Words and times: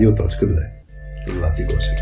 Радио.2 0.00 0.66
с 1.26 1.38
Васи 1.40 1.64
Гошев. 1.64 1.98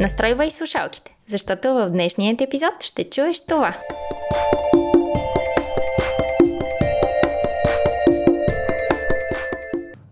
Настройвай 0.00 0.50
слушалките, 0.50 1.16
защото 1.26 1.68
в 1.68 1.90
днешният 1.90 2.40
епизод 2.40 2.82
ще 2.82 3.10
чуеш 3.10 3.46
това. 3.46 3.76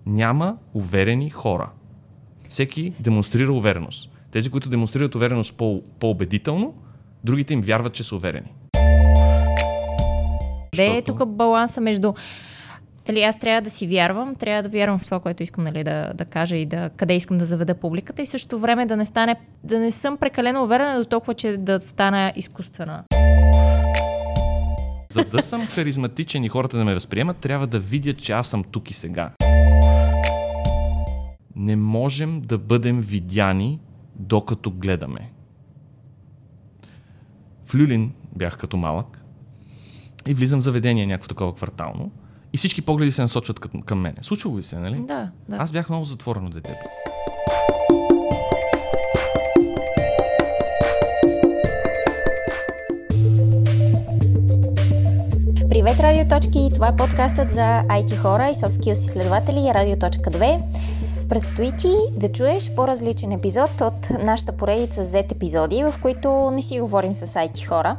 Няма 0.07 0.57
уверени 0.75 1.31
хора. 1.31 1.71
Всеки 2.49 2.93
демонстрира 3.01 3.53
увереност. 3.53 4.11
Тези, 4.31 4.51
които 4.51 4.69
демонстрират 4.69 5.15
увереност 5.15 5.55
по- 5.55 5.83
по-убедително, 5.99 6.75
другите 7.25 7.55
им 7.55 7.61
вярват, 7.61 7.93
че 7.93 8.05
са 8.05 8.17
уверени. 8.17 8.53
Де 10.81 10.87
е 10.87 10.91
Защото- 10.91 11.19
тук 11.19 11.29
баланса 11.29 11.81
между 11.81 12.13
дали 13.07 13.23
аз 13.23 13.39
трябва 13.39 13.63
да 13.63 13.71
си 13.71 13.87
вярвам, 13.87 14.35
трябва 14.35 14.63
да 14.63 14.69
вярвам 14.69 14.99
в 14.99 15.05
това, 15.05 15.21
което 15.21 15.43
искам 15.43 15.65
нали, 15.65 15.85
да, 15.85 16.13
да 16.15 16.25
кажа 16.25 16.57
и 16.57 16.67
да, 16.67 16.91
къде 16.97 17.15
искам 17.15 17.39
да 17.39 17.45
заведа 17.45 17.75
публиката 17.75 18.23
и 18.23 18.27
в 18.27 18.29
същото 18.29 18.59
време 18.59 18.87
да 18.87 18.97
не 18.97 19.05
стане, 19.05 19.37
да 19.65 19.79
не 19.79 19.91
съм 19.91 20.17
прекалено 20.17 20.63
уверена 20.63 20.99
до 20.99 21.05
толкова, 21.05 21.35
че 21.35 21.57
да 21.57 21.81
стана 21.81 22.33
изкуствена. 22.37 23.05
За 25.13 25.25
да 25.25 25.43
съм 25.43 25.67
харизматичен 25.67 26.45
и 26.45 26.49
хората 26.49 26.79
да 26.79 26.85
ме 26.85 26.95
възприемат, 26.95 27.37
трябва 27.37 27.67
да 27.67 27.79
видят, 27.79 28.23
че 28.23 28.33
аз 28.33 28.47
съм 28.47 28.65
тук 28.65 28.91
и 28.91 28.95
сега. 28.95 29.31
Не 31.57 31.77
можем 31.77 32.41
да 32.41 32.59
бъдем 32.59 33.01
видяни, 33.01 33.81
докато 34.17 34.71
гледаме. 34.71 35.31
В 37.65 37.75
Люлин 37.75 38.13
бях 38.37 38.59
като 38.59 38.77
малък 38.77 39.20
и 40.27 40.35
влизам 40.35 40.61
в 40.61 40.63
заведение, 40.63 41.07
някакво 41.07 41.29
такова 41.29 41.55
квартално, 41.55 42.11
и 42.53 42.57
всички 42.57 42.83
погледи 42.83 43.13
се 43.13 43.23
насочват 43.23 43.61
към, 43.61 43.83
към 43.83 44.01
мене. 44.01 44.17
Случвало 44.21 44.57
ви 44.57 44.63
се, 44.63 44.79
нали? 44.79 44.97
Да, 44.97 45.31
да. 45.49 45.57
Аз 45.57 45.73
бях 45.73 45.89
много 45.89 46.05
затворено 46.05 46.51
дете. 46.51 46.75
Привет, 55.69 56.01
Радиоточки! 56.01 56.69
Това 56.75 56.89
е 56.89 56.97
подкастът 56.97 57.53
за 57.53 57.83
IT 57.89 58.17
хора 58.17 58.49
и 58.49 58.55
soft 58.55 58.83
skills 58.83 58.93
изследователи 58.93 59.75
Радиоточка 59.75 60.31
2. 60.31 60.63
Предстои 61.29 61.73
ти 61.79 61.93
да 62.17 62.29
чуеш 62.29 62.75
по-различен 62.75 63.33
епизод 63.33 63.81
от 63.81 64.11
нашата 64.25 64.53
поредица 64.53 65.05
Z 65.05 65.33
епизоди, 65.33 65.85
в 65.85 65.95
които 66.03 66.51
не 66.51 66.63
си 66.63 66.81
говорим 66.81 67.15
с 67.15 67.27
IT 67.27 67.69
хора. 67.69 67.97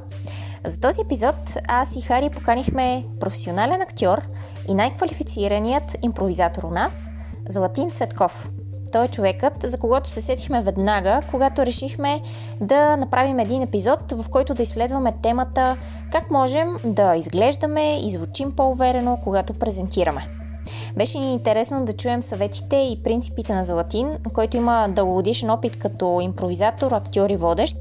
За 0.66 0.80
този 0.80 1.02
епизод 1.02 1.36
аз 1.68 1.96
и 1.96 2.02
Хари 2.02 2.30
поканихме 2.30 3.06
професионален 3.20 3.82
актьор 3.82 4.22
и 4.70 4.74
най-квалифицираният 4.74 5.98
импровизатор 6.02 6.64
у 6.64 6.70
нас, 6.70 7.10
Златин 7.50 7.92
Цветков. 7.92 8.50
Той 8.92 9.06
е 9.06 9.08
човекът, 9.08 9.54
за 9.64 9.78
когото 9.78 10.10
се 10.10 10.22
сетихме 10.22 10.64
веднага, 10.64 11.22
когато 11.32 11.66
решихме 11.66 12.22
да 12.62 12.98
направим 12.98 13.40
един 13.40 13.62
епизод, 13.62 14.12
в 14.12 14.30
който 14.30 14.54
да 14.54 14.64
изследваме 14.64 15.14
темата 15.24 15.78
как 16.12 16.32
можем 16.32 16.68
да 16.86 17.16
изглеждаме 17.16 18.00
и 18.06 18.10
звучим 18.10 18.52
по-уверено, 18.52 19.20
когато 19.24 19.54
презентираме. 19.54 20.28
Беше 20.98 21.20
ни 21.20 21.34
интересно 21.34 21.86
да 21.86 21.94
чуем 21.94 22.24
съветите 22.24 22.76
и 22.76 23.02
принципите 23.04 23.54
на 23.54 23.66
Златин, 23.66 24.18
който 24.34 24.58
има 24.58 24.88
дългогодишен 24.90 25.50
опит 25.50 25.80
като 25.80 26.20
импровизатор, 26.22 26.92
актьор 26.92 27.30
и 27.30 27.38
водещ, 27.38 27.78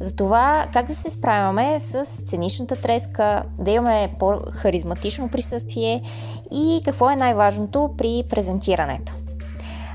за 0.00 0.16
това 0.16 0.66
как 0.72 0.86
да 0.86 0.94
се 0.94 1.10
справяме 1.10 1.80
с 1.80 2.06
сценичната 2.06 2.76
треска, 2.76 3.42
да 3.58 3.70
имаме 3.70 4.14
по-харизматично 4.18 5.28
присъствие 5.28 6.02
и 6.52 6.80
какво 6.84 7.10
е 7.10 7.16
най-важното 7.16 7.90
при 7.98 8.24
презентирането. 8.30 9.14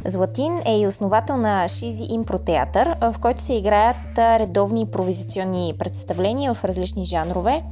Златин 0.07 0.61
е 0.65 0.79
и 0.79 0.87
основател 0.87 1.37
на 1.37 1.67
Шизи 1.67 2.07
Импро 2.09 2.39
театър, 2.39 2.95
в 3.01 3.15
който 3.21 3.41
се 3.41 3.53
играят 3.53 4.17
редовни 4.17 4.81
импровизационни 4.81 5.73
представления 5.79 6.53
в 6.53 6.65
различни 6.65 7.05
жанрове. 7.05 7.63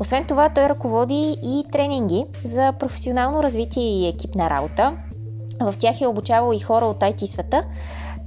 Освен 0.00 0.24
това, 0.24 0.48
той 0.48 0.68
ръководи 0.68 1.36
и 1.42 1.64
тренинги 1.72 2.24
за 2.44 2.72
професионално 2.72 3.42
развитие 3.42 3.82
и 3.82 4.08
екипна 4.08 4.50
работа. 4.50 4.96
В 5.60 5.74
тях 5.78 6.00
е 6.00 6.06
обучавал 6.06 6.52
и 6.52 6.58
хора 6.58 6.86
от 6.86 7.00
IT 7.00 7.26
света, 7.26 7.64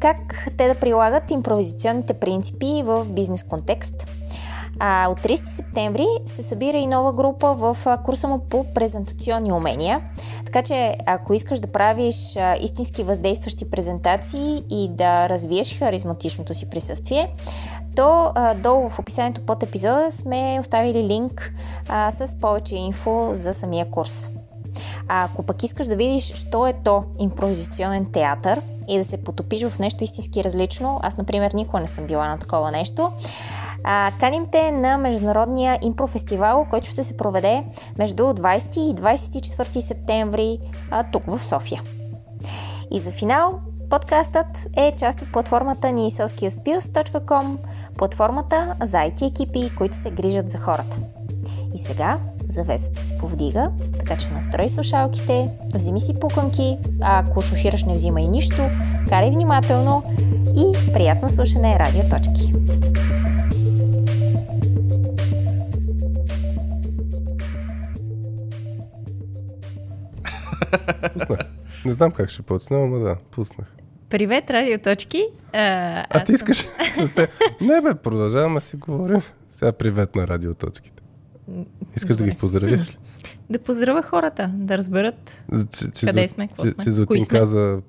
как 0.05 0.47
те 0.57 0.67
да 0.67 0.75
прилагат 0.75 1.31
импровизационните 1.31 2.13
принципи 2.13 2.83
в 2.85 3.05
бизнес 3.05 3.43
контекст. 3.43 4.07
А 4.79 5.07
от 5.09 5.19
30 5.19 5.43
септември 5.43 6.05
се 6.25 6.43
събира 6.43 6.77
и 6.77 6.88
нова 6.88 7.13
група 7.13 7.53
в 7.53 7.77
курса 8.03 8.27
му 8.27 8.39
по 8.39 8.66
презентационни 8.73 9.53
умения. 9.53 10.01
Така 10.45 10.61
че, 10.61 10.95
ако 11.05 11.33
искаш 11.33 11.59
да 11.59 11.67
правиш 11.67 12.16
истински 12.61 13.03
въздействащи 13.03 13.69
презентации 13.69 14.63
и 14.69 14.89
да 14.89 15.29
развиеш 15.29 15.79
харизматичното 15.79 16.53
си 16.53 16.69
присъствие, 16.69 17.33
то 17.95 18.33
долу 18.63 18.89
в 18.89 18.99
описанието 18.99 19.41
под 19.45 19.63
епизода 19.63 20.11
сме 20.11 20.57
оставили 20.61 21.03
линк 21.03 21.51
а, 21.87 22.11
с 22.11 22.39
повече 22.39 22.75
инфо 22.75 23.29
за 23.33 23.53
самия 23.53 23.91
курс. 23.91 24.29
А 25.07 25.25
ако 25.25 25.43
пък 25.43 25.63
искаш 25.63 25.87
да 25.87 25.95
видиш, 25.95 26.33
що 26.33 26.67
е 26.67 26.73
то 26.83 27.03
импровизационен 27.19 28.05
театър 28.05 28.61
и 28.88 28.97
да 28.97 29.06
се 29.06 29.23
потопиш 29.23 29.63
в 29.63 29.79
нещо 29.79 30.03
истински 30.03 30.44
различно, 30.44 31.00
аз, 31.03 31.18
например, 31.18 31.51
никога 31.51 31.79
не 31.79 31.88
съм 31.88 32.07
била 32.07 32.28
на 32.28 32.38
такова 32.38 32.72
нещо, 32.72 33.12
а, 33.84 34.12
каним 34.19 34.46
те 34.51 34.72
на 34.72 34.97
Международния 34.97 35.79
импрофестивал, 35.81 36.68
който 36.69 36.88
ще 36.88 37.03
се 37.03 37.18
проведе 37.18 37.63
между 37.97 38.23
20 38.23 38.78
и 38.78 38.96
24 38.96 39.79
септември 39.79 40.59
а, 40.91 41.03
тук 41.12 41.23
в 41.25 41.44
София. 41.44 41.81
И 42.91 43.00
за 43.00 43.12
финал, 43.12 43.59
подкастът 43.90 44.68
е 44.78 44.94
част 44.97 45.22
от 45.22 45.31
платформата 45.31 45.88
soskillspills.com, 45.88 47.57
платформата 47.97 48.75
за 48.81 48.97
IT 48.97 49.28
екипи, 49.28 49.75
които 49.78 49.96
се 49.96 50.12
грижат 50.12 50.52
за 50.52 50.57
хората. 50.57 50.97
И 51.75 51.79
сега 51.79 52.19
завесата 52.49 53.01
се 53.01 53.17
повдига, 53.17 53.71
така 53.97 54.15
че 54.15 54.29
настрой 54.29 54.69
слушалките, 54.69 55.49
вземи 55.75 55.99
си 55.99 56.15
пуканки, 56.21 56.77
а 57.01 57.19
ако 57.19 57.41
шофираш 57.41 57.83
не 57.83 57.93
взимай 57.93 58.27
нищо, 58.27 58.69
карай 59.09 59.29
внимателно 59.31 60.03
и 60.57 60.93
приятно 60.93 61.29
слушане 61.29 61.79
радиоточки. 61.79 62.53
Пуснах. 71.13 71.39
Не 71.85 71.93
знам 71.93 72.11
как 72.11 72.29
ще 72.29 72.41
почна, 72.41 72.77
ама 72.77 72.99
да, 72.99 73.17
пуснах. 73.31 73.75
Привет, 74.09 74.49
радиоточки! 74.49 75.23
А, 75.53 76.05
А 76.09 76.23
ти 76.23 76.31
искаш. 76.31 76.65
Не 77.61 77.81
бе, 77.81 77.95
продължаваме 77.95 78.59
да 78.59 78.65
си 78.65 78.75
говорим. 78.75 79.21
Сега 79.51 79.71
привет 79.71 80.15
на 80.15 80.27
радиоточките. 80.27 81.04
Искаш 81.95 82.16
да 82.17 82.23
ги 82.23 82.38
поздравиш 82.38 82.89
ли? 82.89 82.97
Да 83.50 83.59
поздравя 83.59 84.01
хората, 84.01 84.51
да 84.53 84.78
разберат. 84.78 85.45
Че, 85.78 85.91
че, 85.91 86.06
Къде 86.06 86.28
сме? 86.28 86.47
Какво 86.47 86.63
Че, 86.63 86.72
сме? 86.72 86.83
че 86.83 86.91
Златин 86.91 87.06
Кои 87.07 87.22
сме? 87.22 87.39
каза... 87.39 87.81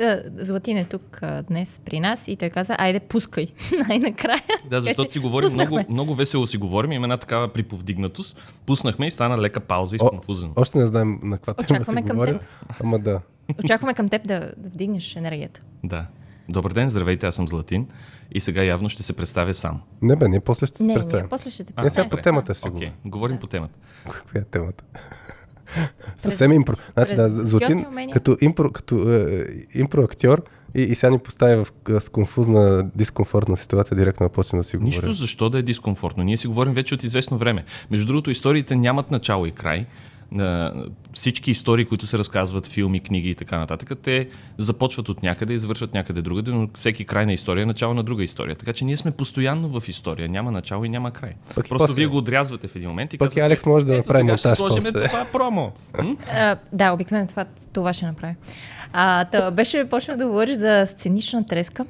А, 0.00 0.22
Златин 0.36 0.76
е 0.76 0.84
тук 0.84 1.18
а, 1.22 1.42
днес 1.42 1.80
при 1.84 2.00
нас 2.00 2.28
и 2.28 2.36
той 2.36 2.50
каза, 2.50 2.76
айде 2.78 3.00
пускай 3.00 3.46
най-накрая. 3.88 4.42
Да, 4.70 4.80
защото 4.80 5.04
че 5.04 5.12
си 5.12 5.18
говорим 5.18 5.52
много, 5.52 5.68
пуснахме. 5.68 5.92
много 5.92 6.14
весело 6.14 6.46
си 6.46 6.56
говорим, 6.56 6.92
има 6.92 7.04
една 7.04 7.16
такава 7.16 7.48
приповдигнатост. 7.48 8.38
Пуснахме 8.66 9.06
и 9.06 9.10
стана 9.10 9.38
лека 9.38 9.60
пауза 9.60 9.96
и 9.96 9.98
сконфузен. 9.98 10.50
още 10.56 10.78
не 10.78 10.86
знаем 10.86 11.20
на 11.22 11.38
каква 11.38 11.54
тема 11.54 11.64
Очакваме 11.66 12.00
си 12.00 12.06
към 12.06 12.16
говорим, 12.16 12.38
теб. 12.38 12.46
ама 12.80 12.98
да. 12.98 13.20
Очакваме 13.64 13.94
към 13.94 14.08
теб 14.08 14.26
да, 14.26 14.40
да 14.56 14.68
вдигнеш 14.68 15.16
енергията. 15.16 15.60
Да. 15.84 16.06
Добър 16.48 16.72
ден, 16.72 16.90
здравейте, 16.90 17.26
аз 17.26 17.34
съм 17.34 17.48
Златин 17.48 17.86
и 18.32 18.40
сега 18.40 18.62
явно 18.62 18.88
ще 18.88 19.02
се 19.02 19.12
представя 19.12 19.54
сам. 19.54 19.80
Не 20.02 20.16
бе, 20.16 20.28
ние 20.28 20.40
после 20.40 20.66
ще 20.66 20.76
се 20.76 20.82
Не, 20.82 20.86
не, 20.86 20.94
представим. 20.94 21.28
после 21.28 21.50
ще 21.50 21.64
те 21.64 21.72
А, 21.76 21.82
Не, 21.82 21.90
сега 21.90 22.08
по 22.08 22.16
темата 22.16 22.54
си 22.54 22.68
Окей, 22.68 22.92
говорим. 23.04 23.38
по 23.38 23.46
темата. 23.46 23.78
Каква 24.10 24.40
е 24.40 24.44
темата? 24.44 24.84
Съвсем 26.18 26.52
импро. 26.52 26.74
Значи 26.94 27.14
да, 27.14 27.28
Златин 27.30 27.86
като 28.12 28.36
импро, 28.40 28.70
като, 28.70 29.12
е, 29.12 29.40
е, 29.40 29.44
импро 29.74 30.02
актьор 30.02 30.42
и, 30.74 30.82
и 30.82 30.94
сега 30.94 31.10
ни 31.10 31.18
поставя 31.18 31.64
в 31.64 31.72
с 32.00 32.08
конфузна, 32.08 32.90
дискомфортна 32.94 33.56
ситуация, 33.56 33.96
директно 33.96 34.26
да 34.26 34.32
почнем 34.32 34.60
да 34.60 34.64
си 34.64 34.76
Нищо 34.76 35.00
говорим. 35.00 35.16
защо 35.16 35.50
да 35.50 35.58
е 35.58 35.62
дискомфортно. 35.62 36.24
Ние 36.24 36.36
си 36.36 36.46
говорим 36.46 36.74
вече 36.74 36.94
от 36.94 37.02
известно 37.04 37.38
време. 37.38 37.64
Между 37.90 38.06
другото, 38.06 38.30
историите 38.30 38.76
нямат 38.76 39.10
начало 39.10 39.46
и 39.46 39.52
край. 39.52 39.86
На 40.32 40.72
всички 41.12 41.50
истории, 41.50 41.84
които 41.84 42.06
се 42.06 42.18
разказват, 42.18 42.66
филми, 42.66 43.00
книги 43.00 43.30
и 43.30 43.34
така 43.34 43.58
нататък, 43.58 43.92
те 44.02 44.28
започват 44.58 45.08
от 45.08 45.22
някъде 45.22 45.52
и 45.54 45.58
завършват 45.58 45.94
някъде 45.94 46.22
другаде, 46.22 46.50
но 46.50 46.68
всеки 46.74 47.04
край 47.04 47.26
на 47.26 47.32
история 47.32 47.62
е 47.62 47.66
начало 47.66 47.94
на 47.94 48.02
друга 48.02 48.24
история. 48.24 48.56
Така 48.56 48.72
че 48.72 48.84
ние 48.84 48.96
сме 48.96 49.10
постоянно 49.10 49.80
в 49.80 49.88
история. 49.88 50.28
Няма 50.28 50.52
начало 50.52 50.84
и 50.84 50.88
няма 50.88 51.10
край. 51.10 51.32
Пък 51.54 51.66
и 51.66 51.68
Просто 51.68 51.86
после- 51.86 51.94
вие 51.94 52.06
го 52.06 52.16
отрязвате 52.16 52.68
в 52.68 52.76
един 52.76 52.88
момент 52.88 53.12
и 53.14 53.18
Пък 53.18 53.26
и 53.26 53.28
казвате, 53.28 53.46
Алекс 53.46 53.66
може 53.66 53.86
да 53.86 53.96
направи 53.96 54.22
сега 54.24 54.36
ще 54.36 54.48
монтаж 54.48 54.58
сложим 54.58 54.92
после. 54.92 55.08
това 55.08 55.26
промо. 55.32 55.70
А, 56.32 56.56
да, 56.72 56.92
обикновено 56.92 57.28
това, 57.28 57.44
това 57.72 57.92
ще 57.92 58.06
направя. 58.06 58.34
А, 58.92 59.24
та, 59.24 59.50
беше 59.50 59.88
почнал 59.88 60.16
да 60.16 60.26
говориш 60.26 60.56
за 60.56 60.86
сценична 60.86 61.46
треска, 61.46 61.84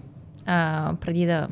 а, 0.47 0.93
преди 1.00 1.27
да 1.27 1.49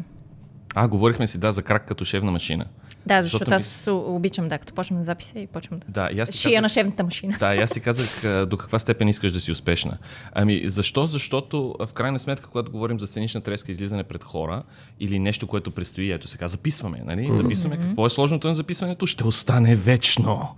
А, 0.75 0.89
говорихме 0.89 1.27
си, 1.27 1.39
да, 1.39 1.53
за 1.53 1.63
крак 1.63 1.87
като 1.89 2.05
шевна 2.05 2.31
машина. 2.31 2.65
Да, 3.07 3.23
защото, 3.23 3.51
защото 3.51 3.55
аз 3.55 3.87
ми... 3.87 3.93
обичам, 3.93 4.49
да, 4.49 4.59
като 4.59 4.75
почнем 4.75 4.99
да 4.99 5.05
записа 5.05 5.39
и 5.39 5.47
почвам 5.47 5.81
да. 5.81 5.87
Да, 5.89 6.09
и 6.13 6.21
аз 6.21 6.33
Шия 6.33 6.51
казах... 6.51 6.63
на 6.63 6.69
шевната 6.69 7.05
машина. 7.05 7.37
Да, 7.39 7.55
и 7.55 7.59
аз 7.59 7.71
си 7.71 7.81
казах 7.81 8.23
до 8.47 8.57
каква 8.57 8.79
степен 8.79 9.09
искаш 9.09 9.33
да 9.33 9.41
си 9.41 9.53
успешна. 9.53 9.99
Ами, 10.33 10.63
защо? 10.67 11.07
Защото 11.07 11.75
в 11.81 11.93
крайна 11.93 12.19
сметка, 12.19 12.49
когато 12.49 12.73
говорим 12.73 13.01
за 13.01 13.07
сценична 13.07 13.41
треска, 13.41 13.73
излизане 13.73 14.05
пред 14.05 14.25
хора 14.25 14.63
или 15.01 15.19
нещо, 15.19 15.47
което 15.47 15.71
предстои, 15.71 16.11
ето 16.11 16.29
сега 16.29 16.49
записваме, 16.49 17.03
нали? 17.07 17.29
Записваме. 17.31 17.79
Mm-hmm. 17.79 17.87
Какво 17.87 18.07
е 18.07 18.11
сложното 18.11 18.49
на 18.49 18.55
записването? 18.55 19.07
Ще 19.07 19.27
остане 19.27 19.75
вечно. 19.75 20.49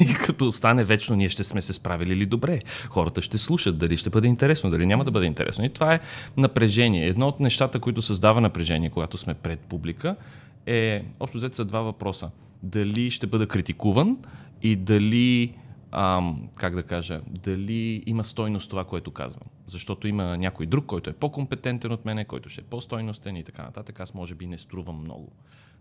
и 0.00 0.14
като 0.14 0.46
остане 0.46 0.84
вечно, 0.84 1.16
ние 1.16 1.28
ще 1.28 1.44
сме 1.44 1.62
се 1.62 1.72
справили 1.72 2.16
ли 2.16 2.26
добре. 2.26 2.60
Хората 2.88 3.22
ще 3.22 3.38
слушат, 3.38 3.78
дали 3.78 3.96
ще 3.96 4.10
бъде 4.10 4.28
интересно, 4.28 4.70
дали 4.70 4.86
няма 4.86 5.04
да 5.04 5.10
бъде 5.10 5.26
интересно. 5.26 5.64
И 5.64 5.68
това 5.68 5.94
е 5.94 6.00
напрежение. 6.36 7.06
Едно 7.06 7.28
от 7.28 7.40
нещата, 7.40 7.80
които 7.80 8.02
създава 8.02 8.40
напрежение, 8.40 8.90
когато 8.90 9.18
сме 9.18 9.34
пред 9.34 9.60
публика, 9.60 10.16
е 10.66 11.04
общо 11.20 11.38
взето 11.38 11.56
са 11.56 11.64
два 11.64 11.80
въпроса. 11.80 12.30
Дали 12.62 13.10
ще 13.10 13.26
бъда 13.26 13.46
критикуван 13.46 14.18
и 14.62 14.76
дали, 14.76 15.54
ам, 15.92 16.48
как 16.56 16.74
да 16.74 16.82
кажа, 16.82 17.20
дали 17.28 18.02
има 18.06 18.24
стойност 18.24 18.70
това, 18.70 18.84
което 18.84 19.10
казвам. 19.10 19.48
Защото 19.66 20.08
има 20.08 20.36
някой 20.36 20.66
друг, 20.66 20.86
който 20.86 21.10
е 21.10 21.12
по-компетентен 21.12 21.92
от 21.92 22.04
мене, 22.04 22.24
който 22.24 22.48
ще 22.48 22.60
е 22.60 22.64
по-стойностен 22.64 23.36
и 23.36 23.44
така 23.44 23.62
нататък. 23.62 24.00
Аз 24.00 24.14
може 24.14 24.34
би 24.34 24.46
не 24.46 24.58
струвам 24.58 25.00
много 25.00 25.32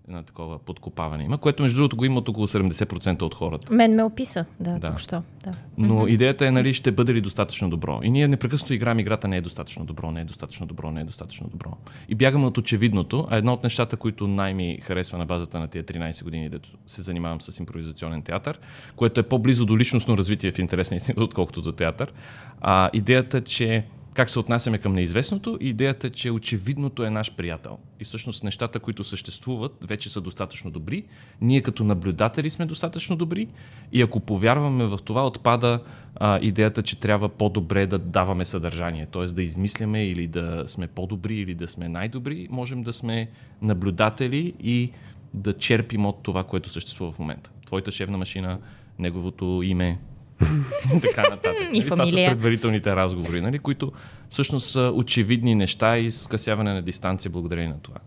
на 0.07 0.23
такова 0.23 0.59
подкопаване 0.59 1.23
има, 1.23 1.37
което 1.37 1.63
между 1.63 1.77
другото 1.77 1.95
го 1.95 2.05
има 2.05 2.19
от 2.19 2.29
около 2.29 2.47
70% 2.47 3.21
от 3.21 3.35
хората. 3.35 3.73
Мен 3.73 3.95
ме 3.95 4.03
описа, 4.03 4.45
да, 4.59 4.79
да. 4.79 4.93
що. 4.97 5.21
Да. 5.43 5.53
Но 5.77 6.07
идеята 6.07 6.47
е, 6.47 6.51
нали, 6.51 6.73
ще 6.73 6.91
бъде 6.91 7.13
ли 7.13 7.21
достатъчно 7.21 7.69
добро. 7.69 7.99
И 8.03 8.09
ние 8.09 8.27
непрекъснато 8.27 8.73
играем 8.73 8.99
играта 8.99 9.27
не 9.27 9.37
е 9.37 9.41
достатъчно 9.41 9.85
добро, 9.85 10.11
не 10.11 10.21
е 10.21 10.25
достатъчно 10.25 10.65
добро, 10.65 10.91
не 10.91 11.01
е 11.01 11.03
достатъчно 11.03 11.47
добро. 11.47 11.77
И 12.09 12.15
бягаме 12.15 12.45
от 12.45 12.57
очевидното, 12.57 13.27
а 13.29 13.37
едно 13.37 13.53
от 13.53 13.63
нещата, 13.63 13.97
които 13.97 14.27
най-ми 14.27 14.79
харесва 14.81 15.17
на 15.17 15.25
базата 15.25 15.59
на 15.59 15.67
тия 15.67 15.83
13 15.83 16.23
години, 16.23 16.49
дето 16.49 16.69
се 16.87 17.01
занимавам 17.01 17.41
с 17.41 17.59
импровизационен 17.59 18.21
театър, 18.21 18.59
което 18.95 19.19
е 19.19 19.23
по-близо 19.23 19.65
до 19.65 19.77
личностно 19.77 20.17
развитие 20.17 20.51
в 20.51 20.59
интерес 20.59 20.91
на 20.91 20.97
истината, 20.97 21.23
отколкото 21.23 21.61
до 21.61 21.71
театър. 21.71 22.13
А, 22.61 22.89
идеята, 22.93 23.41
че 23.41 23.85
как 24.15 24.29
се 24.29 24.39
отнасяме 24.39 24.77
към 24.77 24.93
неизвестното 24.93 25.57
и 25.61 25.69
идеята, 25.69 26.09
че 26.09 26.31
очевидното 26.31 27.03
е 27.03 27.09
наш 27.09 27.35
приятел. 27.35 27.77
И 27.99 28.03
всъщност 28.03 28.43
нещата, 28.43 28.79
които 28.79 29.03
съществуват, 29.03 29.85
вече 29.87 30.09
са 30.09 30.21
достатъчно 30.21 30.71
добри. 30.71 31.03
Ние 31.41 31.61
като 31.61 31.83
наблюдатели 31.83 32.49
сме 32.49 32.65
достатъчно 32.65 33.15
добри 33.15 33.47
и 33.91 34.01
ако 34.01 34.19
повярваме 34.19 34.85
в 34.85 34.99
това, 35.05 35.27
отпада 35.27 35.83
а, 36.15 36.39
идеята, 36.41 36.83
че 36.83 36.99
трябва 36.99 37.29
по-добре 37.29 37.87
да 37.87 37.99
даваме 37.99 38.45
съдържание. 38.45 39.05
Т.е. 39.05 39.25
да 39.25 39.43
измисляме 39.43 40.05
или 40.05 40.27
да 40.27 40.63
сме 40.67 40.87
по-добри 40.87 41.35
или 41.35 41.55
да 41.55 41.67
сме 41.67 41.89
най-добри. 41.89 42.47
Можем 42.51 42.83
да 42.83 42.93
сме 42.93 43.29
наблюдатели 43.61 44.53
и 44.63 44.91
да 45.33 45.53
черпим 45.53 46.05
от 46.05 46.23
това, 46.23 46.43
което 46.43 46.69
съществува 46.69 47.11
в 47.11 47.19
момента. 47.19 47.51
Твоята 47.65 47.91
шевна 47.91 48.17
машина, 48.17 48.59
неговото 48.99 49.61
име, 49.63 49.99
така 51.01 51.21
нататък. 51.21 51.61
и 51.61 51.65
нали? 51.65 51.89
Това 51.89 52.05
са 52.05 52.11
предварителните 52.11 52.95
разговори, 52.95 53.41
нали? 53.41 53.59
които 53.59 53.91
всъщност 54.29 54.71
са 54.71 54.91
очевидни 54.95 55.55
неща 55.55 55.97
и 55.97 56.11
скъсяване 56.11 56.73
на 56.73 56.81
дистанция 56.81 57.31
благодарение 57.31 57.69
на 57.69 57.79
това. 57.79 57.97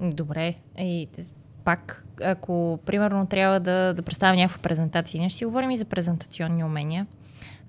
Добре. 0.00 0.54
И 0.78 1.08
пак, 1.64 2.04
ако 2.22 2.78
примерно 2.86 3.26
трябва 3.26 3.60
да, 3.60 3.94
да 3.94 4.02
представя 4.02 4.36
някаква 4.36 4.62
презентация, 4.62 5.20
ние 5.20 5.28
ще 5.28 5.38
си 5.38 5.44
говорим 5.44 5.70
и 5.70 5.76
за 5.76 5.84
презентационни 5.84 6.64
умения. 6.64 7.06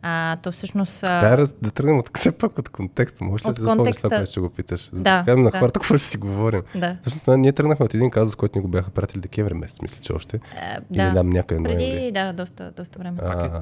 А, 0.07 0.35
то 0.35 0.51
всъщност... 0.51 1.01
Да, 1.01 1.37
раз, 1.37 1.53
да 1.61 1.71
тръгнем 1.71 1.99
от 1.99 2.09
все 2.17 2.31
пак 2.31 2.59
от 2.59 2.69
контекста. 2.69 3.23
Може 3.23 3.47
ли 3.47 3.53
да 3.53 3.61
запомниш 3.61 3.97
това, 3.97 4.09
което 4.09 4.31
ще 4.31 4.39
го 4.39 4.49
питаш? 4.49 4.89
За 4.93 5.03
да, 5.03 5.17
да 5.17 5.25
кажем 5.25 5.43
на 5.43 5.51
да. 5.51 5.59
хората 5.59 5.79
какво 5.79 5.97
ще 5.97 6.07
си 6.07 6.17
говорим. 6.17 6.61
Да. 6.75 6.97
Всъщност, 7.01 7.27
ние 7.27 7.51
тръгнахме 7.51 7.85
от 7.85 7.93
един 7.93 8.09
казус, 8.09 8.35
който 8.35 8.59
ни 8.59 8.61
го 8.61 8.67
бяха 8.67 8.89
пратили 8.89 9.21
декември 9.21 9.53
месец, 9.53 9.81
мисля, 9.81 10.01
че 10.01 10.13
още. 10.13 10.39
А, 10.61 10.79
да. 10.89 11.03
Или 11.03 11.13
там 11.13 11.29
някъде 11.29 11.63
Преди, 11.63 11.85
ноември. 11.85 12.11
да, 12.11 12.33
доста, 12.33 12.71
доста 12.77 12.99
време. 12.99 13.17
А, 13.23 13.61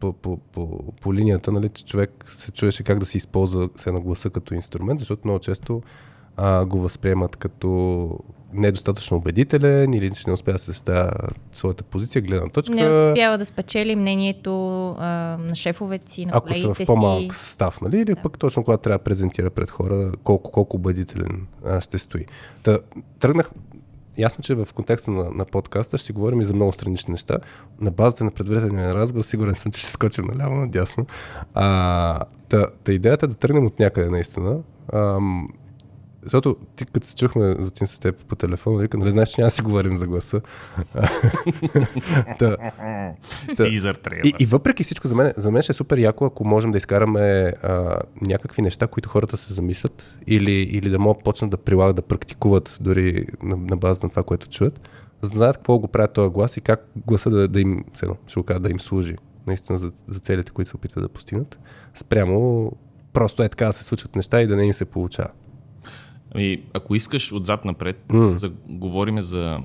по, 0.00 0.12
по, 0.12 0.36
по, 0.36 0.92
по, 1.00 1.14
линията, 1.14 1.52
нали, 1.52 1.68
че 1.68 1.84
човек 1.84 2.24
се 2.26 2.52
чуеше 2.52 2.82
как 2.82 2.98
да 2.98 3.06
се 3.06 3.16
използва 3.16 3.68
се 3.76 3.92
на 3.92 4.00
гласа 4.00 4.30
като 4.30 4.54
инструмент, 4.54 4.98
защото 4.98 5.22
много 5.24 5.40
често 5.40 5.82
а, 6.36 6.64
го 6.64 6.80
възприемат 6.80 7.36
като 7.36 8.18
недостатъчно 8.52 9.16
убедителен 9.16 9.94
или 9.94 10.10
че 10.10 10.22
не 10.26 10.32
успя 10.32 10.52
да 10.52 10.58
се 10.58 10.66
защитава 10.66 11.12
своята 11.52 11.84
позиция, 11.84 12.22
гледна 12.22 12.48
точка. 12.48 12.74
Не 12.74 12.88
успява 12.88 13.38
да 13.38 13.44
спечели 13.44 13.96
мнението 13.96 14.88
а, 14.98 15.06
на 15.40 15.54
шефовете 15.54 16.12
си, 16.12 16.26
на 16.26 16.40
колегите 16.40 16.58
си. 16.58 16.66
Ако 16.66 16.74
са 16.74 16.84
в 16.84 16.86
по-малък 16.86 17.34
състав, 17.34 17.80
нали? 17.80 17.96
Или 17.96 18.14
да. 18.14 18.22
пък 18.22 18.38
точно 18.38 18.64
когато 18.64 18.82
трябва 18.82 18.98
да 18.98 19.04
презентира 19.04 19.50
пред 19.50 19.70
хора, 19.70 20.12
колко, 20.24 20.50
колко 20.50 20.76
убедителен 20.76 21.46
а, 21.66 21.80
ще 21.80 21.98
стои. 21.98 22.26
Та, 22.62 22.78
тръгнах, 23.20 23.50
ясно, 24.18 24.44
че 24.44 24.54
в 24.54 24.68
контекста 24.74 25.10
на, 25.10 25.30
на 25.30 25.44
подкаста 25.44 25.98
ще 25.98 26.06
си 26.06 26.12
говорим 26.12 26.40
и 26.40 26.44
за 26.44 26.54
много 26.54 26.72
странични 26.72 27.12
неща. 27.12 27.38
На 27.80 27.90
базата 27.90 28.24
на 28.24 28.30
предварителния 28.30 28.94
разговор 28.94 29.24
сигурен 29.24 29.54
съм, 29.54 29.72
че 29.72 29.80
ще 29.80 29.90
скочим 29.90 30.24
наляво, 30.24 30.54
надясно. 30.54 31.06
А, 31.54 32.20
та, 32.48 32.66
та 32.84 32.92
идеята 32.92 33.26
е 33.26 33.28
да 33.28 33.34
тръгнем 33.34 33.66
от 33.66 33.78
някъде 33.78 34.10
наистина. 34.10 34.58
Ам, 34.92 35.48
защото 36.22 36.56
ти 36.76 36.86
като 36.86 37.06
се 37.06 37.16
чухме 37.16 37.56
за 37.58 37.70
тин 37.70 37.86
с 37.86 37.98
теб 37.98 38.24
по 38.24 38.36
телефона, 38.36 38.78
вика, 38.78 38.98
нали 38.98 39.10
знаеш, 39.10 39.28
че 39.28 39.40
няма 39.40 39.46
да 39.46 39.50
си 39.50 39.62
говорим 39.62 39.96
за 39.96 40.06
гласа. 40.06 40.40
да, 42.38 42.56
да. 43.56 43.64
И, 44.24 44.34
и 44.38 44.46
въпреки 44.46 44.84
всичко, 44.84 45.08
за 45.08 45.14
мен, 45.14 45.32
за 45.36 45.50
мен 45.50 45.62
ще 45.62 45.72
е 45.72 45.74
супер 45.74 45.98
яко, 45.98 46.24
ако 46.24 46.44
можем 46.44 46.72
да 46.72 46.78
изкараме 46.78 47.52
а, 47.62 47.96
някакви 48.20 48.62
неща, 48.62 48.86
които 48.86 49.08
хората 49.08 49.36
се 49.36 49.54
замислят 49.54 50.18
или, 50.26 50.52
или 50.52 50.88
да 50.88 50.98
могат 50.98 51.24
почнат 51.24 51.50
да 51.50 51.56
прилагат, 51.56 51.96
да 51.96 52.02
практикуват 52.02 52.78
дори 52.80 53.26
на, 53.42 53.56
на 53.56 53.76
база 53.76 54.00
на 54.02 54.10
това, 54.10 54.22
което 54.22 54.48
чуят, 54.48 54.88
за 55.22 55.28
знаят 55.28 55.56
какво 55.56 55.78
го 55.78 55.88
правят 55.88 56.12
този 56.12 56.30
глас 56.30 56.56
и 56.56 56.60
как 56.60 56.88
гласа 57.06 57.30
да, 57.30 57.48
да 57.48 57.60
им, 57.60 57.84
седно, 57.94 58.16
ще 58.26 58.40
го 58.40 58.46
кажа, 58.46 58.60
да 58.60 58.70
им 58.70 58.80
служи 58.80 59.16
наистина 59.46 59.78
за, 59.78 59.92
за 60.06 60.20
целите, 60.20 60.52
които 60.52 60.70
се 60.70 60.76
опитват 60.76 61.04
да 61.04 61.08
постигнат, 61.08 61.60
спрямо 61.94 62.72
просто 63.12 63.42
е 63.42 63.48
така 63.48 63.66
да 63.66 63.72
се 63.72 63.84
случват 63.84 64.16
неща 64.16 64.42
и 64.42 64.46
да 64.46 64.56
не 64.56 64.64
им 64.64 64.74
се 64.74 64.84
получава. 64.84 65.30
Ами, 66.34 66.62
ако 66.72 66.94
искаш 66.94 67.32
отзад 67.32 67.64
напред 67.64 68.04
mm. 68.08 68.40
да 68.40 68.48
говорим 68.68 69.22
за 69.22 69.60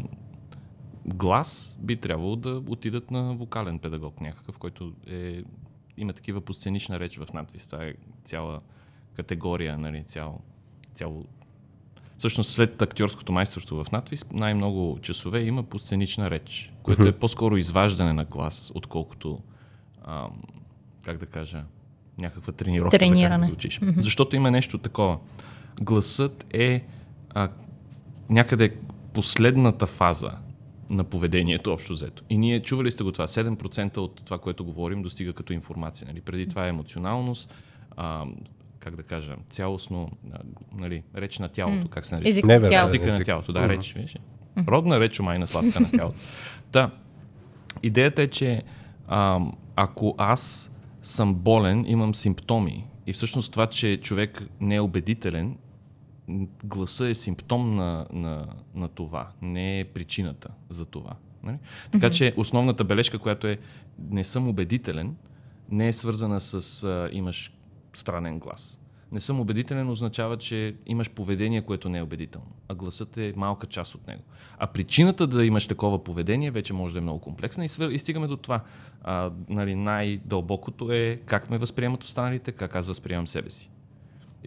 глас, 1.05 1.77
би 1.79 1.95
трябвало 1.95 2.35
да 2.35 2.61
отидат 2.67 3.11
на 3.11 3.33
вокален 3.33 3.79
педагог 3.79 4.21
някакъв, 4.21 4.57
който 4.57 4.93
е, 5.07 5.43
има 5.97 6.13
такива 6.13 6.41
по 6.41 6.53
сценична 6.53 6.99
реч 6.99 7.17
в 7.17 7.33
надвис. 7.33 7.67
Това 7.67 7.85
е 7.85 7.93
цяла 8.25 8.59
категория, 9.15 9.77
нали, 9.77 10.03
цяло, 10.03 10.39
цяло 10.93 11.25
Всъщност 12.17 12.51
след 12.51 12.81
актьорското 12.81 13.31
майсторство 13.31 13.83
в 13.83 13.91
надвис 13.91 14.25
най-много 14.33 14.99
часове 15.01 15.41
има 15.41 15.63
по 15.63 15.79
сценична 15.79 16.29
реч, 16.31 16.73
което 16.83 17.01
mm-hmm. 17.01 17.09
е 17.09 17.19
по-скоро 17.19 17.57
изваждане 17.57 18.13
на 18.13 18.25
глас, 18.25 18.71
отколкото, 18.75 19.39
ам, 20.05 20.41
как 21.05 21.17
да 21.17 21.25
кажа, 21.25 21.63
някаква 22.17 22.53
тренировка, 22.53 22.99
Трениране. 22.99 23.23
за 23.23 23.29
как 23.29 23.39
да 23.39 23.47
звучиш. 23.47 23.79
Mm-hmm. 23.79 23.99
Защото 23.99 24.35
има 24.35 24.51
нещо 24.51 24.77
такова 24.77 25.19
гласът 25.81 26.45
е 26.53 26.83
а, 27.29 27.49
някъде 28.29 28.75
последната 29.13 29.85
фаза 29.85 30.31
на 30.89 31.03
поведението 31.03 31.73
общо 31.73 31.93
взето. 31.93 32.23
И 32.29 32.37
ние 32.37 32.61
чували 32.61 32.91
сте 32.91 33.03
го 33.03 33.11
това. 33.11 33.27
7% 33.27 33.97
от 33.97 34.21
това, 34.25 34.37
което 34.37 34.65
говорим, 34.65 35.01
достига 35.01 35.33
като 35.33 35.53
информация. 35.53 36.07
Нали? 36.07 36.21
Преди 36.21 36.47
това 36.47 36.65
е 36.65 36.69
емоционалност, 36.69 37.53
а, 37.97 38.25
как 38.79 38.95
да 38.95 39.03
кажа, 39.03 39.35
цялостно, 39.47 40.11
а, 40.33 40.39
нали, 40.75 41.03
реч 41.15 41.39
на 41.39 41.49
тялото, 41.49 41.87
mm. 41.87 41.89
как 41.89 42.05
се 42.05 42.15
нарича? 42.15 42.29
Език 42.29 42.45
на 42.45 42.69
тялото. 42.69 42.95
Език 42.95 43.05
на 43.07 43.23
тялото, 43.23 43.53
да, 43.53 43.69
реч, 43.69 43.93
виж. 43.93 44.17
Родна 44.67 44.99
реч, 44.99 45.19
майна 45.19 45.47
сладка 45.47 45.79
на 45.79 45.91
тялото. 45.91 46.17
Да. 46.71 46.91
Идеята 47.83 48.21
е, 48.21 48.27
че 48.27 48.63
а, 49.07 49.39
ако 49.75 50.15
аз 50.17 50.71
съм 51.01 51.35
болен, 51.35 51.85
имам 51.87 52.15
симптоми 52.15 52.85
и 53.07 53.13
всъщност 53.13 53.51
това, 53.51 53.67
че 53.67 53.97
човек 53.97 54.43
не 54.61 54.75
е 54.75 54.81
убедителен, 54.81 55.57
гласа 56.63 57.07
е 57.07 57.13
симптом 57.13 57.75
на, 57.75 58.07
на, 58.13 58.45
на 58.75 58.87
това, 58.87 59.29
не 59.41 59.79
е 59.79 59.85
причината 59.85 60.49
за 60.69 60.85
това. 60.85 61.13
Нали? 61.43 61.57
Така 61.91 62.09
че 62.09 62.33
основната 62.37 62.83
бележка, 62.83 63.19
която 63.19 63.47
е 63.47 63.57
не 64.09 64.23
съм 64.23 64.47
убедителен, 64.47 65.15
не 65.69 65.87
е 65.87 65.93
свързана 65.93 66.39
с 66.39 66.83
а, 66.83 67.09
имаш 67.11 67.53
странен 67.93 68.39
глас. 68.39 68.79
Не 69.11 69.19
съм 69.19 69.39
убедителен 69.39 69.89
означава, 69.89 70.37
че 70.37 70.75
имаш 70.85 71.09
поведение, 71.09 71.61
което 71.61 71.89
не 71.89 71.97
е 71.97 72.01
убедително, 72.01 72.51
а 72.67 72.75
гласът 72.75 73.17
е 73.17 73.33
малка 73.35 73.67
част 73.67 73.95
от 73.95 74.07
него. 74.07 74.21
А 74.57 74.67
причината 74.67 75.27
да 75.27 75.45
имаш 75.45 75.67
такова 75.67 76.03
поведение 76.03 76.51
вече 76.51 76.73
може 76.73 76.93
да 76.93 76.99
е 76.99 77.01
много 77.01 77.19
комплексна 77.19 77.65
и, 77.65 77.67
свър... 77.67 77.89
и 77.89 77.97
стигаме 77.97 78.27
до 78.27 78.37
това. 78.37 78.61
А, 79.03 79.31
нали, 79.49 79.75
най-дълбокото 79.75 80.91
е 80.91 81.19
как 81.25 81.49
ме 81.49 81.57
възприемат 81.57 82.03
останалите, 82.03 82.51
как 82.51 82.75
аз 82.75 82.87
възприемам 82.87 83.27
себе 83.27 83.49
си. 83.49 83.71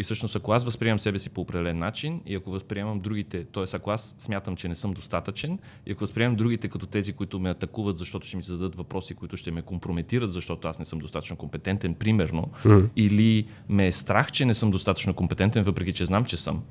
И 0.00 0.02
всъщност, 0.02 0.37
ако 0.37 0.52
аз 0.52 0.64
възприемам 0.64 0.99
себе 0.99 1.19
си 1.19 1.30
по 1.30 1.40
определен 1.40 1.78
начин 1.78 2.21
и 2.26 2.35
ако 2.35 2.50
възприемам 2.50 3.00
другите, 3.00 3.45
т.е. 3.45 3.64
ако 3.73 3.90
аз 3.90 4.14
смятам, 4.19 4.57
че 4.57 4.69
не 4.69 4.75
съм 4.75 4.92
достатъчен 4.92 5.59
и 5.87 5.92
ако 5.92 6.00
възприемам 6.00 6.37
другите 6.37 6.69
като 6.69 6.87
тези, 6.87 7.12
които 7.12 7.40
ме 7.40 7.50
атакуват, 7.50 7.99
защото 7.99 8.26
ще 8.26 8.37
ми 8.37 8.42
зададат 8.42 8.75
въпроси, 8.75 9.14
които 9.14 9.37
ще 9.37 9.50
ме 9.50 9.62
компрометират, 9.62 10.33
защото 10.33 10.69
аз 10.69 10.78
не 10.78 10.85
съм 10.85 10.99
достатъчно 10.99 11.37
компетентен, 11.37 11.95
примерно, 11.95 12.49
mm. 12.64 12.88
или 12.97 13.47
ме 13.69 13.87
е 13.87 13.92
страх, 13.92 14.33
че 14.33 14.45
не 14.45 14.54
съм 14.54 14.71
достатъчно 14.71 15.14
компетентен, 15.14 15.64
въпреки 15.64 15.92
че 15.92 16.04
знам, 16.04 16.25
че 16.25 16.37
съм, 16.37 16.62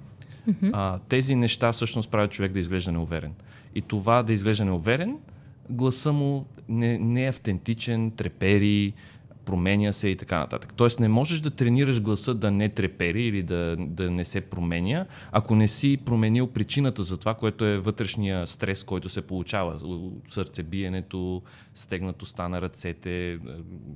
Mm-hmm. 0.47 0.71
А, 0.73 0.99
тези 0.99 1.35
неща 1.35 1.71
всъщност 1.71 2.11
правят 2.11 2.31
човек 2.31 2.51
да 2.51 2.59
изглежда 2.59 2.91
неуверен. 2.91 3.33
И 3.75 3.81
това 3.81 4.23
да 4.23 4.33
изглежда 4.33 4.65
неуверен, 4.65 5.17
гласа 5.69 6.13
му 6.13 6.45
не, 6.69 6.97
не 6.97 7.25
е 7.25 7.29
автентичен, 7.29 8.11
трепери, 8.11 8.93
променя 9.49 9.91
се 9.91 10.09
и 10.09 10.15
така 10.15 10.39
нататък. 10.39 10.73
Тоест 10.75 10.99
не 10.99 11.07
можеш 11.07 11.39
да 11.39 11.49
тренираш 11.49 12.01
гласа 12.01 12.33
да 12.33 12.51
не 12.51 12.69
трепери 12.69 13.23
или 13.25 13.43
да, 13.43 13.75
да 13.79 14.11
не 14.11 14.25
се 14.25 14.41
променя, 14.41 15.05
ако 15.31 15.55
не 15.55 15.67
си 15.67 15.97
променил 16.05 16.47
причината 16.47 17.03
за 17.03 17.17
това, 17.17 17.33
което 17.33 17.65
е 17.65 17.77
вътрешния 17.77 18.47
стрес, 18.47 18.83
който 18.83 19.09
се 19.09 19.21
получава. 19.21 19.79
Сърцебиенето, 20.29 21.41
стегнатостта 21.73 22.49
на 22.49 22.61
ръцете, 22.61 23.39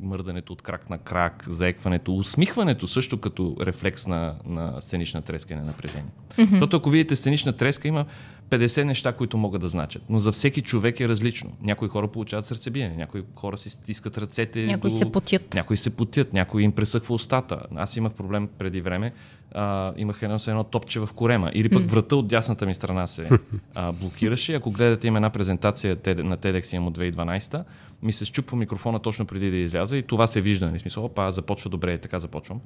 мърдането 0.01 0.53
от 0.53 0.61
крак 0.61 0.89
на 0.89 0.97
крак, 0.97 1.45
заекването, 1.47 2.15
усмихването 2.15 2.87
също 2.87 3.17
като 3.17 3.55
рефлекс 3.61 4.07
на, 4.07 4.35
на 4.45 4.81
сценична 4.81 5.21
треска 5.21 5.53
и 5.53 5.57
на 5.57 5.63
напрежение. 5.63 6.11
Mm-hmm. 6.37 6.49
Защото 6.49 6.77
ако 6.77 6.89
видите 6.89 7.15
сценична 7.15 7.53
треска, 7.53 7.87
има 7.87 8.05
50 8.49 8.83
неща, 8.83 9.11
които 9.11 9.37
могат 9.37 9.61
да 9.61 9.69
значат. 9.69 10.03
Но 10.09 10.19
за 10.19 10.31
всеки 10.31 10.61
човек 10.61 10.99
е 10.99 11.07
различно. 11.07 11.51
Някои 11.61 11.87
хора 11.87 12.07
получават 12.07 12.45
сърцебиене, 12.45 12.95
някои 12.95 13.23
хора 13.35 13.57
си 13.57 13.69
стискат 13.69 14.17
ръцете. 14.17 14.65
Някои 14.65 14.89
до... 14.89 14.97
се 14.97 15.11
потят. 15.11 15.53
Някои 15.53 15.77
се 15.77 15.95
потят, 15.95 16.33
някои 16.33 16.63
им 16.63 16.71
пресъхва 16.71 17.15
устата. 17.15 17.59
Аз 17.75 17.97
имах 17.97 18.13
проблем 18.13 18.49
преди 18.57 18.81
време. 18.81 19.13
А, 19.55 19.93
имах 19.97 20.21
едно 20.21 20.37
едно 20.47 20.63
топче 20.63 20.99
в 20.99 21.09
корема. 21.15 21.51
Или 21.53 21.69
пък 21.69 21.89
врата 21.89 22.15
от 22.15 22.27
дясната 22.27 22.65
ми 22.65 22.73
страна 22.73 23.07
се 23.07 23.29
а, 23.75 23.91
блокираше. 23.91 24.55
Ако 24.55 24.71
гледате 24.71 25.07
има 25.07 25.17
една 25.17 25.29
презентация 25.29 25.97
на 26.05 26.37
TEDx 26.37 26.75
имам 26.75 26.87
от 26.87 26.97
2012, 26.97 27.63
ми 28.03 28.11
се 28.11 28.25
щупва 28.25 28.57
микрофона 28.57 28.99
точно 28.99 29.25
преди 29.25 29.51
да 29.51 29.57
изляза 29.57 29.97
и 29.97 30.03
това 30.03 30.27
се 30.27 30.41
вижда. 30.41 30.65
Нали? 30.65 30.79
Смисъл, 30.79 31.05
опа, 31.05 31.31
започва 31.31 31.69
добре, 31.69 31.97
така 31.97 32.19
започвам. 32.19 32.61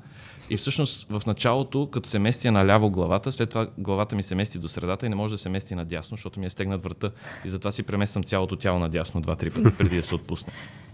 И 0.49 0.57
всъщност 0.57 1.07
в 1.09 1.21
началото, 1.25 1.89
като 1.91 2.09
се 2.09 2.19
мести 2.19 2.49
наляво 2.49 2.89
главата, 2.89 3.31
след 3.31 3.49
това 3.49 3.67
главата 3.77 4.15
ми 4.15 4.23
се 4.23 4.35
мести 4.35 4.59
до 4.59 4.67
средата 4.67 5.05
и 5.05 5.09
не 5.09 5.15
може 5.15 5.33
да 5.33 5.37
се 5.37 5.49
мести 5.49 5.75
надясно, 5.75 6.17
защото 6.17 6.39
ми 6.39 6.45
е 6.45 6.49
стегнат 6.49 6.83
врата 6.83 7.11
и 7.45 7.49
затова 7.49 7.71
си 7.71 7.83
премествам 7.83 8.23
цялото 8.23 8.55
тяло 8.55 8.79
надясно 8.79 9.21
два-три 9.21 9.49
пъти 9.49 9.77
преди 9.77 9.97
да 9.97 10.03
се 10.03 10.15
отпусне. 10.15 10.53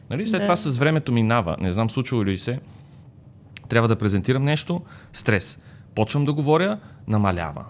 Нали? 0.10 0.26
След 0.26 0.42
да. 0.42 0.46
това 0.46 0.56
с 0.56 0.78
времето 0.78 1.12
минава. 1.12 1.58
Не 1.60 1.72
знам 1.72 1.90
случва 1.90 2.26
ли 2.26 2.38
се. 2.38 2.60
Трябва 3.70 3.88
да 3.88 3.96
презентирам 3.96 4.44
нещо, 4.44 4.82
стрес. 5.14 5.62
Почвам 5.96 6.26
да 6.26 6.34
говоря, 6.34 6.80
намалява. 7.08 7.66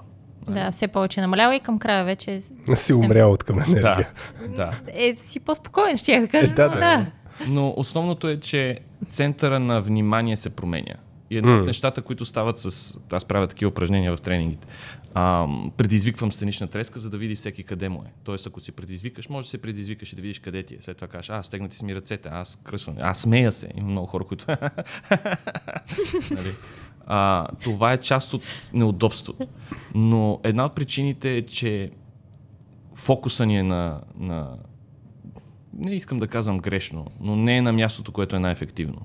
Да, 0.48 0.72
все 0.72 0.88
повече 0.88 1.22
намалява 1.22 1.56
и 1.56 1.60
към 1.60 1.80
края 1.80 2.06
вече. 2.06 2.40
Си 2.76 2.94
умрял 2.94 3.32
от 3.32 3.44
към 3.44 3.60
енергия. 3.60 4.10
Да, 4.42 4.48
да. 4.48 4.72
Е, 4.88 5.16
си 5.18 5.40
по-спокоен, 5.40 5.98
ще 5.98 6.14
я 6.14 6.22
да 6.22 6.28
кажа. 6.28 6.52
Е, 6.52 6.54
да, 6.54 6.70
да. 6.70 6.80
да. 6.80 7.06
Но 7.48 7.74
основното 7.78 8.28
е, 8.28 8.40
че 8.40 8.80
центъра 9.10 9.60
на 9.60 9.82
внимание 9.82 10.38
се 10.38 10.50
променя. 10.50 10.94
И 11.30 11.38
едно 11.38 11.52
mm. 11.52 11.60
от 11.60 11.66
нещата, 11.66 12.02
които 12.02 12.26
стават 12.26 12.58
с... 12.58 13.00
Аз 13.12 13.26
правя 13.26 13.48
такива 13.48 13.70
упражнения 13.70 14.16
в 14.16 14.22
тренингите. 14.22 14.68
А, 15.14 15.48
предизвиквам 15.78 16.32
сценична 16.32 16.68
треска, 16.68 17.00
за 17.00 17.10
да 17.10 17.18
види 17.18 17.36
всеки 17.36 17.64
къде 17.64 17.90
му 17.90 18.04
е. 18.08 18.12
Тоест, 18.24 18.48
ако 18.48 18.62
си 18.62 18.72
предизвикаш, 18.72 19.30
може 19.30 19.46
да 19.46 19.50
се 19.50 19.58
предизвикаш 19.58 20.14
и 20.14 20.16
да 20.16 20.22
видиш 20.22 20.40
къде 20.40 20.64
ти 20.64 20.76
е. 20.76 20.78
След 20.82 20.98
това 20.98 21.08
кажеш, 21.08 21.30
а, 21.30 21.44
стегнати 21.44 21.76
си 21.76 21.86
ми 21.86 21.96
ръцете, 21.96 22.30
аз 22.32 22.58
кръсвам, 22.64 22.96
аз 23.02 23.20
смея 23.20 23.52
се. 23.52 23.70
Има 23.76 23.88
много 23.88 24.08
хора, 24.08 24.24
които... 24.24 24.46
нали? 26.32 26.54
А, 27.08 27.48
това 27.64 27.94
е 27.94 27.98
част 27.98 28.34
от 28.34 28.44
неудобството. 28.74 29.48
Но 29.96 30.40
една 30.44 30.66
от 30.66 30.76
причините 30.76 31.38
е, 31.38 31.46
че 31.46 31.92
фокуса 32.96 33.46
ни 33.46 33.58
е 33.58 33.64
на, 33.64 34.02
на... 34.18 34.58
Не 35.74 35.92
искам 35.92 36.20
да 36.20 36.28
казвам 36.28 36.58
грешно, 36.58 37.08
но 37.20 37.36
не 37.36 37.58
е 37.58 37.62
на 37.62 37.74
мястото, 37.74 38.12
което 38.12 38.36
е 38.36 38.40
най-ефективно. 38.40 39.02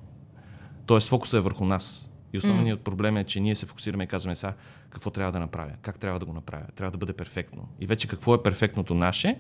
Тоест, 0.86 1.08
фокуса 1.08 1.36
е 1.36 1.40
върху 1.40 1.64
нас. 1.64 2.12
И 2.32 2.38
основният 2.38 2.80
mm. 2.80 2.82
проблем 2.82 3.16
е, 3.16 3.24
че 3.24 3.40
ние 3.40 3.54
се 3.54 3.66
фокусираме 3.66 4.04
и 4.04 4.06
казваме 4.06 4.36
сега 4.36 4.54
какво 4.90 5.10
трябва 5.10 5.32
да 5.32 5.40
направя, 5.40 5.72
как 5.82 5.98
трябва 5.98 6.18
да 6.18 6.26
го 6.26 6.32
направя, 6.32 6.64
трябва 6.76 6.90
да 6.90 6.98
бъде 6.98 7.12
перфектно. 7.12 7.68
И 7.80 7.86
вече 7.86 8.08
какво 8.08 8.34
е 8.34 8.42
перфектното 8.42 8.94
наше, 8.94 9.38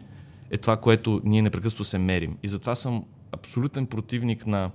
е 0.50 0.56
това, 0.56 0.76
което 0.76 1.20
ние 1.24 1.42
непрекъснато 1.42 1.84
се 1.84 1.98
мерим. 1.98 2.38
И 2.42 2.48
затова 2.48 2.74
съм 2.74 3.04
абсолютен 3.32 3.86
противник 3.86 4.46
на 4.46 4.70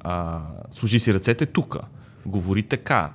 а, 0.00 0.42
служи 0.70 1.00
си 1.00 1.14
ръцете 1.14 1.46
тука, 1.46 1.80
говори 2.26 2.62
така, 2.62 3.12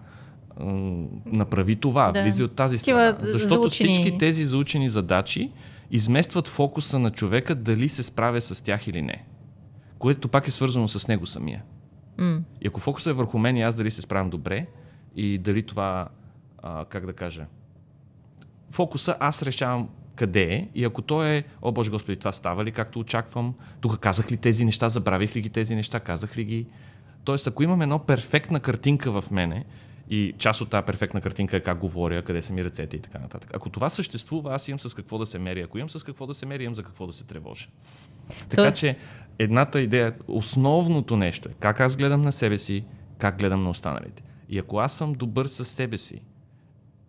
направи 1.26 1.76
това, 1.76 2.12
да. 2.12 2.24
влизи 2.24 2.44
от 2.44 2.56
тази 2.56 2.78
страна. 2.78 3.18
Защото 3.20 3.62
заучени... 3.62 3.94
всички 3.94 4.18
тези 4.18 4.46
заучени 4.46 4.90
задачи 4.90 5.52
изместват 5.92 6.48
фокуса 6.48 7.00
на 7.00 7.12
човека 7.12 7.56
дали 7.56 7.90
се 7.90 8.04
справя 8.04 8.42
с 8.42 8.64
тях 8.64 8.88
или 8.88 9.02
не. 9.02 9.26
Което 10.00 10.28
пак 10.28 10.48
е 10.48 10.52
свързано 10.52 10.88
с 10.88 11.08
него 11.08 11.26
самия. 11.26 11.64
Mm. 12.20 12.42
И 12.62 12.68
ако 12.68 12.80
фокусът 12.80 13.12
е 13.12 13.14
върху 13.14 13.38
мен 13.38 13.58
и 13.58 13.62
аз 13.62 13.76
дали 13.76 13.92
се 13.92 14.02
справям 14.02 14.30
добре 14.30 14.68
и 15.16 15.38
дали 15.38 15.64
това, 15.64 16.08
а, 16.64 16.86
как 16.86 17.06
да 17.06 17.14
кажа, 17.14 17.46
фокуса 18.72 19.16
аз 19.20 19.44
решавам 19.44 19.90
къде 20.16 20.44
е 20.44 20.70
и 20.76 20.86
ако 20.86 21.02
той 21.02 21.30
е, 21.30 21.44
о 21.62 21.72
Боже 21.72 21.92
Господи, 21.92 22.18
това 22.18 22.32
става 22.32 22.66
ли 22.66 22.72
както 22.72 23.00
очаквам, 23.00 23.54
тук 23.82 24.00
казах 24.00 24.32
ли 24.32 24.38
тези 24.38 24.66
неща, 24.66 24.90
забравих 24.90 25.36
ли 25.36 25.42
ги 25.42 25.50
тези 25.50 25.76
неща, 25.76 26.00
казах 26.00 26.38
ли 26.38 26.44
ги. 26.44 26.68
Тоест, 27.26 27.48
ако 27.48 27.64
имам 27.64 27.82
едно 27.82 28.00
перфектна 28.00 28.60
картинка 28.60 29.22
в 29.22 29.32
мене, 29.32 29.66
и 30.10 30.34
част 30.38 30.62
от 30.62 30.70
тази 30.70 30.86
перфектна 30.86 31.22
картинка 31.22 31.58
е 31.58 31.60
как 31.60 31.78
говоря, 31.78 32.24
къде 32.24 32.42
са 32.42 32.54
ми 32.54 32.64
ръцете 32.64 32.98
и 32.98 33.00
така 33.00 33.20
нататък. 33.20 33.52
Ако 33.54 33.70
това 33.70 33.90
съществува, 33.90 34.56
аз 34.56 34.68
имам 34.68 34.80
с 34.80 34.94
какво 34.94 35.18
да 35.18 35.26
се 35.26 35.40
мери. 35.40 35.62
Ако 35.62 35.78
имам 35.78 35.90
с 35.90 36.04
какво 36.04 36.28
да 36.28 36.34
се 36.34 36.46
мери, 36.46 36.64
имам 36.64 36.76
за 36.76 36.84
какво 36.84 37.08
да 37.08 37.14
се 37.14 37.24
тревожа. 37.24 37.68
Така 38.50 38.72
То... 38.72 38.78
че 38.78 38.98
едната 39.40 39.82
идея, 39.82 40.16
основното 40.28 41.18
нещо 41.18 41.50
е 41.50 41.54
как 41.60 41.80
аз 41.80 41.98
гледам 41.98 42.22
на 42.22 42.32
себе 42.32 42.58
си, 42.58 42.86
как 43.18 43.40
гледам 43.40 43.64
на 43.64 43.70
останалите. 43.70 44.24
И 44.50 44.60
ако 44.60 44.78
аз 44.78 44.98
съм 44.98 45.14
добър 45.14 45.46
с 45.46 45.66
себе 45.66 45.98
си, 45.98 46.22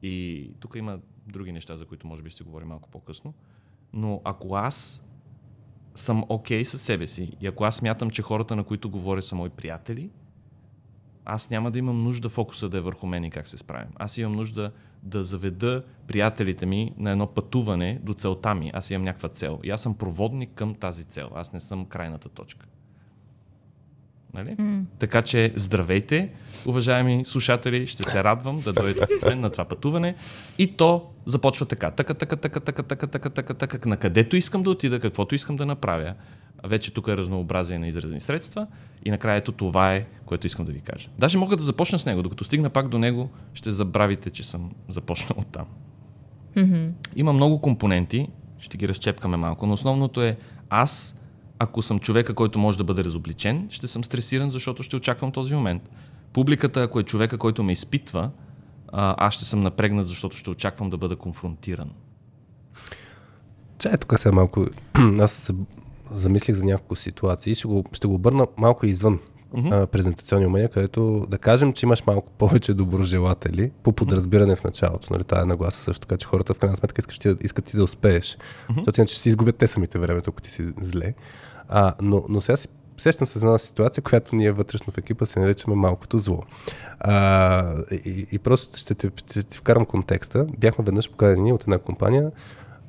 и 0.03 0.51
тук 0.61 0.75
има 0.77 0.99
други 1.27 1.53
неща, 1.53 1.77
за 1.77 1.85
които 1.85 2.07
може 2.07 2.23
би 2.23 2.31
ще 2.31 2.45
говорим 2.45 2.69
малко 2.69 2.89
по-късно, 2.89 3.35
но 3.93 4.21
ако 4.25 4.55
аз 4.55 5.07
съм 5.97 6.25
окей 6.29 6.63
okay 6.63 6.65
със 6.65 6.83
себе 6.83 7.07
си 7.07 7.33
и 7.41 7.47
ако 7.47 7.65
аз 7.65 7.77
смятам, 7.77 8.11
че 8.11 8.23
хората, 8.23 8.57
на 8.57 8.65
които 8.65 8.91
говоря, 8.91 9.23
са 9.23 9.35
мои 9.35 9.51
приятели, 9.51 10.11
аз 11.25 11.51
няма 11.51 11.71
да 11.71 11.79
имам 11.79 12.03
нужда 12.03 12.29
фокуса 12.29 12.69
да 12.69 12.79
е 12.79 12.81
върху 12.81 13.07
мен 13.07 13.25
и 13.25 13.31
как 13.31 13.49
се 13.49 13.59
справям. 13.59 13.89
Аз 13.97 14.19
имам 14.19 14.33
нужда 14.33 14.73
да 15.03 15.23
заведа 15.23 15.85
приятелите 16.07 16.67
ми 16.67 16.95
на 16.99 17.11
едно 17.11 17.27
пътуване 17.27 18.01
до 18.03 18.15
целта 18.15 18.55
ми. 18.55 18.71
Аз 18.75 18.91
имам 18.91 19.05
някаква 19.05 19.29
цел. 19.29 19.61
И 19.65 19.71
аз 19.71 19.83
съм 19.83 19.95
проводник 19.95 20.51
към 20.55 20.75
тази 20.75 21.05
цел. 21.05 21.31
Аз 21.35 21.53
не 21.53 21.61
съм 21.61 21.87
крайната 21.87 22.29
точка. 22.29 22.67
Нали? 24.37 24.57
Mm. 24.57 24.83
Така 24.99 25.23
че 25.23 25.53
здравейте, 25.57 26.29
уважаеми 26.67 27.25
слушатели, 27.25 27.87
ще 27.87 28.03
се 28.03 28.25
радвам 28.25 28.61
да 28.61 28.73
дойдете 28.73 29.19
с 29.19 29.27
мен 29.27 29.41
на 29.41 29.51
това 29.51 29.65
пътуване. 29.65 30.15
И 30.59 30.77
то 30.77 31.11
започва 31.27 31.67
така. 31.67 31.91
Така, 31.91 32.15
така, 32.15 32.37
така, 32.37 32.61
така, 32.61 32.83
така, 32.83 33.07
така, 33.07 33.31
така, 33.31 33.55
така, 33.55 33.89
на 33.89 33.97
където 33.97 34.37
искам 34.37 34.63
да 34.63 34.71
отида, 34.71 35.01
каквото 35.01 35.35
искам 35.35 35.57
да 35.57 35.67
направя. 35.67 36.15
Вече 36.65 36.95
тук 36.95 37.09
е 37.09 37.17
разнообразие 37.17 37.79
на 37.79 37.89
изразни 37.89 38.21
средства. 38.21 38.67
И 39.05 39.11
накрая 39.11 39.37
ето 39.37 39.53
това 39.53 39.95
е, 39.95 40.07
което 40.27 40.47
искам 40.47 40.67
да 40.67 40.73
ви 40.73 40.81
кажа. 40.81 41.09
Даже 41.19 41.39
мога 41.39 41.57
да 41.57 41.63
започна 41.63 41.99
с 41.99 42.07
него. 42.07 42.23
Докато 42.23 42.45
стигна 42.45 42.71
пак 42.71 42.89
до 42.89 42.99
него, 42.99 43.31
ще 43.55 43.71
забравите, 43.71 44.31
че 44.31 44.47
съм 44.47 44.71
започнал 44.89 45.39
от 45.39 45.47
там. 45.47 45.67
Mm-hmm. 46.57 46.91
Има 47.17 47.33
много 47.33 47.61
компоненти, 47.61 48.29
ще 48.59 48.77
ги 48.77 48.89
разчепкаме 48.89 49.37
малко, 49.37 49.67
но 49.67 49.73
основното 49.73 50.23
е 50.23 50.37
аз 50.71 51.21
ако 51.59 51.83
съм 51.83 51.99
човека, 51.99 52.35
който 52.35 52.59
може 52.59 52.79
да 52.79 52.85
бъде 52.85 53.05
разобличен, 53.05 53.67
ще 53.71 53.89
съм 53.89 54.05
стресиран, 54.05 54.51
защото 54.51 54.83
ще 54.83 54.97
очаквам 54.97 55.33
този 55.33 55.55
момент. 55.55 55.91
Публиката, 56.33 56.83
ако 56.83 57.01
е 57.01 57.03
човека, 57.03 57.39
който 57.39 57.63
ме 57.63 57.73
изпитва, 57.73 58.31
аз 58.93 59.35
ще 59.35 59.45
съм 59.45 59.61
напрегнат, 59.61 60.07
защото 60.07 60.37
ще 60.37 60.51
очаквам 60.51 60.91
да 60.91 60.97
бъда 60.97 61.17
конфронтиран. 61.17 61.91
Чай, 63.79 63.99
тук 63.99 64.19
сега 64.19 64.33
малко. 64.33 64.67
Аз 65.21 65.33
се 65.33 65.53
замислих 66.11 66.57
за 66.57 66.65
няколко 66.65 66.95
ситуации. 66.95 67.55
Ще 67.55 67.69
го, 67.69 67.85
ще 67.93 68.07
го 68.07 68.15
обърна 68.15 68.47
малко 68.59 68.87
извън 68.87 69.21
mm-hmm. 69.55 69.87
презентационни 69.87 70.47
умения, 70.47 70.69
където 70.69 71.27
да 71.31 71.39
кажем, 71.39 71.73
че 71.73 71.87
имаш 71.87 72.07
малко 72.07 72.31
повече 72.39 72.75
доброжелатели 72.75 73.71
по 73.83 73.93
подразбиране 73.93 74.57
в 74.57 74.65
началото. 74.65 75.13
Нали, 75.13 75.25
тая 75.25 75.47
нагласа 75.47 75.83
също 75.83 76.07
така, 76.07 76.17
че 76.19 76.27
хората 76.27 76.55
в 76.55 76.59
крайна 76.59 76.77
сметка 76.77 77.01
искат, 77.01 77.45
искат 77.45 77.65
ти 77.65 77.77
да 77.77 77.85
успееш. 77.85 78.37
Mm-hmm. 78.37 78.75
Защото 78.77 79.01
иначе 79.01 79.19
си 79.19 79.29
изгубят 79.29 79.57
те 79.57 79.67
самите 79.67 79.99
времето, 79.99 80.31
ако 80.31 80.43
ти 80.43 80.51
си 80.51 80.65
зле. 80.81 81.15
А, 81.69 81.95
но, 82.01 82.25
но 82.29 82.41
сега 82.41 82.57
си 82.57 82.69
сещам 82.99 83.27
се 83.27 83.39
за 83.39 83.47
една 83.47 83.59
ситуация, 83.59 84.03
която 84.03 84.37
ние 84.37 84.53
вътрешно 84.53 84.93
в 84.93 84.99
екипа 84.99 85.27
се 85.27 85.41
наричаме 85.41 85.77
малкото 85.77 86.19
зло. 86.19 86.43
А, 87.01 87.83
и, 87.93 88.27
и 88.33 88.39
просто 88.39 88.79
ще 88.79 88.95
ти, 88.95 89.11
ще 89.31 89.43
ти 89.43 89.59
вкарам 89.59 89.87
контекста. 89.87 90.47
Бяхме 90.59 90.85
веднъж 90.85 91.11
поканени 91.11 91.53
от 91.53 91.63
една 91.63 91.79
компания 91.79 92.31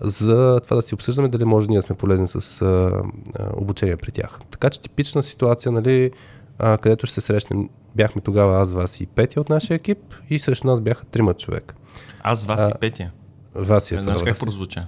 за 0.01 0.59
това 0.63 0.75
да 0.75 0.81
си 0.81 0.93
обсъждаме 0.93 1.27
дали 1.27 1.45
може 1.45 1.67
ние 1.67 1.81
сме 1.81 1.95
полезни 1.95 2.27
с 2.27 2.61
а, 2.61 2.65
а, 2.65 3.49
обучение 3.55 3.97
при 3.97 4.11
тях. 4.11 4.39
Така 4.51 4.69
че 4.69 4.81
типична 4.81 5.23
ситуация, 5.23 5.71
нали, 5.71 6.11
а, 6.59 6.77
където 6.77 7.05
ще 7.05 7.21
се 7.21 7.27
срещнем. 7.27 7.69
Бяхме 7.95 8.21
тогава 8.21 8.61
аз, 8.61 8.71
вас 8.71 9.01
и 9.01 9.05
Петя 9.05 9.41
от 9.41 9.49
нашия 9.49 9.75
екип 9.75 9.97
и 10.29 10.39
срещу 10.39 10.67
нас 10.67 10.81
бяха 10.81 11.05
трима 11.05 11.33
човека. 11.33 11.75
Аз, 12.21 12.45
вас 12.45 12.61
а, 12.61 12.69
и 12.69 12.79
Петя? 12.79 13.11
Вас 13.55 13.91
и 13.91 13.95
Знаеш 13.95 14.23
как 14.23 14.39
прозвуча? 14.39 14.87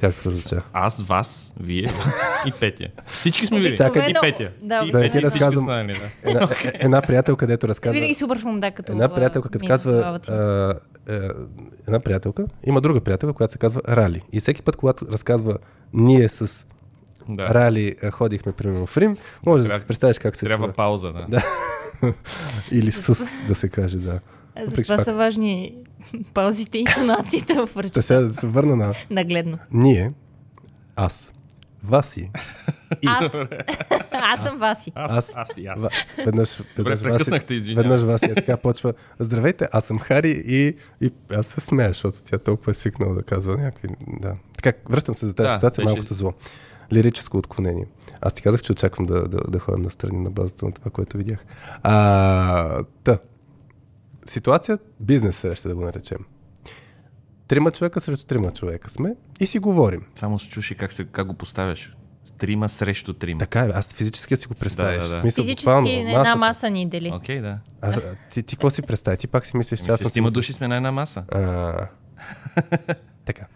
Както 0.00 0.34
звуча. 0.34 0.62
Аз, 0.72 1.02
вас, 1.02 1.54
вие 1.60 1.86
и 2.46 2.52
Петя. 2.60 2.88
Всички 3.06 3.46
сме 3.46 3.60
били. 3.60 3.76
Чакай. 3.76 4.10
И 4.10 4.14
Петя. 4.20 4.50
Да, 4.62 4.84
и 4.86 4.90
да 4.90 5.00
Петя 5.00 5.18
ти 5.18 5.22
разказвам. 5.22 5.66
да. 5.66 5.92
Една, 6.22 6.42
е- 6.64 6.72
една 6.74 7.02
приятелка, 7.02 7.40
където 7.40 7.68
разказва... 7.68 7.94
Винаги 7.94 8.14
си 8.14 8.24
обършвам 8.24 8.60
да, 8.60 8.70
като... 8.70 8.92
Една 8.92 9.14
приятелка, 9.14 9.48
като 9.48 9.64
е 9.64 9.68
казва... 9.68 10.20
А, 10.28 10.34
а, 11.12 11.32
една 11.88 12.00
приятелка, 12.00 12.46
има 12.66 12.80
друга 12.80 13.00
приятелка, 13.00 13.32
която 13.32 13.52
се 13.52 13.58
казва 13.58 13.80
Рали. 13.88 14.22
И 14.32 14.40
всеки 14.40 14.62
път, 14.62 14.76
когато 14.76 15.06
разказва 15.12 15.58
ние 15.92 16.28
с 16.28 16.66
да. 17.28 17.44
Рали 17.44 17.94
а, 18.02 18.10
ходихме 18.10 18.52
примерно 18.52 18.86
в 18.86 18.96
Рим, 18.96 19.16
може 19.46 19.62
да 19.62 19.68
Трябва- 19.68 19.80
си 19.80 19.86
представиш 19.86 20.18
как 20.18 20.36
се 20.36 20.46
Трябва 20.46 20.66
чува. 20.66 20.74
пауза, 20.74 21.08
да. 21.08 21.26
Да. 21.28 21.44
Или 22.72 22.92
сус, 22.92 23.18
да 23.40 23.54
се 23.54 23.68
каже, 23.68 23.98
да. 23.98 24.20
Че 24.56 24.64
Затова 24.66 24.96
пак- 24.96 25.04
са 25.04 25.14
важни 25.14 25.74
паузите 26.34 26.78
и 26.78 26.80
интонациите 26.80 27.54
в 27.54 27.68
Та 27.74 27.82
речта. 27.82 28.02
сега 28.02 28.20
да 28.20 28.34
се 28.34 28.46
върна 28.46 28.76
на 28.76 28.94
Нагледно. 29.10 29.58
ние, 29.72 30.10
аз, 30.96 31.32
Васи, 31.84 32.30
Аз, 33.06 33.32
аз 34.12 34.42
съм 34.42 34.58
Васи. 34.58 34.92
Аз, 34.94 35.32
Аз- 35.36 35.58
и 35.58 35.66
аз. 35.66 35.80
Ва, 35.80 35.88
веднъж, 36.18 36.56
Добре, 36.76 36.90
веднъж, 36.90 37.00
Васи, 37.00 37.04
прекъснахте, 37.04 37.54
извинявам. 37.54 37.82
веднъж 37.82 38.02
Васи 38.02 38.24
е 38.24 38.34
така 38.34 38.56
почва. 38.56 38.92
Здравейте, 39.18 39.68
аз 39.72 39.84
съм 39.84 39.98
Хари 39.98 40.42
и, 40.46 40.76
и 41.00 41.10
аз 41.30 41.46
се 41.46 41.60
смея, 41.60 41.88
защото 41.88 42.22
тя 42.22 42.38
толкова 42.38 42.70
е 42.70 42.74
свикнала 42.74 43.14
да 43.14 43.22
казва 43.22 43.56
някакви... 43.56 43.88
Да. 44.08 44.34
Така, 44.54 44.78
връщам 44.90 45.14
се 45.14 45.26
за 45.26 45.34
тази 45.34 45.46
Да, 45.46 45.54
ситуация, 45.54 45.82
беше- 45.82 45.94
малкото 45.94 46.14
зло. 46.14 46.32
Лирическо 46.92 47.38
отклонение. 47.38 47.86
Аз 48.20 48.32
ти 48.32 48.42
казах, 48.42 48.62
че 48.62 48.72
очаквам 48.72 49.06
да, 49.06 49.28
да, 49.28 49.38
да 49.38 49.58
ходим 49.58 49.82
на 49.82 49.90
страни 49.90 50.18
на 50.18 50.30
базата 50.30 50.66
на 50.66 50.72
това, 50.72 50.90
което 50.90 51.16
видях. 51.16 51.44
А, 51.82 52.82
та. 53.04 53.18
Ситуация, 54.26 54.78
бизнес 55.00 55.36
среща 55.36 55.68
да 55.68 55.74
го 55.74 55.80
наречем. 55.80 56.18
Трима 57.48 57.70
човека 57.70 58.00
срещу 58.00 58.26
трима 58.26 58.52
човека 58.52 58.90
сме 58.90 59.14
и 59.40 59.46
си 59.46 59.58
говорим. 59.58 60.02
Само 60.14 60.38
се 60.38 60.48
чуши 60.48 60.74
как, 60.74 60.92
се, 60.92 61.04
как 61.04 61.26
го 61.26 61.34
поставяш. 61.34 61.94
Трима 62.38 62.68
срещу 62.68 63.12
трима. 63.12 63.38
Така 63.38 63.60
е, 63.60 63.70
аз 63.74 63.92
физически 63.92 64.36
си 64.36 64.46
го 64.46 64.54
представяш. 64.54 64.96
Да, 64.96 65.08
да, 65.08 65.14
да. 65.14 65.20
Смисъл, 65.20 65.44
Физически 65.44 65.64
буквално, 65.64 65.88
на 65.88 65.98
една 65.98 66.18
масата. 66.18 66.36
маса 66.36 66.70
ни 66.70 66.88
дели. 66.88 67.10
Окей, 67.14 67.40
да. 67.40 67.58
А, 67.80 68.00
ти, 68.32 68.42
ти 68.42 68.56
какво 68.56 68.70
си 68.70 68.82
представи? 68.82 69.16
Ти 69.16 69.26
пак 69.26 69.46
си 69.46 69.56
мислиш, 69.56 69.80
че 69.80 69.90
аз 69.90 69.98
съм... 69.98 70.04
Мислиш, 70.06 70.12
си- 70.12 70.18
има 70.18 70.30
души 70.30 70.52
сме 70.52 70.68
на 70.68 70.76
една 70.76 70.92
маса. 70.92 71.24
А, 71.32 71.88
така. 73.24 73.46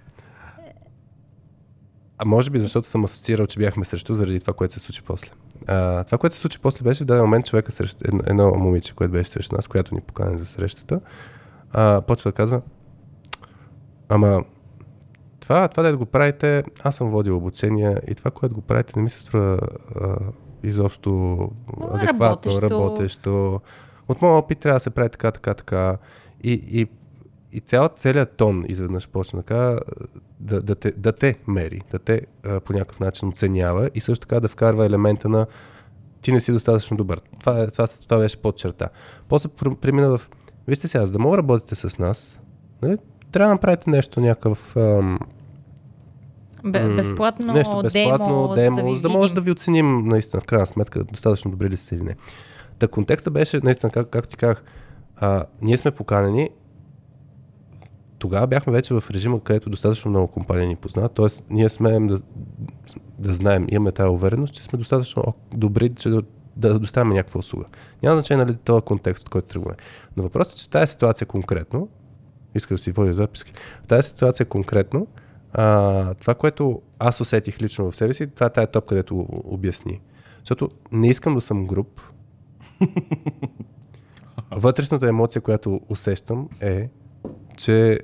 А 2.23 2.25
може 2.25 2.50
би 2.50 2.59
защото 2.59 2.88
съм 2.88 3.05
асоциирал, 3.05 3.47
че 3.47 3.59
бяхме 3.59 3.85
срещу 3.85 4.14
заради 4.14 4.41
това, 4.41 4.52
което 4.52 4.75
се 4.75 4.81
случи 4.81 5.02
после. 5.02 5.31
А, 5.67 6.05
това, 6.05 6.19
което 6.19 6.35
се 6.35 6.41
случи 6.41 6.59
после, 6.59 6.83
беше 6.85 7.05
в 7.05 7.07
даден 7.07 7.23
момент 7.23 7.47
човека 7.47 7.73
срещу 7.73 8.05
едно, 8.09 8.21
едно 8.26 8.50
момиче, 8.50 8.95
което 8.95 9.12
беше 9.12 9.31
срещу 9.31 9.57
нас, 9.57 9.67
която 9.67 9.95
ни 9.95 10.00
покани 10.00 10.38
за 10.38 10.47
срещата, 10.47 11.00
а, 11.73 12.00
почва 12.00 12.31
да 12.31 12.35
казва, 12.35 12.62
ама 14.09 14.45
това, 15.41 15.69
това 15.69 15.83
да 15.83 15.97
го 15.97 16.07
правите, 16.07 16.64
аз 16.85 16.97
съм 16.97 17.11
водил 17.11 17.37
обучение 17.37 17.97
и 18.09 18.14
това, 18.14 18.31
което 18.31 18.55
го 18.55 18.61
правите, 18.61 18.93
не 18.97 19.02
ми 19.02 19.09
се 19.09 19.21
струва 19.21 19.59
а, 20.00 20.17
изобщо 20.62 21.38
адекватно, 21.91 22.52
Работещо. 22.52 22.71
работещо. 22.71 23.61
От 24.09 24.23
моя 24.23 24.35
опит 24.35 24.59
трябва 24.59 24.76
да 24.76 24.81
се 24.83 24.91
прави 24.91 25.09
така, 25.09 25.31
така, 25.31 25.55
така. 25.55 25.99
И, 26.45 26.52
и, 26.52 26.87
и 27.52 27.61
цял, 27.61 27.88
целият 27.97 28.37
тон 28.37 28.64
изведнъж 28.68 29.09
почна 29.09 29.42
така 29.42 29.78
да, 30.40 30.62
да, 30.62 30.75
те, 30.75 30.92
да 30.97 31.12
те 31.12 31.38
мери, 31.47 31.80
да 31.90 31.99
те 31.99 32.21
а, 32.44 32.61
по 32.61 32.73
някакъв 32.73 33.00
начин 33.00 33.28
оценява 33.28 33.90
и 33.94 34.00
също 34.00 34.26
така 34.26 34.40
да 34.40 34.49
вкарва 34.49 34.87
елемента 34.87 35.28
на 35.28 35.47
ти 36.23 36.32
не 36.32 36.40
си 36.40 36.52
достатъчно 36.52 36.97
добър. 36.97 37.21
Това, 37.40 37.61
е, 37.61 37.66
това, 37.66 37.87
това 37.87 38.18
беше 38.18 38.37
под 38.37 38.56
черта. 38.56 38.88
После 39.28 39.49
пр- 39.49 39.76
премина 39.76 40.18
в... 40.18 40.30
Вижте 40.68 40.88
сега, 40.88 41.06
за 41.06 41.12
да 41.12 41.18
мога 41.18 41.37
да 41.37 41.42
работите 41.42 41.75
с 41.75 41.99
нас, 41.99 42.40
нали, 42.82 42.97
трябва 43.32 43.49
да 43.49 43.54
направите 43.54 43.90
нещо, 43.90 44.21
някакъв... 44.21 44.76
Ам, 44.76 45.18
безплатно, 46.97 47.52
нещо 47.52 47.80
безплатно, 47.82 48.52
демо, 48.54 48.76
демо, 48.76 48.94
за 48.94 49.02
да 49.02 49.09
може 49.09 49.30
видим. 49.30 49.35
да 49.35 49.40
ви 49.40 49.50
оценим 49.50 49.99
наистина, 50.04 50.40
в 50.40 50.44
крайна 50.44 50.66
сметка, 50.66 51.04
достатъчно 51.04 51.50
добри 51.50 51.68
ли 51.68 51.76
сте 51.76 51.94
или 51.94 52.02
не. 52.02 52.16
Та 52.78 52.88
контекста 52.88 53.30
беше, 53.30 53.61
наистина, 53.62 53.92
как, 53.92 54.11
както 54.11 54.30
ти 54.30 54.37
казах, 54.37 54.64
а, 55.16 55.44
ние 55.62 55.78
сме 55.78 55.90
поканени, 55.90 56.50
тогава 58.23 58.47
бяхме 58.47 58.73
вече 58.73 58.95
в 58.95 59.05
режима, 59.11 59.41
където 59.41 59.71
достатъчно 59.71 60.11
много 60.11 60.29
компании 60.29 60.67
ни 60.67 60.76
познават, 60.76 61.12
т.е. 61.12 61.26
ние 61.50 61.69
смеем 61.69 62.07
да, 62.07 62.21
да 63.19 63.33
знаем, 63.33 63.67
имаме 63.71 63.93
тази 63.93 64.09
увереност, 64.09 64.54
че 64.54 64.63
сме 64.63 64.78
достатъчно 64.78 65.35
добри, 65.54 65.95
че 65.95 66.08
да, 66.08 66.23
да 66.56 66.78
доставяме 66.78 67.15
някаква 67.15 67.39
услуга. 67.39 67.67
Няма 68.02 68.17
значение 68.17 68.45
нали 68.45 68.56
този 68.56 68.82
контекст, 68.82 69.23
от 69.23 69.28
който 69.28 69.49
тръгваме. 69.49 69.76
Но 70.17 70.23
въпросът 70.23 70.54
е, 70.54 70.61
че 70.61 70.71
тази 70.71 70.93
ситуация 70.93 71.26
конкретно, 71.26 71.89
исках 72.54 72.76
да 72.76 72.82
си 72.82 72.93
водя 72.93 73.13
записки, 73.13 73.52
в 73.85 73.87
тази 73.87 74.08
ситуация 74.08 74.47
конкретно, 74.47 75.06
а, 75.52 76.15
това, 76.15 76.35
което 76.35 76.82
аз 76.99 77.21
усетих 77.21 77.63
лично 77.63 77.91
в 77.91 77.97
себе 77.97 78.15
си, 78.15 78.26
това 78.26 78.47
е 78.47 78.52
тая 78.52 78.67
топ, 78.67 78.87
където 78.87 79.26
обясни. 79.30 80.00
Защото 80.39 80.69
не 80.93 81.08
искам 81.08 81.35
да 81.35 81.41
съм 81.41 81.67
груп. 81.67 82.00
Вътрешната 84.50 85.08
емоция, 85.08 85.43
която 85.43 85.80
усещам 85.89 86.49
е, 86.61 86.89
че 87.56 88.00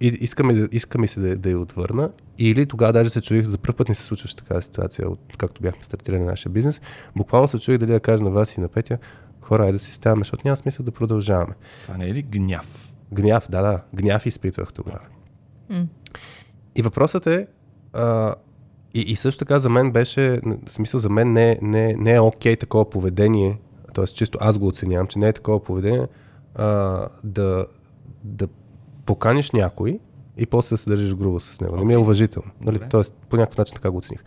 и- 0.00 0.18
искаме, 0.20 0.54
да, 0.54 0.68
искаме 0.72 1.06
се 1.06 1.20
да, 1.20 1.36
да 1.36 1.50
я 1.50 1.58
отвърна. 1.58 2.12
Или 2.38 2.66
тогава 2.66 2.92
даже 2.92 3.10
се 3.10 3.20
чуих, 3.20 3.44
за 3.44 3.58
първ 3.58 3.76
път 3.76 3.88
не 3.88 3.94
се 3.94 4.02
случваше 4.02 4.36
такава 4.36 4.62
ситуация, 4.62 5.08
от, 5.08 5.20
както 5.38 5.62
бяхме 5.62 5.82
стартирали 5.82 6.22
нашия 6.22 6.52
бизнес. 6.52 6.80
Буквално 7.16 7.48
се 7.48 7.58
чуих 7.58 7.78
дали 7.78 7.92
да 7.92 8.00
кажа 8.00 8.24
на 8.24 8.30
вас 8.30 8.56
и 8.56 8.60
на 8.60 8.68
Петя, 8.68 8.98
хора, 9.40 9.62
айде 9.62 9.72
да 9.72 9.78
си 9.78 9.92
ставаме, 9.92 10.20
защото 10.20 10.42
няма 10.44 10.56
смисъл 10.56 10.84
да 10.84 10.90
продължаваме. 10.90 11.54
Това 11.82 11.96
не 11.96 12.08
е 12.08 12.14
ли 12.14 12.22
гняв? 12.22 12.92
Гняв, 13.12 13.46
да, 13.50 13.62
да, 13.62 13.82
гняв 13.94 14.26
изпитвах 14.26 14.72
тогава. 14.72 15.00
М. 15.68 15.86
И 16.76 16.82
въпросът 16.82 17.26
е, 17.26 17.46
а, 17.92 18.34
и, 18.94 19.00
и 19.00 19.16
също 19.16 19.38
така 19.38 19.58
за 19.58 19.70
мен 19.70 19.92
беше, 19.92 20.40
в 20.66 20.70
смисъл 20.70 21.00
за 21.00 21.08
мен 21.10 21.32
не, 21.32 21.58
не, 21.62 21.94
не 21.94 22.14
е 22.14 22.20
окей 22.20 22.56
такова 22.56 22.90
поведение, 22.90 23.58
т.е. 23.94 24.06
чисто 24.06 24.38
аз 24.40 24.58
го 24.58 24.66
оценявам, 24.66 25.06
че 25.06 25.18
не 25.18 25.28
е 25.28 25.32
такова 25.32 25.62
поведение 25.62 26.06
а, 26.54 27.06
да, 27.24 27.66
да 28.24 28.48
поканиш 29.10 29.50
някой 29.50 29.98
и 30.36 30.46
после 30.46 30.76
се 30.76 30.90
държиш 30.90 31.14
грубо 31.14 31.40
с 31.40 31.60
него. 31.60 31.76
Не 31.76 31.84
ми 31.84 31.92
е 31.92 31.98
уважително. 31.98 32.50
Нали? 32.60 32.80
Тоест, 32.90 33.14
по 33.28 33.36
някакъв 33.36 33.58
начин 33.58 33.74
така 33.74 33.90
го 33.90 33.98
оцених. 33.98 34.24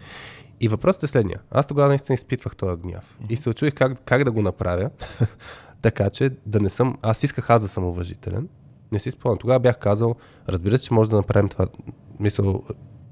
И 0.61 0.67
въпросът 0.67 1.03
е 1.03 1.07
следния. 1.07 1.39
Аз 1.51 1.67
тогава 1.67 1.89
наистина 1.89 2.13
изпитвах 2.13 2.55
този 2.55 2.81
гняв. 2.81 3.17
И 3.29 3.35
се 3.35 3.49
очудих 3.49 3.73
как, 3.73 4.01
как 4.05 4.23
да 4.23 4.31
го 4.31 4.41
направя, 4.41 4.89
така 5.81 6.09
че 6.09 6.31
да 6.45 6.59
не 6.59 6.69
съм... 6.69 6.97
Аз 7.01 7.23
исках 7.23 7.49
аз 7.49 7.61
да 7.61 7.67
съм 7.67 7.85
уважителен. 7.85 8.49
Не 8.91 8.99
си 8.99 9.11
спомням. 9.11 9.37
Тогава 9.37 9.59
бях 9.59 9.79
казал, 9.79 10.15
разбира 10.49 10.77
се, 10.77 10.83
че 10.83 10.93
може 10.93 11.09
да 11.09 11.15
направим 11.15 11.49
това. 11.49 11.67
Мисъл, 12.19 12.63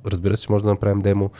разбира 0.05 0.37
се, 0.37 0.43
че 0.43 0.51
може 0.51 0.63
да 0.63 0.69
направим 0.69 1.01
демо. 1.01 1.31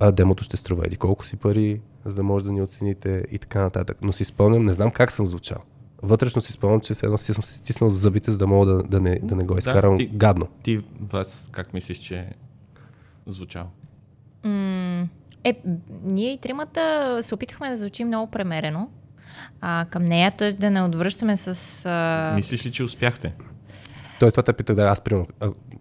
А 0.00 0.12
демото 0.12 0.44
ще 0.44 0.56
струва 0.56 0.86
еди 0.86 0.96
колко 0.96 1.24
си 1.24 1.36
пари, 1.36 1.80
за 2.04 2.14
да 2.14 2.22
може 2.22 2.44
да 2.44 2.52
ни 2.52 2.62
оцените 2.62 3.24
и 3.30 3.38
така 3.38 3.60
нататък. 3.60 3.98
Но 4.02 4.12
си 4.12 4.24
спомням, 4.24 4.64
не 4.64 4.72
знам 4.72 4.90
как 4.90 5.12
съм 5.12 5.26
звучал. 5.26 5.58
Вътрешно 6.02 6.42
си 6.42 6.52
спомням, 6.52 6.80
че 6.80 6.94
едно 7.02 7.18
си 7.18 7.34
съм 7.34 7.42
се 7.42 7.54
стиснал 7.54 7.90
за 7.90 7.98
зъбите, 7.98 8.30
за 8.30 8.38
да 8.38 8.46
мога 8.46 8.66
да, 8.66 8.82
да, 8.82 9.00
не, 9.00 9.18
да 9.18 9.36
не 9.36 9.44
го 9.44 9.54
Да, 9.54 9.58
изкарам 9.58 9.98
ти- 9.98 10.06
гадно. 10.06 10.48
Ти, 10.62 10.80
вас, 11.02 11.48
как 11.52 11.74
мислиш, 11.74 11.98
че 11.98 12.28
звучал? 13.26 13.66
М, 14.44 15.08
Е, 15.44 15.60
ние 16.02 16.32
и 16.32 16.38
тримата 16.38 16.80
се 17.22 17.34
опитвахме 17.34 17.70
да 17.70 17.76
звучим 17.76 18.06
много 18.06 18.30
премерено. 18.30 18.88
А, 19.60 19.86
към 19.90 20.04
нея, 20.04 20.30
т.е. 20.30 20.52
да 20.52 20.70
не 20.70 20.82
отвръщаме 20.82 21.36
с... 21.36 21.48
А... 21.86 22.32
Мислиш 22.34 22.66
ли, 22.66 22.72
че 22.72 22.84
успяхте? 22.84 23.34
Тоест, 24.20 24.34
това 24.34 24.42
те 24.42 24.52
питах 24.52 24.76
да 24.76 24.82
аз 24.82 25.00
примерно. 25.00 25.26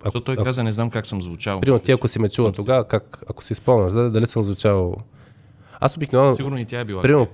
Защото 0.03 0.21
той 0.21 0.35
а, 0.39 0.43
каза, 0.43 0.63
не 0.63 0.71
знам 0.71 0.89
как 0.89 1.07
съм 1.07 1.21
звучал. 1.21 1.59
примерно, 1.59 1.79
ти 1.79 1.91
ако 1.91 2.07
си 2.07 2.19
ме 2.19 2.29
чула 2.29 2.51
тогава, 2.51 2.87
как, 2.87 3.23
ако 3.29 3.43
си 3.43 3.55
спомняш, 3.55 3.93
да, 3.93 4.09
дали 4.09 4.25
съм 4.27 4.43
звучал. 4.43 4.95
Аз 5.79 5.97
обикновено. 5.97 6.35
Сигурно 6.35 6.57
и 6.57 6.65
тя 6.65 6.79
е 6.79 6.85
била. 6.85 7.01
Примерно, 7.01 7.27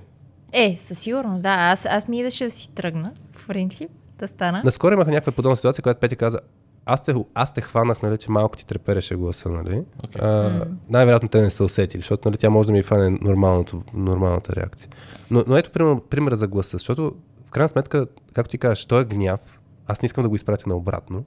Е, 0.56 0.76
със 0.76 0.98
сигурност, 0.98 1.42
да. 1.42 1.48
Аз, 1.48 1.86
аз 1.86 2.08
ми 2.08 2.18
идеше 2.18 2.44
да 2.44 2.50
си 2.50 2.70
тръгна, 2.74 3.12
в 3.32 3.46
принцип, 3.46 3.90
да 4.18 4.28
стана. 4.28 4.62
Наскоро 4.64 4.94
имах 4.94 5.06
някаква 5.06 5.32
подобна 5.32 5.56
ситуация, 5.56 5.82
която 5.82 6.00
Пети 6.00 6.16
каза, 6.16 6.38
аз 6.86 7.04
те, 7.04 7.14
аз 7.34 7.54
те 7.54 7.60
хванах, 7.60 8.02
нали, 8.02 8.18
че 8.18 8.30
малко 8.30 8.56
ти 8.56 8.66
трепереше 8.66 9.16
гласа, 9.16 9.48
нали? 9.48 9.82
Окей. 10.04 10.22
А, 10.22 10.64
най-вероятно 10.88 11.28
те 11.28 11.42
не 11.42 11.50
са 11.50 11.64
усетили, 11.64 12.00
защото 12.00 12.28
нали, 12.28 12.36
тя 12.36 12.50
може 12.50 12.66
да 12.66 12.72
ми 12.72 12.82
фане 12.82 13.18
нормалното, 13.22 13.82
нормалната 13.94 14.56
реакция. 14.56 14.90
Но, 15.30 15.44
но 15.46 15.56
ето 15.56 15.70
пример, 15.70 16.00
пример 16.10 16.34
за 16.34 16.46
гласа, 16.46 16.70
защото 16.72 17.14
в 17.46 17.50
крайна 17.50 17.68
сметка, 17.68 18.06
както 18.32 18.50
ти 18.50 18.58
кажеш, 18.58 18.84
той 18.84 19.02
е 19.02 19.04
гняв, 19.04 19.60
аз 19.86 20.02
не 20.02 20.06
искам 20.06 20.22
да 20.22 20.28
го 20.28 20.36
изпратя 20.36 20.68
наобратно. 20.68 21.24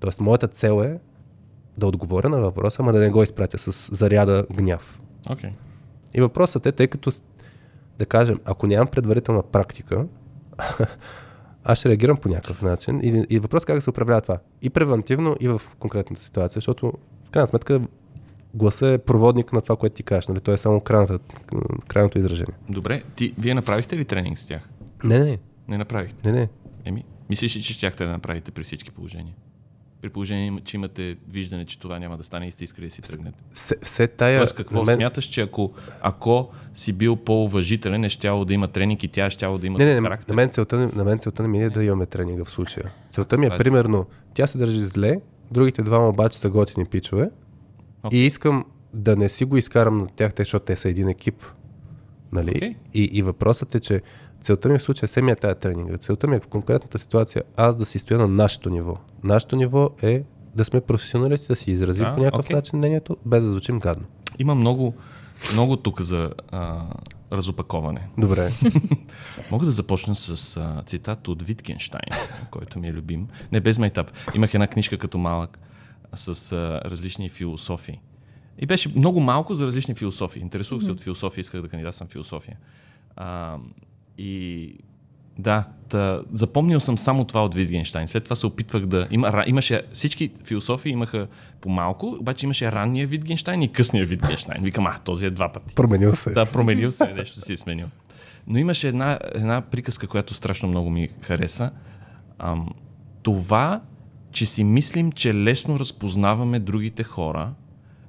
Тоест, 0.00 0.20
моята 0.20 0.48
цел 0.48 0.82
е 0.84 0.98
да 1.78 1.86
отговоря 1.86 2.28
на 2.28 2.40
въпроса, 2.40 2.82
ама 2.82 2.92
да 2.92 2.98
не 2.98 3.10
го 3.10 3.22
изпратя 3.22 3.58
с 3.58 3.96
заряда 3.96 4.46
гняв. 4.52 5.00
Окей. 5.30 5.50
И 6.14 6.20
въпросът 6.20 6.66
е, 6.66 6.72
тъй 6.72 6.86
като, 6.86 7.12
да 7.98 8.06
кажем, 8.06 8.40
ако 8.44 8.66
нямам 8.66 8.86
предварителна 8.86 9.42
практика, 9.42 10.06
аз 11.64 11.78
ще 11.78 11.88
реагирам 11.88 12.16
по 12.16 12.28
някакъв 12.28 12.62
начин. 12.62 13.00
И, 13.02 13.24
и 13.30 13.38
въпрос 13.38 13.64
как 13.64 13.76
да 13.76 13.82
се 13.82 13.90
управлява 13.90 14.20
това. 14.20 14.38
И 14.62 14.70
превентивно, 14.70 15.36
и 15.40 15.48
в 15.48 15.62
конкретната 15.78 16.22
ситуация, 16.22 16.54
защото 16.54 16.92
в 17.24 17.30
крайна 17.30 17.46
сметка 17.46 17.80
гласа 18.54 18.88
е 18.88 18.98
проводник 18.98 19.52
на 19.52 19.60
това, 19.60 19.76
което 19.76 19.96
ти 19.96 20.02
кажеш. 20.02 20.28
Нали? 20.28 20.40
Той 20.40 20.54
е 20.54 20.56
само 20.56 20.80
крайната, 20.80 21.18
крайното 21.88 22.18
изражение. 22.18 22.54
Добре, 22.68 23.02
ти, 23.16 23.34
вие 23.38 23.54
направихте 23.54 23.96
ли 23.96 24.04
тренинг 24.04 24.38
с 24.38 24.46
тях? 24.46 24.68
Не, 25.04 25.18
не, 25.18 25.38
Не 25.68 25.78
направихте. 25.78 26.32
не, 26.32 26.38
не. 26.38 26.48
Еми, 26.84 27.04
мислиш 27.30 27.56
ли, 27.56 27.62
че 27.62 27.72
щяхте 27.72 28.04
да 28.04 28.10
направите 28.10 28.50
при 28.50 28.64
всички 28.64 28.90
положения? 28.90 29.34
При 30.04 30.10
положение, 30.10 30.60
че 30.64 30.76
имате 30.76 31.16
виждане, 31.30 31.64
че 31.64 31.78
това 31.78 31.98
няма 31.98 32.16
да 32.16 32.24
стане 32.24 32.46
и 32.46 32.50
сте 32.50 32.64
искали 32.64 32.86
да 32.86 32.90
си 32.90 33.02
тръгнете. 33.02 33.38
Все, 33.54 33.74
все 33.82 34.06
тая... 34.06 34.38
Тоест, 34.38 34.54
какво 34.56 34.84
мен- 34.84 34.94
смяташ, 34.96 35.24
че 35.24 35.40
ако, 35.40 35.72
ако 36.00 36.48
си 36.74 36.92
бил 36.92 37.16
по-уважителен, 37.16 38.04
е 38.04 38.08
щяло 38.08 38.44
да 38.44 38.54
има 38.54 38.68
тренинг 38.68 39.02
и 39.02 39.08
тя 39.08 39.26
е 39.26 39.30
щяло 39.30 39.58
да 39.58 39.66
има 39.66 39.78
Не, 39.78 39.84
не, 39.84 39.94
не, 39.94 40.00
характер? 40.00 40.28
на 40.28 40.34
мен 40.34 40.50
целта, 40.50 40.78
не- 40.78 40.92
на 40.94 41.04
мен 41.04 41.18
целта 41.18 41.42
не 41.42 41.48
ми 41.48 41.62
е 41.62 41.70
да 41.70 41.84
имаме 41.84 42.06
тренинга 42.06 42.44
в 42.44 42.50
случая. 42.50 42.90
Целта 43.10 43.38
ми 43.38 43.46
е, 43.46 43.50
примерно, 43.58 44.06
тя 44.34 44.46
се 44.46 44.58
държи 44.58 44.80
зле, 44.80 45.16
другите 45.50 45.82
двама 45.82 46.08
обаче 46.08 46.38
са 46.38 46.50
готини 46.50 46.86
пичове 46.86 47.30
Окей. 48.02 48.18
и 48.18 48.26
искам 48.26 48.64
да 48.94 49.16
не 49.16 49.28
си 49.28 49.44
го 49.44 49.56
изкарам 49.56 49.98
на 49.98 50.06
тях, 50.06 50.32
защото 50.38 50.64
те 50.64 50.76
са 50.76 50.88
един 50.88 51.08
екип. 51.08 51.42
Нали? 52.32 52.52
Окей. 52.56 52.70
И, 52.94 53.02
и 53.12 53.22
въпросът 53.22 53.74
е, 53.74 53.80
че 53.80 54.00
целта 54.44 54.68
ми 54.68 54.78
в 54.78 54.82
случая 54.82 55.08
се 55.08 55.22
ми 55.22 55.30
е 55.30 55.36
тая 55.36 55.54
тренинга. 55.54 55.96
Целта 55.96 56.26
ми 56.26 56.36
е 56.36 56.40
в 56.40 56.46
конкретната 56.46 56.98
ситуация 56.98 57.42
аз 57.56 57.76
да 57.76 57.84
си 57.84 57.98
стоя 57.98 58.18
на 58.18 58.28
нашето 58.28 58.70
ниво. 58.70 58.96
Нашето 59.22 59.56
ниво 59.56 59.90
е 60.02 60.22
да 60.54 60.64
сме 60.64 60.80
професионалисти, 60.80 61.48
да 61.48 61.56
си 61.56 61.70
изразим 61.70 62.06
А, 62.06 62.14
по 62.14 62.20
някакъв 62.20 62.46
окей. 62.46 62.56
начин 62.56 62.78
мнението, 62.78 63.16
без 63.26 63.42
да 63.42 63.48
звучим 63.48 63.78
гадно. 63.78 64.06
Има 64.38 64.54
много, 64.54 64.94
много 65.52 65.76
тук 65.76 66.00
за 66.00 66.32
а, 66.50 66.82
разопаковане. 67.32 68.08
Добре. 68.18 68.50
Мога 69.50 69.66
да 69.66 69.72
започна 69.72 70.14
с 70.14 70.56
а, 70.56 70.82
цитат 70.86 71.28
от 71.28 71.42
Виткенштайн, 71.42 72.20
който 72.50 72.78
ми 72.78 72.88
е 72.88 72.92
любим. 72.92 73.28
Не, 73.52 73.60
без 73.60 73.78
майтап. 73.78 74.12
Имах 74.34 74.54
една 74.54 74.66
книжка 74.66 74.98
като 74.98 75.18
малък 75.18 75.58
с 76.14 76.52
а, 76.52 76.80
различни 76.84 77.28
философии. 77.28 78.00
И 78.58 78.66
беше 78.66 78.92
много 78.96 79.20
малко 79.20 79.54
за 79.54 79.66
различни 79.66 79.94
философии. 79.94 80.42
Интересувах 80.42 80.84
се 80.84 80.90
от 80.90 81.00
философия, 81.00 81.40
исках 81.40 81.62
да 81.62 81.68
кандидатствам 81.68 82.08
в 82.08 82.12
философия. 82.12 82.56
А, 83.16 83.58
и 84.18 84.74
да, 85.38 85.64
та, 85.88 86.22
запомнил 86.32 86.80
съм 86.80 86.98
само 86.98 87.24
това 87.24 87.44
от 87.44 87.54
Витгенштайн. 87.54 88.08
След 88.08 88.24
това 88.24 88.36
се 88.36 88.46
опитвах 88.46 88.86
да... 88.86 89.06
Има, 89.10 89.44
имаше, 89.46 89.82
всички 89.92 90.30
философии 90.44 90.92
имаха 90.92 91.26
по 91.60 91.68
малко, 91.68 92.16
обаче 92.20 92.46
имаше 92.46 92.72
ранния 92.72 93.06
Витгенштайн 93.06 93.62
и 93.62 93.72
късния 93.72 94.06
Витгенштайн. 94.06 94.62
Викам, 94.62 94.86
а, 94.86 94.98
този 94.98 95.26
е 95.26 95.30
два 95.30 95.52
пъти. 95.52 95.74
Променил 95.74 96.12
се. 96.12 96.30
Да, 96.30 96.46
променил 96.46 96.90
се, 96.90 97.14
нещо 97.14 97.40
си 97.40 97.52
е 97.52 97.56
сменил. 97.56 97.86
Но 98.46 98.58
имаше 98.58 98.88
една, 98.88 99.18
една 99.34 99.60
приказка, 99.60 100.06
която 100.06 100.34
страшно 100.34 100.68
много 100.68 100.90
ми 100.90 101.08
хареса. 101.20 101.70
Ам, 102.38 102.68
това, 103.22 103.80
че 104.30 104.46
си 104.46 104.64
мислим, 104.64 105.12
че 105.12 105.34
лесно 105.34 105.78
разпознаваме 105.78 106.58
другите 106.58 107.02
хора, 107.02 107.54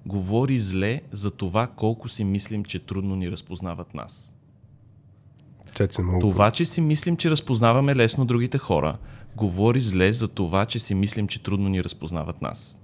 говори 0.06 0.58
зле 0.58 1.02
за 1.12 1.32
това 1.32 1.68
колко 1.68 2.10
си 2.10 2.24
мислим, 2.24 2.66
че 2.66 2.80
трудно 2.80 3.16
ни 3.16 3.32
разпознават 3.32 3.94
нас. 3.94 4.35
Много. 6.00 6.20
Това, 6.20 6.52
че 6.52 6.66
си 6.66 6.82
мислим, 6.82 7.18
че 7.18 7.30
разпознаваме 7.30 7.96
лесно 7.96 8.26
другите 8.26 8.58
хора, 8.58 8.98
говори 9.36 9.80
зле 9.80 10.14
за 10.14 10.28
това, 10.28 10.66
че 10.66 10.80
си 10.80 10.96
мислим, 10.96 11.28
че 11.28 11.44
трудно 11.44 11.70
ни 11.70 11.84
разпознават 11.84 12.42
нас. 12.42 12.82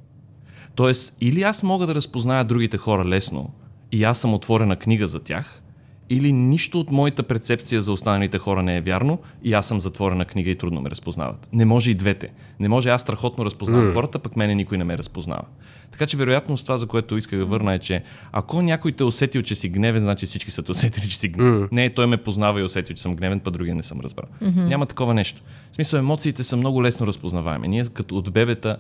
Тоест, 0.76 1.18
или 1.22 1.42
аз 1.42 1.64
мога 1.64 1.88
да 1.88 1.96
разпозная 1.96 2.44
другите 2.44 2.78
хора 2.78 3.06
лесно 3.06 3.54
и 3.92 4.04
аз 4.04 4.18
съм 4.18 4.34
отворена 4.34 4.76
книга 4.76 5.08
за 5.08 5.20
тях, 5.20 5.62
или 6.10 6.32
нищо 6.32 6.80
от 6.80 6.92
моята 6.92 7.24
перцепция 7.24 7.82
за 7.82 7.92
останалите 7.92 8.38
хора 8.38 8.64
не 8.64 8.78
е 8.78 8.82
вярно 8.82 9.20
и 9.44 9.54
аз 9.54 9.68
съм 9.68 9.80
затворена 9.80 10.26
книга 10.26 10.50
и 10.50 10.56
трудно 10.56 10.82
ме 10.82 10.90
разпознават. 10.90 11.50
Не 11.54 11.66
може 11.66 11.92
и 11.92 11.94
двете. 11.94 12.30
Не 12.60 12.70
може 12.70 12.90
аз 12.90 13.02
страхотно 13.02 13.46
разпознавам 13.46 13.88
mm. 13.88 13.94
хората, 13.94 14.20
пък 14.20 14.36
мене 14.36 14.56
никой 14.56 14.78
не 14.78 14.84
ме 14.84 14.98
разпознава. 14.98 15.44
Така 15.92 16.06
че 16.06 16.18
вероятно 16.18 16.58
с 16.58 16.64
това, 16.64 16.78
за 16.78 16.88
което 16.88 17.18
исках 17.18 17.40
да 17.40 17.46
върна 17.46 17.74
е, 17.74 17.80
че 17.80 18.04
ако 18.32 18.62
някой 18.62 18.92
те 18.92 19.04
усетил, 19.04 19.42
че 19.42 19.56
си 19.56 19.70
гневен, 19.70 20.04
значи 20.04 20.26
всички 20.26 20.52
са 20.52 20.64
те 20.64 20.72
усетили, 20.72 21.10
че 21.10 21.18
си 21.18 21.28
гневен. 21.28 21.68
Не, 21.72 21.90
той 21.90 22.08
ме 22.08 22.18
познава 22.18 22.60
и 22.60 22.64
усетил, 22.64 22.96
че 22.96 23.02
съм 23.02 23.16
гневен, 23.16 23.40
па 23.40 23.52
другия 23.52 23.76
не 23.76 23.84
съм 23.84 24.00
разбрал. 24.00 24.28
Mm-hmm. 24.42 24.68
Няма 24.68 24.86
такова 24.86 25.14
нещо. 25.14 25.42
В 25.72 25.76
смисъл, 25.76 25.98
емоциите 25.98 26.44
са 26.44 26.58
много 26.58 26.84
лесно 26.84 27.08
разпознаваеми. 27.08 27.68
Ние 27.68 27.86
като 27.86 28.18
от 28.18 28.34
бебета 28.34 28.78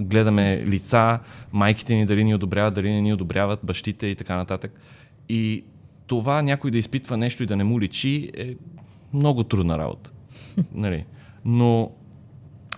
гледаме 0.00 0.64
лица, 0.66 1.18
майките 1.52 1.94
ни 1.94 2.06
дали 2.06 2.24
ни 2.24 2.34
одобряват, 2.34 2.74
дали 2.74 2.90
не 2.90 3.00
ни 3.00 3.12
одобряват, 3.12 3.60
бащите 3.62 4.06
и 4.06 4.14
така 4.14 4.36
нататък. 4.36 4.80
И 5.28 5.64
това 6.06 6.42
някой 6.42 6.70
да 6.70 6.78
изпитва 6.78 7.16
нещо 7.16 7.42
и 7.42 7.46
да 7.46 7.56
не 7.56 7.64
му 7.64 7.80
личи 7.80 8.30
е 8.36 8.54
много 9.14 9.44
трудна 9.44 9.78
работа. 9.78 10.10
нали? 10.74 11.04
Но 11.44 11.90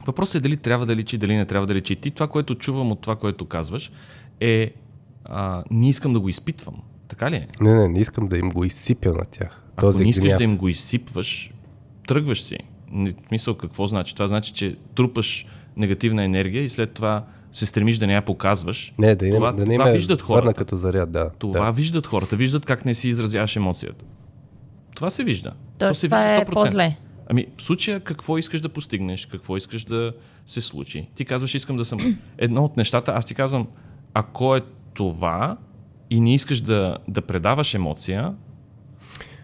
въпросът 0.06 0.34
е 0.34 0.40
дали 0.40 0.56
трябва 0.56 0.86
да 0.86 0.96
личи, 0.96 1.18
дали 1.18 1.36
не 1.36 1.46
трябва 1.46 1.66
да 1.66 1.74
личи. 1.74 1.96
Ти 1.96 2.10
това, 2.10 2.28
което 2.28 2.54
чувам 2.54 2.92
от 2.92 3.00
това, 3.00 3.16
което 3.16 3.44
казваш, 3.46 3.92
е 4.40 4.72
а, 5.24 5.64
не 5.70 5.88
искам 5.88 6.12
да 6.12 6.20
го 6.20 6.28
изпитвам. 6.28 6.74
Така 7.08 7.30
ли 7.30 7.36
е? 7.36 7.46
Не, 7.60 7.74
не, 7.74 7.88
не 7.88 8.00
искам 8.00 8.28
да 8.28 8.38
им 8.38 8.48
го 8.48 8.64
изсипя 8.64 9.12
на 9.12 9.24
тях. 9.24 9.64
Ако 9.72 9.80
Този 9.80 10.02
не 10.04 10.10
искаш 10.10 10.28
гняв. 10.28 10.38
да 10.38 10.44
им 10.44 10.56
го 10.56 10.68
изсипваш, 10.68 11.52
тръгваш 12.06 12.42
си. 12.42 12.56
Смисъл 13.28 13.54
какво 13.54 13.86
значи? 13.86 14.14
Това 14.14 14.26
значи, 14.26 14.52
че 14.52 14.76
трупаш 14.94 15.46
негативна 15.76 16.24
енергия 16.24 16.62
и 16.62 16.68
след 16.68 16.92
това 16.92 17.24
се 17.52 17.66
стремиш 17.66 17.98
да 17.98 18.06
не 18.06 18.14
я 18.14 18.22
показваш. 18.22 18.94
Не, 18.98 19.14
да, 19.14 19.34
това, 19.34 19.50
не, 19.50 19.56
да 19.56 19.66
не 19.66 19.78
това 19.78 19.90
виждат 19.90 20.20
хората. 20.20 20.54
като 20.54 20.76
заряд, 20.76 21.12
да. 21.12 21.30
Това 21.38 21.66
да. 21.66 21.72
виждат 21.72 22.06
хората. 22.06 22.36
Виждат 22.36 22.66
как 22.66 22.84
не 22.84 22.94
си 22.94 23.08
изразяваш 23.08 23.56
емоцията. 23.56 24.04
Това 24.94 25.10
се 25.10 25.24
вижда. 25.24 25.52
Тоест, 25.78 26.00
се 26.00 26.06
това 26.06 26.18
вижда 26.18 26.34
е 26.34 26.44
100%. 26.44 26.52
по-зле. 26.52 26.96
Ами, 27.32 27.46
в 27.56 27.62
случая 27.62 28.00
какво 28.00 28.38
искаш 28.38 28.60
да 28.60 28.68
постигнеш, 28.68 29.26
какво 29.26 29.56
искаш 29.56 29.84
да 29.84 30.12
се 30.46 30.60
случи. 30.60 31.08
Ти 31.14 31.24
казваш, 31.24 31.54
искам 31.54 31.76
да 31.76 31.84
съм. 31.84 31.98
Едно 32.38 32.64
от 32.64 32.76
нещата, 32.76 33.12
аз 33.12 33.26
ти 33.26 33.34
казвам, 33.34 33.68
ако 34.14 34.56
е 34.56 34.60
това 34.94 35.56
и 36.10 36.20
не 36.20 36.34
искаш 36.34 36.60
да, 36.60 36.98
да 37.08 37.22
предаваш 37.22 37.74
емоция, 37.74 38.34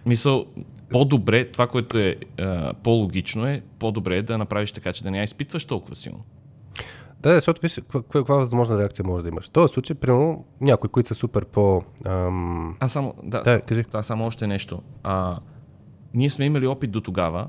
мисъл, 0.06 0.46
по-добре, 0.90 1.50
това, 1.50 1.66
което 1.66 1.98
е 1.98 2.16
а, 2.38 2.74
по-логично 2.74 3.46
е, 3.46 3.62
по-добре 3.78 4.16
е 4.16 4.22
да 4.22 4.38
направиш 4.38 4.72
така, 4.72 4.92
че 4.92 5.02
да 5.02 5.10
не 5.10 5.18
я 5.18 5.24
изпитваш 5.24 5.64
толкова 5.64 5.96
силно. 5.96 6.24
Да, 7.20 7.34
защото 7.34 7.60
виж 7.60 7.74
каква, 7.74 8.02
каква, 8.02 8.36
възможна 8.36 8.78
реакция 8.78 9.04
може 9.06 9.22
да 9.22 9.28
имаш. 9.28 9.46
В 9.46 9.50
този 9.50 9.72
случай, 9.72 9.96
примерно, 9.96 10.44
някои, 10.60 10.90
които 10.90 11.08
са 11.08 11.14
супер 11.14 11.44
по... 11.44 11.82
Ам... 12.04 12.76
Аз 12.80 12.92
само, 12.92 13.14
да, 13.22 13.42
Да, 13.42 13.60
кажи. 13.60 13.84
Това 13.84 14.02
само 14.02 14.26
още 14.26 14.46
нещо. 14.46 14.82
А, 15.02 15.38
ние 16.14 16.30
сме 16.30 16.44
имали 16.44 16.66
опит 16.66 16.90
до 16.90 17.00
тогава. 17.00 17.48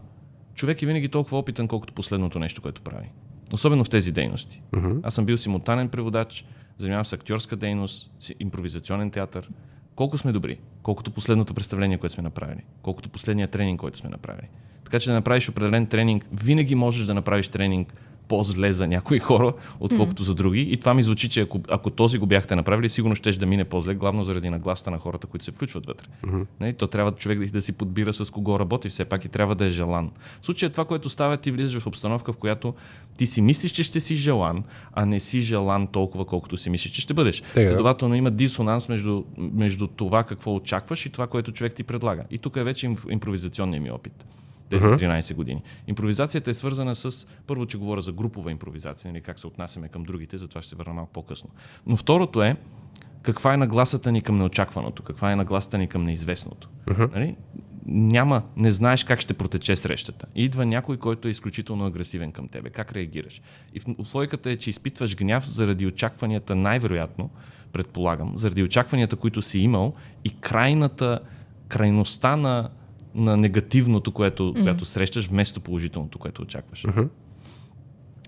Човек 0.60 0.82
е 0.82 0.86
винаги 0.86 1.10
толкова 1.10 1.38
опитен, 1.38 1.68
колкото 1.68 1.94
последното 1.94 2.40
нещо, 2.40 2.62
което 2.62 2.82
прави. 2.82 3.10
Особено 3.54 3.84
в 3.84 3.90
тези 3.90 4.12
дейности. 4.12 4.62
Мгм. 4.76 5.00
Аз 5.04 5.14
съм 5.14 5.26
бил 5.26 5.38
симултанен 5.38 5.90
преводач, 5.90 6.46
занимавам 6.78 7.06
се 7.06 7.16
актьорска 7.16 7.56
дейност, 7.56 8.12
импровизационен 8.40 9.12
театър. 9.12 9.50
Колко 9.96 10.18
сме 10.18 10.32
добри? 10.32 10.60
Колкото 10.84 11.12
последното 11.12 11.54
представление, 11.54 11.98
което 11.98 12.14
сме 12.14 12.24
направили. 12.24 12.64
Колкото 12.82 13.10
последния 13.10 13.48
тренинг, 13.48 13.80
който 13.80 13.98
сме 13.98 14.10
направили. 14.10 14.48
Така 14.84 15.00
че 15.00 15.10
да 15.10 15.14
направиш 15.14 15.50
определен 15.50 15.88
тренинг, 15.88 16.26
винаги 16.32 16.76
можеш 16.76 17.06
да 17.06 17.14
направиш 17.14 17.48
тренинг 17.48 17.94
по-зле 18.30 18.72
за 18.72 18.88
някои 18.88 19.20
хора, 19.20 19.54
отколкото 19.80 20.24
за 20.24 20.36
други. 20.36 20.62
И 20.62 20.78
това 20.78 20.94
ми 20.94 21.04
звучи, 21.04 21.30
че 21.30 21.42
ако, 21.42 21.60
ако 21.70 21.90
този 21.90 22.18
го 22.18 22.26
бяхте 22.26 22.56
направили, 22.56 22.90
сигурно 22.90 23.16
ще 23.16 23.32
да 23.32 23.46
мине 23.46 23.64
по-зле, 23.64 23.96
главно 23.96 24.24
заради 24.24 24.50
нагласта 24.50 24.92
на 24.92 24.98
хората, 24.98 25.28
които 25.28 25.46
се 25.46 25.52
включват 25.52 25.86
вътре. 25.86 26.08
Mm-hmm. 26.26 26.78
То 26.78 26.88
трябва 26.88 27.12
човек 27.12 27.40
да, 27.40 27.52
да 27.52 27.62
си 27.62 27.72
подбира 27.72 28.14
с 28.14 28.32
кого 28.32 28.60
работи, 28.60 28.90
все 28.90 29.06
пак 29.06 29.26
и 29.26 29.30
трябва 29.30 29.56
да 29.56 29.66
е 29.66 29.70
желан. 29.70 30.12
В 30.42 30.46
случая 30.46 30.70
това, 30.70 30.86
което 30.86 31.10
става, 31.10 31.38
ти 31.38 31.52
влизаш 31.52 31.82
в 31.82 31.88
обстановка, 31.88 32.34
в 32.34 32.38
която 32.38 32.74
ти 33.18 33.28
си 33.28 33.42
мислиш, 33.42 33.72
че 33.72 33.84
ще 33.84 34.00
си 34.00 34.16
желан, 34.16 34.64
а 34.94 35.06
не 35.06 35.20
си 35.20 35.42
желан 35.42 35.88
толкова, 35.88 36.26
колкото 36.26 36.58
си 36.58 36.70
мислиш, 36.70 36.92
че 36.92 37.02
ще 37.02 37.14
бъдеш. 37.14 37.42
Така. 37.42 37.70
Следователно 37.70 38.16
има 38.16 38.32
дисонанс 38.32 38.90
между, 38.90 39.24
между 39.38 39.88
това, 39.88 40.24
какво 40.24 40.56
очакваш 40.56 41.06
и 41.06 41.10
това, 41.10 41.28
което 41.28 41.52
човек 41.52 41.74
ти 41.74 41.84
предлага. 41.84 42.24
И 42.32 42.38
тук 42.38 42.58
е 42.58 42.64
вече 42.64 42.86
им- 42.86 42.98
импровизационният 43.10 43.84
ми 43.84 43.92
опит 43.92 44.26
тези 44.70 44.86
13 44.86 45.36
години. 45.36 45.62
Импровизацията 45.88 46.50
е 46.50 46.54
свързана 46.54 46.96
с, 46.96 47.28
първо, 47.48 47.66
че 47.66 47.78
говоря 47.78 48.02
за 48.02 48.12
групова 48.12 48.52
импровизация, 48.52 49.12
нали, 49.12 49.22
как 49.22 49.40
се 49.40 49.48
отнасяме 49.48 49.88
към 49.88 50.04
другите, 50.04 50.38
затова 50.38 50.62
ще 50.62 50.70
се 50.70 50.76
върна 50.76 50.94
малко 50.94 51.14
по-късно. 51.14 51.50
Но 51.88 51.98
второто 51.98 52.44
е, 52.44 52.56
каква 53.22 53.54
е 53.54 53.58
нагласата 53.58 54.12
ни 54.12 54.22
към 54.22 54.36
неочакваното, 54.36 55.04
каква 55.04 55.32
е 55.32 55.36
нагласата 55.36 55.78
ни 55.78 55.88
към 55.88 56.04
неизвестното. 56.04 56.70
Нали? 57.12 57.36
Няма, 57.86 58.44
не 58.58 58.72
знаеш 58.72 59.04
как 59.04 59.20
ще 59.20 59.34
протече 59.34 59.76
срещата. 59.76 60.28
И 60.36 60.44
идва 60.44 60.66
някой, 60.66 60.98
който 60.98 61.28
е 61.28 61.32
изключително 61.32 61.86
агресивен 61.86 62.32
към 62.32 62.48
тебе. 62.48 62.70
Как 62.70 62.92
реагираш? 62.92 63.42
И 63.74 63.96
условията 63.98 64.50
е, 64.50 64.56
че 64.56 64.70
изпитваш 64.70 65.16
гняв 65.16 65.50
заради 65.50 65.88
очакванията, 65.88 66.56
най-вероятно, 66.56 67.30
предполагам, 67.72 68.34
заради 68.36 68.64
очакванията, 68.64 69.16
които 69.16 69.42
си 69.42 69.60
имал 69.60 69.94
и 70.24 70.30
крайната, 70.30 71.20
крайността 71.68 72.36
на, 72.36 72.70
на 73.16 73.38
негативното, 73.38 74.12
което, 74.12 74.44
mm. 74.44 74.64
което 74.64 74.86
срещаш, 74.86 75.28
вместо 75.28 75.62
положителното, 75.62 76.20
което 76.20 76.42
очакваш. 76.42 76.86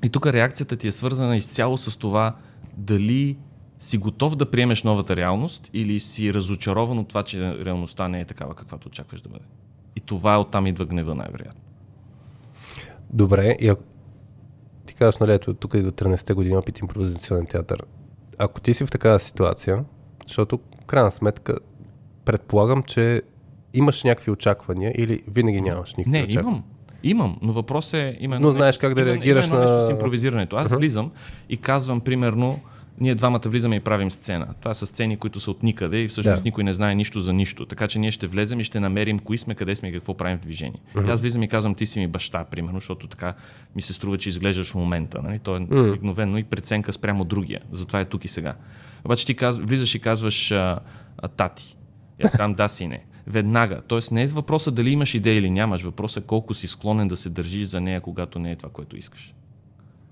И 0.04 0.10
тук 0.10 0.26
реакцията 0.26 0.76
ти 0.76 0.88
е 0.88 0.92
свързана 0.92 1.38
изцяло 1.38 1.78
с 1.78 1.98
това 1.98 2.36
дали 2.78 3.38
си 3.80 3.98
готов 3.98 4.36
да 4.36 4.52
приемеш 4.52 4.84
новата 4.84 5.16
реалност 5.16 5.70
или 5.74 6.00
си 6.00 6.34
разочарован 6.34 7.00
от 7.00 7.08
това, 7.08 7.24
че 7.24 7.66
реалността 7.66 8.08
не 8.08 8.22
е 8.22 8.26
такава, 8.26 8.56
каквато 8.56 8.88
очакваш 8.88 9.22
да 9.22 9.30
бъде. 9.30 9.46
И 9.96 10.00
това 10.00 10.42
оттам 10.42 10.68
идва 10.68 10.86
гнева, 10.86 11.16
най-вероятно. 11.16 11.62
Добре, 13.10 13.56
и 13.60 13.68
ако... 13.68 13.84
ти 14.86 14.96
казваш, 14.96 15.18
нали, 15.18 15.34
ето, 15.34 15.54
тук 15.54 15.74
идва 15.74 15.92
13-те 15.92 16.34
години 16.34 16.56
опит 16.56 16.80
импровизационен 16.80 17.46
театър. 17.46 17.84
Ако 18.40 18.62
ти 18.62 18.74
си 18.74 18.86
в 18.86 18.92
такава 18.92 19.20
ситуация, 19.20 19.86
защото 20.28 20.60
в 20.82 20.86
крайна 20.86 21.12
сметка 21.12 21.58
предполагам, 22.26 22.84
че 22.84 23.22
имаш 23.74 24.04
някакви 24.04 24.32
очаквания 24.32 24.94
или 24.96 25.22
винаги 25.28 25.62
нямаш 25.62 25.96
никакви 25.96 26.12
Не, 26.12 26.24
очаквания. 26.24 26.50
имам. 26.50 26.64
Имам, 27.04 27.38
но 27.42 27.54
въпрос 27.54 27.94
е 27.94 28.18
именно... 28.20 28.42
Но 28.42 28.52
знаеш 28.52 28.78
как 28.78 28.94
да 28.94 29.06
реагираш 29.06 29.48
именно 29.48 29.62
нещо 29.62 29.74
на- 29.74 29.82
с 29.82 29.90
импровизирането. 29.90 30.56
Аз 30.56 30.74
влизам 30.74 31.12
и 31.50 31.58
казвам, 31.58 32.00
примерно, 32.02 32.60
ние 33.00 33.16
двамата 33.16 33.42
влизаме 33.46 33.76
и 33.76 33.80
правим 33.80 34.12
сцена. 34.12 34.48
Това 34.60 34.74
са 34.74 34.86
сцени, 34.86 35.18
които 35.18 35.40
са 35.40 35.52
от 35.52 35.64
никъде 35.64 35.98
и 35.98 36.08
всъщност 36.08 36.38
Да. 36.38 36.44
никой 36.44 36.64
не 36.64 36.74
знае 36.74 36.96
нищо 36.96 37.20
за 37.20 37.34
нищо. 37.34 37.66
Така 37.66 37.88
че 37.88 38.00
ние 38.00 38.12
ще 38.12 38.28
влезем 38.28 38.60
и 38.60 38.64
ще 38.64 38.80
намерим 38.80 39.20
кои 39.20 39.38
сме, 39.38 39.56
къде 39.56 39.76
сме 39.76 39.90
и 39.90 39.94
какво 39.94 40.14
правим 40.14 40.38
в 40.38 40.42
движение. 40.42 40.80
И 40.98 41.10
Аз 41.10 41.22
влизам 41.22 41.44
и 41.44 41.48
казвам, 41.48 41.76
ти 41.76 41.86
си 41.86 42.00
ми 42.00 42.08
баща, 42.08 42.44
примерно, 42.44 42.80
защото 42.80 43.08
така 43.08 43.34
ми 43.76 43.82
се 43.82 43.94
струва, 43.94 44.18
че 44.18 44.30
изглеждаш 44.30 44.72
в 44.72 44.76
момента. 44.76 45.22
Нали? 45.22 45.40
То 45.40 45.56
е 45.56 45.60
обикновено 45.72 46.38
и 46.38 46.44
преценка 46.44 46.94
спрямо 46.94 47.26
другия. 47.26 47.62
Затова 47.72 48.00
е 48.00 48.06
тук 48.06 48.26
и 48.26 48.28
сега. 48.28 48.56
Обаче 49.06 49.26
ти 49.26 49.36
каз... 49.36 49.60
влизаш 49.60 49.96
и 49.96 50.00
казваш 50.00 50.52
а, 50.52 50.80
а, 51.18 51.28
тати. 51.28 51.78
Аз 52.24 52.32
казвам 52.32 52.54
да 52.54 52.68
си 52.68 52.88
не. 52.88 53.06
Веднага. 53.28 53.82
Тоест 53.88 54.12
не 54.12 54.24
е 54.24 54.28
въпроса 54.28 54.72
дали 54.72 54.90
имаш 54.90 55.14
идея 55.14 55.38
или 55.38 55.50
нямаш. 55.50 55.84
Въпросът 55.84 56.24
е 56.24 56.28
колко 56.28 56.54
си 56.54 56.68
склонен 56.68 57.08
да 57.08 57.16
се 57.16 57.30
държиш 57.30 57.68
за 57.68 57.82
нея, 57.82 58.02
когато 58.02 58.40
не 58.40 58.52
е 58.52 58.56
това, 58.56 58.70
което 58.70 58.98
искаш. 58.98 59.34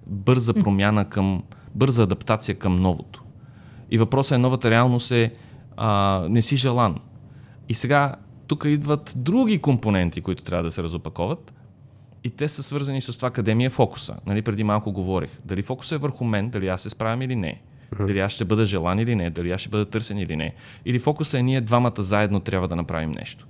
Бърза 0.07 0.53
промяна 0.53 1.09
към, 1.09 1.43
бърза 1.75 2.03
адаптация 2.03 2.55
към 2.55 2.75
новото. 2.75 3.23
И 3.91 3.97
въпросът 3.97 4.35
е 4.35 4.37
новата 4.37 4.71
реалност 4.71 5.11
е 5.11 5.33
а, 5.77 6.25
не 6.29 6.41
си 6.41 6.55
желан. 6.55 6.99
И 7.69 7.73
сега 7.73 8.15
тук 8.47 8.63
идват 8.67 9.13
други 9.15 9.61
компоненти, 9.61 10.21
които 10.21 10.43
трябва 10.43 10.63
да 10.63 10.71
се 10.71 10.83
разопаковат. 10.83 11.53
И 12.23 12.29
те 12.29 12.47
са 12.47 12.63
свързани 12.63 13.01
с 13.01 13.17
това 13.17 13.31
къде 13.31 13.55
ми 13.55 13.65
е 13.65 13.69
фокуса. 13.69 14.15
Нали, 14.25 14.41
преди 14.41 14.63
малко 14.63 14.91
говорих. 14.91 15.29
Дали 15.45 15.61
фокуса 15.61 15.95
е 15.95 15.97
върху 15.97 16.23
мен, 16.23 16.49
дали 16.49 16.67
аз 16.67 16.81
се 16.81 16.89
справям 16.89 17.21
или 17.21 17.35
не. 17.35 17.61
Дали 17.97 18.19
аз 18.19 18.31
ще 18.31 18.45
бъда 18.45 18.65
желан 18.65 18.99
или 18.99 19.15
не, 19.15 19.29
дали 19.29 19.51
аз 19.51 19.61
ще 19.61 19.69
бъда 19.69 19.85
търсен 19.85 20.17
или 20.17 20.35
не. 20.35 20.53
Или 20.85 20.99
фокуса 20.99 21.39
е 21.39 21.43
ние 21.43 21.61
двамата 21.61 21.93
заедно 21.97 22.39
трябва 22.39 22.67
да 22.67 22.75
направим 22.75 23.11
нещо. 23.11 23.47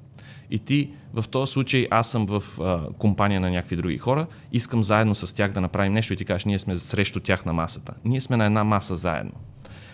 И 0.51 0.59
ти, 0.59 0.89
в 1.13 1.25
този 1.27 1.51
случай, 1.51 1.87
аз 1.91 2.11
съм 2.11 2.25
в 2.25 2.43
а, 2.59 2.79
компания 2.97 3.41
на 3.41 3.49
някакви 3.49 3.75
други 3.75 3.97
хора, 3.97 4.27
искам 4.51 4.83
заедно 4.83 5.15
с 5.15 5.35
тях 5.35 5.51
да 5.51 5.61
направим 5.61 5.93
нещо 5.93 6.13
и 6.13 6.15
ти 6.15 6.25
кажеш, 6.25 6.45
ние 6.45 6.59
сме 6.59 6.75
срещу 6.75 7.19
тях 7.19 7.45
на 7.45 7.53
масата. 7.53 7.93
Ние 8.05 8.21
сме 8.21 8.37
на 8.37 8.45
една 8.45 8.63
маса 8.63 8.95
заедно. 8.95 9.33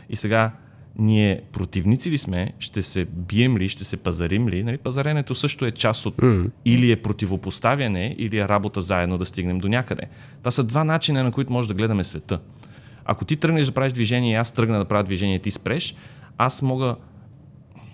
И 0.10 0.16
сега, 0.16 0.52
ние 0.98 1.42
противници 1.52 2.12
ли 2.12 2.18
сме, 2.18 2.54
ще 2.60 2.82
се 2.82 3.06
бием 3.06 3.58
ли, 3.58 3.70
ще 3.70 3.84
се 3.84 3.98
пазарим 3.98 4.50
ли? 4.50 4.64
Нали? 4.64 4.78
Пазаренето 4.78 5.36
също 5.36 5.66
е 5.66 5.72
част 5.72 6.06
от 6.06 6.16
или 6.66 6.92
е 6.92 7.02
противопоставяне, 7.02 8.16
или 8.18 8.38
е 8.38 8.48
работа 8.48 8.82
заедно 8.82 9.18
да 9.18 9.26
стигнем 9.26 9.58
до 9.58 9.68
някъде. 9.68 10.04
Това 10.40 10.52
са 10.52 10.64
два 10.64 10.84
начина, 10.84 11.24
на 11.24 11.32
които 11.32 11.54
може 11.54 11.68
да 11.68 11.74
гледаме 11.74 12.04
света. 12.04 12.40
Ако 13.06 13.26
ти 13.26 13.36
тръгнеш 13.36 13.66
да 13.66 13.72
правиш 13.72 13.94
движение 13.94 14.32
и 14.32 14.36
аз 14.36 14.52
тръгна 14.52 14.78
да 14.78 14.86
правя 14.86 15.04
движение 15.04 15.36
и 15.36 15.42
ти 15.42 15.52
спреш, 15.52 15.96
аз 16.38 16.62
мога 16.62 16.96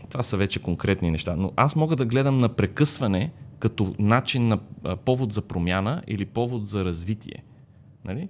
това 0.10 0.24
са 0.24 0.38
вече 0.38 0.62
конкретни 0.62 1.12
неща, 1.12 1.36
но 1.36 1.52
аз 1.56 1.76
мога 1.76 1.95
да 1.95 2.06
гледам 2.06 2.38
на 2.38 2.50
прекъсване 2.50 3.32
като 3.60 3.95
начин 4.00 4.47
на 4.47 4.58
повод 4.95 5.32
за 5.32 5.41
промяна 5.41 6.04
или 6.08 6.26
повод 6.26 6.67
за 6.67 6.86
развитие. 6.86 7.43
Нали? 8.06 8.30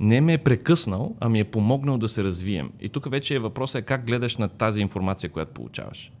Не 0.00 0.20
ме 0.20 0.32
е 0.32 0.38
прекъснал, 0.38 1.16
а 1.20 1.28
ми 1.28 1.40
е 1.40 1.44
помогнал 1.44 1.98
да 1.98 2.08
се 2.08 2.24
развием. 2.24 2.72
И 2.80 2.88
тук 2.88 3.10
вече 3.10 3.34
е 3.34 3.38
въпросът 3.38 3.82
е 3.82 3.84
как 3.84 4.06
гледаш 4.06 4.36
на 4.36 4.48
тази 4.48 4.80
информация, 4.80 5.30
която 5.30 5.52
получаваш. 5.52 6.12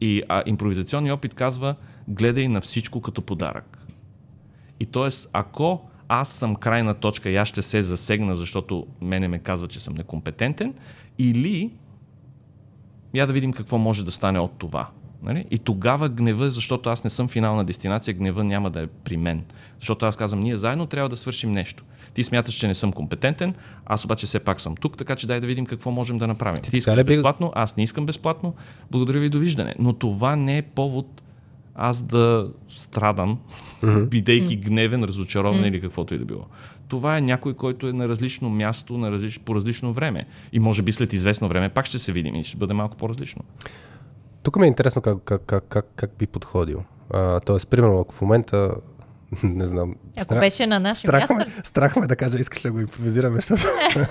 И 0.00 0.22
а, 0.28 0.42
импровизационният 0.46 1.16
опит 1.16 1.34
казва, 1.34 1.74
гледай 2.08 2.48
на 2.48 2.60
всичко 2.60 3.00
като 3.00 3.22
подарък. 3.22 3.78
И 4.80 4.86
т.е. 4.86 5.08
ако 5.32 5.90
аз 6.08 6.28
съм 6.28 6.56
крайна 6.56 6.94
точка 6.94 7.30
и 7.30 7.36
аз 7.36 7.48
ще 7.48 7.62
се 7.62 7.82
засегна, 7.82 8.34
защото 8.34 8.86
мене 9.00 9.28
ме 9.28 9.38
казва, 9.38 9.68
че 9.68 9.80
съм 9.80 9.94
некомпетентен, 9.94 10.74
или 11.18 11.70
я 13.14 13.26
да 13.26 13.32
видим 13.32 13.52
какво 13.52 13.78
може 13.78 14.04
да 14.04 14.10
стане 14.10 14.38
от 14.38 14.52
това. 14.58 14.88
Нали? 15.22 15.44
И 15.50 15.58
тогава 15.58 16.08
гнева, 16.08 16.50
защото 16.50 16.90
аз 16.90 17.04
не 17.04 17.10
съм 17.10 17.28
финална 17.28 17.64
дестинация, 17.64 18.14
гнева 18.14 18.44
няма 18.44 18.70
да 18.70 18.82
е 18.82 18.86
при 18.86 19.16
мен. 19.16 19.44
Защото 19.78 20.06
аз 20.06 20.16
казвам, 20.16 20.40
ние 20.40 20.56
заедно 20.56 20.86
трябва 20.86 21.08
да 21.08 21.16
свършим 21.16 21.52
нещо. 21.52 21.84
Ти 22.14 22.22
смяташ, 22.22 22.54
че 22.54 22.66
не 22.66 22.74
съм 22.74 22.92
компетентен, 22.92 23.54
аз 23.86 24.04
обаче 24.04 24.26
все 24.26 24.38
пак 24.38 24.60
съм 24.60 24.76
тук, 24.76 24.96
така 24.96 25.16
че 25.16 25.26
дай 25.26 25.40
да 25.40 25.46
видим 25.46 25.66
какво 25.66 25.90
можем 25.90 26.18
да 26.18 26.26
направим. 26.26 26.62
Ти, 26.62 26.76
искаш 26.76 26.98
ли 26.98 27.04
безплатно, 27.04 27.52
аз 27.54 27.76
не 27.76 27.82
искам 27.82 28.06
безплатно, 28.06 28.54
благодаря 28.90 29.20
ви, 29.20 29.28
довиждане. 29.28 29.74
Но 29.78 29.92
това 29.92 30.36
не 30.36 30.58
е 30.58 30.62
повод 30.62 31.22
аз 31.78 32.02
да 32.02 32.48
страдам, 32.68 33.38
бидейки 34.06 34.56
гневен, 34.56 35.04
разочарован 35.04 35.64
или 35.64 35.80
каквото 35.80 36.14
и 36.14 36.18
да 36.18 36.24
било. 36.24 36.46
Това 36.88 37.16
е 37.16 37.20
някой, 37.20 37.54
който 37.54 37.88
е 37.88 37.92
на 37.92 38.08
различно 38.08 38.50
място, 38.50 38.98
на 38.98 39.10
различ... 39.10 39.38
по 39.38 39.54
различно 39.54 39.92
време. 39.92 40.26
И 40.52 40.60
може 40.60 40.82
би 40.82 40.92
след 40.92 41.12
известно 41.12 41.48
време 41.48 41.68
пак 41.68 41.86
ще 41.86 41.98
се 41.98 42.12
видим 42.12 42.34
и 42.34 42.44
ще 42.44 42.56
бъде 42.56 42.74
малко 42.74 42.96
по-различно. 42.96 43.42
Тук 44.42 44.56
ми 44.56 44.64
е 44.64 44.68
интересно 44.68 45.02
как, 45.02 45.18
как, 45.24 45.42
как, 45.46 45.64
как, 45.68 45.86
как 45.96 46.10
би 46.18 46.26
подходил. 46.26 46.84
А, 47.10 47.40
тоест, 47.40 47.68
примерно, 47.68 48.00
ако 48.00 48.14
в 48.14 48.20
момента, 48.20 48.74
не 49.42 49.64
знам, 49.64 49.94
Ако 50.20 50.34
беше 50.34 50.66
на 50.66 50.80
наше 50.80 51.00
страх, 51.00 51.20
място. 51.20 51.34
ме, 51.34 51.46
страх 51.64 51.96
ме 51.96 52.06
да 52.06 52.16
кажа, 52.16 52.38
искаш 52.38 52.64
ли 52.64 52.68
да 52.68 52.72
го 52.72 52.80
импровизираме, 52.80 53.36
защото... 53.36 53.62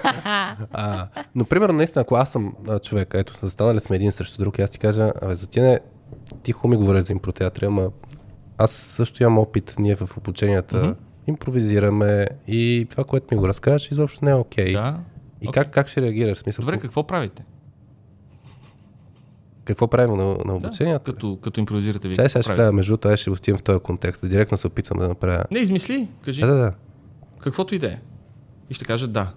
а, 0.73 1.07
но, 1.35 1.45
примерно, 1.45 1.77
наистина, 1.77 2.01
ако 2.01 2.15
аз 2.15 2.31
съм 2.31 2.53
а, 2.67 2.79
човек, 2.79 3.11
ето, 3.13 3.33
застанали 3.41 3.79
сме 3.79 3.95
един 3.95 4.11
срещу 4.11 4.41
друг 4.41 4.57
и 4.57 4.61
аз 4.61 4.69
ти 4.69 4.79
кажа, 4.79 5.11
абе, 5.21 5.35
Зотине, 5.35 5.79
ти 6.43 6.51
хубаво 6.51 6.69
ми 6.69 6.77
говориш 6.77 7.03
за 7.03 7.13
импротеатри, 7.13 7.65
ама 7.65 7.91
аз 8.57 8.71
също 8.71 9.23
имам 9.23 9.37
опит, 9.37 9.75
ние 9.79 9.95
в 9.95 10.17
обученията 10.17 10.75
mm-hmm. 10.75 10.95
импровизираме 11.27 12.27
и 12.47 12.87
това, 12.89 13.03
което 13.03 13.35
ми 13.35 13.39
го 13.39 13.47
разкажеш, 13.47 13.91
изобщо 13.91 14.25
не 14.25 14.31
е 14.31 14.35
окей. 14.35 14.73
Да. 14.73 14.99
И 15.41 15.47
Окей. 15.47 15.63
как, 15.63 15.73
как 15.73 15.87
ще 15.87 16.01
реагираш? 16.01 16.37
Смисъл, 16.37 16.65
Добре, 16.65 16.79
какво, 16.79 17.07
правите? 17.07 17.45
какво 19.67 19.87
правим 19.87 20.15
на, 20.15 20.25
на 20.25 20.43
Да, 20.45 20.53
обученията? 20.53 21.13
като, 21.13 21.39
като 21.41 21.59
импровизирате 21.59 22.07
ви. 22.07 22.15
Чай 22.15 22.29
сега 22.29 22.43
ще 22.43 22.55
гледа, 22.55 22.71
между 22.71 22.97
аз 23.05 23.19
ще 23.19 23.29
отивам 23.29 23.57
в 23.57 23.63
този 23.63 23.79
контекст. 23.79 24.21
Да 24.21 24.29
директно 24.29 24.57
се 24.57 24.67
опитвам 24.67 24.99
да 24.99 25.07
направя. 25.07 25.43
Не, 25.51 25.59
измисли, 25.59 26.07
кажи. 26.25 26.41
Да, 26.41 26.47
да, 26.47 26.55
да. 26.55 26.73
Каквото 27.39 27.75
и 27.75 27.79
да 27.79 27.87
е. 27.87 27.99
И 28.69 28.73
ще 28.73 28.85
кажа 28.85 29.07
да. 29.07 29.33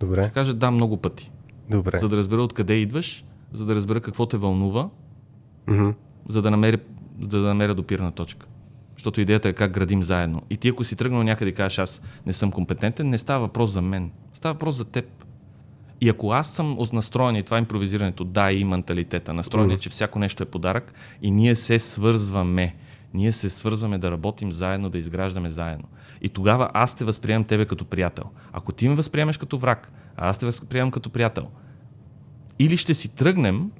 Добре, 0.00 0.22
Ще 0.22 0.32
кажа 0.32 0.54
да 0.54 0.70
много 0.70 0.96
пъти. 0.96 1.30
добре. 1.70 1.98
За 1.98 2.08
да 2.08 2.16
разбера 2.16 2.42
откъде 2.42 2.74
идваш, 2.74 3.24
за 3.52 3.64
да 3.64 3.74
разбера 3.74 4.00
какво 4.00 4.26
те 4.26 4.36
вълнува, 4.36 4.88
Мгм. 5.68 5.90
за 6.28 6.42
да 6.42 6.50
намеря, 6.50 6.78
да 7.18 7.38
намеря 7.38 7.74
допирна 7.74 8.12
точка. 8.12 8.46
Защото 8.94 9.20
идеята 9.20 9.48
е 9.48 9.52
как 9.52 9.72
градим 9.72 10.02
заедно. 10.02 10.42
И 10.50 10.56
ти 10.56 10.68
ако 10.68 10.84
си 10.84 10.96
тръгнал 10.96 11.22
някъде 11.22 11.50
и 11.50 11.54
кажеш 11.54 11.78
аз 11.78 12.02
не 12.26 12.32
съм 12.32 12.52
компетентен, 12.52 13.08
не 13.08 13.18
става 13.18 13.40
въпрос 13.40 13.70
за 13.70 13.82
мен. 13.82 14.10
Става 14.32 14.52
въпрос 14.52 14.74
за 14.74 14.84
теб. 14.84 15.24
И 16.00 16.08
ако 16.08 16.32
аз 16.32 16.50
съм 16.50 16.78
настроен 16.92 17.36
и 17.36 17.42
това 17.42 17.56
е 17.56 17.60
импровизирането, 17.60 18.24
да, 18.24 18.52
и 18.52 18.64
менталитета, 18.64 19.34
настроен 19.34 19.70
е, 19.70 19.78
че 19.78 19.90
всяко 19.90 20.18
нещо 20.18 20.42
е 20.42 20.46
подарък 20.46 20.92
и 21.22 21.30
ние 21.30 21.54
се 21.54 21.78
свързваме. 21.78 22.74
Ние 23.14 23.32
се 23.32 23.50
свързваме 23.50 23.98
да 23.98 24.10
работим 24.10 24.52
заедно, 24.52 24.90
да 24.90 24.98
изграждаме 24.98 25.48
заедно. 25.48 25.84
И 26.22 26.28
тогава 26.28 26.70
аз 26.74 26.96
те 26.96 27.04
възприемам 27.04 27.44
тебе 27.44 27.64
като 27.64 27.84
приятел. 27.84 28.24
Ако 28.52 28.72
ти 28.72 28.88
ме 28.88 28.94
възприемеш 28.94 29.36
като 29.36 29.58
враг, 29.58 29.92
а 30.16 30.28
аз 30.28 30.38
те 30.38 30.46
възприемам 30.46 30.90
като 30.90 31.10
приятел, 31.10 31.48
или 32.58 32.76
ще 32.76 32.94
си 32.94 33.08
тръгнем, 33.14 33.70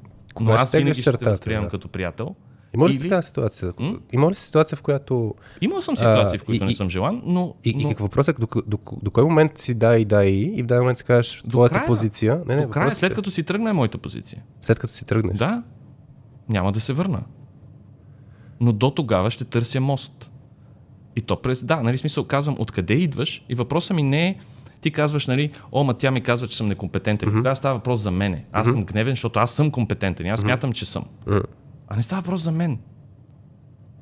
но 0.41 0.53
аз 0.53 0.73
винаги 0.73 1.01
ще 1.01 1.13
те 1.13 1.25
възприемам 1.25 1.65
да. 1.65 1.71
като 1.71 1.89
приятел. 1.89 2.35
Има 2.75 2.89
ли 2.89 2.93
Или- 2.95 3.01
такава 3.01 3.23
ситуация? 3.23 3.73
М? 3.81 3.99
Има 4.13 4.31
ли 4.31 4.35
ситуация, 4.35 4.77
в 4.77 4.83
която... 4.83 5.35
Имал 5.61 5.83
съм 5.83 5.97
ситуации, 5.97 6.39
в 6.39 6.45
които 6.45 6.65
и- 6.65 6.69
не 6.69 6.75
съм 6.75 6.91
желан, 6.91 7.23
но, 7.25 7.55
И, 7.65 7.75
но 7.75 7.81
и 7.81 7.85
какво 7.89 8.05
въпрос 8.05 8.29
е, 8.29 8.33
до, 8.33 8.47
до, 8.67 8.79
до, 9.03 9.11
кой 9.11 9.25
момент 9.25 9.59
си 9.59 9.75
да 9.75 9.99
и 9.99 10.05
да 10.05 10.25
и, 10.25 10.43
и 10.43 10.63
в 10.63 10.67
даден 10.67 10.83
момент 10.83 10.99
си 10.99 11.05
кажеш 11.05 11.43
твоята 11.43 11.75
края. 11.75 11.87
позиция. 11.87 12.43
Не, 12.47 12.57
не, 12.57 12.63
до 12.63 12.69
края, 12.69 12.85
въпросът 12.85 12.99
след 12.99 13.13
е, 13.13 13.15
като 13.15 13.31
си 13.31 13.43
тръгна 13.43 13.71
е 13.71 13.73
моята 13.73 13.99
позиция. 13.99 14.43
след 14.61 14.79
като 14.79 14.93
си 14.93 15.05
тръгнеш. 15.07 15.39
Да, 15.39 15.63
няма 16.49 16.73
да 16.73 16.81
се 16.81 16.93
върна. 16.93 17.21
Но 18.61 18.73
до 18.73 18.91
тогава 18.91 19.31
ще 19.31 19.45
търся 19.45 19.81
мост. 19.81 20.33
И 21.17 21.21
то 21.21 21.43
през... 21.43 21.65
Да, 21.65 21.83
нали 21.83 21.99
смисъл 21.99 22.25
казвам 22.25 22.57
откъде 22.59 22.95
идваш 22.95 23.45
и 23.49 23.55
въпросът 23.55 23.97
ми 23.97 24.03
не 24.03 24.29
е 24.29 24.37
ти 24.81 24.91
казваш, 24.91 25.27
нали, 25.27 25.51
о, 25.73 25.85
ма 25.85 25.95
тя 25.95 26.11
ми 26.11 26.21
казва, 26.21 26.49
че 26.49 26.57
съм 26.57 26.69
некомпетентен. 26.69 27.29
Mm-hmm. 27.29 27.37
Тогава 27.37 27.57
става 27.57 27.75
въпрос 27.75 28.01
за 28.01 28.11
мене. 28.11 28.45
Аз 28.53 28.67
mm-hmm. 28.67 28.73
съм 28.73 28.85
гневен, 28.85 29.13
защото 29.13 29.39
аз 29.39 29.51
съм 29.51 29.71
компетентен. 29.71 30.27
Аз 30.27 30.41
смятам, 30.41 30.73
че 30.73 30.87
съм. 30.87 31.05
М. 31.27 31.41
А 31.89 31.97
не 31.97 32.03
става 32.03 32.23
въпрос 32.23 32.43
за 32.43 32.53
мен. 32.53 32.79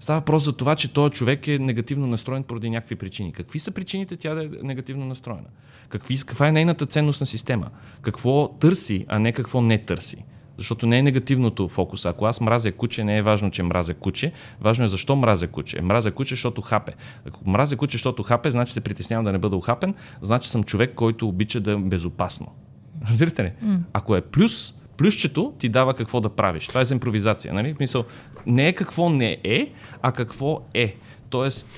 Става 0.01 0.21
въпрос 0.21 0.45
за 0.45 0.53
това, 0.53 0.77
че 0.77 0.93
този 0.93 1.13
човек 1.13 1.49
е 1.49 1.59
негативно 1.59 2.07
настроен 2.07 2.43
поради 2.43 2.71
някакви 2.71 2.97
причини. 2.97 3.33
Какви 3.33 3.59
са 3.59 3.71
причините 3.71 4.17
тя 4.17 4.35
да 4.35 4.45
е 4.45 4.49
негативно 4.63 5.07
настроена? 5.07 5.49
Какви, 5.89 6.19
каква 6.19 6.49
е 6.49 6.53
нейната 6.53 6.87
ценностна 6.87 7.27
система? 7.27 7.71
Какво 8.01 8.49
търси, 8.49 9.07
а 9.09 9.19
не 9.19 9.33
какво 9.33 9.61
не 9.61 9.79
търси? 9.79 10.25
Защото 10.59 10.87
не 10.87 10.99
е 10.99 11.03
негативното 11.03 11.69
фокус. 11.69 12.05
Ако 12.05 12.27
аз 12.27 12.41
мразя 12.41 12.73
куче, 12.73 13.05
не 13.05 13.19
е 13.19 13.23
важно, 13.23 13.51
че 13.51 13.63
мразя 13.63 13.95
куче. 13.95 14.33
Важно 14.61 14.85
е 14.85 14.89
защо 14.89 15.17
мразя 15.17 15.49
куче. 15.49 15.81
Мразя 15.81 16.11
куче, 16.11 16.35
защото 16.35 16.61
хапе. 16.61 16.93
Ако 17.29 17.51
мразя 17.51 17.77
куче, 17.77 17.95
защото 17.95 18.23
хапе, 18.23 18.51
значи 18.51 18.73
се 18.73 18.81
притеснявам 18.81 19.25
да 19.25 19.33
не 19.33 19.39
бъда 19.39 19.57
ухапен, 19.57 19.95
значи 20.23 20.49
съм 20.49 20.65
човек, 20.65 20.93
който 20.95 21.29
обича 21.29 21.61
да 21.61 21.73
е 21.73 21.77
безопасно. 21.77 22.47
Разбирате 23.09 23.45
ли? 23.45 23.53
Mm. 23.65 23.81
Ако 23.93 24.17
е 24.17 24.21
плюс, 24.21 24.75
плюсчето 24.97 25.55
ти 25.59 25.69
дава 25.69 25.95
какво 25.95 26.21
да 26.21 26.29
правиш. 26.29 26.69
Това 26.69 26.81
е 26.81 26.85
за 26.85 26.95
импровизация. 26.95 27.55
Нали? 27.55 27.77
Мисъл, 27.81 28.05
не 28.47 28.69
е 28.69 28.73
какво 28.73 29.11
не 29.11 29.39
е, 29.45 29.73
а 30.03 30.13
какво 30.13 30.61
е. 30.75 30.97
Тоест, 31.31 31.69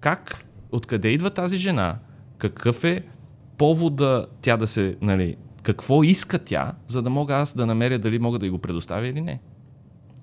как, 0.00 0.44
откъде 0.72 1.08
идва 1.08 1.30
тази 1.30 1.56
жена, 1.56 1.98
какъв 2.38 2.84
е 2.84 3.02
повода 3.58 4.26
тя 4.42 4.56
да 4.56 4.66
се, 4.66 4.96
нали, 5.02 5.36
какво 5.62 6.02
иска 6.02 6.38
тя, 6.38 6.72
за 6.86 7.02
да 7.02 7.10
мога 7.10 7.34
аз 7.34 7.54
да 7.54 7.66
намеря 7.66 7.98
дали 7.98 8.18
мога 8.18 8.38
да 8.38 8.46
й 8.46 8.50
го 8.50 8.58
предоставя 8.58 9.06
или 9.06 9.20
не. 9.20 9.40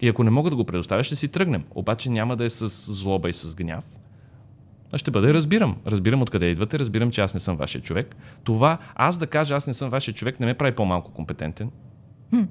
И 0.02 0.08
ако 0.08 0.24
не 0.24 0.30
мога 0.30 0.50
да 0.50 0.56
го 0.56 0.64
предоставя, 0.64 1.04
ще 1.04 1.16
си 1.16 1.28
тръгнем. 1.28 1.64
Обаче 1.76 2.10
няма 2.10 2.36
да 2.36 2.46
е 2.46 2.50
с 2.50 2.68
злоба 2.94 3.30
и 3.30 3.34
с 3.34 3.56
гняв, 3.56 3.84
Аз 4.92 5.00
ще 5.00 5.12
бъде 5.12 5.34
разбирам. 5.34 5.78
Разбирам 5.88 6.22
откъде 6.22 6.46
идвате, 6.46 6.80
разбирам, 6.80 7.12
че 7.12 7.22
аз 7.22 7.34
не 7.34 7.40
съм 7.40 7.58
вашия 7.58 7.82
човек. 7.82 8.16
Това, 8.44 8.78
аз 8.96 9.18
да 9.18 9.28
кажа, 9.28 9.56
аз 9.56 9.68
не 9.68 9.74
съм 9.74 9.90
вашия 9.90 10.14
човек, 10.14 10.40
не 10.40 10.46
ме 10.46 10.54
прави 10.54 10.76
по-малко 10.76 11.12
компетентен. 11.12 11.72
Да. 12.32 12.48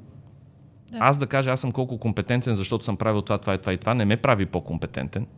Аз 0.99 1.19
да 1.19 1.27
кажа, 1.27 1.51
аз 1.51 1.61
съм 1.61 1.73
колко 1.73 1.99
компетентен, 1.99 2.55
защото 2.55 2.85
съм 2.85 2.97
правил 2.97 3.23
това, 3.23 3.39
това 3.39 3.55
и 3.55 3.59
това 3.59 3.73
и 3.73 3.79
това, 3.79 3.95
не 3.95 4.05
ме 4.05 4.17
прави 4.17 4.47
по-компетентен. 4.47 5.27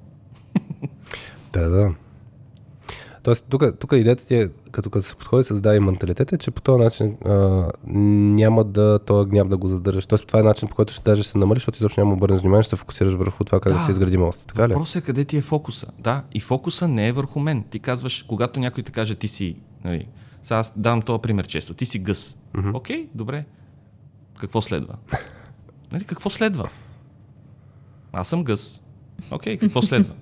Да, 1.53 1.69
да. 1.69 1.95
Тоест, 3.23 3.47
тук, 3.49 3.79
тук 3.79 3.93
идеята 3.93 4.27
ти 4.27 4.35
е, 4.35 4.49
като, 4.79 4.91
като 4.91 5.07
се 5.09 5.17
подходи 5.17 5.45
с 5.45 5.61
да 5.61 5.77
и 5.77 5.81
менталитет, 5.81 6.33
е, 6.33 6.39
че 6.39 6.51
по 6.51 6.61
този 6.61 6.83
начин 6.83 7.17
а, 7.27 7.69
няма 7.87 8.65
да 8.65 8.99
този 8.99 9.31
гняв 9.31 9.49
да 9.49 9.57
го 9.57 9.69
задържаш. 9.69 10.07
Тоест, 10.07 10.27
това 10.27 10.41
е 10.41 10.43
начин, 10.43 10.69
по 10.69 10.75
който 10.75 10.93
ще 10.93 11.03
даже 11.03 11.23
се 11.23 11.39
намалиш, 11.39 11.61
защото 11.61 11.79
изобщо 11.79 12.01
няма 12.01 12.13
обърнеш 12.13 12.41
внимание, 12.41 12.63
ще 12.63 12.71
се 12.71 12.77
фокусираш 12.77 13.15
върху 13.15 13.45
това 13.45 13.61
как 13.61 13.73
да, 13.73 13.79
Да. 13.79 13.85
се 13.85 13.91
изгради 13.91 14.17
мост. 14.17 14.47
Така 14.47 14.69
ли? 14.69 14.73
Въпросът 14.73 15.03
е 15.03 15.07
къде 15.07 15.25
ти 15.25 15.37
е 15.37 15.41
фокуса. 15.41 15.87
Да, 15.99 16.25
и 16.33 16.41
фокуса 16.41 16.89
не 16.89 17.09
е 17.09 17.13
върху 17.13 17.41
мен. 17.41 17.65
Ти 17.71 17.79
казваш, 17.79 18.23
когато 18.23 18.61
някой 18.61 18.83
ти 18.83 18.93
каже, 18.93 19.15
ти 19.15 19.29
си, 19.29 19.57
нали, 19.85 20.09
сега 20.43 20.59
аз 20.59 20.73
давам 20.77 21.03
този 21.03 21.21
пример 21.21 21.47
често, 21.47 21.75
ти 21.75 21.87
си 21.87 21.99
гъс. 21.99 22.39
Окей, 22.75 23.09
добре. 23.15 23.45
Какво 24.39 24.61
следва? 24.61 24.95
нали, 25.93 26.05
какво 26.05 26.31
следва? 26.31 26.69
Аз 28.13 28.29
съм 28.29 28.45
гъс. 28.45 28.83
Окей, 29.31 29.59
какво 29.59 29.83
следва? 29.83 30.15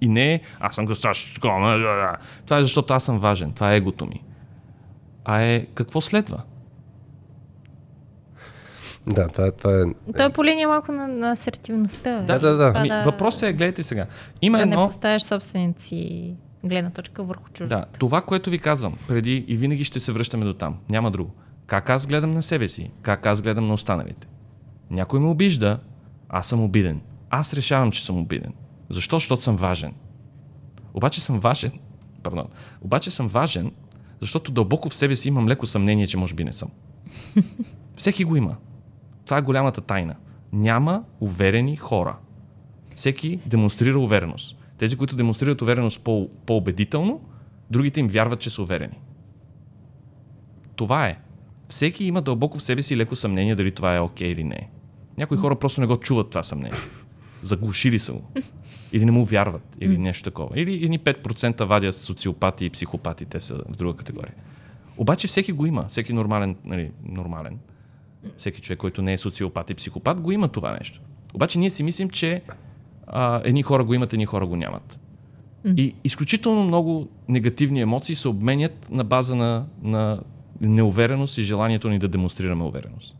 И 0.00 0.08
не 0.08 0.40
аз 0.60 0.74
съм 0.74 0.86
такова, 1.34 1.70
да, 1.70 1.78
да, 1.78 1.96
да. 1.96 2.16
Това 2.44 2.58
е 2.58 2.62
защото 2.62 2.94
аз 2.94 3.04
съм 3.04 3.18
важен. 3.18 3.52
Това 3.52 3.72
е 3.72 3.76
егото 3.76 4.06
ми. 4.06 4.22
А 5.24 5.42
е, 5.42 5.66
какво 5.66 6.00
следва? 6.00 6.42
Да, 9.06 9.28
това, 9.28 9.46
е- 9.46 9.50
това 9.50 9.72
е... 9.72 10.12
Той 10.16 10.26
е 10.26 10.32
по 10.32 10.44
линия 10.44 10.68
малко 10.68 10.92
на, 10.92 11.08
на 11.08 11.30
асертивността. 11.30 12.22
Да, 12.22 12.38
да, 12.38 12.56
да. 12.56 12.68
Това 12.68 12.80
Ами, 12.80 13.04
въпросът 13.04 13.42
е, 13.42 13.52
гледайте 13.52 13.82
сега. 13.82 14.06
Има 14.42 14.58
да 14.58 14.62
едно... 14.62 14.80
не 14.80 14.88
поставяш 14.88 15.22
собствените 15.22 15.82
си 15.82 16.34
гледна 16.64 16.90
точка 16.90 17.24
върху 17.24 17.48
чужда. 17.52 17.76
Да, 17.76 17.84
това, 17.98 18.22
което 18.22 18.50
ви 18.50 18.58
казвам 18.58 18.94
преди 19.08 19.44
и 19.48 19.56
винаги 19.56 19.84
ще 19.84 20.00
се 20.00 20.12
връщаме 20.12 20.44
до 20.44 20.52
там. 20.52 20.78
Няма 20.90 21.10
друго. 21.10 21.30
Как 21.66 21.90
аз 21.90 22.06
гледам 22.06 22.30
на 22.30 22.42
себе 22.42 22.68
си, 22.68 22.90
как 23.02 23.26
аз 23.26 23.42
гледам 23.42 23.66
на 23.66 23.74
останалите. 23.74 24.28
Някой 24.90 25.20
ме 25.20 25.28
обижда, 25.28 25.78
аз 26.28 26.46
съм 26.46 26.62
обиден. 26.62 27.00
Аз 27.30 27.54
решавам, 27.54 27.90
че 27.90 28.04
съм 28.04 28.18
обиден. 28.18 28.52
Защо? 28.90 29.16
Защото 29.16 29.42
съм 29.42 29.56
важен. 29.56 29.94
Обаче 30.94 31.20
съм 31.20 31.40
важен, 31.40 31.72
пардон, 32.22 32.46
обаче 32.80 33.10
съм 33.10 33.28
важен, 33.28 33.72
защото 34.20 34.52
дълбоко 34.52 34.88
в 34.88 34.94
себе 34.94 35.16
си 35.16 35.28
имам 35.28 35.48
леко 35.48 35.66
съмнение, 35.66 36.06
че 36.06 36.16
може 36.16 36.34
би 36.34 36.44
не 36.44 36.52
съм. 36.52 36.70
Всеки 37.96 38.24
го 38.24 38.36
има. 38.36 38.56
Това 39.24 39.38
е 39.38 39.42
голямата 39.42 39.80
тайна. 39.80 40.14
Няма 40.52 41.04
уверени 41.20 41.76
хора. 41.76 42.16
Всеки 42.96 43.36
демонстрира 43.46 43.98
увереност. 43.98 44.58
Тези, 44.78 44.96
които 44.96 45.16
демонстрират 45.16 45.62
увереност 45.62 46.00
по- 46.00 46.28
по-убедително, 46.46 47.20
другите 47.70 48.00
им 48.00 48.06
вярват, 48.06 48.40
че 48.40 48.50
са 48.50 48.62
уверени. 48.62 49.00
Това 50.76 51.06
е. 51.06 51.18
Всеки 51.68 52.04
има 52.04 52.22
дълбоко 52.22 52.58
в 52.58 52.62
себе 52.62 52.82
си 52.82 52.96
леко 52.96 53.16
съмнение 53.16 53.54
дали 53.54 53.72
това 53.72 53.96
е 53.96 54.00
окей 54.00 54.28
или 54.28 54.44
не. 54.44 54.70
Някои 55.18 55.36
хора 55.38 55.58
просто 55.58 55.80
не 55.80 55.86
го 55.86 55.96
чуват 55.96 56.30
това 56.30 56.42
съмнение. 56.42 56.78
Заглушили 57.42 57.98
са 57.98 58.12
го. 58.12 58.22
Или 58.92 59.04
не 59.04 59.10
му 59.10 59.24
вярват, 59.24 59.76
или 59.80 59.98
нещо 59.98 60.24
такова. 60.24 60.60
Или 60.60 60.84
едни 60.84 61.00
5% 61.00 61.64
вадят 61.64 61.94
социопати 61.94 62.64
и 62.64 62.70
психопати, 62.70 63.24
те 63.24 63.40
са 63.40 63.54
в 63.54 63.76
друга 63.76 63.96
категория. 63.96 64.34
Обаче 64.98 65.28
всеки 65.28 65.52
го 65.52 65.66
има. 65.66 65.84
Всеки 65.88 66.12
нормален, 66.12 66.56
нали, 66.64 66.90
нормален. 67.08 67.58
Всеки 68.36 68.60
човек, 68.60 68.78
който 68.78 69.02
не 69.02 69.12
е 69.12 69.18
социопат 69.18 69.70
и 69.70 69.74
психопат, 69.74 70.20
го 70.20 70.32
има 70.32 70.48
това 70.48 70.72
нещо. 70.72 71.00
Обаче 71.34 71.58
ние 71.58 71.70
си 71.70 71.82
мислим, 71.82 72.10
че 72.10 72.42
а, 73.06 73.40
едни 73.44 73.62
хора 73.62 73.84
го 73.84 73.94
имат, 73.94 74.12
едни 74.12 74.26
хора 74.26 74.46
го 74.46 74.56
нямат. 74.56 75.00
И 75.76 75.94
изключително 76.04 76.64
много 76.64 77.08
негативни 77.28 77.80
емоции 77.80 78.14
се 78.14 78.28
обменят 78.28 78.90
на 78.90 79.04
база 79.04 79.36
на, 79.36 79.66
на 79.82 80.20
неувереност 80.60 81.38
и 81.38 81.42
желанието 81.42 81.88
ни 81.88 81.98
да 81.98 82.08
демонстрираме 82.08 82.64
увереност. 82.64 83.16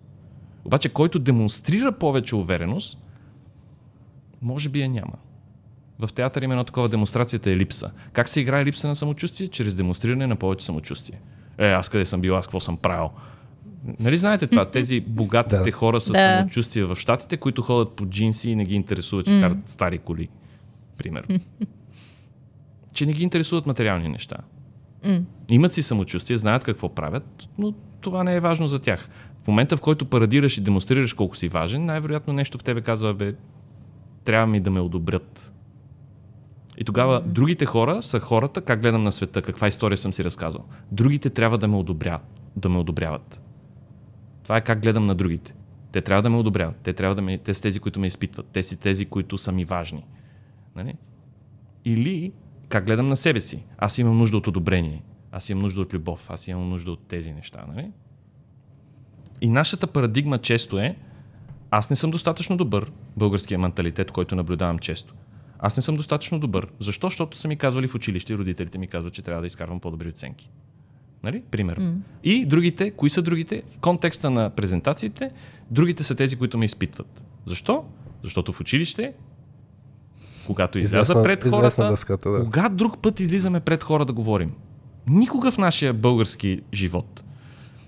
Обаче, 0.64 0.88
който 0.88 1.18
демонстрира 1.18 1.92
повече 1.92 2.36
увереност, 2.36 2.98
може 4.42 4.68
би 4.68 4.80
я 4.80 4.88
няма. 4.88 5.14
В 5.98 6.08
театър 6.14 6.42
има 6.42 6.54
едно 6.54 6.64
такова 6.64 6.88
демонстрацията 6.88 7.50
е 7.50 7.56
липса. 7.56 7.90
Как 8.12 8.28
се 8.28 8.40
играе 8.40 8.64
липса 8.64 8.88
на 8.88 8.96
самочувствие? 8.96 9.48
Чрез 9.48 9.74
демонстриране 9.74 10.26
на 10.26 10.36
повече 10.36 10.66
самочувствие. 10.66 11.20
Е, 11.58 11.70
аз 11.70 11.88
къде 11.88 12.04
съм 12.04 12.20
бил, 12.20 12.36
аз 12.36 12.46
какво 12.46 12.60
съм 12.60 12.76
правил. 12.76 13.10
Нали 14.00 14.16
знаете 14.16 14.46
това? 14.46 14.64
Тези 14.70 15.00
богатите 15.00 15.56
Да. 15.64 15.72
хора 15.72 16.00
с 16.00 16.12
Да. 16.12 16.38
самочувствие 16.38 16.84
в 16.84 16.96
щатите, 16.96 17.36
които 17.36 17.62
ходят 17.62 17.92
по 17.96 18.06
джинси 18.06 18.50
и 18.50 18.56
не 18.56 18.64
ги 18.64 18.74
интересува, 18.74 19.22
че 19.22 19.40
карат 19.40 19.68
стари 19.68 19.98
коли. 19.98 20.28
Примерно. 20.98 21.38
че 22.94 23.06
не 23.06 23.12
ги 23.12 23.22
интересуват 23.22 23.66
материални 23.66 24.08
неща. 24.08 24.36
Имат 25.48 25.72
си 25.72 25.82
самочувствие, 25.82 26.36
знаят 26.36 26.64
какво 26.64 26.94
правят, 26.94 27.48
но 27.58 27.74
това 28.00 28.24
не 28.24 28.34
е 28.36 28.40
важно 28.40 28.68
за 28.68 28.78
тях. 28.78 29.08
В 29.44 29.48
момента, 29.48 29.76
в 29.76 29.80
който 29.80 30.04
парадираш 30.04 30.58
и 30.58 30.60
демонстрираш 30.60 31.12
колко 31.12 31.36
си 31.36 31.48
важен, 31.48 31.84
най-вероятно 31.84 32.32
нещо 32.32 32.58
в 32.58 32.62
тебе 32.64 32.80
казва, 32.80 33.14
бе, 33.14 33.34
трябва 34.24 34.46
ми 34.46 34.60
да 34.60 34.70
ме 34.70 34.80
одобрят. 34.80 35.52
И 36.78 36.84
тогава 36.84 37.20
mm-hmm. 37.20 37.26
другите 37.26 37.66
хора 37.66 38.02
са 38.02 38.20
хората, 38.20 38.60
как 38.60 38.82
гледам 38.82 39.02
на 39.02 39.12
света, 39.12 39.42
каква 39.42 39.68
история 39.68 39.98
съм 39.98 40.12
си 40.12 40.24
разказал. 40.24 40.64
Другите 40.92 41.30
трябва 41.30 41.58
да 41.58 41.68
ме 41.68 41.76
одобряват. 41.76 42.40
Да 42.56 42.68
ме 42.68 42.78
одобряват. 42.78 43.42
Това 44.42 44.56
е 44.56 44.60
как 44.60 44.82
гледам 44.82 45.06
на 45.06 45.14
другите. 45.14 45.54
Те 45.92 46.00
трябва 46.00 46.22
да 46.22 46.30
ме 46.30 46.36
одобряват. 46.36 46.76
Те, 46.82 46.92
трябва 46.92 47.14
да 47.14 47.22
ме, 47.22 47.38
те 47.38 47.54
са 47.54 47.62
тези, 47.62 47.80
които 47.80 48.00
ме 48.00 48.06
изпитват. 48.06 48.46
Те 48.52 48.62
са 48.62 48.76
тези, 48.76 49.06
които 49.06 49.38
са 49.38 49.52
ми 49.52 49.64
важни. 49.64 50.04
Нали? 50.76 50.94
Или 51.84 52.32
как 52.68 52.86
гледам 52.86 53.06
на 53.06 53.16
себе 53.16 53.40
си. 53.40 53.64
Аз 53.78 53.98
имам 53.98 54.18
нужда 54.18 54.36
от 54.36 54.46
одобрение. 54.46 55.02
Аз 55.32 55.48
имам 55.48 55.62
нужда 55.62 55.80
от 55.80 55.94
любов. 55.94 56.30
Аз 56.30 56.48
имам 56.48 56.68
нужда 56.68 56.92
от 56.92 57.06
тези 57.08 57.32
неща. 57.32 57.64
Нали? 57.74 57.90
И 59.40 59.48
нашата 59.48 59.86
парадигма 59.86 60.38
често 60.38 60.78
е 60.78 60.96
аз 61.70 61.90
не 61.90 61.96
съм 61.96 62.10
достатъчно 62.10 62.56
добър, 62.56 62.92
българския 63.16 63.58
менталитет, 63.58 64.12
който 64.12 64.36
наблюдавам 64.36 64.78
често. 64.78 65.14
Аз 65.58 65.76
не 65.76 65.82
съм 65.82 65.96
достатъчно 65.96 66.38
добър. 66.38 66.66
Защо? 66.80 67.06
Защото 67.06 67.36
са 67.36 67.48
ми 67.48 67.56
казвали 67.56 67.88
в 67.88 67.94
училище 67.94 68.32
и 68.32 68.36
родителите 68.36 68.78
ми 68.78 68.86
казват, 68.86 69.12
че 69.14 69.22
трябва 69.22 69.40
да 69.40 69.46
изкарвам 69.46 69.80
по-добри 69.80 70.08
оценки. 70.08 70.50
Нали? 71.22 71.42
Примерно. 71.50 71.84
Mm. 71.84 71.96
И 72.24 72.46
другите, 72.46 72.90
кои 72.90 73.10
са 73.10 73.22
другите? 73.22 73.62
В 73.76 73.78
контекста 73.78 74.30
на 74.30 74.50
презентациите, 74.50 75.30
другите 75.70 76.02
са 76.04 76.14
тези, 76.14 76.36
които 76.36 76.58
ме 76.58 76.64
изпитват. 76.64 77.24
Защо? 77.46 77.84
Защото 78.22 78.52
в 78.52 78.60
училище, 78.60 79.12
когато 80.46 80.78
изляза 80.78 81.12
Известна- 81.12 81.22
пред 81.22 81.50
хората, 81.50 81.88
дъската, 81.88 82.30
да. 82.30 82.44
кога 82.44 82.68
друг 82.68 82.98
път 83.02 83.20
излизаме 83.20 83.60
пред 83.60 83.84
хора 83.84 84.04
да 84.04 84.12
говорим? 84.12 84.52
Никога 85.06 85.50
в 85.50 85.58
нашия 85.58 85.94
български 85.94 86.60
живот. 86.74 87.24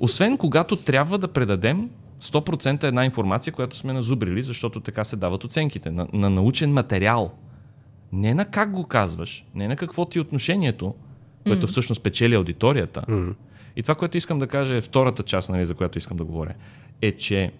Освен 0.01 0.37
когато 0.37 0.77
трябва 0.77 1.19
да 1.19 1.29
предадем 1.29 1.91
100% 2.21 2.85
една 2.85 3.05
информация, 3.05 3.53
която 3.53 3.77
сме 3.77 3.93
назубрили, 3.93 4.43
защото 4.43 4.81
така 4.81 5.05
се 5.05 5.17
дават 5.17 5.45
оценките. 5.45 5.91
На, 5.91 6.07
на 6.13 6.31
научен 6.31 6.73
материал. 6.73 7.33
Не 8.13 8.35
на 8.35 8.45
как 8.45 8.71
го 8.71 8.85
казваш, 8.85 9.47
не 9.55 9.69
на 9.69 9.77
какво 9.77 10.05
ти 10.05 10.19
е 10.19 10.21
отношението, 10.21 10.95
което 11.47 11.67
всъщност 11.67 12.03
печели 12.03 12.35
аудиторията. 12.35 13.05
М. 13.09 13.35
И 13.77 13.83
това, 13.83 13.95
което 13.95 14.17
искам 14.17 14.39
да 14.39 14.47
кажа 14.47 14.75
е 14.75 14.81
втората 14.81 15.23
част, 15.23 15.51
нали, 15.51 15.67
за 15.67 15.75
която 15.75 15.99
искам 15.99 16.17
да 16.17 16.25
говоря, 16.25 16.55
е, 17.03 17.13
че 17.13 17.53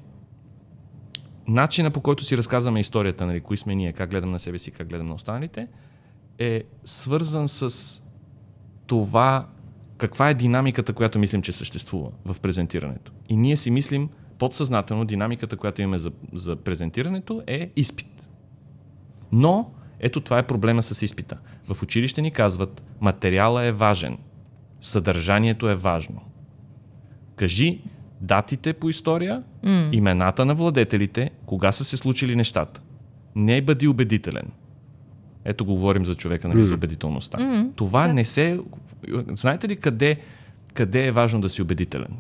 начина 1.49 1.91
по 1.91 2.01
който 2.01 2.25
си 2.25 2.37
разказваме 2.37 2.81
историята, 2.81 3.27
нали, 3.27 3.41
кои 3.41 3.57
сме 3.57 3.75
ние, 3.75 3.93
как 3.93 4.11
гледам 4.11 4.31
на 4.31 4.39
себе 4.39 4.59
си, 4.59 4.71
как 4.71 4.89
гледам 4.89 5.09
на 5.09 5.15
останалите, 5.15 5.69
е 6.39 6.63
свързан 6.85 7.49
с 7.49 8.03
това 8.87 9.47
каква 9.99 10.31
е 10.31 10.35
динамиката, 10.35 10.93
която 10.93 11.19
мислим, 11.19 11.43
че 11.43 11.53
съществува 11.53 12.11
в 12.25 12.41
презентирането. 12.41 13.13
И 13.29 13.37
ние 13.37 13.57
си 13.57 13.71
мислим 13.71 14.09
подсъзнателно, 14.39 15.05
динамиката, 15.05 15.57
която 15.57 15.83
имаме 15.83 15.99
за, 15.99 16.13
за 16.33 16.57
презентирането 16.57 17.43
е 17.47 17.71
изпит. 17.77 18.31
Но 19.33 19.71
ето 20.01 20.21
това 20.21 20.39
е 20.39 20.47
проблема 20.47 20.83
с 20.83 21.03
изпита. 21.03 21.39
В 21.69 21.83
училище 21.83 22.23
ни 22.23 22.31
казват, 22.31 22.85
материала 23.01 23.65
е 23.65 23.73
важен, 23.73 24.19
съдържанието 24.81 25.69
е 25.69 25.75
важно. 25.75 26.21
Кажи 27.37 27.81
датите 28.21 28.73
по 28.73 28.89
история, 28.89 29.43
mm. 29.65 29.93
имената 29.93 30.45
на 30.45 30.55
владетелите, 30.55 31.31
кога 31.47 31.73
са 31.73 31.85
се 31.85 31.97
случили 31.97 32.37
нещата. 32.37 32.81
Не 33.37 33.63
бъди 33.63 33.89
убедителен. 33.89 34.53
Ето 35.45 35.65
говорим 35.65 36.05
за 36.05 36.15
човека 36.15 36.49
нали, 36.49 36.65
за 36.65 36.75
убедителността. 36.75 37.39
М, 37.39 37.71
Това 37.77 38.07
да. 38.07 38.15
не 38.15 38.25
се... 38.25 38.61
Знаете 39.35 39.69
ли 39.69 39.77
къде, 39.77 40.21
къде 40.75 41.07
е 41.07 41.13
важно 41.13 41.41
да 41.41 41.49
си 41.49 41.63
убедителен? 41.63 42.17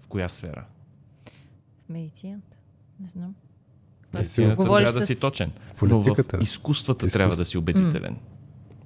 В 0.00 0.06
коя 0.06 0.28
сфера? 0.28 0.64
В 1.86 1.88
медицината. 1.88 2.58
Не 3.00 3.08
знам. 3.08 3.34
Медицината 4.14 4.56
Говориш 4.56 4.84
трябва 4.84 5.00
да 5.00 5.06
си 5.06 5.20
точен. 5.20 5.50
Политиката. 5.78 6.36
Но 6.36 6.40
в 6.40 6.42
изкуствата 6.42 7.06
Изкуство. 7.06 7.18
трябва 7.18 7.36
да 7.36 7.44
си 7.44 7.58
убедителен. 7.58 8.16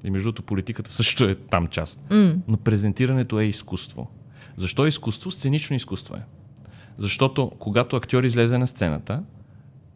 И 0.04 0.10
между 0.10 0.26
другото, 0.26 0.42
политиката 0.42 0.92
също 0.92 1.24
е 1.24 1.34
там 1.34 1.66
част. 1.66 2.00
М. 2.10 2.34
Но 2.48 2.56
презентирането 2.56 3.40
е 3.40 3.44
изкуство. 3.44 4.10
Защо 4.56 4.84
е 4.84 4.88
изкуство? 4.88 5.30
Сценично 5.30 5.76
изкуство 5.76 6.16
е. 6.16 6.22
Защото 6.98 7.52
когато 7.58 7.96
актьор 7.96 8.24
излезе 8.24 8.58
на 8.58 8.66
сцената, 8.66 9.22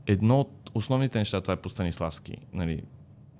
едно 0.06 0.40
от 0.40 0.70
основните 0.74 1.18
неща, 1.18 1.40
това 1.40 1.54
е 1.54 1.56
по 1.56 1.68
Станиславски, 1.68 2.36
нали, 2.52 2.82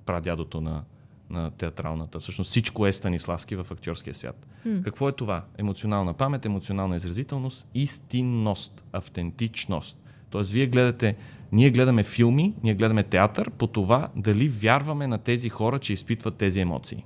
прадядото 0.05 0.61
на, 0.61 0.83
на 1.29 1.51
театралната. 1.51 2.19
Всъщност 2.19 2.49
всичко 2.49 2.87
е 2.87 2.93
Станиславски 2.93 3.55
в 3.55 3.67
актьорския 3.71 4.13
свят. 4.13 4.47
Mm. 4.67 4.83
Какво 4.83 5.09
е 5.09 5.11
това? 5.11 5.45
Емоционална 5.57 6.13
памет, 6.13 6.45
емоционална 6.45 6.95
изразителност, 6.95 7.67
истинност, 7.73 8.83
автентичност. 8.93 9.97
Тоест, 10.29 10.51
вие 10.51 10.65
гледате, 10.65 11.15
ние 11.51 11.69
гледаме 11.69 12.03
филми, 12.03 12.53
ние 12.63 12.73
гледаме 12.73 13.03
театър 13.03 13.49
по 13.49 13.67
това 13.67 14.07
дали 14.15 14.47
вярваме 14.47 15.07
на 15.07 15.17
тези 15.17 15.49
хора, 15.49 15.79
че 15.79 15.93
изпитват 15.93 16.35
тези 16.35 16.59
емоции. 16.59 17.05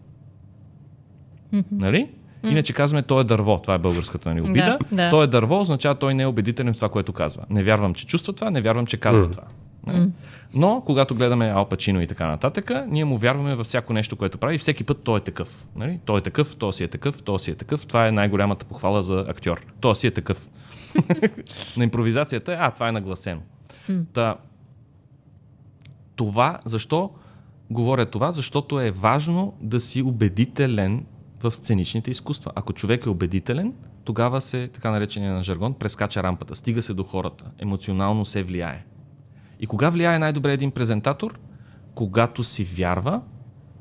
Mm-hmm. 1.54 1.66
Нали? 1.72 2.10
Иначе 2.44 2.74
казваме, 2.74 3.04
той 3.04 3.22
е 3.22 3.24
дърво. 3.24 3.60
Това 3.60 3.74
е 3.74 3.78
българската 3.78 4.34
ни 4.34 4.42
обида. 4.42 4.78
Да, 4.92 4.96
да. 4.96 5.10
Той 5.10 5.24
е 5.24 5.28
дърво, 5.28 5.62
означава, 5.62 5.96
той 5.96 6.14
не 6.14 6.24
е 6.24 6.28
убедителен 6.28 6.74
в 6.74 6.76
това, 6.76 6.90
което 6.90 7.14
казва. 7.14 7.44
Не 7.50 7.64
вярвам, 7.64 7.94
че 7.94 8.08
чувства 8.08 8.34
това, 8.34 8.52
не 8.52 8.62
вярвам, 8.62 8.86
че 8.86 8.98
казва 8.98 9.28
mm. 9.28 9.32
това. 9.32 9.44
Mm. 9.88 10.10
Но, 10.56 10.84
когато 10.86 11.16
гледаме 11.16 11.50
Ал 11.50 11.66
Пачино 11.66 12.02
и 12.02 12.08
така 12.08 12.28
нататък, 12.28 12.72
ние 12.88 13.06
му 13.06 13.18
вярваме 13.18 13.56
във 13.56 13.68
всяко 13.68 13.94
нещо, 13.94 14.16
което 14.16 14.38
прави 14.38 14.56
и 14.56 14.58
всеки 14.58 14.84
път 14.84 15.04
той 15.04 15.18
е 15.18 15.22
такъв. 15.22 15.66
Нали? 15.76 16.00
Той 16.06 16.18
е 16.18 16.22
такъв, 16.22 16.56
той 16.56 16.74
си 16.74 16.84
е 16.84 16.88
такъв, 16.88 17.24
той 17.24 17.40
си 17.40 17.52
е 17.52 17.56
такъв. 17.56 17.88
Това 17.88 18.08
е 18.08 18.12
най-голямата 18.12 18.66
похвала 18.66 19.04
за 19.04 19.26
актьор. 19.28 19.66
Той 19.80 19.96
си 19.96 20.08
е 20.08 20.12
такъв. 20.12 20.50
на 21.78 21.84
импровизацията 21.84 22.54
е, 22.54 22.58
а, 22.60 22.72
това 22.72 22.90
е 22.90 22.92
нагласено. 22.92 23.42
Mm. 23.90 24.06
Та, 24.14 24.36
това, 26.16 26.60
защо 26.66 27.12
говоря 27.70 28.06
това? 28.06 28.32
Защото 28.32 28.80
е 28.80 28.92
важно 28.92 29.54
да 29.62 29.80
си 29.80 30.02
убедителен 30.02 31.06
в 31.44 31.52
сценичните 31.52 32.12
изкуства. 32.12 32.52
Ако 32.56 32.74
човек 32.74 33.06
е 33.06 33.10
убедителен, 33.10 33.74
тогава 34.04 34.42
се, 34.42 34.68
така 34.68 34.92
наречения 34.92 35.34
на 35.34 35.44
жаргон, 35.44 35.74
прескача 35.74 36.24
рампата, 36.24 36.56
стига 36.56 36.82
се 36.82 36.94
до 36.94 37.04
хората, 37.04 37.46
емоционално 37.60 38.26
се 38.26 38.44
влияе. 38.44 38.86
И 39.60 39.68
кога 39.68 39.90
влияе 39.90 40.20
най-добре 40.20 40.54
един 40.54 40.72
презентатор? 40.72 41.40
Когато 41.96 42.44
си 42.44 42.64
вярва 42.64 43.22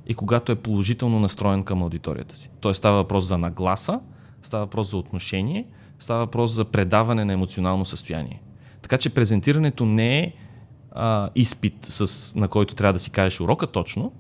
и 0.07 0.15
когато 0.15 0.53
е 0.53 0.57
положително 0.57 1.21
настроен 1.21 1.65
към 1.65 1.83
аудиторията 1.83 2.35
си. 2.35 2.51
Тоест 2.61 2.79
става 2.79 2.97
въпрос 2.97 3.25
за 3.25 3.39
нагласа, 3.39 4.01
става 4.43 4.65
въпрос 4.65 4.91
за 4.91 4.97
отношение, 4.97 5.67
става 6.03 6.21
въпрос 6.21 6.51
за 6.51 6.65
предаване 6.65 7.25
на 7.25 7.33
емоционално 7.33 7.85
състояние. 7.85 8.43
Така 8.83 8.99
че 8.99 9.11
презентирането 9.11 9.85
не 9.85 10.19
е 10.19 10.33
а, 10.91 11.31
изпит, 11.35 11.85
с, 11.85 12.35
на 12.35 12.49
който 12.49 12.75
трябва 12.75 12.93
да 12.93 12.99
си 12.99 13.11
кажеш 13.11 13.41
урока 13.41 13.67
точно, 13.67 14.13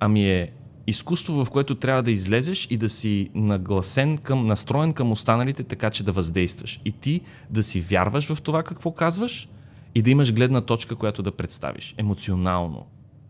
ами 0.00 0.30
е 0.30 0.52
изкуство, 0.86 1.44
в 1.44 1.50
което 1.50 1.74
трябва 1.74 2.02
да 2.02 2.10
излезеш 2.10 2.66
и 2.70 2.76
да 2.76 2.88
си 2.88 3.30
нагласен 3.34 4.18
към, 4.18 4.46
настроен 4.46 4.92
към 4.92 5.12
останалите, 5.12 5.64
така 5.64 5.90
че 5.90 6.04
да 6.04 6.12
въздействаш. 6.12 6.80
И 6.84 6.92
ти 6.92 7.20
да 7.50 7.62
си 7.62 7.80
вярваш 7.80 8.34
в 8.34 8.42
това 8.42 8.62
какво 8.62 8.92
казваш 8.92 9.48
и 9.94 10.02
да 10.02 10.10
имаш 10.10 10.34
гледна 10.34 10.60
точка, 10.60 10.96
която 10.96 11.22
да 11.22 11.32
представиш. 11.32 11.94
Емоционално, 11.98 12.86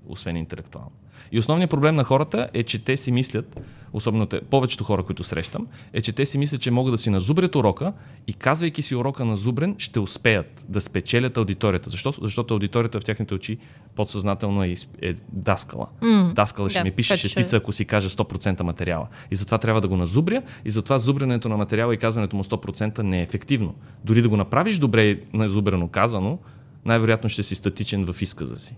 освен 0.07 0.37
интелектуално. 0.37 0.93
И 1.33 1.39
основният 1.39 1.71
проблем 1.71 1.95
на 1.95 2.05
хората 2.05 2.49
е, 2.55 2.63
че 2.63 2.85
те 2.85 2.97
си 2.97 3.13
мислят, 3.13 3.61
особено 3.93 4.27
те, 4.27 4.41
повечето 4.41 4.85
хора, 4.85 5.03
които 5.03 5.25
срещам, 5.25 5.67
е, 5.93 6.01
че 6.01 6.13
те 6.13 6.27
си 6.27 6.39
мислят, 6.39 6.61
че 6.61 6.71
могат 6.71 6.95
да 6.95 6.99
си 6.99 7.11
назубрят 7.11 7.57
урока 7.57 7.93
и 8.27 8.33
казвайки 8.33 8.83
си 8.83 8.95
урока 8.95 9.25
на 9.25 9.37
зубрен, 9.37 9.75
ще 9.79 10.01
успеят 10.01 10.67
да 10.69 10.81
спечелят 10.81 11.37
аудиторията. 11.37 11.91
Защо? 11.91 12.15
Защото 12.23 12.55
аудиторията 12.55 13.01
в 13.01 13.05
тяхните 13.05 13.35
очи 13.35 13.59
подсъзнателно 13.97 14.65
е, 14.65 14.75
е 15.03 15.15
даскала. 15.33 15.87
Mm, 16.03 16.33
даскала 16.33 16.71
ще 16.71 16.79
да, 16.79 16.85
ми 16.85 16.91
пише 16.91 17.17
шестица, 17.17 17.57
ако 17.57 17.73
си 17.73 17.85
каже 17.85 18.09
100% 18.09 18.63
материала. 18.63 19.09
И 19.31 19.37
затова 19.37 19.59
трябва 19.59 19.81
да 19.81 19.89
го 19.89 19.97
назубря 19.97 20.43
и 20.65 20.71
затова 20.71 20.99
зубрянето 20.99 21.49
на 21.49 21.57
материала 21.57 21.95
и 21.95 21.97
казването 21.97 22.37
му 22.37 22.45
100% 22.45 23.03
не 23.03 23.19
е 23.19 23.23
ефективно. 23.23 23.75
Дори 24.05 24.23
да 24.23 24.29
го 24.29 24.37
направиш 24.37 24.79
добре 24.79 25.21
назубрено 25.33 25.89
казано, 25.89 26.39
най-вероятно 26.85 27.29
ще 27.29 27.43
си 27.43 27.55
статичен 27.55 28.13
в 28.13 28.23
изказа 28.23 28.57
си. 28.57 28.77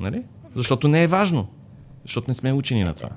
Нали? 0.00 0.22
Защото 0.56 0.88
не 0.88 1.02
е 1.02 1.06
важно. 1.06 1.48
Защото 2.02 2.30
не 2.30 2.34
сме 2.34 2.52
учени 2.52 2.84
на 2.84 2.94
това. 2.94 3.08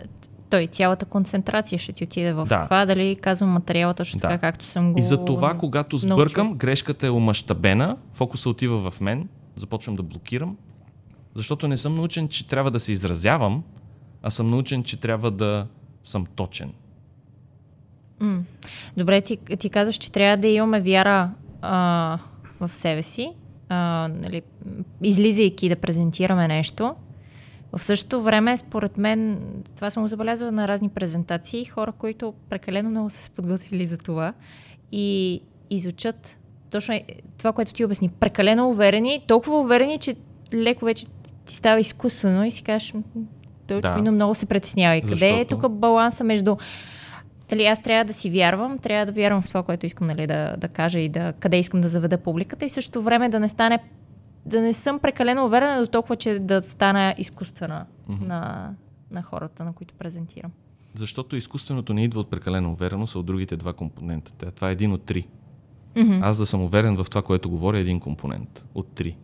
Той 0.49 0.67
цялата 0.67 1.05
концентрация 1.05 1.79
ще 1.79 1.93
ти 1.93 2.03
отиде 2.03 2.33
в 2.33 2.45
да. 2.49 2.63
това, 2.63 2.85
дали 2.85 3.15
казвам 3.15 3.49
материала 3.49 3.93
точно 3.93 4.19
да. 4.19 4.27
така, 4.27 4.37
както 4.37 4.65
съм 4.65 4.93
го 4.93 4.99
И 4.99 5.03
за 5.03 5.25
това, 5.25 5.57
когато 5.57 5.97
сбъркам, 5.97 6.47
научил. 6.47 6.57
грешката 6.57 7.07
е 7.07 7.09
омащабена, 7.09 7.97
фокуса 8.13 8.49
отива 8.49 8.91
в 8.91 9.01
мен, 9.01 9.27
започвам 9.55 9.95
да 9.95 10.03
блокирам, 10.03 10.57
защото 11.35 11.67
не 11.67 11.77
съм 11.77 11.95
научен, 11.95 12.27
че 12.27 12.47
трябва 12.47 12.71
да 12.71 12.79
се 12.79 12.91
изразявам, 12.91 13.63
а 14.23 14.29
съм 14.29 14.47
научен, 14.47 14.83
че 14.83 14.99
трябва 14.99 15.31
да 15.31 15.67
съм 16.03 16.25
точен. 16.35 16.71
М. 18.19 18.43
Добре, 18.97 19.21
ти, 19.21 19.37
ти 19.59 19.69
казваш, 19.69 19.95
че 19.95 20.11
трябва 20.11 20.37
да 20.37 20.47
имаме 20.47 20.81
вяра 20.81 21.31
а, 21.61 22.19
в 22.59 22.69
себе 22.73 23.03
си, 23.03 23.33
а, 23.69 24.09
нали, 24.21 24.41
излизайки 25.03 25.69
да 25.69 25.75
презентираме 25.75 26.47
нещо. 26.47 26.95
В 27.77 27.83
същото 27.83 28.21
време, 28.21 28.57
според 28.57 28.97
мен, 28.97 29.39
това 29.75 29.89
съм 29.89 30.03
го 30.03 30.09
забелязала 30.09 30.51
на 30.51 30.67
разни 30.67 30.89
презентации, 30.89 31.65
хора, 31.65 31.91
които 31.91 32.33
прекалено 32.49 32.89
много 32.89 33.09
са 33.09 33.17
се 33.17 33.29
подготвили 33.29 33.85
за 33.85 33.97
това 33.97 34.33
и 34.91 35.41
изучат 35.69 36.37
точно 36.71 36.93
е 36.93 37.03
това, 37.37 37.53
което 37.53 37.73
ти 37.73 37.85
обясни. 37.85 38.09
Прекалено 38.09 38.69
уверени, 38.69 39.23
толкова 39.27 39.59
уверени, 39.59 39.97
че 39.97 40.15
леко 40.53 40.85
вече 40.85 41.05
ти 41.45 41.55
става 41.55 41.79
изкуствено 41.79 42.43
и 42.43 42.51
си 42.51 42.63
кажеш, 42.63 42.93
той 43.67 43.77
очевидно 43.77 44.03
да. 44.03 44.11
много 44.11 44.35
се 44.35 44.45
притеснява. 44.45 44.95
И 44.95 45.01
къде 45.01 45.15
Защото? 45.15 45.41
е 45.41 45.45
тук 45.45 45.71
баланса 45.71 46.23
между 46.23 46.57
дали 47.49 47.65
аз 47.65 47.81
трябва 47.81 48.05
да 48.05 48.13
си 48.13 48.29
вярвам, 48.29 48.77
трябва 48.77 49.05
да 49.05 49.11
вярвам 49.11 49.41
в 49.41 49.47
това, 49.47 49.63
което 49.63 49.85
искам 49.85 50.07
нали, 50.07 50.27
да, 50.27 50.55
да 50.57 50.67
кажа 50.67 50.99
и 50.99 51.09
да, 51.09 51.33
къде 51.39 51.57
искам 51.57 51.81
да 51.81 51.87
заведа 51.87 52.17
публиката 52.17 52.65
и 52.65 52.69
същото 52.69 53.01
време 53.01 53.29
да 53.29 53.39
не 53.39 53.47
стане 53.47 53.79
да 54.49 54.61
не 54.61 54.73
съм 54.73 54.99
прекалено 54.99 55.45
уверена 55.45 55.81
до 55.81 55.87
толкова, 55.87 56.15
че 56.15 56.39
да 56.39 56.61
стана 56.61 57.15
изкуствена 57.17 57.85
mm-hmm. 58.09 58.27
на, 58.27 58.73
на 59.11 59.23
хората, 59.23 59.65
на 59.65 59.73
които 59.73 59.93
презентирам. 59.93 60.51
Защото 60.95 61.35
изкуственото 61.35 61.93
не 61.93 62.03
идва 62.03 62.19
от 62.19 62.29
прекалена 62.29 62.71
увереност, 62.71 63.15
а 63.15 63.19
от 63.19 63.25
другите 63.25 63.57
два 63.57 63.73
компонента. 63.73 64.51
Това 64.51 64.69
е 64.69 64.71
един 64.71 64.91
от 64.91 65.03
три. 65.03 65.27
Mm-hmm. 65.95 66.19
Аз 66.23 66.37
да 66.37 66.45
съм 66.45 66.61
уверен 66.61 66.95
в 66.95 67.05
това, 67.09 67.21
което 67.21 67.49
говоря, 67.49 67.77
е 67.77 67.81
един 67.81 67.99
компонент 67.99 68.65
от 68.75 68.87
три. 68.87 69.17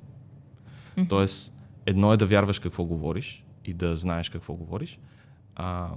Mm-hmm. 0.98 1.10
Тоест, 1.10 1.56
едно 1.86 2.14
е 2.14 2.18
да 2.18 2.26
вярваш 2.26 2.60
какво 2.60 2.84
говориш 2.84 3.46
и 3.66 3.74
да 3.74 3.96
знаеш 3.96 4.30
какво 4.30 4.54
говориш, 4.54 5.00
а, 5.56 5.90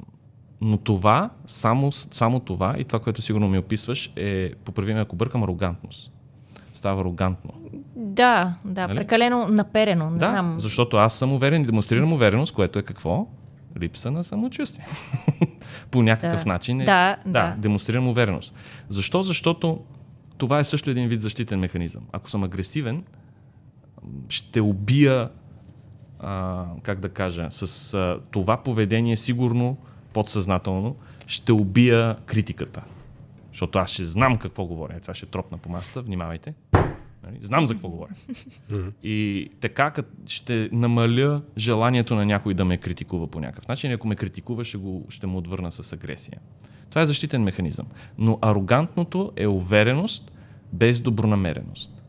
но 0.61 0.77
това, 0.77 1.31
само, 1.47 1.93
само 1.93 2.41
това 2.41 2.75
и 2.79 2.85
това, 2.85 3.01
което 3.01 3.23
сигурно 3.23 3.49
ми 3.49 3.59
описваш, 3.59 4.13
е, 4.17 4.55
поправи 4.55 4.95
ме 4.95 5.01
ако 5.01 5.17
бъркам, 5.17 5.43
арогантност. 5.43 6.13
Става 6.79 7.01
арогантно. 7.01 7.51
Да, 7.97 8.57
да, 8.65 8.89
нали? 8.89 8.99
прекалено 8.99 9.49
наперено. 9.49 10.11
Не 10.11 10.19
да, 10.19 10.31
знам. 10.31 10.61
защото 10.61 10.97
аз 10.97 11.15
съм 11.15 11.33
уверен 11.33 11.63
и 11.63 11.65
демонстрирам 11.65 12.13
увереност, 12.13 12.55
което 12.55 12.79
е 12.79 12.83
какво? 12.83 13.27
Липса 13.81 14.11
на 14.11 14.25
самочувствие. 14.25 14.85
По 15.91 16.03
някакъв 16.03 16.45
да. 16.45 16.49
начин 16.49 16.81
е. 16.81 16.85
Да, 16.85 17.17
да, 17.27 17.33
да, 17.33 17.55
демонстрирам 17.59 18.09
увереност. 18.09 18.55
Защо? 18.89 19.23
Защото 19.23 19.81
това 20.37 20.59
е 20.59 20.65
също 20.65 20.91
един 20.91 21.09
вид 21.09 21.21
защитен 21.21 21.61
механизъм. 21.61 22.03
Ако 22.13 22.31
съм 22.31 22.45
агресивен, 22.45 23.05
ще 24.29 24.61
убия, 24.61 25.29
а, 26.21 26.65
как 26.83 27.01
да 27.01 27.09
кажа, 27.09 27.47
с 27.51 27.95
а, 27.95 28.21
това 28.31 28.57
поведение 28.57 29.17
сигурно, 29.17 29.77
подсъзнателно, 30.13 30.97
ще 31.27 31.53
убия 31.53 32.17
критиката. 32.27 32.83
Защото 33.59 33.79
аз 33.79 33.91
ще 33.91 34.05
знам 34.05 34.37
какво 34.37 34.65
говоря. 34.65 35.01
Това 35.01 35.15
ще 35.15 35.27
тропна 35.27 35.59
по 35.59 35.69
масата, 35.69 36.03
внимавайте. 36.03 36.55
Нали? 37.29 37.39
Знам 37.43 37.67
за 37.67 37.75
какво 37.75 37.89
говоря. 37.89 38.11
И 39.03 39.49
така 39.61 39.93
ще 40.27 40.69
намаля 40.73 41.43
желанието 41.57 42.15
на 42.15 42.27
някой 42.27 42.55
да 42.55 42.65
ме 42.65 42.77
критикува 42.77 43.27
по 43.27 43.41
някакъв 43.41 43.69
начин. 43.69 43.93
Ако 43.93 44.09
ме 44.09 44.17
критикува, 44.17 44.65
ще, 44.65 44.79
го, 44.79 45.07
ще 45.09 45.27
му 45.27 45.39
отвърна 45.39 45.73
с 45.73 45.93
агресия. 45.93 46.41
Това 46.91 47.03
е 47.03 47.07
защитен 47.07 47.43
механизъм. 47.43 47.87
Но 48.19 48.39
арогантното 48.43 49.33
е 49.37 49.47
увереност 49.47 50.33
без 50.73 51.01
добронамереност. 51.01 52.03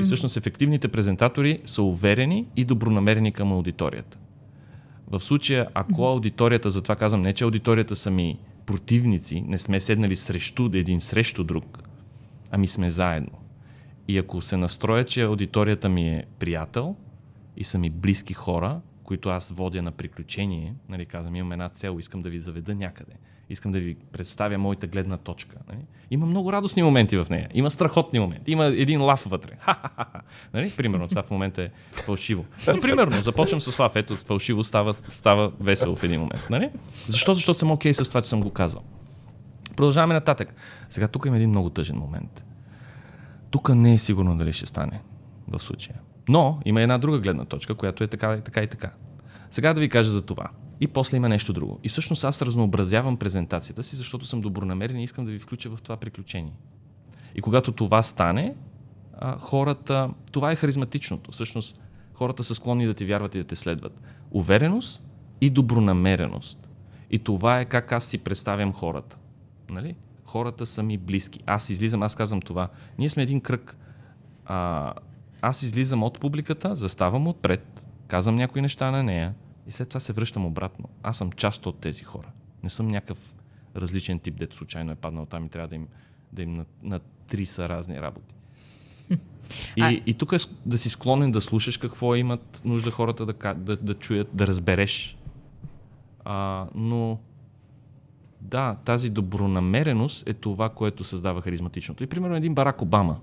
И 0.00 0.02
всъщност 0.02 0.36
ефективните 0.36 0.88
презентатори 0.88 1.60
са 1.64 1.82
уверени 1.82 2.46
и 2.56 2.64
добронамерени 2.64 3.32
към 3.32 3.52
аудиторията. 3.52 4.18
В 5.08 5.20
случая, 5.20 5.68
ако 5.74 6.04
аудиторията, 6.04 6.70
затова 6.70 6.96
казвам, 6.96 7.22
не 7.22 7.32
че 7.32 7.44
аудиторията 7.44 7.96
са 7.96 8.10
ми 8.10 8.38
противници, 8.66 9.40
не 9.40 9.58
сме 9.58 9.80
седнали 9.80 10.16
срещу 10.16 10.70
един 10.72 11.00
срещу 11.00 11.44
друг, 11.44 11.82
ами 12.50 12.66
сме 12.66 12.90
заедно. 12.90 13.45
И 14.08 14.18
ако 14.18 14.40
се 14.40 14.56
настроя, 14.56 15.04
че 15.04 15.22
аудиторията 15.22 15.88
ми 15.88 16.08
е 16.08 16.24
приятел 16.38 16.96
и 17.56 17.64
са 17.64 17.78
ми 17.78 17.90
близки 17.90 18.34
хора, 18.34 18.80
които 19.04 19.28
аз 19.28 19.50
водя 19.50 19.82
на 19.82 19.90
приключение, 19.90 20.74
нали, 20.88 21.06
казвам, 21.06 21.36
имам 21.36 21.52
една 21.52 21.68
цел, 21.68 21.96
искам 21.98 22.22
да 22.22 22.30
ви 22.30 22.38
заведа 22.38 22.74
някъде, 22.74 23.12
искам 23.50 23.72
да 23.72 23.80
ви 23.80 23.96
представя 24.12 24.58
моята 24.58 24.86
гледна 24.86 25.16
точка. 25.16 25.56
Нали. 25.68 25.78
Има 26.10 26.26
много 26.26 26.52
радостни 26.52 26.82
моменти 26.82 27.16
в 27.16 27.26
нея, 27.30 27.48
има 27.54 27.70
страхотни 27.70 28.20
моменти, 28.20 28.52
има 28.52 28.64
един 28.64 29.02
лав 29.02 29.24
вътре. 29.26 29.50
нали? 30.54 30.72
Примерно, 30.76 31.08
това 31.08 31.22
в 31.22 31.30
момента 31.30 31.62
е 31.62 31.70
фалшиво. 31.92 32.44
Но 32.68 32.80
примерно, 32.80 33.20
започвам 33.20 33.60
с 33.60 33.78
лав, 33.78 33.96
ето 33.96 34.16
фалшиво 34.16 34.64
става, 34.64 34.94
става 34.94 35.52
весело 35.60 35.96
в 35.96 36.04
един 36.04 36.20
момент. 36.20 36.46
Нали? 36.50 36.70
Защо? 37.08 37.34
Защото 37.34 37.58
съм 37.58 37.70
окей 37.70 37.92
okay 37.92 38.02
с 38.02 38.08
това, 38.08 38.22
че 38.22 38.28
съм 38.28 38.40
го 38.40 38.50
казал. 38.50 38.82
Продължаваме 39.76 40.14
нататък. 40.14 40.54
Сега 40.88 41.08
тук 41.08 41.26
има 41.26 41.36
един 41.36 41.50
много 41.50 41.70
тъжен 41.70 41.96
момент. 41.96 42.45
Тук 43.56 43.68
не 43.74 43.94
е 43.94 43.98
сигурно 43.98 44.38
дали 44.38 44.52
ще 44.52 44.66
стане 44.66 45.00
в 45.48 45.58
случая. 45.58 46.00
Но 46.28 46.60
има 46.64 46.80
една 46.80 46.98
друга 46.98 47.18
гледна 47.18 47.44
точка, 47.44 47.74
която 47.74 48.04
е 48.04 48.06
така 48.06 48.34
и 48.34 48.40
така 48.40 48.62
и 48.62 48.66
така. 48.66 48.90
Сега 49.50 49.74
да 49.74 49.80
ви 49.80 49.88
кажа 49.88 50.10
за 50.10 50.22
това. 50.22 50.50
И 50.80 50.86
после 50.86 51.16
има 51.16 51.28
нещо 51.28 51.52
друго. 51.52 51.80
И 51.84 51.88
всъщност 51.88 52.24
аз 52.24 52.42
разнообразявам 52.42 53.16
презентацията 53.16 53.82
си, 53.82 53.96
защото 53.96 54.26
съм 54.26 54.40
добронамерен 54.40 54.98
и 54.98 55.04
искам 55.04 55.24
да 55.24 55.30
ви 55.30 55.38
включа 55.38 55.70
в 55.70 55.82
това 55.82 55.96
приключение. 55.96 56.52
И 57.34 57.40
когато 57.40 57.72
това 57.72 58.02
стане, 58.02 58.54
хората, 59.38 60.10
това 60.32 60.52
е 60.52 60.56
харизматичното. 60.56 61.32
Всъщност, 61.32 61.80
хората 62.14 62.44
са 62.44 62.54
склонни 62.54 62.86
да 62.86 62.94
ти 62.94 63.04
вярват 63.04 63.34
и 63.34 63.38
да 63.38 63.44
те 63.44 63.56
следват. 63.56 64.02
Увереност 64.30 65.04
и 65.40 65.50
добронамереност. 65.50 66.68
И 67.10 67.18
това 67.18 67.60
е 67.60 67.64
как 67.64 67.92
аз 67.92 68.04
си 68.04 68.18
представям 68.18 68.72
хората. 68.72 69.18
Нали? 69.70 69.94
Хората 70.26 70.66
са 70.66 70.82
ми 70.82 70.98
близки. 70.98 71.40
Аз 71.46 71.70
излизам, 71.70 72.02
аз 72.02 72.16
казвам 72.16 72.42
това. 72.42 72.68
Ние 72.98 73.08
сме 73.08 73.22
един 73.22 73.40
кръг. 73.40 73.76
А, 74.44 74.92
аз 75.42 75.62
излизам 75.62 76.02
от 76.02 76.20
публиката, 76.20 76.74
заставам 76.74 77.26
отпред, 77.26 77.86
казвам 78.08 78.34
някои 78.34 78.62
неща 78.62 78.90
на 78.90 79.02
нея 79.02 79.34
и 79.66 79.72
след 79.72 79.88
това 79.88 80.00
се 80.00 80.12
връщам 80.12 80.46
обратно. 80.46 80.88
Аз 81.02 81.16
съм 81.16 81.32
част 81.32 81.66
от 81.66 81.78
тези 81.78 82.04
хора. 82.04 82.28
Не 82.62 82.70
съм 82.70 82.88
някакъв 82.88 83.34
различен 83.76 84.18
тип, 84.18 84.34
дето 84.38 84.56
случайно 84.56 84.92
е 84.92 84.94
паднал 84.94 85.26
там 85.26 85.44
и 85.44 85.48
трябва 85.48 85.68
да 85.68 85.74
им, 85.74 85.88
да 86.32 86.42
им 86.42 86.54
на, 86.54 86.64
на 86.82 87.00
три 87.26 87.46
са 87.46 87.68
разни 87.68 88.02
работи. 88.02 88.34
И, 89.76 89.82
а... 89.82 90.02
и 90.06 90.14
тук 90.14 90.32
е 90.32 90.36
да 90.66 90.78
си 90.78 90.90
склонен 90.90 91.30
да 91.30 91.40
слушаш 91.40 91.76
какво 91.76 92.14
имат 92.14 92.62
нужда 92.64 92.90
хората 92.90 93.26
да, 93.26 93.54
да, 93.54 93.76
да 93.76 93.94
чуят, 93.94 94.28
да 94.32 94.46
разбереш. 94.46 95.18
А, 96.24 96.66
но 96.74 97.18
да, 98.50 98.76
тази 98.84 99.10
добронамереност 99.10 100.28
е 100.28 100.32
това, 100.32 100.68
което 100.68 101.04
създава 101.04 101.40
харизматичното. 101.40 102.04
И 102.04 102.06
примерно 102.06 102.36
един 102.36 102.54
Барак 102.54 102.82
Обама. 102.82 103.16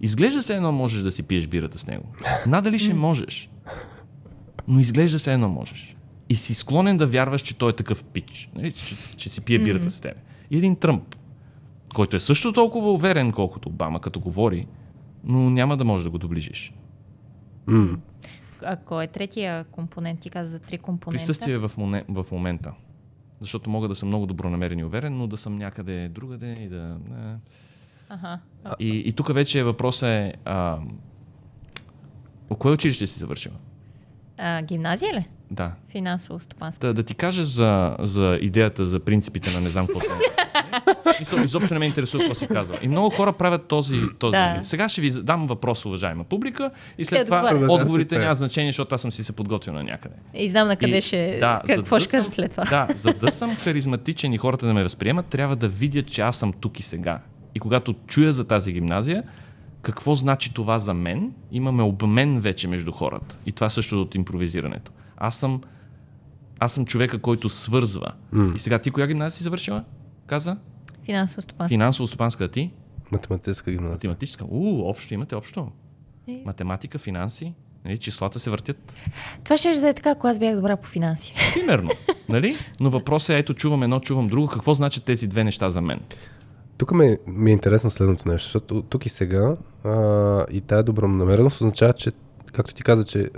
Изглежда 0.00 0.42
се 0.42 0.56
едно 0.56 0.72
можеш 0.72 1.02
да 1.02 1.12
си 1.12 1.22
пиеш 1.22 1.46
бирата 1.46 1.78
с 1.78 1.86
него. 1.86 2.04
Надали 2.46 2.78
ще 2.78 2.94
можеш. 2.94 3.50
Но 4.68 4.80
изглежда 4.80 5.18
се 5.18 5.32
едно 5.32 5.48
можеш. 5.48 5.96
И 6.28 6.34
си 6.34 6.54
склонен 6.54 6.96
да 6.96 7.06
вярваш, 7.06 7.40
че 7.40 7.58
той 7.58 7.70
е 7.70 7.76
такъв 7.76 8.04
пич. 8.04 8.50
Нали? 8.54 8.72
Че, 8.72 9.16
че 9.16 9.30
си 9.30 9.40
пие 9.40 9.58
бирата 9.58 9.90
с 9.90 10.00
тебе. 10.00 10.20
И 10.50 10.56
един 10.58 10.76
Тръмп, 10.76 11.16
който 11.94 12.16
е 12.16 12.20
също 12.20 12.52
толкова 12.52 12.92
уверен, 12.92 13.32
колкото 13.32 13.68
Обама, 13.68 14.00
като 14.00 14.20
говори, 14.20 14.66
но 15.24 15.50
няма 15.50 15.76
да 15.76 15.84
можеш 15.84 16.04
да 16.04 16.10
го 16.10 16.18
доближиш. 16.18 16.74
Mm. 17.68 17.98
А 18.62 18.76
кой 18.76 19.04
е 19.04 19.06
третия 19.06 19.64
компонент? 19.64 20.20
Ти 20.20 20.30
каза 20.30 20.50
за 20.50 20.60
три 20.60 20.78
компонента. 20.78 21.22
Присъствие 21.22 21.58
в, 21.58 21.70
моне, 21.76 22.04
в 22.08 22.26
момента. 22.32 22.72
Защото 23.40 23.70
мога 23.70 23.88
да 23.88 23.94
съм 23.94 24.08
много 24.08 24.26
добронамерен 24.26 24.78
и 24.78 24.84
уверен, 24.84 25.16
но 25.16 25.26
да 25.26 25.36
съм 25.36 25.56
някъде 25.56 26.08
другаде 26.08 26.50
и 26.50 26.68
да... 26.68 26.96
Ага. 28.08 28.38
И, 28.78 28.88
и 28.88 29.12
тук 29.12 29.34
вече 29.34 29.62
въпросът 29.62 30.08
е... 30.08 30.34
А, 30.44 30.78
кое 32.58 32.72
училище 32.72 33.06
си 33.06 33.18
завършила? 33.18 33.54
А, 34.38 34.62
гимназия 34.62 35.14
ли? 35.14 35.28
Да. 35.50 35.72
Финансово 35.88 36.40
стопанство. 36.40 36.86
Да, 36.86 36.94
да 36.94 37.02
ти 37.02 37.14
кажа 37.14 37.44
за, 37.44 37.96
за 37.98 38.38
идеята, 38.42 38.86
за 38.86 39.00
принципите 39.00 39.54
на 39.54 39.60
не 39.60 39.68
знам 39.68 39.86
какво. 39.86 40.00
Мисъл, 41.20 41.38
изобщо 41.38 41.74
не 41.74 41.80
ме 41.80 41.86
интересува 41.86 42.24
какво 42.24 42.34
си 42.34 42.46
казва. 42.46 42.78
И 42.82 42.88
много 42.88 43.10
хора 43.10 43.32
правят 43.32 43.66
този. 43.68 44.00
този 44.18 44.32
да. 44.32 44.60
Сега 44.62 44.88
ще 44.88 45.00
ви 45.00 45.10
задам 45.10 45.46
въпрос, 45.46 45.84
уважаема 45.84 46.24
публика, 46.24 46.70
и 46.98 47.04
след 47.04 47.18
Къде 47.18 47.24
това 47.24 47.54
да 47.54 47.72
отговорите 47.72 48.18
няма 48.18 48.34
значение, 48.34 48.72
защото 48.72 48.94
аз 48.94 49.00
съм 49.00 49.12
си 49.12 49.24
се 49.24 49.32
подготвил 49.32 49.74
на 49.74 49.84
някъде. 49.84 50.14
И 50.34 50.48
знам 50.48 50.68
на 50.68 50.76
къде 50.76 50.96
и, 50.96 51.00
ще. 51.00 51.38
Да, 51.40 51.60
какво 51.66 51.98
ще 51.98 52.08
кажа 52.08 52.28
след 52.28 52.50
това. 52.50 52.64
Да, 52.64 52.86
за 52.96 53.12
да 53.14 53.30
съм 53.30 53.56
харизматичен 53.56 54.32
и 54.32 54.38
хората 54.38 54.66
да 54.66 54.74
ме 54.74 54.82
възприемат, 54.82 55.26
трябва 55.26 55.56
да 55.56 55.68
видят, 55.68 56.06
че 56.06 56.22
аз 56.22 56.36
съм 56.36 56.52
тук 56.52 56.80
и 56.80 56.82
сега. 56.82 57.20
И 57.54 57.60
когато 57.60 57.94
чуя 58.06 58.32
за 58.32 58.44
тази 58.44 58.72
гимназия, 58.72 59.22
какво 59.82 60.14
значи 60.14 60.54
това 60.54 60.78
за 60.78 60.94
мен, 60.94 61.32
имаме 61.52 61.82
обмен 61.82 62.40
вече 62.40 62.68
между 62.68 62.92
хората. 62.92 63.38
И 63.46 63.52
това 63.52 63.70
също 63.70 64.02
от 64.02 64.14
импровизирането. 64.14 64.92
Аз 65.16 65.36
съм, 65.36 65.60
аз 66.58 66.72
съм 66.72 66.86
човека, 66.86 67.18
който 67.18 67.48
свързва. 67.48 68.12
Mm. 68.34 68.56
И 68.56 68.58
сега 68.58 68.78
ти 68.78 68.90
коя 68.90 69.06
гимназия 69.06 69.36
си 69.36 69.42
завършила? 69.42 69.84
Каза? 70.26 70.56
Финансово-стопанска. 71.04 71.68
Финансово-стопанска 71.68 72.48
ти? 72.48 72.70
Математическа 73.12 73.70
гимназия. 73.70 73.94
Математическа. 73.94 74.44
У, 74.48 74.88
общо 74.88 75.14
имате 75.14 75.34
общо. 75.34 75.68
Е. 76.28 76.42
Математика, 76.46 76.98
финанси. 76.98 77.54
Нали, 77.84 77.98
числата 77.98 78.38
се 78.38 78.50
въртят. 78.50 78.94
Това 79.44 79.56
ще 79.56 79.80
да 79.80 79.88
е 79.88 79.94
така, 79.94 80.10
ако 80.10 80.26
аз 80.26 80.38
бях 80.38 80.56
добра 80.56 80.76
по 80.76 80.88
финанси. 80.88 81.34
Примерно. 81.54 81.90
нали? 82.28 82.56
Но 82.80 82.90
въпросът 82.90 83.30
е, 83.30 83.38
ето 83.38 83.54
чувам 83.54 83.82
едно, 83.82 84.00
чувам 84.00 84.28
друго. 84.28 84.48
Какво 84.48 84.74
значат 84.74 85.04
тези 85.04 85.26
две 85.26 85.44
неща 85.44 85.70
за 85.70 85.80
мен? 85.80 86.00
Тук 86.78 86.92
ми, 86.92 87.16
ми 87.26 87.50
е 87.50 87.52
интересно 87.52 87.90
следното 87.90 88.28
нещо, 88.28 88.46
защото 88.46 88.82
тук 88.82 89.06
и 89.06 89.08
сега 89.08 89.56
а, 89.84 90.44
и 90.52 90.60
тая 90.60 90.82
добронамереност 90.82 91.60
означава, 91.60 91.92
че, 91.92 92.10
както 92.52 92.74
ти 92.74 92.82
каза, 92.82 93.04
че 93.04 93.30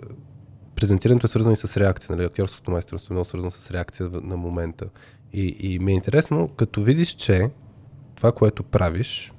презентирането 0.74 1.26
е 1.26 1.28
свързано 1.28 1.52
и 1.52 1.56
с 1.56 1.76
реакция, 1.76 2.16
нали? 2.16 2.26
актьорското 2.26 2.70
майсторство 2.70 3.12
е 3.12 3.14
много 3.14 3.24
свързано 3.24 3.50
с 3.50 3.70
реакция 3.70 4.10
на 4.12 4.36
момента. 4.36 4.86
И, 5.32 5.56
и 5.60 5.78
ми 5.78 5.92
е 5.92 5.94
интересно, 5.94 6.48
като 6.48 6.82
видиш, 6.82 7.08
че 7.08 7.50
това, 8.14 8.32
което 8.32 8.62
правиш, 8.62 9.32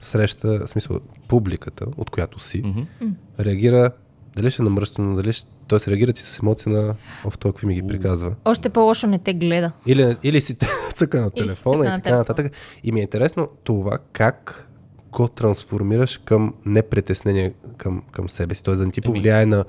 среща, 0.00 0.66
в 0.66 0.70
смисъл, 0.70 1.00
публиката, 1.28 1.86
от 1.96 2.10
която 2.10 2.40
си, 2.40 2.62
mm-hmm. 2.62 3.12
реагира, 3.40 3.90
дали 4.36 4.50
ще 4.50 4.62
е 4.62 4.64
намръщено, 4.64 5.16
дали 5.16 5.32
ще 5.32 5.52
той 5.66 5.80
се 5.80 5.90
реагира 5.90 6.12
ти 6.12 6.22
с 6.22 6.38
емоция 6.38 6.72
на 6.72 6.94
в 7.30 7.38
това 7.38 7.52
какви 7.52 7.66
ми 7.66 7.74
ги 7.74 7.86
приказва. 7.86 8.34
Още 8.44 8.68
по-лошо 8.68 9.06
не 9.06 9.18
те 9.18 9.34
гледа. 9.34 9.72
Или, 9.86 10.16
или 10.22 10.40
си 10.40 10.56
цъка 10.94 11.20
на 11.20 11.30
телефона 11.30 11.84
и 11.84 11.88
така 11.88 12.00
телефон. 12.00 12.18
нататък. 12.18 12.52
И 12.84 12.92
ми 12.92 13.00
е 13.00 13.02
интересно 13.02 13.48
това 13.64 13.98
как 14.12 14.68
го 15.12 15.28
трансформираш 15.28 16.18
към 16.18 16.54
непритеснение 16.66 17.52
към, 17.76 18.02
към 18.12 18.28
себе 18.28 18.54
си. 18.54 18.62
Тоест 18.62 18.78
да 18.78 18.86
не 18.86 18.92
ти 18.92 19.00
повлияе 19.00 19.46
на... 19.46 19.64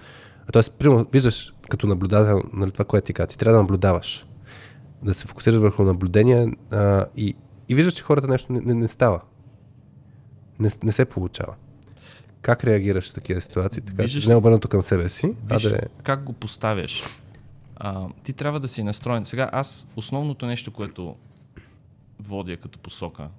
Тоест, 0.51 0.71
примерно, 0.71 1.05
виждаш 1.11 1.53
като 1.69 1.87
наблюдател 1.87 2.41
нали, 2.53 2.71
това, 2.71 2.85
което 2.85 3.05
ти 3.05 3.13
казва. 3.13 3.27
Ти 3.27 3.37
трябва 3.37 3.57
да 3.57 3.61
наблюдаваш. 3.61 4.25
Да 5.03 5.13
се 5.13 5.27
фокусираш 5.27 5.59
върху 5.59 5.83
наблюдение 5.83 6.47
а, 6.71 7.05
и, 7.17 7.35
и 7.69 7.75
виждаш, 7.75 7.93
че 7.93 8.03
хората 8.03 8.27
нещо 8.27 8.53
не, 8.53 8.59
не, 8.59 8.73
не 8.73 8.87
става. 8.87 9.21
Не, 10.59 10.69
не 10.83 10.91
се 10.91 11.05
получава. 11.05 11.55
Как 12.41 12.63
реагираш 12.63 13.11
в 13.11 13.13
такива 13.13 13.41
ситуации, 13.41 13.81
така 13.81 14.03
Виждаш, 14.03 14.27
не 14.27 14.35
обърнато 14.35 14.67
към 14.67 14.81
себе 14.81 15.09
си, 15.09 15.35
виж, 15.51 15.65
а 15.65 15.69
да 15.69 15.79
как 16.03 16.23
го 16.23 16.33
поставяш. 16.33 17.03
А, 17.75 18.07
ти 18.23 18.33
трябва 18.33 18.59
да 18.59 18.67
си 18.67 18.83
настроен. 18.83 19.25
Сега 19.25 19.49
аз 19.53 19.87
основното 19.95 20.45
нещо, 20.45 20.71
което 20.71 21.15
водя 22.19 22.57
като 22.57 22.79
посока 22.79 23.29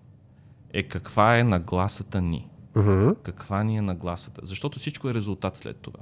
е 0.72 0.82
каква 0.82 1.38
е 1.38 1.44
нагласата 1.44 2.20
ни. 2.20 2.48
Uh-huh. 2.74 3.22
Каква 3.22 3.64
ни 3.64 3.76
е 3.76 3.82
нагласата. 3.82 4.40
Защото 4.44 4.78
всичко 4.78 5.08
е 5.08 5.14
резултат 5.14 5.56
след 5.56 5.76
това. 5.76 6.00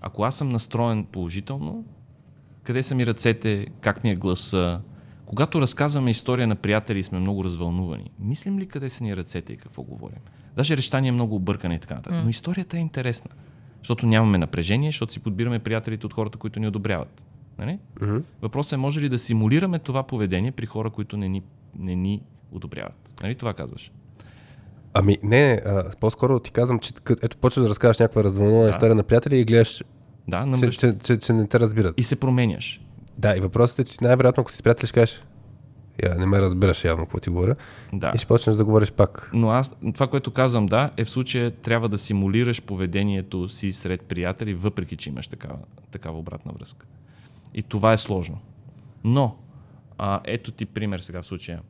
Ако 0.00 0.24
аз 0.24 0.34
съм 0.34 0.48
настроен 0.48 1.04
положително, 1.04 1.84
къде 2.62 2.82
са 2.82 2.94
ми 2.94 3.06
ръцете, 3.06 3.66
как 3.80 4.04
ми 4.04 4.10
е 4.10 4.14
гласа, 4.14 4.80
когато 5.30 5.60
разказваме 5.60 6.10
история 6.10 6.46
на 6.46 6.56
приятели 6.56 6.98
и 6.98 7.02
сме 7.02 7.18
много 7.18 7.44
развълнувани, 7.44 8.10
мислим 8.18 8.58
ли 8.58 8.66
къде 8.66 8.90
са 8.90 9.04
ни 9.04 9.16
ръцете 9.16 9.52
и 9.52 9.56
какво 9.56 9.82
говорим? 9.82 10.18
Даже 10.56 10.76
речта 10.76 11.00
ни 11.00 11.08
е 11.08 11.12
много 11.12 11.36
объркана 11.36 11.74
и 11.74 11.78
така 11.78 11.94
нататък. 11.94 12.18
Mm. 12.18 12.22
Но 12.22 12.28
историята 12.28 12.76
е 12.76 12.80
интересна. 12.80 13.30
Защото 13.78 14.06
нямаме 14.06 14.38
напрежение, 14.38 14.88
защото 14.88 15.12
си 15.12 15.20
подбираме 15.20 15.58
приятелите 15.58 16.06
от 16.06 16.12
хората, 16.12 16.38
които 16.38 16.60
ни 16.60 16.66
одобряват. 16.66 17.24
Нали? 17.58 17.78
Mm-hmm. 18.00 18.22
Въпросът 18.42 18.72
е 18.72 18.76
може 18.76 19.00
ли 19.00 19.08
да 19.08 19.18
симулираме 19.18 19.78
това 19.78 20.02
поведение 20.02 20.52
при 20.52 20.66
хора, 20.66 20.90
които 20.90 21.16
не 21.16 21.28
ни, 21.28 21.42
не 21.78 21.94
ни 21.94 22.22
одобряват. 22.52 23.14
Нали 23.22 23.34
това 23.34 23.54
казваш? 23.54 23.92
Ами 24.94 25.18
не, 25.22 25.60
а, 25.66 25.90
по-скоро 26.00 26.40
ти 26.40 26.50
казвам, 26.50 26.78
че 26.78 26.92
ето 27.22 27.36
почваш 27.36 27.62
да 27.62 27.70
разказваш 27.70 27.98
някаква 27.98 28.24
развълнувана 28.24 28.64
да. 28.64 28.70
история 28.70 28.94
на 28.94 29.02
приятели 29.02 29.38
и 29.38 29.44
гледаш, 29.44 29.84
да, 30.28 30.58
че, 30.60 30.70
че, 30.70 30.98
че, 30.98 31.16
че, 31.16 31.32
не 31.32 31.46
те 31.46 31.60
разбират. 31.60 32.00
И 32.00 32.02
се 32.02 32.16
променяш. 32.16 32.80
Да, 33.20 33.36
и 33.36 33.40
въпросът 33.40 33.78
е, 33.78 33.84
че 33.84 33.96
най-вероятно, 34.00 34.40
ако 34.40 34.52
си 34.52 34.62
приятели, 34.62 34.86
ще 34.86 34.94
кажеш, 34.94 35.24
я 36.02 36.14
не 36.14 36.26
ме 36.26 36.40
разбираш 36.40 36.84
явно 36.84 37.04
какво 37.04 37.18
ти 37.18 37.30
говоря. 37.30 37.56
Да. 37.92 38.12
И 38.14 38.18
ще 38.18 38.26
почнеш 38.26 38.56
да 38.56 38.64
говориш 38.64 38.92
пак. 38.92 39.30
Но 39.32 39.50
аз, 39.50 39.76
това, 39.94 40.06
което 40.06 40.30
казвам, 40.30 40.66
да, 40.66 40.90
е 40.96 41.04
в 41.04 41.10
случая 41.10 41.50
трябва 41.50 41.88
да 41.88 41.98
симулираш 41.98 42.62
поведението 42.62 43.48
си 43.48 43.72
сред 43.72 44.02
приятели, 44.02 44.54
въпреки 44.54 44.96
че 44.96 45.10
имаш 45.10 45.28
такава, 45.28 45.58
такава 45.90 46.18
обратна 46.18 46.52
връзка. 46.52 46.86
И 47.54 47.62
това 47.62 47.92
е 47.92 47.98
сложно. 47.98 48.38
Но, 49.04 49.36
а, 49.98 50.20
ето 50.24 50.52
ти 50.52 50.66
пример 50.66 50.98
сега 50.98 51.22
в 51.22 51.26
случая. 51.26 51.60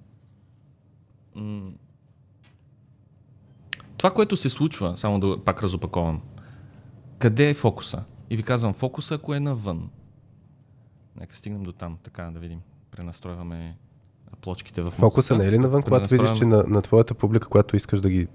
М- 1.35 1.71
това, 3.97 4.11
което 4.11 4.37
се 4.37 4.51
случва, 4.51 4.97
само 4.97 5.21
да 5.21 5.45
пак 5.45 5.63
разопаковам, 5.63 6.21
къде 7.19 7.51
е 7.51 7.55
фокуса? 7.55 8.05
И 8.31 8.37
ви 8.37 8.43
казвам, 8.43 8.75
фокуса, 8.75 9.15
ако 9.15 9.35
е 9.35 9.41
навън. 9.41 9.91
Нека 11.21 11.37
стигнем 11.37 11.63
до 11.63 11.73
там, 11.73 11.99
така 12.03 12.23
да 12.23 12.39
видим. 12.39 12.61
Пренастройваме 12.91 13.77
плочките 14.41 14.83
в 14.83 14.91
Фокуса 14.91 15.37
не 15.37 15.47
е 15.47 15.53
ли 15.53 15.59
навън, 15.59 15.83
когато 15.83 16.11
видиш, 16.11 16.39
че 16.39 16.45
на, 16.45 16.65
на 16.69 16.83
твоята 16.83 17.15
публика, 17.15 17.49
която 17.49 17.77
искаш 17.77 18.01
да 18.01 18.11
ги 18.11 18.27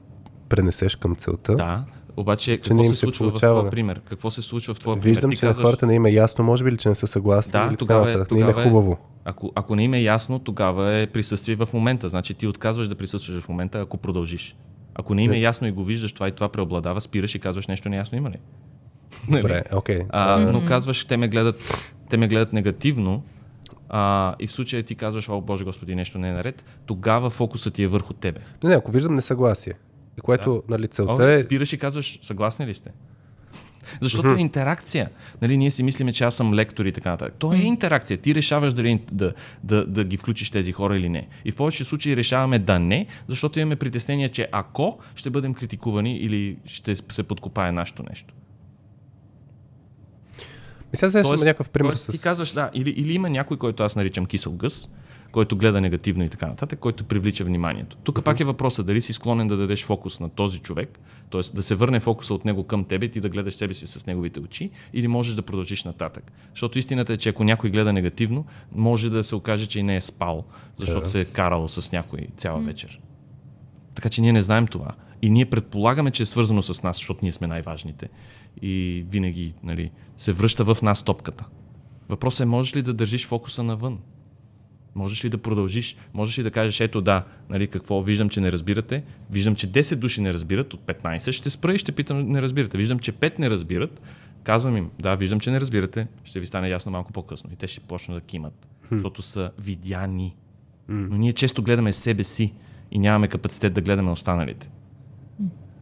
пренесеш 0.49 0.95
към 0.95 1.15
целта. 1.15 1.55
Да, 1.55 1.85
обаче 2.17 2.57
какво 2.57 2.83
се, 2.83 2.89
се 2.89 2.95
случва 2.95 3.31
в 3.31 3.33
твоя 3.33 3.69
пример? 3.69 4.01
Какво 4.09 4.31
се 4.31 4.41
случва 4.41 4.73
в 4.73 4.79
твоя 4.79 4.95
пример? 4.95 5.09
Виждам, 5.09 5.31
че 5.31 5.41
казваш... 5.41 5.65
хората 5.65 5.87
не 5.87 5.93
има 5.93 6.09
е 6.09 6.11
ясно, 6.11 6.45
може 6.45 6.63
би 6.63 6.71
ли, 6.71 6.77
че 6.77 6.89
не 6.89 6.95
са 6.95 7.07
съгласни 7.07 7.51
да, 7.51 7.67
или 7.69 7.77
тогава, 7.77 8.11
е, 8.11 8.13
тогава 8.13 8.35
не 8.35 8.39
им 8.39 8.49
е 8.49 8.69
хубаво. 8.69 8.97
Ако, 9.25 9.51
ако 9.55 9.75
не 9.75 9.83
им 9.83 9.93
е 9.93 10.01
ясно, 10.01 10.39
тогава 10.39 10.93
е 10.93 11.07
присъствие 11.07 11.55
в 11.55 11.69
момента. 11.73 12.09
Значи 12.09 12.33
ти 12.33 12.47
отказваш 12.47 12.87
да 12.87 12.95
присъстваш 12.95 13.41
в 13.41 13.49
момента, 13.49 13.79
ако 13.79 13.97
продължиш. 13.97 14.55
Ако 14.95 15.13
не 15.13 15.23
им 15.23 15.31
е 15.31 15.37
ясно 15.37 15.67
и 15.67 15.71
го 15.71 15.83
виждаш 15.83 16.11
това 16.11 16.27
и 16.27 16.31
това 16.31 16.49
преобладава, 16.49 17.01
спираш 17.01 17.35
и 17.35 17.39
казваш 17.39 17.67
нещо 17.67 17.89
неясно 17.89 18.17
има 18.17 18.29
ли? 18.29 18.37
Добре, 19.29 19.63
окей. 19.73 19.99
Okay. 19.99 20.05
А, 20.09 20.39
но 20.51 20.65
казваш, 20.65 21.05
те 21.05 21.17
ме 21.17 21.27
гледат 21.27 21.93
те 22.09 22.17
ме 22.17 22.27
гледат 22.27 22.53
негативно, 22.53 23.23
а, 23.89 24.35
и 24.39 24.47
в 24.47 24.51
случая 24.51 24.83
ти 24.83 24.95
казваш, 24.95 25.29
о 25.29 25.41
Боже 25.41 25.63
Господи, 25.63 25.95
нещо 25.95 26.17
не 26.17 26.29
е 26.29 26.33
наред, 26.33 26.65
тогава 26.85 27.29
фокусът 27.29 27.73
ти 27.73 27.83
е 27.83 27.87
върху 27.87 28.13
тебе. 28.13 28.39
Не, 28.63 28.69
не, 28.69 28.75
ако 28.75 28.91
виждам 28.91 29.15
несъгласие, 29.15 29.73
и 30.17 30.21
което, 30.21 30.63
да. 30.67 30.73
нали, 30.73 30.87
целта 30.87 31.23
О, 31.23 31.27
е... 31.27 31.43
спираш 31.43 31.73
и 31.73 31.77
казваш, 31.77 32.19
съгласни 32.21 32.67
ли 32.67 32.73
сте? 32.73 32.91
Защото 34.01 34.29
е 34.29 34.39
интеракция. 34.39 35.09
Нали, 35.41 35.57
ние 35.57 35.71
си 35.71 35.83
мислиме, 35.83 36.13
че 36.13 36.23
аз 36.23 36.35
съм 36.35 36.53
лектор 36.53 36.85
и 36.85 36.91
така 36.91 37.09
нататък. 37.09 37.35
То 37.39 37.53
е 37.53 37.57
интеракция. 37.57 38.17
Ти 38.17 38.35
решаваш 38.35 38.73
дали 38.73 39.01
да, 39.11 39.33
да, 39.63 39.85
да 39.85 40.03
ги 40.03 40.17
включиш 40.17 40.51
тези 40.51 40.71
хора 40.71 40.97
или 40.97 41.09
не. 41.09 41.27
И 41.45 41.51
в 41.51 41.55
повечето 41.55 41.89
случаи 41.89 42.17
решаваме 42.17 42.59
да 42.59 42.79
не, 42.79 43.07
защото 43.27 43.59
имаме 43.59 43.75
притеснение, 43.75 44.29
че 44.29 44.47
ако 44.51 44.99
ще 45.15 45.29
бъдем 45.29 45.53
критикувани 45.53 46.17
или 46.17 46.57
ще 46.65 46.95
се 46.95 47.23
подкопае 47.23 47.71
нашето 47.71 48.03
нещо. 48.09 48.33
И 50.95 50.97
сега 50.97 51.11
сещам 51.11 51.39
някакъв 51.39 51.69
пример 51.69 51.89
тоест, 51.89 52.03
с... 52.03 52.11
Ти 52.11 52.19
казваш, 52.19 52.51
да, 52.51 52.69
или, 52.73 52.89
или 52.89 53.13
има 53.13 53.29
някой, 53.29 53.57
който 53.57 53.83
аз 53.83 53.95
наричам 53.95 54.25
кисел 54.25 54.51
гъс, 54.51 54.89
който 55.31 55.57
гледа 55.57 55.81
негативно 55.81 56.23
и 56.23 56.29
така 56.29 56.47
нататък, 56.47 56.79
който 56.79 57.03
привлича 57.03 57.43
вниманието. 57.43 57.97
Тук 58.03 58.19
uh-huh. 58.19 58.23
пак 58.23 58.39
е 58.39 58.43
въпросът 58.43 58.85
дали 58.85 59.01
си 59.01 59.13
склонен 59.13 59.47
да 59.47 59.57
дадеш 59.57 59.85
фокус 59.85 60.19
на 60.19 60.29
този 60.29 60.59
човек, 60.59 60.99
т.е. 61.31 61.41
да 61.55 61.63
се 61.63 61.75
върне 61.75 61.99
фокуса 61.99 62.33
от 62.33 62.45
него 62.45 62.63
към 62.63 62.83
тебе, 62.83 63.07
ти 63.07 63.19
да 63.21 63.29
гледаш 63.29 63.53
себе 63.53 63.73
си 63.73 63.87
с 63.87 64.05
неговите 64.05 64.39
очи, 64.39 64.69
или 64.93 65.07
можеш 65.07 65.35
да 65.35 65.41
продължиш 65.41 65.83
нататък. 65.83 66.31
Защото 66.49 66.79
истината 66.79 67.13
е, 67.13 67.17
че 67.17 67.29
ако 67.29 67.43
някой 67.43 67.69
гледа 67.69 67.93
негативно, 67.93 68.45
може 68.75 69.09
да 69.09 69.23
се 69.23 69.35
окаже, 69.35 69.65
че 69.65 69.79
и 69.79 69.83
не 69.83 69.95
е 69.95 70.01
спал, 70.01 70.45
защото 70.77 71.07
uh-huh. 71.07 71.11
се 71.11 71.21
е 71.21 71.25
карал 71.25 71.67
с 71.67 71.91
някой 71.91 72.27
цяла 72.37 72.59
uh-huh. 72.59 72.65
вечер. 72.65 72.99
Така 73.95 74.09
че 74.09 74.21
ние 74.21 74.33
не 74.33 74.41
знаем 74.41 74.67
това. 74.67 74.91
И 75.21 75.29
ние 75.29 75.45
предполагаме, 75.45 76.11
че 76.11 76.23
е 76.23 76.25
свързано 76.25 76.61
с 76.61 76.83
нас, 76.83 76.97
защото 76.97 77.19
ние 77.21 77.31
сме 77.31 77.47
най-важните. 77.47 78.09
И 78.61 79.05
винаги 79.09 79.53
нали, 79.63 79.91
се 80.17 80.33
връща 80.33 80.63
в 80.63 80.81
нас 80.81 81.03
топката. 81.03 81.45
Въпросът 82.09 82.39
е, 82.39 82.45
можеш 82.45 82.75
ли 82.75 82.81
да 82.81 82.93
държиш 82.93 83.27
фокуса 83.27 83.63
навън? 83.63 83.99
Можеш 84.95 85.25
ли 85.25 85.29
да 85.29 85.37
продължиш? 85.37 85.95
Можеш 86.13 86.39
ли 86.39 86.43
да 86.43 86.51
кажеш, 86.51 86.79
ето 86.79 87.01
да, 87.01 87.25
нали, 87.49 87.67
какво, 87.67 88.01
виждам, 88.01 88.29
че 88.29 88.41
не 88.41 88.51
разбирате, 88.51 89.03
виждам, 89.31 89.55
че 89.55 89.71
10 89.71 89.95
души 89.95 90.21
не 90.21 90.33
разбират 90.33 90.73
от 90.73 90.81
15, 90.81 91.31
ще 91.31 91.49
спра 91.49 91.73
и 91.73 91.77
ще 91.77 91.91
питам, 91.91 92.31
не 92.31 92.41
разбирате. 92.41 92.77
Виждам, 92.77 92.99
че 92.99 93.13
5 93.13 93.39
не 93.39 93.49
разбират, 93.49 94.01
казвам 94.43 94.77
им, 94.77 94.89
да, 94.99 95.15
виждам, 95.15 95.39
че 95.39 95.51
не 95.51 95.61
разбирате, 95.61 96.07
ще 96.23 96.39
ви 96.39 96.45
стане 96.45 96.69
ясно 96.69 96.91
малко 96.91 97.13
по-късно. 97.13 97.49
И 97.53 97.55
те 97.55 97.67
ще 97.67 97.79
почнат 97.79 98.17
да 98.17 98.21
кимат, 98.21 98.67
защото 98.91 99.21
са 99.21 99.51
видяни. 99.59 100.35
Но 100.87 101.17
ние 101.17 101.33
често 101.33 101.63
гледаме 101.63 101.93
себе 101.93 102.23
си 102.23 102.53
и 102.91 102.99
нямаме 102.99 103.27
капацитет 103.27 103.73
да 103.73 103.81
гледаме 103.81 104.11
останалите. 104.11 104.69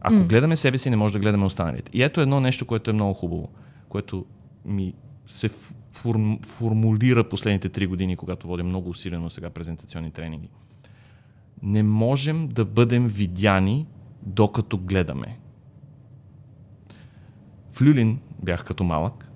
Ако 0.06 0.16
mm. 0.16 0.26
гледаме 0.26 0.56
себе 0.56 0.78
си, 0.78 0.90
не 0.90 0.96
може 0.96 1.12
да 1.12 1.18
гледаме 1.18 1.44
останалите. 1.44 1.90
И 1.94 2.02
ето 2.02 2.20
едно 2.20 2.40
нещо, 2.40 2.66
което 2.66 2.90
е 2.90 2.94
много 2.94 3.14
хубаво, 3.14 3.48
което 3.88 4.26
ми 4.64 4.94
се 5.26 5.50
форм, 5.92 6.38
формулира 6.42 7.28
последните 7.28 7.68
три 7.68 7.86
години, 7.86 8.16
когато 8.16 8.46
водим 8.46 8.66
много 8.66 8.90
усилено 8.90 9.30
сега 9.30 9.50
презентационни 9.50 10.10
тренинги. 10.10 10.48
Не 11.62 11.82
можем 11.82 12.48
да 12.48 12.64
бъдем 12.64 13.06
видяни, 13.06 13.86
докато 14.22 14.78
гледаме. 14.78 15.38
В 17.72 17.82
Люлин 17.82 18.18
бях 18.42 18.64
като 18.64 18.84
малък 18.84 19.30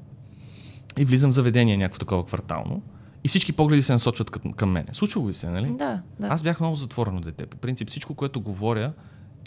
и 0.99 1.05
влизам 1.05 1.31
в 1.31 1.35
заведение 1.35 1.77
някакво 1.77 1.99
такова 1.99 2.27
квартално 2.27 2.83
и 3.25 3.29
всички 3.29 3.53
погледи 3.53 3.83
се 3.83 3.93
насочват 3.93 4.31
към, 4.31 4.53
към 4.53 4.71
мене. 4.71 4.89
Случва 4.93 5.29
ли 5.29 5.35
се, 5.35 5.51
нали? 5.51 5.71
Да, 5.71 6.03
да. 6.21 6.27
Аз 6.27 6.43
бях 6.43 6.61
много 6.61 6.77
затворено 6.77 7.21
дете. 7.21 7.47
По 7.47 7.57
принцип 7.57 7.89
всичко, 7.89 8.14
което 8.14 8.41
говоря, 8.41 8.93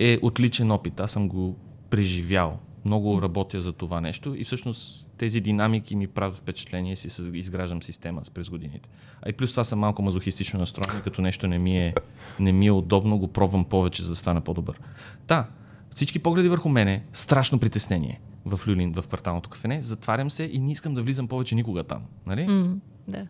е 0.01 0.19
отличен 0.21 0.71
опит. 0.71 0.99
Аз 0.99 1.11
съм 1.11 1.27
го 1.27 1.55
преживял. 1.89 2.59
Много 2.85 3.21
работя 3.21 3.61
за 3.61 3.73
това 3.73 4.01
нещо 4.01 4.35
и 4.35 4.43
всъщност 4.43 5.09
тези 5.17 5.41
динамики 5.41 5.95
ми 5.95 6.07
правят 6.07 6.35
впечатление 6.35 6.95
си 6.95 7.21
изграждам 7.33 7.83
система 7.83 8.21
през 8.33 8.49
годините. 8.49 8.89
А 9.21 9.29
и 9.29 9.33
плюс 9.33 9.51
това 9.51 9.63
съм 9.63 9.79
малко 9.79 10.01
мазохистично 10.01 10.59
настроен, 10.59 11.01
като 11.03 11.21
нещо 11.21 11.47
не 11.47 11.59
ми, 11.59 11.77
е, 11.77 11.93
не 12.39 12.51
ми 12.51 12.67
е 12.67 12.71
удобно, 12.71 13.17
го 13.17 13.27
пробвам 13.27 13.65
повече, 13.65 14.03
за 14.03 14.09
да 14.09 14.15
стана 14.15 14.41
по-добър. 14.41 14.79
Та, 15.27 15.47
всички 15.89 16.19
погледи 16.19 16.49
върху 16.49 16.69
мене, 16.69 17.03
страшно 17.13 17.59
притеснение 17.59 18.19
в 18.45 18.67
Люлин, 18.67 18.93
в 18.93 19.07
кварталното 19.07 19.49
кафене, 19.49 19.83
затварям 19.83 20.29
се 20.29 20.43
и 20.43 20.59
не 20.59 20.71
искам 20.71 20.93
да 20.93 21.03
влизам 21.03 21.27
повече 21.27 21.55
никога 21.55 21.83
там. 21.83 22.01
Нали? 22.25 22.41
Mm, 22.41 22.75
да. 23.07 23.27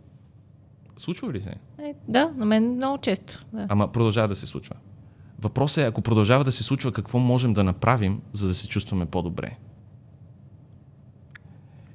Случва 0.97 1.33
ли 1.33 1.41
се? 1.41 1.55
Е, 1.79 1.95
да, 2.07 2.31
на 2.35 2.45
мен 2.45 2.75
много 2.75 2.97
често. 2.97 3.45
Да. 3.53 3.65
Ама 3.69 3.91
продължава 3.91 4.27
да 4.27 4.35
се 4.35 4.47
случва. 4.47 4.75
Въпросът 5.41 5.77
е, 5.77 5.87
ако 5.87 6.01
продължава 6.01 6.43
да 6.43 6.51
се 6.51 6.63
случва, 6.63 6.91
какво 6.91 7.19
можем 7.19 7.53
да 7.53 7.63
направим, 7.63 8.21
за 8.33 8.47
да 8.47 8.53
се 8.53 8.67
чувстваме 8.67 9.05
по-добре? 9.05 9.57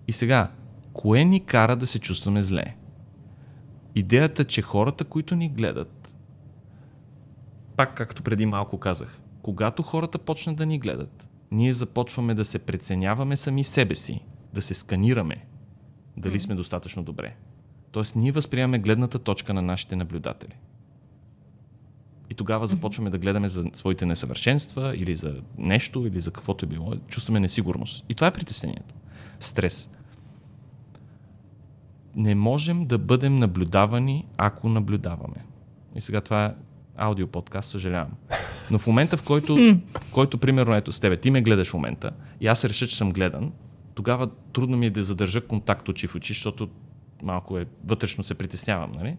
И 0.09 0.12
сега, 0.12 0.51
кое 0.92 1.24
ни 1.24 1.44
кара 1.44 1.76
да 1.76 1.86
се 1.86 1.99
чувстваме 1.99 2.42
зле? 2.42 2.76
Идеята, 3.94 4.44
че 4.44 4.62
хората, 4.62 5.05
които 5.05 5.34
ни 5.36 5.49
гледат, 5.49 6.14
пак 7.76 7.94
както 7.94 8.22
преди 8.22 8.47
малко 8.47 8.78
казах, 8.78 9.18
когато 9.42 9.82
хората 9.82 10.18
почнат 10.18 10.57
да 10.57 10.66
ни 10.66 10.78
гледат, 10.78 11.28
ние 11.51 11.72
започваме 11.72 12.34
да 12.34 12.44
се 12.44 12.59
преценяваме 12.59 13.36
сами 13.36 13.64
себе 13.64 13.94
си, 13.94 14.20
да 14.53 14.62
се 14.62 14.74
сканираме, 14.74 15.47
дали 16.16 16.40
сме 16.40 16.55
достатъчно 16.55 17.03
добре. 17.03 17.36
Тоест, 17.90 18.16
ние 18.16 18.32
възприемаме 18.32 18.78
гледната 18.78 19.18
точка 19.18 19.55
на 19.55 19.62
нашите 19.62 19.97
наблюдатели. 19.97 20.55
Тогава 22.37 22.66
започваме 22.66 23.11
да 23.11 23.18
гледаме 23.18 23.49
за 23.49 23.64
своите 23.72 24.07
несъвършенства 24.07 24.97
или 24.97 25.14
за 25.14 25.34
нещо, 25.59 26.07
или 26.07 26.20
за 26.20 26.30
каквото 26.30 26.64
е 26.64 26.68
било. 26.68 26.95
Чувстваме 27.09 27.41
несигурност. 27.41 28.05
И 28.09 28.14
това 28.14 28.26
е 28.26 28.32
притеснението. 28.32 28.95
Стрес. 29.41 29.89
Не 32.16 32.34
можем 32.34 32.87
да 32.87 32.99
бъдем 32.99 33.37
наблюдавани, 33.37 34.26
ако 34.37 34.68
наблюдаваме. 34.68 35.45
И 35.95 36.01
сега 36.01 36.20
това 36.20 36.45
е 36.45 36.55
аудиоподкаст, 36.97 37.70
съжалявам. 37.70 38.12
Но 38.70 38.78
в 38.78 38.87
момента, 38.87 39.16
в 39.16 39.24
който, 39.24 39.57
в 40.01 40.12
който 40.12 40.39
примерно 40.39 40.74
ето 40.74 40.93
с 40.93 41.01
тебе, 41.01 41.16
ти 41.16 41.30
ме 41.30 41.43
гледаш 41.43 41.70
в 41.70 41.74
момента 41.74 42.11
и 42.41 42.47
аз 42.47 42.64
реша, 42.64 42.87
че 42.87 42.97
съм 42.97 43.12
гледан, 43.12 43.53
тогава 43.95 44.28
трудно 44.53 44.76
ми 44.76 44.87
е 44.87 44.91
да 44.91 45.05
задържа 45.05 45.41
контакт 45.41 45.89
очи 45.89 46.07
в 46.07 46.14
очи, 46.14 46.32
защото 46.32 46.68
малко 47.22 47.59
е, 47.59 47.66
вътрешно 47.84 48.24
се 48.24 48.34
притеснявам, 48.34 48.93
нали? 48.93 49.16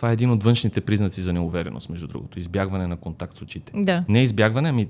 Това 0.00 0.10
е 0.10 0.12
един 0.12 0.30
от 0.30 0.44
външните 0.44 0.80
признаци 0.80 1.22
за 1.22 1.32
неувереност, 1.32 1.90
между 1.90 2.06
другото. 2.06 2.38
Избягване 2.38 2.86
на 2.86 2.96
контакт 2.96 3.38
с 3.38 3.42
очите. 3.42 3.72
Да. 3.76 4.04
Не 4.08 4.22
избягване, 4.22 4.68
ами 4.68 4.88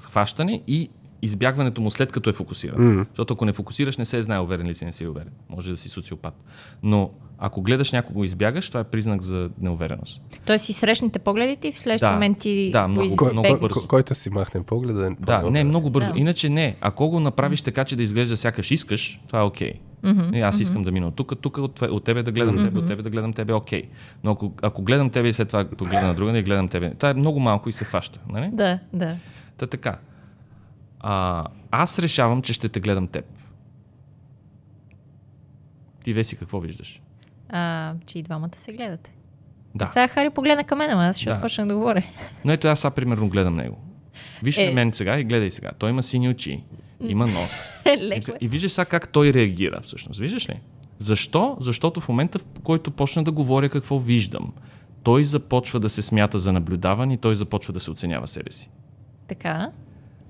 хващане 0.00 0.62
и 0.66 0.88
избягването 1.22 1.80
му 1.80 1.90
след 1.90 2.12
като 2.12 2.30
е 2.30 2.32
фокусиран. 2.32 2.76
Mm-hmm. 2.78 3.06
Защото 3.08 3.34
ако 3.34 3.44
не 3.44 3.52
фокусираш, 3.52 3.96
не 3.96 4.04
се 4.04 4.22
знае 4.22 4.38
уверен 4.40 4.66
ли 4.66 4.74
си, 4.74 4.84
не 4.84 4.92
си 4.92 5.06
уверен. 5.06 5.32
Може 5.48 5.70
да 5.70 5.76
си 5.76 5.88
социопат. 5.88 6.34
Но 6.82 7.10
ако 7.38 7.62
гледаш 7.62 7.92
някого 7.92 8.24
избягаш, 8.24 8.68
това 8.68 8.80
е 8.80 8.84
признак 8.84 9.22
за 9.22 9.50
неувереност. 9.60 10.22
Тоест 10.44 10.64
си 10.64 10.72
срещнете 10.72 11.18
погледите 11.18 11.68
и 11.68 11.72
в 11.72 11.78
следващия 11.78 12.08
Да. 12.08 12.12
момент 12.12 12.38
ти 12.38 12.70
Да, 12.72 12.88
много- 12.88 13.08
го 13.08 13.16
Кой, 13.16 13.32
много 13.32 13.58
бързо. 13.60 13.74
кой, 13.74 13.86
който 13.88 14.14
си 14.14 14.30
махне 14.30 14.62
погледа. 14.62 15.10
Да, 15.20 15.50
не, 15.50 15.64
много 15.64 15.90
бързо. 15.90 16.12
Да. 16.12 16.18
Иначе 16.18 16.48
не. 16.48 16.76
Ако 16.80 17.08
го 17.08 17.20
направиш 17.20 17.62
така, 17.62 17.84
че 17.84 17.96
да 17.96 18.02
изглежда 18.02 18.36
сякаш 18.36 18.70
искаш, 18.70 19.20
това 19.26 19.40
е 19.40 19.44
окей. 19.44 19.72
Мгм, 20.02 20.34
И 20.34 20.40
аз 20.40 20.60
искам 20.60 20.82
да 20.82 20.92
мина 20.92 21.06
от 21.06 21.16
тук, 21.16 21.32
тук 21.40 21.58
от, 21.58 21.82
от 21.82 22.04
тебе 22.04 22.22
да 22.22 22.32
гледам 22.32 22.56
тебе, 22.58 22.78
от 22.78 22.86
тебе 22.86 23.02
да 23.02 23.10
гледам 23.10 23.32
тебе, 23.32 23.52
окей. 23.52 23.82
Но 24.24 24.30
ако, 24.30 24.52
ако 24.62 24.82
гледам 24.82 25.10
тебе 25.10 25.28
и 25.28 25.32
след 25.32 25.48
това 25.48 25.64
погледна 25.66 26.08
на 26.08 26.14
друга, 26.14 26.38
и 26.38 26.42
гледам 26.42 26.68
тебе, 26.68 26.90
това 26.90 27.10
е 27.10 27.14
много 27.14 27.40
малко 27.40 27.68
и 27.68 27.72
се 27.72 27.84
хваща. 27.84 28.20
Нали? 28.28 28.50
Да, 28.52 28.78
да. 28.92 29.16
Та 29.56 29.66
така. 29.66 29.98
А, 31.00 31.44
аз 31.70 31.98
решавам, 31.98 32.42
че 32.42 32.52
ще 32.52 32.68
те 32.68 32.80
гледам 32.80 33.06
теб. 33.06 33.24
Ти 36.04 36.12
Веси 36.12 36.36
какво 36.36 36.60
виждаш? 36.60 37.02
А, 37.48 37.94
че 38.06 38.18
и 38.18 38.22
двамата 38.22 38.50
се 38.56 38.72
гледате. 38.72 39.12
Да. 39.74 39.84
И 39.84 39.88
сега 39.88 40.08
Хари 40.08 40.30
погледна 40.30 40.64
към 40.64 40.78
мен, 40.78 40.90
ама 40.90 41.04
аз 41.04 41.18
ще 41.18 41.30
Да. 41.30 41.34
да. 41.34 41.40
почнах 41.40 41.66
да 41.66 41.74
говоря. 41.74 42.02
Но 42.44 42.52
ето 42.52 42.68
аз 42.68 42.80
сега 42.80 42.90
примерно 42.90 43.28
гледам 43.28 43.56
него. 43.56 43.78
Виж 44.42 44.58
Е. 44.58 44.66
на 44.66 44.72
мен 44.72 44.92
сега 44.92 45.18
и 45.18 45.24
гледай 45.24 45.50
сега. 45.50 45.70
Той 45.78 45.90
има 45.90 46.02
сини 46.02 46.28
очи, 46.28 46.64
има 47.00 47.26
нос. 47.26 47.50
Леко 47.86 48.30
е. 48.30 48.38
И 48.40 48.48
виждаш 48.48 48.72
сега 48.72 48.84
как 48.84 49.08
той 49.08 49.32
реагира 49.32 49.80
всъщност. 49.80 50.20
Виждаш 50.20 50.48
ли? 50.48 50.60
Защо? 50.98 51.56
Защото 51.60 52.00
в 52.00 52.08
момента, 52.08 52.38
в 52.38 52.44
който 52.62 52.90
почна 52.90 53.24
да 53.24 53.32
говоря 53.32 53.68
какво 53.68 53.98
виждам, 53.98 54.52
той 55.02 55.24
започва 55.24 55.80
да 55.80 55.88
се 55.88 56.02
смята 56.02 56.38
за 56.38 56.52
наблюдаван 56.52 57.10
и 57.10 57.18
той 57.18 57.34
започва 57.34 57.72
да 57.72 57.80
се 57.80 57.90
оценява 57.90 58.26
себе 58.26 58.52
си. 58.52 58.70
Така. 59.28 59.70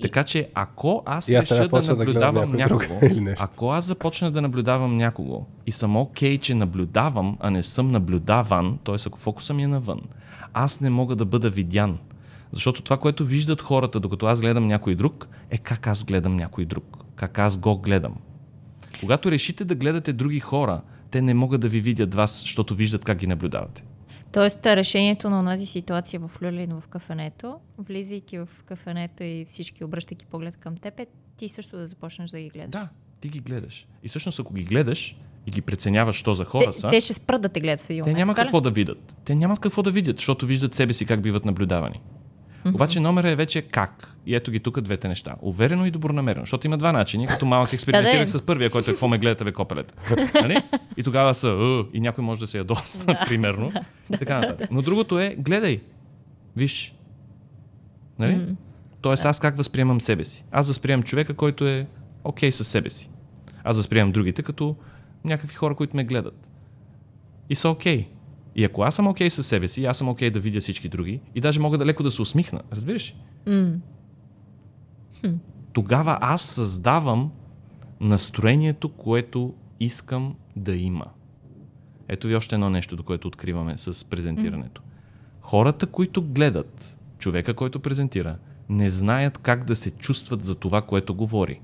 Така 0.00 0.24
че 0.24 0.48
ако 0.54 1.02
аз 1.06 1.28
И 1.28 1.34
аз 1.34 1.50
реша 1.50 1.68
да 1.68 1.80
да 1.80 1.96
наблюдавам 1.96 2.50
друг 2.50 2.58
някого, 2.58 3.00
ако 3.38 3.70
аз 3.70 3.84
започна 3.84 4.30
да 4.30 4.42
наблюдавам 4.42 4.96
някого 4.96 5.46
и 5.66 5.72
съм 5.72 5.96
окей, 5.96 6.38
че 6.38 6.54
наблюдавам, 6.54 7.36
а 7.40 7.50
не 7.50 7.62
съм 7.62 7.90
наблюдаван, 7.90 8.78
т.е. 8.84 8.94
ако 9.06 9.18
фокуса 9.18 9.54
ми 9.54 9.62
е 9.62 9.66
навън, 9.66 10.00
аз 10.54 10.80
не 10.80 10.90
мога 10.90 11.16
да 11.16 11.24
бъда 11.24 11.50
видян. 11.50 11.98
Защото 12.52 12.82
това, 12.82 12.96
което 12.96 13.24
виждат 13.24 13.60
хората, 13.60 14.00
докато 14.00 14.26
аз 14.26 14.40
гледам 14.40 14.66
някой 14.66 14.94
друг, 14.94 15.28
е 15.50 15.58
как 15.58 15.86
аз 15.86 16.04
гледам 16.04 16.36
някой 16.36 16.64
друг. 16.64 16.98
Как 17.14 17.38
аз 17.38 17.56
го 17.56 17.78
гледам. 17.78 18.14
Когато 19.00 19.30
решите 19.30 19.64
да 19.64 19.74
гледате 19.74 20.12
други 20.12 20.40
хора, 20.40 20.80
те 21.10 21.22
не 21.22 21.34
могат 21.34 21.60
да 21.60 21.68
ви 21.68 21.80
видят 21.80 22.14
вас, 22.14 22.40
защото 22.40 22.74
виждат 22.74 23.04
как 23.04 23.18
ги 23.18 23.26
наблюдавате. 23.26 23.84
Тоест, 24.32 24.66
решението 24.66 25.30
на 25.30 25.38
онази 25.38 25.66
ситуация 25.66 26.20
в 26.20 26.30
Люлин 26.42 26.80
в 26.80 26.88
кафенето, 26.88 27.54
влизайки 27.78 28.38
в 28.38 28.48
кафенето 28.66 29.22
и 29.22 29.44
всички 29.48 29.84
обръщайки 29.84 30.26
поглед 30.26 30.56
към 30.56 30.76
теб, 30.76 31.00
е 31.00 31.06
ти 31.36 31.48
също 31.48 31.76
да 31.76 31.86
започнеш 31.86 32.30
да 32.30 32.40
ги 32.40 32.48
гледаш. 32.48 32.70
Да, 32.70 32.88
ти 33.20 33.28
ги 33.28 33.40
гледаш. 33.40 33.86
И 34.02 34.08
всъщност, 34.08 34.40
ако 34.40 34.54
ги 34.54 34.64
гледаш, 34.64 35.16
и 35.46 35.50
ги 35.50 35.60
преценяваш, 35.60 36.16
що 36.16 36.34
за 36.34 36.44
хора 36.44 36.72
Те, 36.72 36.80
са, 36.80 36.88
те 36.88 37.00
ще 37.00 37.14
спрат 37.14 37.42
да 37.42 37.48
те 37.48 37.60
гледат 37.60 37.80
в 37.80 37.90
един 37.90 38.04
те 38.04 38.10
момент. 38.10 38.18
няма 38.18 38.32
така 38.32 38.42
ли? 38.42 38.46
какво 38.46 38.60
да 38.60 38.70
видят. 38.70 39.16
Те 39.24 39.34
нямат 39.34 39.58
какво 39.58 39.82
да 39.82 39.90
видят, 39.90 40.16
защото 40.16 40.46
виждат 40.46 40.74
себе 40.74 40.92
си 40.92 41.06
как 41.06 41.22
биват 41.22 41.44
наблюдавани. 41.44 42.00
Обаче 42.66 43.00
номера 43.00 43.30
е 43.30 43.36
вече 43.36 43.62
как. 43.62 44.14
И 44.26 44.34
ето 44.34 44.50
ги 44.50 44.60
тук 44.60 44.80
двете 44.80 45.08
неща. 45.08 45.34
Уверено 45.40 45.86
и 45.86 45.90
добронамерено. 45.90 46.42
Защото 46.42 46.66
има 46.66 46.78
два 46.78 46.92
начини. 46.92 47.26
Като 47.26 47.46
малък 47.46 47.72
експериментирах 47.72 48.24
Да, 48.24 48.38
с 48.38 48.42
първия, 48.42 48.70
който 48.70 48.90
е 48.90 48.94
какво 48.94 49.08
ме 49.08 49.18
гледате, 49.18 49.44
бе, 49.44 49.52
копелета. 49.52 49.94
Нали? 50.42 50.62
И 50.96 51.02
тогава 51.02 51.34
са, 51.34 51.48
«Ъ», 51.48 51.84
и 51.92 52.00
някой 52.00 52.24
може 52.24 52.40
да 52.40 52.46
се 52.46 52.58
ядоса, 52.58 53.18
примерно. 53.28 53.72
Така 54.18 54.38
нататък. 54.38 54.70
Но 54.70 54.82
другото 54.82 55.18
е, 55.18 55.36
гледай, 55.38 55.80
виж. 56.56 56.94
Нали? 58.18 58.40
Тоест 59.00 59.24
аз 59.24 59.40
как 59.40 59.56
възприемам 59.56 60.00
себе 60.00 60.24
си? 60.24 60.44
Аз 60.50 60.68
възприемам 60.68 61.02
човека, 61.02 61.34
който 61.34 61.66
е 61.66 61.86
окей 62.24 62.52
със 62.52 62.68
себе 62.68 62.90
си. 62.90 63.10
Аз 63.64 63.76
възприемам 63.76 64.12
другите 64.12 64.42
като 64.42 64.76
някакви 65.24 65.54
хора, 65.56 65.74
които 65.74 65.96
ме 65.96 66.04
гледат. 66.04 66.48
И 67.50 67.54
са 67.54 67.68
окей. 67.68 68.08
И 68.58 68.64
ако 68.64 68.82
аз 68.82 68.94
съм 68.94 69.06
окей 69.06 69.30
със 69.30 69.46
себе 69.46 69.68
си, 69.68 69.84
аз 69.84 69.98
съм 69.98 70.08
окей 70.08 70.30
да 70.30 70.40
видя 70.40 70.60
всички 70.60 70.88
други 70.88 71.20
и 71.34 71.40
даже 71.40 71.60
мога 71.60 71.78
да 71.78 71.86
леко 71.86 72.02
да 72.02 72.10
се 72.10 72.22
усмихна. 72.22 72.62
Разбираш? 72.72 73.14
ли? 75.24 75.34
Тогава 75.72 76.18
аз 76.20 76.42
създавам 76.42 77.30
настроението, 78.00 78.88
което 78.88 79.54
искам 79.80 80.34
да 80.56 80.76
има. 80.76 81.04
Ето 82.08 82.28
ви 82.28 82.36
още 82.36 82.54
едно 82.54 82.70
нещо, 82.70 82.96
до 82.96 83.02
което 83.02 83.28
откриваме 83.28 83.78
с 83.78 84.04
презентирането. 84.04 84.82
Хората, 85.40 85.86
които 85.86 86.22
гледат 86.22 86.98
човека, 87.18 87.54
който 87.54 87.80
презентира, 87.80 88.36
не 88.68 88.90
знаят 88.90 89.38
как 89.38 89.64
да 89.64 89.76
се 89.76 89.90
чувстват 89.90 90.42
за 90.42 90.54
това, 90.54 90.82
което 90.82 91.14
говори. 91.14 91.60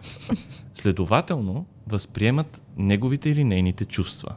Следователно, 0.74 1.66
възприемат 1.86 2.62
неговите 2.76 3.30
или 3.30 3.44
нейните 3.44 3.84
чувства. 3.84 4.36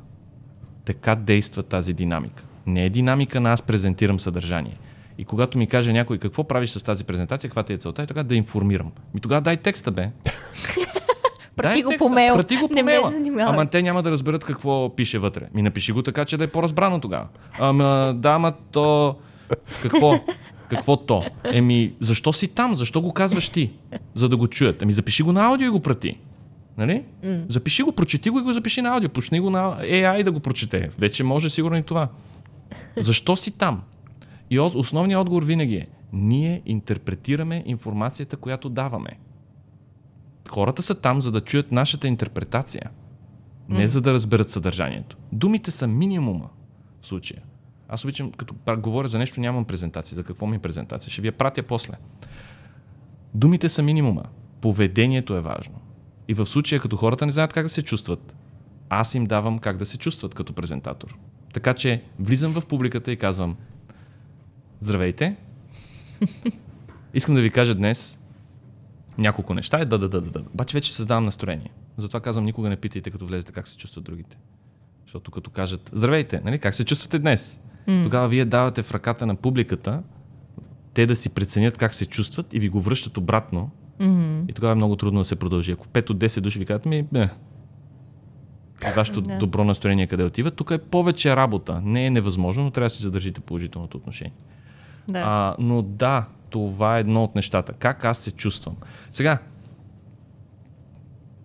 Така 0.89 1.15
действа 1.15 1.63
тази 1.63 1.93
динамика. 1.93 2.43
Не 2.65 2.85
е 2.85 2.89
динамика 2.89 3.39
на 3.39 3.51
аз 3.51 3.61
презентирам 3.61 4.19
съдържание. 4.19 4.77
И 5.17 5.25
когато 5.25 5.57
ми 5.57 5.67
каже 5.67 5.93
някой 5.93 6.17
какво 6.17 6.43
правиш 6.43 6.69
с 6.69 6.83
тази 6.83 7.03
презентация, 7.03 7.49
каква 7.49 7.63
ти 7.63 7.73
е 7.73 7.77
целта, 7.77 8.03
и 8.03 8.07
тогава 8.07 8.23
да 8.23 8.35
информирам. 8.35 8.91
Ми 9.13 9.19
тогава 9.19 9.41
дай 9.41 9.57
текста, 9.57 9.91
бе. 9.91 10.09
Прати 11.55 11.83
го 11.83 11.93
по 11.97 12.09
мейл. 12.09 12.35
Прати 12.35 12.57
го 12.57 12.67
по 12.67 12.83
мейла. 12.83 13.13
Ама 13.39 13.65
те 13.65 13.81
няма 13.81 14.03
да 14.03 14.11
разберат 14.11 14.43
какво 14.43 14.95
пише 14.95 15.19
вътре. 15.19 15.47
Ми 15.53 15.61
напиши 15.61 15.91
го 15.91 16.03
така, 16.03 16.25
че 16.25 16.37
да 16.37 16.43
е 16.43 16.47
по-разбрано 16.47 16.99
тогава. 16.99 17.27
Ама 17.59 18.13
да, 18.17 18.29
ама 18.29 18.53
то... 18.71 19.15
Какво? 19.81 20.19
Какво 20.69 20.97
то? 20.97 21.23
Еми, 21.43 21.93
защо 21.99 22.33
си 22.33 22.47
там? 22.47 22.75
Защо 22.75 23.01
го 23.01 23.13
казваш 23.13 23.49
ти? 23.49 23.71
За 24.15 24.29
да 24.29 24.37
го 24.37 24.47
чуят. 24.47 24.81
Еми, 24.81 24.93
запиши 24.93 25.23
го 25.23 25.31
на 25.31 25.45
аудио 25.45 25.67
и 25.67 25.69
го 25.69 25.79
прати. 25.79 26.17
Нали? 26.79 27.03
Mm. 27.23 27.49
Запиши 27.49 27.83
го, 27.83 27.91
прочети 27.91 28.29
го 28.29 28.39
и 28.39 28.41
го 28.41 28.53
запиши 28.53 28.81
на 28.81 28.89
аудио. 28.89 29.09
Почни 29.09 29.39
го 29.39 29.49
на 29.49 29.59
AI 29.81 30.23
да 30.23 30.31
го 30.31 30.39
прочете. 30.39 30.89
Вече 30.97 31.23
може 31.23 31.49
сигурно 31.49 31.77
и 31.77 31.83
това. 31.83 32.09
Защо 32.97 33.35
си 33.35 33.51
там? 33.51 33.83
И 34.49 34.59
от, 34.59 34.75
основният 34.75 35.21
отговор 35.21 35.43
винаги 35.43 35.75
е 35.75 35.87
ние 36.13 36.61
интерпретираме 36.65 37.63
информацията, 37.65 38.37
която 38.37 38.69
даваме. 38.69 39.19
Хората 40.49 40.81
са 40.81 40.95
там, 40.95 41.21
за 41.21 41.31
да 41.31 41.41
чуят 41.41 41.71
нашата 41.71 42.07
интерпретация. 42.07 42.89
Не 43.69 43.87
за 43.87 44.01
да 44.01 44.13
разберат 44.13 44.49
съдържанието. 44.49 45.17
Думите 45.31 45.71
са 45.71 45.87
минимума 45.87 46.49
в 47.01 47.05
случая. 47.05 47.41
Аз 47.89 48.03
обичам, 48.03 48.31
като 48.31 48.55
говоря 48.77 49.07
за 49.07 49.17
нещо, 49.17 49.41
нямам 49.41 49.65
презентация. 49.65 50.15
За 50.15 50.23
какво 50.23 50.47
ми 50.47 50.55
е 50.55 50.59
презентация? 50.59 51.11
Ще 51.11 51.21
ви 51.21 51.27
я 51.27 51.31
пратя 51.31 51.63
после. 51.63 51.93
Думите 53.33 53.69
са 53.69 53.83
минимума. 53.83 54.23
Поведението 54.61 55.35
е 55.35 55.41
важно. 55.41 55.81
И 56.29 56.33
в 56.33 56.45
случая, 56.45 56.81
като 56.81 56.97
хората 56.97 57.25
не 57.25 57.31
знаят 57.31 57.53
как 57.53 57.65
да 57.65 57.69
се 57.69 57.81
чувстват, 57.81 58.35
аз 58.89 59.15
им 59.15 59.25
давам 59.25 59.59
как 59.59 59.77
да 59.77 59.85
се 59.85 59.97
чувстват 59.97 60.35
като 60.35 60.53
презентатор. 60.53 61.17
Така 61.53 61.73
че 61.73 62.03
влизам 62.19 62.51
в 62.51 62.65
публиката 62.65 63.11
и 63.11 63.17
казвам 63.17 63.57
Здравейте! 64.79 65.35
Искам 67.13 67.35
да 67.35 67.41
ви 67.41 67.49
кажа 67.49 67.75
днес 67.75 68.19
няколко 69.17 69.53
неща. 69.53 69.79
Е 69.79 69.85
да, 69.85 69.97
да, 69.97 70.09
да, 70.09 70.21
да, 70.21 70.31
да. 70.31 70.39
Обаче 70.53 70.73
вече 70.73 70.93
създавам 70.93 71.25
настроение. 71.25 71.71
Затова 71.97 72.19
казвам, 72.19 72.45
никога 72.45 72.69
не 72.69 72.77
питайте, 72.77 73.11
като 73.11 73.25
влезете, 73.25 73.51
как 73.51 73.67
се 73.67 73.77
чувстват 73.77 74.05
другите. 74.05 74.37
Защото 75.05 75.31
като 75.31 75.49
кажат, 75.49 75.89
здравейте, 75.93 76.41
нали, 76.45 76.59
как 76.59 76.75
се 76.75 76.85
чувствате 76.85 77.19
днес? 77.19 77.61
Mm. 77.87 78.03
Тогава 78.03 78.27
вие 78.27 78.45
давате 78.45 78.81
в 78.81 78.91
ръката 78.91 79.25
на 79.25 79.35
публиката 79.35 80.03
те 80.93 81.05
да 81.05 81.15
си 81.15 81.29
преценят 81.29 81.77
как 81.77 81.93
се 81.93 82.05
чувстват 82.05 82.53
и 82.53 82.59
ви 82.59 82.69
го 82.69 82.81
връщат 82.81 83.17
обратно. 83.17 83.71
Mm-hmm. 83.99 84.49
И 84.49 84.53
тогава 84.53 84.71
е 84.71 84.75
много 84.75 84.95
трудно 84.95 85.19
да 85.19 85.25
се 85.25 85.35
продължи. 85.35 85.71
Ако 85.71 85.87
5 85.87 86.09
от 86.09 86.17
10 86.17 86.41
души 86.41 86.59
ви 86.59 86.65
кажат, 86.65 86.85
ми, 86.85 87.07
не. 87.11 87.29
И 88.87 88.91
Вашето 88.95 89.21
Да. 89.21 89.37
добро 89.37 89.63
настроение 89.63 90.07
къде 90.07 90.23
отива, 90.23 90.51
тук 90.51 90.71
е 90.71 90.77
повече 90.77 91.35
работа. 91.35 91.81
Не 91.83 92.05
е 92.05 92.09
невъзможно, 92.09 92.63
но 92.63 92.71
трябва 92.71 92.85
да 92.85 92.89
си 92.89 93.01
задържите 93.01 93.41
положителното 93.41 93.97
отношение. 93.97 94.33
Да. 95.07 95.23
А, 95.25 95.55
но 95.59 95.81
да, 95.81 96.29
това 96.49 96.97
е 96.97 96.99
едно 96.99 97.23
от 97.23 97.35
нещата. 97.35 97.73
Как 97.73 98.05
аз 98.05 98.17
се 98.17 98.31
чувствам. 98.31 98.77
Сега, 99.11 99.39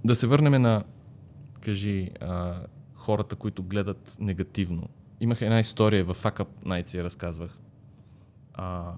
да 0.04 0.14
се 0.14 0.26
върнем 0.26 0.62
на, 0.62 0.84
кажи, 1.60 2.10
а, 2.20 2.54
хората, 2.94 3.36
които 3.36 3.62
гледат 3.62 4.16
негативно. 4.20 4.88
Имах 5.20 5.42
една 5.42 5.60
история 5.60 6.04
в 6.04 6.14
Fuck 6.14 6.38
Up 6.40 6.48
Nights, 6.66 6.94
я 6.94 7.04
разказвах. 7.04 7.58
А, 8.54 8.92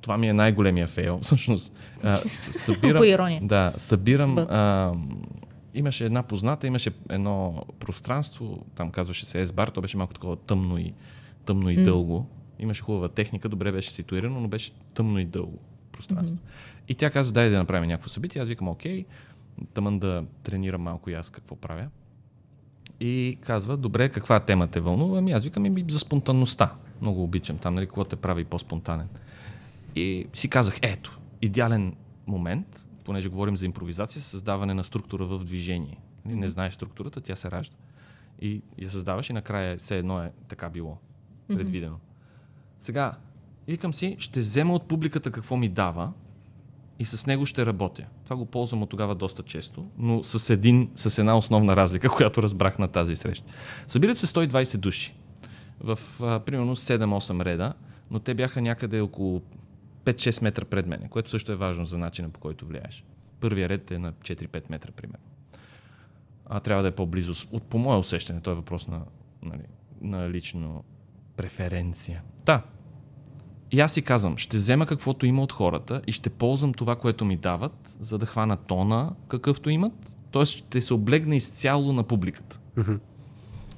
това 0.00 0.18
ми 0.18 0.28
е 0.28 0.32
най-големия 0.32 0.86
фейл. 0.86 1.18
Всъщност, 1.22 1.72
а, 2.02 2.16
събирам, 2.16 3.00
По 3.00 3.04
ирония. 3.04 3.40
да, 3.44 3.72
събирам. 3.76 4.38
А, 4.38 4.92
имаше 5.74 6.04
една 6.04 6.22
позната, 6.22 6.66
имаше 6.66 6.90
едно 7.10 7.64
пространство, 7.80 8.64
там 8.74 8.90
казваше 8.90 9.26
се 9.26 9.46
S-бар, 9.46 9.68
то 9.68 9.80
беше 9.80 9.96
малко 9.96 10.14
такова 10.14 10.36
тъмно 10.36 10.78
и, 10.78 10.92
тъмно 11.44 11.70
и 11.70 11.76
М. 11.76 11.82
дълго. 11.84 12.26
Имаше 12.58 12.82
хубава 12.82 13.08
техника, 13.08 13.48
добре 13.48 13.72
беше 13.72 13.90
ситуирано, 13.90 14.40
но 14.40 14.48
беше 14.48 14.72
тъмно 14.94 15.18
и 15.18 15.24
дълго 15.24 15.58
пространство. 15.92 16.38
И 16.88 16.94
тя 16.94 17.10
каза, 17.10 17.32
дай 17.32 17.50
да 17.50 17.58
направим 17.58 17.88
някакво 17.88 18.08
събитие. 18.08 18.42
Аз 18.42 18.48
викам, 18.48 18.68
окей, 18.68 19.04
тъмън 19.74 19.98
да 19.98 20.24
тренирам 20.42 20.82
малко 20.82 21.10
и 21.10 21.14
аз 21.14 21.30
какво 21.30 21.56
правя. 21.56 21.86
И 23.00 23.38
казва, 23.40 23.76
добре, 23.76 24.08
каква 24.08 24.40
тема 24.40 24.66
те 24.66 24.80
вълнува? 24.80 25.18
Ами 25.18 25.32
аз 25.32 25.44
викам, 25.44 25.64
ами 25.64 25.84
за 25.88 25.98
спонтанността. 25.98 26.72
Много 27.00 27.22
обичам 27.22 27.58
там, 27.58 27.74
нали, 27.74 27.86
какво 27.86 28.04
те 28.04 28.16
прави 28.16 28.44
по-спонтанен. 28.44 29.08
И 29.96 30.26
си 30.34 30.50
казах, 30.50 30.78
ето, 30.82 31.18
идеален 31.42 31.96
момент, 32.26 32.88
понеже 33.04 33.28
говорим 33.28 33.56
за 33.56 33.66
импровизация, 33.66 34.22
създаване 34.22 34.74
на 34.74 34.84
структура 34.84 35.26
в 35.26 35.44
движение. 35.44 35.98
Нали, 36.24 36.36
Не 36.36 36.48
знаеш 36.48 36.74
структурата, 36.74 37.20
тя 37.20 37.36
се 37.36 37.50
ражда. 37.50 37.76
И 38.42 38.62
я 38.78 38.90
създаваш 38.90 39.30
и 39.30 39.32
накрая 39.32 39.76
все 39.76 39.98
едно 39.98 40.22
е 40.22 40.32
така 40.48 40.70
било 40.70 40.98
предвидено. 41.48 41.96
Сега, 42.80 43.16
викам 43.68 43.94
си, 43.94 44.16
ще 44.18 44.40
взема 44.40 44.74
от 44.74 44.88
публиката 44.88 45.30
какво 45.30 45.56
ми 45.56 45.68
дава 45.68 46.12
и 46.98 47.04
с 47.04 47.26
него 47.26 47.46
ще 47.46 47.66
работя. 47.66 48.06
Това 48.24 48.36
го 48.36 48.46
ползвам 48.46 48.82
от 48.82 48.90
тогава 48.90 49.14
доста 49.14 49.42
често, 49.42 49.86
но 49.98 50.22
с, 50.22 50.50
един, 50.50 50.90
с 50.94 51.18
една 51.18 51.38
основна 51.38 51.76
разлика, 51.76 52.10
която 52.16 52.42
разбрах 52.42 52.78
на 52.78 52.88
тази 52.88 53.16
среща. 53.16 53.52
Събират 53.86 54.18
се 54.18 54.26
120 54.26 54.76
души 54.76 55.14
в 55.80 55.98
а, 56.22 56.40
примерно 56.40 56.76
7-8 56.76 57.44
реда, 57.44 57.74
но 58.10 58.18
те 58.18 58.34
бяха 58.34 58.62
някъде 58.62 59.00
около 59.00 59.42
5-6 60.04 60.42
метра 60.42 60.64
пред 60.64 60.86
мене, 60.86 61.08
което 61.08 61.30
също 61.30 61.52
е 61.52 61.56
важно 61.56 61.84
за 61.84 61.98
начина 61.98 62.28
по 62.28 62.40
който 62.40 62.66
влияеш. 62.66 63.04
Първия 63.40 63.68
ред 63.68 63.90
е 63.90 63.98
на 63.98 64.12
4-5 64.12 64.62
метра, 64.70 64.92
примерно. 64.92 65.24
А 66.46 66.60
трябва 66.60 66.82
да 66.82 66.88
е 66.88 66.92
по-близо. 66.92 67.46
От, 67.52 67.62
по 67.62 67.78
мое 67.78 67.98
усещане, 67.98 68.40
то 68.40 68.50
е 68.50 68.54
въпрос 68.54 68.88
на, 68.88 69.00
нали, 69.42 69.62
на 70.00 70.30
лично 70.30 70.84
преференция. 71.36 72.22
Да. 72.46 72.62
И 73.70 73.80
аз 73.80 73.92
си 73.92 74.02
казвам, 74.02 74.36
ще 74.36 74.56
взема 74.56 74.86
каквото 74.86 75.26
има 75.26 75.42
от 75.42 75.52
хората 75.52 76.02
и 76.06 76.12
ще 76.12 76.30
ползвам 76.30 76.74
това, 76.74 76.96
което 76.96 77.24
ми 77.24 77.36
дават, 77.36 77.96
за 78.00 78.18
да 78.18 78.26
хвана 78.26 78.56
тона, 78.56 79.12
какъвто 79.28 79.70
имат. 79.70 80.16
Тоест 80.30 80.52
ще 80.52 80.80
се 80.80 80.94
облегна 80.94 81.36
изцяло 81.36 81.92
на 81.92 82.02
публиката. 82.02 82.60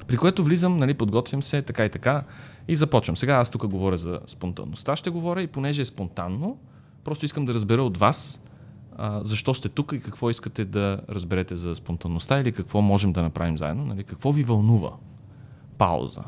При 0.07 0.17
което 0.17 0.45
влизам, 0.45 0.77
нали, 0.77 0.95
подготвям 0.95 1.43
се, 1.43 1.63
така 1.63 1.85
и 1.85 1.91
така, 1.91 2.25
и 2.69 2.77
започвам. 2.77 3.17
Сега 3.17 3.35
аз 3.35 3.51
тук 3.51 3.67
говоря 3.67 3.99
за 3.99 4.21
спонтанността, 4.27 4.97
ще 4.97 5.11
говоря 5.11 5.43
и 5.43 5.47
понеже 5.47 5.83
е 5.83 5.85
спонтанно, 5.85 6.59
просто 7.05 7.25
искам 7.25 7.45
да 7.45 7.55
разбера 7.55 7.83
от 7.83 7.97
вас 7.97 8.45
а, 8.97 9.25
защо 9.25 9.55
сте 9.55 9.69
тук 9.69 9.93
и 9.93 10.01
какво 10.01 10.31
искате 10.31 10.65
да 10.65 11.01
разберете 11.09 11.57
за 11.57 11.75
спонтанността 11.75 12.41
или 12.41 12.53
какво 12.53 12.81
можем 12.81 13.13
да 13.13 13.23
направим 13.23 13.59
заедно, 13.59 13.85
нали, 13.85 14.05
какво 14.05 14.33
ви 14.33 14.43
вълнува. 14.43 14.93
Пауза. 15.79 16.23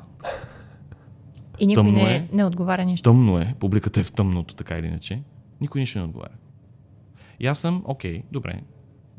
И 1.59 1.66
никой 1.66 1.85
тъмно 1.85 1.99
не, 1.99 2.16
е. 2.16 2.28
не 2.32 2.45
отговаря 2.45 2.85
нищо. 2.85 3.11
Тъмно 3.11 3.39
е, 3.39 3.55
публиката 3.61 4.01
е 4.01 4.03
в 4.03 4.12
тъмното, 4.12 4.55
така 4.55 4.78
или 4.78 4.87
иначе. 4.87 5.22
Никой 5.61 5.80
нищо 5.80 5.99
не 5.99 6.05
отговаря. 6.05 6.35
И 7.41 7.47
аз 7.47 7.59
съм, 7.59 7.82
окей, 7.85 8.22
добре, 8.32 8.62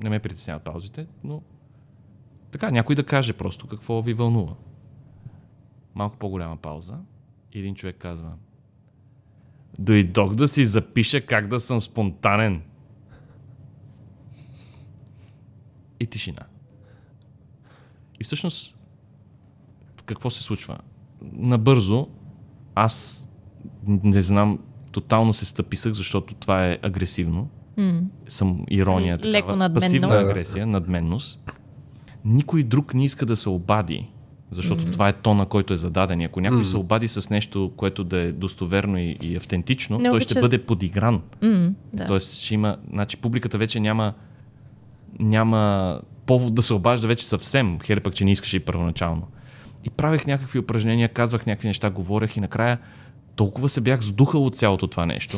не 0.04 0.10
ме 0.10 0.20
притесняват 0.20 0.64
паузите, 0.64 1.08
но 1.24 1.42
така, 2.52 2.72
някой 2.72 2.96
да 2.96 3.04
каже 3.04 3.34
просто 3.34 3.68
какво 3.68 4.02
ви 4.02 4.14
вълнува. 4.14 4.54
Малко 5.96 6.18
по-голяма 6.18 6.58
пауза. 6.58 6.98
И 7.54 7.60
един 7.60 7.76
човек 7.76 7.96
казва, 8.00 8.32
дойдох 9.80 10.36
да 10.36 10.48
си 10.48 10.66
запиша 10.66 11.26
как 11.26 11.48
да 11.48 11.60
съм 11.60 11.82
спонтанен. 11.82 12.62
И 16.00 16.06
тишина. 16.06 16.42
И 18.20 18.24
всъщност, 18.24 18.78
какво 20.06 20.30
се 20.30 20.44
случва? 20.44 20.78
Набързо, 21.22 22.08
аз 22.76 23.26
не 23.88 24.22
знам, 24.22 24.60
тотално 24.92 25.34
се 25.34 25.46
стъписах, 25.46 25.94
защото 25.94 26.34
това 26.34 26.66
е 26.66 26.80
агресивно. 26.82 27.50
М. 27.78 28.02
Съм 28.28 28.66
ирония. 28.70 29.18
Леко 29.18 29.48
такава, 29.48 29.58
надменно. 29.58 29.82
Пасивна 29.82 30.20
агресия, 30.20 30.68
надменност. 30.68 31.52
Никой 32.26 32.64
друг 32.64 32.94
не 32.94 33.06
иска 33.06 33.26
да 33.26 33.36
се 33.36 33.50
обади, 33.50 34.10
защото 34.52 34.86
това 34.86 35.10
е 35.10 35.14
тона, 35.14 35.46
който 35.46 35.74
е 35.74 35.78
зададен. 35.78 36.22
Ако 36.22 36.42
някой 36.42 36.66
се 36.66 36.78
обади 36.78 37.08
с 37.08 37.30
нещо, 37.30 37.72
което 37.76 38.04
да 38.04 38.18
е 38.18 38.32
достоверно 38.32 38.98
и, 38.98 39.18
и 39.24 39.36
автентично, 39.36 39.98
Не 39.98 40.04
той 40.04 40.20
обича- 40.20 40.24
ще 40.24 40.42
бъде 40.42 40.58
подигран. 40.58 41.22
М, 41.42 41.74
да. 41.94 42.08
Тоест 42.08 42.36
ще 42.36 42.54
има, 42.54 42.78
значи 42.92 43.18
публиката 43.18 43.58
вече 43.58 43.80
няма, 43.80 44.14
няма 45.20 46.02
повод 46.26 46.56
да 46.56 46.62
се 46.62 46.74
обажда 46.74 47.08
вече 47.08 47.26
съвсем, 47.26 47.80
хер 47.80 48.02
пък, 48.02 48.16
че 48.16 48.26
не 48.26 48.32
искаше 48.32 48.58
и 48.58 48.60
първоначално. 48.60 49.28
И 49.84 49.90
правех 49.90 50.28
някакви 50.28 50.60
упражнения, 50.60 51.10
казвах 51.10 51.46
някакви 51.46 51.68
неща, 51.68 51.90
говорех 51.90 52.38
и 52.38 52.42
накрая 52.42 52.80
толкова 53.36 53.70
се 53.70 53.82
бях 53.82 54.02
сдухал 54.02 54.46
от 54.46 54.56
цялото 54.56 54.88
това 54.88 55.06
нещо, 55.06 55.38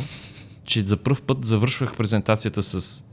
че 0.64 0.82
за 0.82 0.98
първ 0.98 1.22
път 1.22 1.46
завършвах 1.46 1.98
презентацията 1.98 2.64
с 2.64 3.06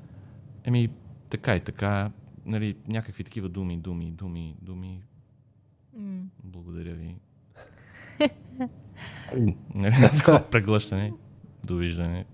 еми, 0.64 0.88
така 1.30 1.57
и 1.57 1.61
така, 1.61 2.11
нали, 2.47 2.74
някакви 2.88 3.24
такива 3.24 3.49
думи, 3.49 3.76
думи, 3.76 4.11
думи, 4.11 4.55
думи. 4.62 4.99
Благодаря 6.45 6.95
ви. 6.95 7.16
Преглъщане, 10.51 11.12
довиждане. 11.64 12.24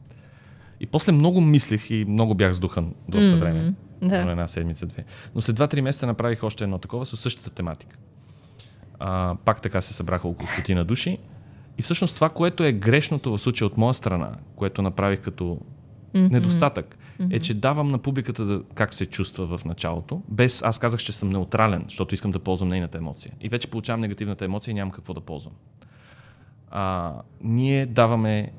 И 0.80 0.86
после 0.86 1.12
много 1.12 1.40
мислех 1.40 1.90
и 1.90 2.04
много 2.08 2.34
бях 2.34 2.52
сдухан 2.52 2.94
доста 3.08 3.30
М, 3.30 3.36
време. 3.36 3.62
да. 3.62 3.74
Примерно 4.08 4.30
една 4.30 4.48
седмица-две. 4.48 5.04
Но 5.34 5.40
след 5.40 5.58
2-3 5.58 5.80
месеца 5.80 6.06
направих 6.06 6.42
още 6.42 6.64
едно 6.64 6.78
такова 6.78 7.06
със 7.06 7.20
същата 7.20 7.50
тематика. 7.50 7.96
А, 8.98 9.36
пак 9.44 9.62
така 9.62 9.80
се 9.80 9.94
събраха 9.94 10.28
около 10.28 10.48
стотина 10.48 10.84
души. 10.84 11.18
И 11.78 11.82
всъщност 11.82 12.14
това, 12.14 12.28
което 12.28 12.64
е 12.64 12.72
грешното 12.72 13.32
в 13.32 13.38
случая 13.38 13.66
от 13.66 13.76
моя 13.76 13.94
страна, 13.94 14.32
което 14.56 14.82
направих 14.82 15.20
като 15.20 15.60
недостатък, 16.14 16.98
е, 17.30 17.40
че 17.40 17.54
давам 17.54 17.88
на 17.88 17.98
публиката 17.98 18.44
да, 18.44 18.62
как 18.74 18.94
се 18.94 19.06
чувства 19.06 19.58
в 19.58 19.64
началото, 19.64 20.22
без 20.28 20.62
аз 20.62 20.78
казах, 20.78 21.00
че 21.00 21.12
съм 21.12 21.30
неутрален, 21.30 21.84
защото 21.88 22.14
искам 22.14 22.30
да 22.30 22.38
ползвам 22.38 22.68
нейната 22.68 22.98
емоция. 22.98 23.32
И 23.40 23.48
вече 23.48 23.70
получавам 23.70 24.00
негативната 24.00 24.44
емоция 24.44 24.72
и 24.72 24.74
нямам 24.74 24.92
какво 24.92 25.14
да 25.14 25.20
ползвам. 25.20 25.54
А, 26.70 27.14
ние 27.40 27.86
даваме 27.86 28.52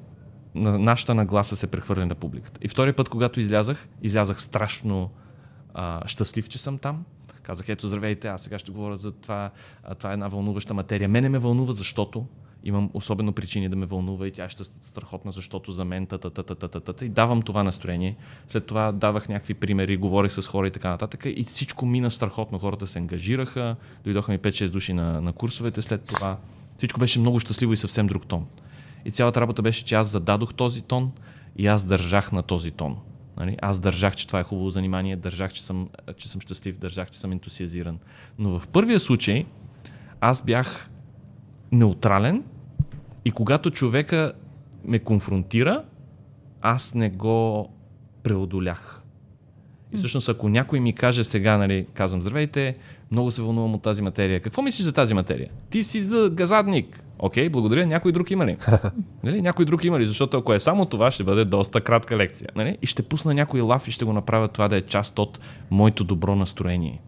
на 0.56 0.80
нашата 0.80 1.16
нагласа 1.16 1.56
се 1.56 1.68
прехвърля 1.68 2.06
на 2.06 2.16
публиката. 2.16 2.60
И 2.64 2.68
втория 2.68 2.96
път, 2.96 3.10
когато 3.10 3.40
излязах, 3.40 3.88
излязах 4.02 4.42
страшно 4.42 5.10
а, 5.74 6.08
щастлив, 6.08 6.50
че 6.50 6.58
съм 6.58 6.78
там. 6.78 7.06
Казах, 7.44 7.70
ето, 7.70 7.88
здравейте, 7.88 8.28
аз 8.28 8.42
сега 8.42 8.60
ще 8.60 8.72
говоря 8.72 8.98
за 8.98 9.12
това. 9.12 9.52
А, 9.84 9.96
това 9.96 10.10
е 10.10 10.14
една 10.14 10.28
вълнуваща 10.28 10.74
материя. 10.74 11.10
Мене 11.10 11.30
ме 11.30 11.40
вълнува, 11.40 11.74
защото 11.74 12.26
имам 12.64 12.90
особено 12.94 13.34
причини 13.34 13.70
да 13.70 13.76
ме 13.76 13.86
вълнува 13.86 14.28
и 14.28 14.32
тя 14.32 14.50
ще 14.50 14.64
е 14.64 14.66
страхотна, 14.82 15.32
защото 15.32 15.72
за 15.72 15.86
мен 15.86 16.06
тата-та. 16.06 17.06
И 17.06 17.10
давам 17.10 17.42
това 17.42 17.64
настроение. 17.64 18.16
След 18.48 18.66
това 18.66 18.92
давах 18.92 19.30
някакви 19.30 19.54
примери, 19.54 19.98
говорих 19.98 20.32
с 20.32 20.48
хора 20.48 20.68
и 20.68 20.72
така 20.72 20.90
нататък. 20.90 21.24
И 21.26 21.44
всичко 21.44 21.86
мина 21.86 22.12
страхотно. 22.12 22.60
Хората 22.60 22.88
се 22.88 23.00
ангажираха, 23.00 23.76
дойдоха 24.04 24.32
ми 24.32 24.40
5-6 24.40 24.70
души 24.70 24.94
на, 24.94 25.22
на 25.22 25.34
курсовете 25.34 25.82
след 25.82 26.04
това. 26.04 26.38
Всичко 26.78 27.00
беше 27.00 27.20
много 27.20 27.40
щастливо 27.40 27.74
и 27.74 27.78
съвсем 27.78 28.08
друг 28.08 28.28
тон. 28.28 28.46
И 29.06 29.12
цялата 29.12 29.42
работа 29.42 29.62
беше, 29.62 29.86
че 29.86 29.96
аз 29.96 30.08
зададох 30.08 30.54
този 30.54 30.82
тон 30.82 31.12
и 31.58 31.68
аз 31.68 31.84
държах 31.84 32.32
на 32.32 32.44
този 32.44 32.72
тон. 32.72 32.98
Нали? 33.38 33.58
Аз 33.62 33.80
държах, 33.80 34.16
че 34.16 34.28
това 34.28 34.40
е 34.40 34.44
хубаво 34.44 34.70
занимание, 34.70 35.16
държах, 35.16 35.54
че 35.54 35.64
съм, 35.64 35.90
че 36.18 36.30
съм 36.30 36.42
щастлив, 36.42 36.78
държах, 36.78 37.12
че 37.12 37.20
съм 37.20 37.32
ентусиазиран. 37.32 38.00
Но 38.40 38.60
в 38.60 38.68
първия 38.68 39.00
случай 39.00 39.46
аз 40.22 40.42
бях 40.42 40.90
неутрален 41.72 42.44
и 43.26 43.32
когато 43.32 43.72
човека 43.72 44.34
ме 44.86 45.00
конфронтира, 45.00 45.84
аз 46.62 46.96
не 46.96 47.10
го 47.10 47.70
преодолях. 48.24 49.02
И 49.94 49.98
всъщност, 49.98 50.30
ако 50.30 50.50
някой 50.50 50.80
ми 50.80 50.94
каже 50.94 51.24
сега, 51.24 51.58
нали, 51.58 51.86
казвам, 51.94 52.22
здравейте, 52.22 52.76
много 53.12 53.32
се 53.32 53.42
вълнувам 53.42 53.74
от 53.74 53.82
тази 53.82 54.02
материя. 54.02 54.40
Какво 54.40 54.62
мислиш 54.62 54.86
за 54.86 54.92
тази 54.92 55.14
материя? 55.14 55.50
Ти 55.70 55.84
си 55.84 56.02
за 56.02 56.30
газадник. 56.34 57.04
Окей, 57.20 57.50
благодаря. 57.50 57.88
Някой 57.88 58.12
друг 58.12 58.32
има 58.32 58.46
ли? 58.46 58.58
нали? 59.24 59.42
Някой 59.42 59.66
друг 59.66 59.84
има 59.84 60.00
ли? 60.00 60.06
Защото 60.06 60.38
ако 60.38 60.54
е 60.54 60.60
само 60.60 60.86
това, 60.86 61.12
ще 61.12 61.24
бъде 61.24 61.46
доста 61.46 61.82
кратка 61.82 62.18
лекция. 62.18 62.50
Нали? 62.56 62.78
И 62.82 62.86
ще 62.86 63.04
пусна 63.04 63.34
някой 63.34 63.62
лав 63.62 63.88
и 63.88 63.92
ще 63.92 64.06
го 64.06 64.14
направя 64.14 64.48
това 64.48 64.68
да 64.68 64.78
е 64.78 64.82
част 64.82 65.20
от 65.20 65.40
моето 65.72 66.04
добро 66.04 66.36
настроение. 66.36 67.02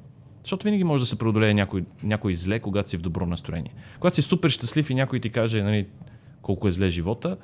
Защото 0.44 0.64
винаги 0.64 0.84
може 0.84 1.04
да 1.04 1.08
се 1.08 1.18
преодолее 1.18 1.54
някой, 1.54 1.86
някой 2.04 2.34
зле, 2.34 2.60
когато 2.60 2.90
си 2.90 2.98
в 2.98 3.02
добро 3.02 3.26
настроение. 3.26 3.72
Когато 4.00 4.16
си 4.16 4.22
супер 4.22 4.50
щастлив 4.50 4.90
и 4.90 4.96
някой 4.96 5.20
ти 5.20 5.30
каже 5.30 5.64
нали, 5.64 5.88
колко 6.42 6.68
е 6.68 6.72
зле 6.72 6.90
живота, 6.90 7.38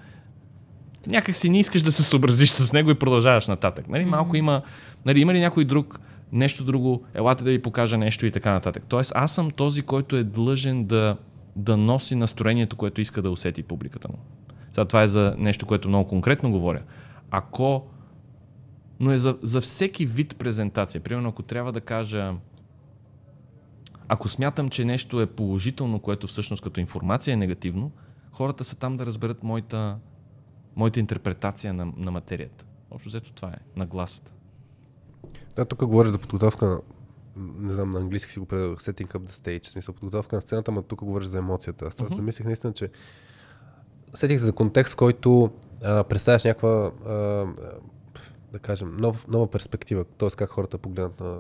някак 1.08 1.36
си 1.36 1.50
не 1.50 1.60
искаш 1.60 1.82
да 1.82 1.92
се 1.92 2.04
съобразиш 2.04 2.50
с 2.50 2.74
него 2.74 2.92
и 2.92 3.00
продължаваш 3.00 3.48
нататък. 3.48 3.88
Нали? 3.88 4.06
Малко 4.06 4.36
има, 4.36 4.62
нали, 5.06 5.20
има 5.20 5.34
ли 5.34 5.40
някой 5.40 5.66
друг, 5.66 6.00
нещо 6.32 6.64
друго, 6.64 7.04
елате 7.14 7.44
да 7.44 7.50
ви 7.50 7.62
покажа 7.62 7.98
нещо 7.98 8.26
и 8.26 8.32
така 8.32 8.52
нататък. 8.52 8.84
Тоест 8.88 9.12
аз 9.16 9.36
съм 9.36 9.52
този, 9.52 9.82
който 9.82 10.16
е 10.16 10.24
длъжен 10.24 10.86
да, 10.86 11.18
да 11.56 11.78
носи 11.78 12.16
настроението, 12.16 12.76
което 12.76 13.02
иска 13.02 13.22
да 13.22 13.32
усети 13.32 13.64
публиката 13.64 14.08
му. 14.08 14.18
Сега 14.72 14.86
това 14.86 15.04
е 15.04 15.08
за 15.08 15.36
нещо, 15.38 15.66
което 15.66 15.88
много 15.88 16.08
конкретно 16.08 16.52
говоря. 16.52 16.82
Ако 17.32 17.88
но 19.00 19.12
е 19.12 19.18
за, 19.18 19.38
за 19.42 19.62
всеки 19.62 20.06
вид 20.06 20.36
презентация. 20.40 21.02
Примерно, 21.02 21.30
ако 21.30 21.44
трябва 21.44 21.72
да 21.72 21.82
кажа, 21.82 22.34
ако 24.10 24.30
смятам, 24.30 24.70
че 24.70 24.86
нещо 24.86 25.22
е 25.22 25.26
положително, 25.26 26.00
което 26.00 26.28
всъщност 26.28 26.64
като 26.64 26.80
информация 26.80 27.34
е 27.34 27.38
негативно, 27.38 27.92
хората 28.32 28.64
са 28.64 28.76
там 28.76 28.98
да 28.98 29.06
разберат 29.06 29.44
моята, 29.44 29.98
моята 30.76 31.00
интерпретация 31.00 31.74
на, 31.74 31.94
на 31.98 32.12
материята. 32.12 32.66
Общо 32.92 33.10
взето 33.10 33.34
това 33.34 33.50
е, 33.50 33.58
на 33.76 33.86
гласата. 33.86 34.34
Да, 35.56 35.66
тук 35.66 35.86
говориш 35.86 36.12
за 36.12 36.18
подготовка 36.18 36.66
на 36.66 36.82
не 37.36 37.74
знам, 37.74 37.92
на 37.92 38.00
английски 38.00 38.32
си 38.32 38.40
го 38.40 38.46
предадох, 38.46 38.80
setting 38.80 39.08
up 39.08 39.20
the 39.20 39.32
stage, 39.32 39.66
в 39.66 39.70
смисъл 39.70 39.96
подготовка 39.96 40.36
на 40.36 40.42
сцената, 40.42 40.72
но 40.72 40.82
тук 40.82 41.04
говориш 41.04 41.28
за 41.28 41.38
емоцията. 41.38 41.86
Аз 41.86 41.96
uh-huh. 41.96 42.16
замислих 42.16 42.46
наистина, 42.46 42.74
че 42.74 42.90
сетих 44.14 44.40
се 44.40 44.46
за 44.46 44.54
контекст, 44.54 44.94
в 44.94 44.96
който 44.96 45.52
а, 45.84 46.04
представяш 46.04 46.44
някаква, 46.44 46.92
а, 47.06 47.14
да 48.52 48.60
кажем, 48.62 48.98
нов, 48.98 49.28
нова 49.28 49.48
перспектива, 49.48 50.04
т.е. 50.04 50.30
как 50.30 50.50
хората 50.50 50.78
погледнат 50.78 51.20
на 51.20 51.38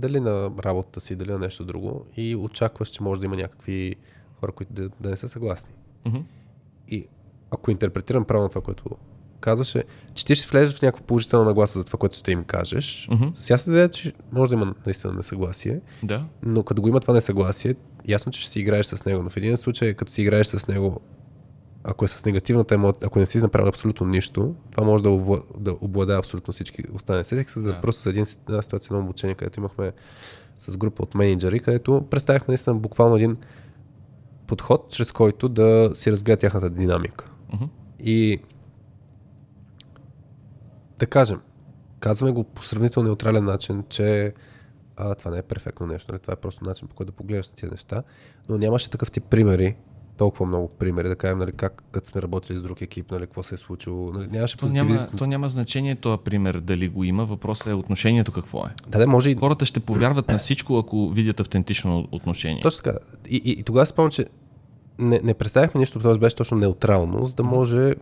дали 0.00 0.20
на 0.20 0.50
работата 0.64 1.00
си, 1.00 1.16
дали 1.16 1.30
на 1.30 1.38
нещо 1.38 1.64
друго 1.64 2.04
и 2.16 2.36
очакваш, 2.36 2.88
че 2.88 3.02
може 3.02 3.20
да 3.20 3.26
има 3.26 3.36
някакви 3.36 3.96
хора, 4.40 4.52
които 4.52 4.72
да, 4.72 4.88
да 5.00 5.10
не 5.10 5.16
са 5.16 5.28
съгласни. 5.28 5.74
Мгм. 6.06 6.18
И 6.88 7.06
ако 7.50 7.70
интерпретирам 7.70 8.24
правилно 8.24 8.48
това, 8.48 8.60
което 8.60 8.84
казваше, 9.40 9.84
че 10.14 10.24
ти 10.24 10.34
ще 10.34 10.48
влезеш 10.48 10.78
в 10.78 10.82
някаква 10.82 11.06
положителна 11.06 11.44
нагласа 11.44 11.78
за 11.78 11.84
това, 11.84 11.98
което 11.98 12.16
ще 12.16 12.32
им 12.32 12.44
кажеш. 12.44 13.08
Мгм. 13.10 13.28
С 13.32 13.50
ясна 13.50 13.72
идея, 13.72 13.88
че 13.88 14.12
може 14.32 14.48
да 14.48 14.54
има 14.54 14.74
наистина 14.86 15.12
несъгласие, 15.12 15.80
Да. 16.02 16.24
но 16.42 16.62
като 16.62 16.82
го 16.82 16.88
има 16.88 17.00
това 17.00 17.14
несъгласие, 17.14 17.74
ясно, 18.08 18.32
че 18.32 18.40
ще 18.40 18.50
си 18.50 18.60
играеш 18.60 18.86
с 18.86 19.04
него. 19.04 19.22
Но 19.22 19.30
в 19.30 19.36
един 19.36 19.56
случай, 19.56 19.94
като 19.94 20.12
си 20.12 20.22
играеш 20.22 20.46
с 20.46 20.68
него, 20.68 21.00
ако 21.88 22.04
е 22.04 22.08
с 22.08 22.24
негативната 22.24 22.74
емоция, 22.74 23.06
ако 23.06 23.18
не 23.18 23.26
си 23.26 23.38
направил 23.38 23.68
абсолютно 23.68 24.06
нищо, 24.06 24.54
това 24.70 24.84
може 24.84 25.04
да, 25.04 25.10
обла... 25.10 25.38
да 25.58 25.76
обладае 25.80 26.18
абсолютно 26.18 26.52
всички 26.52 26.82
останали. 26.94 27.24
Сетих 27.24 27.50
се 27.50 27.60
за 27.60 27.72
Да. 27.72 27.80
просто 27.80 28.02
с 28.02 28.06
един, 28.06 28.26
една 28.48 28.62
ситуация 28.62 28.96
на 28.96 29.02
обучение, 29.02 29.34
където 29.34 29.60
имахме 29.60 29.92
с 30.58 30.76
група 30.76 31.02
от 31.02 31.14
менеджери, 31.14 31.60
където 31.60 32.06
представяхме 32.10 32.52
наистина 32.52 32.76
буквално 32.76 33.16
един 33.16 33.36
подход, 34.46 34.90
чрез 34.90 35.12
който 35.12 35.48
да 35.48 35.90
си 35.94 36.12
разгледа 36.12 36.36
тяхната 36.36 36.70
динамика. 36.70 37.24
Мгм. 37.52 37.64
И 38.00 38.38
да 40.98 41.06
кажем, 41.06 41.40
казваме 42.00 42.32
го 42.32 42.44
по 42.44 42.62
сравнително 42.62 43.06
неутрален 43.08 43.44
начин, 43.44 43.84
че 43.88 44.34
а, 44.96 45.14
това 45.14 45.30
не 45.30 45.38
е 45.38 45.42
перфектно 45.42 45.86
нещо, 45.86 46.12
нали? 46.12 46.20
това 46.20 46.32
е 46.32 46.36
просто 46.36 46.64
начин 46.64 46.88
по 46.88 46.94
който 46.94 47.12
да 47.12 47.16
погледнеш 47.16 47.48
на 47.48 47.54
тези 47.54 47.70
неща, 47.70 48.02
но 48.48 48.58
нямаше 48.58 48.90
такъв 48.90 49.10
тип 49.10 49.24
примери, 49.24 49.76
толкова 50.16 50.46
много 50.46 50.68
примери, 50.68 51.08
да 51.08 51.16
кажем, 51.16 51.38
нали, 51.38 51.52
как 51.52 51.82
като 51.92 52.06
сме 52.06 52.22
работили 52.22 52.58
с 52.58 52.62
друг 52.62 52.80
екип, 52.82 53.10
нали, 53.10 53.26
какво 53.26 53.42
се 53.42 53.54
е 53.54 53.58
случило, 53.58 54.12
нали, 54.12 54.28
нямаше 54.30 54.56
То 54.56 54.66
няма, 54.66 55.08
то 55.18 55.26
няма 55.26 55.48
значение 55.48 55.96
този 55.96 56.18
пример 56.24 56.54
дали 56.54 56.88
го 56.88 57.04
има, 57.04 57.24
въпросът 57.24 57.66
е 57.66 57.72
отношението 57.72 58.32
какво 58.32 58.66
е. 58.66 58.70
Да, 58.88 58.98
да, 58.98 59.06
може 59.06 59.30
и 59.30 59.36
Хората 59.36 59.64
ще 59.64 59.80
повярват 59.80 60.28
на 60.28 60.38
всичко, 60.38 60.78
ако 60.78 61.10
видят 61.10 61.40
автентично 61.40 62.08
отношение. 62.12 62.62
Точно 62.62 62.82
така. 62.82 62.98
И, 63.28 63.42
и, 63.44 63.50
и 63.50 63.62
тогава 63.62 63.86
спомням, 63.86 64.10
че 64.10 64.26
не, 64.98 65.20
не 65.24 65.34
представяхме 65.34 65.78
нищо, 65.78 66.00
т.е. 66.00 66.18
беше 66.18 66.36
точно 66.36 66.56
неутрално, 66.56 67.26
за 67.26 67.34
да 67.34 67.42
може 67.42 67.94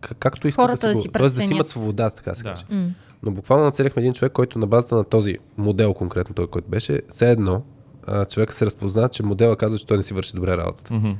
как, 0.00 0.18
както 0.18 0.48
искат 0.48 0.62
Хората 0.62 0.86
да, 0.88 0.94
да 0.94 1.00
си, 1.00 1.08
го, 1.08 1.12
тоест 1.18 1.36
да 1.36 1.42
си 1.42 1.52
имат 1.52 1.68
свобода, 1.68 2.10
така 2.10 2.34
се 2.34 2.42
Да. 2.42 2.50
каже. 2.50 2.64
Но 3.22 3.30
буквално 3.30 3.64
нацелихме 3.64 4.02
един 4.02 4.12
човек, 4.12 4.32
който 4.32 4.58
на 4.58 4.66
базата 4.66 4.96
на 4.96 5.04
този 5.04 5.38
модел, 5.56 5.94
конкретно 5.94 6.34
той, 6.34 6.46
който 6.46 6.68
беше, 6.68 7.00
все 7.08 7.30
едно 7.30 7.62
а, 8.08 8.24
човека 8.24 8.54
се 8.54 8.66
разпозна, 8.66 9.08
че 9.08 9.22
модела 9.22 9.56
казва, 9.56 9.78
че 9.78 9.86
той 9.86 9.96
не 9.96 10.02
си 10.02 10.14
върши 10.14 10.32
добре 10.34 10.56
работата. 10.56 10.94
Мгм. 10.94 11.10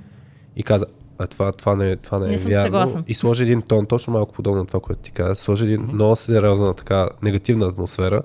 И 0.56 0.62
каза, 0.62 0.86
а 1.18 1.26
това, 1.26 1.52
това 1.52 1.76
не, 1.76 1.96
това 1.96 2.18
не, 2.18 2.26
Не 2.26 2.34
е 2.34 2.38
вярно. 2.38 2.64
съгласен. 2.64 3.04
И 3.06 3.14
сложи 3.14 3.42
един 3.42 3.62
тон, 3.62 3.86
точно 3.86 4.12
малко 4.12 4.32
подобно 4.32 4.60
на 4.60 4.66
това, 4.66 4.80
което 4.80 5.00
ти 5.00 5.10
каза. 5.10 5.34
Сложи 5.34 5.64
един 5.64 5.88
много 5.92 6.16
сериозна 6.16 6.74
така 6.74 7.08
негативна 7.22 7.66
атмосфера 7.66 8.22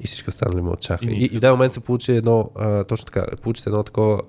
И 0.00 0.06
всички 0.06 0.28
останали 0.28 0.62
мълчаха. 0.62 1.04
И 1.04 1.08
И, 1.08 1.24
и, 1.24 1.28
в 1.28 1.32
даден 1.32 1.50
момент 1.50 1.72
се 1.72 1.80
получи 1.80 2.12
едно, 2.12 2.50
а, 2.58 2.84
точно 2.84 3.04
така, 3.06 3.26
получи 3.42 3.62
едно 3.66 3.82
такова 3.82 4.20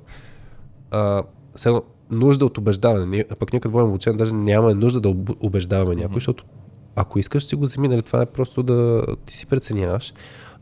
а, 0.92 1.24
едно 1.66 1.82
нужда 2.12 2.46
от 2.46 2.58
убеждаване. 2.58 3.06
Ние, 3.06 3.26
а 3.32 3.36
пък 3.36 3.54
ние 3.54 3.60
като 3.60 3.74
водим 3.74 3.90
обучение 3.90 4.18
даже 4.18 4.34
нямаме 4.34 4.74
нужда 4.74 5.02
да 5.02 5.16
убеждаваме 5.40 5.96
някой, 5.96 6.16
защото 6.16 6.44
ако 6.96 7.20
искаш, 7.20 7.46
си 7.46 7.56
го 7.56 7.64
вземи, 7.64 7.88
нали, 7.88 8.02
това 8.02 8.22
е 8.22 8.26
просто 8.26 8.64
да 8.64 9.06
ти 9.26 9.34
си 9.34 9.46
преценяваш, 9.46 10.14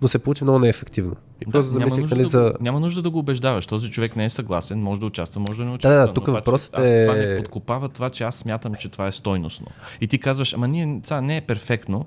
но 0.01 0.07
се 0.07 0.19
получи 0.19 0.43
много 0.43 0.59
неефективно. 0.59 1.15
И 1.41 1.45
Да, 1.45 1.51
просто 1.51 1.71
няма, 1.71 1.89
замислих, 1.89 2.01
нужда 2.01 2.15
нали, 2.15 2.23
да, 2.23 2.29
за... 2.29 2.51
го- 2.51 2.63
няма 2.63 2.79
нужда 2.79 3.01
да 3.01 3.09
го 3.09 3.19
убеждаваш. 3.19 3.67
Този 3.67 3.91
човек 3.91 4.15
не 4.15 4.25
е 4.25 4.29
съгласен, 4.29 4.79
може 4.79 4.99
да 4.99 5.05
участва, 5.05 5.41
може 5.41 5.59
да 5.59 5.65
не 5.65 5.71
участва. 5.71 5.95
да, 5.95 6.07
но 6.07 6.13
тук 6.13 6.25
това, 6.25 6.37
въпросът 6.37 6.77
е- 6.77 7.05
Това 7.05 7.19
не 7.19 7.37
подкопава 7.37 7.89
това, 7.89 8.09
че 8.09 8.23
аз 8.23 8.35
смятам, 8.35 8.75
че 8.75 8.89
това 8.89 9.07
е 9.07 9.11
стойностно. 9.11 9.67
И 10.01 10.07
ти 10.07 10.19
казваш, 10.19 10.53
ама 10.53 10.67
ние, 10.67 11.01
това 11.03 11.21
не 11.21 11.37
е 11.37 11.41
перфектно. 11.41 12.05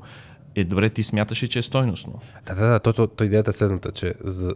Е, 0.56 0.64
добре, 0.64 0.88
ти 0.88 1.02
смяташ 1.02 1.38
че 1.38 1.58
е 1.58 1.62
стойностно? 1.62 2.20
Да, 2.46 2.54
да, 2.54 2.66
да, 2.66 2.78
то, 2.78 2.92
то, 2.92 3.06
то 3.06 3.24
идеята 3.24 3.50
е 3.50 3.54
следната, 3.54 3.92
че 3.92 4.14
за, 4.20 4.54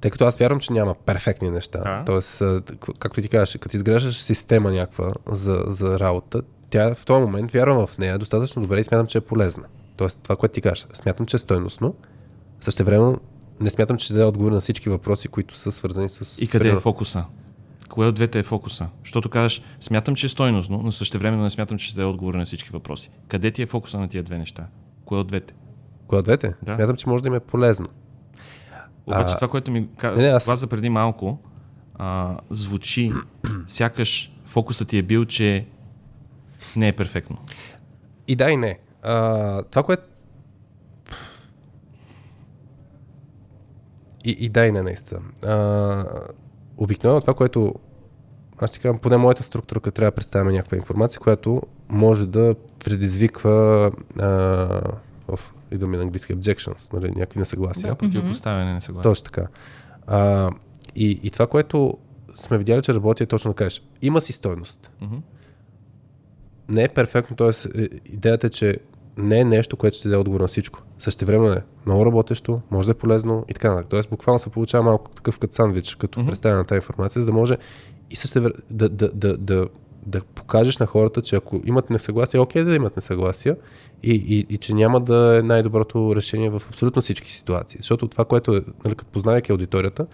тъй 0.00 0.10
като 0.10 0.24
аз 0.24 0.38
вярвам, 0.38 0.60
че 0.60 0.72
няма 0.72 0.94
перфектни 0.96 1.50
неща, 1.50 1.78
Да. 2.06 2.20
т.е. 2.20 2.74
както 2.98 3.22
ти 3.22 3.28
кажеш, 3.28 3.56
като 3.56 3.76
изграждаш 3.76 4.16
система 4.16 4.70
някаква 4.70 5.12
за, 5.28 5.64
за 5.66 5.98
работа, 5.98 6.42
тя 6.70 6.94
в 6.94 7.06
този 7.06 7.20
момент 7.20 7.52
вярвам 7.52 7.86
в 7.86 7.98
нея 7.98 8.18
достатъчно 8.18 8.62
добре 8.62 8.80
и 8.80 8.84
смятам, 8.84 9.06
че 9.06 9.18
е 9.18 9.22
полезна. 9.22 9.64
Тоест 9.96 10.20
това, 10.22 10.36
което 10.36 10.52
ти 10.52 10.60
кажеш, 10.60 10.86
смятам, 10.92 11.26
че 11.26 11.36
е 11.36 11.40
стойностно, 11.40 11.94
същевременно 12.62 13.20
не 13.60 13.70
смятам, 13.70 13.96
че 13.96 14.04
ще 14.04 14.14
даде 14.14 14.24
отговор 14.24 14.52
на 14.52 14.60
всички 14.60 14.88
въпроси, 14.88 15.28
които 15.28 15.56
са 15.56 15.72
свързани 15.72 16.08
с... 16.08 16.42
И 16.42 16.48
къде 16.48 16.68
е 16.68 16.76
фокуса? 16.76 17.24
Кое 17.90 18.06
от 18.06 18.14
двете 18.14 18.38
е 18.38 18.42
фокуса? 18.42 18.88
Защото 19.04 19.28
кажеш, 19.28 19.62
смятам, 19.80 20.14
че 20.14 20.26
е 20.26 20.28
стойностно, 20.28 20.80
но 20.84 20.92
същевременно 20.92 21.42
не 21.42 21.50
смятам, 21.50 21.78
че 21.78 21.86
ще 21.86 21.94
даде 21.94 22.06
отговор 22.06 22.34
на 22.34 22.44
всички 22.44 22.70
въпроси. 22.70 23.10
Къде 23.28 23.50
ти 23.50 23.62
е 23.62 23.66
фокуса 23.66 23.98
на 24.00 24.08
тия 24.08 24.22
две 24.22 24.38
неща? 24.38 24.66
Кое 25.04 25.18
от 25.18 25.26
двете? 25.26 25.54
Кое 26.06 26.18
от 26.18 26.24
двете? 26.24 26.54
Да. 26.62 26.74
Смятам, 26.74 26.96
че 26.96 27.08
може 27.08 27.22
да 27.22 27.28
им 27.28 27.34
е 27.34 27.40
полезно. 27.40 27.86
Обаче 29.06 29.32
А, 29.32 29.36
това, 29.36 29.48
което 29.48 29.70
ми 29.70 29.88
ка- 29.96 30.10
не, 30.10 30.22
не, 30.22 30.28
аз- 30.28 30.44
каза 30.44 30.66
преди 30.66 30.88
малко, 30.88 31.38
а, 31.94 32.36
звучи 32.50 33.12
сякаш 33.66 34.32
фокусът 34.44 34.88
ти 34.88 34.98
е 34.98 35.02
бил, 35.02 35.24
че 35.24 35.66
не 36.76 36.88
е 36.88 36.92
перфектно. 36.92 37.36
И 38.28 38.36
да, 38.36 38.50
и 38.50 38.56
не. 38.56 38.78
А, 39.02 39.62
това, 39.62 39.82
което. 39.82 40.02
И, 44.24 44.30
и 44.30 44.48
да, 44.48 44.66
и 44.66 44.72
не, 44.72 44.82
наистина. 44.82 45.20
А, 45.44 46.04
обикновено 46.76 47.20
това, 47.20 47.34
което. 47.34 47.74
Аз 48.58 48.70
ще 48.70 48.78
кажам, 48.78 48.98
поне 48.98 49.16
моята 49.16 49.42
структура, 49.42 49.80
като 49.80 49.94
трябва 49.94 50.10
да 50.10 50.14
представяме 50.14 50.52
някаква 50.52 50.76
информация, 50.76 51.20
която 51.20 51.62
може 51.88 52.26
да 52.26 52.54
предизвиква. 52.84 53.92
А, 54.20 54.80
оф, 55.28 55.54
идваме 55.70 55.96
на 55.96 56.02
английски 56.02 56.34
objections, 56.34 56.92
нали, 56.92 57.10
някакви 57.10 57.38
несъгласия. 57.38 57.88
Да, 57.88 57.94
противопоставяне, 57.94 58.74
не 58.74 58.80
съгласен. 58.80 59.10
Точно 59.10 59.24
така. 59.24 59.46
А, 60.06 60.50
и, 60.96 61.20
и 61.22 61.30
това, 61.30 61.46
което 61.46 61.98
сме 62.34 62.58
видяли, 62.58 62.82
че 62.82 62.94
работи 62.94 63.22
е 63.22 63.26
точно 63.26 63.50
да 63.50 63.54
кажеш. 63.54 63.82
Има 64.02 64.20
си 64.20 64.32
стойност. 64.32 64.90
Мгм. 65.00 65.16
Не 66.68 66.84
е 66.84 66.88
перфектно, 66.88 67.36
т.е. 67.36 67.78
идеята 68.06 68.46
е, 68.46 68.50
че 68.50 68.78
не 69.16 69.40
е 69.40 69.44
нещо, 69.44 69.76
което 69.76 69.96
ще 69.96 70.08
даде 70.08 70.20
отговор 70.20 70.40
на 70.40 70.48
всичко. 70.48 70.82
Също 70.98 71.24
време 71.24 71.48
е 71.48 71.62
много 71.86 72.06
работещо, 72.06 72.60
може 72.70 72.86
да 72.86 72.92
е 72.92 72.94
полезно 72.94 73.44
и 73.48 73.54
така 73.54 73.68
нататък. 73.70 73.90
Тоест 73.90 74.10
буквално 74.10 74.38
се 74.38 74.50
получава 74.50 74.84
малко 74.84 75.10
такъв 75.10 75.38
като 75.38 75.54
сандвич, 75.54 75.94
като 75.94 76.20
mm-hmm. 76.20 76.26
представяне 76.26 76.58
на 76.58 76.64
тази 76.64 76.76
информация, 76.76 77.22
за 77.22 77.26
да 77.26 77.32
може 77.32 77.56
и 78.10 78.16
също 78.16 78.40
време 78.40 78.54
да, 78.70 78.88
да, 78.88 79.10
да, 79.14 79.36
да, 79.36 79.68
да 80.06 80.20
покажеш 80.20 80.78
на 80.78 80.86
хората, 80.86 81.22
че 81.22 81.36
ако 81.36 81.60
имат 81.64 81.90
несъгласие, 81.90 82.38
е 82.38 82.40
окей 82.40 82.64
да 82.64 82.74
имат 82.74 82.96
несъгласие 82.96 83.56
и, 84.02 84.12
и, 84.28 84.54
и 84.54 84.56
че 84.56 84.74
няма 84.74 85.00
да 85.00 85.38
е 85.38 85.42
най-доброто 85.42 86.16
решение 86.16 86.50
в 86.50 86.62
абсолютно 86.68 87.02
всички 87.02 87.32
ситуации. 87.32 87.78
Защото 87.78 88.08
това, 88.08 88.24
което 88.24 88.56
е, 88.56 88.62
нали, 88.84 88.94
като 88.94 89.10
познавайки 89.10 89.52
аудиторията, 89.52 90.06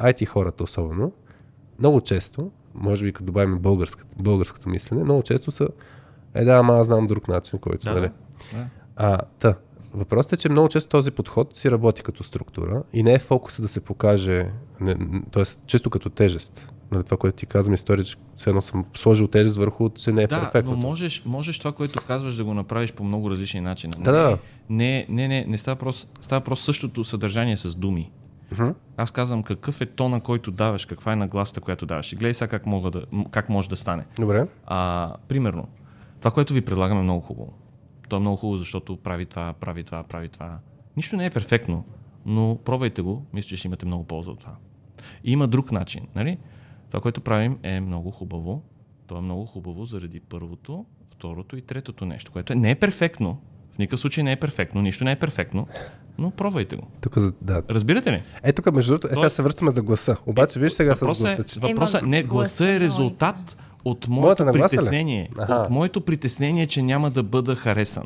IT 0.00 0.26
хората 0.26 0.64
особено, 0.64 1.12
много 1.78 2.00
често, 2.00 2.50
може 2.74 3.04
би 3.04 3.12
като 3.12 3.24
добавим 3.24 3.58
българската, 3.58 4.16
българското 4.22 4.68
мислене, 4.68 5.04
много 5.04 5.22
често 5.22 5.50
са 5.50 5.68
е 6.34 6.44
да, 6.44 6.52
ама 6.52 6.74
аз 6.74 6.86
знам 6.86 7.06
друг 7.06 7.28
начин, 7.28 7.58
който, 7.58 7.84
Да, 7.84 7.92
нали? 7.94 8.10
да. 8.54 8.66
А, 8.96 9.18
та, 9.38 9.54
въпросът 9.94 10.32
е, 10.32 10.36
че 10.36 10.48
много 10.48 10.68
често 10.68 10.88
този 10.88 11.10
подход 11.10 11.56
си 11.56 11.70
работи 11.70 12.02
като 12.02 12.22
структура 12.24 12.82
и 12.92 13.02
не 13.02 13.12
е 13.12 13.18
фокуса 13.18 13.62
да 13.62 13.68
се 13.68 13.80
покаже, 13.80 14.46
не, 14.80 14.96
т.е. 15.32 15.44
често 15.66 15.90
като 15.90 16.10
тежест. 16.10 16.72
Нали, 16.92 17.04
това, 17.04 17.16
което 17.16 17.36
ти 17.36 17.46
казвам, 17.46 17.74
история, 17.74 18.04
че 18.04 18.16
все 18.36 18.50
едно 18.50 18.62
съм 18.62 18.84
сложил 18.96 19.26
тежест 19.26 19.56
върху, 19.56 19.90
че 19.90 20.12
не 20.12 20.22
е 20.22 20.26
Да, 20.26 20.40
перфектно. 20.40 20.70
но 20.70 20.76
можеш, 20.78 21.22
можеш 21.26 21.58
това, 21.58 21.72
което 21.72 22.00
казваш, 22.06 22.34
да 22.34 22.44
го 22.44 22.54
направиш 22.54 22.92
по 22.92 23.04
много 23.04 23.30
различни 23.30 23.60
начини. 23.60 23.92
Да, 23.98 24.12
да. 24.12 24.38
Не, 24.70 25.06
не, 25.08 25.28
не, 25.28 25.44
не 25.48 25.58
става 25.58 25.74
въпрос, 25.74 26.06
става 26.20 26.40
въпрос 26.40 26.60
същото 26.60 27.04
съдържание 27.04 27.56
с 27.56 27.74
думи. 27.74 28.10
Мгм. 28.52 28.68
Аз 28.96 29.10
казвам 29.10 29.42
какъв 29.42 29.80
е 29.80 29.86
тона, 29.86 30.20
който 30.20 30.50
даваш, 30.50 30.86
каква 30.86 31.12
е 31.12 31.16
нагласата, 31.16 31.60
която 31.60 31.86
даваш. 31.86 32.12
И 32.12 32.16
гледай 32.16 32.34
сега 32.34 32.48
как, 32.48 32.66
мога 32.66 32.90
да, 32.90 33.02
как 33.30 33.48
може 33.48 33.68
да 33.68 33.76
стане. 33.76 34.04
Добре. 34.18 34.46
А, 34.66 35.12
примерно, 35.28 35.68
това, 36.24 36.32
което 36.32 36.52
ви 36.52 36.60
предлагаме 36.60 37.00
е 37.00 37.02
много 37.02 37.20
хубаво. 37.20 37.52
То 38.08 38.16
е 38.16 38.20
много 38.20 38.36
хубаво, 38.36 38.56
защото 38.56 38.96
прави 38.96 39.26
това, 39.26 39.52
прави 39.52 39.84
това, 39.84 40.02
прави 40.02 40.28
това. 40.28 40.58
Нищо 40.96 41.16
не 41.16 41.26
е 41.26 41.30
перфектно, 41.30 41.84
но 42.26 42.58
пробвайте 42.64 43.02
го, 43.02 43.26
мисля, 43.32 43.48
че 43.48 43.56
ще 43.56 43.68
имате 43.68 43.86
много 43.86 44.04
полза 44.04 44.30
от 44.30 44.40
това. 44.40 44.54
И 45.24 45.32
има 45.32 45.48
друг 45.48 45.72
начин, 45.72 46.06
нали? 46.14 46.38
Това, 46.88 47.00
което 47.00 47.20
правим 47.20 47.58
е 47.62 47.80
много 47.80 48.10
хубаво. 48.10 48.62
То 49.06 49.16
е 49.16 49.20
много 49.20 49.44
хубаво 49.46 49.84
заради 49.84 50.20
първото, 50.20 50.84
второто 51.10 51.56
и 51.56 51.62
третото 51.62 52.06
нещо, 52.06 52.32
което 52.32 52.52
е, 52.52 52.56
не 52.56 52.70
е 52.70 52.74
перфектно. 52.74 53.40
В 53.74 53.78
никакъв 53.78 54.00
случай 54.00 54.24
не 54.24 54.32
е 54.32 54.36
перфектно, 54.36 54.82
нищо 54.82 55.04
не 55.04 55.12
е 55.12 55.16
перфектно, 55.18 55.62
но 56.18 56.30
пробвайте 56.30 56.76
го. 56.76 56.86
Тук, 57.00 57.18
за- 57.18 57.32
да. 57.42 57.62
Разбирате 57.70 58.12
ли? 58.12 58.22
Е, 58.42 58.52
тук, 58.52 58.72
между 58.72 58.92
другото, 58.92 59.12
е, 59.12 59.16
сега 59.16 59.30
се 59.30 59.42
връщаме 59.42 59.70
за 59.70 59.82
гласа. 59.82 60.16
Обаче, 60.26 60.58
виж 60.58 60.72
сега 60.72 60.96
с 60.96 61.00
Въпросът 61.00 61.26
гласа, 61.26 61.42
е, 61.42 61.44
че... 61.44 61.60
въпросът 61.60 62.02
е, 62.02 62.06
не, 62.06 62.22
гласа 62.22 62.66
е 62.68 62.76
е 62.76 62.80
резултат 62.80 63.56
от 63.84 64.08
моето 64.08 64.46
притеснение. 64.52 65.28
От 65.48 65.70
моето 65.70 66.00
притеснение, 66.00 66.66
че 66.66 66.82
няма 66.82 67.10
да 67.10 67.22
бъда 67.22 67.54
харесан. 67.54 68.04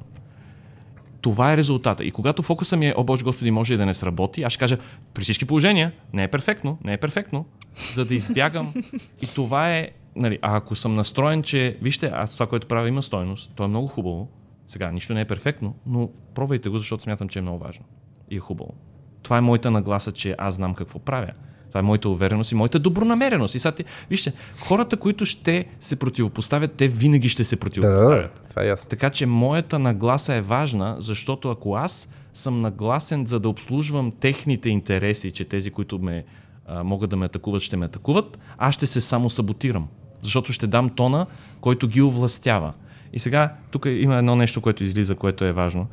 Това 1.21 1.53
е 1.53 1.57
резултата. 1.57 2.05
И 2.05 2.11
когато 2.11 2.43
фокуса 2.43 2.77
ми 2.77 2.89
е, 2.89 2.95
о 2.97 3.05
Боже 3.05 3.25
Господи, 3.25 3.51
може 3.51 3.75
и 3.75 3.77
да 3.77 3.87
не 3.87 3.95
сработи, 3.95 4.43
аз 4.43 4.53
ще 4.53 4.61
кажа, 4.61 4.79
при 5.15 5.23
всички 5.23 5.45
положения, 5.45 5.93
не 6.13 6.23
е 6.25 6.29
перфектно, 6.29 6.79
не 6.85 6.93
е 6.93 6.97
перфектно, 6.97 7.47
за 7.95 8.05
да 8.05 8.15
избягам. 8.15 8.75
И 9.23 9.27
това 9.35 9.73
е, 9.73 9.89
нали, 10.17 10.39
а 10.43 10.57
ако 10.57 10.75
съм 10.75 10.95
настроен, 10.95 11.43
че, 11.43 11.79
вижте, 11.83 12.11
аз 12.15 12.35
това, 12.35 12.47
което 12.47 12.67
правя, 12.67 12.89
има 12.89 13.03
стойност, 13.03 13.53
то 13.55 13.65
е 13.65 13.69
много 13.69 13.87
хубаво. 13.87 14.29
Сега, 14.69 14.91
нищо 14.91 15.15
не 15.15 15.21
е 15.21 15.25
перфектно, 15.25 15.75
но 15.87 16.11
пробвайте 16.35 16.69
го, 16.69 16.79
защото 16.79 17.03
смятам, 17.03 17.29
че 17.29 17.39
е 17.39 17.43
много 17.43 17.59
важно. 17.59 17.85
И 18.31 18.37
е 18.37 18.41
хубаво. 18.41 18.75
Това 19.23 19.39
е 19.39 19.41
моята 19.41 19.71
нагласа, 19.71 20.13
че 20.13 20.35
аз 20.39 20.55
знам 20.55 20.75
какво 20.75 20.99
правя. 20.99 21.31
Това 21.69 21.81
е 21.81 21.83
моята 21.83 22.09
увереност 22.09 22.53
и 22.53 22.55
моята 22.55 22.79
добронамереност. 22.79 23.55
И 23.55 23.59
сега 23.59 23.73
ти, 23.73 23.85
вижте, 24.11 24.33
хората, 24.61 24.97
които 24.97 25.27
ще 25.27 25.65
се 25.81 25.97
противопоставят, 25.97 26.73
те 26.73 26.89
винаги 26.89 27.29
ще 27.29 27.45
се 27.45 27.57
противопоставят. 27.57 28.09
да, 28.09 28.17
да, 28.17 28.29
това 28.51 28.63
е 28.63 28.67
ясно. 28.67 28.89
Така 28.89 29.11
че 29.11 29.27
моята 29.27 29.79
нагласа 29.79 30.35
е 30.35 30.41
важна, 30.41 30.97
защото 30.99 31.51
ако 31.51 31.75
аз 31.75 32.09
съм 32.35 32.59
нагласен 32.59 33.27
за 33.27 33.41
да 33.41 33.49
обслужвам 33.49 34.13
техните 34.21 34.71
интереси, 34.71 35.31
че 35.31 35.45
тези, 35.45 35.71
които 35.71 35.99
ме, 35.99 36.25
а, 36.67 36.85
могат 36.85 37.11
да 37.11 37.17
ме 37.17 37.27
атакуват, 37.27 37.63
ще 37.63 37.77
ме 37.77 37.87
атакуват, 37.87 38.39
аз 38.59 38.75
ще 38.75 38.87
се 38.87 39.01
само 39.01 39.31
саботирам. 39.31 39.89
Защото 40.23 40.53
ще 40.53 40.67
дам 40.67 40.91
тона, 40.91 41.27
който 41.61 41.89
ги 41.89 42.03
овластява. 42.03 42.73
И 43.13 43.19
сега, 43.19 43.55
тук 43.71 43.87
има 43.91 44.17
едно 44.17 44.37
нещо, 44.37 44.61
което 44.61 44.85
излиза, 44.85 45.15
което 45.15 45.45
е 45.45 45.53
важно. 45.53 45.87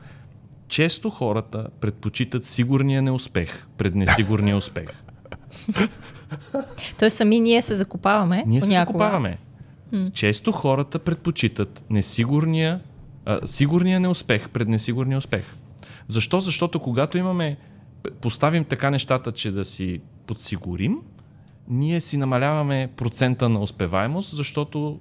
Често 0.67 1.09
хората 1.09 1.67
предпочитат 1.82 2.45
сигурния 2.45 3.01
неуспех 3.01 3.65
пред 3.78 3.95
несигурния 3.95 4.57
успех. 4.63 4.88
Тоест 6.99 7.18
сами 7.18 7.39
ние 7.39 7.62
се 7.62 7.76
закопаваме. 7.76 8.43
Ние 8.47 8.62
се 8.62 8.68
понякога. 8.68 8.99
закопаваме. 8.99 9.38
Често 10.14 10.51
хората 10.51 10.99
предпочитат 10.99 11.86
несигурния, 11.89 12.82
а, 13.26 13.47
сигурния 13.47 13.99
неуспех 13.99 14.49
пред 14.49 14.68
несигурния 14.68 15.18
успех. 15.18 15.43
Защо? 16.08 16.39
Защото 16.39 16.80
когато 16.80 17.18
имаме, 17.18 17.58
поставим 18.22 18.66
така 18.66 18.89
нещата, 18.89 19.32
че 19.32 19.51
да 19.51 19.66
си 19.66 20.01
подсигурим, 20.28 20.97
ние 21.68 22.01
си 22.01 22.18
намаляваме 22.18 22.89
процента 22.95 23.49
на 23.49 23.60
успеваемост, 23.60 24.36
защото 24.36 24.99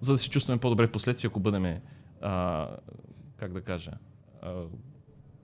за 0.00 0.12
да 0.12 0.18
се 0.18 0.30
чувстваме 0.30 0.60
по-добре 0.60 0.86
в 0.86 0.92
последствие, 0.92 1.28
ако 1.28 1.40
бъдем, 1.40 1.76
а, 2.22 2.68
как 3.36 3.52
да 3.52 3.60
кажа, 3.60 3.90
а, 4.42 4.50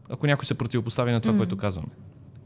ако 0.09 0.27
някой 0.27 0.47
се 0.47 0.59
противопостави 0.59 1.13
на 1.13 1.21
това, 1.21 1.35
mm. 1.35 1.37
което 1.37 1.57
казваме. 1.57 1.89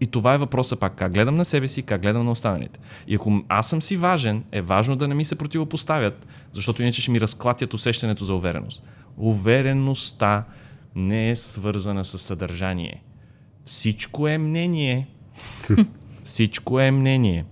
И 0.02 0.06
това 0.06 0.34
е 0.34 0.38
въпросът 0.38 0.80
пак, 0.80 0.94
как 0.94 1.12
гледам 1.12 1.34
на 1.34 1.44
себе 1.44 1.68
си, 1.68 1.82
как 1.82 2.02
гледам 2.02 2.24
на 2.24 2.30
останалите. 2.30 2.80
И 3.06 3.14
ако 3.14 3.44
аз 3.48 3.68
съм 3.68 3.82
си 3.82 3.96
важен, 3.96 4.44
е 4.52 4.60
важно 4.60 4.96
да 4.96 5.08
не 5.08 5.14
ми 5.14 5.24
се 5.24 5.38
противопоставят, 5.38 6.26
защото 6.52 6.82
иначе 6.82 7.02
ще 7.02 7.10
ми 7.10 7.20
разклатят 7.20 7.74
усещането 7.74 8.24
за 8.24 8.34
увереност. 8.34 8.84
Увереността 9.16 10.44
не 10.94 11.30
е 11.30 11.36
свързана 11.36 12.04
с 12.04 12.18
съдържание. 12.18 13.02
Всичко 13.64 14.28
е 14.28 14.38
мнение. 14.38 15.08
Всичко 16.22 16.80
е 16.80 16.90
мнение. 16.90 17.44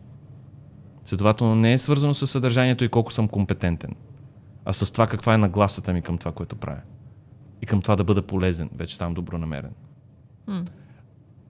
Следователно 1.05 1.55
не 1.55 1.73
е 1.73 1.79
свързано 1.79 2.15
с 2.15 2.27
съдържанието 2.27 2.85
и 2.85 2.89
колко 2.89 3.13
съм 3.13 3.29
компетентен, 3.29 3.95
а 4.65 4.73
с 4.73 4.93
това 4.93 5.07
каква 5.07 5.35
е 5.35 5.39
нагласата 5.39 5.93
ми 5.93 6.03
към 6.03 6.19
това, 6.19 6.33
което 6.33 6.57
правя. 6.57 6.83
И 7.63 7.67
към 7.67 7.83
това 7.83 7.97
да 7.97 8.05
бъда 8.05 8.23
полезен, 8.23 8.71
вече 8.77 8.95
ставам 8.95 9.15
добронамерен. 9.15 9.73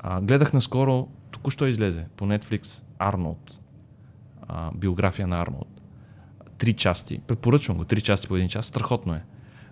А, 0.03 0.21
гледах 0.21 0.53
наскоро, 0.53 1.09
току-що 1.31 1.67
излезе 1.67 2.07
по 2.17 2.25
Netflix 2.25 2.85
Арнолд, 2.99 3.61
а, 4.49 4.71
биография 4.75 5.27
на 5.27 5.43
Арнолд. 5.43 5.81
Три 6.59 6.73
части. 6.73 7.21
Препоръчвам 7.27 7.77
го. 7.77 7.85
Три 7.85 8.01
части 8.01 8.29
по 8.29 8.37
един 8.37 8.49
час. 8.49 8.67
Страхотно 8.67 9.15
е. 9.15 9.23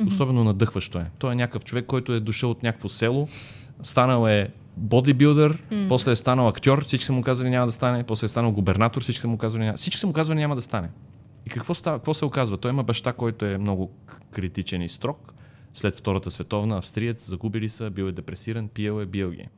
Особено 0.06 0.44
надъхващо 0.44 0.98
е. 0.98 1.10
Той 1.18 1.32
е 1.32 1.34
някакъв 1.34 1.64
човек, 1.64 1.86
който 1.86 2.12
е 2.12 2.20
дошъл 2.20 2.50
от 2.50 2.62
някакво 2.62 2.88
село, 2.88 3.28
станал 3.82 4.28
е 4.28 4.50
бодибилдър, 4.76 5.62
mm. 5.62 5.88
после 5.88 6.10
е 6.10 6.16
станал 6.16 6.48
актьор, 6.48 6.84
всички 6.84 7.06
са 7.06 7.12
му 7.12 7.22
казали 7.22 7.50
няма 7.50 7.66
да 7.66 7.72
стане, 7.72 8.04
после 8.04 8.24
е 8.24 8.28
станал 8.28 8.52
губернатор, 8.52 9.02
всички 9.02 9.20
са 9.20 9.28
му 9.28 9.38
казали 9.38 9.64
няма, 9.64 9.76
всички 9.76 10.00
са 10.00 10.06
му 10.06 10.12
казали 10.12 10.38
няма 10.38 10.54
да 10.54 10.62
стане. 10.62 10.90
И 11.46 11.50
какво, 11.50 11.74
става, 11.74 11.98
какво 11.98 12.14
се 12.14 12.24
оказва? 12.24 12.56
Той 12.56 12.70
има 12.70 12.84
баща, 12.84 13.12
който 13.12 13.44
е 13.44 13.58
много 13.58 13.92
критичен 14.30 14.82
и 14.82 14.88
строг. 14.88 15.32
След 15.74 15.96
Втората 15.96 16.30
световна, 16.30 16.76
австриец, 16.76 17.28
загубили 17.28 17.68
са, 17.68 17.90
бил 17.90 18.04
е 18.04 18.12
депресиран, 18.12 18.68
пиел 18.68 19.02
е, 19.02 19.06
бил 19.06 19.30
ги. 19.30 19.48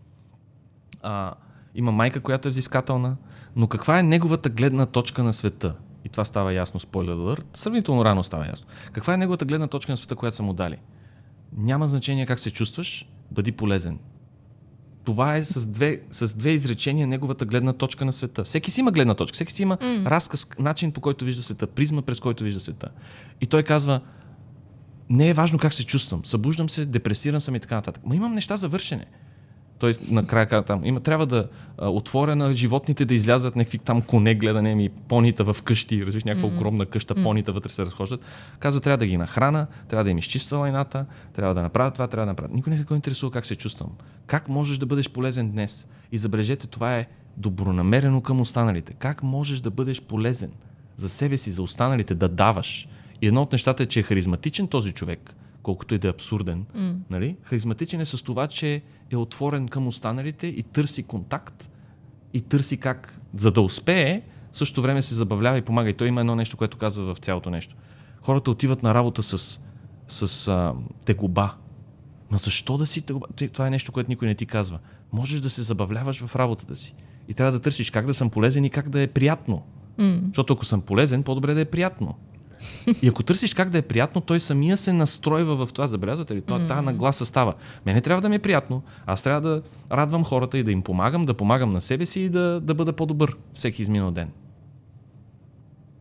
А, 1.03 1.35
има 1.75 1.93
майка, 1.93 2.21
която 2.21 2.49
е 2.49 2.51
взискателна, 2.51 3.17
но 3.57 3.67
каква 3.67 3.99
е 3.99 4.03
неговата 4.03 4.49
гледна 4.49 4.87
точка 4.87 5.23
на 5.23 5.33
света? 5.33 5.75
И 6.05 6.09
това 6.09 6.25
става 6.25 6.53
ясно, 6.53 6.81
спойлер 6.81 7.13
alert, 7.13 7.57
сравнително 7.57 8.05
рано 8.05 8.23
става 8.23 8.47
ясно. 8.47 8.67
Каква 8.93 9.15
е 9.15 9.17
неговата 9.17 9.45
гледна 9.45 9.67
точка 9.67 9.93
на 9.93 9.97
света, 9.97 10.17
която 10.17 10.37
са 10.37 10.43
му 10.43 10.53
дали? 10.53 10.77
Няма 11.57 11.89
значение 11.89 12.27
как 12.27 12.39
се 12.39 12.51
чувстваш, 12.51 13.09
бъди 13.31 13.53
полезен. 13.53 13.99
Това 15.05 15.37
е 15.37 15.45
с 15.45 15.67
две, 15.67 16.01
с 16.11 16.37
две 16.37 16.51
изречения 16.51 17.07
неговата 17.07 17.45
гледна 17.45 17.73
точка 17.73 18.05
на 18.05 18.13
света. 18.13 18.45
Всеки 18.45 18.71
си 18.71 18.81
има 18.81 18.91
гледна 18.91 19.15
точка, 19.15 19.35
всеки 19.35 19.53
си 19.53 19.63
има 19.63 19.77
mm. 19.77 20.07
разказ, 20.07 20.47
начин 20.59 20.93
по 20.93 21.01
който 21.01 21.25
вижда 21.25 21.43
света, 21.43 21.67
призма 21.67 22.03
през 22.03 22.21
който 22.21 22.45
вижда 22.45 22.61
света. 22.61 22.89
И 23.41 23.47
той 23.47 23.63
казва, 23.63 24.01
не 25.11 25.29
е 25.29 25.33
важно 25.33 25.59
как 25.59 25.73
се 25.73 25.87
чувствам, 25.87 26.25
събуждам 26.25 26.69
се, 26.69 26.87
депресиран 26.87 27.41
съм 27.41 27.55
и 27.55 27.61
така 27.61 27.75
нататък. 27.75 28.03
Ма 28.07 28.17
имам 28.17 28.35
неща 28.35 28.57
за 28.57 28.69
вършене. 28.69 29.07
Той 29.81 29.95
накрая 30.11 30.47
каза 30.47 30.63
там, 30.63 30.85
има, 30.85 31.01
трябва 31.01 31.27
да 31.27 31.49
а, 31.79 31.89
отворя 31.89 32.37
на 32.37 32.55
животните 32.55 33.05
да 33.05 33.15
излязат 33.15 33.57
някакви 33.57 33.79
там 33.79 34.03
коне, 34.03 34.35
гледане 34.35 34.75
ми, 34.75 34.89
понита 34.89 35.45
в 35.45 35.63
къщи, 35.63 36.07
разбираш, 36.07 36.25
някаква 36.25 36.49
mm-hmm. 36.49 36.57
огромна 36.57 36.87
къща, 36.87 37.15
понита 37.15 37.53
вътре 37.53 37.71
се 37.71 37.87
разхождат. 37.87 38.21
Казва, 38.59 38.81
трябва 38.81 38.99
да 38.99 39.07
ги 39.07 39.17
нахрана, 39.17 39.67
трябва 39.89 40.05
да 40.05 40.11
им 40.11 40.19
изчиства 40.19 40.59
лайната, 40.59 41.07
трябва 41.33 41.55
да 41.55 41.63
направя 41.63 41.91
това, 41.91 42.07
трябва 42.07 42.27
да 42.27 42.31
направя. 42.31 42.49
Никой 42.53 42.71
не 42.71 42.79
се 42.79 42.85
интересува 42.95 43.33
как 43.33 43.47
се 43.47 43.57
чувствам. 43.57 43.91
Как 44.27 44.49
можеш 44.49 44.79
да 44.79 44.87
бъдеш 44.87 45.11
полезен 45.11 45.51
днес? 45.51 45.87
И 46.13 46.19
забележете, 46.19 46.67
това 46.67 46.97
е 46.97 47.07
добронамерено 47.37 48.21
към 48.21 48.41
останалите. 48.41 48.93
Как 48.93 49.23
можеш 49.23 49.61
да 49.61 49.71
бъдеш 49.71 50.03
полезен 50.03 50.51
за 50.97 51.09
себе 51.09 51.37
си, 51.37 51.53
за 51.53 51.63
останалите, 51.63 52.15
да 52.15 52.29
даваш? 52.29 52.89
И 53.23 53.27
едно 53.27 53.43
от 53.43 53.53
нещата 53.53 53.83
е, 53.83 53.87
че 53.87 54.01
е 54.01 54.03
харизматичен 54.03 54.69
този 54.69 54.93
човек, 54.93 55.35
колкото 55.63 55.95
и 55.95 55.99
да 55.99 56.09
е 56.09 56.11
абсурден. 56.11 56.65
Mm. 56.77 56.95
Нали? 57.11 57.37
Харизматичен 57.43 58.01
е 58.01 58.05
с 58.05 58.25
това, 58.25 58.47
че 58.47 58.83
е 59.11 59.17
отворен 59.17 59.69
към 59.69 59.87
останалите 59.87 60.47
и 60.47 60.63
търси 60.63 61.03
контакт 61.03 61.71
и 62.35 62.41
търси 62.41 62.77
как, 62.77 63.21
за 63.37 63.51
да 63.51 63.61
успее, 63.61 64.23
същото 64.53 64.83
време 64.83 65.03
се 65.03 65.15
забавлява 65.15 65.59
и 65.59 65.63
помага. 65.63 65.91
И 65.91 65.95
той 65.95 66.09
има 66.09 66.21
едно 66.21 66.37
нещо, 66.37 66.57
което 66.57 66.79
казва 66.79 67.15
в 67.15 67.19
цялото 67.19 67.51
нещо. 67.51 67.77
Хората 68.23 68.51
отиват 68.51 68.83
на 68.83 68.95
работа 68.95 69.23
с, 69.23 69.61
с 70.09 70.49
а, 70.49 70.75
тегоба. 71.05 71.55
Но 72.31 72.39
защо 72.39 72.79
да 72.79 72.87
си 72.87 73.03
тегоба? 73.03 73.27
Това 73.53 73.67
е 73.67 73.71
нещо, 73.71 73.93
което 73.93 74.11
никой 74.11 74.29
не 74.29 74.35
ти 74.35 74.47
казва. 74.47 74.79
Можеш 75.13 75.41
да 75.41 75.51
се 75.51 75.63
забавляваш 75.63 76.25
в 76.25 76.37
работата 76.37 76.77
си. 76.77 76.95
И 77.29 77.35
трябва 77.35 77.53
да 77.53 77.61
търсиш 77.61 77.91
как 77.91 78.07
да 78.07 78.15
съм 78.15 78.31
полезен 78.31 78.65
и 78.65 78.71
как 78.71 78.89
да 78.89 79.01
е 79.01 79.07
приятно. 79.07 79.63
Mm. 79.99 80.27
Защото 80.27 80.53
ако 80.53 80.65
съм 80.65 80.81
полезен, 80.81 81.23
по-добре 81.23 81.55
да 81.55 81.61
е 81.61 81.65
приятно. 81.65 82.15
И 83.03 83.09
ако 83.09 83.23
търсиш 83.23 83.55
как 83.55 83.71
да 83.71 83.79
е 83.79 83.83
приятно, 83.83 84.21
той 84.21 84.41
самия 84.41 84.77
се 84.77 84.93
настройва 84.93 85.67
в 85.67 85.73
това. 85.73 85.87
Забелязвате 85.87 86.35
ли? 86.35 86.41
Това, 86.41 86.67
тази 86.67 86.85
нагласа 86.85 87.27
става. 87.27 87.55
Мене 87.87 88.01
трябва 88.01 88.23
да 88.23 88.29
ми 88.29 88.35
е 88.35 88.39
приятно. 88.39 88.83
Аз 89.07 89.23
трябва 89.23 89.41
да 89.41 89.63
радвам 89.93 90.25
хората 90.25 90.59
и 90.59 90.63
да 90.63 90.73
им 90.73 90.83
помагам, 90.83 91.27
да 91.27 91.35
помагам 91.35 91.71
на 91.71 91.81
себе 91.81 92.07
си 92.07 92.21
и 92.21 92.29
да, 92.29 92.61
да 92.61 92.75
бъда 92.75 92.93
по-добър 92.93 93.37
всеки 93.55 93.83
изминал 93.83 94.11
ден. 94.11 94.31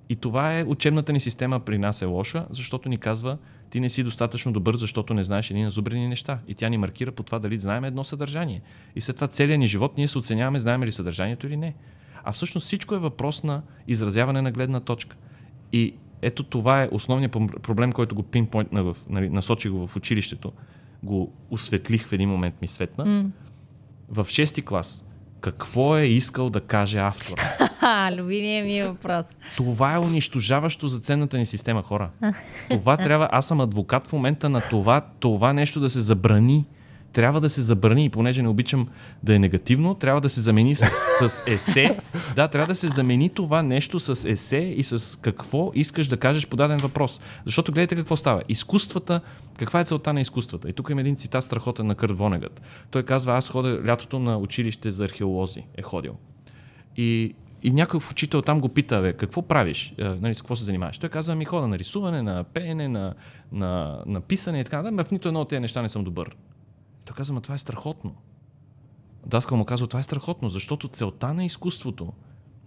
И 0.09 0.15
това 0.15 0.59
е 0.59 0.63
учебната 0.63 1.13
ни 1.13 1.19
система 1.19 1.59
при 1.59 1.77
нас 1.77 2.01
е 2.01 2.05
лоша, 2.05 2.45
защото 2.49 2.89
ни 2.89 2.97
казва, 2.97 3.37
ти 3.69 3.79
не 3.79 3.89
си 3.89 4.03
достатъчно 4.03 4.51
добър, 4.51 4.75
защото 4.75 5.13
не 5.13 5.23
знаеш 5.23 5.49
едни 5.49 5.63
назубрени 5.63 6.07
неща. 6.07 6.39
И 6.47 6.55
тя 6.55 6.69
ни 6.69 6.77
маркира 6.77 7.11
по 7.11 7.23
това 7.23 7.39
дали 7.39 7.59
знаем 7.59 7.83
едно 7.83 8.03
съдържание. 8.03 8.61
И 8.95 9.01
след 9.01 9.15
това 9.15 9.27
целият 9.27 9.59
ни 9.59 9.67
живот 9.67 9.97
ние 9.97 10.07
се 10.07 10.17
оценяваме, 10.17 10.59
знаем 10.59 10.83
ли 10.83 10.91
съдържанието 10.91 11.47
или 11.47 11.57
не. 11.57 11.75
А 12.23 12.31
всъщност 12.31 12.65
всичко 12.67 12.95
е 12.95 12.99
въпрос 12.99 13.43
на 13.43 13.61
изразяване 13.87 14.41
на 14.41 14.51
гледна 14.51 14.79
точка. 14.79 15.15
И 15.73 15.93
ето 16.21 16.43
това 16.43 16.83
е 16.83 16.89
основният 16.91 17.31
проблем, 17.61 17.91
който 17.91 18.15
го 18.15 18.23
пинпойнтна 18.23 18.83
в, 18.83 18.97
нали, 19.09 19.29
насочих 19.29 19.71
го 19.71 19.87
в 19.87 19.95
училището. 19.95 20.51
Го 21.03 21.33
осветлих 21.49 22.07
в 22.07 22.13
един 22.13 22.29
момент 22.29 22.55
ми 22.61 22.67
светна. 22.67 23.05
Mm. 23.05 23.25
В 24.09 24.27
шести 24.29 24.61
клас. 24.61 25.05
Какво 25.41 25.97
е 25.97 26.05
искал 26.05 26.49
да 26.49 26.61
каже 26.61 26.99
автора? 26.99 27.41
Любимия 28.17 28.65
ми 28.65 28.83
въпрос. 28.83 29.25
Това 29.57 29.93
е 29.93 29.99
унищожаващо 29.99 30.87
за 30.87 30.99
ценната 30.99 31.37
ни 31.37 31.45
система, 31.45 31.83
хора. 31.83 32.09
Това 32.69 32.97
трябва. 32.97 33.29
Аз 33.31 33.47
съм 33.47 33.59
адвокат 33.59 34.07
в 34.07 34.13
момента 34.13 34.49
на 34.49 34.61
това, 34.61 35.01
това 35.19 35.53
нещо 35.53 35.79
да 35.79 35.89
се 35.89 36.01
забрани 36.01 36.65
трябва 37.13 37.41
да 37.41 37.49
се 37.49 37.61
забрани, 37.61 38.05
и 38.05 38.09
понеже 38.09 38.41
не 38.41 38.47
обичам 38.47 38.87
да 39.23 39.35
е 39.35 39.39
негативно, 39.39 39.95
трябва 39.95 40.21
да 40.21 40.29
се 40.29 40.41
замени 40.41 40.75
с, 40.75 40.89
с 41.19 41.43
есе. 41.47 41.97
Да, 42.35 42.47
трябва 42.47 42.67
да 42.67 42.75
се 42.75 42.87
замени 42.87 43.29
това 43.29 43.63
нещо 43.63 43.99
с 43.99 44.29
есе 44.29 44.57
и 44.77 44.83
с 44.83 45.19
какво 45.21 45.71
искаш 45.75 46.07
да 46.07 46.17
кажеш 46.17 46.47
по 46.47 46.55
даден 46.55 46.77
въпрос. 46.77 47.21
Защото 47.45 47.71
гледайте 47.71 47.95
какво 47.95 48.15
става. 48.15 48.41
Изкуствата, 48.49 49.21
каква 49.57 49.79
е 49.79 49.83
целта 49.83 50.13
на 50.13 50.21
изкуствата? 50.21 50.69
И 50.69 50.73
тук 50.73 50.89
има 50.89 51.01
един 51.01 51.15
цитат 51.15 51.43
страхотен 51.43 51.87
на 51.87 51.95
Кърт 51.95 52.17
Вонегът. 52.17 52.61
Той 52.91 53.03
казва, 53.03 53.33
аз 53.33 53.49
ходя 53.49 53.81
лятото 53.85 54.19
на 54.19 54.37
училище 54.37 54.91
за 54.91 55.05
археолози, 55.05 55.63
е 55.77 55.81
ходил. 55.81 56.15
И 56.97 57.35
и 57.63 57.71
някой 57.71 57.99
в 57.99 58.11
учител 58.11 58.41
там 58.41 58.59
го 58.59 58.69
пита, 58.69 59.01
бе, 59.01 59.13
какво 59.13 59.41
правиш, 59.41 59.93
е, 59.97 60.03
нали, 60.03 60.35
с 60.35 60.41
какво 60.41 60.55
се 60.55 60.63
занимаваш? 60.63 60.97
Той 60.97 61.09
казва, 61.09 61.35
ми 61.35 61.45
хода 61.45 61.67
на 61.67 61.79
рисуване, 61.79 62.21
на 62.21 62.43
пеене, 62.43 62.87
на, 62.87 63.13
на, 63.51 64.01
на 64.05 64.21
писане 64.21 64.59
и 64.59 64.63
така. 64.63 64.81
Да, 64.81 65.03
в 65.03 65.11
нито 65.11 65.27
едно 65.27 65.41
от 65.41 65.49
тези 65.49 65.59
неща 65.59 65.81
не 65.81 65.89
съм 65.89 66.03
добър. 66.03 66.35
Той 67.09 67.15
казва, 67.15 67.33
ма 67.33 67.41
това 67.41 67.55
е 67.55 67.57
страхотно. 67.57 68.15
Даскал 69.25 69.57
му 69.57 69.65
казва, 69.65 69.87
това 69.87 69.99
е 69.99 70.03
страхотно, 70.03 70.49
защото 70.49 70.87
целта 70.87 71.33
на 71.33 71.45
изкуството 71.45 72.13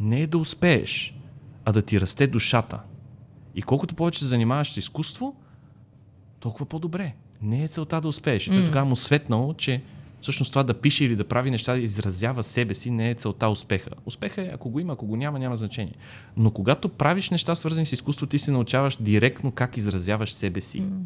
не 0.01 0.21
е 0.21 0.27
да 0.27 0.39
успееш, 0.39 1.15
а 1.65 1.73
да 1.73 1.83
ти 1.83 2.01
расте 2.01 2.27
душата. 2.27 2.81
И 3.55 3.63
колкото 3.63 3.95
повече 3.95 4.19
се 4.19 4.25
занимаваш 4.25 4.73
с 4.73 4.77
изкуство, 4.77 5.37
толкова 6.41 6.67
по-добре. 6.67 7.15
Не 7.43 7.65
е 7.65 7.69
целта 7.69 8.01
да 8.01 8.09
успееш. 8.09 8.45
Той 8.45 8.57
mm. 8.57 8.67
тогава 8.67 8.87
му 8.87 8.97
светнало, 8.97 9.55
че 9.55 9.83
всъщност 10.21 10.53
това 10.53 10.63
да 10.63 10.81
пише 10.81 11.05
или 11.05 11.17
да 11.17 11.29
прави 11.29 11.51
неща, 11.51 11.73
да 11.73 11.79
изразява 11.79 12.43
себе 12.43 12.75
си, 12.75 12.91
не 12.91 13.11
е 13.11 13.15
целта 13.15 13.49
успеха. 13.49 13.91
Успеха 14.07 14.43
е, 14.43 14.51
ако 14.55 14.71
го 14.71 14.81
има, 14.81 14.93
ако 14.93 15.07
го 15.07 15.17
няма, 15.17 15.39
няма 15.39 15.57
значение. 15.57 15.95
Но 16.37 16.51
когато 16.51 16.89
правиш 16.89 17.31
неща, 17.31 17.55
свързани 17.55 17.87
с 17.87 17.93
изкуство, 17.93 18.27
ти 18.27 18.39
се 18.39 18.51
научаваш 18.51 18.97
директно 19.01 19.53
как 19.53 19.77
изразяваш 19.77 20.33
себе 20.33 20.61
си. 20.61 20.83
Mm. 20.83 21.03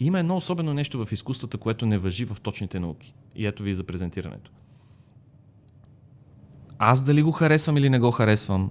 Има 0.00 0.18
едно 0.18 0.36
особено 0.36 0.74
нещо 0.74 1.04
в 1.04 1.12
изкуствата, 1.12 1.58
което 1.58 1.86
не 1.86 1.98
въжи 1.98 2.24
в 2.24 2.36
точните 2.42 2.80
науки. 2.80 3.14
И 3.36 3.46
ето 3.46 3.62
ви 3.62 3.74
за 3.74 3.84
презентирането. 3.84 4.50
Аз 6.78 7.02
дали 7.02 7.22
го 7.22 7.32
харесвам 7.32 7.76
или 7.76 7.90
не 7.90 7.98
го 7.98 8.10
харесвам, 8.10 8.70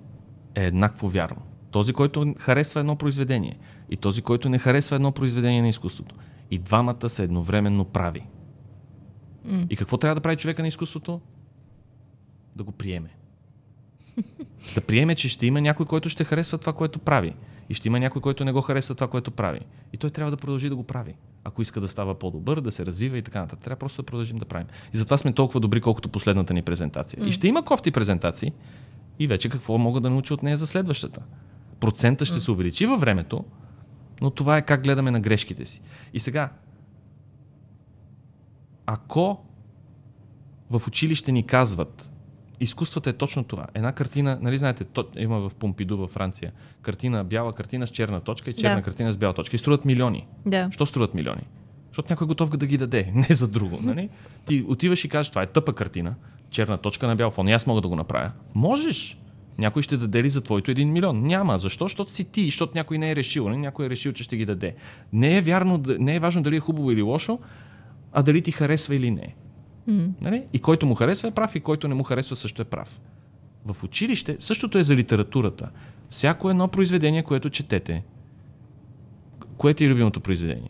е 0.55 0.65
еднакво 0.65 1.09
вярно. 1.09 1.41
Този, 1.71 1.93
който 1.93 2.33
харесва 2.39 2.79
едно 2.79 2.95
произведение 2.95 3.57
и 3.89 3.97
този, 3.97 4.21
който 4.21 4.49
не 4.49 4.57
харесва 4.57 4.95
едно 4.95 5.11
произведение 5.11 5.61
на 5.61 5.69
изкуството. 5.69 6.15
И 6.51 6.59
двамата 6.59 7.09
са 7.09 7.23
едновременно 7.23 7.85
прави. 7.85 8.27
Mm. 9.47 9.67
И 9.69 9.75
какво 9.75 9.97
трябва 9.97 10.15
да 10.15 10.21
прави 10.21 10.37
човека 10.37 10.61
на 10.61 10.67
изкуството? 10.67 11.21
Да 12.55 12.63
го 12.63 12.71
приеме. 12.71 13.09
да 14.75 14.81
приеме, 14.81 15.15
че 15.15 15.29
ще 15.29 15.47
има 15.47 15.61
някой, 15.61 15.85
който 15.85 16.09
ще 16.09 16.23
харесва 16.23 16.57
това, 16.57 16.73
което 16.73 16.99
прави. 16.99 17.35
И 17.69 17.73
ще 17.73 17.87
има 17.87 17.99
някой, 17.99 18.21
който 18.21 18.45
не 18.45 18.51
го 18.51 18.61
харесва 18.61 18.95
това, 18.95 19.07
което 19.07 19.31
прави. 19.31 19.59
И 19.93 19.97
той 19.97 20.09
трябва 20.09 20.31
да 20.31 20.37
продължи 20.37 20.69
да 20.69 20.75
го 20.75 20.83
прави. 20.83 21.15
Ако 21.43 21.61
иска 21.61 21.81
да 21.81 21.87
става 21.87 22.19
по-добър, 22.19 22.61
да 22.61 22.71
се 22.71 22.85
развива 22.85 23.17
и 23.17 23.21
така 23.21 23.39
нататък. 23.39 23.59
Трябва 23.59 23.79
просто 23.79 24.01
да 24.01 24.05
продължим 24.05 24.37
да 24.37 24.45
правим. 24.45 24.67
И 24.93 24.97
затова 24.97 25.17
сме 25.17 25.33
толкова 25.33 25.59
добри, 25.59 25.81
колкото 25.81 26.09
последната 26.09 26.53
ни 26.53 26.61
презентация. 26.61 27.23
Mm. 27.23 27.25
И 27.25 27.31
ще 27.31 27.47
има 27.47 27.63
кофти 27.63 27.91
презентации. 27.91 28.53
И 29.19 29.27
вече 29.27 29.49
какво 29.49 29.77
мога 29.77 30.01
да 30.01 30.09
науча 30.09 30.33
от 30.33 30.43
нея 30.43 30.57
за 30.57 30.67
следващата. 30.67 31.21
Процента 31.79 32.25
ще 32.25 32.37
mm. 32.37 32.39
се 32.39 32.51
увеличи 32.51 32.85
във 32.85 32.99
времето, 32.99 33.45
но 34.21 34.29
това 34.29 34.57
е 34.57 34.65
как 34.65 34.83
гледаме 34.83 35.11
на 35.11 35.19
грешките 35.19 35.65
си. 35.65 35.81
И 36.13 36.19
сега, 36.19 36.49
ако 38.85 39.45
в 40.69 40.87
училище 40.87 41.31
ни 41.31 41.45
казват, 41.45 42.11
изкуството 42.59 43.09
е 43.09 43.13
точно 43.13 43.43
това. 43.43 43.67
Една 43.73 43.91
картина, 43.91 44.39
нали 44.41 44.57
знаете, 44.57 44.83
то, 44.83 45.05
има 45.17 45.49
в 45.49 45.55
Помпиду 45.55 45.97
във 45.97 46.11
Франция, 46.11 46.51
картина, 46.81 47.23
бяла 47.23 47.53
картина 47.53 47.87
с 47.87 47.89
черна 47.89 48.21
точка 48.21 48.49
и 48.49 48.53
черна 48.53 48.75
да. 48.75 48.81
картина 48.81 49.11
с 49.11 49.17
бяла 49.17 49.33
точка. 49.33 49.55
И 49.55 49.59
струват 49.59 49.85
милиони. 49.85 50.27
Да. 50.45 50.69
Що 50.71 50.85
струват 50.85 51.13
милиони? 51.13 51.41
Защото 51.87 52.13
някой 52.13 52.25
е 52.25 52.27
готов 52.27 52.57
да 52.57 52.67
ги 52.67 52.77
даде, 52.77 53.11
не 53.15 53.35
за 53.35 53.47
друго. 53.47 53.79
Нали? 53.81 54.09
Ти 54.45 54.65
отиваш 54.67 55.05
и 55.05 55.09
кажеш, 55.09 55.29
това 55.29 55.41
е 55.41 55.47
тъпа 55.47 55.73
картина, 55.73 56.15
черна 56.49 56.77
точка 56.77 57.07
на 57.07 57.15
бял 57.15 57.31
фон, 57.31 57.47
и 57.47 57.53
аз 57.53 57.67
мога 57.67 57.81
да 57.81 57.87
го 57.87 57.95
направя. 57.95 58.31
Можеш. 58.55 59.17
Някой 59.57 59.81
ще 59.81 59.97
даде 59.97 60.23
ли 60.23 60.29
за 60.29 60.41
твоето 60.41 60.71
един 60.71 60.91
милион? 60.91 61.21
Няма. 61.21 61.57
Защо? 61.57 61.85
Защото 61.85 62.11
си 62.11 62.23
ти, 62.23 62.45
защото 62.45 62.71
някой 62.75 62.97
не 62.97 63.11
е 63.11 63.15
решил. 63.15 63.43
Не? 63.43 63.49
Нали? 63.49 63.61
Някой 63.61 63.85
е 63.85 63.89
решил, 63.89 64.11
че 64.13 64.23
ще 64.23 64.37
ги 64.37 64.45
даде. 64.45 64.75
Не 65.13 65.37
е, 65.37 65.41
вярно, 65.41 65.83
не 65.99 66.15
е 66.15 66.19
важно 66.19 66.43
дали 66.43 66.55
е 66.55 66.59
хубаво 66.59 66.91
или 66.91 67.01
лошо, 67.01 67.39
а 68.13 68.23
дали 68.23 68.41
ти 68.41 68.51
харесва 68.51 68.95
или 68.95 69.11
не. 69.11 69.35
Mm. 69.89 70.09
Нали? 70.21 70.43
И 70.53 70.59
който 70.59 70.85
му 70.85 70.95
харесва 70.95 71.27
е 71.27 71.31
прав, 71.31 71.55
и 71.55 71.59
който 71.59 71.87
не 71.87 71.95
му 71.95 72.03
харесва 72.03 72.35
също 72.35 72.61
е 72.61 72.65
прав. 72.65 73.01
В 73.65 73.83
училище 73.83 74.37
същото 74.39 74.77
е 74.77 74.83
за 74.83 74.95
литературата. 74.95 75.69
Всяко 76.09 76.49
едно 76.49 76.67
произведение, 76.67 77.23
което 77.23 77.49
четете, 77.49 78.03
което 79.57 79.83
е 79.83 79.87
любимото 79.87 80.19
произведение? 80.19 80.69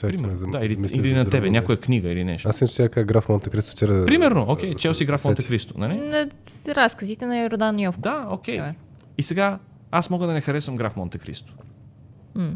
Примерно, 0.00 0.50
да, 0.52 0.58
или, 0.64 0.78
или 0.94 1.14
на 1.14 1.30
тебе, 1.30 1.50
някоя 1.50 1.78
книга 1.78 2.08
или 2.08 2.24
нещо. 2.24 2.48
Аз 2.48 2.56
си 2.56 2.66
ще 2.66 2.88
граф 2.88 3.28
Монте 3.28 3.50
Кристо 3.50 3.70
вчера. 3.70 4.04
Примерно, 4.06 4.44
окей, 4.48 4.72
okay, 4.72 4.78
Челси 4.78 5.04
граф 5.04 5.24
Монте 5.24 5.46
Кристо, 5.46 5.74
нали? 5.78 5.96
На 5.96 6.28
разказите 6.68 7.26
на 7.26 7.42
Йордан 7.42 7.78
Йов. 7.78 8.00
Да, 8.00 8.26
окей. 8.30 8.58
Okay. 8.58 8.74
И 9.18 9.22
сега 9.22 9.58
аз 9.90 10.10
мога 10.10 10.26
да 10.26 10.32
не 10.32 10.40
харесвам 10.40 10.76
граф 10.76 10.96
Монте 10.96 11.18
Кристо. 11.18 11.52
Mm. 12.36 12.54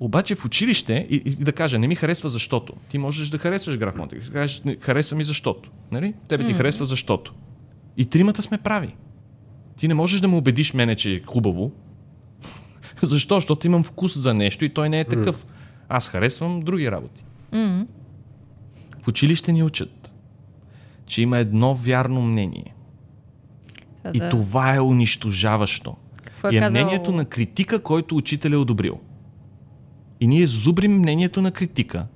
Обаче 0.00 0.34
в 0.34 0.44
училище 0.44 1.06
и, 1.10 1.22
и 1.26 1.30
да 1.30 1.52
кажа, 1.52 1.78
не 1.78 1.88
ми 1.88 1.94
харесва 1.94 2.28
защото. 2.28 2.72
Ти 2.88 2.98
можеш 2.98 3.28
да 3.28 3.38
харесваш 3.38 3.78
граф 3.78 3.94
Монте 3.94 4.16
Кристо. 4.16 4.32
Кажеш, 4.32 4.62
харесва 4.80 5.16
ми 5.16 5.24
защото. 5.24 5.70
Нали? 5.92 6.14
Тебе 6.28 6.44
ти 6.44 6.52
mm. 6.52 6.56
харесва 6.56 6.86
защото. 6.86 7.34
И 7.96 8.04
тримата 8.04 8.42
сме 8.42 8.58
прави. 8.58 8.94
Ти 9.78 9.88
не 9.88 9.94
можеш 9.94 10.20
да 10.20 10.28
му 10.28 10.36
убедиш 10.38 10.74
мене, 10.74 10.96
че 10.96 11.14
е 11.14 11.22
хубаво. 11.22 11.72
Защо? 13.02 13.34
Защото 13.34 13.66
имам 13.66 13.82
вкус 13.82 14.18
за 14.18 14.34
нещо 14.34 14.64
и 14.64 14.68
той 14.68 14.88
не 14.88 15.00
е 15.00 15.04
такъв. 15.04 15.44
Mm. 15.44 15.48
Аз 15.88 16.08
харесвам 16.08 16.60
други 16.60 16.90
работи. 16.90 17.24
Mm-hmm. 17.52 17.86
В 19.02 19.08
училище 19.08 19.52
ни 19.52 19.62
учат, 19.62 20.12
че 21.06 21.22
има 21.22 21.38
едно 21.38 21.74
вярно 21.74 22.22
мнение. 22.22 22.74
Това 23.96 24.10
и 24.14 24.18
да... 24.18 24.30
това 24.30 24.74
е 24.74 24.80
унищожаващо. 24.80 25.96
Какво 26.24 26.48
е 26.48 26.52
и 26.52 26.56
е 26.56 26.60
казал... 26.60 26.70
мнението 26.70 27.12
на 27.12 27.24
критика, 27.24 27.82
който 27.82 28.16
учител 28.16 28.50
е 28.50 28.56
одобрил. 28.56 29.00
И 30.20 30.26
ние 30.26 30.46
зубрим 30.46 30.98
мнението 30.98 31.42
на 31.42 31.50
критика, 31.50 32.06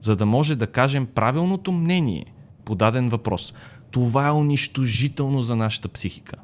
за 0.00 0.16
да 0.16 0.26
може 0.26 0.56
да 0.56 0.66
кажем 0.66 1.06
правилното 1.06 1.72
мнение 1.72 2.24
по 2.64 2.74
даден 2.74 3.08
въпрос. 3.08 3.54
Това 3.90 4.28
е 4.28 4.32
унищожително 4.32 5.42
за 5.42 5.56
нашата 5.56 5.88
психика. 5.88 6.36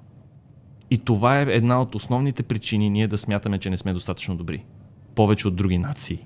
И 0.90 0.98
това 0.98 1.40
е 1.40 1.42
една 1.42 1.82
от 1.82 1.94
основните 1.94 2.42
причини 2.42 2.90
ние 2.90 3.08
да 3.08 3.18
смятаме, 3.18 3.58
че 3.58 3.70
не 3.70 3.76
сме 3.76 3.92
достатъчно 3.92 4.36
добри 4.36 4.64
повече 5.14 5.48
от 5.48 5.56
други 5.56 5.78
нации. 5.78 6.18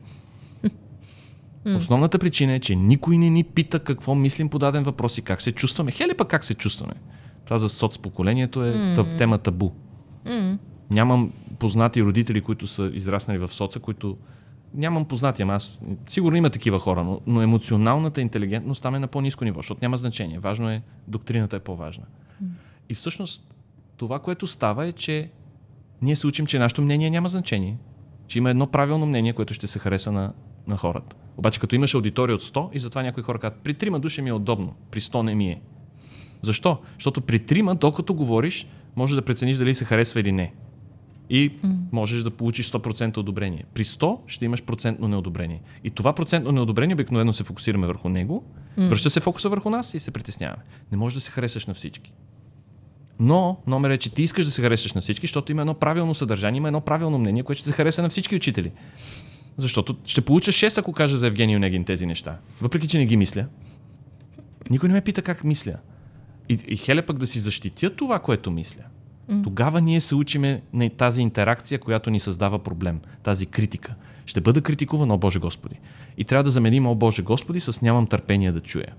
Основната 1.77 2.19
причина 2.19 2.53
е, 2.53 2.61
че 2.61 2.77
никой 2.77 3.19
не 3.19 3.31
ни 3.31 3.45
пита 3.45 3.81
какво 3.81 4.15
мислим 4.15 4.49
по 4.49 4.59
даден 4.59 4.83
въпрос 4.83 5.19
и 5.19 5.23
как 5.23 5.43
се 5.43 5.53
чувстваме. 5.53 5.91
Хели 5.91 6.17
пък 6.17 6.29
как 6.29 6.45
се 6.45 6.55
чувстваме. 6.55 6.95
Това 7.45 7.59
за 7.59 7.69
соцпоколението 7.69 8.65
е 8.65 8.75
mm. 8.75 9.19
тема 9.19 9.39
табу. 9.39 9.71
Mm. 10.27 10.59
Нямам 10.91 11.33
познати 11.59 12.03
родители, 12.03 12.41
които 12.41 12.67
са 12.67 12.91
израснали 12.95 13.39
в 13.39 13.49
соца, 13.49 13.81
които 13.81 14.17
нямам 14.75 15.05
познати, 15.05 15.43
ама 15.43 15.53
аз 15.53 15.83
сигурно 16.07 16.37
има 16.37 16.51
такива 16.51 16.81
хора, 16.81 17.05
но, 17.05 17.21
но 17.27 17.43
емоционалната 17.43 18.21
интелигентност 18.21 18.83
там 18.83 18.95
е 18.95 18.99
на 18.99 19.07
по-низко 19.07 19.45
ниво, 19.45 19.59
защото 19.59 19.79
няма 19.83 19.97
значение. 19.97 20.39
Важно 20.39 20.71
е, 20.71 20.83
доктрината 21.09 21.57
е 21.57 21.61
по-важна. 21.61 22.05
Mm. 22.05 22.47
И 22.89 22.95
всъщност 22.95 23.55
това, 23.97 24.19
което 24.19 24.47
става 24.47 24.87
е, 24.87 24.93
че 24.93 25.31
ние 26.03 26.17
се 26.17 26.27
учим, 26.27 26.47
че 26.47 26.59
нашето 26.59 26.83
мнение 26.83 27.11
няма 27.11 27.29
значение 27.29 27.79
че 28.27 28.39
има 28.39 28.51
едно 28.51 28.67
правилно 28.67 29.07
мнение, 29.07 29.33
което 29.33 29.55
ще 29.55 29.67
се 29.67 29.79
хареса 29.79 30.13
на, 30.13 30.33
на 30.67 30.77
хората. 30.77 31.17
Обаче 31.37 31.61
като 31.61 31.75
имаш 31.75 31.95
аудитория 31.95 32.35
от 32.35 32.43
100 32.43 32.69
и 32.73 32.79
затова 32.79 33.03
някои 33.03 33.23
хора 33.23 33.39
казват, 33.39 33.61
при 33.61 33.75
трима 33.75 34.01
души 34.01 34.23
ми 34.23 34.31
е 34.31 34.33
удобно, 34.33 34.75
при 34.91 35.01
100 35.01 35.23
не 35.23 35.35
ми 35.35 35.49
е. 35.49 35.61
Защо? 36.43 36.79
Защото 36.95 37.21
при 37.21 37.39
трима, 37.39 37.75
докато 37.75 38.15
говориш, 38.15 38.69
можеш 38.97 39.15
да 39.15 39.23
прецениш 39.23 39.57
дали 39.57 39.75
се 39.75 39.85
харесва 39.85 40.21
или 40.21 40.33
не. 40.33 40.55
И 41.31 41.51
mm. 41.51 41.77
можеш 41.93 42.23
да 42.23 42.31
получиш 42.31 42.71
100% 42.71 43.17
одобрение. 43.17 43.65
При 43.75 43.85
100 43.85 44.19
ще 44.27 44.45
имаш 44.45 44.63
процентно 44.63 45.09
неодобрение. 45.09 45.61
И 45.85 45.91
това 45.91 46.13
процентно 46.13 46.53
неодобрение 46.53 46.95
обикновено 46.95 47.33
се 47.33 47.45
фокусираме 47.45 47.87
върху 47.87 48.09
него, 48.09 48.45
mm. 48.79 48.89
връща 48.89 49.11
се 49.11 49.21
фокуса 49.21 49.49
върху 49.49 49.71
нас 49.71 49.95
и 49.95 49.99
се 49.99 50.11
притесняваме. 50.11 50.63
Не 50.93 50.99
можеш 50.99 51.15
да 51.15 51.21
се 51.21 51.31
харесаш 51.31 51.67
на 51.67 51.75
всички. 51.75 52.13
Но 53.21 53.57
номер 53.67 53.91
е, 53.91 53.99
че 53.99 54.11
ти 54.11 54.23
искаш 54.23 54.45
да 54.45 54.51
се 54.51 54.63
харесаш 54.63 54.93
на 54.93 55.01
всички, 55.01 55.27
защото 55.27 55.53
има 55.53 55.63
едно 55.63 55.75
правилно 55.75 56.15
съдържание, 56.15 56.59
има 56.59 56.69
едно 56.69 56.81
правилно 56.81 57.19
мнение, 57.19 57.43
което 57.43 57.59
ще 57.59 57.69
се 57.69 57.77
хареса 57.77 58.03
на 58.03 58.09
всички 58.09 58.37
учители. 58.37 58.73
Защото 59.57 59.97
ще 60.05 60.21
получа 60.21 60.51
6, 60.51 60.79
ако 60.79 60.93
кажа 60.93 61.17
за 61.17 61.27
Евгений 61.27 61.57
Онегин 61.57 61.85
тези 61.85 62.07
неща. 62.07 62.39
Въпреки, 62.61 62.89
че 62.89 62.99
не 62.99 63.07
ги 63.07 63.17
мисля. 63.17 63.47
Никой 64.71 64.89
не 64.89 64.93
ме 64.93 65.01
пита 65.01 65.23
как 65.23 65.45
мисля. 65.45 65.77
И, 66.49 66.59
и 66.69 66.77
хеле 66.77 67.07
пък 67.07 67.19
да 67.19 67.27
си 67.27 67.41
защитя 67.41 67.91
това, 67.91 68.19
което 68.19 68.51
мисля. 68.51 68.83
Mm. 69.31 69.45
Тогава 69.45 69.81
ние 69.81 70.01
се 70.01 70.15
учиме 70.15 70.63
на 70.73 70.91
тази 70.91 71.23
интеракция, 71.23 71.79
която 71.79 72.11
ни 72.11 72.21
създава 72.21 72.59
проблем. 72.59 73.01
Тази 73.23 73.47
критика. 73.47 73.95
Ще 74.27 74.41
бъда 74.41 74.61
критикуван, 74.61 75.11
о 75.11 75.19
Боже 75.19 75.39
Господи. 75.39 75.81
И 76.17 76.25
трябва 76.25 76.45
да 76.45 76.51
заменим, 76.51 76.87
о 76.87 76.95
Боже 76.95 77.23
Господи, 77.23 77.61
с 77.61 77.83
нямам 77.83 78.07
търпение 78.07 78.53
да 78.53 78.61
чуя. 78.61 78.95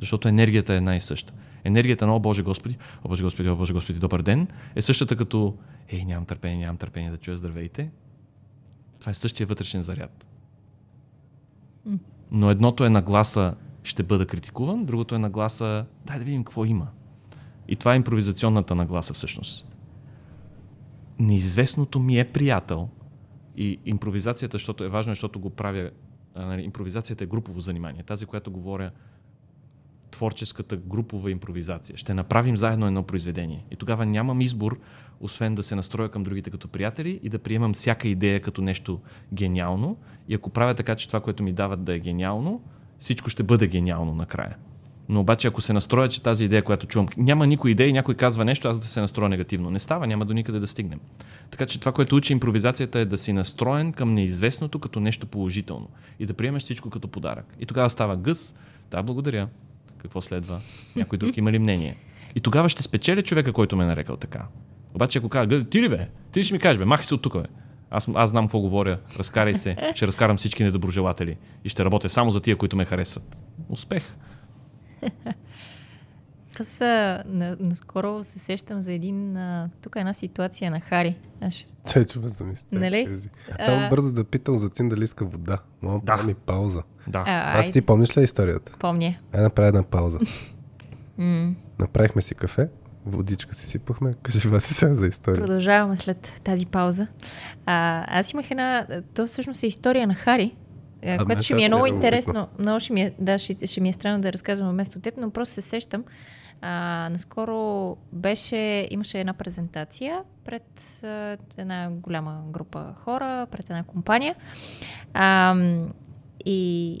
Защото 0.00 0.28
енергията 0.28 0.74
е 0.74 0.76
една 0.76 0.96
и 0.96 1.00
съща 1.00 1.32
енергията 1.64 2.06
на 2.06 2.16
О 2.16 2.20
Боже 2.20 2.42
Господи, 2.42 2.76
О 3.04 3.08
Боже 3.08 3.22
Господи, 3.22 3.48
О 3.48 3.56
Боже 3.56 3.72
Господи, 3.72 3.98
добър 3.98 4.22
ден, 4.22 4.48
е 4.76 4.82
същата 4.82 5.16
като 5.16 5.56
Ей, 5.88 6.04
нямам 6.04 6.24
търпение, 6.24 6.58
нямам 6.58 6.76
търпение 6.76 7.10
да 7.10 7.18
чуя 7.18 7.36
здравейте. 7.36 7.90
Това 9.00 9.10
е 9.10 9.14
същия 9.14 9.46
вътрешен 9.46 9.82
заряд. 9.82 10.26
Но 12.30 12.50
едното 12.50 12.84
е 12.84 12.90
нагласа 12.90 13.54
ще 13.82 14.02
бъда 14.02 14.26
критикуван, 14.26 14.84
другото 14.84 15.14
е 15.14 15.18
нагласа 15.18 15.84
дай 16.04 16.18
да 16.18 16.24
видим 16.24 16.44
какво 16.44 16.64
има. 16.64 16.86
И 17.68 17.76
това 17.76 17.92
е 17.92 17.96
импровизационната 17.96 18.74
нагласа 18.74 19.14
всъщност. 19.14 19.69
Неизвестното 21.20 22.00
ми 22.00 22.18
е 22.18 22.32
приятел 22.32 22.88
и 23.56 23.78
импровизацията, 23.86 24.54
защото 24.54 24.84
е 24.84 24.88
важно, 24.88 25.10
защото 25.10 25.40
го 25.40 25.50
правя 25.50 25.90
нали, 26.36 26.62
импровизацията 26.62 27.24
е 27.24 27.26
групово 27.26 27.60
занимание. 27.60 28.02
Тази, 28.02 28.26
която 28.26 28.50
говоря 28.50 28.90
творческата 30.10 30.76
групова 30.76 31.30
импровизация. 31.30 31.96
Ще 31.96 32.14
направим 32.14 32.56
заедно 32.56 32.86
едно 32.86 33.02
произведение. 33.02 33.64
И 33.70 33.76
тогава 33.76 34.06
нямам 34.06 34.40
избор, 34.40 34.80
освен 35.20 35.54
да 35.54 35.62
се 35.62 35.74
настроя 35.74 36.08
към 36.08 36.22
другите 36.22 36.50
като 36.50 36.68
приятели 36.68 37.20
и 37.22 37.28
да 37.28 37.38
приемам 37.38 37.72
всяка 37.72 38.08
идея 38.08 38.40
като 38.40 38.62
нещо 38.62 39.00
гениално. 39.34 39.96
И 40.28 40.34
ако 40.34 40.50
правя 40.50 40.74
така, 40.74 40.94
че 40.94 41.06
това, 41.06 41.20
което 41.20 41.42
ми 41.42 41.52
дават 41.52 41.84
да 41.84 41.94
е 41.94 42.00
гениално, 42.00 42.62
всичко 42.98 43.30
ще 43.30 43.42
бъде 43.42 43.66
гениално 43.66 44.14
накрая. 44.14 44.56
Но 45.10 45.20
обаче, 45.20 45.48
ако 45.48 45.60
се 45.60 45.72
настроя, 45.72 46.08
че 46.08 46.22
тази 46.22 46.44
идея, 46.44 46.62
която 46.62 46.86
чувам, 46.86 47.08
няма 47.16 47.46
никой 47.46 47.70
идея 47.70 47.88
и 47.88 47.92
някой 47.92 48.14
казва 48.14 48.44
нещо, 48.44 48.68
аз 48.68 48.78
да 48.78 48.84
се 48.84 49.00
настроя 49.00 49.28
негативно. 49.28 49.70
Не 49.70 49.78
става, 49.78 50.06
няма 50.06 50.24
до 50.24 50.34
никъде 50.34 50.58
да 50.58 50.66
стигнем. 50.66 51.00
Така 51.50 51.66
че 51.66 51.80
това, 51.80 51.92
което 51.92 52.16
учи 52.16 52.32
импровизацията 52.32 52.98
е 52.98 53.04
да 53.04 53.16
си 53.16 53.32
настроен 53.32 53.92
към 53.92 54.14
неизвестното 54.14 54.78
като 54.78 55.00
нещо 55.00 55.26
положително 55.26 55.88
и 56.18 56.26
да 56.26 56.34
приемеш 56.34 56.62
всичко 56.62 56.90
като 56.90 57.08
подарък. 57.08 57.54
И 57.60 57.66
тогава 57.66 57.90
става 57.90 58.16
гъс. 58.16 58.54
Да, 58.90 59.02
благодаря 59.02 59.48
какво 59.98 60.22
следва, 60.22 60.60
някой 60.96 61.18
друг 61.18 61.36
има 61.36 61.52
ли 61.52 61.58
мнение. 61.58 61.96
И 62.34 62.40
тогава 62.40 62.68
ще 62.68 62.82
спечеля 62.82 63.22
човека, 63.22 63.52
който 63.52 63.76
ме 63.76 63.84
е 63.84 63.86
нарекал 63.86 64.16
така. 64.16 64.42
Обаче 64.94 65.18
ако 65.18 65.28
кажа, 65.28 65.64
ти 65.64 65.82
ли 65.82 65.88
бе? 65.88 66.08
Ти 66.32 66.42
ще 66.42 66.52
ми 66.52 66.58
кажеш, 66.58 66.78
бе, 66.78 66.84
махай 66.84 67.04
се 67.04 67.14
от 67.14 67.22
тук, 67.22 67.34
бе. 67.34 67.48
Аз, 67.90 68.08
аз 68.14 68.30
знам 68.30 68.44
какво 68.44 68.60
говоря, 68.60 68.98
разкарай 69.18 69.54
се, 69.54 69.76
ще 69.94 70.06
разкарам 70.06 70.36
всички 70.36 70.64
недоброжелатели 70.64 71.36
и 71.64 71.68
ще 71.68 71.84
работя 71.84 72.08
само 72.08 72.30
за 72.30 72.40
тия, 72.40 72.56
които 72.56 72.76
ме 72.76 72.84
харесват. 72.84 73.42
Успех! 73.68 74.02
Аз 76.60 76.80
а, 76.80 77.22
наскоро 77.60 78.24
се 78.24 78.38
сещам 78.38 78.80
за 78.80 78.92
един... 78.92 79.36
А, 79.36 79.70
тук 79.82 79.96
е 79.96 79.98
една 79.98 80.12
ситуация 80.12 80.70
на 80.70 80.80
Хари. 80.80 81.16
Аз... 81.40 81.54
Че, 81.92 82.04
че 82.04 82.18
ме 82.20 82.28
замисля. 82.28 82.66
Нали? 82.72 83.20
Само 83.64 83.86
а... 83.86 83.88
бързо 83.88 84.12
да 84.12 84.24
питам 84.24 84.58
за 84.58 84.70
Тин 84.70 84.88
дали 84.88 85.04
иска 85.04 85.24
вода. 85.24 85.58
Мога 85.82 86.16
да 86.16 86.22
ми 86.22 86.34
пауза. 86.34 86.82
Да. 87.08 87.24
А, 87.26 87.58
Аз 87.58 87.70
ти 87.70 87.80
помниш 87.80 88.16
ли 88.16 88.22
историята? 88.22 88.72
Помня. 88.78 89.14
Ай, 89.34 89.42
направя 89.42 89.68
една 89.68 89.82
пауза. 89.82 90.18
Направихме 91.78 92.22
си 92.22 92.34
кафе, 92.34 92.68
водичка 93.06 93.54
си 93.54 93.66
сипахме. 93.66 94.12
Кажи 94.22 94.48
вас 94.48 94.64
сега 94.64 94.94
за 94.94 95.06
история. 95.06 95.40
Продължаваме 95.40 95.96
след 95.96 96.40
тази 96.44 96.66
пауза. 96.66 97.06
А, 97.66 98.04
аз 98.20 98.32
имах 98.32 98.50
една... 98.50 98.86
То 99.14 99.26
всъщност 99.26 99.62
е 99.62 99.66
история 99.66 100.06
на 100.06 100.14
Хари, 100.14 100.56
а, 101.06 101.24
което 101.24 101.44
ще 101.44 101.54
ми 101.54 101.64
е 101.64 101.68
много 101.68 101.86
интересно. 101.86 102.48
Много 102.58 102.80
ще 102.80 102.92
ми 102.92 103.02
е, 103.02 103.12
да, 103.18 103.38
ще, 103.38 103.66
ще 103.66 103.80
ми 103.80 103.88
е 103.88 103.92
странно 103.92 104.20
да 104.20 104.32
разказвам 104.32 104.70
вместо 104.70 105.00
теб, 105.00 105.14
но 105.16 105.30
просто 105.30 105.54
се 105.54 105.60
сещам. 105.60 106.04
А, 106.60 107.08
наскоро 107.12 107.96
беше, 108.12 108.88
имаше 108.90 109.20
една 109.20 109.32
презентация 109.32 110.22
пред 110.44 111.00
а, 111.04 111.36
една 111.56 111.90
голяма 111.90 112.42
група 112.46 112.94
хора, 112.96 113.46
пред 113.50 113.70
една 113.70 113.84
компания. 113.84 114.34
А, 115.14 115.54
и 116.44 116.98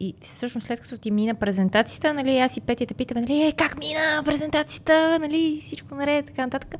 и 0.00 0.14
всъщност 0.20 0.66
след 0.66 0.80
като 0.80 0.98
ти 0.98 1.10
мина 1.10 1.34
презентацията, 1.34 2.14
нали, 2.14 2.38
аз 2.38 2.56
и 2.56 2.60
Петя 2.60 2.86
те 2.86 2.94
питаме, 2.94 3.20
нали, 3.20 3.42
е, 3.42 3.52
как 3.52 3.78
мина 3.78 4.22
презентацията, 4.24 5.18
нали, 5.20 5.58
всичко 5.60 5.94
наред, 5.94 6.26
така 6.26 6.42
нататък. 6.42 6.74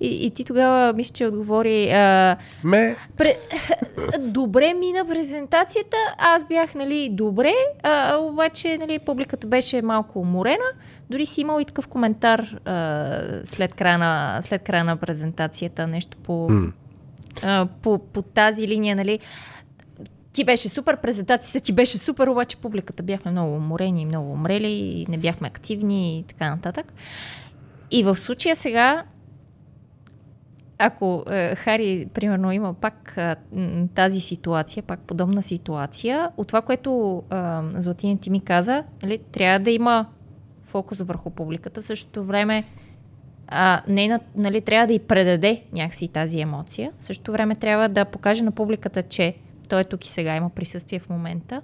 И, 0.00 0.26
и 0.26 0.30
ти 0.30 0.44
тогава, 0.44 0.92
мисля, 0.92 1.12
че 1.12 1.26
отговори... 1.26 1.90
А, 1.90 2.36
Ме... 2.64 2.96
Пре... 3.16 3.34
добре 4.20 4.74
мина 4.74 5.04
презентацията, 5.04 5.96
аз 6.18 6.44
бях, 6.44 6.74
нали, 6.74 7.08
добре, 7.12 7.52
а, 7.82 8.16
обаче, 8.16 8.78
нали, 8.80 8.98
публиката 8.98 9.46
беше 9.46 9.82
малко 9.82 10.20
уморена. 10.20 10.64
Дори 11.10 11.26
си 11.26 11.40
имал 11.40 11.60
и 11.60 11.64
такъв 11.64 11.86
коментар 11.86 12.40
а, 12.64 13.40
след, 13.44 13.74
края 13.74 13.98
на, 13.98 14.40
след 14.42 14.62
края 14.62 14.84
на 14.84 14.96
презентацията, 14.96 15.86
нещо 15.86 16.16
по, 16.16 16.32
mm. 16.32 16.72
а, 17.42 17.66
по, 17.82 17.98
по 17.98 18.22
тази 18.22 18.68
линия, 18.68 18.96
нали 18.96 19.18
ти 20.32 20.44
беше 20.44 20.68
супер, 20.68 20.96
презентацията 20.96 21.60
ти 21.60 21.72
беше 21.72 21.98
супер, 21.98 22.26
обаче 22.26 22.56
публиката 22.56 23.02
бяхме 23.02 23.30
много 23.30 23.54
уморени, 23.54 24.06
много 24.06 24.32
умрели 24.32 24.72
и 24.72 25.06
не 25.08 25.18
бяхме 25.18 25.48
активни 25.48 26.18
и 26.18 26.24
така 26.24 26.50
нататък. 26.50 26.92
И 27.90 28.04
в 28.04 28.16
случая 28.16 28.56
сега, 28.56 29.04
ако 30.78 31.24
е, 31.30 31.54
Хари, 31.54 32.08
примерно, 32.14 32.52
има 32.52 32.74
пак 32.74 33.14
е, 33.16 33.36
тази 33.94 34.20
ситуация, 34.20 34.82
пак 34.82 35.00
подобна 35.00 35.42
ситуация, 35.42 36.30
от 36.36 36.48
това, 36.48 36.62
което 36.62 37.22
е, 37.32 37.36
Златина 37.80 38.18
ти 38.18 38.30
ми 38.30 38.40
каза, 38.40 38.84
нали, 39.02 39.18
трябва 39.18 39.58
да 39.58 39.70
има 39.70 40.06
фокус 40.64 40.98
върху 41.00 41.30
публиката. 41.30 41.82
В 41.82 41.84
същото 41.84 42.24
време 42.24 42.64
а, 43.48 43.82
нейна, 43.88 44.20
нали, 44.36 44.60
трябва 44.60 44.86
да 44.86 44.92
й 44.92 44.98
предаде 44.98 45.62
някакси 45.72 46.08
тази 46.08 46.40
емоция. 46.40 46.92
В 47.00 47.04
същото 47.04 47.32
време 47.32 47.54
трябва 47.54 47.88
да 47.88 48.04
покаже 48.04 48.42
на 48.42 48.52
публиката, 48.52 49.02
че 49.02 49.34
той 49.72 49.80
е 49.80 49.84
тук 49.84 50.04
и 50.04 50.08
сега, 50.08 50.36
има 50.36 50.50
присъствие 50.50 50.98
в 50.98 51.08
момента. 51.08 51.62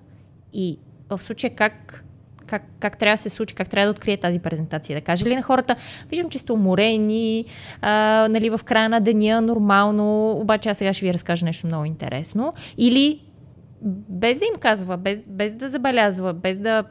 И 0.52 0.78
в 1.10 1.18
случая 1.18 1.54
как, 1.54 2.04
как, 2.46 2.62
как 2.80 2.98
трябва 2.98 3.16
да 3.16 3.22
се 3.22 3.28
случи, 3.28 3.54
как 3.54 3.68
трябва 3.68 3.86
да 3.86 3.90
открие 3.90 4.16
тази 4.16 4.38
презентация. 4.38 4.96
Да 4.96 5.04
каже 5.04 5.24
ли 5.24 5.36
на 5.36 5.42
хората, 5.42 5.76
виждам, 6.08 6.30
че 6.30 6.38
сте 6.38 6.52
уморени, 6.52 7.44
а, 7.80 8.26
нали, 8.30 8.50
в 8.50 8.60
края 8.64 8.88
на 8.88 9.00
деня, 9.00 9.40
нормално, 9.40 10.30
обаче 10.30 10.68
аз 10.68 10.78
сега 10.78 10.92
ще 10.92 11.06
ви 11.06 11.14
разкажа 11.14 11.44
нещо 11.44 11.66
много 11.66 11.84
интересно. 11.84 12.52
Или 12.78 13.20
без 14.08 14.38
да 14.38 14.44
им 14.44 14.60
казва, 14.60 14.96
без, 14.96 15.20
без 15.26 15.54
да 15.54 15.68
забелязва, 15.68 16.34
без 16.34 16.58
да 16.58 16.84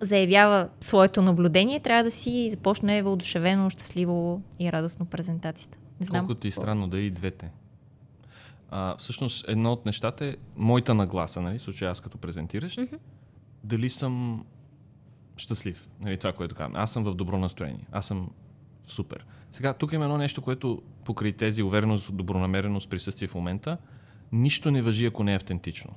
заявява 0.00 0.68
своето 0.80 1.22
наблюдение, 1.22 1.80
трябва 1.80 2.04
да 2.04 2.10
си 2.10 2.50
започне 2.50 3.02
въодушевено, 3.02 3.70
щастливо 3.70 4.42
и 4.60 4.72
радостно 4.72 5.06
презентацията. 5.06 5.78
Не 6.00 6.06
знам. 6.06 6.26
Колкото 6.26 6.46
и 6.46 6.50
странно 6.50 6.88
да 6.88 6.98
е 6.98 7.00
и 7.00 7.10
двете. 7.10 7.50
А, 8.70 8.96
всъщност, 8.96 9.44
едно 9.48 9.72
от 9.72 9.86
нещата 9.86 10.24
е 10.24 10.36
моята 10.56 10.94
нагласа, 10.94 11.40
нали, 11.40 11.58
случай 11.58 11.88
аз 11.88 12.00
като 12.00 12.18
презентиращ, 12.18 12.78
mm-hmm. 12.78 12.98
дали 13.64 13.90
съм 13.90 14.44
щастлив, 15.36 15.88
нали, 16.00 16.18
това, 16.18 16.32
което 16.32 16.54
казвам. 16.54 16.76
Аз 16.76 16.92
съм 16.92 17.04
в 17.04 17.14
добро 17.14 17.38
настроение, 17.38 17.86
аз 17.92 18.06
съм 18.06 18.30
супер. 18.84 19.26
Сега, 19.52 19.72
тук 19.72 19.92
има 19.92 20.04
едно 20.04 20.18
нещо, 20.18 20.42
което 20.42 20.82
покрай 21.04 21.32
тези 21.32 21.62
увереност, 21.62 22.16
добронамереност, 22.16 22.90
присъствие 22.90 23.28
в 23.28 23.34
момента, 23.34 23.78
нищо 24.32 24.70
не 24.70 24.82
въжи, 24.82 25.06
ако 25.06 25.24
не 25.24 25.32
е 25.32 25.36
автентично. 25.36 25.90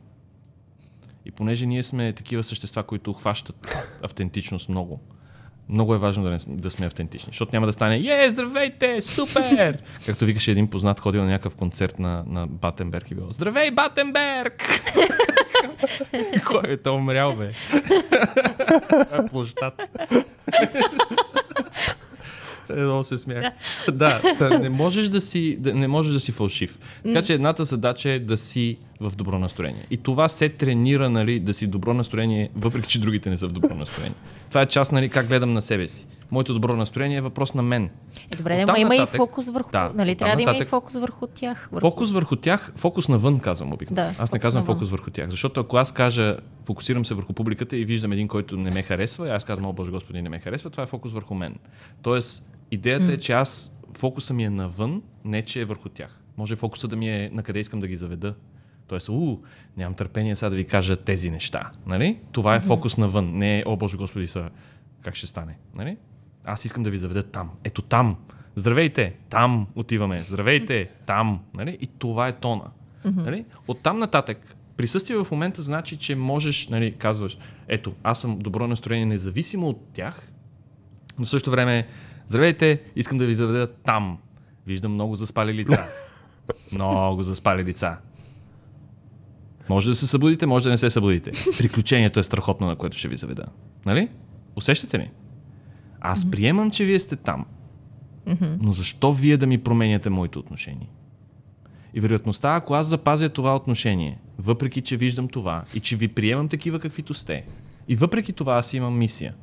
И 1.26 1.32
понеже 1.32 1.66
ние 1.66 1.84
сме 1.84 2.14
такива 2.14 2.44
същества, 2.44 2.84
които 2.84 3.14
хващат 3.14 3.76
автентичност 4.04 4.70
много, 4.70 5.00
много 5.70 5.96
е 5.96 5.98
важно 5.98 6.24
да, 6.24 6.30
не, 6.30 6.38
да 6.48 6.70
сме 6.70 6.86
автентични, 6.86 7.32
защото 7.32 7.56
няма 7.56 7.66
да 7.66 7.74
стане 7.74 7.98
Е, 7.98 8.30
здравейте, 8.30 9.02
супер! 9.02 9.78
Както 10.06 10.26
викаше 10.26 10.52
един 10.52 10.68
познат, 10.68 11.00
ходил 11.00 11.22
на 11.22 11.28
някакъв 11.28 11.56
концерт 11.56 12.00
на, 12.00 12.24
на 12.28 12.48
Батенберг 12.48 13.12
и 13.12 13.16
бил 13.16 13.32
Здравей, 13.32 13.72
Батенберг! 13.72 14.82
Кой 16.46 16.64
е 16.64 16.78
то 16.78 16.96
умрял, 16.96 17.36
бе? 17.36 17.52
Площад. 19.32 19.82
Едно 22.70 23.04
се 23.04 23.18
смях. 23.18 23.54
Да, 23.94 24.22
да 24.40 24.60
не, 24.60 24.70
можеш 24.70 25.10
да 25.10 25.22
си, 25.22 25.58
да, 25.60 25.74
не 25.74 25.88
можеш 25.88 26.14
да 26.14 26.20
си 26.20 26.32
фалшив. 26.32 26.80
Така 27.04 27.22
че 27.22 27.34
едната 27.34 27.64
задача 27.64 28.10
е 28.10 28.20
да 28.20 28.38
си 28.38 28.78
в 29.00 29.16
добро 29.16 29.40
настроение. 29.40 29.86
И 29.92 29.98
това 29.98 30.30
се 30.30 30.50
тренира, 30.50 31.10
нали, 31.10 31.40
да 31.40 31.54
си 31.54 31.66
в 31.66 31.70
добро 31.70 31.94
настроение, 31.94 32.50
въпреки 32.56 32.90
че 32.90 33.00
другите 33.00 33.30
не 33.30 33.38
са 33.38 33.48
в 33.48 33.52
добро 33.52 33.76
настроение. 33.76 34.18
Това 34.50 34.62
е 34.62 34.66
част, 34.66 34.92
нали, 34.92 35.10
как 35.10 35.28
гледам 35.28 35.54
на 35.54 35.62
себе 35.62 35.88
си. 35.88 36.08
Моето 36.34 36.54
добро 36.54 36.76
настроение 36.76 37.18
е 37.18 37.22
въпрос 37.22 37.54
на 37.54 37.62
мен. 37.62 37.90
Е, 38.32 38.36
добре, 38.36 38.66
да, 38.66 38.76
има 38.78 38.96
нататък, 38.96 39.14
и 39.14 39.18
фокус 39.18 39.48
върху. 39.48 39.72
Да, 39.72 39.92
нали, 39.96 40.16
трябва 40.16 40.36
нататък, 40.36 40.46
да 40.46 40.56
има 40.56 40.64
и 40.64 40.66
фокус 40.66 40.94
върху 40.94 41.28
тях. 41.28 41.70
Върху... 41.72 41.90
Фокус 41.90 42.12
върху 42.12 42.36
тях, 42.36 42.72
фокус 42.76 43.10
навън, 43.10 43.40
казвам 43.40 43.74
обикновено. 43.74 44.14
Да, 44.18 44.24
аз 44.24 44.32
не 44.32 44.40
казвам 44.40 44.62
навън. 44.62 44.76
фокус 44.76 44.90
върху 44.90 45.12
тях. 45.12 45.30
Защото 45.30 45.60
ако 45.60 45.78
аз 45.78 45.92
кажа, 45.92 46.38
фокусирам 46.66 47.06
се 47.06 47.14
върху 47.14 47.34
публиката 47.34 47.78
и 47.78 47.86
виждам 47.86 48.12
един, 48.12 48.28
който 48.28 48.58
не 48.58 48.72
ме 48.72 48.82
харесва, 48.82 49.28
и 49.28 49.32
аз 49.32 49.46
казвам, 49.46 49.70
о 49.70 49.74
Боже 49.74 49.92
Господи, 49.92 50.22
не 50.22 50.30
ме 50.30 50.40
харесва, 50.40 50.70
това 50.70 50.84
е 50.84 50.88
фокус 50.88 51.14
върху 51.14 51.34
мен. 51.34 51.56
Тоест, 52.02 52.52
идеята 52.72 53.06
mm. 53.06 53.14
е, 53.14 53.18
че 53.18 53.34
аз 53.34 53.78
фокуса 53.98 54.34
ми 54.34 54.44
е 54.44 54.50
навън, 54.50 55.02
не 55.26 55.42
че 55.42 55.62
е 55.62 55.66
върху 55.66 55.90
тях. 55.90 56.20
Може 56.38 56.56
фокуса 56.56 56.88
да 56.88 56.96
ми 56.96 57.10
е 57.10 57.30
на 57.34 57.44
къде 57.44 57.60
искам 57.60 57.80
да 57.80 57.88
ги 57.88 57.96
заведа. 57.96 58.36
Тоест, 58.88 59.10
у, 59.10 59.38
нямам 59.78 59.94
търпение 59.94 60.36
сега 60.36 60.50
да 60.50 60.56
ви 60.56 60.64
кажа 60.64 60.96
тези 60.96 61.32
неща. 61.32 61.72
Нали? 61.86 62.18
Това 62.32 62.56
е 62.56 62.60
фокус 62.60 62.98
навън. 62.98 63.32
Не 63.34 63.60
е, 63.60 63.64
о 63.66 63.76
Боже 63.76 63.98
Господи, 63.98 64.28
са, 64.28 64.50
как 65.02 65.16
ще 65.16 65.28
стане. 65.28 65.58
Нали? 65.76 65.98
Аз 66.46 66.66
искам 66.66 66.84
да 66.84 66.90
ви 66.90 66.98
заведа 66.98 67.24
там. 67.24 67.50
Ето 67.64 67.82
там. 67.82 68.16
Здравейте, 68.56 69.16
там 69.30 69.68
отиваме. 69.76 70.20
Здравейте, 70.20 70.90
там. 71.06 71.40
Нали? 71.56 71.78
И 71.82 71.88
това 71.88 72.28
е 72.28 72.32
тона. 72.32 72.66
Нали? 73.06 73.46
От 73.68 73.80
там 73.80 74.00
нататък, 74.00 74.56
присъствие 74.78 75.18
в 75.18 75.28
момента 75.32 75.62
значи, 75.62 75.98
че 75.98 76.16
можеш, 76.16 76.68
нали, 76.68 76.92
казваш, 76.92 77.38
ето, 77.68 77.94
аз 78.04 78.22
съм 78.22 78.40
добро 78.40 78.68
настроение 78.68 79.06
независимо 79.06 79.70
от 79.70 79.82
тях, 79.94 80.28
но 81.20 81.26
в 81.26 81.30
същото 81.30 81.52
време, 81.52 81.88
здравейте, 82.28 82.82
искам 82.96 83.18
да 83.18 83.26
ви 83.26 83.36
заведа 83.36 83.68
там. 83.68 84.18
Виждам 84.68 84.92
много 84.92 85.16
заспали 85.16 85.54
лица. 85.54 85.86
много 86.72 87.24
заспали 87.24 87.64
лица. 87.64 87.98
Може 89.70 89.90
да 89.90 89.96
се 89.96 90.08
събудите, 90.08 90.46
може 90.46 90.64
да 90.64 90.70
не 90.70 90.78
се 90.78 90.90
събудите. 90.90 91.32
Приключението 91.58 92.20
е 92.20 92.24
страхотно, 92.24 92.68
на 92.68 92.76
което 92.76 92.98
ще 92.98 93.08
ви 93.08 93.18
заведа. 93.18 93.46
Нали? 93.86 94.10
Усещате 94.56 95.00
ли? 95.00 95.12
Аз 96.06 96.32
приемам, 96.32 96.72
че 96.72 96.86
вие 96.86 97.00
сте 97.00 97.16
там. 97.16 97.46
Но 98.62 98.74
защо 98.74 99.14
вие 99.14 99.38
да 99.38 99.48
ми 99.48 99.58
променяте 99.58 100.10
моето 100.10 100.40
отношение? 100.40 100.90
И 101.94 102.00
вероятността, 102.00 102.56
ако 102.56 102.74
аз 102.74 102.88
запазя 102.88 103.30
това 103.30 103.56
отношение, 103.56 104.20
въпреки 104.38 104.82
че 104.82 104.98
виждам 104.98 105.28
това 105.28 105.64
и 105.76 105.80
че 105.80 105.96
ви 105.96 106.08
приемам 106.08 106.48
такива 106.48 106.80
каквито 106.80 107.14
сте, 107.14 107.46
и 107.88 107.96
въпреки 107.96 108.34
това 108.34 108.58
аз 108.58 108.74
имам 108.74 108.98
мисия, 108.98 109.36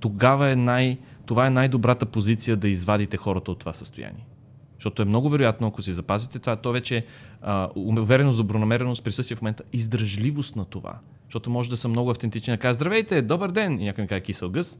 тогава 0.00 0.50
е 0.50 0.56
най, 0.56 0.98
това 1.26 1.46
е 1.46 1.50
най-добрата 1.50 2.06
позиция 2.06 2.56
да 2.56 2.68
извадите 2.68 3.16
хората 3.16 3.50
от 3.50 3.58
това 3.58 3.72
състояние. 3.72 4.26
Защото 4.74 5.02
е 5.02 5.04
много 5.04 5.30
вероятно, 5.30 5.66
ако 5.66 5.82
си 5.82 5.92
запазите 5.92 6.38
това, 6.38 6.56
то 6.56 6.72
вече 6.72 7.06
а, 7.42 7.68
увереност, 7.76 8.38
добронамереност, 8.38 9.04
присъствие 9.04 9.36
в 9.36 9.42
момента, 9.42 9.64
издръжливост 9.72 10.56
на 10.56 10.64
това. 10.64 10.98
Защото 11.24 11.50
може 11.50 11.70
да 11.70 11.76
съм 11.76 11.90
много 11.90 12.10
автентичен, 12.10 12.54
да 12.54 12.58
кажа, 12.58 12.74
здравейте, 12.74 13.22
добър 13.22 13.50
ден, 13.50 13.80
и 13.80 13.84
някой 13.84 14.02
ми 14.02 14.08
каже 14.08 14.20
кисел 14.20 14.50
гъс. 14.50 14.78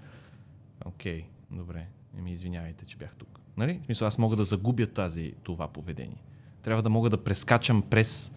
Окей, 0.85 1.21
okay, 1.21 1.25
добре, 1.57 1.87
не 2.15 2.23
ми 2.23 2.33
извинявайте, 2.33 2.85
че 2.85 2.97
бях 2.97 3.15
тук. 3.19 3.41
Нали? 3.57 3.81
В 3.83 3.85
смисъл, 3.85 4.09
аз 4.09 4.19
мога 4.19 4.37
да 4.37 4.45
загубя 4.45 4.87
тази, 4.87 5.33
това 5.43 5.69
поведение. 5.69 6.23
Трябва 6.63 6.83
да 6.83 6.91
мога 6.91 7.11
да 7.11 7.25
прескачам 7.25 7.83
през 7.83 8.33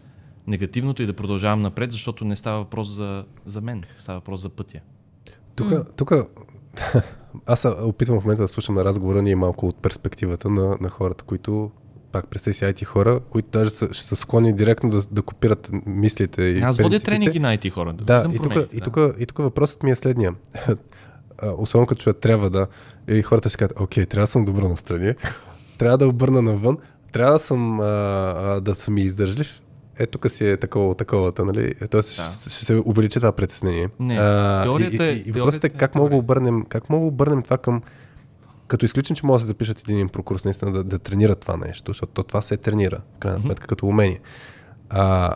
негативното 0.48 1.04
и 1.04 1.06
да 1.06 1.14
продължавам 1.14 1.62
напред, 1.62 1.92
защото 1.92 2.26
не 2.26 2.36
става 2.36 2.58
въпрос 2.58 2.88
за, 2.88 3.26
за 3.46 3.62
мен, 3.62 3.84
става 3.98 4.20
въпрос 4.20 4.42
за 4.42 4.50
пътя. 4.50 4.80
Тук, 5.56 5.96
тук 5.96 6.12
аз 7.46 7.66
опитвам 7.66 8.22
в 8.22 8.24
момента 8.24 8.44
да 8.44 8.48
слушам 8.48 8.76
на 8.76 8.86
разговора 8.86 9.22
ни 9.22 9.36
малко 9.36 9.68
от 9.68 9.76
перспективата 9.76 10.50
на, 10.50 10.78
на 10.82 10.90
хората, 10.90 11.24
които 11.24 11.72
пак 12.12 12.28
представи 12.28 12.54
си 12.54 12.64
IT 12.64 12.84
хора, 12.84 13.20
които 13.30 13.50
даже 13.50 13.70
са, 13.70 13.94
ще 13.94 14.04
са 14.04 14.16
склонни 14.16 14.54
директно 14.54 14.90
да, 14.90 15.02
да 15.12 15.22
копират 15.22 15.72
мислите 15.86 16.44
и 16.44 16.60
Аз 16.60 16.78
водя 16.78 17.00
тренинги 17.00 17.40
на 17.40 17.58
IT 17.58 17.70
хора. 17.70 17.94
Да, 17.94 18.28
да 18.28 18.36
и, 18.36 18.38
тук, 18.38 18.54
да. 18.54 18.68
и, 18.74 18.82
тук, 18.82 18.98
и 19.20 19.26
тук 19.26 19.38
въпросът 19.38 19.84
ми 19.84 19.92
е 19.92 19.96
следния. 19.96 20.36
Особено 21.58 21.88
като 21.88 22.02
човек 22.02 22.18
трябва 22.18 22.50
да... 22.50 22.68
И 23.08 23.22
хората 23.22 23.50
си 23.50 23.58
казват, 23.58 23.80
окей, 23.80 24.06
трябва 24.06 24.24
да 24.24 24.32
съм 24.32 24.46
добро 24.46 24.70
настроение, 24.70 25.16
трябва 25.78 25.98
да 25.98 26.08
обърна 26.08 26.42
навън, 26.42 26.78
трябва 27.12 27.34
да 27.34 27.40
съм, 27.40 27.80
а, 27.80 27.86
а, 27.86 28.62
да 28.62 28.76
съм 28.76 28.98
издържлив, 28.98 29.62
е, 30.00 30.06
тук 30.06 30.32
си 30.32 30.50
е 30.50 30.58
такова, 30.58 30.96
таковата, 30.96 31.46
нали? 31.46 31.74
Тоест 31.92 32.16
да. 32.18 32.32
ще, 32.32 32.50
ще 32.50 32.66
се 32.66 32.82
увеличи 32.86 33.20
това 33.20 33.32
притеснение. 33.32 33.90
Не, 34.00 34.18
а, 34.20 34.64
теорията, 34.64 35.06
и, 35.06 35.18
и, 35.18 35.24
и 35.26 35.32
въпросът 35.32 35.64
е 35.64 35.70
как 35.70 35.96
мога 35.96 36.10
да 36.10 36.16
обърнем, 36.16 36.64
как 36.70 36.90
мога 36.90 37.06
обърнем 37.06 37.44
това 37.44 37.58
към 37.58 37.82
като 38.68 38.86
изключим, 38.86 39.16
че 39.16 39.26
може 39.26 39.42
да 39.42 39.46
се 39.46 39.48
запишат 39.48 39.90
един 39.90 40.10
прокурс 40.10 40.46
наистина 40.46 40.72
да, 40.72 40.84
да 40.84 41.00
тренира 41.00 41.36
това 41.36 41.58
нещо, 41.58 41.90
защото 41.90 42.24
това 42.24 42.42
се 42.42 42.58
тренира, 42.58 43.02
крайна 43.20 43.42
сметка, 43.42 43.66
mm-hmm. 43.66 43.70
като 43.70 43.88
умение. 43.88 44.20
А, 44.90 45.34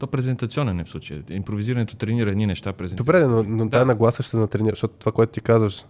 то 0.00 0.06
презентационен 0.06 0.80
е 0.80 0.84
в 0.84 0.88
случая. 0.88 1.22
Импровизирането 1.30 1.96
тренира 1.96 2.30
едни 2.30 2.46
неща. 2.46 2.72
Добре, 2.94 3.26
но, 3.26 3.42
но 3.42 3.64
да. 3.64 3.70
тази 3.70 3.86
нагласа 3.86 4.22
ще 4.22 4.30
се 4.30 4.36
натренира, 4.36 4.72
защото 4.72 4.94
това, 4.94 5.12
което 5.12 5.32
ти 5.32 5.40
казваш, 5.40 5.84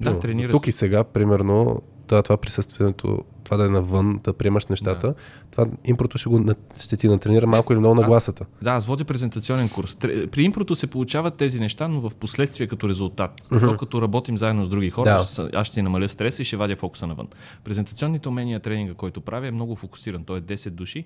да, 0.00 0.10
но, 0.10 0.20
тренира 0.20 0.52
тук 0.52 0.64
се. 0.64 0.70
и 0.70 0.72
сега, 0.72 1.04
примерно, 1.04 1.82
това, 2.06 2.22
това 2.22 2.36
присъствието, 2.36 3.24
това 3.44 3.56
да 3.56 3.64
е 3.64 3.68
навън, 3.68 4.20
да 4.24 4.32
приемаш 4.32 4.66
нещата, 4.66 5.06
да. 5.06 5.14
това 5.50 5.66
импрото 5.84 6.18
ще, 6.18 6.28
го, 6.28 6.54
ще 6.80 6.96
ти 6.96 7.08
натренира 7.08 7.46
малко 7.46 7.72
или 7.72 7.80
много 7.80 7.94
нагласата. 7.94 8.46
Да, 8.62 8.70
аз 8.70 8.86
водя 8.86 9.04
презентационен 9.04 9.68
курс. 9.68 9.96
При 10.30 10.42
импрото 10.42 10.74
се 10.74 10.86
получават 10.86 11.34
тези 11.34 11.60
неща, 11.60 11.88
но 11.88 12.00
в 12.00 12.14
последствие 12.14 12.66
като 12.66 12.88
резултат. 12.88 13.40
Uh-huh. 13.40 13.76
Като 13.76 14.02
работим 14.02 14.38
заедно 14.38 14.64
с 14.64 14.68
други 14.68 14.90
хора, 14.90 15.10
да. 15.10 15.24
ще, 15.24 15.42
аз 15.52 15.66
ще 15.66 15.74
си 15.74 15.82
намаля 15.82 16.08
стреса 16.08 16.42
и 16.42 16.44
ще 16.44 16.56
вадя 16.56 16.76
фокуса 16.76 17.06
навън. 17.06 17.28
Презентационните 17.64 18.28
умения, 18.28 18.60
тренинга, 18.60 18.94
който 18.94 19.20
правя, 19.20 19.48
е 19.48 19.50
много 19.50 19.76
фокусиран. 19.76 20.24
Той 20.24 20.38
е 20.38 20.42
10 20.42 20.70
души 20.70 21.04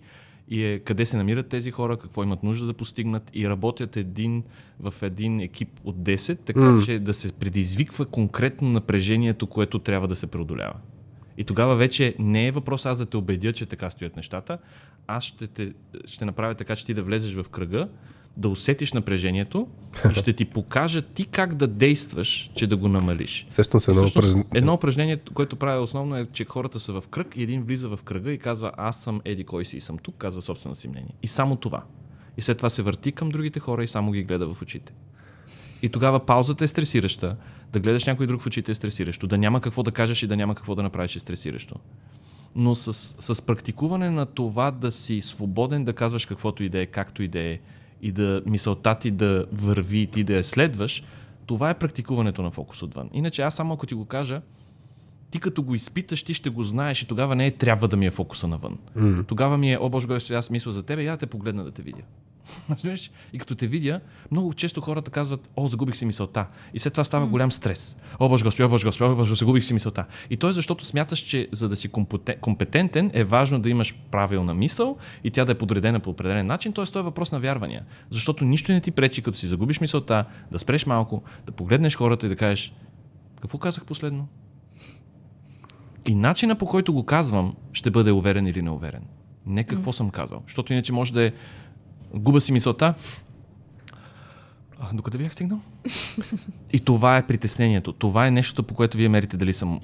и 0.51 0.65
е 0.65 0.79
къде 0.79 1.05
се 1.05 1.16
намират 1.16 1.49
тези 1.49 1.70
хора, 1.70 1.97
какво 1.97 2.23
имат 2.23 2.43
нужда 2.43 2.66
да 2.66 2.75
постигнат 2.75 3.31
и 3.35 3.49
работят 3.49 3.97
един 3.97 4.43
в 4.81 4.95
един 5.03 5.41
екип 5.41 5.69
от 5.85 5.97
10, 5.97 6.39
така 6.45 6.61
mm. 6.61 6.85
че 6.85 6.99
да 6.99 7.15
се 7.15 7.33
предизвиква 7.33 8.07
конкретно 8.07 8.70
напрежението, 8.70 9.47
което 9.47 9.79
трябва 9.79 10.09
да 10.09 10.16
се 10.16 10.27
преодолява. 10.27 10.75
И 11.39 11.45
тогава 11.45 11.77
вече 11.77 12.15
не 12.19 12.47
е 12.47 12.51
въпрос 12.51 12.87
аз 12.87 12.99
да 12.99 13.07
те 13.07 13.16
убедя, 13.16 13.53
че 13.53 13.66
така 13.66 13.91
стоят 13.91 14.16
нещата. 14.16 14.59
Аз 15.07 15.25
ще, 15.25 15.47
те, 15.47 15.73
ще 16.05 16.25
направя 16.25 16.55
така, 16.55 16.77
че 16.77 16.87
ти 16.87 16.95
да 16.95 17.03
влезеш 17.03 17.35
в 17.35 17.49
кръга, 17.49 17.89
да 18.39 18.48
усетиш 18.48 18.93
напрежението 18.93 19.69
и 20.10 20.15
ще 20.15 20.32
ти 20.32 20.44
покажа 20.44 21.02
ти 21.02 21.27
как 21.27 21.55
да 21.55 21.66
действаш, 21.66 22.51
че 22.55 22.66
да 22.66 22.77
го 22.77 22.89
намалиш. 22.89 23.47
Сещам 23.51 23.81
се 23.81 23.90
едно 23.90 24.06
упражнение. 24.06 24.44
Едно 24.55 24.74
упражнение, 24.74 25.16
което 25.35 25.56
правя 25.56 25.82
основно 25.82 26.16
е, 26.16 26.27
че 26.32 26.44
хората 26.44 26.81
са 26.81 27.01
в 27.01 27.05
кръг 27.09 27.36
и 27.36 27.43
един 27.43 27.62
влиза 27.62 27.89
в 27.89 28.02
кръга 28.05 28.32
и 28.32 28.39
казва 28.39 28.73
аз 28.77 29.02
съм 29.02 29.20
еди 29.24 29.44
кой 29.44 29.65
си 29.65 29.77
и 29.77 29.81
съм 29.81 29.98
тук, 29.98 30.15
казва 30.19 30.43
собственото 30.43 30.81
си 30.81 30.89
мнение. 30.89 31.15
И 31.23 31.28
само 31.28 31.56
това. 31.56 31.82
И 32.36 32.40
след 32.40 32.56
това 32.56 32.70
се 32.70 32.82
върти 32.82 33.12
към 33.12 33.28
другите 33.28 33.60
хора 33.60 33.85
и 33.85 33.86
само 33.86 34.12
ги 34.12 34.23
гледа 34.23 34.55
в 34.55 34.62
очите. 34.62 34.93
И 35.82 35.89
тогава 35.89 36.20
паузата 36.20 36.65
е 36.65 36.66
стресираща, 36.66 37.36
да 37.73 37.81
гледаш 37.81 38.05
някой 38.05 38.27
друг 38.27 38.43
в 38.43 38.47
очите 38.47 38.73
е 38.73 38.74
стресиращо, 38.74 39.27
да 39.27 39.39
няма 39.39 39.60
какво 39.60 39.82
да 39.82 39.93
кажеш 39.93 40.23
и 40.23 40.27
да 40.27 40.36
няма 40.36 40.55
какво 40.55 40.74
да 40.74 40.82
направиш 40.82 41.16
е 41.16 41.19
стресиращо. 41.19 41.74
Но 42.56 42.74
с, 42.74 42.93
с 43.35 43.43
практикуване 43.43 44.10
на 44.10 44.27
това 44.27 44.70
да 44.70 44.93
си 44.93 45.20
свободен 45.20 45.85
да 45.85 45.93
казваш 45.93 46.27
каквото 46.27 46.62
и 46.62 46.69
да 46.69 46.78
е, 46.78 46.86
както 46.86 47.23
и 47.23 47.28
да 47.28 47.39
е, 47.39 47.59
и 48.03 48.12
да 48.12 48.43
мисълта 48.47 48.95
ти 48.95 49.11
да 49.11 49.47
върви 49.53 49.99
и 49.99 50.07
ти 50.07 50.25
да 50.25 50.35
я 50.35 50.45
следваш, 50.45 51.03
това 51.47 51.70
е 51.70 51.79
практикуването 51.79 52.43
на 52.43 52.51
фокус 52.51 52.83
отвън. 52.83 53.11
Иначе 53.12 53.43
аз 53.43 53.55
само 53.55 53.75
ако 53.75 53.87
ти 53.87 53.95
го 53.95 54.05
кажа, 54.05 54.41
ти 55.31 55.41
като 55.41 55.62
го 55.62 55.75
изпиташ, 55.75 56.23
ти 56.23 56.35
ще 56.35 56.51
го 56.51 56.65
знаеш 56.65 57.03
и 57.03 57.07
тогава 57.07 57.37
не 57.37 57.47
е 57.47 57.51
трябва 57.51 57.89
да 57.89 57.97
ми 57.97 58.07
е 58.07 58.11
фокуса 58.11 58.49
навън. 58.49 58.79
Mm. 58.97 59.27
Тогава 59.27 59.59
ми 59.59 59.73
е, 59.73 59.79
о 59.79 59.89
Боже 59.89 60.07
Господи, 60.07 60.35
аз 60.35 60.51
мисля 60.51 60.73
за 60.73 60.83
тебе, 60.83 61.03
я 61.03 61.12
да 61.12 61.16
те 61.16 61.27
погледна 61.27 61.65
да 61.65 61.70
те 61.70 61.83
видя. 61.83 62.03
Разбираш? 62.70 63.11
И 63.33 63.39
като 63.39 63.55
те 63.55 63.66
видя, 63.66 64.01
много 64.31 64.53
често 64.55 64.81
хората 64.81 65.11
казват, 65.11 65.51
о, 65.57 65.69
загубих 65.69 65.97
си 65.97 66.05
мисълта. 66.05 66.47
И 66.75 66.79
след 66.79 66.93
това 66.93 67.05
става 67.05 67.27
mm. 67.27 67.31
голям 67.31 67.53
стрес. 67.53 67.99
О, 68.19 68.29
Боже 68.29 68.45
Господи, 68.45 68.65
о, 68.65 68.69
Боже 68.69 68.85
Господи, 68.85 69.11
о, 69.11 69.16
Боже, 69.16 69.35
загубих 69.35 69.65
си 69.65 69.75
мисълта. 69.75 70.05
И 70.31 70.37
то 70.37 70.49
е 70.49 70.53
защото 70.53 70.85
смяташ, 70.85 71.19
че 71.19 71.49
за 71.53 71.69
да 71.69 71.77
си 71.77 71.89
компетен- 71.89 72.41
компетентен 72.41 73.11
е 73.15 73.25
важно 73.25 73.61
да 73.61 73.70
имаш 73.70 73.95
правилна 74.11 74.55
мисъл 74.55 74.97
и 75.25 75.31
тя 75.31 75.45
да 75.45 75.53
е 75.53 75.59
подредена 75.59 76.01
по 76.01 76.11
определен 76.11 76.47
начин. 76.47 76.73
Тоест, 76.73 76.93
това 76.93 77.01
е 77.01 77.05
въпрос 77.05 77.33
на 77.33 77.41
вярвания. 77.41 77.85
Защото 78.11 78.45
нищо 78.45 78.73
не 78.73 78.81
ти 78.81 78.91
пречи, 78.91 79.23
като 79.23 79.39
си 79.39 79.47
загубиш 79.47 79.81
мисълта, 79.81 80.25
да 80.53 80.59
спреш 80.59 80.87
малко, 80.87 81.23
да 81.47 81.53
погледнеш 81.53 81.97
хората 81.97 82.27
и 82.27 82.29
да 82.29 82.37
кажеш, 82.37 82.73
какво 83.41 83.59
казах 83.59 83.85
последно? 83.85 84.29
И 86.09 86.15
начина 86.15 86.55
по 86.55 86.66
който 86.66 86.93
го 86.93 87.05
казвам 87.05 87.55
ще 87.73 87.91
бъде 87.91 88.12
уверен 88.12 88.47
или 88.47 88.62
неуверен. 88.62 89.03
Не 89.47 89.65
какво 89.65 89.93
mm. 89.93 89.97
съм 89.97 90.11
казал. 90.11 90.43
Защото 90.47 90.73
иначе 90.73 90.93
може 90.93 91.12
да 91.12 91.23
е 91.23 91.33
губа 92.14 92.40
си 92.40 92.52
мисълта. 92.52 92.94
А, 94.80 94.94
докъде 94.94 95.18
бях 95.18 95.32
стигнал? 95.32 95.60
И 96.72 96.80
това 96.80 97.16
е 97.16 97.26
притеснението. 97.26 97.93
Това 97.93 98.26
е 98.26 98.30
нещото, 98.30 98.62
по 98.62 98.74
което 98.74 98.97
вие 98.97 99.09
мерите 99.09 99.36
дали 99.36 99.52
съм. 99.52 99.80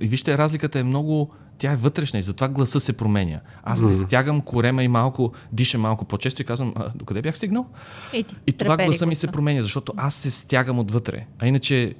И 0.00 0.08
вижте, 0.08 0.38
разликата 0.38 0.78
е 0.78 0.82
много. 0.82 1.30
Тя 1.58 1.72
е 1.72 1.76
вътрешна 1.76 2.18
и 2.18 2.22
затова 2.22 2.48
гласа 2.48 2.80
се 2.80 2.92
променя. 2.92 3.40
Аз 3.62 3.80
не 3.80 3.94
стягам 3.94 4.40
корема 4.40 4.82
и 4.82 4.88
малко, 4.88 5.32
дишам 5.52 5.80
малко 5.80 6.04
по-често 6.04 6.42
и 6.42 6.44
казвам, 6.44 6.72
а, 6.76 6.90
докъде 6.94 7.22
бях 7.22 7.36
стигнал? 7.36 7.66
И, 8.12 8.24
ти 8.24 8.36
И 8.46 8.52
това 8.52 8.76
гласа 8.76 9.06
ми 9.06 9.14
се 9.14 9.26
променя, 9.26 9.62
защото 9.62 9.92
аз 9.96 10.14
се 10.14 10.30
стягам 10.30 10.78
отвътре. 10.78 11.26
А 11.38 11.46
иначе 11.46 11.94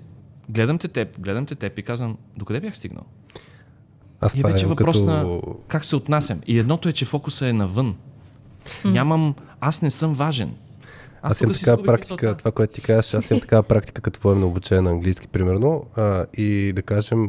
гледам 0.48 0.78
те 0.78 0.88
теб, 0.88 1.20
гледам 1.20 1.46
те 1.46 1.54
теб 1.54 1.78
и 1.78 1.82
казвам, 1.82 2.16
докъде 2.36 2.60
бях 2.60 2.76
стигнал? 2.76 3.04
Аз 4.20 4.34
И 4.34 4.40
е 4.40 4.42
вече 4.42 4.66
въпрос 4.66 4.96
като... 4.96 5.06
на 5.06 5.40
как 5.68 5.84
се 5.84 5.96
отнасям. 5.96 6.40
И 6.46 6.58
едното 6.58 6.88
е, 6.88 6.92
че 6.92 7.04
фокуса 7.04 7.48
е 7.48 7.52
навън. 7.52 7.96
Нямам, 8.84 9.34
аз 9.60 9.82
не 9.82 9.90
съм 9.90 10.12
важен. 10.12 10.50
Аз 11.22 11.38
тук 11.38 11.42
имам 11.42 11.54
такава 11.54 11.82
практика, 11.82 12.14
мисълта. 12.16 12.34
това, 12.34 12.50
което 12.50 12.74
ти 12.74 12.80
казваш, 12.80 13.14
аз 13.14 13.30
имам 13.30 13.40
такава 13.40 13.62
практика, 13.62 14.02
като 14.02 14.20
водим 14.20 14.40
на 14.40 14.46
обучение 14.46 14.82
на 14.82 14.90
английски, 14.90 15.28
примерно, 15.28 15.84
а, 15.96 16.24
и 16.34 16.72
да 16.72 16.82
кажем, 16.82 17.28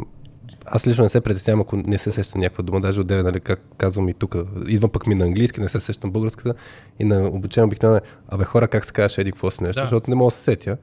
аз 0.66 0.88
лично 0.88 1.04
не 1.04 1.10
се 1.10 1.22
притеснявам, 1.22 1.62
ако 1.62 1.76
не 1.78 1.98
се 1.98 2.12
сещам 2.12 2.42
някаква 2.42 2.64
дума, 2.64 2.82
даже 2.82 3.02
отдеве, 3.02 3.24
нали, 3.24 3.40
как 3.40 3.62
казвам 3.78 4.10
и 4.10 4.14
тук, 4.14 4.36
идвам 4.68 4.90
пък 4.90 5.08
ми 5.08 5.16
на 5.16 5.26
английски, 5.26 5.60
не 5.60 5.70
се 5.70 5.80
сещам 5.80 6.12
българската, 6.12 6.54
и 7.00 7.04
на 7.04 7.28
обучение 7.28 7.66
обикновено 7.66 7.98
е, 7.98 8.02
абе 8.30 8.44
хора, 8.44 8.68
как 8.68 8.86
се 8.86 8.92
казваш, 8.92 9.18
еди 9.18 9.32
какво 9.32 9.52
си 9.52 9.64
нещо, 9.64 9.76
Да. 9.76 9.86
защото 9.86 10.10
не 10.10 10.16
мога 10.16 10.28
да 10.28 10.36
се 10.36 10.44
сетя. 10.44 10.78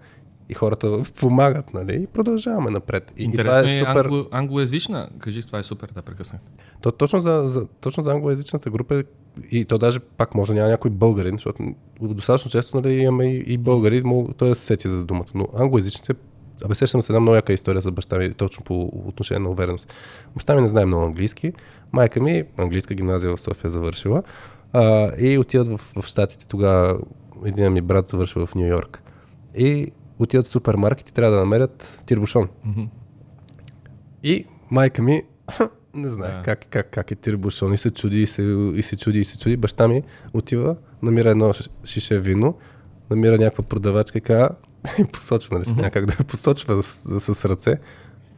И 0.50 0.54
хората 0.54 1.02
помагат, 1.20 1.74
нали? 1.74 2.02
И 2.02 2.06
продължаваме 2.06 2.70
напред. 2.70 3.12
И, 3.16 3.22
и 3.22 3.26
това 3.26 3.42
Интересно 3.42 3.70
е 3.70 3.76
е 3.76 3.80
супер. 3.80 4.04
англо, 4.04 4.26
англоязична. 4.30 5.08
Кажи, 5.18 5.42
това 5.42 5.58
е 5.58 5.62
супер, 5.62 5.90
да 5.94 6.02
прекъснах. 6.02 6.40
То, 6.82 6.92
точно, 6.92 7.20
за, 7.20 7.42
за, 7.46 7.66
точно 7.80 8.02
за 8.02 8.12
англоязичната 8.12 8.70
група 8.70 8.94
е- 8.94 9.04
и 9.50 9.64
то 9.64 9.78
даже 9.78 10.00
пак 10.00 10.34
може 10.34 10.52
да 10.52 10.58
няма 10.58 10.70
някой 10.70 10.90
българин, 10.90 11.32
защото 11.32 11.74
достатъчно 12.00 12.50
често 12.50 12.80
нали, 12.80 12.94
имаме 12.94 13.26
и, 13.26 13.44
и 13.46 13.58
българи, 13.58 14.02
мога, 14.02 14.32
той 14.32 14.48
да 14.48 14.54
се 14.54 14.64
сети 14.64 14.88
за 14.88 15.04
думата. 15.04 15.26
Но 15.34 15.48
англоязичните, 15.56 16.14
абе 16.64 16.74
сещам 16.74 17.02
се 17.02 17.12
една 17.12 17.20
много 17.20 17.34
яка 17.34 17.52
история 17.52 17.80
за 17.80 17.92
баща 17.92 18.18
ми, 18.18 18.34
точно 18.34 18.64
по 18.64 18.82
отношение 18.82 19.40
на 19.40 19.50
увереност. 19.50 19.92
Баща 20.34 20.54
ми 20.54 20.62
не 20.62 20.68
знае 20.68 20.86
много 20.86 21.04
английски, 21.04 21.52
майка 21.92 22.22
ми, 22.22 22.44
английска 22.56 22.94
гимназия 22.94 23.36
в 23.36 23.40
София 23.40 23.70
завършила, 23.70 24.22
а, 24.72 25.10
и 25.18 25.38
отиват 25.38 25.68
в, 25.68 25.80
в 26.00 26.06
Штатите 26.06 26.48
тогава, 26.48 26.98
един 27.44 27.72
ми 27.72 27.80
брат 27.80 28.06
завършва 28.06 28.46
в 28.46 28.54
Нью 28.54 28.66
Йорк. 28.66 29.02
И 29.58 29.92
отиват 30.18 30.46
в 30.46 30.50
супермаркет 30.50 31.08
и 31.08 31.14
трябва 31.14 31.34
да 31.34 31.40
намерят 31.40 32.02
тирбушон. 32.06 32.48
И 34.22 34.44
майка 34.70 35.02
ми 35.02 35.22
не 35.98 36.08
знае 36.08 36.32
Да. 36.32 36.42
как, 36.42 36.66
как, 36.70 36.90
как 36.90 37.10
е 37.10 37.14
тирбушон 37.14 37.72
и 37.72 37.76
се 37.76 37.90
чуди 37.90 38.22
и 38.22 38.26
се, 38.26 38.42
и 38.74 38.82
се 38.82 38.96
чуди 38.96 39.20
и 39.20 39.24
се 39.24 39.38
чуди. 39.38 39.56
Баща 39.56 39.88
ми 39.88 40.02
отива, 40.32 40.76
намира 41.02 41.30
едно 41.30 41.52
шише 41.84 42.20
вино, 42.20 42.58
намира 43.10 43.38
някаква 43.38 43.64
продавачка 43.64 44.18
и 44.18 44.20
казва, 44.20 44.50
и 44.98 45.04
посочва, 45.04 45.58
нали, 45.58 45.68
mm-hmm. 45.68 45.82
някак 45.82 46.06
да 46.06 46.12
я 46.18 46.24
посочва 46.24 46.82
с, 46.82 47.20
с, 47.20 47.34
с 47.34 47.44
ръце 47.44 47.78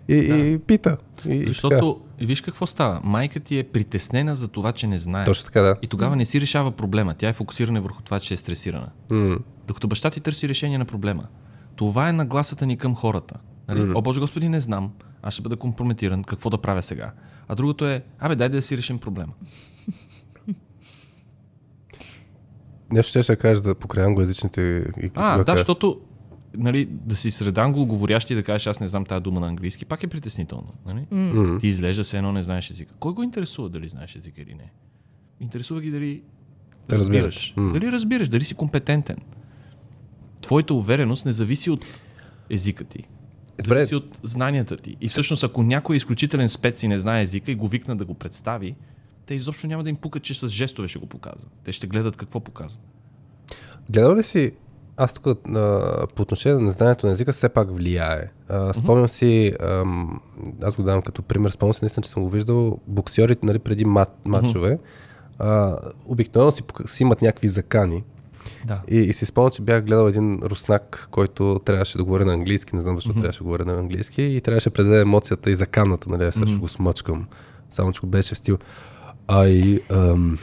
и, 0.08 0.28
да. 0.28 0.36
и 0.36 0.58
пита. 0.58 0.96
И. 1.28 1.44
Защото, 1.46 2.00
и 2.20 2.26
виж 2.26 2.40
какво 2.40 2.66
става. 2.66 3.00
Майка 3.04 3.40
ти 3.40 3.58
е 3.58 3.64
притеснена 3.64 4.36
за 4.36 4.48
това, 4.48 4.72
че 4.72 4.86
не 4.86 4.98
знае. 4.98 5.24
Точно 5.24 5.44
така, 5.44 5.60
да. 5.60 5.76
И 5.82 5.86
тогава 5.86 6.16
не 6.16 6.24
си 6.24 6.40
решава 6.40 6.70
проблема. 6.70 7.14
Тя 7.14 7.28
е 7.28 7.32
фокусирана 7.32 7.80
върху 7.80 8.02
това, 8.02 8.20
че 8.20 8.34
е 8.34 8.36
стресирана. 8.36 8.88
М. 9.10 9.38
Докато 9.66 9.88
баща 9.88 10.10
ти 10.10 10.20
търси 10.20 10.48
решение 10.48 10.78
на 10.78 10.84
проблема. 10.84 11.24
Това 11.76 12.08
е 12.08 12.12
нагласата 12.12 12.66
ни 12.66 12.76
към 12.76 12.94
хората. 12.94 13.34
Нали? 13.68 13.92
О, 13.94 14.02
Боже 14.02 14.20
Господи, 14.20 14.48
не 14.48 14.60
знам. 14.60 14.92
Аз 15.22 15.34
ще 15.34 15.42
бъда 15.42 15.56
компрометиран. 15.56 16.24
Какво 16.24 16.50
да 16.50 16.58
правя 16.58 16.82
сега? 16.82 17.12
А 17.50 17.54
другото 17.54 17.86
е, 17.86 18.02
абе, 18.18 18.36
дай 18.36 18.48
да 18.48 18.62
си 18.62 18.76
решим 18.76 18.98
проблема. 18.98 19.32
Нещо 22.92 23.10
ще 23.10 23.22
ще 23.22 23.36
кажеш 23.36 23.58
за 23.58 23.74
покрай 23.74 24.04
англоязичните 24.04 24.92
и 25.02 25.10
А, 25.14 25.44
да, 25.44 25.56
защото 25.56 26.00
нали, 26.56 26.88
да 26.90 27.16
си 27.16 27.30
сред 27.30 27.58
англоговорящи 27.58 28.32
и 28.32 28.36
да 28.36 28.42
кажеш, 28.42 28.66
аз 28.66 28.80
не 28.80 28.88
знам 28.88 29.04
тази 29.04 29.22
дума 29.22 29.40
на 29.40 29.48
английски, 29.48 29.84
пак 29.84 30.02
е 30.02 30.06
притеснително. 30.06 30.74
Нали? 30.86 31.06
М. 31.10 31.58
Ти 31.58 31.66
изглежда 31.66 32.04
се 32.04 32.16
едно 32.16 32.32
не 32.32 32.42
знаеш 32.42 32.70
езика. 32.70 32.94
Кой 32.98 33.12
го 33.12 33.22
интересува 33.22 33.68
дали 33.68 33.88
знаеш 33.88 34.16
езика 34.16 34.42
или 34.42 34.54
не? 34.54 34.72
Интересува 35.40 35.80
ги 35.80 35.90
дали 35.90 36.22
Да 36.88 36.98
разбираш. 36.98 37.54
М. 37.56 37.72
Дали 37.72 37.92
разбираш, 37.92 38.28
дали 38.28 38.44
си 38.44 38.54
компетентен. 38.54 39.16
Твоята 40.42 40.74
увереност 40.74 41.26
не 41.26 41.32
зависи 41.32 41.70
от 41.70 41.86
езика 42.50 42.84
ти. 42.84 43.04
Зависи 43.64 43.94
от 43.94 44.20
знанията 44.22 44.76
ти. 44.76 44.96
И 45.00 45.08
всъщност, 45.08 45.44
ако 45.44 45.62
някой 45.62 45.96
е 45.96 45.98
изключителен 45.98 46.48
спец 46.48 46.82
и 46.82 46.88
не 46.88 46.98
знае 46.98 47.22
езика 47.22 47.50
и 47.50 47.54
го 47.54 47.68
викна 47.68 47.96
да 47.96 48.04
го 48.04 48.14
представи, 48.14 48.76
те 49.26 49.34
изобщо 49.34 49.66
няма 49.66 49.82
да 49.82 49.90
им 49.90 49.96
пукат, 49.96 50.22
че 50.22 50.34
с 50.34 50.48
жестове 50.48 50.88
ще 50.88 50.98
го 50.98 51.06
показва. 51.06 51.48
Те 51.64 51.72
ще 51.72 51.86
гледат 51.86 52.16
какво 52.16 52.40
показва. 52.40 52.78
Гледал 53.90 54.16
ли 54.16 54.22
си, 54.22 54.52
аз 54.96 55.14
тук 55.14 55.26
а, 55.26 56.06
по 56.14 56.22
отношение 56.22 56.58
на 56.58 56.64
незнанието 56.64 57.06
на 57.06 57.12
езика 57.12 57.32
все 57.32 57.48
пак 57.48 57.70
влияе. 57.70 58.30
А, 58.48 58.72
спомням 58.72 59.08
си, 59.08 59.54
аз 60.62 60.76
го 60.76 60.82
давам 60.82 61.02
като 61.02 61.22
пример, 61.22 61.50
спомням 61.50 61.74
си 61.74 61.84
наистина, 61.84 62.02
че 62.04 62.10
съм 62.10 62.22
го 62.22 62.28
виждал, 62.28 62.78
боксерите 62.86 63.46
нали, 63.46 63.58
преди 63.58 63.84
мат, 63.84 64.16
матчове, 64.24 64.78
а, 65.38 65.76
обикновено 66.06 66.50
си, 66.50 66.62
си 66.86 67.02
имат 67.02 67.22
някакви 67.22 67.48
закани. 67.48 68.04
Да. 68.64 68.80
И, 68.90 68.96
и 68.96 69.12
си 69.12 69.26
спомням, 69.26 69.50
че 69.50 69.62
бях 69.62 69.84
гледал 69.84 70.08
един 70.08 70.40
руснак, 70.42 71.08
който 71.10 71.60
трябваше 71.64 71.98
да 71.98 72.04
говори 72.04 72.24
на 72.24 72.32
английски, 72.32 72.76
не 72.76 72.82
знам 72.82 72.96
защо 72.96 73.12
трябваше 73.12 73.38
да 73.38 73.44
говори 73.44 73.64
на 73.64 73.78
английски, 73.78 74.22
и 74.22 74.40
трябваше 74.40 74.70
да 74.70 74.74
предаде 74.74 75.00
емоцията 75.00 75.50
и 75.50 75.54
заканата, 75.54 76.10
нали, 76.10 76.24
аз 76.24 76.34
също 76.34 76.60
го 76.60 76.68
смъчкам. 76.68 77.26
Само, 77.70 77.92
че 77.92 78.00
го 78.00 78.06
беше 78.06 78.34
в 78.34 78.38
стил 78.38 78.58
I 79.28 79.82
um, 79.88 80.38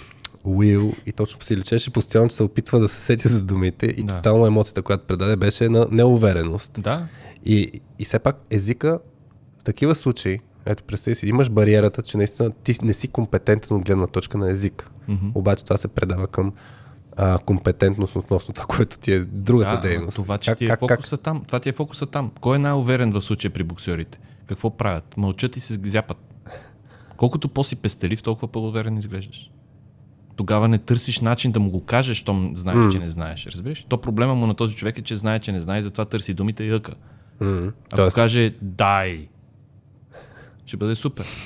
will 0.45 0.95
и 1.05 1.11
точно 1.11 1.41
си 1.41 1.57
личеше 1.57 1.91
постоянно, 1.93 2.29
че 2.29 2.35
се 2.35 2.43
опитва 2.43 2.79
да 2.79 2.87
се 2.87 3.01
сети 3.01 3.27
за 3.27 3.43
думите 3.43 3.85
и 3.85 4.03
Да. 4.03 4.15
тотално 4.15 4.45
емоцията, 4.45 4.81
която 4.81 5.03
предаде, 5.07 5.35
беше 5.35 5.69
на 5.69 5.87
неувереност. 5.91 6.81
Да, 6.81 7.07
И, 7.45 7.71
и 7.99 8.05
все 8.05 8.19
пак 8.19 8.35
езика 8.49 8.99
в 9.59 9.63
такива 9.63 9.95
случаи, 9.95 10.39
ето 10.65 10.83
представи 10.83 11.15
си, 11.15 11.27
имаш 11.27 11.49
бариерата, 11.49 12.01
че 12.01 12.17
наистина 12.17 12.51
ти 12.63 12.77
не 12.83 12.93
си 12.93 13.07
компетентен 13.07 13.77
от 13.77 13.85
гледна 13.85 14.07
точка 14.07 14.37
на 14.37 14.49
език. 14.49 14.89
Мгм. 15.07 15.27
Обаче 15.35 15.63
това 15.63 15.77
се 15.77 15.87
предава 15.87 16.27
към 16.27 16.53
а, 17.17 17.37
компетентност 17.37 18.15
относно 18.15 18.53
това, 18.53 18.65
което 18.67 18.97
ти 18.97 19.13
е 19.13 19.19
другата 19.19 19.71
да, 19.71 19.81
дейност. 19.81 20.15
Това, 20.15 20.37
че 20.37 20.51
как, 20.51 20.57
ти 20.57 20.65
е 20.65 20.67
как, 20.67 20.79
как, 20.79 20.89
фокуса 20.89 21.17
там. 21.17 21.43
Това 21.47 21.59
ти 21.59 21.69
е 21.69 21.73
фокуса 21.73 22.05
там. 22.05 22.31
Кой 22.41 22.55
е 22.55 22.59
най-уверен 22.59 23.11
в 23.11 23.21
случая 23.21 23.53
при 23.53 23.63
боксерите? 23.63 24.19
Какво 24.45 24.69
правят? 24.69 25.17
Мълчат 25.17 25.57
и 25.57 25.59
се 25.59 25.79
зяпат. 25.85 26.17
Колкото 27.17 27.49
по-си 27.49 27.75
пестелив, 27.75 28.23
толкова 28.23 28.47
по-уверен 28.47 28.97
изглеждаш. 28.97 29.51
Тогава 30.35 30.67
не 30.67 30.77
търсиш 30.77 31.19
начин 31.19 31.51
да 31.51 31.59
му 31.59 31.69
го 31.69 31.85
кажеш, 31.85 32.17
щом 32.17 32.51
знаеш, 32.55 32.77
М. 32.77 32.91
че 32.91 32.99
не 32.99 33.09
знаеш. 33.09 33.45
Разбираш? 33.45 33.83
То 33.83 34.01
проблема 34.01 34.35
му 34.35 34.47
на 34.47 34.53
този 34.53 34.75
човек 34.75 34.97
е, 34.97 35.01
че 35.01 35.15
знае, 35.15 35.39
че 35.39 35.51
не 35.51 35.59
знае, 35.61 35.81
затова 35.81 36.05
търси 36.05 36.33
думите 36.33 36.63
и 36.63 36.71
ъка. 36.71 36.93
М, 37.39 37.71
Ако 37.85 37.95
Тоест, 37.95 38.15
каже 38.15 38.55
дай, 38.61 39.27
Ще 40.65 40.77
бъде 40.77 40.95
супер. 40.95 41.25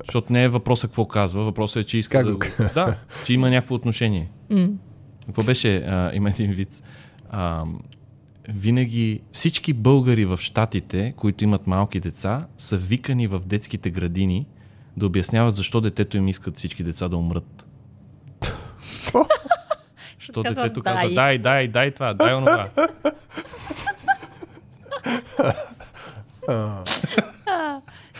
Защото 0.00 0.32
не 0.32 0.44
е 0.44 0.48
въпросът 0.48 0.90
какво 0.90 1.06
казва, 1.06 1.44
въпросът 1.44 1.76
е, 1.76 1.86
че 1.86 1.98
иска 1.98 2.18
Как 2.18 2.26
да... 2.26 2.32
го- 2.32 2.70
Да, 2.74 2.96
че 3.26 3.32
има 3.34 3.50
някакво 3.50 3.74
отношение. 3.74 4.30
М. 4.50 4.68
Какво 5.26 5.42
беше, 5.42 5.76
а, 5.76 6.10
има 6.14 6.28
един 6.28 6.50
вид, 6.50 6.82
а, 7.30 7.64
винаги 8.48 9.20
всички 9.32 9.72
българи 9.72 10.24
в 10.24 10.36
Штатите, 10.36 11.14
които 11.16 11.44
имат 11.44 11.66
малки 11.66 12.00
деца, 12.00 12.46
са 12.58 12.76
викани 12.76 13.26
в 13.26 13.40
детските 13.46 13.90
градини 13.90 14.46
да 14.96 15.06
обясняват 15.06 15.54
защо 15.54 15.80
детето 15.80 16.16
им 16.16 16.28
искат 16.28 16.56
всички 16.56 16.82
деца 16.82 17.08
да 17.08 17.16
умрат. 17.16 17.68
Що 20.18 20.42
детето 20.42 20.80
дай. 20.80 20.94
казва, 20.94 21.14
дай, 21.14 21.38
дай, 21.38 21.68
дай 21.68 21.90
това, 21.90 22.14
дай 22.14 22.34
онова. 22.34 22.68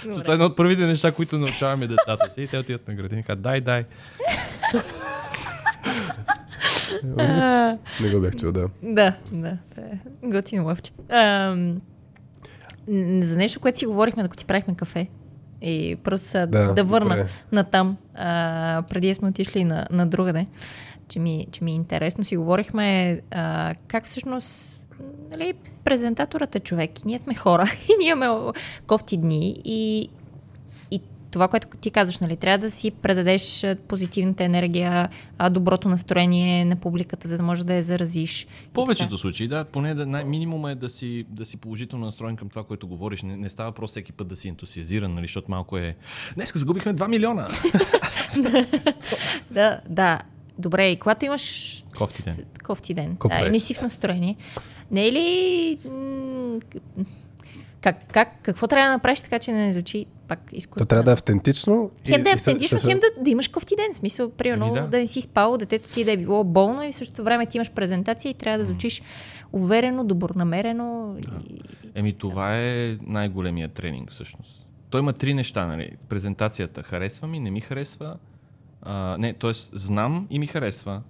Това 0.03 0.33
е 0.33 0.33
едно 0.33 0.45
от 0.45 0.57
първите 0.57 0.87
неща, 0.87 1.13
които 1.13 1.39
научаваме 1.39 1.87
децата 1.87 2.31
си. 2.31 2.43
И 2.43 2.49
те 2.49 2.59
отиват 2.59 2.89
на 2.89 2.95
градини 2.95 3.21
и 3.21 3.25
казват, 3.25 3.43
дай, 3.43 3.61
дай. 3.61 3.85
Не 8.01 8.11
го 8.11 8.21
бях 8.21 8.37
чул, 8.37 8.53
да. 8.53 8.69
Да, 8.83 9.15
да. 9.33 9.57
Готино 10.25 10.67
лъвче. 10.67 10.93
За 13.21 13.37
нещо, 13.37 13.61
което 13.61 13.79
си 13.79 13.87
говорихме, 13.87 14.23
докато 14.23 14.41
си 14.41 14.47
правихме 14.47 14.75
кафе. 14.75 15.09
И 15.63 15.97
просто 16.05 16.33
да, 16.33 16.47
Да, 16.47 16.75
да 16.75 16.85
върна 16.85 17.27
на 17.53 17.65
там, 17.65 17.97
а, 18.15 18.83
преди 18.89 19.15
сме 19.15 19.29
отишли 19.29 19.65
на, 19.65 19.87
на 19.91 20.07
другаде, 20.07 20.47
че 21.09 21.19
ми, 21.19 21.47
че 21.51 21.65
ми 21.65 21.71
е 21.71 21.75
интересно. 21.75 22.25
Си 22.25 22.37
говорихме 22.37 23.21
а, 23.31 23.75
как 23.89 24.05
всъщност 24.05 24.77
нали, 25.31 25.55
презентаторът 25.85 26.55
е 26.55 26.61
човек. 26.61 26.91
Ние 27.05 27.19
сме 27.19 27.35
хора. 27.35 27.71
И 27.89 27.93
ние 27.99 28.09
имаме 28.11 28.53
кофти 28.87 29.17
дни. 29.17 29.57
И 29.65 30.09
това, 31.37 31.49
което 31.49 31.69
ти 31.81 31.91
казваш, 31.91 32.19
нали, 32.19 32.37
трябва 32.37 32.59
да 32.59 32.71
си 32.71 32.91
предадеш 32.91 33.67
позитивната 33.89 34.45
енергия, 34.45 35.09
доброто 35.51 35.89
настроение 35.89 36.65
на 36.65 36.77
публиката, 36.77 37.29
за 37.29 37.37
да 37.37 37.43
можеш 37.43 37.65
да 37.65 37.75
я 37.75 37.83
заразиш. 37.83 38.47
В 38.67 38.69
повечето 38.69 39.19
случаи, 39.19 39.49
да, 39.49 39.65
поне 39.65 39.95
да, 39.95 40.07
най- 40.07 40.25
минимум 40.25 40.67
е 40.67 40.75
да 40.75 40.89
си, 40.89 41.27
да 41.29 41.45
си 41.45 41.57
положително 41.57 42.05
настроен 42.05 42.37
към 42.37 42.49
това, 42.49 42.65
което 42.65 42.89
говориш. 42.89 43.23
Не, 43.23 43.37
не 43.37 43.49
става 43.49 43.73
просто 43.73 43.93
всеки 43.93 44.13
път 44.13 44.29
да 44.29 44.37
си 44.37 44.49
ентусиазиран, 44.49 45.15
нали, 45.15 45.25
защото 45.25 45.51
малко 45.51 45.79
е... 45.79 45.97
Днес 46.35 46.53
загубихме 46.55 46.95
2 46.95 47.09
милиона. 47.09 47.49
Да, 49.51 49.81
да. 49.89 50.21
Добре, 50.59 50.89
и 50.89 50.97
когато 50.97 51.25
имаш 51.25 51.85
кофти 52.65 52.95
ден, 52.95 53.11
Какво 53.13 53.29
да, 53.29 53.35
правиш? 53.35 53.49
и 53.49 53.53
не 53.53 53.61
си 53.61 53.75
в 53.75 53.83
настроение, 53.83 54.37
не 54.91 55.07
е 55.07 55.13
ли... 55.13 55.79
Как, 57.81 58.13
как, 58.13 58.29
какво 58.43 58.67
трябва 58.67 58.89
да 58.89 58.93
направиш 58.93 59.21
така, 59.21 59.39
че 59.39 59.53
не 59.53 59.73
звучи 59.73 60.07
пак 60.29 60.51
То 60.51 60.57
изкуствено? 60.57 60.87
трябва 60.87 61.05
да 61.05 61.11
е 61.11 61.15
автентично. 61.15 61.91
Хем 62.07 62.23
да 62.23 62.31
е 62.31 62.33
автентично, 62.33 62.79
хем 62.81 62.99
да, 62.99 63.23
да 63.23 63.31
имаш 63.31 63.49
кофти 63.49 63.77
ден. 63.77 63.93
В 63.93 63.97
смисъл, 63.97 64.31
примерно, 64.31 64.67
Еми 64.67 64.75
да. 64.75 64.83
да. 64.83 64.89
да 64.89 64.99
не 64.99 65.07
си 65.07 65.21
спал, 65.21 65.57
детето 65.57 65.89
ти 65.89 66.05
да 66.05 66.13
е 66.13 66.17
било 66.17 66.45
болно 66.45 66.83
и 66.83 66.93
в 66.93 66.97
същото 66.97 67.25
време 67.25 67.47
ти 67.47 67.57
имаш 67.57 67.71
презентация 67.71 68.31
и 68.31 68.35
трябва 68.35 68.59
да 68.59 68.65
звучиш 68.65 69.03
уверено, 69.53 70.05
добронамерено. 70.05 71.17
И... 71.51 71.61
Еми, 71.95 72.13
това 72.13 72.59
е 72.59 72.99
най-големия 73.03 73.69
тренинг, 73.69 74.11
всъщност. 74.11 74.69
Той 74.91 75.01
има 75.01 75.13
три 75.13 75.35
неща, 75.35 75.67
нали? 75.67 75.91
Презентацията 76.09 76.83
харесва 76.83 77.29
ми, 77.29 77.41
не 77.41 77.51
ми 77.51 77.61
харесва. 77.61 78.17
А, 78.83 79.17
не, 79.19 79.35
т.е. 79.35 79.53
знам 79.73 80.27
и 80.31 80.39
ми 80.39 80.47
харесва. 80.47 81.03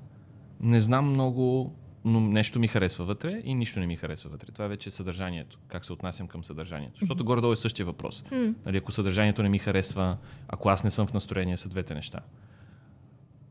Не 0.60 0.80
знам 0.80 1.10
много, 1.10 1.72
но 2.06 2.20
нещо 2.20 2.58
ми 2.58 2.68
харесва 2.68 3.04
вътре 3.04 3.42
и 3.44 3.54
нищо 3.54 3.80
не 3.80 3.86
ми 3.86 3.96
харесва 3.96 4.30
вътре. 4.30 4.52
Това 4.52 4.64
е 4.64 4.68
вече 4.68 4.90
съдържанието. 4.90 5.58
Как 5.68 5.84
се 5.84 5.92
отнасям 5.92 6.28
към 6.28 6.44
съдържанието. 6.44 7.00
Защото 7.00 7.24
горе-долу 7.24 7.52
е 7.52 7.56
същия 7.56 7.86
въпрос. 7.86 8.24
Нали, 8.66 8.76
ако 8.76 8.92
съдържанието 8.92 9.42
не 9.42 9.48
ми 9.48 9.58
харесва, 9.58 10.16
ако 10.48 10.68
аз 10.68 10.84
не 10.84 10.90
съм 10.90 11.06
в 11.06 11.12
настроение, 11.12 11.56
са 11.56 11.68
двете 11.68 11.94
неща. 11.94 12.20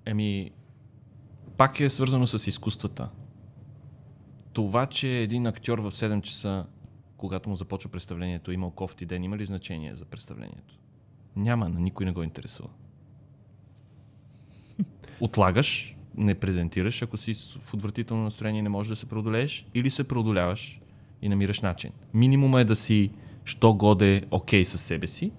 Еми, 0.05 0.51
пак 1.57 1.79
е 1.79 1.89
свързано 1.89 2.27
с 2.27 2.47
изкуствата. 2.47 3.09
Това, 4.53 4.85
че 4.85 5.17
един 5.17 5.47
актьор 5.47 5.79
в 5.79 5.91
7 5.91 6.21
часа, 6.21 6.65
когато 7.17 7.49
му 7.49 7.55
започва 7.55 7.91
представлението, 7.91 8.51
имал 8.51 8.71
кофти 8.71 9.05
ден, 9.05 9.23
има 9.23 9.37
ли 9.37 9.45
значение 9.45 9.95
за 9.95 10.05
представлението? 10.05 10.77
Няма, 11.35 11.69
на 11.69 11.79
никой 11.79 12.05
не 12.05 12.11
го 12.11 12.23
интересува. 12.23 12.69
Отлагаш, 15.19 15.94
не 16.17 16.35
презентираш, 16.35 17.01
ако 17.01 17.17
си 17.17 17.33
в 17.59 17.73
отвратително 17.73 18.23
настроение 18.23 18.61
не 18.61 18.69
можеш 18.69 18.89
да 18.89 18.95
се 18.95 19.05
преодолееш, 19.05 19.67
или 19.73 19.89
се 19.89 20.03
преодоляваш 20.03 20.79
и 21.21 21.29
намираш 21.29 21.61
начин. 21.61 21.91
Минимума 22.13 22.61
е 22.61 22.65
да 22.65 22.75
си 22.75 23.11
що 23.45 23.73
годе 23.73 24.23
окей 24.31 24.65
със 24.65 24.81
себе 24.81 25.07
си, 25.07 25.31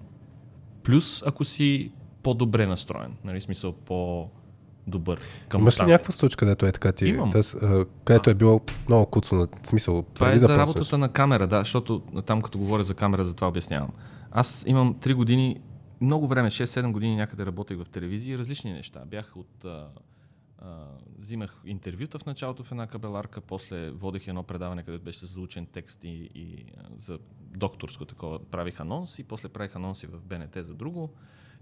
плюс 0.83 1.23
ако 1.25 1.45
си 1.45 1.91
по-добре 2.23 2.65
настроен, 2.65 3.13
нали, 3.23 3.41
смисъл 3.41 3.73
по-добър 3.73 5.19
към 5.49 5.61
Имаш 5.61 5.79
ли 5.79 5.85
някаква 5.85 6.11
случка, 6.11 6.39
където 6.39 6.65
е 6.65 6.71
така 6.71 6.91
ти? 6.91 7.07
Имам. 7.07 7.31
Тоест, 7.31 7.55
а, 7.55 7.85
където 8.03 8.29
е 8.29 8.33
било 8.33 8.61
много 8.87 9.05
куцно, 9.05 9.47
в 9.63 9.67
смисъл, 9.67 10.03
Това 10.13 10.27
е 10.27 10.29
преди 10.29 10.39
за 10.39 10.47
да 10.47 10.57
работата 10.57 10.97
на 10.97 11.09
камера, 11.09 11.47
да, 11.47 11.59
защото 11.59 11.99
там 12.25 12.41
като 12.41 12.57
говоря 12.57 12.83
за 12.83 12.93
камера, 12.93 13.25
за 13.25 13.33
това 13.33 13.47
обяснявам. 13.47 13.89
Аз 14.31 14.63
имам 14.67 14.95
3 14.95 15.13
години, 15.13 15.59
много 16.01 16.27
време, 16.27 16.49
6-7 16.49 16.91
години 16.91 17.15
някъде 17.15 17.45
работех 17.45 17.77
в 17.77 17.89
телевизия 17.89 18.35
и 18.35 18.37
различни 18.37 18.73
неща. 18.73 19.01
Бях 19.05 19.37
от... 19.37 19.65
А, 19.65 19.87
взимах 21.19 21.61
интервюта 21.65 22.19
в 22.19 22.25
началото 22.25 22.63
в 22.63 22.71
една 22.71 22.87
кабеларка, 22.87 23.41
после 23.41 23.91
водех 23.91 24.27
едно 24.27 24.43
предаване, 24.43 24.83
където 24.83 25.03
беше 25.03 25.19
с 25.19 25.25
заучен 25.25 25.65
текст 25.65 26.03
и, 26.03 26.29
и 26.35 26.65
за 26.99 27.19
докторско 27.39 28.05
такова. 28.05 28.45
Правих 28.45 28.79
анонси, 28.79 29.23
после 29.23 29.49
правих 29.49 29.75
анонси 29.75 30.07
в 30.07 30.21
БНТ 30.21 30.57
за 30.65 30.73
друго. 30.73 31.13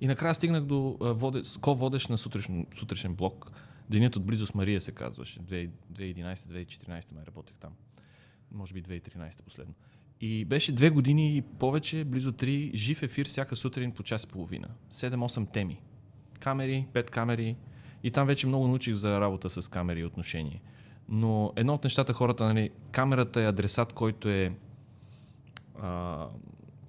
И 0.01 0.07
накрая 0.07 0.35
стигнах 0.35 0.63
до 0.63 0.97
воде, 0.99 1.41
ко-водещ 1.61 2.09
на 2.09 2.17
сутрешен, 2.17 2.65
сутрешен 2.77 3.15
блок. 3.15 3.51
Денят 3.89 4.15
от 4.15 4.25
близо 4.25 4.47
с 4.47 4.53
Мария 4.53 4.81
се 4.81 4.91
казваше. 4.91 5.39
2011-2014 5.39 7.13
май 7.15 7.23
работех 7.25 7.57
там 7.57 7.71
може 8.51 8.73
би 8.73 8.83
2013 8.83 9.43
последно. 9.43 9.73
И 10.21 10.45
беше 10.45 10.71
две 10.71 10.89
години 10.89 11.37
и 11.37 11.41
повече, 11.41 12.03
близо 12.03 12.31
три, 12.31 12.71
жив 12.73 13.03
ефир 13.03 13.25
всяка 13.25 13.55
сутрин 13.55 13.91
по 13.91 14.03
час 14.03 14.23
и 14.23 14.27
половина. 14.27 14.67
7-8 14.91 15.53
теми. 15.53 15.81
Камери, 16.39 16.87
5 16.93 17.09
камери. 17.09 17.55
И 18.05 18.11
там 18.11 18.27
вече 18.27 18.47
много 18.47 18.67
научих 18.67 18.95
за 18.95 19.19
работа 19.19 19.49
с 19.49 19.71
камери 19.71 19.99
и 19.99 20.05
отношение. 20.05 20.61
Но 21.09 21.53
едно 21.55 21.73
от 21.73 21.83
нещата 21.83 22.13
хората, 22.13 22.45
нали, 22.45 22.69
камерата 22.91 23.41
е 23.41 23.47
адресат, 23.47 23.93
който 23.93 24.29
е 24.29 24.51
а, 25.81 26.25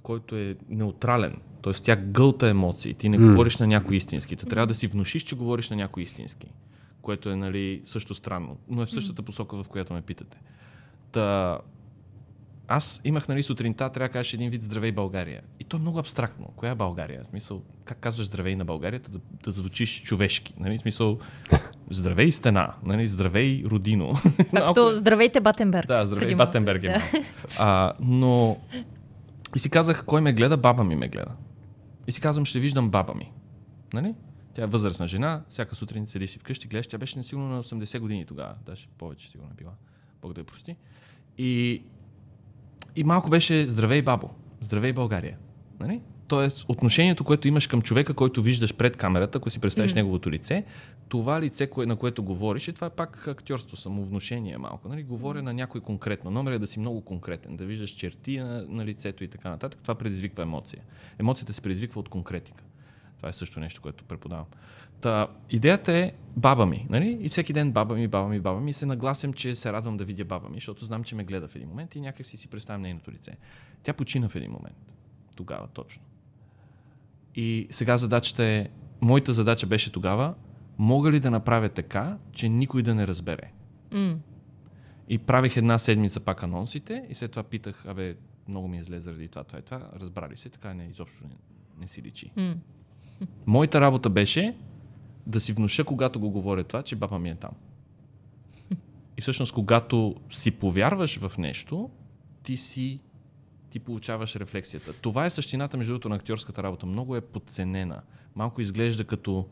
който 0.03 0.37
е 0.37 0.57
неутрален. 0.69 1.37
Тоест 1.63 1.85
тя 1.85 1.97
гълта 1.97 2.49
емоции. 2.49 2.95
Ти 2.95 3.09
не 3.09 3.19
М. 3.19 3.29
говориш 3.29 3.57
на 3.57 3.67
някой 3.67 3.97
истински. 3.97 4.37
Та 4.37 4.47
трябва 4.47 4.67
да 4.67 4.75
си 4.75 4.87
внушиш, 4.87 5.23
че 5.23 5.37
говориш 5.37 5.71
на 5.71 5.77
някой 5.77 6.03
истински. 6.03 6.47
Което 7.03 7.31
е 7.31 7.37
нали, 7.37 7.83
също 7.85 8.15
странно. 8.15 8.57
Но 8.69 8.83
е 8.83 8.87
в 8.87 8.91
същата 8.91 9.23
посока, 9.23 9.63
в 9.63 9.69
която 9.69 9.93
ме 9.93 10.03
питате. 10.03 10.39
Та, 11.13 11.59
аз 12.69 13.01
имах 13.05 13.29
нали, 13.29 13.43
сутринта, 13.43 13.91
трябва 13.91 14.09
да 14.09 14.13
кажеш 14.13 14.35
един 14.35 14.51
вид 14.51 14.63
Здравей 14.63 14.93
България. 14.93 15.43
И 15.61 15.65
то 15.65 15.77
е 15.77 15.81
много 15.81 15.99
абстрактно. 15.99 16.53
Коя 16.57 16.73
е 16.73 16.75
България? 16.75 17.25
В 17.25 17.27
смисъл, 17.27 17.63
как 17.85 17.99
казваш 17.99 18.27
Здравей 18.27 18.57
на 18.57 18.65
България, 18.65 19.01
да, 19.01 19.19
да 19.45 19.53
звучиш 19.53 20.03
човешки. 20.03 20.55
Нали? 20.59 20.79
В 20.79 20.81
смисъл, 20.81 21.19
Здравей 21.91 22.31
стена, 22.31 22.75
нали? 22.85 23.07
Здравей 23.07 23.65
родино. 23.67 24.15
Както 24.55 24.95
здравейте, 24.95 25.41
Батенберг. 25.41 25.89
Да, 25.89 26.07
здравей, 26.07 26.27
преди 26.27 26.35
малко. 26.35 26.49
Батенберг 26.49 26.85
е. 26.85 26.97
А, 27.59 27.93
но 28.01 28.57
и 29.57 29.59
си 29.59 29.71
казах, 29.71 30.05
кой 30.05 30.21
ме 30.21 30.33
гледа, 30.33 30.57
баба 30.57 30.85
ми 30.85 30.97
ме 30.97 31.09
гледа. 31.09 31.33
И 32.07 32.13
си 32.13 32.21
казвам, 32.21 32.45
ще 32.45 32.61
виждам 32.61 32.91
баба 32.91 33.15
ми. 33.15 33.33
Нали? 33.95 34.15
Тя 34.55 34.63
е 34.63 34.67
възрастна 34.67 35.07
жена, 35.07 35.43
всяка 35.49 35.75
сутрин 35.75 36.07
седи 36.07 36.27
си 36.27 36.39
вкъщи, 36.39 36.69
гледаш, 36.69 36.87
тя 36.87 36.99
беше 36.99 37.23
сигурно 37.23 37.49
на 37.49 37.63
80 37.63 37.99
години 37.99 38.27
тогава, 38.27 38.55
даже 38.67 38.89
повече 38.99 39.31
сигурно 39.31 39.51
е 39.53 39.55
била. 39.55 39.73
Бог 40.23 40.33
да 40.33 40.41
я 40.41 40.45
прости. 40.45 40.77
И, 41.39 41.83
и 42.97 43.05
малко 43.05 43.31
беше 43.31 43.66
здравей 43.68 44.02
бабо, 44.02 44.31
здравей 44.60 44.93
България. 44.93 45.36
Нали? 45.81 46.01
Тоест, 46.28 46.66
отношението, 46.68 47.24
което 47.24 47.48
имаш 47.48 47.66
към 47.66 47.82
човека, 47.82 48.14
който 48.14 48.43
виждаш 48.43 48.74
пред 48.74 48.97
камерата, 48.97 49.39
ако 49.39 49.51
си 49.51 49.60
представиш 49.60 49.93
mm. 49.93 49.94
неговото 49.94 50.31
лице, 50.31 50.64
това 51.09 51.40
лице, 51.40 51.66
кое, 51.66 51.86
на 51.86 51.97
което 51.97 52.23
говориш, 52.23 52.68
и 52.68 52.73
това 52.73 52.86
е 52.86 52.90
пак 52.90 53.28
актьорство, 53.28 53.77
самовнушение 53.77 54.59
малко. 54.59 54.89
Нали? 54.89 55.02
Говоря 55.02 55.43
на 55.43 55.55
някой 55.55 55.81
конкретно. 55.81 56.31
Номер 56.31 56.52
е 56.52 56.59
да 56.59 56.66
си 56.66 56.78
много 56.78 57.05
конкретен, 57.05 57.56
да 57.56 57.64
виждаш 57.64 57.90
черти 57.90 58.39
на, 58.39 58.64
на 58.68 58.85
лицето 58.85 59.24
и 59.24 59.28
така 59.28 59.51
нататък. 59.51 59.81
Това 59.82 59.94
предизвиква 59.94 60.43
емоция. 60.43 60.82
Емоцията 61.18 61.52
се 61.52 61.62
предизвиква 61.62 62.01
от 62.01 62.09
конкретика. 62.09 62.62
Това 63.16 63.28
е 63.28 63.32
също 63.32 63.60
нещо, 63.60 63.82
което 63.82 64.05
преподавам. 64.05 64.47
Та, 65.01 65.28
идеята 65.51 65.93
е 65.93 66.12
баба 66.36 66.66
ми, 66.66 66.86
нали? 66.90 67.18
И 67.20 67.28
всеки 67.28 67.52
ден 67.52 67.73
баба 67.73 67.94
ми, 67.94 68.09
баба 68.09 68.28
ми, 68.28 68.40
баба 68.40 68.60
ми. 68.60 68.70
И 68.70 68.73
се 68.73 68.86
нагласям, 68.86 69.32
че 69.32 69.55
се 69.55 69.73
радвам 69.73 69.97
да 69.97 70.05
видя 70.05 70.24
баба 70.24 70.48
ми, 70.48 70.55
защото 70.55 70.85
знам, 70.85 71.05
че 71.05 71.14
ме 71.14 71.24
гледа 71.24 71.48
в 71.48 71.56
един 71.56 71.68
момент 71.68 71.94
и 71.94 72.01
някак 72.01 72.27
си 72.27 72.36
си 72.36 72.48
представям 72.48 72.82
нейното 72.82 73.12
лице. 73.12 73.36
Тя 73.82 73.93
почина 73.93 74.28
в 74.28 74.36
един 74.36 74.51
момент. 74.51 74.93
Тогава 75.36 75.66
точно. 75.66 76.02
И 77.35 77.66
сега 77.70 77.97
задачата 77.97 78.44
е, 78.44 78.68
моята 79.01 79.32
задача 79.32 79.66
беше 79.66 79.93
тогава, 79.93 80.35
мога 80.78 81.10
ли 81.10 81.20
да 81.20 81.31
направя 81.31 81.68
така, 81.68 82.18
че 82.32 82.48
никой 82.48 82.82
да 82.82 82.94
не 82.94 83.06
разбере? 83.06 83.52
М. 83.93 84.16
И 85.09 85.18
правих 85.18 85.56
една 85.56 85.78
седмица 85.78 86.20
пак 86.20 86.43
анонсите 86.43 87.05
и 87.09 87.14
след 87.14 87.31
това 87.31 87.43
питах, 87.43 87.86
абе, 87.86 88.16
много 88.48 88.68
ми 88.68 88.78
излезе 88.78 89.01
заради 89.01 89.28
това, 89.28 89.44
това 89.44 89.59
и 89.59 89.62
това, 89.62 89.90
разбрали 90.01 90.36
се, 90.36 90.48
така 90.48 90.74
не, 90.74 90.85
изобщо 90.85 91.24
не, 91.24 91.36
не 91.81 91.86
си 91.86 92.02
личи. 92.02 92.32
М. 92.36 92.55
Моята 93.47 93.81
работа 93.81 94.10
беше 94.10 94.56
да 95.27 95.40
си 95.40 95.53
внуша, 95.53 95.85
когато 95.85 96.20
го 96.20 96.31
говоря 96.31 96.65
това, 96.65 96.82
че 96.82 96.97
баба 96.97 97.19
ми 97.19 97.31
е 97.31 97.35
там. 97.35 97.51
И 99.19 99.20
всъщност, 99.20 99.53
когато 99.53 100.16
си 100.31 100.51
повярваш 100.51 101.19
в 101.19 101.39
нещо, 101.39 101.90
ти 102.43 102.57
си 102.57 103.01
ти 103.70 103.81
получаваш 103.81 104.36
рефлексията. 104.36 104.93
Това 105.01 105.27
е 105.27 105.31
същината, 105.31 105.77
между 105.77 105.93
другото, 105.93 106.09
на 106.09 106.16
актьорската 106.16 106.62
работа. 106.62 106.86
Много 106.86 107.16
е 107.16 107.20
подценена. 107.20 108.03
Малко 108.35 108.61
изглежда 108.61 109.05
като 109.05 109.47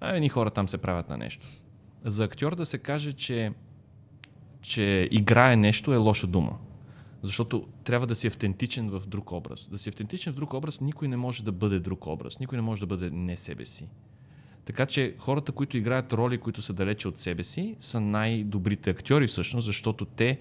а, 0.00 0.16
едни 0.16 0.28
хора 0.28 0.50
там 0.50 0.68
се 0.68 0.78
правят 0.78 1.08
на 1.08 1.16
нещо. 1.16 1.46
За 2.04 2.24
актьор 2.24 2.54
да 2.54 2.66
се 2.66 2.78
каже, 2.78 3.12
че, 3.12 3.52
че 4.60 5.08
играе 5.10 5.56
нещо 5.56 5.92
е 5.92 5.96
лоша 5.96 6.26
дума. 6.26 6.58
Защото 7.22 7.68
трябва 7.84 8.06
да 8.06 8.14
си 8.14 8.26
автентичен 8.26 8.90
в 8.90 9.02
друг 9.06 9.32
образ. 9.32 9.68
Да 9.68 9.78
си 9.78 9.88
автентичен 9.88 10.32
в 10.32 10.36
друг 10.36 10.54
образ, 10.54 10.80
никой 10.80 11.08
не 11.08 11.16
може 11.16 11.44
да 11.44 11.52
бъде 11.52 11.78
друг 11.78 12.06
образ. 12.06 12.38
Никой 12.38 12.58
не 12.58 12.62
може 12.62 12.80
да 12.80 12.86
бъде 12.86 13.10
не 13.10 13.36
себе 13.36 13.64
си. 13.64 13.88
Така 14.66 14.86
че 14.86 15.14
хората, 15.18 15.52
които 15.52 15.76
играят 15.76 16.12
роли, 16.12 16.38
които 16.38 16.62
са 16.62 16.72
далече 16.72 17.08
от 17.08 17.18
себе 17.18 17.42
си, 17.42 17.76
са 17.80 18.00
най-добрите 18.00 18.90
актьори 18.90 19.26
всъщност, 19.26 19.66
защото 19.66 20.04
те 20.04 20.38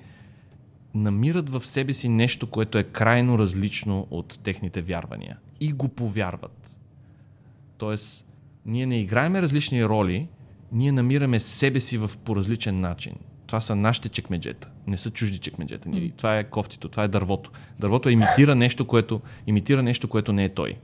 намират 0.93 1.49
в 1.49 1.65
себе 1.65 1.93
си 1.93 2.09
нещо, 2.09 2.47
което 2.47 2.77
е 2.77 2.83
крайно 2.83 3.39
различно 3.39 4.07
от 4.11 4.39
техните 4.43 4.81
вярвания. 4.81 5.37
И 5.59 5.71
го 5.71 5.87
повярват. 5.87 6.79
Тоест, 7.77 8.27
ние 8.65 8.85
не 8.85 8.99
играеме 8.99 9.41
различни 9.41 9.85
роли, 9.85 10.27
ние 10.71 10.91
намираме 10.91 11.39
себе 11.39 11.79
си 11.79 11.97
в 11.97 12.11
по 12.25 12.35
различен 12.35 12.79
начин. 12.79 13.13
Това 13.47 13.59
са 13.59 13.75
нашите 13.75 14.09
чекмеджета, 14.09 14.69
не 14.87 14.97
са 14.97 15.11
чужди 15.11 15.37
чекмеджета. 15.37 15.89
Ние, 15.89 16.11
това 16.17 16.39
е 16.39 16.49
кофтито, 16.49 16.89
това 16.89 17.03
е 17.03 17.07
дървото. 17.07 17.51
Дървото 17.79 18.09
имитира 18.09 18.55
нещо, 18.55 18.87
което, 18.87 19.21
имитира 19.47 19.83
нещо, 19.83 20.07
което 20.07 20.33
не 20.33 20.45
е 20.45 20.53
той. 20.53 20.77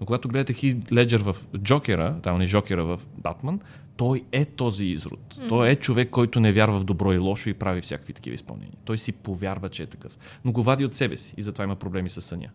Но 0.00 0.06
когато 0.06 0.28
гледате 0.28 0.52
Хит 0.52 0.92
Леджер 0.92 1.20
в 1.20 1.36
Джокера, 1.58 2.20
там 2.22 2.38
не 2.38 2.46
Джокера 2.46 2.84
в 2.84 3.00
Батман, 3.18 3.60
той 3.96 4.24
е 4.32 4.44
този 4.44 4.84
изрод. 4.84 5.34
Mm. 5.34 5.48
Той 5.48 5.68
е 5.68 5.76
човек, 5.76 6.10
който 6.10 6.40
не 6.40 6.52
вярва 6.52 6.80
в 6.80 6.84
добро 6.84 7.12
и 7.12 7.18
лошо 7.18 7.48
и 7.48 7.54
прави 7.54 7.80
всякакви 7.80 8.12
такива 8.12 8.34
изпълнения. 8.34 8.78
Той 8.84 8.98
си 8.98 9.12
повярва, 9.12 9.68
че 9.68 9.82
е 9.82 9.86
такъв. 9.86 10.18
Но 10.44 10.52
го 10.52 10.62
вади 10.62 10.84
от 10.84 10.92
себе 10.94 11.16
си 11.16 11.34
и 11.36 11.42
затова 11.42 11.64
има 11.64 11.76
проблеми 11.76 12.08
с 12.08 12.20
съня. 12.20 12.50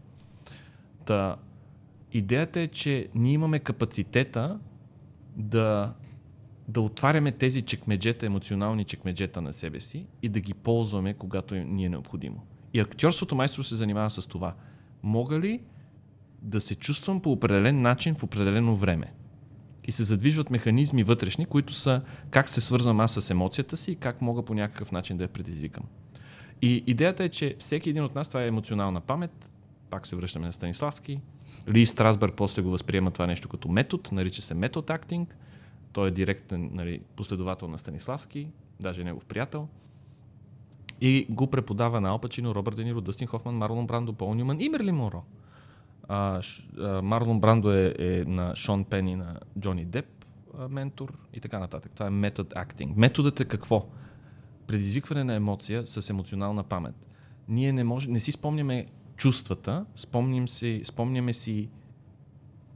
Та, 1.05 1.35
идеята 2.11 2.59
е, 2.59 2.67
че 2.67 3.07
ние 3.15 3.33
имаме 3.33 3.59
капацитета 3.59 4.59
да, 5.35 5.93
да 6.67 6.81
отваряме 6.81 7.31
тези 7.31 7.61
чекмеджета, 7.61 8.25
емоционални 8.25 8.83
чекмеджета 8.83 9.41
на 9.41 9.53
себе 9.53 9.79
си 9.79 10.05
и 10.21 10.29
да 10.29 10.39
ги 10.39 10.53
ползваме, 10.53 11.13
когато 11.13 11.55
ни 11.55 11.85
е 11.85 11.89
необходимо. 11.89 12.43
И 12.73 12.79
актьорството 12.79 13.35
майстор 13.35 13.63
се 13.63 13.75
занимава 13.75 14.09
с 14.09 14.27
това. 14.27 14.53
Мога 15.03 15.39
ли 15.39 15.59
да 16.43 16.61
се 16.61 16.75
чувствам 16.75 17.21
по 17.21 17.31
определен 17.31 17.81
начин 17.81 18.15
в 18.15 18.23
определено 18.23 18.75
време? 18.75 19.13
И 19.85 19.91
се 19.91 20.03
задвижват 20.03 20.49
механизми 20.49 21.03
вътрешни, 21.03 21.45
които 21.45 21.73
са 21.73 22.01
как 22.29 22.49
се 22.49 22.61
свързвам 22.61 22.99
аз 22.99 23.11
с 23.11 23.29
емоцията 23.29 23.77
си 23.77 23.91
и 23.91 23.95
как 23.95 24.21
мога 24.21 24.43
по 24.43 24.53
някакъв 24.53 24.91
начин 24.91 25.17
да 25.17 25.23
я 25.23 25.27
предизвикам. 25.27 25.83
И 26.61 26.83
идеята 26.87 27.23
е, 27.23 27.29
че 27.29 27.55
всеки 27.59 27.89
един 27.89 28.03
от 28.03 28.15
нас, 28.15 28.27
това 28.27 28.43
е 28.43 28.47
емоционална 28.47 29.01
памет, 29.01 29.51
пак 29.89 30.07
се 30.07 30.15
връщаме 30.15 30.45
на 30.45 30.53
Станиславски, 30.53 31.19
ли 31.69 31.85
Страсбърг 31.85 32.33
после 32.35 32.61
го 32.61 32.69
възприема 32.69 33.11
това 33.11 33.27
нещо 33.27 33.49
като 33.49 33.69
метод, 33.69 34.09
нарича 34.11 34.41
се 34.41 34.53
метод 34.53 34.93
актинг. 34.93 35.37
Той 35.93 36.07
е 36.07 36.11
директен 36.11 36.69
нали, 36.73 37.01
последовател 37.15 37.67
на 37.67 37.77
Станиславски, 37.77 38.47
даже 38.79 39.03
негов 39.03 39.25
приятел. 39.25 39.67
И 41.01 41.27
го 41.29 41.47
преподава 41.47 42.01
на 42.01 42.09
Алпачино, 42.09 42.55
Робърт 42.55 42.75
Дениро, 42.75 43.01
Дъстин 43.01 43.27
Хофман, 43.27 43.55
Марлон 43.55 43.87
Брандо, 43.87 44.13
Пол 44.13 44.35
Нюман 44.35 44.61
и 44.61 44.69
Мерли 44.69 44.91
Моро. 44.91 45.23
А, 46.07 46.41
Ш, 46.41 46.69
а, 46.79 47.01
Марлон 47.01 47.39
Брандо 47.39 47.71
е, 47.71 47.95
е 47.99 48.23
на 48.27 48.55
Шон 48.55 48.85
Пени, 48.85 49.15
на 49.15 49.39
Джони 49.59 49.85
Деп, 49.85 50.25
а, 50.57 50.67
ментор 50.67 51.17
и 51.33 51.39
така 51.39 51.59
нататък. 51.59 51.91
Това 51.93 52.07
е 52.07 52.09
метод 52.09 52.49
актинг. 52.55 52.97
Методът 52.97 53.39
е 53.39 53.45
какво? 53.45 53.87
Предизвикване 54.67 55.23
на 55.23 55.33
емоция 55.33 55.87
с 55.87 56.09
емоционална 56.09 56.63
памет. 56.63 56.95
Ние 57.47 57.73
не, 57.73 57.83
може, 57.83 58.09
не 58.09 58.19
си 58.19 58.31
спомняме 58.31 58.87
чувствата, 59.15 59.85
спомним 59.95 60.47
си, 60.47 60.81
спомняме 60.83 61.33
си 61.33 61.69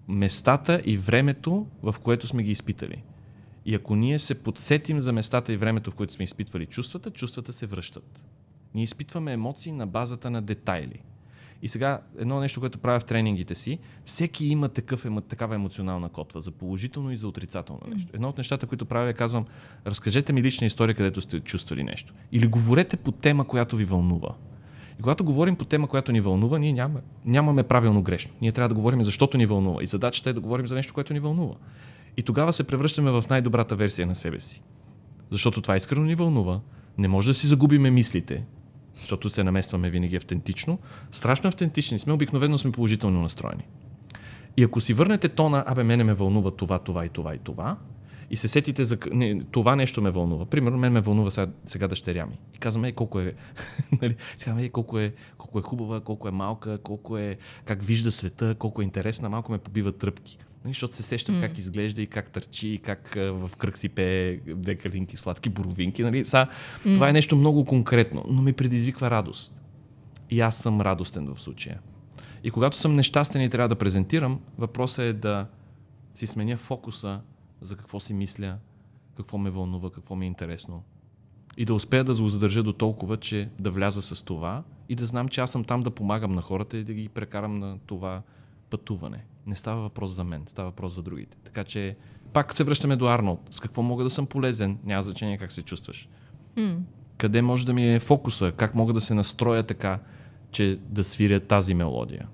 местата 0.07 0.81
и 0.85 0.97
времето, 0.97 1.67
в 1.83 1.95
което 2.03 2.27
сме 2.27 2.43
ги 2.43 2.51
изпитали. 2.51 3.03
И 3.65 3.75
ако 3.75 3.95
ние 3.95 4.19
се 4.19 4.43
подсетим 4.43 4.99
за 4.99 5.13
местата 5.13 5.53
и 5.53 5.57
времето, 5.57 5.91
в 5.91 5.95
което 5.95 6.13
сме 6.13 6.23
изпитвали 6.23 6.65
чувствата, 6.65 7.11
чувствата 7.11 7.53
се 7.53 7.65
връщат. 7.65 8.25
Ние 8.73 8.83
изпитваме 8.83 9.33
емоции 9.33 9.71
на 9.71 9.87
базата 9.87 10.31
на 10.31 10.41
детайли. 10.41 11.01
И 11.61 11.67
сега 11.67 12.01
едно 12.17 12.39
нещо, 12.39 12.59
което 12.59 12.79
правя 12.79 12.99
в 12.99 13.05
тренингите 13.05 13.55
си, 13.55 13.79
всеки 14.05 14.47
има 14.47 14.69
такъв, 14.69 15.05
ема, 15.05 15.21
такава 15.21 15.55
емоционална 15.55 16.09
котва 16.09 16.41
за 16.41 16.51
положително 16.51 17.11
и 17.11 17.15
за 17.15 17.27
отрицателно 17.27 17.81
нещо. 17.87 18.11
Едно 18.13 18.29
от 18.29 18.37
нещата, 18.37 18.67
които 18.67 18.85
правя 18.85 19.09
е 19.09 19.13
казвам, 19.13 19.45
разкажете 19.87 20.33
ми 20.33 20.43
лична 20.43 20.67
история, 20.67 20.95
където 20.95 21.21
сте 21.21 21.39
чувствали 21.39 21.83
нещо. 21.83 22.13
Или 22.31 22.47
говорете 22.47 22.97
по 22.97 23.11
тема, 23.11 23.47
която 23.47 23.75
ви 23.75 23.85
вълнува. 23.85 24.29
И 24.99 25.01
когато 25.01 25.23
говорим 25.23 25.55
по 25.55 25.65
тема, 25.65 25.87
която 25.87 26.11
ни 26.11 26.21
вълнува, 26.21 26.59
ние 26.59 26.73
няма, 26.73 26.99
нямаме 27.25 27.63
правилно 27.63 28.01
грешно. 28.01 28.33
Ние 28.41 28.51
трябва 28.51 28.69
да 28.69 28.75
говорим 28.75 29.03
защото 29.03 29.37
ни 29.37 29.45
вълнува. 29.45 29.83
И 29.83 29.85
задачата 29.85 30.29
е 30.29 30.33
да 30.33 30.41
говорим 30.41 30.67
за 30.67 30.75
нещо, 30.75 30.93
което 30.93 31.13
ни 31.13 31.19
вълнува. 31.19 31.55
И 32.17 32.23
тогава 32.23 32.53
се 32.53 32.63
превръщаме 32.63 33.11
в 33.11 33.23
най-добрата 33.29 33.75
версия 33.75 34.07
на 34.07 34.15
себе 34.15 34.39
си. 34.39 34.63
Защото 35.29 35.61
това 35.61 35.75
искрено 35.75 36.05
ни 36.05 36.15
вълнува, 36.15 36.59
не 36.97 37.07
може 37.07 37.29
да 37.29 37.33
си 37.33 37.47
загубиме 37.47 37.91
мислите, 37.91 38.43
защото 38.99 39.29
се 39.29 39.43
наместваме 39.43 39.89
винаги 39.89 40.15
автентично. 40.15 40.79
Страшно 41.11 41.47
автентични 41.47 41.99
сме, 41.99 42.13
обикновено 42.13 42.57
сме 42.57 42.71
положително 42.71 43.21
настроени. 43.21 43.63
И 44.57 44.63
ако 44.63 44.81
си 44.81 44.93
върнете 44.93 45.29
тона, 45.29 45.63
абе, 45.67 45.83
мене 45.83 46.03
ме 46.03 46.13
вълнува 46.13 46.51
това, 46.51 46.79
това 46.79 47.05
и 47.05 47.09
това 47.09 47.35
и 47.35 47.37
това, 47.37 47.77
и 48.29 48.35
се 48.35 48.47
сетите 48.47 48.83
за 48.83 48.97
не, 49.11 49.41
това 49.51 49.75
нещо 49.75 50.01
ме 50.01 50.11
вълнува. 50.11 50.45
Примерно, 50.45 50.77
мен 50.77 50.93
ме 50.93 51.01
вълнува 51.01 51.31
сега, 51.31 51.51
сега 51.65 51.87
дъщеря 51.87 52.25
ми. 52.25 52.39
И 52.55 52.57
казвам, 52.57 52.83
ей, 52.83 52.91
колко 52.91 53.19
е, 53.19 53.33
нали, 54.01 54.15
сега, 54.37 54.55
ей, 54.59 54.69
колко 54.69 54.99
е, 54.99 55.13
колко 55.37 55.59
е 55.59 55.61
хубава, 55.61 56.01
колко 56.01 56.27
е 56.27 56.31
малка, 56.31 56.77
колко 56.77 57.17
е, 57.17 57.37
как 57.65 57.83
вижда 57.83 58.11
света, 58.11 58.55
колко 58.55 58.81
е 58.81 58.85
интересна, 58.85 59.29
малко 59.29 59.51
ме 59.51 59.57
побиват 59.57 59.97
тръпки. 59.97 60.37
Нали, 60.63 60.73
защото 60.73 60.95
се 60.95 61.03
сещам 61.03 61.35
mm. 61.35 61.41
как 61.41 61.57
изглежда 61.57 62.01
и 62.01 62.07
как 62.07 62.29
търчи, 62.29 62.67
и 62.67 62.77
как 62.77 63.13
в 63.15 63.51
кръг 63.57 63.77
си 63.77 63.89
пее 63.89 64.37
две 64.37 64.75
калинки, 64.75 65.17
сладки 65.17 65.49
боровинки. 65.49 66.03
Нали? 66.03 66.25
Са, 66.25 66.47
mm. 66.85 66.93
Това 66.93 67.09
е 67.09 67.13
нещо 67.13 67.35
много 67.35 67.65
конкретно, 67.65 68.25
но 68.27 68.41
ми 68.41 68.53
предизвиква 68.53 69.11
радост. 69.11 69.63
И 70.29 70.41
аз 70.41 70.55
съм 70.57 70.81
радостен 70.81 71.33
в 71.33 71.41
случая. 71.41 71.79
И 72.43 72.51
когато 72.51 72.77
съм 72.77 72.95
нещастен 72.95 73.41
и 73.41 73.49
трябва 73.49 73.69
да 73.69 73.75
презентирам, 73.75 74.39
въпросът 74.57 74.99
е 74.99 75.13
да 75.13 75.47
си 76.13 76.27
сменя 76.27 76.57
фокуса 76.57 77.21
за 77.61 77.75
какво 77.75 77.99
си 77.99 78.13
мисля, 78.13 78.57
какво 79.17 79.37
ме 79.37 79.49
вълнува, 79.49 79.89
какво 79.91 80.15
ми 80.15 80.25
е 80.25 80.27
интересно. 80.27 80.83
И 81.57 81.65
да 81.65 81.73
успея 81.73 82.03
да 82.03 82.15
го 82.15 82.27
задържа 82.27 82.63
до 82.63 82.73
толкова, 82.73 83.17
че 83.17 83.49
да 83.59 83.71
вляза 83.71 84.01
с 84.01 84.23
това 84.23 84.63
и 84.89 84.95
да 84.95 85.05
знам, 85.05 85.27
че 85.27 85.41
аз 85.41 85.51
съм 85.51 85.63
там 85.63 85.83
да 85.83 85.91
помагам 85.91 86.35
на 86.35 86.41
хората 86.41 86.77
и 86.77 86.83
да 86.83 86.93
ги 86.93 87.09
прекарам 87.09 87.59
на 87.59 87.79
това 87.85 88.21
пътуване. 88.69 89.25
Не 89.47 89.55
става 89.55 89.81
въпрос 89.81 90.11
за 90.11 90.23
мен, 90.23 90.43
става 90.45 90.69
въпрос 90.69 90.95
за 90.95 91.01
другите. 91.01 91.37
Така 91.43 91.63
че 91.63 91.95
пак 92.33 92.53
се 92.53 92.63
връщаме 92.63 92.95
до 92.95 93.07
Арнолд. 93.07 93.39
С 93.49 93.59
какво 93.59 93.81
мога 93.81 94.03
да 94.03 94.09
съм 94.09 94.27
полезен, 94.27 94.77
няма 94.83 95.03
значение 95.03 95.37
как 95.37 95.51
се 95.51 95.61
чувстваш. 95.61 96.09
М. 96.57 96.77
Къде 97.17 97.41
може 97.41 97.65
да 97.65 97.73
ми 97.73 97.93
е 97.93 97.99
фокуса, 97.99 98.51
как 98.51 98.75
мога 98.75 98.93
да 98.93 99.01
се 99.01 99.13
настроя 99.13 99.63
така, 99.63 99.99
че 100.51 100.79
да 100.89 101.03
свиря 101.03 101.39
тази 101.39 101.73
мелодия. 101.73 102.27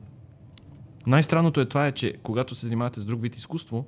Най-странното 1.08 1.62
е 1.62 1.66
това 1.66 1.88
е, 1.88 1.92
че 1.92 2.14
когато 2.24 2.56
се 2.56 2.66
занимавате 2.66 3.00
с 3.00 3.06
друг 3.06 3.22
вид 3.22 3.36
изкуство, 3.36 3.86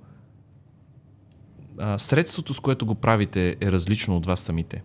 а, 1.77 1.97
средството, 1.97 2.53
с 2.53 2.59
което 2.59 2.85
го 2.85 2.95
правите, 2.95 3.57
е 3.61 3.71
различно 3.71 4.17
от 4.17 4.25
вас 4.25 4.39
самите. 4.39 4.83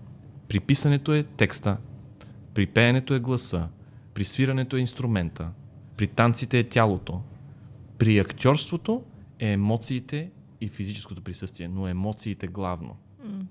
При 0.49 0.61
писането 0.61 1.13
е 1.13 1.23
текста, 1.23 1.77
при 2.55 2.67
пеенето 2.67 3.15
е 3.15 3.21
гласа, 3.21 3.69
при 4.15 4.25
свирането 4.25 4.77
е 4.77 4.81
инструмента, 4.81 5.49
при 5.97 6.07
танците 6.07 6.59
е 6.59 6.69
тялото, 6.69 7.21
при 8.01 8.19
актьорството 8.19 9.03
е 9.39 9.53
емоциите 9.53 10.31
и 10.61 10.69
физическото 10.69 11.23
присъствие, 11.23 11.69
но 11.69 11.89
емоциите 11.89 12.47
главно. 12.47 12.97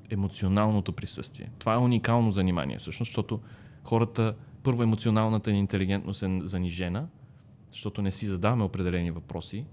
Емоционалното 0.09 0.91
присъствие. 0.91 1.51
Това 1.59 1.73
е 1.73 1.77
уникално 1.77 2.31
занимание, 2.31 2.77
всъщност, 2.77 3.09
защото 3.09 3.39
хората, 3.83 4.35
първо 4.63 4.83
емоционалната 4.83 5.51
ни 5.51 5.59
интелигентност 5.59 6.23
е 6.23 6.39
занижена, 6.43 7.07
защото 7.71 8.01
не 8.01 8.11
си 8.11 8.25
задаваме 8.25 8.63
определени 8.63 9.11
въпроси, 9.11 9.65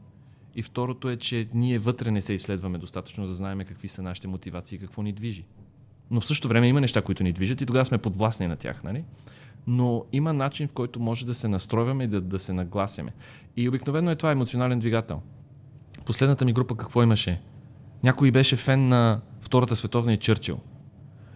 и 0.54 0.62
второто 0.62 1.10
е, 1.10 1.16
че 1.16 1.48
ние 1.54 1.78
вътре 1.78 2.10
не 2.10 2.20
се 2.20 2.32
изследваме 2.32 2.78
достатъчно, 2.78 3.26
за 3.26 3.32
да 3.32 3.36
знаем 3.36 3.58
какви 3.58 3.88
са 3.88 4.02
нашите 4.02 4.28
мотивации 4.28 4.76
и 4.76 4.80
какво 4.80 5.02
ни 5.02 5.12
движи. 5.12 5.44
Но 6.10 6.20
в 6.20 6.26
същото 6.26 6.48
време 6.48 6.68
има 6.68 6.80
неща, 6.80 7.02
които 7.02 7.22
ни 7.22 7.32
движат 7.32 7.60
и 7.60 7.66
тогава 7.66 7.84
сме 7.84 7.98
подвластни 7.98 8.46
на 8.46 8.56
тях. 8.56 8.84
Нали? 8.84 9.04
Но 9.66 10.04
има 10.12 10.32
начин, 10.32 10.68
в 10.68 10.72
който 10.72 11.00
може 11.00 11.26
да 11.26 11.34
се 11.34 11.48
настройваме 11.48 12.04
и 12.04 12.06
да, 12.06 12.20
да 12.20 12.38
се 12.38 12.52
нагласяме. 12.52 13.12
И 13.56 13.68
обикновено 13.68 14.10
е 14.10 14.16
това 14.16 14.30
емоционален 14.30 14.78
двигател. 14.78 15.20
Последната 16.06 16.44
ми 16.44 16.52
група 16.52 16.76
какво 16.76 17.02
имаше? 17.02 17.40
Някой 18.04 18.30
беше 18.30 18.56
фен 18.56 18.88
на 18.88 19.20
Втората 19.40 19.76
световна 19.76 20.12
и 20.12 20.16
Чърчил. 20.16 20.58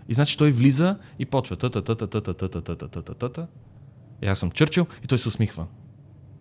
И 0.09 0.15
значи 0.15 0.39
той 0.39 0.53
влиза 0.53 0.99
и 1.19 1.27
почва 1.27 1.57
та 1.57 1.71
та 1.71 1.83
та 1.83 1.95
та 1.95 2.07
та 2.07 2.21
та 2.21 2.35
та 2.35 2.61
та 2.61 2.77
та 2.77 3.03
та 3.03 3.15
та 3.15 3.29
та 3.29 3.47
И 4.23 4.27
аз 4.27 4.39
съм 4.39 4.51
Чърчил 4.51 4.87
и 5.05 5.07
той 5.07 5.19
се 5.19 5.29
усмихва. 5.29 5.67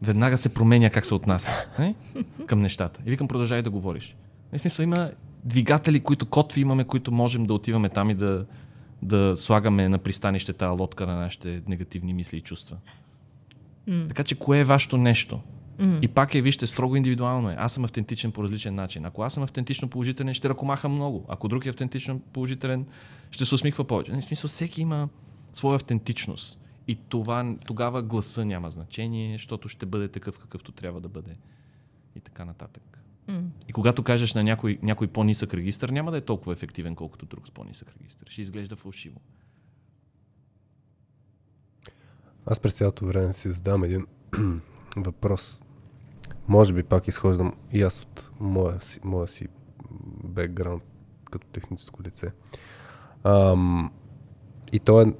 Веднага 0.02 0.38
се 0.38 0.54
променя 0.54 0.90
как 0.90 1.06
се 1.06 1.14
отнася 1.14 1.52
не? 1.80 1.96
към 2.46 2.60
нещата. 2.60 3.02
И 3.06 3.10
викам, 3.10 3.28
продължай 3.28 3.62
да 3.62 3.70
говориш. 3.70 4.16
В 4.54 4.60
смисъл 4.60 4.84
има 4.84 5.12
двигатели, 5.44 6.00
които 6.00 6.26
котви 6.26 6.62
имаме, 6.62 6.84
които 6.84 7.12
можем 7.12 7.46
да 7.46 7.54
отиваме 7.54 7.90
там 7.90 8.10
и 8.10 8.14
да, 8.14 8.46
да 9.02 9.36
слагаме 9.38 9.90
на 9.90 9.98
пристанище 9.98 10.54
тази 10.54 10.80
лодка 10.80 11.08
на 11.08 11.16
нашите 11.16 11.62
негативни 11.68 12.14
мисли 12.14 12.38
и 12.38 12.42
чувства. 12.42 12.78
Mm. 13.90 14.08
Така 14.08 14.24
че 14.24 14.36
кое 14.36 14.60
е 14.60 14.64
вашето 14.64 14.98
нещо? 14.98 15.42
Mm. 15.80 16.00
И 16.02 16.08
пак 16.08 16.36
е, 16.36 16.42
вижте, 16.42 16.68
строго 16.68 16.96
индивидуално 16.96 17.50
е. 17.50 17.56
Аз 17.60 17.74
съм 17.74 17.84
автентичен 17.84 18.32
по 18.32 18.44
различен 18.44 18.76
начин. 18.76 19.06
Ако 19.06 19.24
аз 19.24 19.34
съм 19.34 19.44
автентично 19.44 19.90
положителен, 19.90 20.34
ще 20.34 20.50
ръкомаха 20.50 20.90
много. 20.90 21.26
Ако 21.28 21.48
друг 21.48 21.66
е 21.66 21.70
автентично 21.70 22.20
положителен, 22.20 22.86
ще 23.32 23.46
се 23.46 23.56
усмихва 23.56 23.84
повече. 23.84 24.12
В 24.12 24.22
смисъл, 24.22 24.48
всеки 24.48 24.82
има 24.82 25.10
своя 25.54 25.76
автентичност. 25.76 26.60
И 26.88 26.96
това, 26.96 27.56
тогава 27.66 28.04
гласа 28.04 28.46
няма 28.46 28.70
значение, 28.70 29.34
защото 29.34 29.70
ще 29.70 29.86
бъде 29.86 30.08
такъв 30.08 30.40
какъвто 30.40 30.72
трябва 30.72 31.02
да 31.02 31.10
бъде. 31.10 31.38
И 32.16 32.20
така 32.20 32.46
нататък. 32.46 32.99
Mm. 33.30 33.50
И 33.68 33.74
когато 33.74 34.04
кажеш 34.04 34.34
на 34.34 34.44
някой, 34.44 34.80
някой 34.82 35.08
по-нисък 35.08 35.54
регистр, 35.54 35.90
няма 35.90 36.12
да 36.12 36.18
е 36.18 36.22
толкова 36.22 36.54
ефективен, 36.54 36.96
колкото 36.96 37.26
друг 37.26 37.48
с 37.48 37.52
по-нисък 37.52 37.94
регистр. 38.00 38.26
Ще 38.30 38.42
изглежда 38.42 38.76
фалшиво. 38.76 39.22
Аз 42.46 42.60
през 42.60 42.74
цялото 42.74 43.06
време 43.06 43.34
си 43.34 43.50
задам 43.50 43.84
един 43.84 44.06
въпрос. 44.98 45.62
Може 46.48 46.74
би 46.74 46.84
пак 46.84 47.08
изхождам 47.08 47.54
и 47.72 47.82
аз 47.82 48.02
от 48.02 48.32
моя 48.40 48.82
си, 48.82 49.00
моя 49.04 49.28
си 49.28 49.48
бекграунд 50.24 50.84
като 51.32 51.48
техническо 51.48 52.04
лице. 52.04 52.32
Ам, 53.24 53.92
и 54.74 54.80
то 54.80 55.02
е 55.02 55.14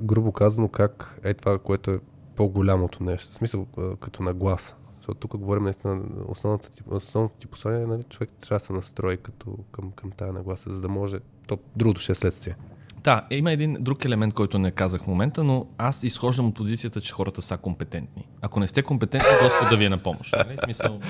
грубо 0.00 0.32
казано 0.32 0.68
как 0.68 1.20
е 1.24 1.34
това, 1.34 1.58
което 1.58 1.90
е 1.90 2.00
по-голямото 2.36 3.04
нещо. 3.04 3.32
В 3.32 3.34
смисъл, 3.34 3.66
като 4.00 4.22
нагласа. 4.22 4.76
Защото 5.02 5.20
тук 5.20 5.36
говорим 5.36 5.64
наистина, 5.64 6.00
основната, 6.28 6.68
основното 6.90 7.36
ти 7.38 7.46
послание, 7.46 7.86
нали, 7.86 8.02
човек 8.02 8.30
трябва 8.40 8.58
да 8.58 8.64
се 8.64 8.72
настрои 8.72 9.16
като, 9.16 9.58
към, 9.72 9.90
към 9.90 10.10
тая 10.10 10.32
нагласа, 10.32 10.72
за 10.72 10.80
да 10.80 10.88
може 10.88 11.18
то 11.46 11.58
другото 11.76 12.00
ще 12.00 12.12
е 12.12 12.14
следствие. 12.14 12.56
Да, 13.04 13.26
има 13.30 13.52
един 13.52 13.76
друг 13.80 14.04
елемент, 14.04 14.34
който 14.34 14.58
не 14.58 14.70
казах 14.70 15.02
в 15.02 15.06
момента, 15.06 15.44
но 15.44 15.66
аз 15.78 16.02
изхождам 16.04 16.46
от 16.46 16.54
позицията, 16.54 17.00
че 17.00 17.12
хората 17.12 17.42
са 17.42 17.56
компетентни. 17.56 18.28
Ако 18.40 18.60
не 18.60 18.66
сте 18.66 18.82
компетентни, 18.82 19.30
Господ 19.42 19.70
да 19.70 19.76
ви 19.76 19.84
е 19.84 19.88
на 19.88 19.98
помощ. 19.98 20.34
Нали? 20.36 20.58
Смисъл, 20.64 21.00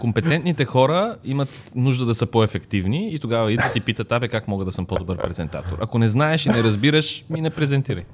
компетентните 0.00 0.64
хора 0.64 1.16
имат 1.24 1.72
нужда 1.74 2.04
да 2.06 2.14
са 2.14 2.26
по-ефективни 2.26 3.14
и 3.14 3.18
тогава 3.18 3.52
идват 3.52 3.76
и 3.76 3.80
питат, 3.80 4.12
абе 4.12 4.28
как 4.28 4.48
мога 4.48 4.64
да 4.64 4.72
съм 4.72 4.86
по-добър 4.86 5.16
презентатор. 5.16 5.78
Ако 5.80 5.98
не 5.98 6.08
знаеш 6.08 6.46
и 6.46 6.48
не 6.48 6.62
разбираш, 6.62 7.24
ми 7.30 7.40
не 7.40 7.50
презентирай. 7.50 8.04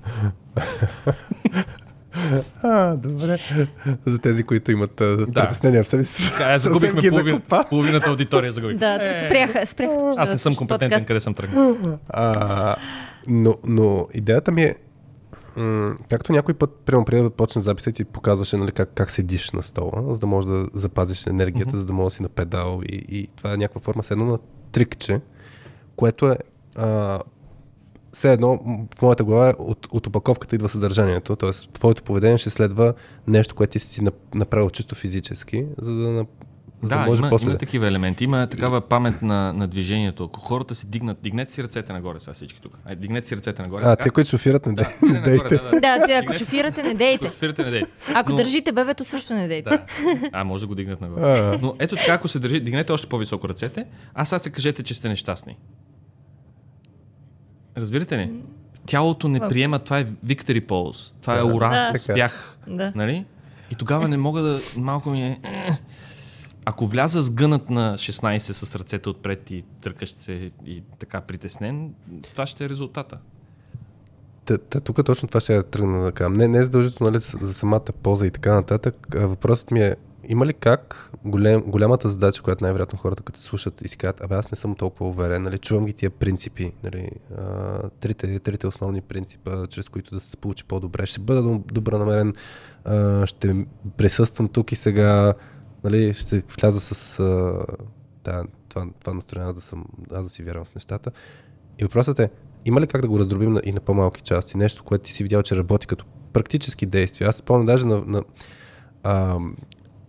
А, 2.62 2.96
добре. 2.96 3.38
За 4.00 4.18
тези, 4.18 4.44
които 4.44 4.72
имат 4.72 4.94
да. 4.96 5.26
притеснения 5.34 5.84
в 5.84 5.88
себе 5.88 6.04
си. 6.04 6.30
Така, 6.30 6.58
загубихме 6.58 7.02
половин, 7.10 7.42
половината 7.68 8.10
аудитория. 8.10 8.52
Загубих. 8.52 8.76
Да, 8.76 8.94
е, 8.94 9.26
спряха, 9.26 9.66
спряха. 9.66 10.14
Аз 10.16 10.28
не 10.28 10.38
съм 10.38 10.56
компетентен, 10.56 10.90
подкаст. 10.90 11.06
къде 11.06 11.20
съм 11.20 11.34
тръгнал. 11.34 11.76
А, 12.08 12.76
но, 13.28 13.54
но 13.64 14.06
идеята 14.14 14.52
ми 14.52 14.62
е, 14.62 14.74
м- 15.56 15.94
както 16.10 16.32
някой 16.32 16.54
път, 16.54 16.70
прямо 16.84 17.04
преди 17.04 17.22
да 17.22 17.30
почне 17.30 17.62
записа, 17.62 17.92
ти 17.92 18.04
показваше 18.04 18.56
нали, 18.56 18.72
как, 18.72 18.90
как 18.94 19.10
седиш 19.10 19.50
на 19.50 19.62
стола, 19.62 20.14
за 20.14 20.20
да 20.20 20.26
можеш 20.26 20.50
да 20.50 20.66
запазиш 20.74 21.26
енергията, 21.26 21.72
mm-hmm. 21.72 21.76
за 21.76 21.84
да 21.84 21.92
можеш 21.92 22.12
да 22.12 22.16
си 22.16 22.22
на 22.22 22.28
педал 22.28 22.80
и, 22.88 23.04
и 23.08 23.28
това 23.36 23.52
е 23.52 23.56
някаква 23.56 23.80
форма, 23.80 24.02
едно 24.10 24.24
на 24.24 24.38
трикче, 24.72 25.20
което 25.96 26.28
е 26.28 26.36
а, 26.76 27.20
все 28.12 28.32
едно 28.32 28.58
в 28.98 29.02
моята 29.02 29.24
глава 29.24 29.48
е 29.48 29.52
от, 29.58 29.88
от 29.90 30.06
опаковката 30.06 30.54
идва 30.54 30.68
съдържанието, 30.68 31.36
т.е. 31.36 31.50
твоето 31.72 32.02
поведение 32.02 32.38
ще 32.38 32.50
следва 32.50 32.94
нещо, 33.26 33.54
което 33.54 33.70
ти 33.70 33.78
си 33.78 34.06
направил 34.34 34.70
чисто 34.70 34.94
физически, 34.94 35.66
за 35.78 35.94
да, 35.94 36.26
за 36.82 36.88
да, 36.88 36.98
да 36.98 37.06
може 37.06 37.18
има, 37.18 37.28
после... 37.28 37.48
има 37.48 37.58
такива 37.58 37.86
елементи. 37.86 38.24
Има 38.24 38.46
такава 38.46 38.80
памет 38.80 39.22
на, 39.22 39.52
на 39.52 39.68
движението. 39.68 40.24
Ако 40.24 40.40
хората 40.40 40.74
си 40.74 40.86
дигнат, 40.86 41.18
дигнете 41.22 41.52
си 41.52 41.62
ръцете 41.62 41.92
нагоре 41.92 42.20
сега 42.20 42.32
всички 42.32 42.60
тук. 42.60 42.78
Ай, 42.84 42.96
дигнете 42.96 43.28
си 43.28 43.36
ръцете 43.36 43.62
нагоре. 43.62 43.82
А, 43.84 43.96
те, 43.96 44.10
които 44.10 44.30
шофират, 44.30 44.66
не, 44.66 44.72
да, 44.72 44.88
не 45.02 45.20
дейте. 45.20 45.60
Да, 45.72 45.98
да, 45.98 46.06
да, 46.06 46.14
ако 46.14 46.32
шофирате, 46.32 46.82
не 46.82 46.94
дейте. 46.94 47.26
Шофирате, 47.26 47.64
не 47.64 47.70
дейте. 47.70 47.88
Ако 48.14 48.30
Но... 48.30 48.36
държите 48.36 48.72
бебето, 48.72 49.04
също 49.04 49.34
не 49.34 49.48
дейте. 49.48 49.70
Да. 49.70 49.84
А, 50.32 50.44
може 50.44 50.60
да 50.60 50.66
го 50.66 50.74
дигнат 50.74 51.00
нагоре. 51.00 51.58
Но 51.62 51.74
ето 51.78 51.96
така, 51.96 52.12
ако 52.12 52.28
се 52.28 52.38
държи, 52.38 52.60
дигнете 52.60 52.92
още 52.92 53.08
по-високо 53.08 53.48
ръцете, 53.48 53.86
а 54.14 54.24
сега 54.24 54.38
се 54.38 54.50
кажете, 54.50 54.82
че 54.82 54.94
сте 54.94 55.08
нещастни. 55.08 55.56
Разбирате 57.76 58.18
ли? 58.18 58.32
Тялото 58.86 59.28
не 59.28 59.40
приема, 59.40 59.78
това 59.78 59.98
е 59.98 60.06
victory 60.06 60.66
pose. 60.66 61.12
Това 61.20 61.38
е 61.38 61.42
ура, 61.42 61.90
да. 61.92 61.98
спях. 61.98 62.58
Да. 62.66 62.92
Нали? 62.94 63.24
И 63.70 63.74
тогава 63.74 64.08
не 64.08 64.16
мога 64.16 64.42
да... 64.42 64.60
Малко 64.76 65.10
ми 65.10 65.22
е... 65.22 65.40
Ако 66.64 66.86
вляза 66.86 67.22
с 67.22 67.30
гънат 67.30 67.70
на 67.70 67.94
16 67.94 68.38
с 68.38 68.76
ръцете 68.76 69.08
отпред 69.08 69.50
и 69.50 69.64
тръкащ 69.80 70.16
се 70.16 70.50
и 70.66 70.82
така 70.98 71.20
притеснен, 71.20 71.94
това 72.32 72.46
ще 72.46 72.64
е 72.64 72.68
резултата. 72.68 73.18
Та, 74.44 74.58
та, 74.58 74.80
тук 74.80 75.04
точно 75.04 75.28
това 75.28 75.40
ще 75.40 75.54
я 75.54 75.62
тръгна 75.62 76.04
да 76.04 76.12
кажа. 76.12 76.30
Не, 76.30 76.48
не 76.48 76.58
е 76.58 76.62
задължително 76.62 77.10
нали, 77.10 77.20
за 77.20 77.54
самата 77.54 77.92
поза 78.02 78.26
и 78.26 78.30
така 78.30 78.54
нататък. 78.54 79.06
Въпросът 79.14 79.70
ми 79.70 79.80
е, 79.80 79.96
има 80.28 80.46
ли 80.46 80.54
как 80.54 81.10
голем, 81.24 81.62
голямата 81.66 82.08
задача, 82.08 82.42
която 82.42 82.64
най-вероятно 82.64 82.98
хората 82.98 83.22
като 83.22 83.40
слушат 83.40 83.80
и 83.80 83.88
си 83.88 83.96
казват, 83.96 84.20
абе 84.20 84.34
аз 84.34 84.50
не 84.50 84.56
съм 84.56 84.74
толкова 84.74 85.10
уверен, 85.10 85.42
нали, 85.42 85.58
чувам 85.58 85.86
ги 85.86 85.92
тия 85.92 86.10
принципи, 86.10 86.72
нали, 86.82 87.10
а, 87.38 87.88
трите, 87.88 88.38
трите 88.38 88.66
основни 88.66 89.00
принципа, 89.00 89.66
чрез 89.66 89.88
които 89.88 90.14
да 90.14 90.20
се 90.20 90.36
получи 90.36 90.64
по-добре. 90.64 91.06
Ще 91.06 91.20
бъда 91.20 91.58
добре 91.72 91.98
намерен, 91.98 92.34
а, 92.84 93.26
ще 93.26 93.66
присъствам 93.96 94.48
тук 94.48 94.72
и 94.72 94.76
сега, 94.76 95.34
нали, 95.84 96.14
ще 96.14 96.42
вляза 96.60 96.80
с 96.80 97.20
а, 97.20 97.64
да, 98.24 98.44
това, 98.68 98.86
това 99.00 99.14
настроение, 99.14 99.48
аз 99.48 99.54
да, 99.54 99.60
съм, 99.60 99.84
аз 100.12 100.24
да 100.24 100.30
си 100.30 100.42
вярвам 100.42 100.64
в 100.64 100.74
нещата. 100.74 101.10
И 101.78 101.84
въпросът 101.84 102.18
е, 102.18 102.30
има 102.64 102.80
ли 102.80 102.86
как 102.86 103.00
да 103.00 103.08
го 103.08 103.18
раздробим 103.18 103.58
и 103.64 103.72
на 103.72 103.80
по-малки 103.80 104.22
части? 104.22 104.56
Нещо, 104.56 104.84
което 104.84 105.04
ти 105.04 105.12
си 105.12 105.22
видял, 105.22 105.42
че 105.42 105.56
работи 105.56 105.86
като 105.86 106.04
практически 106.32 106.86
действия. 106.86 107.28
Аз 107.28 107.36
спомням 107.36 107.66
даже 107.66 107.86
на, 107.86 108.02
на 108.06 108.22
а, 109.02 109.38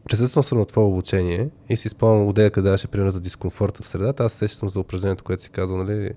присъствал 0.10 0.44
съм 0.44 0.58
на 0.58 0.66
това 0.66 0.84
обучение 0.84 1.50
и 1.70 1.76
си 1.76 1.90
спомням 1.90 2.28
отдея 2.28 2.52
къде 2.52 2.72
беше 2.72 2.88
пример 2.88 3.10
за 3.10 3.22
дискомфорта 3.22 3.84
в 3.84 3.88
средата. 3.88 4.24
Аз 4.24 4.34
сещам 4.34 4.70
за 4.70 4.80
упражнението, 4.80 5.24
което 5.24 5.44
си 5.44 5.50
казал, 5.50 5.78
нали, 5.78 6.12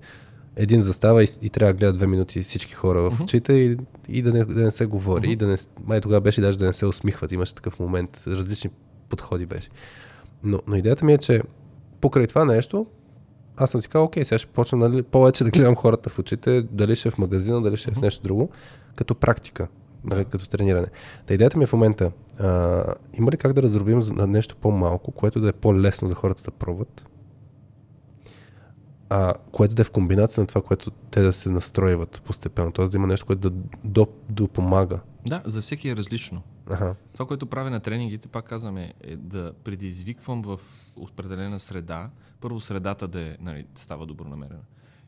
един 0.55 0.81
застава 0.81 1.23
и, 1.23 1.27
и 1.41 1.49
трябва 1.49 1.73
да 1.73 1.77
гледа 1.77 1.93
две 1.93 2.07
минути 2.07 2.41
всички 2.41 2.73
хора 2.73 3.01
в 3.01 3.21
очите 3.21 3.53
и, 3.53 3.77
и 4.09 4.21
да, 4.21 4.33
не, 4.33 4.45
да 4.45 4.63
не 4.63 4.71
се 4.71 4.85
говори. 4.85 5.27
Uh-huh. 5.27 5.31
И 5.31 5.35
да 5.35 5.47
не, 5.47 5.57
май 5.85 6.01
тогава 6.01 6.21
беше 6.21 6.41
даже 6.41 6.57
да 6.57 6.65
не 6.65 6.73
се 6.73 6.85
усмихват. 6.85 7.31
Имаше 7.31 7.55
такъв 7.55 7.79
момент. 7.79 8.23
Различни 8.27 8.69
подходи 9.09 9.45
беше. 9.45 9.69
Но, 10.43 10.59
но 10.67 10.75
идеята 10.75 11.05
ми 11.05 11.13
е, 11.13 11.17
че 11.17 11.41
покрай 12.01 12.27
това 12.27 12.45
нещо, 12.45 12.85
аз 13.57 13.69
съм 13.69 13.81
си 13.81 13.87
казал, 13.87 14.05
окей, 14.05 14.23
сега 14.23 14.39
ще 14.39 14.47
почна 14.47 14.77
нали, 14.77 15.03
повече 15.03 15.43
да 15.43 15.49
гледам 15.49 15.75
хората 15.75 16.09
в 16.09 16.19
очите, 16.19 16.61
дали 16.61 16.95
ще 16.95 17.07
е 17.07 17.11
в 17.11 17.17
магазина, 17.17 17.61
дали 17.61 17.77
ще 17.77 17.91
е 17.91 17.93
в 17.93 18.01
нещо 18.01 18.23
друго, 18.23 18.49
като 18.95 19.15
практика 19.15 19.67
нали, 20.03 20.25
като 20.25 20.49
трениране. 20.49 20.87
Та 21.25 21.33
идеята 21.33 21.57
ми 21.57 21.63
е 21.63 21.67
в 21.67 21.73
момента, 21.73 22.11
а, 22.39 22.83
има 23.13 23.31
ли 23.31 23.37
как 23.37 23.53
да 23.53 23.63
раздробим 23.63 23.99
на 24.09 24.27
нещо 24.27 24.55
по-малко, 24.57 25.11
което 25.11 25.39
да 25.39 25.49
е 25.49 25.53
по-лесно 25.53 26.07
за 26.07 26.15
хората 26.15 26.43
да 26.43 26.51
пробват, 26.51 27.05
а, 29.09 29.33
което 29.51 29.75
да 29.75 29.81
е 29.81 29.85
в 29.85 29.91
комбинация 29.91 30.41
на 30.41 30.47
това, 30.47 30.61
което 30.61 30.91
те 30.91 31.21
да 31.21 31.33
се 31.33 31.49
настроиват 31.49 32.21
постепенно, 32.25 32.71
т.е. 32.71 32.87
да 32.87 32.97
има 32.97 33.07
нещо, 33.07 33.25
което 33.25 33.49
да 33.83 34.05
допомага. 34.29 34.99
Да, 35.27 35.41
за 35.45 35.61
всеки 35.61 35.89
е 35.89 35.95
различно. 35.95 36.41
Ага. 36.69 36.95
Това, 37.13 37.25
което 37.25 37.45
правя 37.45 37.69
на 37.69 37.79
тренингите, 37.79 38.27
пак 38.27 38.45
казваме, 38.45 38.93
е 39.01 39.15
да 39.15 39.53
предизвиквам 39.63 40.41
в 40.41 40.59
определена 40.95 41.59
среда, 41.59 42.09
първо 42.41 42.59
средата 42.59 43.07
да, 43.07 43.21
е, 43.21 43.37
нали, 43.41 43.65
става 43.75 44.05
добронамерена 44.05 44.61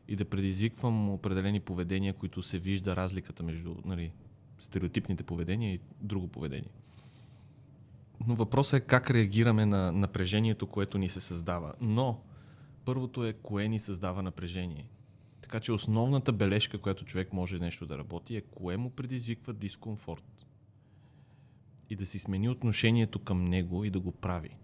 и 0.08 0.16
да 0.16 0.24
предизвиквам 0.24 1.10
определени 1.10 1.60
поведения, 1.60 2.14
които 2.14 2.42
се 2.42 2.58
вижда 2.58 2.96
разликата 2.96 3.42
между 3.42 3.74
нали, 3.84 4.12
стереотипните 4.60 5.24
поведения 5.24 5.74
и 5.74 5.80
друго 6.00 6.28
поведение. 6.28 6.70
Но 8.26 8.34
въпросът 8.34 8.82
е 8.82 8.86
как 8.86 9.10
реагираме 9.10 9.66
на 9.66 9.92
напрежението, 9.92 10.66
което 10.66 10.98
ни 10.98 11.08
се 11.08 11.20
създава. 11.20 11.72
Но 11.80 12.20
първото 12.84 13.24
е 13.24 13.32
кое 13.32 13.68
ни 13.68 13.78
създава 13.78 14.22
напрежение. 14.22 14.90
Така 15.40 15.60
че 15.60 15.72
основната 15.72 16.32
бележка, 16.32 16.78
която 16.78 17.04
човек 17.04 17.32
може 17.32 17.58
нещо 17.58 17.86
да 17.86 17.98
работи, 17.98 18.36
е 18.36 18.40
кое 18.40 18.76
му 18.76 18.90
предизвиква 18.90 19.52
дискомфорт. 19.52 20.46
И 21.90 21.96
да 21.96 22.06
си 22.06 22.18
смени 22.18 22.48
отношението 22.48 23.18
към 23.18 23.44
него 23.44 23.84
и 23.84 23.90
да 23.90 24.00
го 24.00 24.12
прави. 24.12 24.56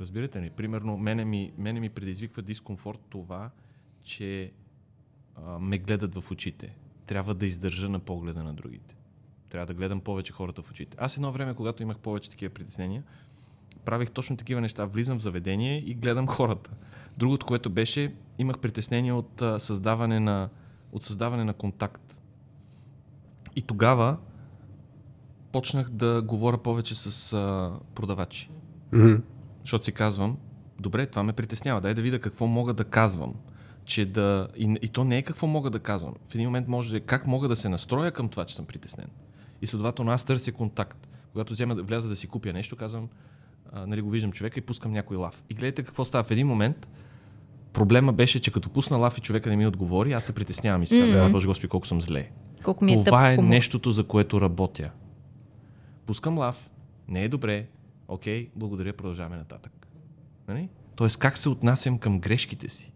Разбирате 0.00 0.42
ли? 0.42 0.50
Примерно, 0.50 0.96
мене 0.96 1.24
ми, 1.24 1.52
мене 1.58 1.80
ми 1.80 1.90
предизвиква 1.90 2.42
дискомфорт 2.42 3.00
това, 3.08 3.50
че 4.02 4.52
а, 5.36 5.58
ме 5.58 5.78
гледат 5.78 6.14
в 6.14 6.30
очите 6.30 6.76
трябва 7.12 7.34
да 7.34 7.46
издържа 7.46 7.88
на 7.88 7.98
погледа 7.98 8.42
на 8.42 8.54
другите. 8.54 8.96
Трябва 9.48 9.66
да 9.66 9.74
гледам 9.74 10.00
повече 10.00 10.32
хората 10.32 10.62
в 10.62 10.70
очите. 10.70 10.96
Аз 11.00 11.16
едно 11.16 11.32
време, 11.32 11.54
когато 11.54 11.82
имах 11.82 11.98
повече 11.98 12.30
такива 12.30 12.54
притеснения, 12.54 13.02
правих 13.84 14.10
точно 14.10 14.36
такива 14.36 14.60
неща. 14.60 14.84
Влизам 14.84 15.18
в 15.18 15.22
заведение 15.22 15.78
и 15.78 15.94
гледам 15.94 16.26
хората. 16.26 16.70
Другото, 17.18 17.46
което 17.46 17.70
беше, 17.70 18.14
имах 18.38 18.58
притеснение 18.58 19.12
от 19.12 19.42
а, 19.42 19.58
създаване 19.58 20.20
на, 20.20 20.48
от 20.92 21.02
създаване 21.02 21.44
на 21.44 21.54
контакт. 21.54 22.22
И 23.56 23.62
тогава 23.62 24.16
почнах 25.52 25.90
да 25.90 26.22
говоря 26.22 26.58
повече 26.58 26.94
с 26.94 27.32
а, 27.32 27.72
продавачи. 27.94 28.50
Защото 29.60 29.84
си 29.84 29.92
казвам, 29.92 30.38
добре, 30.80 31.06
това 31.06 31.22
ме 31.22 31.32
притеснява. 31.32 31.80
Дай 31.80 31.94
да 31.94 32.02
видя 32.02 32.20
какво 32.20 32.46
мога 32.46 32.74
да 32.74 32.84
казвам. 32.84 33.34
Че 33.84 34.06
да... 34.06 34.48
И, 34.56 34.76
и 34.82 34.88
то 34.88 35.04
не 35.04 35.18
е 35.18 35.22
какво 35.22 35.46
мога 35.46 35.70
да 35.70 35.78
казвам. 35.78 36.14
В 36.28 36.34
един 36.34 36.46
момент 36.46 36.68
може 36.68 36.90
да 36.90 36.96
е 36.96 37.00
как 37.00 37.26
мога 37.26 37.48
да 37.48 37.56
се 37.56 37.68
настроя 37.68 38.12
към 38.12 38.28
това, 38.28 38.44
че 38.44 38.54
съм 38.54 38.66
притеснен. 38.66 39.06
И 39.62 39.66
следователно 39.66 40.10
аз 40.10 40.24
търся 40.24 40.52
контакт. 40.52 41.08
Когато 41.32 41.52
взема, 41.52 41.74
вляза 41.74 42.08
да 42.08 42.16
си 42.16 42.26
купя 42.26 42.52
нещо, 42.52 42.76
казвам, 42.76 43.08
а, 43.72 43.86
нали 43.86 44.00
го 44.00 44.10
виждам 44.10 44.32
човека 44.32 44.58
и 44.58 44.62
пускам 44.62 44.92
някой 44.92 45.16
лав. 45.16 45.44
И 45.50 45.54
гледайте 45.54 45.82
какво 45.82 46.04
става. 46.04 46.24
В 46.24 46.30
един 46.30 46.46
момент 46.46 46.88
проблема 47.72 48.12
беше, 48.12 48.40
че 48.40 48.50
като 48.50 48.70
пусна 48.70 48.96
лав 48.96 49.18
и 49.18 49.20
човека 49.20 49.50
не 49.50 49.56
ми 49.56 49.66
отговори, 49.66 50.12
аз 50.12 50.24
се 50.24 50.34
притеснявам 50.34 50.82
и 50.82 50.86
си 50.86 51.00
казвам, 51.00 51.22
Мгм. 51.24 51.32
боже 51.32 51.46
господи, 51.46 51.68
колко 51.68 51.86
съм 51.86 52.00
зле. 52.02 52.30
Колко 52.64 52.84
ми 52.84 52.92
е 52.92 53.04
Това 53.04 53.32
е 53.32 53.36
тъпо. 53.36 53.48
нещото, 53.48 53.90
за 53.90 54.04
което 54.04 54.40
работя. 54.40 54.90
Пускам 56.06 56.38
лав, 56.38 56.70
не 57.08 57.24
е 57.24 57.28
добре, 57.28 57.66
окей, 58.08 58.50
благодаря, 58.56 58.92
продължаваме 58.92 59.36
нататък. 59.36 59.86
Нали? 60.48 60.68
Тоест, 60.96 61.16
как 61.16 61.38
се 61.38 61.48
отнасям 61.48 61.98
към 61.98 62.20
грешките 62.20 62.68
си? 62.68 62.91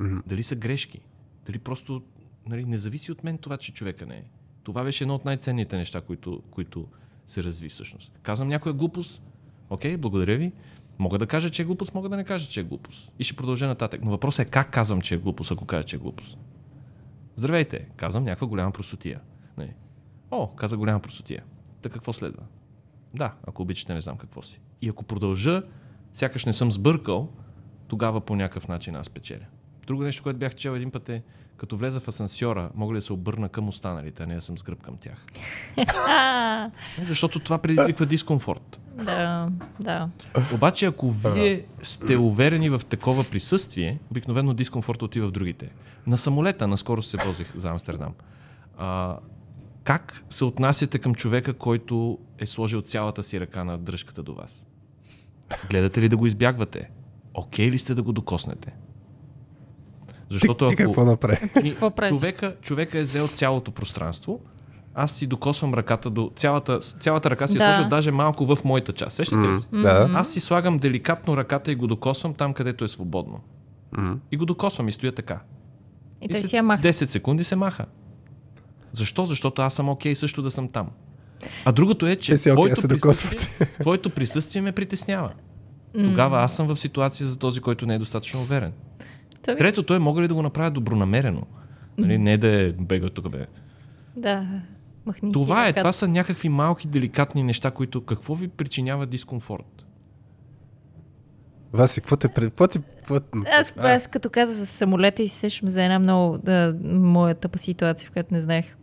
Мгм. 0.00 0.18
Дали 0.26 0.42
са 0.42 0.56
грешки? 0.56 1.00
Дали 1.46 1.58
просто 1.58 2.02
нали, 2.46 2.64
не 2.64 2.78
зависи 2.78 3.12
от 3.12 3.24
мен 3.24 3.38
това, 3.38 3.56
че 3.56 3.72
човека 3.72 4.06
не 4.06 4.14
е? 4.14 4.24
Това 4.62 4.84
беше 4.84 5.04
едно 5.04 5.14
от 5.14 5.24
най-ценните 5.24 5.76
неща, 5.76 6.00
които, 6.00 6.42
които 6.50 6.86
се 7.26 7.44
разви 7.44 7.68
всъщност. 7.68 8.18
Казвам 8.22 8.48
някоя 8.48 8.74
глупост, 8.74 9.22
окей, 9.70 9.96
благодаря 9.96 10.36
ви. 10.36 10.52
Мога 10.98 11.18
да 11.18 11.26
кажа, 11.26 11.50
че 11.50 11.62
е 11.62 11.64
глупост, 11.64 11.94
мога 11.94 12.08
да 12.08 12.16
не 12.16 12.24
кажа, 12.24 12.48
че 12.48 12.60
е 12.60 12.64
глупост. 12.64 13.12
И 13.18 13.24
ще 13.24 13.36
продължа 13.36 13.66
нататък. 13.66 14.00
Но 14.04 14.10
въпросът 14.10 14.46
е 14.46 14.50
как 14.50 14.70
казвам, 14.70 15.00
че 15.00 15.14
е 15.14 15.18
глупост, 15.18 15.50
ако 15.50 15.64
кажа, 15.64 15.84
че 15.84 15.96
е 15.96 15.98
глупост. 15.98 16.38
Здравейте, 17.36 17.88
казвам 17.96 18.24
някаква 18.24 18.46
голяма 18.46 18.72
простотия. 18.72 19.20
Не. 19.58 19.74
О, 20.30 20.54
каза 20.54 20.76
голяма 20.76 21.00
простотия. 21.00 21.44
Та 21.82 21.88
какво 21.88 22.12
следва? 22.12 22.42
Да, 23.14 23.34
ако 23.46 23.62
обичате, 23.62 23.94
не 23.94 24.00
знам 24.00 24.16
какво 24.16 24.42
си. 24.42 24.60
И 24.82 24.88
ако 24.88 25.04
продължа, 25.04 25.62
сякаш 26.12 26.44
не 26.44 26.52
съм 26.52 26.70
сбъркал, 26.70 27.32
тогава 27.88 28.20
по 28.20 28.36
някакъв 28.36 28.68
начин 28.68 28.96
аз 28.96 29.10
печеля. 29.10 29.46
Друго 29.90 30.02
нещо, 30.02 30.22
което 30.22 30.38
бях 30.38 30.54
чел 30.54 30.70
един 30.70 30.90
път 30.90 31.08
е, 31.08 31.22
като 31.56 31.76
влеза 31.76 32.00
в 32.00 32.08
асансьора, 32.08 32.70
мога 32.74 32.94
ли 32.94 32.98
да 32.98 33.02
се 33.02 33.12
обърна 33.12 33.48
към 33.48 33.68
останалите, 33.68 34.22
а 34.22 34.26
не 34.26 34.34
да 34.34 34.40
съм 34.40 34.58
с 34.58 34.62
гръб 34.62 34.82
към 34.82 34.96
тях. 34.96 35.26
Защото 37.02 37.40
това 37.40 37.58
предизвиква 37.58 38.06
дискомфорт. 38.06 38.80
да, 38.94 39.50
да. 39.80 40.08
Обаче, 40.54 40.86
ако 40.86 41.10
вие 41.10 41.64
сте 41.82 42.16
уверени 42.16 42.70
в 42.70 42.80
такова 42.88 43.24
присъствие, 43.30 43.98
обикновено 44.10 44.54
дискомфорт 44.54 45.02
отива 45.02 45.28
в 45.28 45.30
другите. 45.30 45.70
На 46.06 46.16
самолета, 46.18 46.68
наскоро 46.68 47.02
се 47.02 47.16
возих 47.16 47.56
за 47.56 47.68
Амстердам. 47.68 48.14
А, 48.78 49.18
как 49.84 50.24
се 50.30 50.44
отнасяте 50.44 50.98
към 50.98 51.14
човека, 51.14 51.54
който 51.54 52.18
е 52.38 52.46
сложил 52.46 52.82
цялата 52.82 53.22
си 53.22 53.40
ръка 53.40 53.64
на 53.64 53.78
дръжката 53.78 54.22
до 54.22 54.34
вас? 54.34 54.66
Гледате 55.70 56.00
ли 56.00 56.08
да 56.08 56.16
го 56.16 56.26
избягвате? 56.26 56.90
Окей 57.34 57.70
ли 57.70 57.78
сте 57.78 57.94
да 57.94 58.02
го 58.02 58.12
докоснете? 58.12 58.76
Ти, 60.30 60.34
Защото 60.34 60.68
ти 60.68 60.74
ако... 60.74 60.82
какво 60.82 61.04
направи? 61.04 61.38
И 61.64 61.70
Какво 61.70 61.90
човека, 61.90 62.54
човека 62.62 62.98
е 62.98 63.02
взел 63.02 63.28
цялото 63.28 63.70
пространство, 63.70 64.40
аз 64.94 65.10
си 65.10 65.26
докосвам 65.26 65.74
ръката 65.74 66.10
до... 66.10 66.30
Цялата, 66.36 66.78
цялата 66.80 67.30
ръка 67.30 67.46
си 67.48 67.58
Да. 67.58 67.64
е 67.64 67.74
сложил 67.74 67.88
даже 67.88 68.10
малко 68.10 68.56
в 68.56 68.64
моята 68.64 68.92
част. 68.92 69.16
Сещате 69.16 69.48
ли 69.48 69.56
се? 69.58 69.66
Да. 69.72 70.10
Аз 70.14 70.32
си 70.32 70.40
слагам 70.40 70.78
деликатно 70.78 71.36
ръката 71.36 71.72
и 71.72 71.74
го 71.74 71.86
докосвам 71.86 72.34
там, 72.34 72.54
където 72.54 72.84
е 72.84 72.88
свободно. 72.88 73.40
Мгм. 73.98 74.12
И 74.32 74.36
го 74.36 74.46
докосвам 74.46 74.88
и 74.88 74.92
стоя 74.92 75.12
така. 75.12 75.40
И 76.22 76.28
той 76.28 76.40
след 76.40 76.50
си 76.50 76.56
я 76.56 76.62
маха. 76.62 76.82
10 76.82 76.90
секунди 76.90 77.44
се 77.44 77.56
маха. 77.56 77.86
Защо? 78.92 79.26
Защото 79.26 79.62
аз 79.62 79.74
съм 79.74 79.88
окей 79.88 80.14
също 80.14 80.42
да 80.42 80.50
съм 80.50 80.68
там. 80.68 80.88
А 81.64 81.72
другото 81.72 82.06
е, 82.06 82.16
че 82.16 82.38
си 82.38 82.48
да 82.48 82.54
твоето, 82.54 82.80
се 82.80 82.88
присъствие, 82.88 83.66
твоето 83.80 84.10
присъствие 84.10 84.62
ме 84.62 84.72
притеснява. 84.72 85.30
Тогава 85.94 86.42
аз 86.42 86.56
съм 86.56 86.66
в 86.66 86.76
ситуация 86.76 87.26
за 87.26 87.38
този, 87.38 87.60
който 87.60 87.86
не 87.86 87.94
е 87.94 87.98
достатъчно 87.98 88.40
уверен. 88.40 88.72
Той- 89.44 89.56
Третото 89.56 89.94
е, 89.94 89.98
мога 89.98 90.22
ли 90.22 90.28
да 90.28 90.34
го 90.34 90.42
направя 90.42 90.70
добронамерено? 90.70 91.42
Нали, 91.98 92.18
не 92.18 92.38
да 92.38 92.48
е 92.62 92.72
бега 92.72 93.10
тук 93.10 93.30
бе. 93.30 93.46
Да, 94.16 94.46
махни 95.06 95.32
Това 95.32 95.64
си 95.64 95.70
е, 95.70 95.72
това 95.72 95.92
са 95.92 96.08
някакви 96.08 96.48
малки, 96.48 96.88
деликатни 96.88 97.42
неща, 97.42 97.70
които 97.70 98.04
какво 98.04 98.34
ви 98.34 98.48
причинява 98.48 99.06
дискомфорт? 99.06 99.86
Васи, 101.72 102.00
какво 102.00 102.16
те 102.16 102.28
пред... 102.28 102.44
Какво. 102.44 102.66
Какво... 102.68 103.16
Аз, 103.52 103.74
аз 103.76 104.06
като 104.06 104.30
каза 104.30 104.54
за 104.54 104.66
самолета 104.66 105.22
и 105.22 105.28
се 105.28 105.38
сещам 105.38 105.68
за 105.68 105.82
една 105.82 105.98
много 105.98 106.38
да, 106.38 106.76
моя 106.84 107.34
тъпа 107.34 107.58
ситуация, 107.58 108.08
в 108.08 108.12
която 108.12 108.34
не 108.34 108.40
знаех 108.40 108.76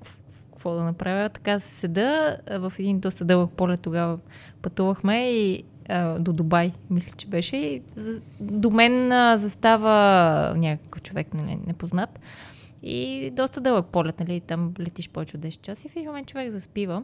какво- 0.53 0.75
да 0.75 0.83
направя. 0.83 1.29
Така 1.29 1.59
седа 1.59 2.37
а, 2.49 2.59
в 2.59 2.73
един 2.79 2.99
доста 2.99 3.25
дълъг 3.25 3.51
полет 3.51 3.81
тогава 3.81 4.19
пътувахме 4.61 5.29
и 5.31 5.63
а, 5.89 6.19
до 6.19 6.33
Дубай, 6.33 6.71
мисля, 6.89 7.11
че 7.17 7.27
беше. 7.27 7.57
И 7.57 7.81
за, 7.95 8.21
до 8.39 8.69
мен 8.69 9.11
а, 9.11 9.37
застава 9.37 10.53
някакъв 10.57 11.01
човек 11.01 11.33
нали, 11.33 11.57
непознат. 11.67 12.19
И 12.83 13.31
доста 13.33 13.61
дълъг 13.61 13.85
полет, 13.85 14.19
нали, 14.19 14.39
там 14.39 14.73
летиш 14.79 15.09
повече 15.09 15.37
от 15.37 15.43
10 15.43 15.61
часа 15.61 15.87
и 15.87 15.89
в 15.89 15.95
един 15.95 16.07
момент 16.07 16.27
човек 16.27 16.51
заспива. 16.51 17.03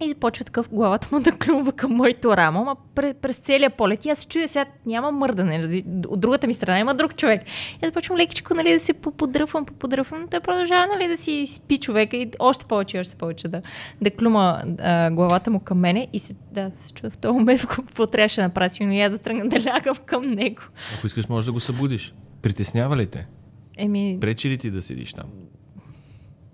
И 0.00 0.08
започва 0.08 0.44
такъв 0.44 0.68
главата 0.68 1.08
му 1.12 1.20
да 1.22 1.32
клюва 1.32 1.72
към 1.72 1.92
моето 1.92 2.36
рамо, 2.36 2.64
ма 2.64 2.76
през, 2.94 3.14
през 3.14 3.36
целия 3.36 3.70
полет. 3.70 4.04
И 4.04 4.10
аз 4.10 4.18
се 4.18 4.28
чудя 4.28 4.48
сега, 4.48 4.64
няма 4.86 5.10
мърдане. 5.12 5.58
разви- 5.58 6.06
От 6.08 6.20
другата 6.20 6.46
ми 6.46 6.52
страна 6.52 6.78
има 6.78 6.94
друг 6.94 7.16
човек. 7.16 7.42
И 7.42 7.46
аз 7.76 7.88
започвам 7.88 8.16
лекичко 8.18 8.54
нали, 8.54 8.72
да 8.72 8.80
се 8.80 8.92
поподръпвам, 8.92 9.64
поподръпвам. 9.66 10.28
Той 10.28 10.40
продължава 10.40 10.86
нали, 10.88 11.08
да 11.08 11.16
си 11.16 11.46
спи 11.48 11.76
човека 11.78 12.16
и 12.16 12.30
още 12.38 12.64
повече 12.64 12.96
и 12.96 13.00
още 13.00 13.16
повече 13.16 13.48
да, 13.48 13.62
да 14.00 14.10
клюма 14.10 14.62
а, 14.78 15.10
главата 15.10 15.50
му 15.50 15.60
към 15.60 15.78
мене. 15.78 16.08
И 16.12 16.18
се, 16.18 16.34
да, 16.52 16.70
се 16.80 16.92
чудя 16.92 17.10
в 17.10 17.18
този 17.18 17.32
момент 17.34 17.60
какво 17.68 18.06
трябваше 18.06 18.36
да 18.36 18.42
направя. 18.42 18.68
Но 18.80 18.92
и 18.92 19.00
аз 19.00 19.12
затръгна 19.12 19.48
да 19.48 19.64
лягам 19.66 19.96
към 19.96 20.24
него. 20.24 20.62
Ако 20.96 21.06
искаш, 21.06 21.28
можеш 21.28 21.46
да 21.46 21.52
го 21.52 21.60
събудиш. 21.60 22.14
Притеснява 22.42 22.96
ли 22.96 23.06
те? 23.06 23.26
Еми, 23.76 24.18
Пречи 24.20 24.50
ли 24.50 24.58
ти 24.58 24.70
да 24.70 24.82
седиш 24.82 25.14
там? 25.14 25.26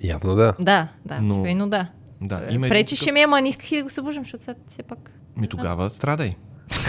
Явно 0.00 0.34
да. 0.34 0.54
да, 0.60 0.88
да, 1.04 1.20
Но- 1.20 1.44
но... 1.46 1.68
да. 1.68 1.86
Да, 2.20 2.46
Е, 2.48 2.54
има 2.54 2.68
Пречеше 2.68 3.00
такъв- 3.00 3.14
ми, 3.14 3.20
ама 3.20 3.40
не 3.40 3.48
исках 3.48 3.72
и 3.72 3.76
да 3.76 3.82
го 3.82 3.90
събуждам, 3.90 4.24
защото 4.24 4.44
сега 4.44 4.58
все 4.66 4.82
пак... 4.82 5.10
Ми 5.36 5.48
тогава 5.48 5.90
страдай. 5.90 6.34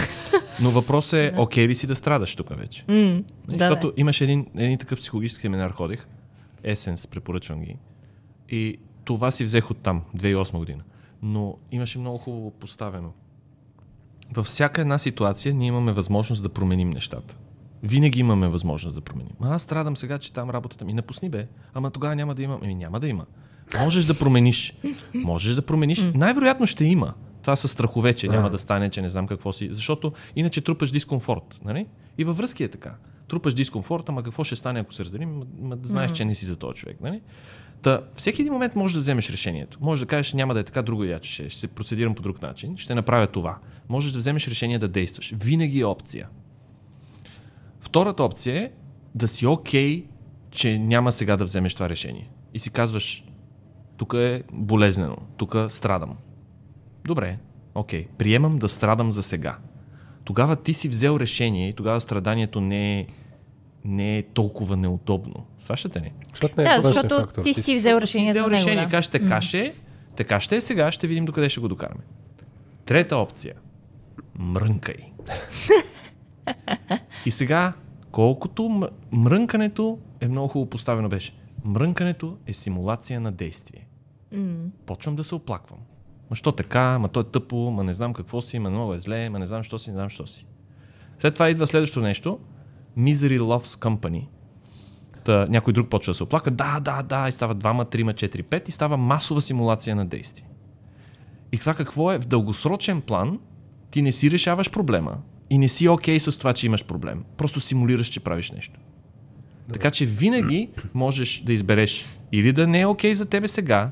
Но 0.62 0.70
въпросът 0.70 1.12
е, 1.14 1.32
окей 1.38 1.68
ли 1.68 1.74
си 1.74 1.86
да 1.86 1.94
страдаш 1.94 2.36
тук 2.36 2.48
вече? 2.50 2.84
Нали, 2.88 3.24
да, 3.46 3.52
Защото 3.58 3.86
да. 3.86 3.92
имаше 3.96 4.24
един, 4.24 4.46
един 4.56 4.78
такъв 4.78 4.98
психологически 4.98 5.42
семинар 5.42 5.70
ходих. 5.70 6.06
Есенс, 6.64 7.06
препоръчвам 7.06 7.62
ги. 7.62 7.76
И 8.48 8.76
това 9.04 9.30
си 9.30 9.44
взех 9.44 9.70
от 9.70 9.78
там, 9.78 10.02
2008 10.16 10.58
година. 10.58 10.82
Но 11.22 11.56
имаше 11.72 11.98
много 11.98 12.18
хубаво 12.18 12.50
поставено. 12.50 13.12
Във 14.32 14.46
всяка 14.46 14.80
една 14.80 14.98
ситуация 14.98 15.54
ние 15.54 15.68
имаме 15.68 15.92
възможност 15.92 16.42
да 16.42 16.48
променим 16.48 16.90
нещата. 16.90 17.36
Винаги 17.82 18.20
имаме 18.20 18.48
възможност 18.48 18.94
да 18.94 19.00
променим. 19.00 19.32
А 19.42 19.54
аз 19.54 19.62
страдам 19.62 19.96
сега, 19.96 20.18
че 20.18 20.32
там 20.32 20.50
работата 20.50 20.84
ми. 20.84 20.92
Напусни 20.92 21.28
бе. 21.28 21.46
Ама 21.74 21.90
тогава 21.90 22.16
няма 22.16 22.34
да 22.34 22.42
има. 22.42 22.58
Ами 22.62 22.74
няма 22.74 23.00
да 23.00 23.08
има. 23.08 23.26
Можеш 23.78 24.04
да 24.04 24.18
промениш. 24.18 24.74
Можеш 25.14 25.54
да 25.54 25.62
промениш. 25.62 26.06
Най-вероятно 26.14 26.66
ще 26.66 26.84
има. 26.84 27.14
Това 27.42 27.56
са 27.56 27.68
страхове, 27.68 28.12
че 28.12 28.28
няма 28.28 28.50
да 28.50 28.58
стане, 28.58 28.90
че 28.90 29.02
не 29.02 29.08
знам 29.08 29.26
какво 29.26 29.52
си. 29.52 29.68
Защото 29.70 30.12
иначе 30.36 30.60
трупаш 30.60 30.90
дискомфорт. 30.90 31.60
Нали? 31.64 31.86
И 32.18 32.24
във 32.24 32.36
връзки 32.36 32.64
е 32.64 32.68
така. 32.68 32.94
Трупаш 33.28 33.54
дискомфорт, 33.54 34.08
ама 34.08 34.22
какво 34.22 34.44
ще 34.44 34.56
стане, 34.56 34.80
ако 34.80 34.94
се 34.94 35.04
разделим? 35.04 35.30
Ма, 35.30 35.44
ма 35.60 35.76
да 35.76 35.88
знаеш, 35.88 36.12
че 36.12 36.24
не 36.24 36.34
си 36.34 36.44
за 36.44 36.56
този 36.56 36.80
човек. 36.80 36.96
Нали? 37.00 37.20
Та, 37.82 38.00
всеки 38.16 38.42
един 38.42 38.52
момент 38.52 38.74
можеш 38.74 38.94
да 38.94 39.00
вземеш 39.00 39.30
решението. 39.30 39.78
Може 39.80 40.04
да 40.04 40.08
кажеш, 40.08 40.32
няма 40.32 40.54
да 40.54 40.60
е 40.60 40.64
така, 40.64 40.82
друго 40.82 41.04
яче 41.04 41.30
ще, 41.30 41.44
е. 41.44 41.48
ще 41.48 41.60
се 41.60 41.66
процедирам 41.66 42.14
по 42.14 42.22
друг 42.22 42.42
начин, 42.42 42.76
ще 42.76 42.94
направя 42.94 43.26
това. 43.26 43.58
Можеш 43.88 44.12
да 44.12 44.18
вземеш 44.18 44.48
решение 44.48 44.78
да 44.78 44.88
действаш. 44.88 45.34
Винаги 45.36 45.80
е 45.80 45.84
опция. 45.84 46.28
Втората 47.80 48.22
опция 48.22 48.62
е 48.62 48.70
да 49.14 49.28
си 49.28 49.46
окей, 49.46 50.06
че 50.50 50.78
няма 50.78 51.12
сега 51.12 51.36
да 51.36 51.44
вземеш 51.44 51.74
това 51.74 51.88
решение. 51.88 52.30
И 52.54 52.58
си 52.58 52.70
казваш, 52.70 53.24
тук 53.96 54.14
е 54.14 54.42
болезнено, 54.52 55.16
тук 55.36 55.56
страдам. 55.68 56.16
Добре, 57.04 57.38
окей, 57.74 58.06
приемам 58.18 58.58
да 58.58 58.68
страдам 58.68 59.12
за 59.12 59.22
сега. 59.22 59.58
Тогава 60.24 60.56
ти 60.56 60.74
си 60.74 60.88
взел 60.88 61.16
решение 61.20 61.68
и 61.68 61.72
тогава 61.72 62.00
страданието 62.00 62.60
не 62.60 62.98
е, 63.00 63.06
не 63.84 64.18
е 64.18 64.22
толкова 64.22 64.76
неудобно. 64.76 65.46
Сващате 65.58 66.00
ли? 66.00 66.12
Защото 66.30 66.54
не 66.56 66.62
е 66.62 66.76
Да, 66.76 66.82
защото 66.82 67.20
фактор. 67.20 67.42
ти 67.42 67.54
си 67.54 67.76
взел 67.76 67.98
решение 68.00 68.32
си 68.32 68.38
взел 68.38 68.44
за 68.44 68.50
него. 68.50 68.60
решение, 68.60 68.84
да. 68.84 68.90
така 68.90 69.40
ще 69.42 69.58
е, 69.58 69.72
така 70.16 70.40
ще 70.40 70.56
е 70.56 70.60
сега, 70.60 70.90
ще 70.90 71.06
видим 71.06 71.24
докъде 71.24 71.48
ще 71.48 71.60
го 71.60 71.68
докараме. 71.68 72.00
Трета 72.84 73.16
опция. 73.16 73.54
Мрънкай. 74.38 74.96
И 77.26 77.30
сега, 77.30 77.72
колкото 78.10 78.88
мрънкането 79.12 79.98
е 80.20 80.28
много 80.28 80.48
хубаво 80.48 80.70
поставено 80.70 81.08
беше. 81.08 81.32
Мрънкането 81.64 82.36
е 82.46 82.52
симулация 82.52 83.20
на 83.20 83.32
действие. 83.32 83.85
М. 84.32 84.70
Почвам 84.86 85.16
да 85.16 85.24
се 85.24 85.34
оплаквам. 85.34 85.78
Ма 86.30 86.36
що 86.36 86.52
така, 86.52 86.98
ма 86.98 87.08
то 87.08 87.20
е 87.20 87.24
тъпо, 87.24 87.70
ма 87.70 87.84
не 87.84 87.94
знам 87.94 88.14
какво 88.14 88.40
си, 88.40 88.58
ма 88.58 88.70
много 88.70 88.94
е 88.94 89.00
зле, 89.00 89.30
ма 89.30 89.38
не 89.38 89.46
знам 89.46 89.62
що 89.62 89.78
си, 89.78 89.90
не 89.90 89.96
знам 89.96 90.10
що 90.10 90.26
си. 90.26 90.46
След 91.18 91.34
това 91.34 91.50
идва 91.50 91.66
следващото 91.66 92.00
нещо. 92.00 92.38
Misery 92.98 93.38
Loves 93.38 93.84
Company. 93.84 94.26
Та, 95.24 95.46
някой 95.48 95.72
друг 95.72 95.88
почва 95.88 96.10
да 96.10 96.14
се 96.14 96.22
оплака. 96.22 96.50
Да, 96.50 96.80
да, 96.80 97.02
да. 97.02 97.28
И 97.28 97.32
става 97.32 97.54
двама, 97.54 97.84
трима, 97.84 98.12
четири, 98.12 98.42
пет. 98.42 98.68
И 98.68 98.72
става 98.72 98.96
масова 98.96 99.42
симулация 99.42 99.96
на 99.96 100.06
действие. 100.06 100.48
И 101.52 101.58
това 101.58 101.74
какво 101.74 102.12
е? 102.12 102.18
В 102.18 102.26
дългосрочен 102.26 103.00
план 103.00 103.38
ти 103.90 104.02
не 104.02 104.12
си 104.12 104.30
решаваш 104.30 104.70
проблема 104.70 105.18
и 105.50 105.58
не 105.58 105.68
си 105.68 105.88
окей 105.88 106.18
okay 106.18 106.30
с 106.30 106.38
това, 106.38 106.52
че 106.52 106.66
имаш 106.66 106.84
проблем. 106.84 107.24
Просто 107.36 107.60
симулираш, 107.60 108.08
че 108.08 108.20
правиш 108.20 108.50
нещо. 108.50 108.80
Да. 109.68 109.72
Така 109.72 109.90
че 109.90 110.06
винаги 110.06 110.70
можеш 110.94 111.42
да 111.46 111.52
избереш 111.52 112.18
или 112.32 112.52
да 112.52 112.66
не 112.66 112.80
е 112.80 112.86
окей 112.86 113.12
okay 113.12 113.14
за 113.14 113.26
тебе 113.26 113.48
сега 113.48 113.90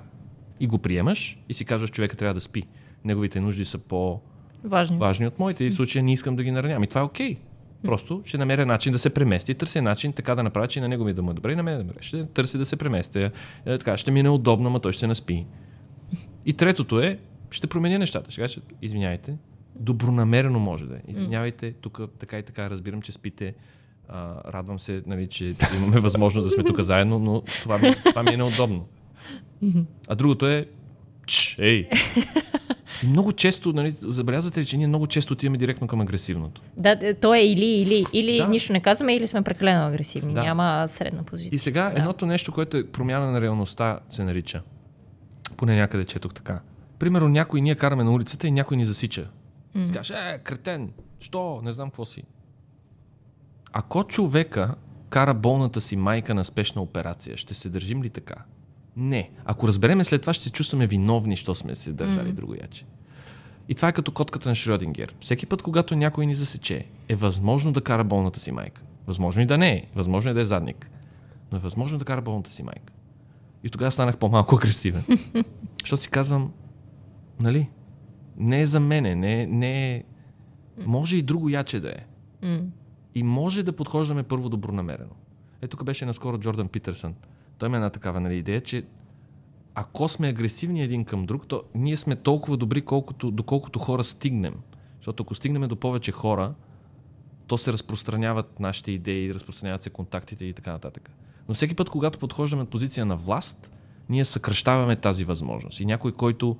и 0.61 0.67
го 0.67 0.79
приемаш 0.79 1.39
и 1.49 1.55
си 1.55 1.65
казваш, 1.65 1.91
човека 1.91 2.17
трябва 2.17 2.35
да 2.35 2.41
спи. 2.41 2.63
Неговите 3.05 3.41
нужди 3.41 3.65
са 3.65 3.79
по 3.79 4.21
важни, 4.65 4.97
важни 4.99 5.27
от 5.27 5.39
моите 5.39 5.65
и 5.65 5.71
в 5.71 5.75
случая 5.75 6.03
не 6.03 6.13
искам 6.13 6.37
да 6.37 6.43
ги 6.43 6.51
наранявам. 6.51 6.85
И 6.85 6.87
това 6.87 7.01
е 7.01 7.05
окей. 7.05 7.35
Okay. 7.35 7.39
Просто 7.85 8.23
ще 8.25 8.39
намеря 8.39 8.67
начин 8.67 8.93
да 8.93 8.99
се 8.99 9.11
премести, 9.11 9.55
търся 9.55 9.83
начин 9.83 10.13
така 10.13 10.35
да 10.35 10.43
направя, 10.43 10.69
че 10.69 10.81
на 10.81 10.89
него 10.89 11.05
ми 11.05 11.13
да 11.13 11.23
му 11.23 11.31
е 11.31 11.35
добре 11.35 11.53
и 11.53 11.57
на 11.57 11.63
мен 11.63 11.77
да 11.77 11.85
добре. 11.85 11.97
Ще 12.01 12.27
търси 12.27 12.59
да 12.59 12.65
се 12.65 12.77
преместя. 12.77 13.31
Е, 13.67 13.79
така, 13.79 13.97
ще 13.97 14.11
ми 14.11 14.21
е 14.21 14.23
неудобно, 14.23 14.71
но 14.71 14.79
той 14.79 14.93
ще 14.93 15.07
наспи. 15.07 15.47
И 16.47 16.53
третото 16.53 17.01
е, 17.01 17.19
ще 17.51 17.67
променя 17.67 17.99
нещата. 17.99 18.31
Ще 18.31 18.41
кажа, 18.41 18.61
извиняйте, 18.83 19.37
добронамерено 19.77 20.59
може 20.59 20.87
да 20.87 20.95
е. 20.95 21.01
Извинявайте, 21.09 21.73
тук 21.73 22.01
така 22.19 22.39
и 22.39 22.43
така 22.43 22.71
разбирам, 22.71 23.03
че 23.03 23.13
спите. 23.13 23.55
А, 24.09 24.53
радвам 24.53 24.79
се, 24.79 25.03
нали, 25.07 25.27
че 25.27 25.55
имаме 25.77 26.01
възможност 26.01 26.49
да 26.49 26.51
сме 26.51 26.65
тук 26.65 26.81
заедно, 26.81 27.19
но 27.19 27.41
това 27.41 27.79
ми, 27.79 27.95
това 28.05 28.23
ми 28.23 28.31
е 28.31 28.37
неудобно. 28.37 28.87
А 30.09 30.15
другото 30.15 30.47
е, 30.47 30.67
Чш, 31.27 31.59
ей, 31.59 31.89
и 33.03 33.07
много 33.07 33.33
често, 33.33 33.73
нали, 33.73 33.91
забелязвате 33.91 34.61
ли, 34.61 34.65
че 34.65 34.77
ние 34.77 34.87
много 34.87 35.07
често 35.07 35.33
отиваме 35.33 35.59
директно 35.59 35.87
към 35.87 36.01
агресивното. 36.01 36.63
Да, 36.77 37.15
то 37.15 37.35
е 37.35 37.41
или, 37.41 37.65
или, 37.65 38.05
или 38.13 38.39
да. 38.39 38.49
нищо 38.49 38.73
не 38.73 38.81
казваме, 38.81 39.15
или 39.15 39.27
сме 39.27 39.43
прекалено 39.43 39.87
агресивни. 39.87 40.35
Да. 40.35 40.43
Няма 40.43 40.85
средна 40.89 41.23
позиция. 41.23 41.57
И 41.57 41.59
сега 41.59 41.91
да. 41.91 41.99
едното 41.99 42.27
нещо, 42.27 42.53
което 42.53 42.77
е 42.77 42.87
промяна 42.87 43.33
на 43.33 43.41
реалността, 43.41 44.01
се 44.11 44.25
нарича. 44.25 44.63
Поне 45.57 45.77
някъде 45.77 46.05
четох 46.05 46.35
така. 46.35 46.61
Примерно 46.99 47.29
някой 47.29 47.61
ние 47.61 47.75
караме 47.75 48.05
на 48.05 48.13
улицата 48.13 48.47
и 48.47 48.51
някой 48.51 48.77
ни 48.77 48.85
засича. 48.85 49.29
Mm. 49.77 49.87
Скаже, 49.87 50.15
е, 50.15 50.39
кретен, 50.39 50.93
що? 51.21 51.61
Не 51.65 51.73
знам 51.73 51.91
какво 51.91 52.05
си. 52.05 52.23
Ако 53.73 54.05
човека 54.05 54.75
кара 55.09 55.35
болната 55.35 55.81
си 55.81 55.97
майка 55.97 56.35
на 56.35 56.45
спешна 56.45 56.83
операция, 56.83 57.37
ще 57.37 57.55
се 57.55 57.69
държим 57.69 58.03
ли 58.03 58.11
така? 58.11 58.35
Не. 58.97 59.31
Ако 59.45 59.69
разбереме 59.69 60.05
след 60.05 60.21
това, 60.21 60.33
ще 60.33 60.45
се 60.45 60.51
чувстваме 60.51 60.87
виновни, 60.87 61.37
що 61.37 61.55
сме 61.55 61.77
се 61.77 61.93
държали 61.93 62.31
mm. 62.31 62.35
другояче. 62.35 62.85
И 63.69 63.75
това 63.75 63.89
е 63.89 63.93
като 63.93 64.13
котката 64.13 64.49
на 64.49 64.55
Шрёдингер. 64.55 65.11
Всеки 65.21 65.47
път, 65.47 65.63
когато 65.63 65.97
някой 65.97 66.27
ни 66.27 66.35
засече, 66.35 66.87
е 67.09 67.15
възможно 67.15 67.73
да 67.73 67.81
кара 67.81 68.05
болната 68.05 68.41
си 68.41 68.53
майка. 68.53 68.83
Възможно 69.07 69.43
и 69.43 69.47
да 69.47 69.59
не 69.59 69.73
е. 69.73 69.87
Възможно 69.95 70.31
е 70.31 70.35
да 70.35 70.41
е 70.41 70.45
задник. 70.45 70.91
Но 71.53 71.59
е 71.59 71.61
възможно 71.61 71.99
да 71.99 72.05
кара 72.05 72.23
болната 72.23 72.51
си 72.51 72.63
майка. 72.63 72.93
И 73.65 73.71
тогава 73.71 73.91
станах 73.91 74.19
по-малко 74.19 74.57
агресивен. 74.63 75.05
Защото 75.83 76.03
си 76.03 76.11
казвам, 76.11 76.53
нали, 77.41 77.69
не 78.37 78.61
е 78.61 78.67
за 78.67 78.81
мене, 78.81 79.15
не, 79.15 79.47
не 79.47 79.95
е... 79.95 80.03
Може 80.87 81.17
и 81.17 81.23
друго 81.23 81.49
яче 81.49 81.81
да 81.81 81.89
е. 81.89 82.05
Mm. 82.43 82.65
И 83.15 83.23
може 83.23 83.63
да 83.63 83.73
подхождаме 83.73 84.23
първо 84.23 84.49
добронамерено. 84.49 85.15
Ето 85.63 85.77
тук 85.77 85.87
беше 85.87 86.07
наскоро 86.07 86.39
Джордан 86.39 86.69
Питърсън. 86.69 87.15
Той 87.59 87.67
има 87.67 87.77
една 87.77 87.91
такава 87.91 88.21
нали, 88.21 88.37
идея, 88.37 88.61
че 88.61 88.85
ако 89.75 90.09
сме 90.09 90.29
агресивни 90.29 90.83
един 90.83 91.05
към 91.05 91.27
друг, 91.27 91.47
то 91.49 91.63
ние 91.75 91.97
сме 91.97 92.17
толкова 92.17 92.57
добри, 92.57 92.83
колкото, 92.83 93.31
доколкото 93.31 93.79
хора 93.79 94.05
стигнем. 94.05 94.55
Защото 94.97 95.23
ако 95.23 95.35
стигнем 95.35 95.69
до 95.69 95.77
повече 95.77 96.13
хора, 96.13 96.55
то 97.47 97.59
се 97.59 97.73
разпространяват 97.73 98.61
нашите 98.61 98.93
идеи, 98.93 99.35
разпространяват 99.35 99.83
се 99.83 99.91
контактите 99.91 100.45
и 100.45 100.53
така 100.53 100.73
нататък. 100.73 101.11
Но 101.49 101.55
всеки 101.55 101.75
път, 101.75 101.91
когато 101.91 102.19
подхождаме 102.19 102.63
от 102.63 102.71
позиция 102.71 103.07
на 103.07 103.17
власт, 103.17 103.71
ние 104.09 104.25
съкръщаваме 104.25 104.97
тази 104.97 105.25
възможност. 105.25 105.81
И 105.81 105.87
някой, 105.87 106.13
който 106.13 106.59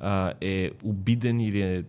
а, 0.00 0.32
е 0.40 0.70
обиден 0.84 1.40
или 1.40 1.62
е 1.62 1.84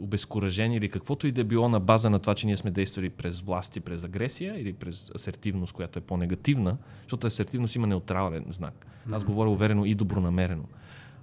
обезкуражен 0.00 0.72
или 0.72 0.88
каквото 0.88 1.26
и 1.26 1.32
да 1.32 1.40
е 1.40 1.44
било 1.44 1.68
на 1.68 1.80
база 1.80 2.10
на 2.10 2.18
това, 2.18 2.34
че 2.34 2.46
ние 2.46 2.56
сме 2.56 2.70
действали 2.70 3.10
през 3.10 3.40
власти, 3.40 3.80
през 3.80 4.04
агресия 4.04 4.60
или 4.60 4.72
през 4.72 5.10
асертивност, 5.14 5.72
която 5.72 5.98
е 5.98 6.02
по-негативна, 6.02 6.76
защото 7.02 7.26
асертивност 7.26 7.74
има 7.74 7.86
неутрален 7.86 8.44
знак. 8.48 8.86
Аз 9.12 9.24
говоря 9.24 9.50
уверено 9.50 9.84
и 9.84 9.94
добронамерено. 9.94 10.64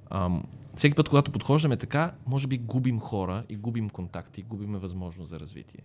Ам, 0.09 0.43
всеки 0.75 0.95
път, 0.95 1.09
когато 1.09 1.31
подхождаме 1.31 1.77
така, 1.77 2.11
може 2.25 2.47
би 2.47 2.57
губим 2.57 2.99
хора 2.99 3.43
и 3.49 3.55
губим 3.55 3.89
контакти, 3.89 4.43
губиме 4.43 4.77
възможност 4.77 5.29
за 5.29 5.39
развитие. 5.39 5.81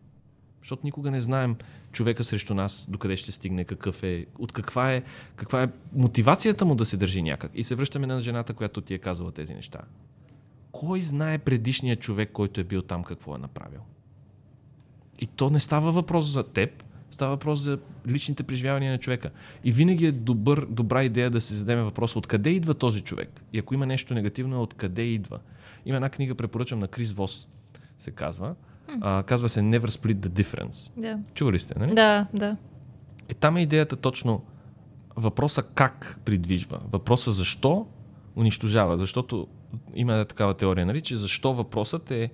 Защото 0.62 0.82
никога 0.85 1.10
не 1.10 1.20
знаем 1.20 1.56
човека 1.93 2.24
срещу 2.24 2.55
нас 2.55 2.86
докъде 2.90 3.16
ще 3.16 3.32
стигне, 3.32 3.65
какъв 3.65 4.02
е, 4.02 4.27
от 4.39 4.52
каква 4.52 4.93
е, 4.93 5.02
каква 5.36 5.62
е 5.62 5.69
мотивацията 5.93 6.65
му 6.65 6.74
да 6.74 6.85
се 6.85 6.97
държи 6.97 7.23
някак. 7.23 7.51
И 7.55 7.62
се 7.62 7.74
връщаме 7.74 8.06
на 8.06 8.20
жената, 8.20 8.55
която 8.55 8.81
ти 8.81 8.94
е 8.94 8.98
казала 8.98 9.32
тези 9.32 9.55
неща 9.55 9.81
кой 10.73 11.01
знае 11.01 11.39
предишният 11.39 12.01
човек, 12.01 12.31
който 12.32 12.61
е 12.61 12.65
бил 12.65 12.82
там, 12.82 13.05
какво 13.05 13.35
е 13.35 13.39
направил? 13.39 13.81
И 15.19 15.27
то 15.27 15.51
не 15.51 15.61
става 15.61 15.93
въпрос 15.93 16.27
за 16.27 16.43
теб, 16.43 16.85
става 17.11 17.31
въпрос 17.31 17.59
за 17.59 17.78
личните 18.09 18.43
преживявания 18.43 18.93
на 18.93 18.99
човека. 18.99 19.31
И 19.65 19.73
винаги 19.73 20.07
е 20.07 20.12
добър, 20.12 20.66
добра 20.66 21.05
идея 21.05 21.31
да 21.31 21.40
се 21.40 21.55
задеме 21.55 21.82
въпрос 21.82 22.16
откъде 22.16 22.51
идва 22.51 22.74
този 22.74 23.01
човек. 23.01 23.40
И 23.53 23.59
ако 23.59 23.74
има 23.74 23.86
нещо 23.86 24.15
негативно, 24.15 24.57
е 24.57 24.59
откъде 24.59 25.03
идва. 25.03 25.39
Има 25.86 25.97
една 25.97 26.09
книга, 26.11 26.35
препоръчвам 26.35 26.78
на 26.78 26.89
Крис 26.89 27.12
Вос, 27.12 27.49
се 27.99 28.11
казва. 28.11 28.55
А, 29.01 29.23
казва 29.23 29.49
се 29.49 29.61
Never 29.61 29.86
Split 29.86 30.15
the 30.15 30.28
Difference. 30.28 30.93
Да. 30.97 31.19
Чували 31.35 31.59
сте, 31.59 31.78
нали? 31.78 31.95
Да, 31.95 32.27
да. 32.35 32.57
Е, 33.28 33.35
там 33.35 33.57
е 33.57 33.62
идеята 33.62 33.97
точно 33.97 34.45
въпроса 35.16 35.62
как 35.62 36.20
придвижва, 36.24 36.81
въпроса 36.90 37.32
защо 37.32 37.86
унищожава. 38.36 38.99
Защото 38.99 39.49
има 39.95 40.24
такава 40.24 40.55
теория, 40.55 40.86
нали, 40.86 41.01
че 41.01 41.16
защо 41.16 41.55
въпросът 41.55 42.11
е 42.11 42.31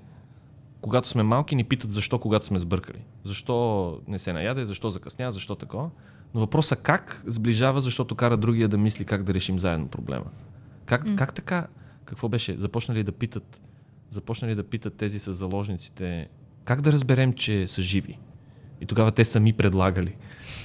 когато 0.85 1.09
сме 1.09 1.23
малки, 1.23 1.57
ни 1.57 1.65
питат 1.65 1.93
защо, 1.93 2.19
когато 2.19 2.47
сме 2.47 2.59
сбъркали. 2.59 2.99
Защо 3.25 3.99
не 4.09 4.19
се 4.19 4.33
наяде, 4.33 4.65
защо 4.65 4.91
закъсня, 4.91 5.33
защо 5.33 5.55
такова. 5.55 5.91
Но 6.35 6.41
въпросът 6.41 6.83
как 6.83 7.23
сближава, 7.27 7.81
защото 7.81 8.15
кара 8.15 8.37
другия 8.37 8.69
да 8.69 8.79
мисли 8.79 9.05
как 9.05 9.23
да 9.23 9.35
решим 9.35 9.59
заедно 9.59 9.89
проблема. 9.89 10.25
Как, 10.87 11.07
mm. 11.07 11.17
как 11.17 11.35
така, 11.35 11.67
какво 12.05 12.29
беше? 12.29 12.57
Започнали 12.59 13.03
да 13.03 13.13
питат, 13.13 13.63
започнали 14.11 14.55
да 14.55 14.65
питат 14.65 14.95
тези 14.97 15.19
с 15.19 15.33
заложниците, 15.33 16.29
как 16.65 16.81
да 16.81 16.93
разберем, 16.93 17.33
че 17.33 17.67
са 17.67 17.83
живи? 17.83 18.19
И 18.81 18.87
тогава 18.87 19.11
те 19.11 19.25
сами 19.25 19.53
предлагали. 19.53 20.17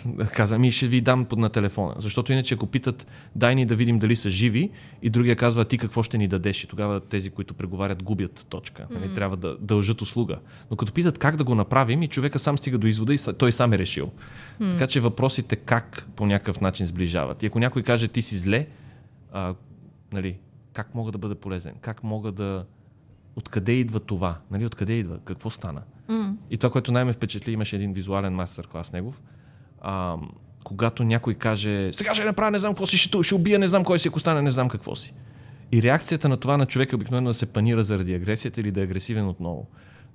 Каза, 0.36 0.60
ми 0.60 0.72
ще 0.72 0.88
ви 0.88 1.02
дам 1.02 1.28
на 1.38 1.50
телефона. 1.50 1.94
Защото 1.98 2.34
иначе 2.34 2.54
ако 2.54 2.68
питат, 2.68 3.08
дай 3.36 3.56
ни 3.56 3.66
да 3.66 3.76
видим 3.76 4.00
дали 4.00 4.16
са 4.16 4.30
живи, 4.30 4.72
и 5.02 5.10
другия 5.10 5.36
казва, 5.36 5.66
ти 5.66 5.78
какво 5.78 6.04
ще 6.04 6.18
ни 6.18 6.28
дадеш? 6.28 6.64
И 6.64 6.68
тогава 6.68 7.00
тези, 7.00 7.30
които 7.30 7.54
преговарят, 7.54 8.04
губят 8.04 8.46
точка. 8.50 8.88
Mm-hmm. 8.92 9.16
Трябва 9.16 9.38
да 9.38 9.58
дължат 9.58 10.02
услуга. 10.02 10.40
Но 10.72 10.78
като 10.78 10.94
питат 10.94 11.18
как 11.18 11.36
да 11.36 11.44
го 11.44 11.56
направим, 11.56 12.04
и 12.04 12.08
човека 12.08 12.40
сам 12.40 12.58
стига 12.58 12.78
до 12.78 12.88
извода 12.88 13.14
и 13.14 13.18
той 13.38 13.52
сам 13.52 13.74
е 13.74 13.78
решил. 13.78 14.12
Mm-hmm. 14.12 14.72
Така 14.72 14.88
че 14.88 15.00
въпросите 15.00 15.56
как 15.56 16.08
по 16.16 16.26
някакъв 16.26 16.62
начин 16.62 16.86
сближават. 16.86 17.44
И 17.44 17.46
ако 17.46 17.60
някой 17.60 17.84
каже, 17.84 18.08
ти 18.08 18.22
си 18.22 18.38
зле, 18.38 18.68
а, 19.32 19.56
нали, 20.14 20.38
как 20.74 20.96
мога 20.96 21.12
да 21.12 21.18
бъда 21.18 21.36
полезен? 21.36 21.74
Как 21.82 22.04
мога 22.04 22.32
да... 22.32 22.66
Откъде 23.36 23.72
идва 23.72 24.00
това? 24.00 24.38
Нали, 24.52 24.66
откъде 24.66 24.94
идва? 24.94 25.20
Какво 25.26 25.50
стана? 25.50 25.82
Mm. 26.10 26.36
И 26.50 26.58
това, 26.58 26.72
което 26.72 26.92
най-ме 26.92 27.14
впечатли, 27.14 27.52
имаше 27.52 27.76
един 27.76 27.94
визуален 27.94 28.34
мастер-клас 28.36 28.94
негов. 28.94 29.22
А, 29.82 30.18
когато 30.64 31.04
някой 31.04 31.34
каже, 31.34 31.90
сега 31.94 32.14
ще 32.14 32.26
направя, 32.26 32.52
не 32.52 32.60
знам 32.60 32.74
какво 32.74 32.86
си, 32.86 32.98
ще, 32.98 33.24
ще 33.24 33.36
убия, 33.36 33.60
не 33.60 33.68
знам 33.68 33.84
кой 33.84 34.00
си, 34.00 34.08
ако 34.08 34.20
стане, 34.20 34.42
не 34.42 34.52
знам 34.52 34.70
какво 34.70 34.96
си. 34.96 35.14
И 35.72 35.84
реакцията 35.84 36.30
на 36.30 36.38
това 36.38 36.58
на 36.58 36.66
човека 36.66 36.96
обикновено 36.96 37.30
да 37.30 37.34
се 37.34 37.54
панира 37.54 37.84
заради 37.84 38.14
агресията 38.14 38.62
или 38.62 38.72
да 38.72 38.82
е 38.82 38.84
агресивен 38.84 39.28
отново. 39.28 39.68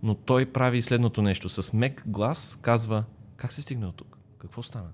Но 0.03 0.15
той 0.15 0.47
прави 0.47 0.83
следното 0.83 1.23
нещо. 1.23 1.49
С 1.49 1.73
мек 1.73 2.03
глас 2.07 2.59
казва, 2.63 3.05
как 3.37 3.53
се 3.53 3.63
стигна 3.63 3.89
от 3.89 3.97
тук? 3.97 4.19
Какво 4.39 4.63
стана? 4.63 4.89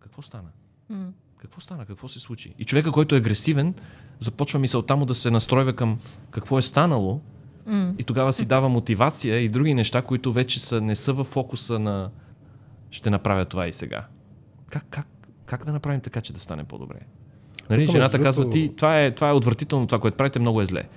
Какво 0.00 0.22
стана? 0.22 0.48
Mm. 0.92 1.10
Какво 1.38 1.60
стана? 1.60 1.86
Какво 1.86 2.08
се 2.08 2.20
случи? 2.20 2.54
И 2.58 2.64
човека, 2.64 2.92
който 2.92 3.14
е 3.14 3.18
агресивен, 3.18 3.74
започва 4.18 4.58
мисълта 4.58 4.96
му 4.96 5.06
да 5.06 5.14
се 5.14 5.30
настройва 5.30 5.72
към 5.72 5.98
какво 6.30 6.58
е 6.58 6.62
станало 6.62 7.20
Mm. 7.66 7.94
И 7.98 8.04
тогава 8.04 8.32
си 8.32 8.44
дава 8.44 8.68
мотивация 8.68 9.38
и 9.40 9.48
други 9.48 9.74
неща, 9.74 10.02
които 10.02 10.32
вече 10.32 10.60
са, 10.60 10.80
не 10.80 10.94
са 10.94 11.12
в 11.12 11.24
фокуса 11.24 11.78
на 11.78 12.10
ще 12.94 13.10
направя 13.10 13.44
това 13.44 13.66
и 13.66 13.72
сега. 13.72 14.06
Как, 14.68 14.86
как, 14.90 15.06
как 15.46 15.64
да 15.64 15.72
направим 15.72 16.00
така, 16.00 16.20
че 16.20 16.32
да 16.32 16.40
стане 16.40 16.64
по-добре? 16.64 16.98
Нали, 17.70 17.86
жената 17.86 18.22
казва, 18.22 18.50
ти, 18.50 18.72
това 18.76 19.00
е, 19.00 19.14
това 19.14 19.28
е 19.28 19.32
отвратително, 19.32 19.86
това, 19.86 20.00
което 20.00 20.16
правите, 20.16 20.38
много 20.38 20.60
е 20.60 20.64
зле. 20.64 20.88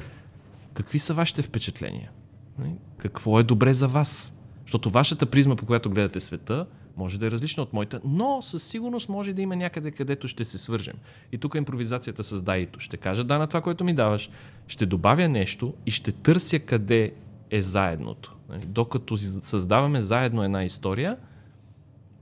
Какви 0.73 0.99
са 0.99 1.13
вашите 1.13 1.41
впечатления? 1.41 2.11
Нали? 2.59 2.75
Какво 2.97 3.39
е 3.39 3.43
добре 3.43 3.73
за 3.73 3.87
вас? 3.87 4.37
Защото 4.61 4.89
вашата 4.89 5.25
призма, 5.25 5.55
по 5.55 5.65
която 5.65 5.89
гледате 5.89 6.19
света, 6.19 6.65
може 6.97 7.19
да 7.19 7.25
е 7.25 7.31
различна 7.31 7.63
от 7.63 7.73
моята, 7.73 8.01
но 8.05 8.41
със 8.41 8.63
сигурност 8.63 9.09
може 9.09 9.33
да 9.33 9.41
има 9.41 9.55
някъде, 9.55 9.91
където 9.91 10.27
ще 10.27 10.45
се 10.45 10.57
свържем. 10.57 10.95
И 11.31 11.37
тук 11.37 11.55
импровизацията 11.55 12.23
с 12.23 12.41
даито. 12.41 12.79
Ще 12.79 12.97
кажа 12.97 13.23
да 13.23 13.37
на 13.37 13.47
това, 13.47 13.61
което 13.61 13.83
ми 13.83 13.93
даваш, 13.93 14.29
ще 14.67 14.85
добавя 14.85 15.29
нещо 15.29 15.73
и 15.85 15.91
ще 15.91 16.11
търся 16.11 16.59
къде 16.59 17.13
е 17.51 17.61
заедното. 17.61 18.35
Нали, 18.49 18.65
докато 18.65 19.17
създаваме 19.17 20.01
заедно 20.01 20.43
една 20.43 20.63
история, 20.63 21.17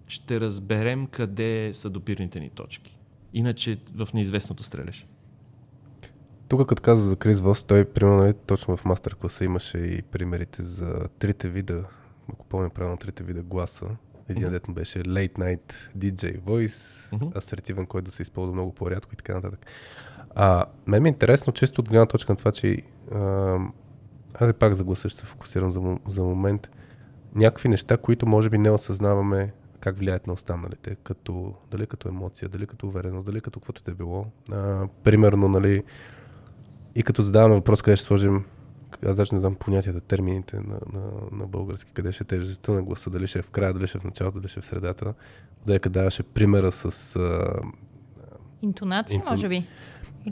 ще 0.07 0.39
разберем 0.39 1.07
къде 1.07 1.71
са 1.73 1.89
допирните 1.89 2.39
ни 2.39 2.49
точки. 2.49 2.97
Иначе 3.33 3.79
в 3.95 4.07
неизвестното 4.13 4.63
стреляш. 4.63 5.07
тук 6.47 6.69
като 6.69 6.81
каза 6.81 7.09
за 7.09 7.15
Крис 7.15 7.39
Вос, 7.39 7.63
той 7.63 7.85
примерно 7.85 8.17
нали, 8.17 8.33
точно 8.47 8.77
в 8.77 8.85
мастер 8.85 9.15
класа 9.15 9.45
имаше 9.45 9.77
и 9.77 10.01
примерите 10.01 10.63
за 10.63 11.09
трите 11.19 11.49
вида, 11.49 11.83
ако 12.33 12.45
помня 12.45 12.69
правилно, 12.69 12.97
трите 12.97 13.23
вида 13.23 13.41
гласа. 13.41 13.85
Един 14.29 14.43
mm-hmm. 14.43 14.49
дет 14.49 14.67
му 14.67 14.73
беше 14.73 14.99
Late 14.99 15.33
Night 15.33 15.73
DJ 15.97 16.41
Voice, 16.41 16.67
mm-hmm. 17.11 17.37
асертивен, 17.37 17.85
който 17.85 18.05
да 18.05 18.11
се 18.11 18.21
използва 18.21 18.53
много 18.53 18.71
по-рядко 18.71 19.13
и 19.13 19.17
така 19.17 19.33
нататък. 19.33 19.65
А, 20.35 20.65
мен 20.87 21.03
ми 21.03 21.09
е 21.09 21.11
интересно, 21.11 21.53
чисто 21.53 21.81
от 21.81 21.89
гледна 21.89 22.05
точка 22.05 22.31
на 22.31 22.37
това, 22.37 22.51
че 22.51 22.77
а, 23.11 23.59
Айде 24.39 24.53
пак 24.53 24.73
за 24.73 24.83
гласа 24.83 25.09
ще 25.09 25.19
се 25.19 25.25
фокусирам 25.25 25.71
за, 25.71 25.97
за 26.07 26.23
момент. 26.23 26.69
Някакви 27.35 27.69
неща, 27.69 27.97
които 27.97 28.27
може 28.27 28.49
би 28.49 28.57
не 28.57 28.71
осъзнаваме 28.71 29.53
как 29.85 29.97
влияят 29.97 30.27
на 30.27 30.33
останалите, 30.33 30.95
като, 31.03 31.53
дали 31.71 31.87
като 31.87 32.09
емоция, 32.09 32.49
дали 32.49 32.67
като 32.67 32.87
увереност, 32.87 33.25
дали 33.25 33.41
като 33.41 33.59
каквото 33.59 33.91
е 33.91 33.93
било. 33.93 34.25
А, 34.51 34.87
примерно, 35.03 35.47
нали, 35.47 35.83
и 36.95 37.03
като 37.03 37.21
задаваме 37.21 37.55
въпрос, 37.55 37.81
къде 37.81 37.97
ще 37.97 38.05
сложим, 38.05 38.45
аз 39.05 39.15
даже 39.15 39.35
не 39.35 39.41
знам 39.41 39.55
понятията, 39.55 40.01
термините 40.01 40.57
на, 40.57 40.79
на, 40.93 41.01
на 41.31 41.47
български, 41.47 41.91
къде 41.91 42.11
ще 42.11 42.23
е 42.23 42.27
тежестта 42.27 42.71
на 42.71 42.83
гласа, 42.83 43.09
дали 43.09 43.27
ще 43.27 43.39
е 43.39 43.41
в 43.41 43.49
края, 43.49 43.73
дали 43.73 43.87
ще 43.87 43.97
е 43.97 44.01
в 44.01 44.03
началото, 44.03 44.39
дали 44.39 44.49
ще 44.49 44.59
е 44.59 44.61
в 44.61 44.65
средата. 44.65 45.13
Отдека 45.61 45.89
даваше 45.89 46.23
примера 46.23 46.71
с... 46.71 47.15
А, 47.15 47.61
Интонация, 48.61 49.15
интон... 49.15 49.29
може 49.29 49.49
би. 49.49 49.67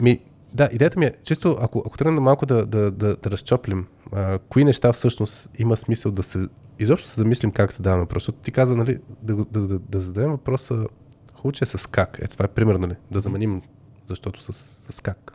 Ми, 0.00 0.20
да, 0.52 0.68
идеята 0.72 0.98
ми 0.98 1.06
е, 1.06 1.12
чисто 1.22 1.56
ако, 1.60 1.82
ако 1.86 1.98
тръгнем 1.98 2.22
малко 2.22 2.46
да, 2.46 2.66
да, 2.66 2.90
да, 2.90 3.16
да 3.16 3.30
разчоплим, 3.30 3.86
а, 4.12 4.38
кои 4.38 4.64
неща 4.64 4.92
всъщност 4.92 5.50
има 5.58 5.76
смисъл 5.76 6.12
да 6.12 6.22
се, 6.22 6.48
изобщо 6.78 7.08
се 7.08 7.20
замислим 7.20 7.50
как 7.50 7.72
се 7.72 7.82
даваме 7.82 8.02
въпрос. 8.02 8.22
Защото 8.22 8.38
ти 8.38 8.52
каза, 8.52 8.76
нали, 8.76 8.98
да, 9.22 9.36
да, 9.36 9.60
да, 9.60 9.78
да 9.78 10.00
зададем 10.00 10.30
въпроса, 10.30 10.86
хубаво, 11.34 11.52
че 11.52 11.64
е 11.64 11.66
с 11.66 11.90
как. 11.90 12.18
Е, 12.22 12.26
това 12.26 12.44
е 12.44 12.48
пример, 12.48 12.74
нали, 12.74 12.96
да 13.10 13.20
заменим, 13.20 13.62
защото 14.06 14.42
с, 14.42 14.52
с 14.90 15.00
как. 15.00 15.32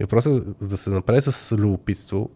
И 0.00 0.04
въпросът 0.04 0.46
е, 0.46 0.50
за 0.58 0.68
да 0.68 0.76
се 0.76 0.90
направи 0.90 1.20
с 1.20 1.56
любопитство, 1.56 2.30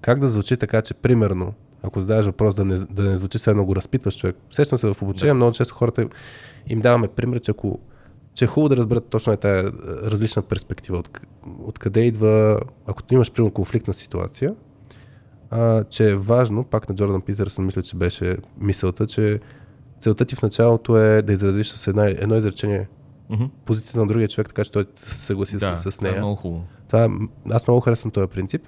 как 0.00 0.18
да 0.18 0.28
звучи 0.28 0.56
така, 0.56 0.82
че 0.82 0.94
примерно, 0.94 1.54
ако 1.82 2.00
задаваш 2.00 2.26
въпрос 2.26 2.54
да 2.54 2.64
не, 2.64 2.78
да 2.78 3.02
не 3.02 3.16
звучи 3.16 3.38
все 3.38 3.54
много 3.54 3.76
разпитваш 3.76 4.16
човек. 4.16 4.36
Сещам 4.50 4.78
се 4.78 4.94
в 4.94 5.02
обучение, 5.02 5.30
да. 5.30 5.34
много 5.34 5.52
често 5.52 5.74
хората 5.74 6.08
им 6.66 6.80
даваме 6.80 7.08
пример, 7.08 7.40
че 7.40 7.50
ако 7.50 7.78
че 8.34 8.44
е 8.44 8.48
хубаво 8.48 8.68
да 8.68 8.76
разберат 8.76 9.06
точно 9.06 9.32
е 9.32 9.36
тази 9.36 9.66
е, 9.66 9.70
различна 10.10 10.42
перспектива. 10.42 10.98
От, 10.98 11.20
откъде 11.58 12.00
идва, 12.00 12.60
ако 12.86 13.02
ти 13.02 13.14
имаш 13.14 13.32
примерно 13.32 13.54
конфликтна 13.54 13.94
ситуация, 13.94 14.54
а, 15.52 15.84
че 15.84 16.10
е 16.10 16.16
важно, 16.16 16.64
пак 16.64 16.88
на 16.88 16.94
Джордан 16.94 17.22
Питърсън 17.22 17.64
мисля, 17.64 17.82
че 17.82 17.96
беше 17.96 18.36
мисълта, 18.60 19.06
че 19.06 19.40
целта 20.00 20.24
ти 20.24 20.34
в 20.34 20.42
началото 20.42 20.98
е 20.98 21.22
да 21.22 21.32
изразиш 21.32 21.68
с 21.68 21.86
една, 21.86 22.06
едно 22.06 22.36
изречение 22.36 22.88
mm-hmm. 23.30 23.50
позицията 23.64 24.00
на 24.00 24.06
другия 24.06 24.28
човек, 24.28 24.48
така 24.48 24.64
че 24.64 24.72
той 24.72 24.86
се 24.94 25.14
съгласи 25.14 25.58
да, 25.58 25.76
с, 25.76 25.92
с 25.92 26.00
нея. 26.00 26.12
Да, 26.12 26.18
е 26.18 26.20
много 26.20 26.36
хубаво. 26.36 26.64
Това, 26.88 27.08
аз 27.50 27.66
много 27.66 27.80
харесвам 27.80 28.10
този 28.10 28.26
принцип. 28.26 28.66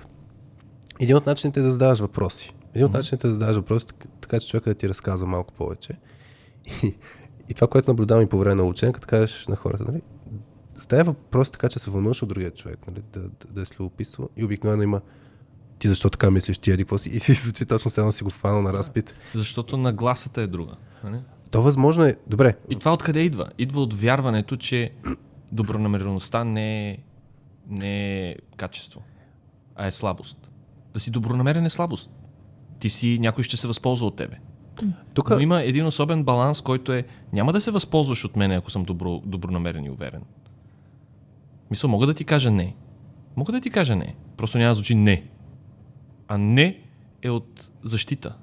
Един 1.00 1.16
от 1.16 1.26
начините 1.26 1.60
е 1.60 1.62
да 1.62 1.70
задаваш 1.70 1.98
въпроси. 1.98 2.54
Един 2.74 2.86
от 2.86 2.92
mm-hmm. 2.92 2.96
начините 2.96 3.26
е 3.26 3.28
да 3.28 3.32
задаваш 3.32 3.56
въпроси, 3.56 3.86
така 4.20 4.40
че 4.40 4.48
човека 4.48 4.70
да 4.70 4.74
ти 4.74 4.88
разказва 4.88 5.26
малко 5.26 5.54
повече. 5.54 5.92
И, 6.82 6.96
и 7.48 7.54
това, 7.54 7.68
което 7.68 7.90
наблюдавам 7.90 8.24
и 8.24 8.28
по 8.28 8.38
време 8.38 8.54
на 8.54 8.64
учение, 8.64 8.92
като 8.92 9.06
кажеш 9.06 9.46
на 9.46 9.56
хората, 9.56 9.84
нали, 9.84 10.02
става 10.76 11.04
въпрос 11.04 11.50
така, 11.50 11.68
че 11.68 11.78
се 11.78 11.90
вълнуваш 11.90 12.22
от 12.22 12.28
другия 12.28 12.50
човек, 12.50 12.78
нали, 12.86 13.02
да, 13.12 13.20
да, 13.20 13.28
да 13.50 13.60
е 13.60 13.64
любопитство. 13.80 14.28
И 14.36 14.44
обикновено 14.44 14.82
има 14.82 15.00
ти 15.84 15.88
защо 15.88 16.10
така 16.10 16.30
мислиш, 16.30 16.58
ти 16.58 16.70
еди 16.70 16.84
какво 16.84 16.98
си? 16.98 17.08
И 17.16 17.20
ти 17.20 17.32
звучи 17.32 17.66
точно 17.66 17.90
сега 17.90 18.12
си 18.12 18.24
го 18.24 18.30
фанал 18.30 18.62
на 18.62 18.72
разпит. 18.72 19.14
Защото 19.34 19.76
нагласата 19.76 20.42
е 20.42 20.46
друга. 20.46 20.72
Нали? 21.04 21.16
То 21.50 21.62
възможно 21.62 22.04
е. 22.04 22.14
Добре. 22.26 22.54
И 22.70 22.76
това 22.76 22.92
откъде 22.92 23.20
идва? 23.20 23.48
Идва 23.58 23.80
от 23.80 23.94
вярването, 23.94 24.56
че 24.56 24.92
добронамереността 25.52 26.44
не 26.44 26.90
е, 26.90 26.98
не 27.68 28.20
е 28.28 28.36
качество, 28.56 29.02
а 29.76 29.86
е 29.86 29.90
слабост. 29.90 30.50
Да 30.94 31.00
си 31.00 31.10
добронамерен 31.10 31.66
е 31.66 31.70
слабост. 31.70 32.10
Ти 32.78 32.90
си, 32.90 33.18
някой 33.20 33.44
ще 33.44 33.56
се 33.56 33.66
възползва 33.66 34.06
от 34.06 34.16
тебе. 34.16 34.36
Тука... 35.14 35.34
Но 35.34 35.40
има 35.40 35.62
един 35.62 35.86
особен 35.86 36.24
баланс, 36.24 36.60
който 36.60 36.92
е 36.92 37.04
няма 37.32 37.52
да 37.52 37.60
се 37.60 37.70
възползваш 37.70 38.24
от 38.24 38.36
мен, 38.36 38.52
ако 38.52 38.70
съм 38.70 38.82
добро, 38.82 39.22
добронамерен 39.24 39.84
и 39.84 39.90
уверен. 39.90 40.22
Мисля, 41.70 41.88
мога 41.88 42.06
да 42.06 42.14
ти 42.14 42.24
кажа 42.24 42.50
не. 42.50 42.74
Мога 43.36 43.52
да 43.52 43.60
ти 43.60 43.70
кажа 43.70 43.96
не. 43.96 44.14
Просто 44.36 44.58
няма 44.58 44.70
да 44.70 44.74
звучи 44.74 44.94
не. 44.94 45.33
А 46.28 46.38
не 46.38 46.80
е 47.22 47.30
от 47.30 47.70
защита. 47.84 48.34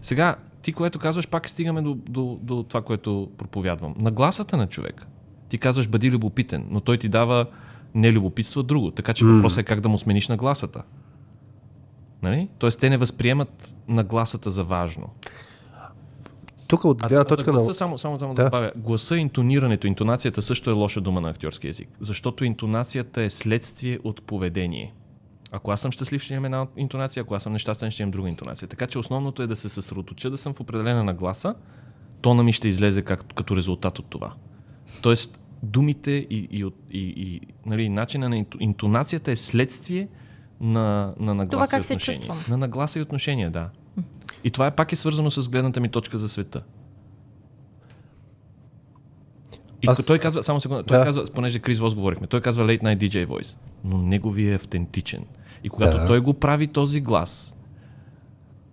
Сега, 0.00 0.36
ти, 0.62 0.72
което 0.72 0.98
казваш, 0.98 1.28
пак 1.28 1.48
стигаме 1.48 1.82
до, 1.82 1.94
до, 1.94 2.38
до 2.42 2.62
това, 2.62 2.82
което 2.82 3.30
проповядвам. 3.38 3.94
Нагласата 3.98 4.56
на 4.56 4.66
човек. 4.66 5.06
Ти 5.48 5.58
казваш, 5.58 5.88
бъди 5.88 6.10
любопитен, 6.10 6.66
но 6.70 6.80
той 6.80 6.98
ти 6.98 7.08
дава 7.08 7.46
не 7.94 8.12
любопитство, 8.12 8.60
а 8.60 8.62
друго. 8.62 8.90
Така 8.90 9.14
че 9.14 9.24
mm. 9.24 9.36
въпросът 9.36 9.58
е 9.58 9.62
как 9.62 9.80
да 9.80 9.88
му 9.88 9.98
смениш 9.98 10.28
нагласата. 10.28 10.82
Нали? 12.22 12.48
Тоест, 12.58 12.80
те 12.80 12.90
не 12.90 12.96
възприемат 12.96 13.76
нагласата 13.88 14.50
за 14.50 14.64
важно. 14.64 15.10
Тук 16.66 16.84
от 16.84 16.98
гледна 16.98 17.24
точка 17.24 17.52
на... 17.52 17.74
Само, 17.74 17.98
само, 17.98 18.18
само 18.18 18.34
да. 18.34 18.42
да 18.42 18.44
добавя. 18.44 18.72
Гласа, 18.76 19.16
интонирането, 19.16 19.86
интонацията 19.86 20.42
също 20.42 20.70
е 20.70 20.72
лоша 20.72 21.00
дума 21.00 21.20
на 21.20 21.30
актьорски 21.30 21.66
язик. 21.66 21.88
Защото 22.00 22.44
интонацията 22.44 23.22
е 23.22 23.30
следствие 23.30 23.98
от 24.04 24.22
поведение. 24.22 24.94
Ако 25.52 25.70
аз 25.70 25.80
съм 25.80 25.92
щастлив, 25.92 26.22
ще 26.22 26.34
имам 26.34 26.44
една 26.44 26.66
интонация, 26.76 27.20
ако 27.20 27.34
аз 27.34 27.42
съм 27.42 27.52
нещастен, 27.52 27.90
ще 27.90 28.02
имам 28.02 28.10
друга 28.10 28.28
интонация. 28.28 28.68
Така 28.68 28.86
че 28.86 28.98
основното 28.98 29.42
е 29.42 29.46
да 29.46 29.56
се 29.56 29.68
съсредоточа 29.68 30.30
да 30.30 30.36
съм 30.36 30.54
в 30.54 30.60
определена 30.60 31.04
нагласа, 31.04 31.54
тона 32.22 32.42
ми 32.42 32.52
ще 32.52 32.68
излезе 32.68 33.02
как, 33.02 33.34
като 33.34 33.56
резултат 33.56 33.98
от 33.98 34.06
това. 34.06 34.34
Тоест, 35.02 35.44
думите 35.62 36.10
и, 36.10 36.48
и, 36.50 36.70
и, 36.90 37.00
и 37.00 37.40
нали, 37.66 37.88
начина 37.88 38.28
на 38.28 38.44
интонацията 38.60 39.30
е 39.30 39.36
следствие 39.36 40.08
на, 40.60 41.14
на 41.20 41.34
нагласа 41.34 41.50
това 41.50 41.66
как 41.66 41.90
и 41.90 41.92
отношения. 41.92 42.22
Се 42.22 42.28
чувствам. 42.28 42.38
На 42.50 42.56
нагласа 42.56 42.98
и 42.98 43.02
отношения, 43.02 43.50
да. 43.50 43.70
И 44.44 44.50
това 44.50 44.66
е 44.66 44.70
пак 44.70 44.92
е 44.92 44.96
свързано 44.96 45.30
с 45.30 45.48
гледната 45.48 45.80
ми 45.80 45.88
точка 45.88 46.18
за 46.18 46.28
света. 46.28 46.62
И 49.86 49.90
Аз... 49.90 50.06
той 50.06 50.18
казва, 50.18 50.42
само 50.42 50.60
секунда, 50.60 50.82
той 50.82 50.98
да. 50.98 51.04
казва, 51.04 51.24
понеже 51.34 51.58
Крис 51.58 51.78
Вос 51.78 51.94
говорихме, 51.94 52.26
той 52.26 52.40
казва 52.40 52.64
Late 52.64 52.82
Night 52.82 53.08
DJ 53.08 53.26
Voice, 53.26 53.58
но 53.84 53.98
неговия 53.98 54.52
е 54.52 54.54
автентичен. 54.54 55.24
И 55.64 55.68
когато 55.68 55.98
да. 55.98 56.06
той 56.06 56.20
го 56.20 56.34
прави 56.34 56.66
този 56.66 57.00
глас, 57.00 57.56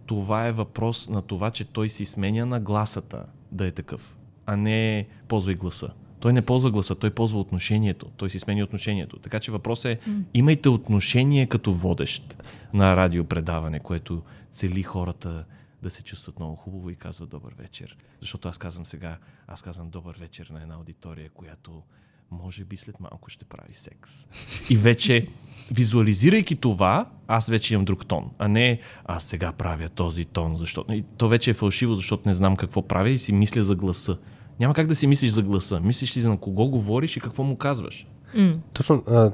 това 0.05 0.47
е 0.47 0.51
въпрос 0.51 1.09
на 1.09 1.21
това, 1.21 1.51
че 1.51 1.63
той 1.63 1.89
си 1.89 2.05
сменя 2.05 2.45
на 2.45 2.59
гласата 2.59 3.23
да 3.51 3.67
е 3.67 3.71
такъв, 3.71 4.17
а 4.45 4.55
не 4.55 5.07
ползвай 5.27 5.55
гласа. 5.55 5.89
Той 6.19 6.33
не 6.33 6.41
ползва 6.41 6.71
гласа, 6.71 6.95
той 6.95 7.09
ползва 7.09 7.39
отношението. 7.39 8.05
Той 8.17 8.29
си 8.29 8.39
смени 8.39 8.63
отношението. 8.63 9.19
Така 9.19 9.39
че 9.39 9.51
въпрос 9.51 9.85
е, 9.85 9.99
mm. 10.07 10.23
имайте 10.33 10.69
отношение 10.69 11.45
като 11.45 11.73
водещ 11.73 12.43
на 12.73 12.95
радиопредаване, 12.95 13.79
което 13.79 14.21
цели 14.51 14.83
хората 14.83 15.45
да 15.83 15.89
се 15.89 16.03
чувстват 16.03 16.39
много 16.39 16.55
хубаво 16.55 16.89
и 16.89 16.95
казват 16.95 17.29
добър 17.29 17.53
вечер. 17.57 17.97
Защото 18.19 18.47
аз 18.47 18.57
казвам 18.57 18.85
сега, 18.85 19.17
аз 19.47 19.61
казвам 19.61 19.89
добър 19.89 20.17
вечер 20.19 20.49
на 20.53 20.61
една 20.61 20.75
аудитория, 20.75 21.29
която 21.29 21.83
може 22.31 22.65
би 22.65 22.77
след 22.77 22.99
малко 22.99 23.29
ще 23.29 23.45
прави 23.45 23.73
секс. 23.73 24.27
И 24.69 24.77
вече, 24.77 25.27
визуализирайки 25.71 26.55
това, 26.55 27.09
аз 27.27 27.47
вече 27.47 27.73
имам 27.73 27.85
друг 27.85 28.05
тон, 28.05 28.31
а 28.37 28.47
не 28.47 28.79
аз 29.05 29.23
сега 29.23 29.51
правя 29.51 29.89
този 29.89 30.25
тон, 30.25 30.55
защото... 30.57 30.93
И 30.93 31.03
то 31.17 31.29
вече 31.29 31.51
е 31.51 31.53
фалшиво, 31.53 31.95
защото 31.95 32.29
не 32.29 32.33
знам 32.33 32.55
какво 32.55 32.87
правя 32.87 33.09
и 33.09 33.17
си 33.17 33.33
мисля 33.33 33.63
за 33.63 33.75
гласа. 33.75 34.17
Няма 34.59 34.73
как 34.73 34.87
да 34.87 34.95
си 34.95 35.07
мислиш 35.07 35.31
за 35.31 35.41
гласа. 35.43 35.79
Мислиш 35.79 36.11
си 36.11 36.21
за 36.21 36.29
на 36.29 36.37
кого 36.37 36.67
говориш 36.67 37.17
и 37.17 37.19
какво 37.19 37.43
му 37.43 37.57
казваш. 37.57 38.07
Mm. 38.35 38.57
Точно. 38.73 39.03
А, 39.07 39.31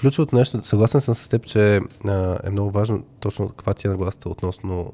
ключовото 0.00 0.36
нещо, 0.36 0.62
съгласен 0.62 1.00
съм 1.00 1.14
с 1.14 1.28
теб, 1.28 1.46
че 1.46 1.80
а, 2.04 2.38
е 2.44 2.50
много 2.50 2.70
важно 2.70 3.04
точно 3.20 3.48
каква 3.48 3.74
ти 3.74 3.86
е 3.86 3.90
нагласата 3.90 4.28
относно 4.28 4.92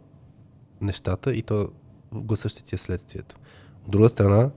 нещата 0.85 1.35
и 1.35 1.43
то 1.43 1.69
гласа 2.13 2.49
ти 2.49 2.75
е 2.75 2.79
следствието. 2.79 3.37
От 3.85 3.91
друга 3.91 4.09
страна, 4.09 4.51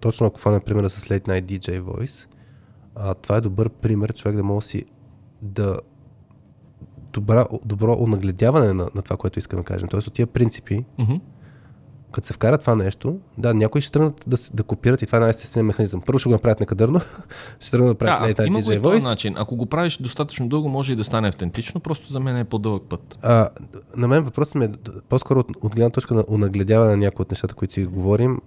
точно 0.00 0.26
ако 0.26 0.40
фана 0.40 0.60
примера 0.60 0.90
с 0.90 1.08
Late 1.08 1.28
Night 1.28 1.44
DJ 1.44 1.80
Voice, 1.80 2.28
а, 2.94 3.14
това 3.14 3.36
е 3.36 3.40
добър 3.40 3.68
пример 3.68 4.12
човек 4.12 4.36
да 4.36 4.44
може 4.44 4.66
си 4.66 4.84
да 5.42 5.78
добра, 7.12 7.46
добро 7.64 7.96
онагледяване 7.98 8.72
на, 8.72 8.88
на 8.94 9.02
това, 9.02 9.16
което 9.16 9.38
искаме 9.38 9.62
да 9.62 9.66
кажем. 9.66 9.88
Тоест 9.88 10.06
от 10.06 10.14
тия 10.14 10.26
принципи, 10.26 10.84
mm-hmm 10.98 11.20
като 12.14 12.26
се 12.26 12.32
вкара 12.32 12.58
това 12.58 12.74
нещо, 12.76 13.18
да, 13.38 13.54
някои 13.54 13.80
ще 13.80 13.92
тръгнат 13.92 14.24
да, 14.26 14.36
да 14.54 14.62
копират 14.62 15.02
и 15.02 15.06
това 15.06 15.18
е 15.18 15.20
най-естественият 15.20 15.66
механизъм. 15.66 16.00
Първо 16.00 16.18
ще 16.18 16.28
го 16.28 16.32
направят 16.32 16.60
некадърно, 16.60 17.00
ще 17.60 17.70
тръгнат 17.70 17.88
да 17.88 17.94
правят 17.94 18.36
да, 18.36 18.42
Night 18.42 18.62
DJ 18.62 18.80
Voice. 18.80 19.04
начин. 19.04 19.34
Ако 19.36 19.56
го 19.56 19.66
правиш 19.66 19.96
достатъчно 19.96 20.48
дълго, 20.48 20.68
може 20.68 20.92
и 20.92 20.96
да 20.96 21.04
стане 21.04 21.28
автентично, 21.28 21.80
просто 21.80 22.12
за 22.12 22.20
мен 22.20 22.36
е 22.36 22.44
по-дълъг 22.44 22.82
път. 22.88 23.18
А, 23.22 23.48
на 23.96 24.08
мен 24.08 24.24
въпросът 24.24 24.54
ми 24.54 24.64
е 24.64 24.68
по-скоро 25.08 25.40
от, 25.40 25.46
от 25.62 25.74
гледна 25.74 25.90
точка 25.90 26.14
на 26.14 26.24
онагледяване 26.28 26.90
на 26.90 26.96
някои 26.96 27.22
от 27.22 27.30
нещата, 27.30 27.54
които 27.54 27.72
си 27.72 27.84
говорим. 27.84 28.38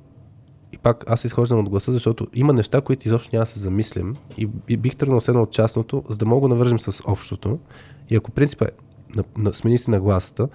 И 0.72 0.78
пак 0.78 1.04
аз 1.08 1.26
изхождам 1.26 1.60
от 1.60 1.70
гласа, 1.70 1.92
защото 1.92 2.28
има 2.34 2.54
неща, 2.54 2.82
които 2.82 3.08
изобщо 3.08 3.30
няма 3.34 3.42
да 3.42 3.52
се 3.52 3.60
замислим 3.60 4.16
и, 4.38 4.50
и 4.70 4.78
бих 4.78 4.96
тръгнал 4.96 5.22
с 5.22 5.28
едно 5.28 5.42
от 5.42 5.52
частното, 5.52 6.04
за 6.10 6.18
да 6.18 6.26
мога 6.26 6.48
да 6.48 6.56
навържим 6.56 6.80
с 6.80 7.02
общото. 7.08 7.60
И 8.10 8.16
ако 8.16 8.32
принципът 8.32 8.70
е 8.70 8.72
на, 9.16 9.24
на, 9.38 9.54
смени 9.54 9.78
си 9.78 9.92
на 9.92 10.00
гласата, 10.00 10.48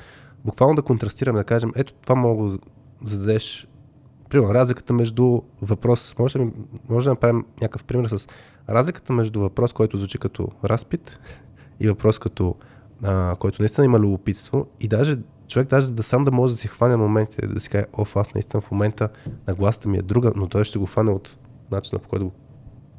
буквално 0.44 0.74
да 0.74 0.82
контрастираме, 0.82 1.39
да 1.39 1.44
кажем, 1.44 1.72
ето 1.76 1.93
това 1.93 2.14
мога 2.14 2.59
зададеш 3.05 3.66
примерно, 4.29 4.55
разликата 4.55 4.93
между 4.93 5.41
въпрос, 5.62 6.15
може 6.19 6.39
да, 6.39 6.51
може 6.89 7.05
да 7.05 7.11
направим 7.11 7.45
някакъв 7.61 7.85
пример 7.85 8.09
с 8.09 8.29
разликата 8.69 9.12
между 9.12 9.41
въпрос, 9.41 9.73
който 9.73 9.97
звучи 9.97 10.19
като 10.19 10.49
разпит 10.65 11.19
и 11.81 11.89
въпрос 11.89 12.19
като, 12.19 12.55
а, 13.03 13.37
който 13.37 13.62
наистина 13.62 13.85
има 13.85 13.99
любопитство 13.99 14.66
и 14.81 14.89
даже 14.89 15.19
човек 15.49 15.69
даже 15.69 15.93
да 15.93 16.03
сам 16.03 16.24
да 16.24 16.33
може 16.33 16.53
да 16.53 16.59
си 16.59 16.69
хване 16.69 16.97
моментите, 16.97 17.47
да 17.47 17.61
си 17.61 17.69
каже, 17.69 17.85
оф, 17.93 18.16
аз 18.16 18.35
наистина 18.35 18.61
в 18.61 18.70
момента 18.70 19.09
нагласата 19.47 19.89
ми 19.89 19.99
е 19.99 20.03
друга, 20.03 20.33
но 20.37 20.47
той 20.47 20.65
ще 20.65 20.79
го 20.79 20.87
хване 20.87 21.11
от 21.11 21.39
начина 21.70 21.99
по 21.99 22.09
който 22.09 22.24
го 22.24 22.33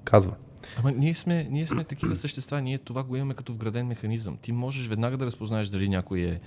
казва. 0.03 0.35
Ама 0.79 0.91
ние 0.91 1.13
сме, 1.13 1.47
ние 1.51 1.67
сме 1.67 1.83
такива 1.83 2.15
същества, 2.15 2.61
ние 2.61 2.77
това 2.77 3.03
го 3.03 3.15
имаме 3.15 3.33
като 3.33 3.53
вграден 3.53 3.87
механизъм. 3.87 4.37
Ти 4.41 4.51
можеш 4.51 4.87
веднага 4.87 5.17
да 5.17 5.25
разпознаеш 5.25 5.69
дали 5.69 5.89
някой 5.89 6.19
е... 6.19 6.39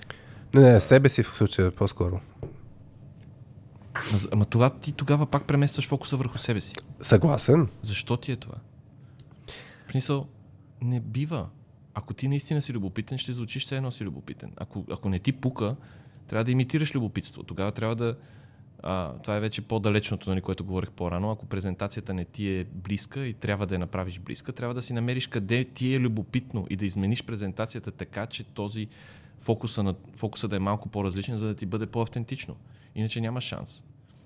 Не, 0.55 0.73
не, 0.73 0.81
себе 0.81 1.09
си 1.09 1.23
в 1.23 1.27
случая 1.27 1.71
по-скоро. 1.71 2.19
Ама, 4.09 4.19
ама 4.31 4.45
това 4.45 4.69
ти 4.69 4.91
тогава 4.91 5.25
пак 5.25 5.47
преместваш 5.47 5.87
фокуса 5.87 6.17
върху 6.17 6.37
себе 6.37 6.61
си. 6.61 6.75
Съгласен. 7.01 7.67
Защо 7.81 8.17
ти 8.17 8.31
е 8.31 8.35
това? 8.35 8.55
В 9.87 9.91
смисъл, 9.91 10.27
не 10.81 10.99
бива. 10.99 11.47
Ако 11.93 12.13
ти 12.13 12.27
наистина 12.27 12.61
си 12.61 12.73
любопитен, 12.73 13.17
ще 13.17 13.33
звучиш 13.33 13.65
все 13.65 13.77
едно 13.77 13.91
си 13.91 14.03
любопитен. 14.03 14.51
Ако, 14.57 14.85
ако 14.91 15.09
не 15.09 15.19
ти 15.19 15.31
пука, 15.31 15.75
трябва 16.27 16.43
да 16.43 16.51
имитираш 16.51 16.95
любопитство. 16.95 17.43
Тогава 17.43 17.71
трябва 17.71 17.95
да... 17.95 18.15
А, 18.83 19.13
това 19.13 19.35
е 19.35 19.39
вече 19.39 19.61
по-далечното, 19.61 20.29
нали, 20.29 20.41
което 20.41 20.65
говорих 20.65 20.91
по-рано. 20.91 21.31
Ако 21.31 21.45
презентацията 21.45 22.13
не 22.13 22.25
ти 22.25 22.49
е 22.49 22.63
близка 22.63 23.25
и 23.25 23.33
трябва 23.33 23.67
да 23.67 23.75
я 23.75 23.79
направиш 23.79 24.19
близка, 24.19 24.53
трябва 24.53 24.73
да 24.73 24.81
си 24.81 24.93
намериш 24.93 25.27
къде 25.27 25.65
ти 25.65 25.93
е 25.93 25.99
любопитно 25.99 26.67
и 26.69 26.75
да 26.75 26.85
измениш 26.85 27.23
презентацията 27.23 27.91
така, 27.91 28.25
че 28.25 28.43
този 28.43 28.87
фокуса, 29.41 29.83
на, 29.83 29.95
фокуса 30.15 30.47
да 30.47 30.55
е 30.55 30.59
малко 30.59 30.89
по-различен, 30.89 31.37
за 31.37 31.47
да 31.47 31.55
ти 31.55 31.65
бъде 31.65 31.85
по-автентично. 31.85 32.55
Иначе 32.95 33.21
няма 33.21 33.41
шанс. 33.41 33.83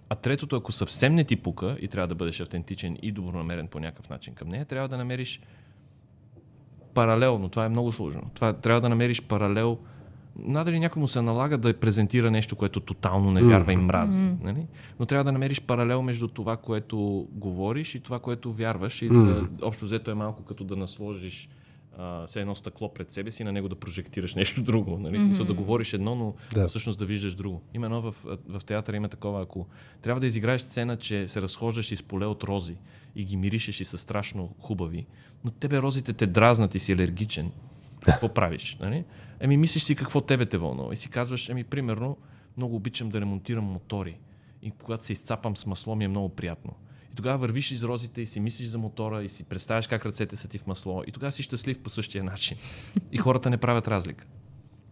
А 0.09 0.15
третото, 0.15 0.55
ако 0.55 0.71
съвсем 0.71 1.15
не 1.15 1.23
ти 1.23 1.35
пука 1.35 1.77
и 1.81 1.87
трябва 1.87 2.07
да 2.07 2.15
бъдеш 2.15 2.39
автентичен 2.39 2.97
и 3.01 3.11
добронамерен 3.11 3.67
по 3.67 3.79
някакъв 3.79 4.09
начин 4.09 4.33
към 4.33 4.49
нея, 4.49 4.65
трябва 4.65 4.87
да 4.87 4.97
намериш 4.97 5.41
паралел, 6.93 7.39
но 7.39 7.49
това 7.49 7.65
е 7.65 7.69
много 7.69 7.91
сложно. 7.91 8.21
Това, 8.33 8.53
трябва 8.53 8.81
да 8.81 8.89
намериш 8.89 9.21
паралел. 9.21 9.77
Надали 10.39 10.79
някой 10.79 10.99
му 10.99 11.07
се 11.07 11.21
налага 11.21 11.57
да 11.57 11.79
презентира 11.79 12.31
нещо, 12.31 12.55
което 12.55 12.79
тотално 12.79 13.31
не 13.31 13.43
вярва 13.43 13.73
и 13.73 13.77
мрази. 13.77 14.21
Mm-hmm. 14.21 14.43
Нали? 14.43 14.67
Но 14.99 15.05
трябва 15.05 15.23
да 15.23 15.31
намериш 15.31 15.61
паралел 15.61 16.01
между 16.01 16.27
това, 16.27 16.57
което 16.57 17.27
говориш 17.31 17.95
и 17.95 17.99
това, 17.99 18.19
което 18.19 18.53
вярваш. 18.53 19.01
И 19.01 19.09
mm-hmm. 19.09 19.47
да, 19.49 19.65
общо 19.65 19.85
взето 19.85 20.11
е 20.11 20.13
малко 20.13 20.43
като 20.43 20.63
да 20.63 20.75
насложиш 20.75 21.49
а, 21.97 22.27
все 22.27 22.41
едно 22.41 22.55
стъкло 22.55 22.93
пред 22.93 23.11
себе 23.11 23.31
си 23.31 23.41
и 23.41 23.45
на 23.45 23.51
него 23.51 23.69
да 23.69 23.75
прожектираш 23.75 24.35
нещо 24.35 24.61
друго. 24.63 24.97
Нали? 24.97 25.17
Mm-hmm. 25.17 25.25
Смисъл 25.25 25.45
да 25.45 25.53
говориш 25.53 25.93
едно, 25.93 26.15
но 26.15 26.33
да. 26.53 26.67
всъщност 26.67 26.99
да 26.99 27.05
виждаш 27.05 27.35
друго. 27.35 27.61
Именно 27.73 28.01
в, 28.01 28.15
в 28.47 28.61
театъра 28.65 28.97
има 28.97 29.09
такова, 29.09 29.41
ако 29.41 29.67
трябва 30.01 30.19
да 30.19 30.27
изиграеш 30.27 30.61
сцена, 30.61 30.97
че 30.97 31.27
се 31.27 31.41
разхождаш 31.41 31.91
из 31.91 32.03
поле 32.03 32.25
от 32.25 32.43
рози 32.43 32.77
и 33.15 33.25
ги 33.25 33.37
миришеш 33.37 33.81
и 33.81 33.85
са 33.85 33.97
страшно 33.97 34.55
хубави, 34.59 35.07
но 35.43 35.51
тебе 35.51 35.81
розите 35.81 36.13
те 36.13 36.27
дразнат 36.27 36.75
и 36.75 36.79
си 36.79 36.93
алергичен, 36.93 37.51
какво 38.05 38.29
правиш? 38.33 38.77
Нали? 38.81 39.05
Еми 39.39 39.57
мислиш 39.57 39.83
си 39.83 39.95
какво 39.95 40.21
тебе 40.21 40.45
те 40.45 40.57
вълнува 40.57 40.93
и 40.93 40.95
си 40.95 41.09
казваш, 41.09 41.49
еми 41.49 41.63
примерно, 41.63 42.17
много 42.57 42.75
обичам 42.75 43.09
да 43.09 43.21
ремонтирам 43.21 43.63
мотори 43.63 44.17
и 44.61 44.71
когато 44.71 45.05
се 45.05 45.13
изцапам 45.13 45.57
с 45.57 45.65
масло 45.65 45.95
ми 45.95 46.05
е 46.05 46.07
много 46.07 46.29
приятно. 46.29 46.73
И 47.11 47.15
тогава 47.15 47.37
вървиш 47.37 47.71
из 47.71 47.83
розите 47.83 48.21
и 48.21 48.25
си 48.25 48.39
мислиш 48.39 48.67
за 48.67 48.77
мотора 48.77 49.23
и 49.23 49.29
си 49.29 49.43
представяш 49.43 49.87
как 49.87 50.05
ръцете 50.05 50.35
са 50.35 50.47
ти 50.47 50.57
в 50.57 50.67
масло. 50.67 51.03
И 51.07 51.11
тогава 51.11 51.31
си 51.31 51.43
щастлив 51.43 51.79
по 51.79 51.89
същия 51.89 52.23
начин. 52.23 52.57
И 53.11 53.17
хората 53.17 53.49
не 53.49 53.57
правят 53.57 53.87
разлика. 53.87 54.25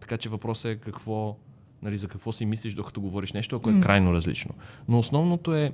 Така 0.00 0.16
че 0.16 0.28
въпросът 0.28 0.64
е 0.64 0.76
какво, 0.76 1.36
нали, 1.82 1.98
за 1.98 2.08
какво 2.08 2.32
си 2.32 2.46
мислиш, 2.46 2.74
докато 2.74 3.00
говориш 3.00 3.32
нещо, 3.32 3.56
ако 3.56 3.70
е 3.70 3.80
крайно 3.80 4.12
различно. 4.12 4.54
Но 4.88 4.98
основното 4.98 5.54
е, 5.54 5.72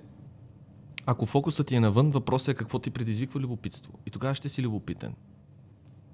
ако 1.06 1.26
фокусът 1.26 1.66
ти 1.66 1.74
е 1.74 1.80
навън, 1.80 2.10
въпросът 2.10 2.48
е 2.48 2.54
какво 2.54 2.78
ти 2.78 2.90
предизвиква 2.90 3.40
любопитство. 3.40 3.92
И 4.06 4.10
тогава 4.10 4.34
ще 4.34 4.48
си 4.48 4.62
любопитен. 4.62 5.14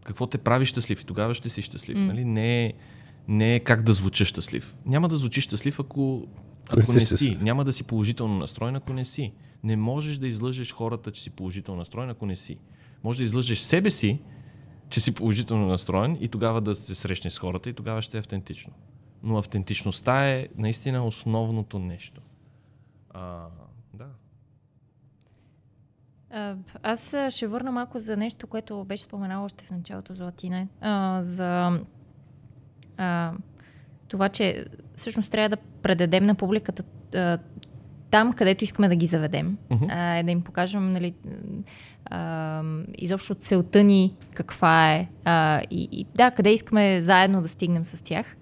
Какво 0.05 0.27
те 0.27 0.39
прави 0.39 0.67
щастлив 0.67 1.01
и 1.01 1.07
тогава 1.07 1.35
ще 1.35 1.49
си 1.49 1.63
щастлив. 1.63 1.99
Mm. 1.99 2.07
Нали? 2.07 2.25
Не, 2.25 2.65
е, 2.65 2.73
не 3.29 3.55
е 3.55 3.61
как 3.61 3.83
да 3.83 3.93
звучиш 3.93 4.29
щастлив. 4.29 4.77
Няма 4.87 5.09
да 5.09 5.17
звучиш 5.17 5.45
щастлив, 5.45 5.81
ако, 5.81 6.27
ако 6.71 6.93
не 6.93 7.01
си. 7.01 7.39
Няма 7.41 7.65
да 7.65 7.73
си 7.73 7.85
положително 7.85 8.39
настроен, 8.39 8.77
ако 8.77 8.93
не 8.93 9.05
си. 9.05 9.33
Не 9.65 9.77
можеш 9.77 10.19
да 10.19 10.27
излъжеш 10.27 10.75
хората, 10.75 11.11
че 11.11 11.23
си 11.23 11.31
положително 11.31 11.79
настроен, 11.79 12.11
ако 12.11 12.27
не 12.27 12.37
си. 12.37 12.59
Може 13.05 13.19
да 13.19 13.25
излъжеш 13.25 13.59
себе 13.59 13.91
си, 13.91 14.21
че 14.89 15.01
си 15.01 15.15
положително 15.15 15.67
настроен 15.67 16.19
и 16.21 16.29
тогава 16.29 16.61
да 16.61 16.75
се 16.75 16.95
срещнеш 16.95 17.33
с 17.33 17.39
хората 17.39 17.71
и 17.71 17.73
тогава 17.73 18.03
ще 18.03 18.17
е 18.17 18.21
автентично. 18.21 18.73
Но 19.23 19.37
автентичността 19.37 20.29
е 20.29 20.49
наистина 20.57 21.07
основното 21.07 21.79
нещо. 21.79 22.21
А, 23.11 23.47
да. 23.95 24.07
Аз 26.83 27.15
ще 27.31 27.47
върна 27.47 27.73
малко 27.73 27.99
за 27.99 28.17
нещо, 28.17 28.47
което 28.47 28.85
беше 28.85 29.03
споменало 29.03 29.45
още 29.45 29.65
в 29.65 29.71
началото 29.71 30.15
за 30.15 30.25
Латина. 30.25 30.69
А, 30.81 31.23
за 31.23 31.81
а, 32.97 33.33
това, 34.09 34.29
че 34.29 34.65
всъщност 34.97 35.31
трябва 35.31 35.49
да 35.49 35.57
предадем 35.57 36.27
на 36.27 36.35
публиката 36.35 36.83
а, 37.15 37.39
там, 38.13 38.33
където 38.33 38.65
искаме 38.65 38.89
да 38.89 38.97
ги 38.97 39.07
заведем. 39.07 39.59
Uh-huh. 39.71 39.87
А, 39.91 40.19
е 40.19 40.23
да 40.23 40.31
им 40.31 40.43
покажем 40.43 40.91
нали, 40.91 41.15
а, 42.05 42.63
изобщо 42.99 43.35
целта 43.35 43.85
ни 43.85 44.17
каква 44.35 44.93
е 44.93 45.09
а, 45.25 45.63
и, 45.71 45.89
и 45.93 46.07
да, 46.15 46.31
къде 46.31 46.53
искаме 46.53 47.01
заедно 47.01 47.43
да 47.43 47.49
стигнем 47.49 47.85
с 47.85 48.05
тях. 48.05 48.37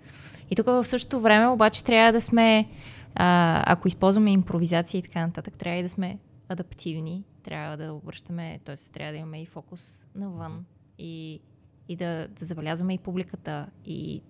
И 0.51 0.57
тук 0.57 0.67
в 0.67 0.85
същото 0.85 1.21
време 1.21 1.47
обаче 1.47 1.85
трябва 1.85 2.13
да 2.13 2.21
сме, 2.21 2.69
а, 3.15 3.63
ако 3.73 3.89
използваме 3.89 4.31
импровизация 4.31 4.99
и 4.99 5.03
така 5.03 5.27
нататък, 5.27 5.55
трябва 5.55 5.79
и 5.79 5.83
да 5.83 5.89
сме 5.89 6.19
адаптивни, 6.49 7.25
трябва 7.43 7.77
да 7.77 7.93
обръщаме, 7.93 8.61
т.е. 8.65 8.77
трябва 8.93 9.13
да 9.13 9.19
имаме 9.19 9.43
и 9.43 9.47
фокус 9.47 10.05
навън 10.15 10.65
и, 10.99 11.41
и 11.89 11.97
да, 11.97 12.29
да 12.29 12.45
забелязваме 12.45 12.95
и 12.95 12.99
публиката. 12.99 13.67
И 13.87 14.23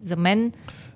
за 0.00 0.16
мен, 0.16 0.52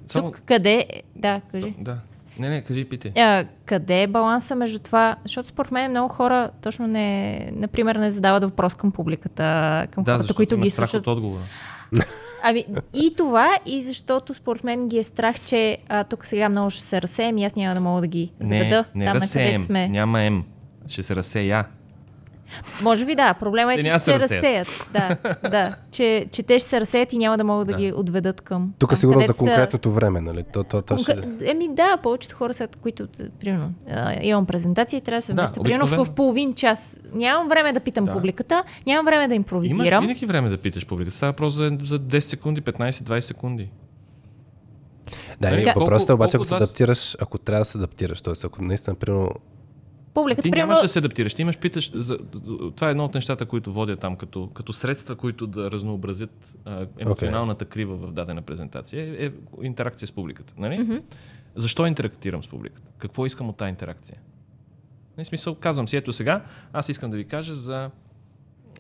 Само... 0.07 0.31
тук 0.31 0.43
къде... 0.45 0.87
Да, 1.17 1.41
кажи. 1.41 1.75
Да, 1.79 2.01
не, 2.39 2.49
не, 2.49 2.63
кажи 2.63 2.85
питай. 2.85 3.13
А, 3.17 3.47
къде 3.65 4.03
е 4.03 4.07
баланса 4.07 4.55
между 4.55 4.79
това? 4.79 5.17
Защото 5.23 5.49
според 5.49 5.71
мен 5.73 5.91
много 5.91 6.09
хора 6.09 6.51
точно 6.63 6.87
не, 6.87 7.51
например, 7.53 7.97
не 7.97 8.11
задават 8.11 8.45
въпрос 8.45 8.75
към 8.75 8.93
публиката, 8.93 9.87
към 9.91 10.05
да, 10.05 10.17
хората, 10.17 10.35
които 10.35 10.59
ги 10.59 10.71
слушат. 10.71 11.01
от 11.01 11.07
отговора. 11.07 11.43
Ами 12.43 12.65
и 12.95 13.15
това, 13.17 13.59
и 13.67 13.83
защото 13.83 14.35
според 14.35 14.65
мен 14.65 14.89
ги 14.89 14.99
е 14.99 15.03
страх, 15.03 15.41
че 15.41 15.79
а, 15.89 16.05
тук 16.05 16.27
сега 16.27 16.49
много 16.49 16.71
ще 16.71 16.83
се 16.83 17.03
разсеем 17.03 17.39
и 17.39 17.45
аз 17.45 17.55
няма 17.57 17.75
да 17.75 17.81
мога 17.81 18.01
да 18.01 18.07
ги 18.07 18.33
заведа. 18.41 18.85
Не, 18.95 19.05
не 19.05 19.11
там, 19.11 19.17
разсеем, 19.17 19.63
сме. 19.63 19.89
няма 19.89 20.31
М. 20.31 20.43
Ще 20.87 21.03
се 21.03 21.17
разсея. 21.17 21.67
Може 22.83 23.05
би 23.05 23.15
да. 23.15 23.35
Проблема 23.35 23.75
е, 23.75 23.83
че 23.83 23.91
ще 23.91 23.99
се 23.99 24.21
разсеят. 24.21 24.69
Да, 24.93 25.17
да. 25.51 25.75
Че, 25.91 26.27
че 26.33 26.43
те 26.43 26.59
ще 26.59 26.69
се 26.69 26.81
разсеят 26.81 27.13
и 27.13 27.19
няма 27.19 27.39
да 27.39 27.45
могат 27.45 27.67
да, 27.67 27.73
да 27.73 27.79
ги 27.79 27.93
отведат 27.93 28.41
към. 28.41 28.73
Тук 28.79 28.93
е 28.93 28.97
сигурно 28.97 29.27
за 29.27 29.35
конкретното 29.35 29.89
са... 29.89 29.95
време, 29.95 30.21
нали? 30.21 30.45
То, 30.53 30.65
то, 30.65 30.83
то 30.83 30.97
ще... 30.97 31.19
Еми 31.45 31.69
да, 31.75 31.97
повечето 32.03 32.37
хора 32.37 32.55
са, 32.55 32.69
които, 32.83 33.09
примерно, 33.41 33.73
имам 34.23 34.47
презентация 34.47 34.99
и 34.99 35.01
трябва 35.01 35.19
да 35.19 35.27
се 35.27 35.33
вместя. 35.33 35.53
Да, 35.55 35.63
примерно 35.63 36.05
в, 36.05 36.11
половин 36.11 36.55
час. 36.55 37.01
Нямам 37.15 37.49
време 37.49 37.73
да 37.73 37.81
питам 37.81 38.05
да. 38.05 38.13
публиката, 38.13 38.63
нямам 38.87 39.07
време 39.07 39.29
да 39.29 39.35
импровизирам. 39.35 39.81
Имаш 39.81 40.01
винаги 40.01 40.27
време 40.27 40.49
да 40.49 40.59
питаш 40.59 40.87
публиката. 40.87 41.17
Става 41.17 41.33
въпрос 41.33 41.55
за, 41.55 41.79
за 41.83 42.01
10 42.01 42.19
секунди, 42.19 42.63
15-20 42.63 43.21
секунди. 43.21 43.71
Да, 45.41 45.51
нали, 45.51 45.73
въпросът 45.77 46.09
е 46.09 46.13
обаче, 46.13 46.37
ако 46.37 46.45
се 46.45 46.55
адаптираш, 46.55 47.17
ако 47.21 47.39
трябва 47.39 47.61
да 47.61 47.65
се 47.65 47.79
адаптираш, 47.79 48.23
т.е. 48.23 48.35
ако 48.45 48.63
наистина, 48.63 48.97
примерно, 48.97 49.31
публиката. 50.17 50.43
Ти 50.43 50.51
примерно... 50.51 50.69
нямаш 50.69 50.83
да 50.83 50.89
се 50.89 50.99
адаптираш. 50.99 51.35
Ти 51.35 51.43
имаш, 51.43 51.59
питаш, 51.59 51.91
за, 51.95 52.19
това 52.77 52.89
е 52.89 52.91
едно 52.91 53.05
от 53.05 53.15
нещата, 53.15 53.47
които 53.47 53.73
водя 53.73 53.97
там 53.97 54.17
като, 54.17 54.47
като 54.47 54.73
средства, 54.73 55.17
които 55.17 55.47
да 55.47 55.71
разнообразят 55.71 56.57
а, 56.65 56.87
емоционалната 56.99 57.65
okay. 57.65 57.69
крива 57.69 57.97
в 57.97 58.13
дадена 58.13 58.43
презентация, 58.43 59.03
е, 59.03 59.27
е 59.27 59.31
интеракция 59.63 60.09
с 60.09 60.13
публиката. 60.13 60.55
Нали? 60.59 60.79
Mm-hmm. 60.79 61.03
Защо 61.57 61.87
интерактирам 61.87 62.43
с 62.43 62.49
публиката? 62.49 62.91
Какво 62.99 63.27
искам 63.27 63.49
от 63.49 63.57
тази 63.57 63.69
интеракция? 63.69 64.19
Не, 65.19 65.25
смисъл, 65.25 65.55
казвам 65.55 65.89
си, 65.89 65.97
ето 65.97 66.13
сега, 66.13 66.45
аз 66.73 66.89
искам 66.89 67.11
да 67.11 67.17
ви 67.17 67.25
кажа 67.25 67.55
за 67.55 67.91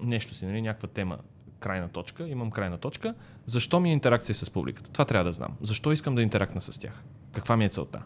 нещо 0.02 0.34
си, 0.34 0.46
нали, 0.46 0.62
някаква 0.62 0.88
тема, 0.88 1.18
крайна 1.60 1.88
точка, 1.88 2.28
имам 2.28 2.50
крайна 2.50 2.78
точка. 2.78 3.14
Защо 3.46 3.80
ми 3.80 3.90
е 3.90 3.92
интеракция 3.92 4.34
с 4.34 4.50
публиката? 4.50 4.90
Това 4.92 5.04
трябва 5.04 5.24
да 5.24 5.32
знам. 5.32 5.56
Защо 5.62 5.92
искам 5.92 6.14
да 6.14 6.22
интерактна 6.22 6.60
с 6.60 6.78
тях? 6.80 7.02
Каква 7.32 7.56
ми 7.56 7.64
е 7.64 7.68
целта? 7.68 8.02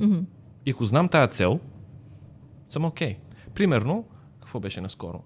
Mm-hmm. 0.00 0.24
И 0.66 0.70
ако 0.70 0.84
знам 0.84 1.08
тая 1.08 1.28
цел, 1.28 1.60
съм 2.68 2.84
окей. 2.84 3.14
Okay. 3.14 3.50
Примерно, 3.54 4.08
какво 4.40 4.60
беше 4.60 4.80
наскоро? 4.80 5.22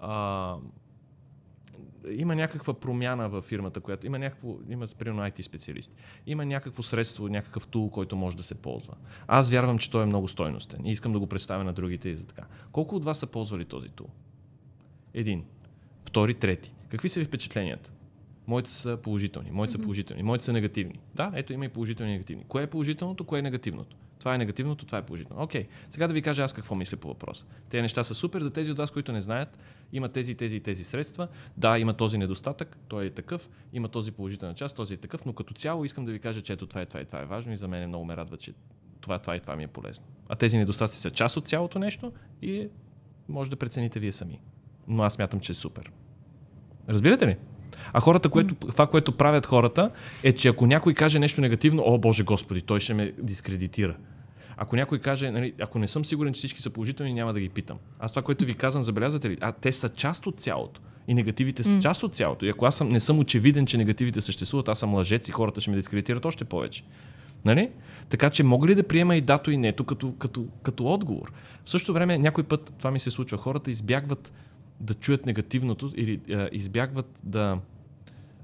А, 0.00 0.56
има 2.10 2.34
някаква 2.34 2.74
промяна 2.74 3.28
във 3.28 3.44
фирмата, 3.44 3.80
която 3.80 4.06
има 4.06 4.18
някакво, 4.18 4.56
има 4.68 4.86
примерно 4.98 5.22
IT 5.22 5.42
специалист, 5.42 5.94
има 6.26 6.44
някакво 6.44 6.82
средство, 6.82 7.28
някакъв 7.28 7.66
тул, 7.66 7.90
който 7.90 8.16
може 8.16 8.36
да 8.36 8.42
се 8.42 8.54
ползва. 8.54 8.94
Аз 9.26 9.50
вярвам, 9.50 9.78
че 9.78 9.90
той 9.90 10.02
е 10.02 10.06
много 10.06 10.28
стойностен 10.28 10.86
и 10.86 10.90
искам 10.90 11.12
да 11.12 11.18
го 11.18 11.26
представя 11.26 11.64
на 11.64 11.72
другите 11.72 12.08
и 12.08 12.16
за 12.16 12.26
така. 12.26 12.46
Колко 12.72 12.96
от 12.96 13.04
вас 13.04 13.18
са 13.18 13.26
ползвали 13.26 13.64
този 13.64 13.88
тул? 13.88 14.06
Един. 15.14 15.44
Втори, 16.04 16.34
трети. 16.34 16.74
Какви 16.88 17.08
са 17.08 17.20
ви 17.20 17.26
впечатленията? 17.26 17.92
Моите 18.46 18.70
са 18.70 18.98
положителни, 19.02 19.50
моите 19.50 19.72
са 19.72 19.78
положителни, 19.78 20.22
моите 20.22 20.44
са 20.44 20.52
негативни. 20.52 21.00
Да, 21.14 21.32
ето 21.34 21.52
има 21.52 21.64
и 21.64 21.68
положителни 21.68 22.10
и 22.10 22.14
негативни. 22.14 22.44
Кое 22.48 22.62
е 22.62 22.66
положителното, 22.66 23.24
кое 23.24 23.38
е 23.38 23.42
негативното? 23.42 23.96
Това 24.18 24.34
е 24.34 24.38
негативното, 24.38 24.86
това 24.86 24.98
е 24.98 25.02
положително. 25.02 25.42
Окей, 25.42 25.68
сега 25.90 26.08
да 26.08 26.14
ви 26.14 26.22
кажа 26.22 26.42
аз 26.42 26.52
какво 26.52 26.74
мисля 26.74 26.96
по 26.96 27.08
въпроса. 27.08 27.44
Тези 27.70 27.82
неща 27.82 28.04
са 28.04 28.14
супер 28.14 28.42
за 28.42 28.50
тези 28.50 28.70
от 28.70 28.78
вас, 28.78 28.90
които 28.90 29.12
не 29.12 29.20
знаят. 29.20 29.58
Има 29.92 30.08
тези, 30.08 30.34
тези 30.34 30.60
тези 30.60 30.84
средства. 30.84 31.28
Да, 31.56 31.78
има 31.78 31.94
този 31.94 32.18
недостатък, 32.18 32.78
той 32.88 33.06
е 33.06 33.10
такъв. 33.10 33.50
Има 33.72 33.88
този 33.88 34.12
положителна 34.12 34.54
част, 34.54 34.76
този 34.76 34.94
е 34.94 34.96
такъв. 34.96 35.24
Но 35.24 35.32
като 35.32 35.54
цяло 35.54 35.84
искам 35.84 36.04
да 36.04 36.12
ви 36.12 36.18
кажа, 36.18 36.42
че 36.42 36.52
ето 36.52 36.66
това 36.66 36.80
е, 36.80 36.86
това 36.86 37.00
е, 37.00 37.04
това 37.04 37.20
е 37.20 37.24
важно 37.24 37.52
и 37.52 37.56
за 37.56 37.68
мен 37.68 37.88
много 37.88 38.04
ме 38.04 38.16
радва, 38.16 38.36
че 38.36 38.52
това, 39.00 39.18
това 39.18 39.36
и 39.36 39.40
това 39.40 39.56
ми 39.56 39.64
е 39.64 39.68
полезно. 39.68 40.06
А 40.28 40.36
тези 40.36 40.58
недостатъци 40.58 41.00
са 41.00 41.10
част 41.10 41.36
от 41.36 41.46
цялото 41.46 41.78
нещо 41.78 42.12
и 42.42 42.68
може 43.28 43.50
да 43.50 43.56
прецените 43.56 44.00
вие 44.00 44.12
сами. 44.12 44.40
Но 44.88 45.02
аз 45.02 45.18
мятам, 45.18 45.40
че 45.40 45.52
е 45.52 45.54
супер. 45.54 45.92
Разбирате 46.88 47.26
ли? 47.26 47.36
А 47.92 48.00
хората, 48.00 48.28
което, 48.28 48.54
това, 48.54 48.86
което 48.86 49.12
правят 49.12 49.46
хората, 49.46 49.90
е, 50.22 50.32
че 50.32 50.48
ако 50.48 50.66
някой 50.66 50.94
каже 50.94 51.18
нещо 51.18 51.40
негативно, 51.40 51.82
о, 51.86 51.98
Боже 51.98 52.22
Господи, 52.22 52.62
той 52.62 52.80
ще 52.80 52.94
ме 52.94 53.12
дискредитира. 53.18 53.96
Ако 54.56 54.76
някой 54.76 54.98
каже, 54.98 55.30
нали, 55.30 55.52
ако 55.60 55.78
не 55.78 55.88
съм 55.88 56.04
сигурен, 56.04 56.32
че 56.32 56.38
всички 56.38 56.62
са 56.62 56.70
положителни, 56.70 57.14
няма 57.14 57.32
да 57.32 57.40
ги 57.40 57.48
питам. 57.48 57.78
Аз 57.98 58.12
това, 58.12 58.22
което 58.22 58.44
ви 58.44 58.54
казвам, 58.54 58.82
забелязвате 58.82 59.30
ли? 59.30 59.38
А 59.40 59.52
те 59.52 59.72
са 59.72 59.88
част 59.88 60.26
от 60.26 60.40
цялото. 60.40 60.80
И 61.08 61.14
негативите 61.14 61.62
са 61.62 61.80
част 61.80 62.02
от 62.02 62.14
цялото. 62.14 62.44
И 62.44 62.48
ако 62.48 62.66
аз 62.66 62.76
съм, 62.76 62.88
не 62.88 63.00
съм 63.00 63.18
очевиден, 63.18 63.66
че 63.66 63.78
негативите 63.78 64.20
съществуват, 64.20 64.68
аз 64.68 64.78
съм 64.78 64.94
лъжец 64.94 65.28
и 65.28 65.32
хората 65.32 65.60
ще 65.60 65.70
ме 65.70 65.76
дискредитират 65.76 66.24
още 66.24 66.44
повече. 66.44 66.84
Нали? 67.44 67.70
Така 68.08 68.30
че 68.30 68.42
мога 68.42 68.68
ли 68.68 68.74
да 68.74 68.82
приема 68.82 69.16
и 69.16 69.20
дато 69.20 69.50
и 69.50 69.56
нето 69.56 69.84
като, 69.84 70.14
като, 70.18 70.46
като 70.62 70.86
отговор? 70.86 71.32
В 71.64 71.70
същото 71.70 71.92
време, 71.92 72.18
някой 72.18 72.44
път 72.44 72.74
това 72.78 72.90
ми 72.90 72.98
се 72.98 73.10
случва. 73.10 73.38
Хората 73.38 73.70
избягват 73.70 74.32
да 74.80 74.94
чуят 74.94 75.26
негативното 75.26 75.90
или 75.96 76.20
а, 76.32 76.48
избягват 76.52 77.20
да... 77.24 77.58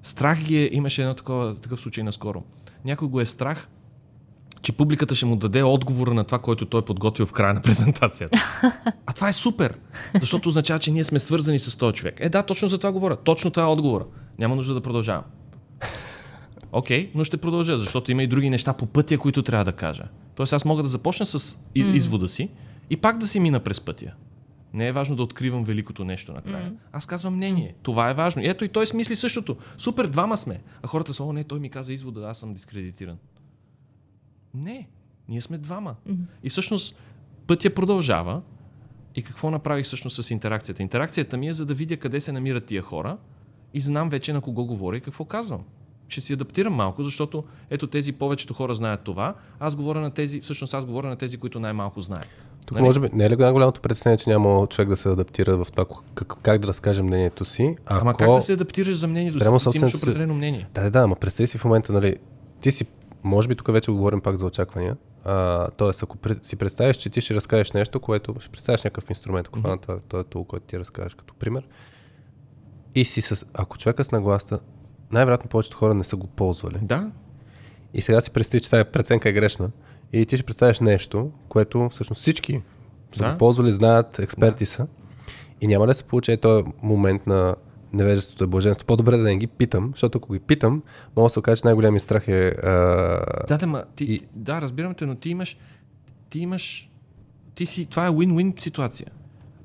Страх 0.03 0.43
ги 0.43 0.57
е, 0.57 0.71
имаше 0.73 1.03
едно 1.03 1.15
такова, 1.15 1.55
такъв 1.61 1.81
случай 1.81 2.05
наскоро. 2.05 2.43
Някой 2.85 3.09
го 3.09 3.21
е 3.21 3.25
страх, 3.27 3.69
че 4.63 4.73
публиката 4.73 5.15
ще 5.15 5.27
му 5.27 5.37
даде 5.37 5.63
отговора 5.63 6.15
на 6.15 6.25
това, 6.25 6.39
който 6.39 6.67
той 6.67 6.81
е 6.81 6.85
подготвил 6.85 7.27
в 7.27 7.33
края 7.33 7.55
на 7.55 7.61
презентацията. 7.61 8.63
А 9.07 9.13
това 9.13 9.29
е 9.29 9.33
супер, 9.33 9.79
защото 10.21 10.49
означава, 10.49 10.79
че 10.79 10.91
ние 10.91 11.05
сме 11.05 11.19
свързани 11.19 11.59
с 11.59 11.77
този 11.77 11.95
човек. 11.95 12.17
Е, 12.19 12.29
да, 12.29 12.43
точно 12.43 12.69
за 12.69 12.79
това 12.79 12.93
говоря. 12.93 13.17
Точно 13.17 13.51
това 13.51 13.63
е 13.67 13.71
отговора. 13.71 14.05
Няма 14.39 14.57
нужда 14.57 14.75
да 14.75 14.81
продължавам. 14.81 15.25
Окей, 16.73 17.07
okay, 17.07 17.11
но 17.15 17.25
ще 17.25 17.37
продължа, 17.37 17.79
защото 17.79 18.11
има 18.11 18.23
и 18.23 18.27
други 18.27 18.51
неща 18.51 18.73
по 18.73 18.87
пътя, 18.87 19.19
които 19.19 19.43
трябва 19.43 19.65
да 19.65 19.73
кажа. 19.73 20.05
Тоест 20.35 20.53
аз 20.53 20.65
мога 20.65 20.83
да 20.83 20.89
започна 20.89 21.27
с 21.27 21.59
из- 21.75 21.95
извода 21.95 22.29
си 22.29 22.49
и 22.91 22.97
пак 22.97 23.19
да 23.19 23.27
си 23.27 23.41
мина 23.41 23.61
през 23.61 23.81
пътя. 23.81 24.13
Не 24.75 24.89
е 24.89 24.93
важно 24.93 25.17
да 25.17 25.23
откривам 25.23 25.65
великото 25.65 26.05
нещо 26.05 26.33
накрая. 26.33 26.71
Mm. 26.71 26.77
Аз 26.93 27.07
казвам 27.07 27.37
мнение. 27.37 27.75
Това 27.83 28.11
е 28.11 28.15
важно. 28.15 28.43
И 28.43 28.49
ето 28.49 28.65
и 28.65 28.69
той 28.69 28.87
смисли 28.87 29.17
същото. 29.17 29.57
Супер, 29.79 30.07
двама 30.07 30.37
сме. 30.37 30.61
А 30.83 30.87
хората 30.87 31.15
са, 31.15 31.25
о, 31.25 31.33
не, 31.33 31.45
той 31.45 31.61
ми 31.61 31.71
каза 31.71 31.93
извода, 31.93 32.27
аз 32.29 32.39
съм 32.39 32.53
дискредитиран. 32.53 33.19
Не, 34.55 34.89
ние 35.29 35.41
сме 35.41 35.59
двама. 35.59 35.97
Mm-hmm. 36.09 36.25
И 36.43 36.51
всъщност 36.51 36.99
пътя 37.47 37.75
продължава. 37.75 38.43
И 39.15 39.23
какво 39.23 39.51
направих 39.51 39.87
всъщност 39.87 40.25
с 40.25 40.31
интеракцията? 40.31 40.83
Интеракцията 40.83 41.37
ми 41.37 41.49
е 41.49 41.53
за 41.53 41.67
да 41.67 41.75
видя 41.75 41.97
къде 41.97 42.21
се 42.21 42.33
намират 42.33 42.67
тия 42.67 42.83
хора 42.83 43.19
и 43.75 43.81
знам 43.81 44.09
вече 44.09 44.33
на 44.33 44.41
кого 44.41 44.67
говоря 44.67 44.97
и 44.97 45.01
какво 45.01 45.25
казвам. 45.25 45.65
Ще 46.09 46.21
си 46.21 46.33
адаптирам 46.33 46.73
малко, 46.73 47.03
защото 47.03 47.45
ето 47.71 47.87
тези 47.87 48.13
повечето 48.13 48.55
хора 48.55 48.75
знаят 48.75 49.01
това. 49.01 49.35
Аз 49.61 49.77
говоря 49.77 50.01
на 50.01 50.11
тези, 50.11 50.41
всъщност 50.41 50.75
аз 50.75 50.85
говоря 50.85 51.09
на 51.09 51.17
тези, 51.17 51.37
които 51.37 51.61
най-малко 51.61 52.01
знаят. 52.01 52.51
Тук 52.67 52.77
нали? 52.77 52.85
може 52.85 53.01
би 53.01 53.09
не 53.13 53.25
е 53.25 53.31
ли 53.31 53.37
най-голямото 53.37 53.81
притеснение, 53.81 54.19
че 54.19 54.31
няма 54.31 54.67
човек 54.67 54.89
да 54.89 54.97
се 54.97 55.09
адаптира 55.09 55.57
в 55.57 55.67
това 55.73 55.85
как, 56.15 56.35
как 56.43 56.59
да 56.59 56.69
разкаже 56.69 57.03
мнението 57.03 57.45
си? 57.45 57.77
Ако... 57.87 58.01
Ама 58.01 58.15
как 58.15 58.31
да 58.31 58.43
се 58.43 58.53
адаптираш 58.53 58.97
за 58.97 59.09
мнението 59.09 59.33
си? 59.39 59.71
Ти 59.71 59.79
имаш 59.79 59.95
определено 59.95 60.35
мнение. 60.35 60.69
Да, 60.75 60.83
да, 60.83 60.91
да, 60.91 60.99
ама 60.99 61.17
представи 61.17 61.47
си 61.47 61.59
в 61.59 61.65
момента, 61.65 61.93
нали, 61.93 62.17
ти 62.61 62.71
си, 62.71 62.87
може 63.23 63.49
би 63.49 63.55
тук 63.55 63.73
вече 63.73 63.91
говорим 63.91 64.21
пак 64.21 64.37
за 64.37 64.47
очаквания. 64.47 64.97
А, 65.25 65.69
тоест, 65.71 66.03
ако 66.03 66.19
си 66.43 66.57
представиш, 66.57 66.97
че 66.97 67.11
ти 67.11 67.21
ще 67.21 67.35
разкажеш 67.35 67.73
нещо, 67.73 68.01
което 68.01 68.35
ще 68.41 68.49
представиш 68.49 68.85
някакъв 68.85 69.11
инструмент, 69.11 69.47
ако 69.47 69.59
mm-hmm. 69.59 69.83
това, 69.83 69.99
това 70.09 70.21
е 70.21 70.25
това, 70.25 70.45
което 70.45 70.67
ти 70.67 70.79
разкажеш 70.79 71.15
като 71.15 71.35
пример. 71.35 71.69
И 72.95 73.05
си 73.05 73.21
с, 73.21 73.47
ако 73.55 73.79
човека 73.79 74.05
с 74.05 74.13
нагласта, 74.13 74.59
най-вероятно 75.15 75.49
повечето 75.51 75.77
хора 75.77 75.95
не 75.95 76.05
са 76.05 76.17
го 76.17 76.27
ползвали. 76.27 76.79
Да. 76.83 77.11
И 77.95 78.01
сега 78.01 78.21
си 78.21 78.31
представи, 78.31 78.61
че 78.61 78.71
тази 78.71 78.85
преценка 78.85 79.29
е 79.29 79.33
грешна. 79.33 79.71
И 80.13 80.27
ти 80.27 80.37
ще 80.37 80.47
представиш 80.47 80.81
нещо, 80.81 81.31
което 81.49 81.89
всъщност 81.89 82.21
всички 82.23 82.63
са 83.13 83.23
Да. 83.23 83.33
го 83.33 83.39
ползвали, 83.39 83.73
знаят, 83.73 84.19
експерти 84.19 84.65
са. 84.65 84.87
И 85.61 85.67
няма 85.67 85.87
да 85.87 85.95
се 85.95 86.05
получи 86.05 86.37
този 86.37 86.65
момент 86.83 87.27
на 87.27 87.55
невежеството 87.93 88.45
и 88.45 88.47
блаженство. 88.47 88.87
По-добре 88.87 89.17
да 89.17 89.23
не 89.23 89.37
ги 89.37 89.47
питам, 89.47 89.91
защото 89.91 90.19
ако 90.19 90.33
ги 90.33 90.41
питам, 90.41 90.83
мога 91.17 91.27
да 91.27 91.31
се 91.31 91.39
окаже, 91.39 91.61
че 91.61 91.67
най-големият 91.67 92.03
страх 92.03 92.29
е... 92.29 92.49
А... 92.49 92.69
Да, 93.49 93.59
да, 93.59 93.67
ма, 93.67 93.85
ти, 93.97 94.05
И- 94.05 94.21
да, 94.35 94.61
разбирам 94.61 94.95
те, 94.95 95.07
но 95.07 95.15
ти 95.15 95.31
имаш, 95.31 95.57
ти 96.31 96.39
имаш, 96.39 96.91
ти 97.55 97.67
си, 97.67 97.87
това 97.87 98.07
е 98.07 98.11
win-win 98.11 98.63
ситуация. 98.63 99.07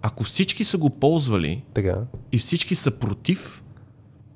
Ако 0.01 0.23
всички 0.23 0.63
са 0.63 0.77
го 0.77 0.89
ползвали 0.89 1.63
Така. 1.73 2.01
и 2.31 2.37
всички 2.37 2.75
са 2.75 2.99
против, 2.99 3.63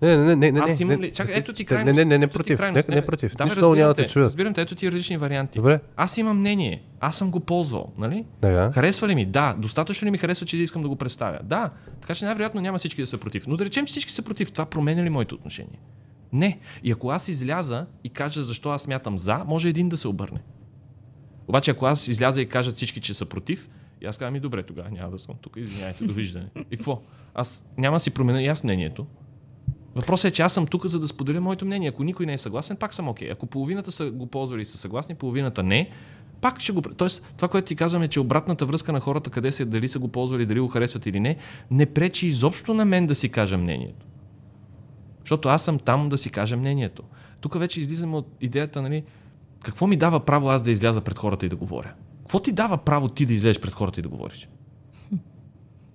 Не, 0.03 0.17
не, 0.17 0.35
не, 0.35 0.51
не, 0.51 0.59
аз 0.59 0.69
не, 0.69 0.75
имам 0.81 0.99
не, 0.99 1.07
ли... 1.07 1.11
Чакай, 1.11 1.35
не, 1.35 1.39
ето 1.39 1.53
ти 1.53 1.63
не, 1.63 1.65
крайност. 1.65 1.95
не, 1.95 2.05
не, 2.05 2.17
не, 2.17 2.27
ти 2.27 2.33
против. 2.33 2.59
Не, 2.59 2.83
не, 2.89 3.05
против. 3.05 3.35
Да, 3.35 3.37
бе, 3.37 3.43
Нищо 3.43 3.59
много 3.59 3.75
няма 3.75 3.93
да 3.93 4.05
чуят. 4.05 4.27
Разбирам 4.27 4.53
те, 4.53 4.61
ето 4.61 4.75
ти 4.75 4.91
различни 4.91 5.17
варианти. 5.17 5.59
Добре. 5.59 5.79
Аз 5.95 6.17
имам 6.17 6.39
мнение. 6.39 6.83
Аз 6.99 7.15
съм 7.17 7.31
го 7.31 7.39
ползвал, 7.39 7.93
нали? 7.97 8.25
Така. 8.41 8.71
Харесва 8.71 9.07
ли 9.07 9.15
ми? 9.15 9.25
Да. 9.25 9.55
Достатъчно 9.59 10.05
ли 10.05 10.11
ми 10.11 10.17
харесва, 10.17 10.45
че 10.45 10.57
искам 10.57 10.81
да 10.81 10.87
го 10.87 10.95
представя? 10.95 11.39
Да. 11.43 11.69
Така 12.01 12.13
че 12.13 12.25
най-вероятно 12.25 12.61
няма 12.61 12.77
всички 12.77 13.01
да 13.01 13.07
са 13.07 13.17
против. 13.17 13.47
Но 13.47 13.57
да 13.57 13.65
речем, 13.65 13.85
че 13.85 13.91
всички 13.91 14.11
са 14.11 14.21
против. 14.21 14.51
Това 14.51 14.65
променя 14.65 15.03
ли 15.03 15.09
моето 15.09 15.35
отношение? 15.35 15.79
Не. 16.33 16.59
И 16.83 16.91
ако 16.91 17.09
аз 17.09 17.27
изляза 17.27 17.85
и 18.03 18.09
кажа 18.09 18.43
защо 18.43 18.69
аз 18.69 18.81
смятам 18.81 19.17
за, 19.17 19.43
може 19.47 19.69
един 19.69 19.89
да 19.89 19.97
се 19.97 20.07
обърне. 20.07 20.39
Обаче 21.47 21.71
ако 21.71 21.85
аз 21.85 22.07
изляза 22.07 22.41
и 22.41 22.45
кажат 22.45 22.75
всички, 22.75 23.01
че 23.01 23.13
са 23.13 23.25
против, 23.25 23.69
и 24.01 24.05
аз 24.05 24.17
казвам, 24.17 24.33
ми 24.33 24.39
добре, 24.39 24.63
тогава 24.63 24.89
няма 24.91 25.11
да 25.11 25.19
съм 25.19 25.35
тук, 25.41 25.53
извиняйте, 25.57 26.03
довиждане. 26.03 26.45
И 26.71 26.77
какво? 26.77 27.01
Аз 27.33 27.65
няма 27.77 27.95
да 27.95 27.99
си 27.99 28.11
променя 28.11 28.41
и 28.41 28.47
аз 28.47 28.63
мнението. 28.63 29.07
Въпросът 29.95 30.31
е, 30.31 30.33
че 30.33 30.41
аз 30.41 30.53
съм 30.53 30.67
тук, 30.67 30.85
за 30.85 30.99
да 30.99 31.07
споделя 31.07 31.41
моето 31.41 31.65
мнение. 31.65 31.89
Ако 31.89 32.03
никой 32.03 32.25
не 32.25 32.33
е 32.33 32.37
съгласен, 32.37 32.77
пак 32.77 32.93
съм 32.93 33.07
окей. 33.07 33.31
Ако 33.31 33.45
половината 33.45 33.91
са 33.91 34.11
го 34.11 34.27
ползвали 34.27 34.61
и 34.61 34.65
са 34.65 34.77
съгласни, 34.77 35.15
половината 35.15 35.63
не, 35.63 35.89
пак 36.41 36.59
ще 36.59 36.71
го... 36.71 36.81
Тоест, 36.81 37.23
това, 37.37 37.47
което 37.47 37.67
ти 37.67 37.75
казваме, 37.75 38.07
че 38.07 38.19
обратната 38.19 38.65
връзка 38.65 38.93
на 38.93 38.99
хората, 38.99 39.29
къде 39.29 39.51
са, 39.51 39.65
дали 39.65 39.87
са 39.87 39.99
го 39.99 40.07
ползвали, 40.07 40.45
дали 40.45 40.59
го 40.59 40.67
харесват 40.67 41.05
или 41.05 41.19
не, 41.19 41.37
не 41.71 41.85
пречи 41.85 42.27
изобщо 42.27 42.73
на 42.73 42.85
мен 42.85 43.07
да 43.07 43.15
си 43.15 43.29
кажа 43.29 43.57
мнението. 43.57 44.05
Защото 45.19 45.49
аз 45.49 45.63
съм 45.63 45.79
там 45.79 46.09
да 46.09 46.17
си 46.17 46.29
кажа 46.29 46.57
мнението. 46.57 47.03
Тук 47.41 47.59
вече 47.59 47.79
излизаме 47.79 48.17
от 48.17 48.27
идеята, 48.41 48.81
нали, 48.81 49.03
какво 49.63 49.87
ми 49.87 49.95
дава 49.95 50.19
право 50.19 50.49
аз 50.49 50.63
да 50.63 50.71
изляза 50.71 51.01
пред 51.01 51.17
хората 51.17 51.45
и 51.45 51.49
да 51.49 51.55
говоря? 51.55 51.93
Какво 52.19 52.39
ти 52.39 52.51
дава 52.51 52.77
право 52.77 53.07
ти 53.07 53.25
да 53.25 53.33
излезеш 53.33 53.61
пред 53.61 53.73
хората 53.73 53.99
и 53.99 54.03
да 54.03 54.09
говориш? 54.09 54.49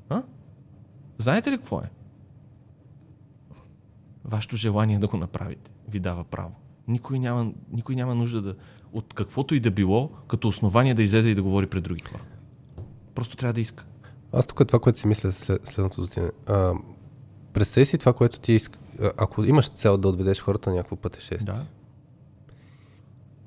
А? 0.08 0.22
Знаете 1.18 1.50
ли 1.50 1.56
какво 1.56 1.78
е? 1.78 1.90
Вашето 4.28 4.56
желание 4.56 4.98
да 4.98 5.06
го 5.06 5.16
направите 5.16 5.72
ви 5.88 6.00
дава 6.00 6.24
право. 6.24 6.50
Никой 6.88 7.18
няма, 7.18 7.50
никой 7.72 7.94
няма 7.94 8.14
нужда 8.14 8.40
да 8.42 8.54
от 8.92 9.14
каквото 9.14 9.54
и 9.54 9.60
да 9.60 9.70
било, 9.70 10.10
като 10.28 10.48
основание 10.48 10.94
да 10.94 11.02
излезе 11.02 11.28
и 11.28 11.34
да 11.34 11.42
говори 11.42 11.66
пред 11.66 11.82
други 11.82 12.04
хора. 12.04 12.22
Просто 13.14 13.36
трябва 13.36 13.52
да 13.52 13.60
иска. 13.60 13.84
Аз 14.32 14.46
тук 14.46 14.66
това, 14.66 14.78
което 14.78 14.98
си 14.98 15.06
мисля 15.06 15.32
след, 15.32 15.66
следното. 15.66 16.06
А, 16.46 16.72
представи 17.52 17.86
си 17.86 17.98
това, 17.98 18.12
което 18.12 18.40
ти 18.40 18.52
иска. 18.52 18.78
Ако 19.16 19.44
имаш 19.44 19.68
цел 19.68 19.96
да 19.96 20.08
отведеш 20.08 20.40
хората 20.40 20.70
на 20.70 20.76
някакво 20.76 20.96
пътешествие. 20.96 21.54
Да. 21.54 21.64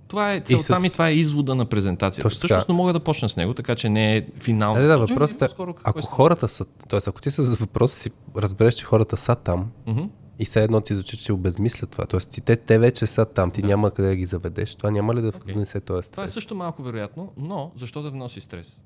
Това 0.07 0.33
е 0.33 0.41
целта 0.41 0.75
с- 0.75 0.81
ми, 0.81 0.89
това 0.89 1.07
е 1.07 1.13
извода 1.13 1.55
на 1.55 1.65
презентацията. 1.65 2.23
Точно. 2.23 2.37
Всъщност 2.37 2.69
не 2.69 2.75
мога 2.75 2.93
да 2.93 2.99
почна 2.99 3.29
с 3.29 3.37
него, 3.37 3.53
така 3.53 3.75
че 3.75 3.89
не 3.89 4.17
е 4.17 4.27
финал. 4.35 4.73
Да, 4.73 4.81
да, 4.81 4.97
въпросът 4.97 5.41
е, 5.41 5.45
ако 5.83 5.99
е- 5.99 6.01
хората 6.01 6.47
са, 6.47 6.65
т.е. 6.65 6.99
ако 7.07 7.21
ти 7.21 7.31
с 7.31 7.55
въпроса 7.55 7.95
си 7.95 8.09
разбереш, 8.37 8.73
че 8.73 8.85
хората 8.85 9.17
са 9.17 9.35
там 9.35 9.71
Мгм. 9.87 10.01
И 10.41 10.45
все 10.45 10.63
едно 10.63 10.81
ти 10.81 10.93
звучи, 10.95 11.17
че 11.17 11.33
обезмислят 11.33 11.89
това, 11.89 12.05
т.е. 12.05 12.19
ти- 12.19 12.41
те, 12.41 12.55
те 12.55 12.79
вече 12.79 13.05
са 13.05 13.25
там, 13.25 13.51
ти 13.51 13.63
няма 13.63 13.91
къде 13.91 14.07
да 14.07 14.15
ги 14.15 14.25
заведеш, 14.25 14.75
това 14.75 14.91
няма 14.91 15.15
ли 15.15 15.21
да 15.21 15.27
Окей. 15.27 15.53
внесе 15.53 15.79
този 15.79 16.11
Това 16.11 16.23
е 16.23 16.27
стрес? 16.27 16.33
също 16.33 16.55
малко 16.55 16.83
вероятно, 16.83 17.33
но 17.37 17.71
защо 17.75 18.01
да 18.01 18.11
вноси 18.11 18.41
стрес? 18.41 18.83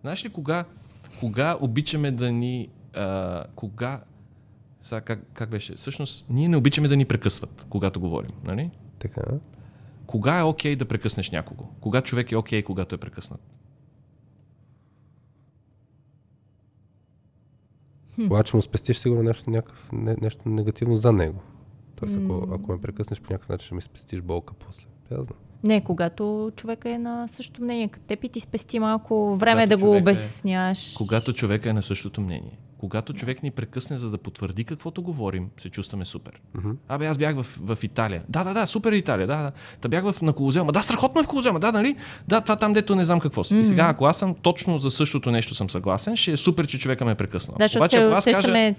Знаеш 0.00 0.24
ли 0.24 0.28
кога, 0.28 0.64
кога 1.20 1.56
обичаме 1.60 2.10
да 2.10 2.32
ни... 2.32 2.68
А, 2.94 3.44
кога... 3.54 4.02
Сега, 4.82 5.00
как, 5.00 5.26
как 5.32 5.50
беше? 5.50 5.74
Всъщност, 5.74 6.24
ние 6.30 6.48
не 6.48 6.56
обичаме 6.56 6.88
да 6.88 6.96
ни 6.96 7.04
прекъсват, 7.04 7.66
когато 7.68 8.00
говорим. 8.00 8.30
Нали? 8.44 8.70
Така. 8.98 9.22
Кога 10.06 10.38
е 10.38 10.42
окей 10.42 10.76
да 10.76 10.84
прекъснеш 10.84 11.30
някого? 11.30 11.64
Кога 11.80 12.00
човек 12.02 12.32
е 12.32 12.36
окей, 12.36 12.62
когато 12.62 12.94
е 12.94 12.98
прекъснат? 12.98 13.40
Когато 18.16 18.56
му 18.56 18.62
спестиш 18.62 18.98
сигурно 18.98 19.22
нещо, 19.22 19.50
някакъв, 19.50 19.88
не, 19.92 20.16
нещо 20.20 20.48
негативно 20.48 20.96
за 20.96 21.12
него. 21.12 21.40
Тоест, 21.96 22.18
ако, 22.24 22.48
ако 22.54 22.72
ме 22.72 22.80
прекъснеш 22.80 23.20
по 23.20 23.32
някакъв 23.32 23.48
начин, 23.48 23.66
ще 23.66 23.74
ми 23.74 23.82
спестиш 23.82 24.20
болка 24.20 24.54
после. 24.54 24.88
Я 25.10 25.16
знам. 25.16 25.38
Не, 25.64 25.84
когато 25.84 26.50
човека 26.56 26.90
е 26.90 26.98
на 26.98 27.28
същото 27.28 27.62
мнение 27.62 27.88
като 27.88 28.06
теб 28.06 28.24
и 28.24 28.28
ти 28.28 28.40
спести 28.40 28.78
малко 28.78 29.36
време 29.36 29.62
Когато 29.62 29.68
да 29.68 29.76
го 29.76 29.92
човека 29.92 30.10
е-. 30.10 30.94
Когато 30.96 31.32
човека 31.32 31.70
е 31.70 31.72
на 31.72 31.82
същото 31.82 32.20
мнение. 32.20 32.58
Когато 32.82 33.12
човек 33.12 33.42
ни 33.42 33.50
прекъсне, 33.50 33.98
за 33.98 34.10
да 34.10 34.18
потвърди 34.18 34.64
каквото 34.64 35.02
говорим, 35.02 35.48
се 35.58 35.70
чувстваме 35.70 36.04
супер. 36.04 36.40
Мгм. 36.54 36.70
Абе, 36.88 37.06
аз 37.06 37.18
бях 37.18 37.36
в, 37.36 37.46
в 37.60 37.84
Италия. 37.84 38.22
Да, 38.28 38.44
да, 38.44 38.54
да, 38.54 38.66
супер 38.66 38.92
Италия. 38.92 39.26
Да, 39.26 39.36
да. 39.36 39.52
Та 39.80 39.88
бях 39.88 40.04
в, 40.04 40.22
на 40.22 40.32
Колозеума. 40.32 40.72
Да, 40.72 40.82
страхотно 40.82 41.20
е 41.20 41.24
в 41.24 41.26
Колозеума. 41.26 41.60
Да, 41.60 41.72
нали? 41.72 41.96
Да, 42.28 42.40
това 42.40 42.56
там, 42.56 42.72
дето 42.72 42.96
не 42.96 43.04
знам 43.04 43.20
какво 43.20 43.44
си. 43.44 43.56
И 43.56 43.64
сега, 43.64 43.86
ако 43.88 44.04
аз 44.04 44.16
съм 44.16 44.34
точно 44.34 44.78
за 44.78 44.90
същото 44.90 45.30
нещо 45.30 45.54
съм 45.54 45.70
съгласен, 45.70 46.16
ще 46.16 46.32
е 46.32 46.36
супер, 46.36 46.66
че 46.66 46.78
човека 46.78 47.04
ме 47.04 47.10
е 47.10 47.14
прекъснал. 47.14 47.56
Да, 47.58 47.68
Обаче, 47.76 47.96
ако 47.96 48.14
аз 48.14 48.24
кажа, 48.24 48.74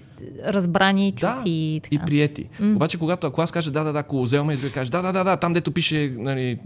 разбрани, 0.45 1.11
чути 1.11 1.25
да, 1.25 1.41
и 1.45 1.81
така. 1.83 1.95
и 1.95 1.99
приети. 1.99 2.49
Mm. 2.59 2.75
Обаче, 2.75 2.97
когато 2.97 3.27
ако 3.27 3.41
аз 3.41 3.51
кажа 3.51 3.71
да, 3.71 3.83
да, 3.83 3.93
да, 3.93 4.03
Колозеума 4.03 4.53
и 4.53 4.57
друг 4.57 4.73
каже 4.73 4.91
да, 4.91 5.01
да, 5.01 5.11
да, 5.11 5.23
да, 5.23 5.37
там 5.37 5.53
дето 5.53 5.71
пише, 5.71 6.15
нали, 6.17 6.59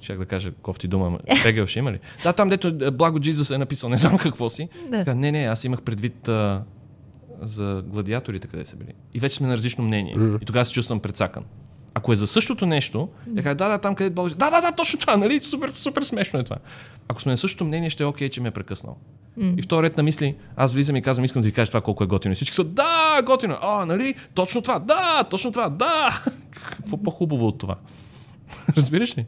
Щях 0.00 0.18
да 0.18 0.26
кажа 0.26 0.52
кофти 0.52 0.88
дума, 0.88 1.06
ама 1.06 1.18
Хегел 1.42 1.66
ще 1.66 1.78
има 1.78 1.92
ли? 1.92 1.98
Да, 2.22 2.32
там 2.32 2.48
дето 2.48 2.68
е, 2.68 2.90
Благо 2.90 3.20
Джизус 3.20 3.50
е 3.50 3.58
написал, 3.58 3.90
не 3.90 3.96
знам 3.96 4.18
какво 4.18 4.48
си. 4.48 4.68
Да. 4.90 4.98
Така, 4.98 5.14
не, 5.14 5.32
не, 5.32 5.44
аз 5.44 5.64
имах 5.64 5.82
предвид 5.82 6.28
а, 6.28 6.62
за 7.42 7.82
гладиаторите 7.86 8.48
къде 8.48 8.64
са 8.64 8.76
били. 8.76 8.92
И 9.14 9.18
вече 9.18 9.34
сме 9.34 9.48
на 9.48 9.56
различно 9.56 9.84
мнение. 9.84 10.16
И 10.42 10.44
тогава 10.44 10.64
се 10.64 10.72
чувствам 10.72 11.00
прецакан. 11.00 11.44
Ако 11.94 12.12
е 12.12 12.16
за 12.16 12.26
същото 12.26 12.66
нещо, 12.66 13.08
я 13.36 13.42
кажа, 13.42 13.54
да, 13.54 13.68
да, 13.68 13.78
там 13.78 13.94
къде 13.94 14.10
Благо 14.10 14.28
Да, 14.28 14.50
да, 14.50 14.60
да, 14.60 14.72
точно 14.72 14.98
това, 14.98 15.16
нали? 15.16 15.40
Супер, 15.40 15.72
супер 15.74 16.02
смешно 16.02 16.40
е 16.40 16.44
това. 16.44 16.56
Ако 17.08 17.22
сме 17.22 17.32
на 17.32 17.36
същото 17.36 17.64
мнение, 17.64 17.90
ще 17.90 18.02
е 18.02 18.06
окей, 18.06 18.28
че 18.28 18.40
ме 18.40 18.48
е 18.48 18.50
прекъснал. 18.50 18.96
И 19.56 19.62
втори 19.62 19.86
ред 19.86 19.96
на 19.96 20.02
мисли, 20.02 20.36
аз 20.56 20.72
влизам 20.72 20.96
и 20.96 21.02
казвам, 21.02 21.24
искам 21.24 21.42
да 21.42 21.48
ви 21.48 21.52
кажа 21.52 21.70
това 21.70 21.80
колко 21.80 22.04
е 22.04 22.06
готино. 22.06 22.32
И 22.32 22.34
всички 22.34 22.54
са, 22.54 22.64
да, 22.64 23.22
готино. 23.26 23.58
А, 23.62 23.86
нали? 23.86 24.14
Точно 24.34 24.62
това, 24.62 24.78
да, 24.78 25.24
точно 25.30 25.52
това, 25.52 25.68
да. 25.68 26.22
Какво 26.50 26.96
по-хубаво 26.96 27.46
от 27.46 27.58
това? 27.58 27.76
Разбираш 28.76 29.18
ли? 29.18 29.26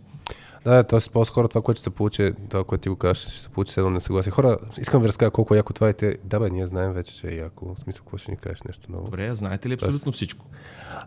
Да, 0.65 0.85
т.е. 0.85 1.01
по-скоро 1.13 1.49
това, 1.49 1.63
което 1.63 1.79
ще 1.79 1.85
се 1.85 1.91
получи, 1.91 2.33
това, 2.49 2.65
което 2.65 2.83
ти 2.83 2.89
го 2.89 2.97
кажеш, 2.97 3.23
ще 3.23 3.33
се 3.33 3.49
получи 3.49 3.81
едно 3.81 3.91
несъгласие. 3.91 4.33
Хора, 4.33 4.57
искам 4.79 5.01
да 5.01 5.03
ви 5.03 5.09
разкажа 5.09 5.31
колко 5.31 5.55
е 5.55 5.57
яко 5.57 5.73
това 5.73 5.91
и 5.91 5.95
те. 5.95 6.19
Да, 6.25 6.41
бе, 6.41 6.51
ние 6.51 6.67
знаем 6.67 6.93
вече, 6.93 7.17
че 7.17 7.29
е 7.29 7.35
яко. 7.35 7.75
В 7.75 7.79
смисъл, 7.79 8.05
какво 8.05 8.17
ще 8.17 8.31
ни 8.31 8.37
кажеш 8.37 8.63
нещо 8.63 8.93
ново. 8.93 9.05
Добре, 9.05 9.35
знаете 9.35 9.69
ли 9.69 9.75
абсолютно 9.75 10.13
всичко? 10.13 10.47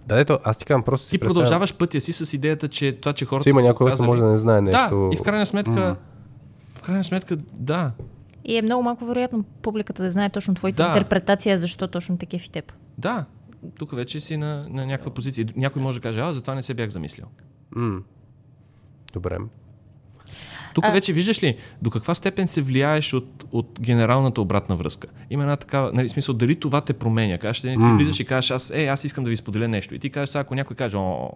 Да, 0.07 0.19
ето, 0.19 0.39
аз 0.43 0.57
ти 0.57 0.65
казвам, 0.65 0.83
просто 0.83 1.05
си 1.05 1.11
Ти 1.11 1.19
представям, 1.19 1.35
продължаваш 1.35 1.77
пътя 1.77 2.01
си 2.01 2.13
с 2.13 2.33
идеята, 2.33 2.67
че 2.67 2.97
това, 3.01 3.13
че 3.13 3.25
хората 3.25 3.43
че 3.43 3.49
има 3.49 3.61
някой, 3.61 3.87
който 3.87 4.03
може 4.03 4.21
да 4.21 4.27
не 4.27 4.37
знае 4.37 4.61
нещо. 4.61 4.89
Да, 4.89 5.09
и 5.13 5.17
в 5.17 5.21
крайна 5.21 5.45
сметка, 5.45 5.95
в 6.75 6.81
крайна 6.81 7.03
сметка, 7.03 7.37
да. 7.53 7.91
И 8.45 8.57
е 8.57 8.61
много 8.61 8.83
малко 8.83 9.05
вероятно 9.05 9.43
публиката 9.61 10.03
да 10.03 10.11
знае 10.11 10.29
точно 10.29 10.53
твоята 10.53 10.83
Да. 10.83 10.89
интерпретация, 10.89 11.57
защо 11.57 11.87
точно 11.87 12.17
такива 12.17 12.43
и 12.45 12.49
теб. 12.49 12.73
Да, 12.97 13.25
тук 13.79 13.95
вече 13.95 14.19
си 14.19 14.37
на, 14.37 14.65
на 14.69 14.85
някаква 14.85 15.13
позиция. 15.13 15.47
Някой 15.55 15.81
може 15.81 15.99
да 15.99 16.03
каже, 16.03 16.19
а, 16.19 16.33
затова 16.33 16.55
не 16.55 16.63
се 16.63 16.73
бях 16.73 16.89
замислил. 16.89 17.25
М. 17.75 17.99
Добре. 19.13 19.37
Тук 20.73 20.85
А- 20.85 20.91
вече 20.91 21.13
виждаш 21.13 21.43
ли 21.43 21.57
до 21.81 21.89
каква 21.89 22.15
степен 22.15 22.47
се 22.47 22.61
влияеш 22.61 23.13
от, 23.13 23.45
от 23.51 23.79
генералната 23.81 24.41
обратна 24.41 24.75
връзка. 24.75 25.07
Има 25.29 25.43
една 25.43 25.55
такава, 25.55 25.91
нали, 25.93 26.09
смисъл, 26.09 26.35
дали 26.35 26.55
това 26.55 26.81
те 26.81 26.93
променя. 26.93 27.37
Кажеш, 27.37 27.61
ти 27.61 27.77
М. 27.77 27.95
влизаш 27.97 28.19
и 28.19 28.25
кажеш, 28.25 28.51
аз, 28.51 28.71
е, 28.75 28.85
аз 28.85 29.03
искам 29.03 29.23
да 29.23 29.29
ви 29.29 29.35
споделя 29.35 29.67
нещо. 29.67 29.95
И 29.95 29.99
ти 29.99 30.09
кажеш, 30.09 30.35
ако 30.35 30.55
някой 30.55 30.75
каже, 30.75 30.97
о, 30.97 31.29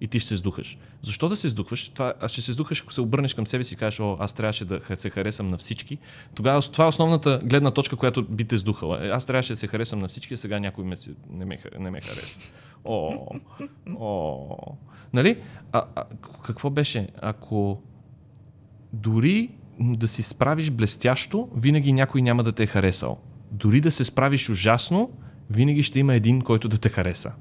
и 0.00 0.08
ти 0.08 0.20
ще 0.20 0.28
се 0.28 0.36
сдухаш. 0.36 0.78
Защо 1.02 1.28
да 1.28 1.36
се 1.36 1.48
сдухваш? 1.48 1.88
Това, 1.88 2.14
а 2.20 2.28
ще 2.28 2.42
се 2.42 2.52
сдухаш, 2.52 2.80
ако 2.82 2.92
се 2.92 3.00
обърнеш 3.00 3.34
към 3.34 3.46
себе 3.46 3.64
си 3.64 3.74
и 3.74 3.76
кажеш, 3.76 4.00
о, 4.00 4.16
аз 4.20 4.32
трябваше 4.32 4.64
да 4.64 4.80
се 4.96 5.10
харесам 5.10 5.48
на 5.48 5.58
всички. 5.58 5.98
Тогава 6.34 6.62
това 6.62 6.84
е 6.84 6.88
основната 6.88 7.40
гледна 7.44 7.70
точка, 7.70 7.96
която 7.96 8.22
би 8.22 8.44
те 8.44 8.56
сдухала. 8.56 9.06
Е, 9.06 9.08
Аз 9.08 9.24
трябваше 9.24 9.52
да 9.52 9.56
се 9.56 9.66
харесам 9.66 9.98
на 9.98 10.08
всички, 10.08 10.34
а 10.34 10.36
сега 10.36 10.58
някой 10.60 10.84
ме, 10.84 10.96
не, 11.30 11.44
ме, 11.44 11.58
не 11.78 11.90
ме 11.90 12.00
харесва. 12.00 12.40
О, 12.84 13.26
о. 14.00 14.56
Нали? 15.12 15.42
А, 15.72 15.84
а, 15.94 16.04
какво 16.42 16.70
беше? 16.70 17.08
Ако 17.22 17.82
дори 18.92 19.50
да 19.80 20.08
си 20.08 20.22
справиш 20.22 20.70
блестящо, 20.70 21.48
винаги 21.56 21.92
някой 21.92 22.22
няма 22.22 22.42
да 22.42 22.52
те 22.52 22.62
е 22.62 22.66
харесал. 22.66 23.18
Дори 23.50 23.80
да 23.80 23.90
се 23.90 24.04
справиш 24.04 24.48
ужасно, 24.50 25.10
винаги 25.50 25.82
ще 25.82 25.98
има 25.98 26.14
един, 26.14 26.40
който 26.40 26.68
да 26.68 26.78
те 26.78 26.88
хареса. 26.88 27.32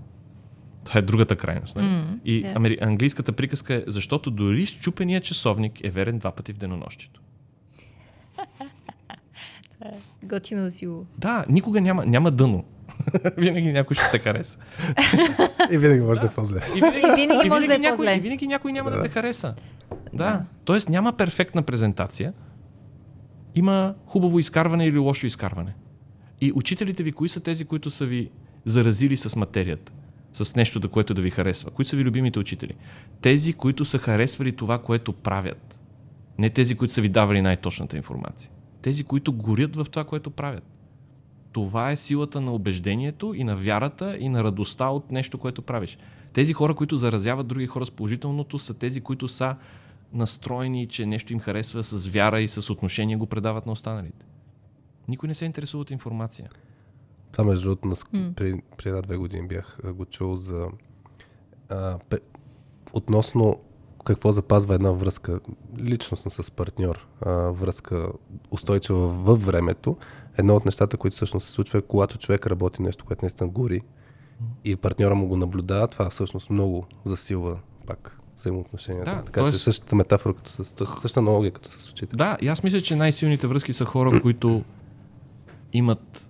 Това 0.85 0.99
е 0.99 1.01
другата 1.01 1.35
крайност. 1.35 1.75
Нали? 1.75 1.87
М, 1.87 2.19
И 2.25 2.41
да. 2.41 2.53
амери... 2.55 2.77
английската 2.81 3.31
приказка 3.31 3.73
е, 3.73 3.83
защото 3.87 4.31
дори 4.31 4.65
щупения 4.65 5.21
часовник 5.21 5.83
е 5.83 5.89
верен 5.89 6.19
два 6.19 6.31
пъти 6.31 6.53
в 6.53 6.57
денонощието. 6.57 7.21
Готино 10.23 10.61
да 10.61 10.71
си 10.71 10.87
го... 10.87 11.05
Да, 11.17 11.45
никога 11.49 11.81
няма, 11.81 12.05
няма 12.05 12.31
дъно. 12.31 12.63
винаги 13.37 13.71
някой 13.71 13.95
ще 13.95 14.11
те 14.11 14.19
хареса. 14.19 14.59
И 15.71 15.77
винаги 15.77 16.01
може 16.01 16.19
да 16.19 16.27
е 16.27 16.29
по-зле. 16.29 16.61
И 16.75 16.81
винаги, 16.81 16.97
И 16.97 17.15
винаги 17.27 17.49
може 17.49 17.67
да 17.67 17.75
е 17.75 17.77
някой, 17.77 17.97
по-зле. 17.97 18.15
и 18.15 18.19
винаги 18.19 18.47
някой 18.47 18.73
няма 18.73 18.89
да. 18.91 18.97
Да. 18.97 19.03
те 19.03 19.09
хареса. 19.09 19.53
Да. 19.91 19.97
Да. 20.13 20.45
Тоест 20.65 20.89
няма 20.89 21.13
перфектна 21.13 21.63
презентация. 21.63 22.33
Има 23.55 23.95
хубаво 24.05 24.39
изкарване 24.39 24.85
или 24.87 24.97
лошо 24.97 25.25
изкарване. 25.25 25.73
И 26.41 26.51
учителите 26.55 27.03
ви, 27.03 27.11
кои 27.11 27.29
са 27.29 27.39
тези, 27.39 27.65
които 27.65 27.89
са 27.89 28.05
ви 28.05 28.29
заразили 28.65 29.17
с 29.17 29.35
материята? 29.35 29.91
С 30.33 30.55
нещо, 30.55 30.79
да, 30.79 30.87
което 30.87 31.13
да 31.13 31.21
ви 31.21 31.29
харесва? 31.29 31.71
Кои 31.71 31.85
са 31.85 31.95
ви 31.95 32.03
любимите 32.03 32.39
учители? 32.39 32.73
Тези, 33.21 33.53
които 33.53 33.85
са 33.85 33.97
харесвали 33.97 34.51
това, 34.51 34.77
което 34.77 35.13
правят. 35.13 35.79
Не 36.37 36.49
тези, 36.49 36.75
които 36.75 36.93
са 36.93 37.01
ви 37.01 37.09
давали 37.09 37.41
най-точната 37.41 37.97
информация. 37.97 38.51
Тези, 38.81 39.03
които 39.03 39.33
горят 39.33 39.75
в 39.75 39.85
това, 39.91 40.03
което 40.03 40.29
правят. 40.29 40.63
Това 41.53 41.91
е 41.91 41.95
силата 41.95 42.41
на 42.41 42.51
убеждението 42.53 43.33
и 43.33 43.43
на 43.43 43.55
вярата 43.55 44.17
и 44.17 44.29
на 44.29 44.43
радостта 44.43 44.89
от 44.89 45.11
нещо, 45.11 45.37
което 45.37 45.61
правиш. 45.61 45.97
Тези 46.33 46.53
хора, 46.53 46.75
които 46.75 46.97
заразяват 46.97 47.47
други 47.47 47.67
хора 47.67 47.85
с 47.85 47.91
положителното, 47.91 48.59
са 48.59 48.73
тези, 48.73 49.01
които 49.01 49.27
са 49.27 49.55
настроени, 50.13 50.87
че 50.87 51.05
нещо 51.05 51.33
им 51.33 51.39
харесва 51.39 51.83
с 51.83 52.07
вяра 52.07 52.41
и 52.41 52.47
с 52.47 52.69
отношение 52.69 53.15
го 53.15 53.25
предават 53.25 53.65
на 53.65 53.71
останалите. 53.71 54.25
Никой 55.07 55.27
не 55.27 55.33
се 55.33 55.45
интересува 55.45 55.81
от 55.81 55.91
информация. 55.91 56.49
Това 57.31 57.43
между 57.43 57.63
другото, 57.69 57.87
нас- 57.87 58.05
М. 58.13 58.31
при, 58.35 58.61
при 58.77 58.89
една-две 58.89 59.17
години 59.17 59.47
бях 59.47 59.79
го 59.85 60.05
чул 60.05 60.35
за 60.35 60.67
а, 61.69 61.97
пе, 62.09 62.17
относно 62.93 63.55
какво 64.05 64.31
запазва 64.31 64.75
една 64.75 64.91
връзка, 64.91 65.39
личностна 65.79 66.31
с 66.31 66.51
партньор, 66.51 67.07
а, 67.21 67.31
връзка 67.31 68.07
устойчива 68.51 69.07
във 69.07 69.45
времето. 69.45 69.97
Едно 70.37 70.55
от 70.55 70.65
нещата, 70.65 70.97
които 70.97 71.15
всъщност 71.15 71.45
се 71.45 71.51
случва 71.51 71.79
е, 71.79 71.81
когато 71.81 72.17
човек 72.17 72.47
работи 72.47 72.81
нещо, 72.81 73.05
което 73.05 73.25
наистина 73.25 73.49
гори 73.49 73.81
и 74.63 74.75
партньора 74.75 75.15
му 75.15 75.27
го 75.27 75.37
наблюдава, 75.37 75.87
това 75.87 76.09
всъщност 76.09 76.49
много 76.49 76.85
засилва 77.05 77.59
пак 77.87 78.19
взаимоотношенията. 78.35 79.11
Да, 79.11 79.23
така 79.23 79.41
тоест- 79.41 79.57
че 79.57 79.63
същата 79.63 79.95
метафора, 79.95 80.33
като 80.33 80.49
с, 80.49 80.75
т- 80.75 80.85
същата 80.85 81.19
аналогия 81.19 81.51
като 81.51 81.69
с 81.69 81.91
учителя. 81.91 82.17
Да, 82.17 82.37
и 82.41 82.47
аз 82.47 82.63
мисля, 82.63 82.81
че 82.81 82.95
най-силните 82.95 83.47
връзки 83.47 83.73
са 83.73 83.85
хора, 83.85 84.21
които 84.21 84.63
имат 85.73 86.29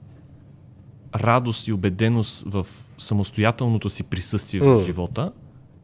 радост 1.15 1.67
и 1.67 1.73
убеденост 1.73 2.43
в 2.43 2.67
самостоятелното 2.97 3.89
си 3.89 4.03
присъствие 4.03 4.59
в 4.61 4.85
живота 4.85 5.31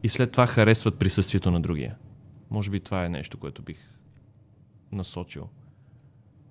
и 0.02 0.08
след 0.08 0.32
това 0.32 0.46
харесват 0.46 0.98
присъствието 0.98 1.50
на 1.50 1.60
другия. 1.60 1.96
Може 2.50 2.70
би 2.70 2.80
това 2.80 3.04
е 3.04 3.08
нещо, 3.08 3.38
което 3.38 3.62
бих 3.62 3.78
насочил. 4.92 5.48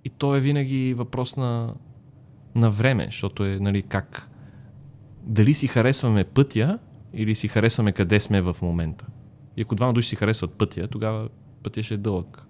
И 0.06 0.10
то 0.10 0.36
е 0.36 0.40
винаги 0.40 0.94
въпрос 0.94 1.36
на, 1.36 1.74
на 2.56 2.72
време, 2.72 3.06
защото 3.06 3.46
е, 3.46 3.60
нали, 3.60 3.82
как 3.82 4.30
дали 5.24 5.54
си 5.54 5.68
харесваме 5.68 6.24
пътя 6.24 6.80
или 7.14 7.36
си 7.36 7.48
харесваме 7.48 7.92
къде 7.92 8.20
сме 8.20 8.42
в 8.42 8.58
момента. 8.62 9.06
И 9.58 9.62
ако 9.62 9.76
двама 9.76 9.94
души 9.94 10.10
си 10.10 10.16
харесват 10.16 10.54
пътя, 10.54 10.88
тогава 10.88 11.30
пътя 11.64 11.84
ще 11.84 11.94
е 11.94 11.98
дълъг. 11.98 12.44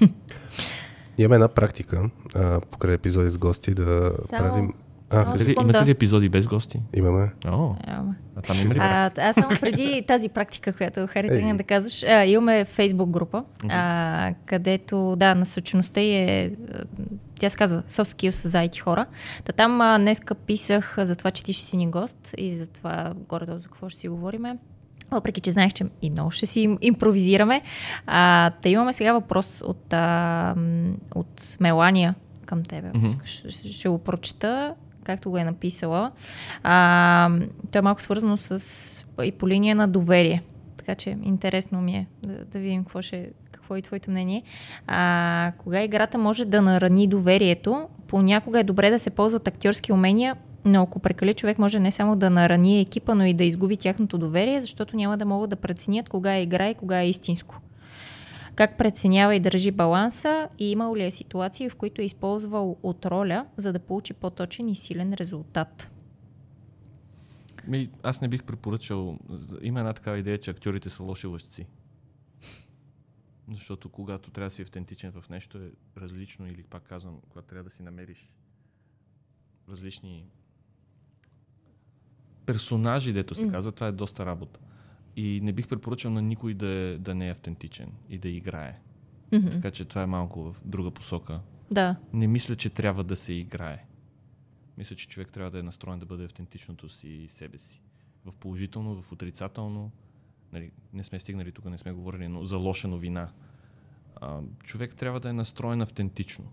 Имаме 1.18 1.34
една 1.34 1.48
практика, 1.48 2.10
а, 2.34 2.60
покрай 2.60 2.94
епизоди 2.94 3.30
с 3.30 3.38
гости, 3.38 3.74
да 3.74 4.12
Само- 4.30 4.48
правим... 4.48 4.72
А, 5.12 5.38
секунда. 5.38 5.60
имате 5.62 5.86
ли 5.86 5.90
епизоди 5.90 6.28
без 6.28 6.48
гости? 6.48 6.80
имаме. 6.96 7.32
О, 7.46 7.74
а 8.36 8.42
там 8.42 8.60
има 8.60 8.74
ли? 8.74 8.78
А, 8.80 9.10
аз 9.18 9.34
само 9.34 9.48
преди 9.60 10.04
тази 10.08 10.28
практика, 10.28 10.72
която 10.72 11.06
Хари 11.06 11.54
да 11.54 11.64
казваш, 11.64 12.02
а, 12.02 12.24
имаме 12.24 12.64
фейсбук 12.64 13.10
група, 13.10 13.44
а, 13.68 14.34
където, 14.46 15.16
да, 15.16 15.34
насочеността 15.34 16.00
е, 16.00 16.50
тя 17.38 17.48
се 17.48 17.56
казва 17.56 17.82
Soft 17.82 18.28
Skills 18.28 18.48
за 18.48 18.58
IT 18.58 18.78
хора. 18.78 19.06
Та 19.44 19.52
там 19.52 19.80
а, 19.80 19.98
днеска 19.98 20.34
писах 20.34 20.94
за 20.98 21.16
това, 21.16 21.30
че 21.30 21.44
ти 21.44 21.52
ще 21.52 21.66
си 21.66 21.76
ни 21.76 21.90
гост 21.90 22.34
и 22.38 22.56
за 22.56 22.66
това 22.66 23.12
горе-долу 23.28 23.58
за 23.58 23.68
какво 23.68 23.88
ще 23.88 24.00
си 24.00 24.08
говориме. 24.08 24.58
Въпреки, 25.10 25.40
че 25.40 25.50
знаех, 25.50 25.72
че 25.72 25.84
и 26.02 26.10
много 26.10 26.30
ще 26.30 26.46
си 26.46 26.60
им- 26.60 26.78
импровизираме. 26.80 27.62
А, 28.06 28.50
та 28.50 28.68
имаме 28.68 28.92
сега 28.92 29.12
въпрос 29.12 29.62
от, 29.64 29.92
а, 29.92 30.54
от 31.14 31.56
Мелания 31.60 32.14
към 32.46 32.62
тебе. 32.62 32.90
Ще, 33.24 33.50
ще, 33.50 33.72
ще 33.72 33.88
го 33.88 33.98
прочета, 33.98 34.74
както 35.04 35.30
го 35.30 35.38
е 35.38 35.44
написала. 35.44 36.10
А, 36.62 37.30
то 37.70 37.78
е 37.78 37.82
малко 37.82 38.00
свързано 38.00 38.36
с 38.36 39.04
и 39.24 39.32
по 39.32 39.48
линия 39.48 39.76
на 39.76 39.88
доверие. 39.88 40.42
Така 40.76 40.94
че 40.94 41.16
интересно 41.22 41.82
ми 41.82 41.92
е 41.96 42.06
да, 42.22 42.44
да 42.44 42.58
видим 42.58 42.84
какво, 42.84 43.02
ще, 43.02 43.30
какво 43.52 43.76
е 43.76 43.82
твоето 43.82 44.10
мнение. 44.10 44.42
А, 44.86 45.52
кога 45.58 45.82
играта 45.82 46.18
може 46.18 46.44
да 46.44 46.62
нарани 46.62 47.06
доверието, 47.06 47.88
понякога 48.06 48.60
е 48.60 48.64
добре 48.64 48.90
да 48.90 48.98
се 48.98 49.10
ползват 49.10 49.48
актьорски 49.48 49.92
умения, 49.92 50.36
но 50.64 50.82
ако 50.82 50.98
прекали 50.98 51.34
човек 51.34 51.58
може 51.58 51.80
не 51.80 51.90
само 51.90 52.16
да 52.16 52.30
нарани 52.30 52.80
екипа, 52.80 53.14
но 53.14 53.24
и 53.24 53.34
да 53.34 53.44
изгуби 53.44 53.76
тяхното 53.76 54.18
доверие, 54.18 54.60
защото 54.60 54.96
няма 54.96 55.18
да 55.18 55.24
могат 55.24 55.50
да 55.50 55.56
преценят 55.56 56.08
кога 56.08 56.34
е 56.34 56.42
игра 56.42 56.70
и 56.70 56.74
кога 56.74 57.00
е 57.00 57.08
истинско. 57.08 57.60
Как 58.54 58.78
преценява 58.78 59.34
и 59.34 59.40
държи 59.40 59.70
баланса 59.70 60.48
и 60.58 60.70
имал 60.70 60.96
ли 60.96 61.04
е 61.04 61.10
ситуации, 61.10 61.68
в 61.68 61.76
които 61.76 62.00
е 62.00 62.04
използвал 62.04 62.76
от 62.82 63.06
роля, 63.06 63.46
за 63.56 63.72
да 63.72 63.78
получи 63.78 64.14
по-точен 64.14 64.68
и 64.68 64.74
силен 64.74 65.14
резултат? 65.14 65.90
Ми, 67.66 67.90
аз 68.02 68.20
не 68.20 68.28
бих 68.28 68.44
препоръчал. 68.44 69.18
Има 69.62 69.80
една 69.80 69.92
такава 69.92 70.18
идея, 70.18 70.38
че 70.38 70.50
актьорите 70.50 70.90
са 70.90 71.02
лоши 71.02 71.26
лъжци. 71.26 71.66
Защото 73.52 73.88
когато 73.88 74.30
трябва 74.30 74.46
да 74.46 74.54
си 74.54 74.62
автентичен 74.62 75.12
в 75.12 75.28
нещо 75.30 75.58
е 75.58 75.70
различно 75.96 76.46
или 76.46 76.62
пак 76.62 76.82
казвам, 76.82 77.20
когато 77.28 77.48
трябва 77.48 77.64
да 77.64 77.70
си 77.70 77.82
намериш 77.82 78.30
различни 79.68 80.26
персонажи, 82.46 83.12
дето 83.12 83.34
се 83.34 83.48
казва, 83.48 83.72
това 83.72 83.86
е 83.86 83.92
доста 83.92 84.26
работа. 84.26 84.60
И 85.16 85.40
не 85.42 85.52
бих 85.52 85.68
препоръчал 85.68 86.10
на 86.10 86.22
никой 86.22 86.54
да, 86.54 86.66
е, 86.66 86.98
да 86.98 87.14
не 87.14 87.28
е 87.28 87.30
автентичен 87.30 87.92
и 88.08 88.18
да 88.18 88.28
играе. 88.28 88.78
Мгм. 89.32 89.50
Така 89.50 89.70
че 89.70 89.84
това 89.84 90.02
е 90.02 90.06
малко 90.06 90.52
в 90.52 90.56
друга 90.64 90.90
посока. 90.90 91.40
Да. 91.70 91.96
Не 92.12 92.26
мисля, 92.26 92.56
че 92.56 92.70
трябва 92.70 93.04
да 93.04 93.16
се 93.16 93.32
играе. 93.32 93.84
Мисля, 94.78 94.96
че 94.96 95.08
човек 95.08 95.28
трябва 95.32 95.50
да 95.50 95.58
е 95.58 95.62
настроен 95.62 95.98
да 95.98 96.06
бъде 96.06 96.24
автентичното 96.24 96.88
си 96.88 97.08
и 97.08 97.28
себе 97.28 97.58
си. 97.58 97.80
В 98.24 98.32
положително, 98.32 99.02
в 99.02 99.12
отрицателно. 99.12 99.90
Нали, 100.52 100.70
не 100.92 101.02
сме 101.02 101.18
стигнали 101.18 101.52
тук, 101.52 101.64
не 101.64 101.78
сме 101.78 101.92
говорили, 101.92 102.28
но 102.28 102.44
за 102.44 102.56
лоша 102.56 102.88
новина. 102.88 103.28
А, 104.16 104.40
човек 104.62 104.94
трябва 104.94 105.20
да 105.20 105.28
е 105.28 105.32
настроен 105.32 105.80
автентично. 105.80 106.44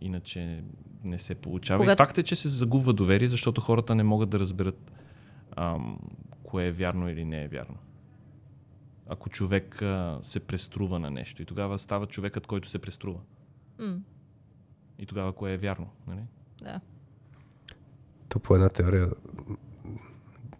Иначе 0.00 0.62
не 1.04 1.18
се 1.18 1.34
получава. 1.34 1.78
Когато- 1.78 2.02
И 2.02 2.04
факт 2.06 2.18
е, 2.18 2.22
че 2.22 2.36
се 2.36 2.48
загубва 2.48 2.92
доверие, 2.92 3.28
защото 3.28 3.60
хората 3.60 3.94
не 3.94 4.02
могат 4.02 4.30
да 4.30 4.38
разберат 4.38 4.92
ам, 5.56 5.98
кое 6.42 6.66
е 6.66 6.72
вярно 6.72 7.08
или 7.08 7.24
не 7.24 7.44
е 7.44 7.48
вярно. 7.48 7.76
Ако 9.10 9.30
човек 9.30 9.82
а, 9.82 10.20
се 10.22 10.40
преструва 10.40 10.98
на 10.98 11.10
нещо 11.10 11.42
и 11.42 11.46
тогава 11.46 11.78
става 11.78 12.06
човекът, 12.06 12.46
който 12.46 12.68
се 12.68 12.78
преструва. 12.78 13.18
М, 13.78 13.96
И 14.98 15.06
тогава 15.06 15.32
кое 15.32 15.52
е 15.52 15.56
вярно? 15.56 15.86
Нали? 16.06 16.20
да. 16.62 16.80
То 18.28 18.38
по 18.38 18.54
една 18.54 18.68
теория, 18.68 19.08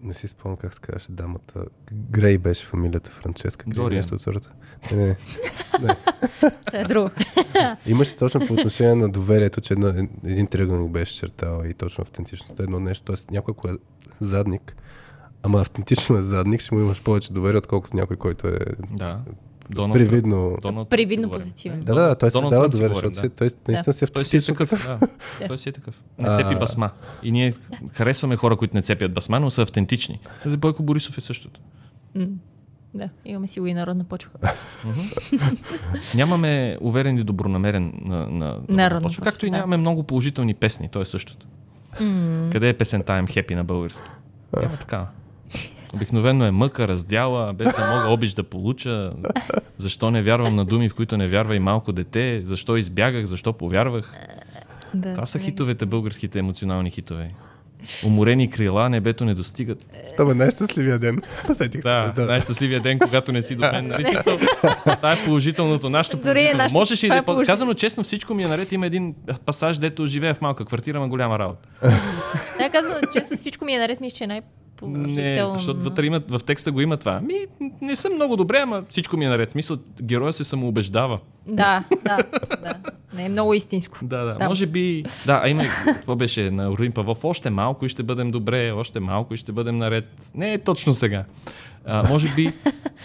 не 0.00 0.14
си 0.14 0.28
спомням 0.28 0.56
как 0.56 0.74
се 0.74 0.80
казваше 0.80 1.12
дамата. 1.12 1.64
Грей 1.92 2.38
беше 2.38 2.66
фамилията 2.66 3.10
Франческа. 3.10 3.64
Грей, 3.64 3.84
Дориан. 3.84 3.96
нещо 3.96 4.14
от 4.14 4.20
сорта. 4.20 4.54
Не, 4.92 5.06
не. 5.06 5.16
Това 6.66 6.78
е 6.78 6.84
друго. 6.84 7.10
Имаше 7.86 8.16
точно 8.16 8.46
по 8.46 8.52
отношение 8.52 8.94
на 8.94 9.08
доверието, 9.08 9.60
че 9.60 9.74
една, 9.74 9.88
един 10.24 10.46
триъгълник 10.46 10.92
беше 10.92 11.16
чертала 11.16 11.68
и 11.68 11.74
точно 11.74 12.02
автентичността 12.02 12.62
едно 12.62 12.80
нещо. 12.80 13.04
Тоест 13.04 13.30
някой, 13.30 13.54
кой 13.54 13.72
е 13.72 13.76
задник, 14.20 14.76
ама 15.42 15.60
автентично 15.60 16.16
е 16.16 16.22
задник, 16.22 16.60
ще 16.60 16.74
му 16.74 16.80
имаш 16.80 17.02
повече 17.02 17.32
доверие, 17.32 17.58
отколкото 17.58 17.96
някой, 17.96 18.16
който 18.16 18.48
е 18.48 18.58
Да. 18.92 19.18
Доналд 19.70 19.92
привидно. 19.92 20.56
Доналд 20.62 20.90
Привидно 20.90 21.30
позитивен. 21.30 21.80
Да, 21.80 21.94
да, 21.94 22.14
той 22.14 22.30
се 22.30 22.40
дава 22.40 22.68
доверие, 22.68 22.94
защото 22.94 23.14
да. 23.14 23.20
си, 23.20 23.30
той 23.30 23.50
наистина 23.68 23.94
си 23.94 24.06
Той 24.12 24.24
си 24.24 24.36
е 24.36 24.38
автентичен. 24.38 24.56
такъв. 24.56 24.98
Да. 25.40 25.48
Той 25.48 25.58
си 25.58 25.68
е 25.68 25.72
такъв. 25.72 26.02
Не 26.18 26.36
цепи 26.36 26.54
басма. 26.54 26.90
И 27.22 27.32
ние 27.32 27.54
харесваме 27.92 28.36
хора, 28.36 28.56
които 28.56 28.76
не 28.76 28.82
цепят 28.82 29.14
басма, 29.14 29.40
но 29.40 29.50
са 29.50 29.62
автентични. 29.62 30.20
Бойко 30.46 30.82
Борисов 30.82 31.18
е 31.18 31.20
същото. 31.20 31.60
Да, 32.94 33.08
имаме 33.24 33.46
си 33.46 33.60
и 33.60 33.74
народна 33.74 34.04
почва. 34.04 34.30
Нямаме 36.14 36.78
уверен 36.80 37.18
и 37.18 37.22
добронамерен 37.22 37.92
на, 38.04 38.26
на 38.26 38.58
Народна 38.68 39.02
почва, 39.02 39.24
както 39.24 39.46
и 39.46 39.50
да. 39.50 39.56
нямаме 39.56 39.76
много 39.76 40.02
положителни 40.02 40.54
песни. 40.54 40.88
То 40.88 41.00
е 41.00 41.04
същото. 41.04 41.46
Къде 42.52 42.68
е 42.68 42.78
песента 42.78 43.12
I'm 43.12 43.24
Happy 43.24 43.54
на 43.54 43.64
български? 43.64 44.02
Няма 44.56 44.76
такава. 44.76 45.06
Обикновено 45.94 46.44
е 46.44 46.50
мъка, 46.50 46.88
раздяла, 46.88 47.52
без 47.52 47.68
да 47.68 47.86
мога 47.88 48.08
обич 48.08 48.32
да 48.32 48.42
получа. 48.44 49.12
Защо 49.78 50.10
не 50.10 50.22
вярвам 50.22 50.56
на 50.56 50.64
думи, 50.64 50.88
в 50.88 50.94
които 50.94 51.16
не 51.16 51.28
вярва 51.28 51.56
и 51.56 51.60
малко 51.60 51.92
дете? 51.92 52.42
Защо 52.44 52.76
избягах? 52.76 53.24
Защо 53.26 53.52
повярвах? 53.52 54.14
да, 54.94 55.14
Това 55.14 55.26
са 55.26 55.38
хитовете, 55.38 55.86
българските 55.86 56.38
емоционални 56.38 56.90
хитове. 56.90 57.30
Уморени 58.06 58.50
крила, 58.50 58.88
небето 58.88 59.24
не 59.24 59.34
достигат. 59.34 59.78
Това 60.16 60.30
е 60.32 60.34
най-щастливия 60.34 60.98
ден. 60.98 61.20
Сетих 61.52 61.82
се. 61.82 61.88
Да, 61.88 62.14
най-щастливия 62.18 62.80
ден, 62.80 62.98
когато 62.98 63.32
не 63.32 63.42
си 63.42 63.54
до 63.54 63.62
мен. 63.62 63.86
Нали? 63.86 64.04
Това 64.86 65.12
е 65.12 65.24
положителното. 65.24 65.90
Нашето 65.90 66.16
Дори 66.16 66.22
е 66.22 66.32
положително. 66.32 66.58
нашето- 66.58 66.78
Можеш 66.78 66.98
и 66.98 67.06
това 67.06 67.08
да 67.08 67.16
е 67.16 67.18
е 67.18 67.22
по- 67.22 67.26
положително. 67.26 67.54
казано 67.54 67.74
честно, 67.74 68.02
всичко 68.04 68.34
ми 68.34 68.42
е 68.42 68.48
наред. 68.48 68.72
Има 68.72 68.86
един 68.86 69.14
пасаж, 69.46 69.78
дето 69.78 70.06
живее 70.06 70.34
в 70.34 70.40
малка 70.40 70.64
квартира, 70.64 71.00
ма 71.00 71.08
голяма 71.08 71.38
работа. 71.38 71.68
Да, 72.58 72.70
казвам, 72.70 72.94
често 73.12 73.36
всичко 73.36 73.64
ми 73.64 73.72
е 73.72 73.78
наред, 73.78 74.00
мисля, 74.00 74.16
че 74.16 74.24
е 74.26 74.42
Не, 74.82 74.98
най-положително. 74.98 75.52
защото 75.54 75.80
вътре 75.80 76.06
има, 76.06 76.20
в 76.28 76.40
текста 76.46 76.72
го 76.72 76.80
има 76.80 76.96
това. 76.96 77.20
Ми, 77.20 77.34
не 77.80 77.96
съм 77.96 78.14
много 78.14 78.36
добре, 78.36 78.58
ама 78.58 78.84
всичко 78.88 79.16
ми 79.16 79.24
е 79.24 79.28
наред. 79.28 79.50
Смисъл, 79.50 79.76
героя 80.02 80.32
се 80.32 80.44
самоубеждава. 80.44 81.18
Да, 81.46 81.84
да, 82.04 82.18
да. 82.62 82.74
Не 83.14 83.24
е 83.24 83.28
много 83.28 83.54
истинско. 83.54 83.98
Да, 84.02 84.24
да. 84.24 84.34
Да. 84.34 84.48
Може 84.48 84.66
би. 84.66 85.04
Да, 85.26 85.40
а 85.44 85.48
има. 85.48 85.62
Това 86.02 86.16
беше 86.16 86.50
на 86.50 86.70
Руин 86.70 86.92
Павлов. 86.92 87.24
Още 87.24 87.50
малко 87.50 87.84
и 87.86 87.88
ще 87.88 88.02
бъдем 88.02 88.30
добре, 88.30 88.72
още 88.72 89.00
малко 89.00 89.34
и 89.34 89.36
ще 89.36 89.52
бъдем 89.52 89.76
наред. 89.76 90.30
Не 90.34 90.52
е 90.52 90.58
точно 90.58 90.92
сега. 90.92 91.24
А, 91.84 92.08
може 92.08 92.34
би, 92.34 92.52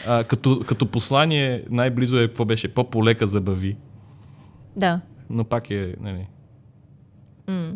а, 0.08 0.24
като, 0.24 0.60
като 0.68 0.86
послание, 0.86 1.64
най-близо 1.70 2.18
е 2.18 2.28
какво 2.28 2.46
беше? 2.46 2.68
По-полека 2.74 3.28
забави. 3.28 3.78
Да. 4.76 5.02
Но 5.30 5.44
пак 5.44 5.70
е. 5.70 5.96
Нали. 6.02 6.28
М. 7.48 7.72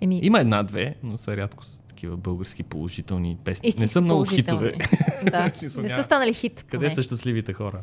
Еми, 0.00 0.20
Има 0.22 0.40
една-две, 0.40 0.94
но 1.02 1.16
са 1.18 1.36
рядко 1.36 1.64
с 1.64 1.75
такива 1.96 2.16
български 2.16 2.62
положителни 2.62 3.38
песни. 3.44 3.68
истински 3.68 3.84
не 3.84 3.88
са 3.88 4.00
много 4.00 4.24
хитове. 4.24 4.74
Да. 5.30 5.52
Не 5.82 5.88
са 5.88 6.02
станали 6.02 6.34
хит. 6.34 6.64
Къде 6.70 6.86
поне. 6.86 6.94
са 6.94 7.02
щастливите 7.02 7.52
хора? 7.52 7.80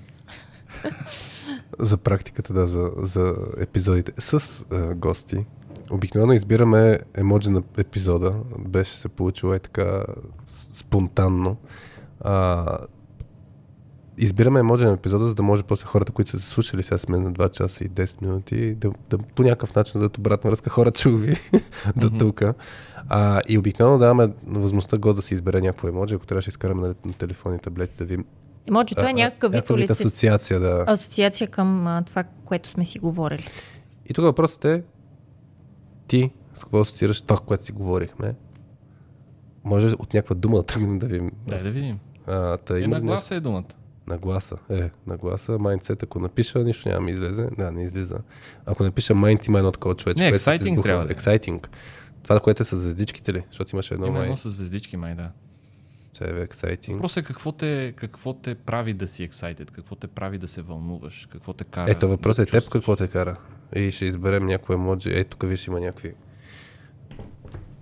За 1.79 1.97
практиката, 1.97 2.53
да, 2.53 2.67
за, 2.67 2.91
за 2.97 3.35
епизодите 3.59 4.21
с 4.21 4.65
а, 4.71 4.95
гости. 4.95 5.45
Обикновено 5.91 6.33
избираме 6.33 6.99
емоджи 7.17 7.49
на 7.49 7.63
епизода. 7.77 8.35
Беше 8.59 8.91
се 8.91 9.09
получило 9.09 9.53
е 9.53 9.59
така 9.59 10.03
спонтанно. 10.47 11.57
А, 12.21 12.65
избираме 14.17 14.59
емоджи 14.59 14.85
на 14.85 14.91
епизода, 14.91 15.27
за 15.27 15.35
да 15.35 15.43
може 15.43 15.63
после 15.63 15.85
хората, 15.85 16.11
които 16.11 16.31
са 16.31 16.39
се 16.39 16.47
слушали, 16.49 16.83
сега 16.83 16.97
сме 16.97 17.17
на 17.17 17.31
2 17.31 17.51
часа 17.51 17.83
и 17.83 17.89
10 17.89 18.21
минути, 18.21 18.75
да, 18.75 18.89
да 19.09 19.17
по 19.17 19.43
някакъв 19.43 19.75
начин 19.75 20.01
да 20.01 20.09
обратна 20.19 20.49
връзка. 20.49 20.69
Хора 20.69 20.91
чуви 20.91 21.37
до 21.95 22.09
тук. 22.09 22.41
А, 23.09 23.41
и 23.49 23.57
обикновено 23.57 23.97
даваме 23.97 24.33
възможността 24.47 24.97
гост 24.97 25.15
да 25.15 25.21
си 25.21 25.33
избере 25.33 25.61
някакво 25.61 25.87
емоджи, 25.87 26.15
ако 26.15 26.25
трябваше 26.25 26.47
да 26.47 26.51
изкараме 26.51 26.87
на, 26.87 26.95
на 27.05 27.13
телефони 27.13 27.55
и 27.55 27.59
таблети 27.59 27.95
да 27.95 28.05
видим. 28.05 28.25
Емоджито 28.67 29.01
е 29.01 29.13
някакъв 29.13 29.51
вид 29.51 29.71
лице. 29.71 29.91
асоциация, 29.91 30.59
да. 30.59 30.83
Асоциация 30.87 31.47
към 31.47 31.87
а, 31.87 32.01
това, 32.01 32.23
което 32.45 32.69
сме 32.69 32.85
си 32.85 32.99
говорили. 32.99 33.47
И 34.09 34.13
тук 34.13 34.25
въпросът 34.25 34.65
е 34.65 34.83
ти 36.07 36.31
с 36.53 36.63
какво 36.63 36.79
асоциираш 36.79 37.21
това, 37.21 37.37
което 37.37 37.63
си 37.63 37.71
говорихме. 37.71 38.35
Може 39.63 39.87
от 39.87 40.13
някаква 40.13 40.35
дума 40.35 40.57
да 40.57 40.63
тръгнем 40.63 40.99
да 40.99 41.05
видим. 41.07 41.31
Дай 41.47 41.63
да 41.63 41.71
видим. 41.71 41.99
А, 42.27 42.57
та, 42.57 42.77
Е, 42.77 42.79
има 42.79 42.87
на 42.87 42.97
ли 42.97 43.01
нещо? 43.01 43.05
гласа 43.05 43.35
е 43.35 43.39
думата. 43.39 43.63
Нагласа. 44.07 44.57
Е, 44.69 44.89
нагласа. 45.07 45.57
Майндсет, 45.59 46.03
ако 46.03 46.19
напиша, 46.19 46.59
нищо 46.63 46.89
няма 46.89 47.01
ми 47.01 47.11
излезе. 47.11 47.47
Да, 47.57 47.71
не 47.71 47.83
излиза. 47.83 48.17
Ако 48.65 48.83
напиша 48.83 49.15
майнд, 49.15 49.45
има 49.47 49.57
едно 49.59 49.71
такова 49.71 49.95
човече. 49.95 50.23
Не, 50.23 50.29
избухва. 50.29 50.83
трябва 50.83 51.05
да 51.05 51.13
е. 51.13 51.15
Exciting. 51.15 51.67
Това, 52.23 52.39
което 52.39 52.61
е 52.61 52.65
с 52.65 52.77
звездичките 52.77 53.33
ли? 53.33 53.43
Защото 53.49 53.75
имаше 53.75 53.93
едно 53.93 54.05
Има 54.05 54.17
май. 54.17 54.23
едно 54.23 54.37
с 54.37 54.49
звездички, 54.49 54.97
май, 54.97 55.15
да. 55.15 55.31
Че 56.13 56.23
е 56.23 56.47
exciting. 56.47 56.93
Въпросът 56.93 57.17
е 57.17 57.27
какво 57.27 57.51
те, 57.51 57.93
какво 57.97 58.33
те 58.33 58.55
прави 58.55 58.93
да 58.93 59.07
си 59.07 59.29
excited, 59.29 59.71
какво 59.71 59.95
те 59.95 60.07
прави 60.07 60.37
да 60.37 60.47
се 60.47 60.61
вълнуваш, 60.61 61.27
какво 61.31 61.53
те 61.53 61.63
кара. 61.63 61.91
Ето 61.91 62.07
въпросът 62.07 62.49
да 62.51 62.57
е 62.57 62.61
теб 62.61 62.69
какво 62.69 62.95
те 62.95 63.07
кара. 63.07 63.37
И 63.75 63.91
ще 63.91 64.05
изберем 64.05 64.45
някой 64.45 64.75
емоджи. 64.75 65.09
Ей, 65.09 65.23
тук 65.23 65.43
виж 65.49 65.67
има 65.67 65.79
някакви 65.79 66.13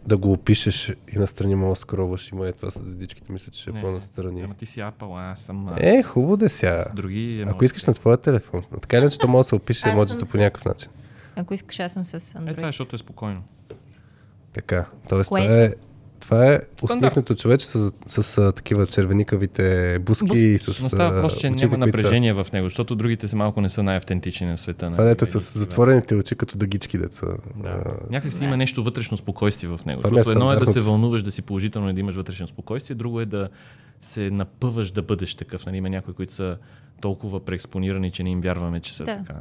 да 0.07 0.17
го 0.17 0.31
опишеш 0.31 0.89
и 1.07 1.17
настрани 1.17 1.55
мога 1.55 1.71
да 1.71 1.75
скроваш. 1.75 2.31
Има 2.31 2.47
е 2.47 2.51
това 2.51 2.71
с 2.71 2.79
звездичките. 2.79 3.31
Мисля, 3.31 3.51
че 3.51 3.61
ще 3.61 3.69
е 3.69 3.73
по-настрани. 3.73 4.41
Ама 4.41 4.53
ти 4.53 4.65
си 4.65 4.79
Apple, 4.79 5.19
а 5.19 5.31
аз 5.31 5.39
съм 5.39 5.69
Е, 5.77 6.03
хубаво 6.03 6.37
да 6.37 6.49
сега. 6.49 6.85
с 6.85 6.93
други 6.93 7.45
Ако 7.47 7.65
искаш 7.65 7.85
на 7.85 7.93
твоя 7.93 8.17
телефон. 8.17 8.63
Така 8.81 8.97
или 8.97 9.01
иначе, 9.01 9.17
то 9.17 9.27
може 9.27 9.39
да 9.39 9.43
се 9.43 9.55
опише 9.55 9.89
емоджито 9.89 10.25
по 10.25 10.37
някакъв 10.37 10.65
начин. 10.65 10.89
Ако 11.35 11.53
искаш, 11.53 11.79
аз 11.79 11.93
съм 11.93 12.05
с 12.05 12.13
Е, 12.13 12.19
това 12.29 12.41
е, 12.41 12.45
Android. 12.45 12.65
защото 12.65 12.95
е 12.95 12.99
спокойно. 12.99 13.43
Така. 14.53 14.85
Тоест, 15.09 15.29
Кое 15.29 15.41
това 15.41 15.55
е, 15.55 15.73
това 16.21 16.53
е 16.53 16.59
усмихнато 16.83 17.35
човече 17.35 17.65
с, 17.67 17.91
с, 18.05 18.23
с, 18.23 18.37
а, 18.37 18.51
такива 18.51 18.87
червеникавите 18.87 19.99
буски, 19.99 20.25
Буски. 20.25 20.39
и 20.39 20.57
с 20.57 20.81
Но 20.81 20.89
става 20.89 21.11
въпрос, 21.11 21.33
че 21.33 21.37
очите, 21.37 21.49
няма 21.49 21.59
които 21.59 21.97
са- 21.97 22.01
напрежение 22.01 22.33
в 22.33 22.47
него, 22.53 22.65
защото 22.65 22.95
другите 22.95 23.27
са 23.27 23.35
малко 23.35 23.61
не 23.61 23.69
са 23.69 23.83
най-автентични 23.83 24.47
на 24.47 24.57
света. 24.57 24.91
Това 24.91 25.03
нали? 25.03 25.09
дето 25.09 25.23
е 25.23 25.27
с 25.27 25.59
затворените 25.59 26.15
очи, 26.15 26.35
като 26.35 26.57
дъгички 26.57 26.97
деца. 26.97 27.27
Да. 27.55 27.83
Някак 28.09 28.33
си 28.33 28.43
има 28.43 28.57
нещо 28.57 28.83
вътрешно 28.83 29.17
спокойствие 29.17 29.69
в 29.69 29.79
него. 29.85 30.01
Това 30.01 30.11
ми 30.11 30.19
е 30.19 30.23
Защото 30.23 30.39
едно 30.39 30.51
е 30.51 30.55
да 30.55 30.67
се 30.67 30.81
вълнуваш, 30.81 31.21
да 31.23 31.31
си 31.31 31.41
положително 31.41 31.89
и 31.89 31.93
да 31.93 31.99
имаш 31.99 32.15
вътрешно 32.15 32.47
спокойствие, 32.47 32.95
друго 32.95 33.21
е 33.21 33.25
да 33.25 33.49
се 34.01 34.31
напъваш 34.31 34.91
да 34.91 35.01
бъдеш 35.01 35.35
такъв. 35.35 35.65
Нали? 35.65 35.77
Има 35.77 35.89
някои, 35.89 36.13
които 36.13 36.33
са 36.33 36.57
толкова 37.01 37.45
преекспонирани, 37.45 38.11
че 38.11 38.23
не 38.23 38.29
им 38.29 38.41
вярваме, 38.41 38.79
че 38.79 38.95
са 38.95 39.03
Да. 39.03 39.17
така. 39.17 39.39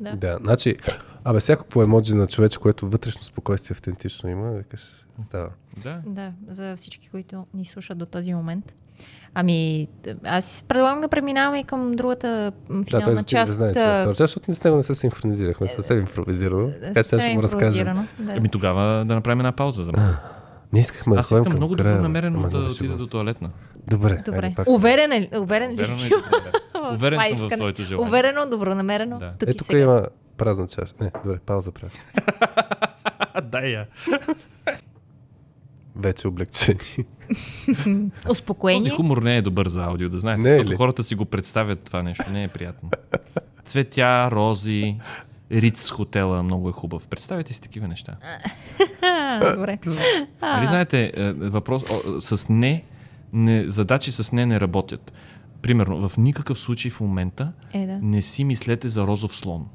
Да. 0.00 0.16
Да, 0.16 0.38
значи, 0.42 0.76
абе, 1.24 1.40
всякакво 1.40 1.82
емоджи 1.82 2.14
на 2.14 2.26
човече, 2.26 2.58
което 2.58 2.88
вътрешно 2.88 3.24
спокойствие 3.24 3.74
автентично 3.74 4.30
има, 4.30 4.50
викаш, 4.50 4.80
става. 5.20 5.50
Да. 5.76 6.00
Да, 6.06 6.32
за 6.48 6.76
всички, 6.76 7.08
които 7.08 7.46
ни 7.54 7.64
слушат 7.64 7.98
до 7.98 8.06
този 8.06 8.34
момент. 8.34 8.74
Ами, 9.34 9.88
аз 10.24 10.64
предлагам 10.68 11.00
да 11.00 11.08
преминаваме 11.08 11.58
и 11.58 11.64
към 11.64 11.92
другата 11.92 12.52
Да, 12.70 12.84
финална 12.84 13.14
той 13.14 13.24
част. 13.24 13.50
не 13.50 13.56
знаете 13.56 13.80
втора 14.02 14.06
част, 14.06 14.18
защото 14.18 14.44
ние 14.48 14.56
с 14.56 14.64
него 14.64 14.76
не 14.76 14.82
се 14.82 14.94
синхронизирахме, 14.94 15.68
съвсем 15.68 15.98
импровизирано. 15.98 16.70
Така 16.82 17.02
че 17.02 17.08
ще 17.08 17.16
му 17.16 17.42
импровизирано, 17.42 18.04
Да. 18.18 18.32
Ами 18.36 18.48
тогава 18.48 19.04
да 19.04 19.14
направим 19.14 19.40
една 19.40 19.52
пауза 19.52 19.82
за 19.82 19.92
мен. 19.92 20.16
Не 20.72 20.80
искахме 20.80 21.14
да 21.14 21.20
Аз 21.20 21.28
ходим 21.28 21.42
искам 21.42 21.50
към 21.50 21.58
много 21.58 21.76
края, 21.76 21.94
добронамерено 21.94 22.38
ама 22.38 22.50
да 22.50 22.58
отида 22.58 22.96
до 22.96 23.06
туалетна. 23.06 23.50
Добре, 23.86 24.22
Добре. 24.26 24.38
айде 24.42 24.54
пак. 24.54 24.68
Уверен, 24.68 25.12
е, 25.12 25.30
уверен 25.38 25.70
ли 25.70 25.84
си? 25.86 26.08
Да. 26.08 26.92
Уверен 26.94 27.36
съм 27.36 27.48
в 27.48 27.56
своето 27.56 27.82
желание. 27.82 28.08
Уверено, 28.08 28.46
добронамерено. 28.50 29.18
Да. 29.18 29.32
Тук 29.38 29.48
Е, 29.48 29.54
тук 29.54 29.72
има 29.72 30.06
празна 30.36 30.66
чаша. 30.66 30.94
Не, 31.00 31.10
добре, 31.24 31.38
пауза 31.46 31.72
правя. 31.72 31.92
Дай 33.42 33.68
я. 33.70 33.86
Вече 35.96 36.28
облегчени. 36.28 36.78
Този 37.74 38.10
Успокоение. 38.30 38.90
хумор 38.90 39.22
не 39.22 39.36
е 39.36 39.42
добър 39.42 39.68
за 39.68 39.84
аудио, 39.84 40.08
да 40.08 40.18
знаете. 40.18 40.42
Не 40.42 40.56
е 40.56 40.64
ли? 40.64 40.76
хората 40.76 41.04
си 41.04 41.14
го 41.14 41.24
представят 41.24 41.80
това 41.80 42.02
нещо. 42.02 42.24
Не 42.32 42.44
е 42.44 42.48
приятно. 42.48 42.90
Цветя, 43.64 44.28
рози, 44.30 44.96
Риц 45.52 45.90
хотела 45.90 46.42
много 46.42 46.68
е 46.68 46.72
хубав. 46.72 47.08
Представете 47.08 47.52
си 47.52 47.60
такива 47.60 47.88
неща. 47.88 48.16
Добре. 49.56 49.78
Нали 50.42 50.66
знаете, 50.66 51.12
е, 51.16 51.32
въпрос 51.32 51.82
о, 51.90 52.20
с 52.20 52.48
не, 52.48 52.84
не, 53.32 53.64
задачи 53.70 54.12
с 54.12 54.32
не 54.32 54.46
не 54.46 54.60
работят. 54.60 55.12
Примерно, 55.62 56.08
в 56.08 56.18
никакъв 56.18 56.58
случай 56.58 56.90
в 56.90 57.00
момента 57.00 57.52
Е, 57.72 57.86
да. 57.86 57.98
не 58.02 58.22
си 58.22 58.44
мислете 58.44 58.88
за 58.88 59.06
розов 59.06 59.36
слон. 59.36 59.66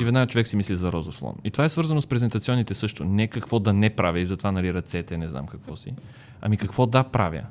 И 0.00 0.04
веднага 0.04 0.26
човек 0.26 0.48
си 0.48 0.56
мисли 0.56 0.76
за 0.76 0.92
розов 0.92 1.16
слон. 1.16 1.34
И 1.44 1.50
това 1.50 1.64
е 1.64 1.68
свързано 1.68 2.00
с 2.00 2.06
презентационните 2.06 2.74
също. 2.74 3.04
Не 3.04 3.28
какво 3.28 3.58
да 3.58 3.72
не 3.72 3.90
правя 3.90 4.20
и 4.20 4.24
затова 4.24 4.52
нали 4.52 4.74
ръцете, 4.74 5.18
не 5.18 5.28
знам 5.28 5.46
какво 5.46 5.76
си. 5.76 5.94
Ами 6.40 6.56
какво 6.56 6.86
да 6.86 7.04
правя. 7.04 7.42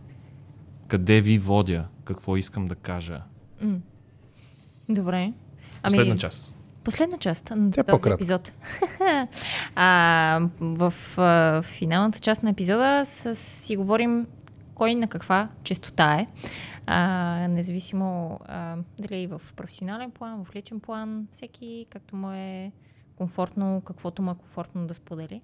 Къде 0.88 1.22
ви 1.22 1.38
водя, 1.38 1.86
какво 2.06 2.38
искам 2.38 2.68
да 2.68 2.76
кажа. 2.76 3.22
Добре. 4.90 5.34
Последна 5.84 6.18
част. 6.18 6.54
Последна 6.84 7.18
част 7.18 7.50
на 7.56 7.72
Тя 7.72 7.82
е 7.82 7.84
този 7.84 8.10
епизод. 8.10 8.52
а, 9.76 10.42
в 10.62 10.94
а, 11.18 11.62
финалната 11.62 12.20
част 12.20 12.44
на 12.44 12.50
епизода 12.50 13.04
с, 13.06 13.36
си 13.36 13.76
говорим 13.76 14.28
кой 14.76 14.96
на 14.96 15.08
каква 15.08 15.50
честота 15.64 16.16
е. 16.16 16.28
А, 16.90 17.48
независимо 17.50 18.40
а, 18.46 18.78
дали 19.00 19.24
е 19.24 19.28
в 19.28 19.42
професионален 19.56 20.12
план, 20.12 20.46
в 20.46 20.56
личен 20.56 20.80
план, 20.80 21.28
всеки 21.32 21.86
както 21.90 22.16
му 22.16 22.32
е 22.32 22.72
комфортно, 23.18 23.82
каквото 23.86 24.22
му 24.22 24.32
е 24.32 24.36
комфортно 24.36 24.88
да 24.88 24.94
сподели. 24.94 25.42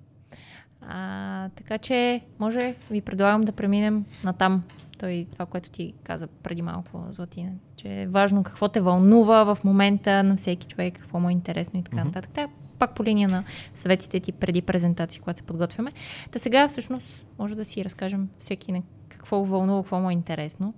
А, 0.82 1.50
така 1.50 1.78
че, 1.78 2.22
може 2.40 2.76
ви 2.92 3.02
предлагам 3.02 3.42
да 3.42 3.52
преминем 3.52 4.06
натам. 4.24 4.64
Той, 5.00 5.28
това, 5.32 5.46
което 5.46 5.70
ти 5.70 5.94
каза 6.04 6.28
преди 6.28 6.62
малко, 6.62 7.06
Златина, 7.12 7.52
че 7.76 8.02
е 8.02 8.08
важно 8.08 8.44
какво 8.44 8.68
те 8.68 8.82
вълнува 8.82 9.56
в 9.56 9.64
момента 9.64 10.24
на 10.24 10.36
всеки 10.36 10.68
човек, 10.68 10.98
какво 10.98 11.20
му 11.20 11.30
е 11.30 11.32
интересно 11.32 11.80
и 11.80 11.84
така 11.84 11.98
Мгм. 11.98 12.08
нататък. 12.08 12.32
Та, 12.32 12.48
пак 12.80 12.96
по 12.96 13.04
линия 13.04 13.30
на 13.30 13.44
съветите 13.76 14.20
ти 14.20 14.32
преди 14.32 14.62
презентации, 14.62 15.22
когато 15.22 15.38
се 15.38 15.44
подготвяме. 15.44 15.92
Та 16.32 16.40
сега 16.40 16.68
всъщност 16.68 17.26
може 17.40 17.56
да 17.56 17.66
си 17.66 17.86
разкажем 17.86 18.30
всеки 18.38 18.72
на 18.72 18.82
какво 19.10 19.46
вълнува, 19.46 19.82
какво 19.82 20.00
му 20.00 20.10
е 20.10 20.14
интересно. 20.14 20.74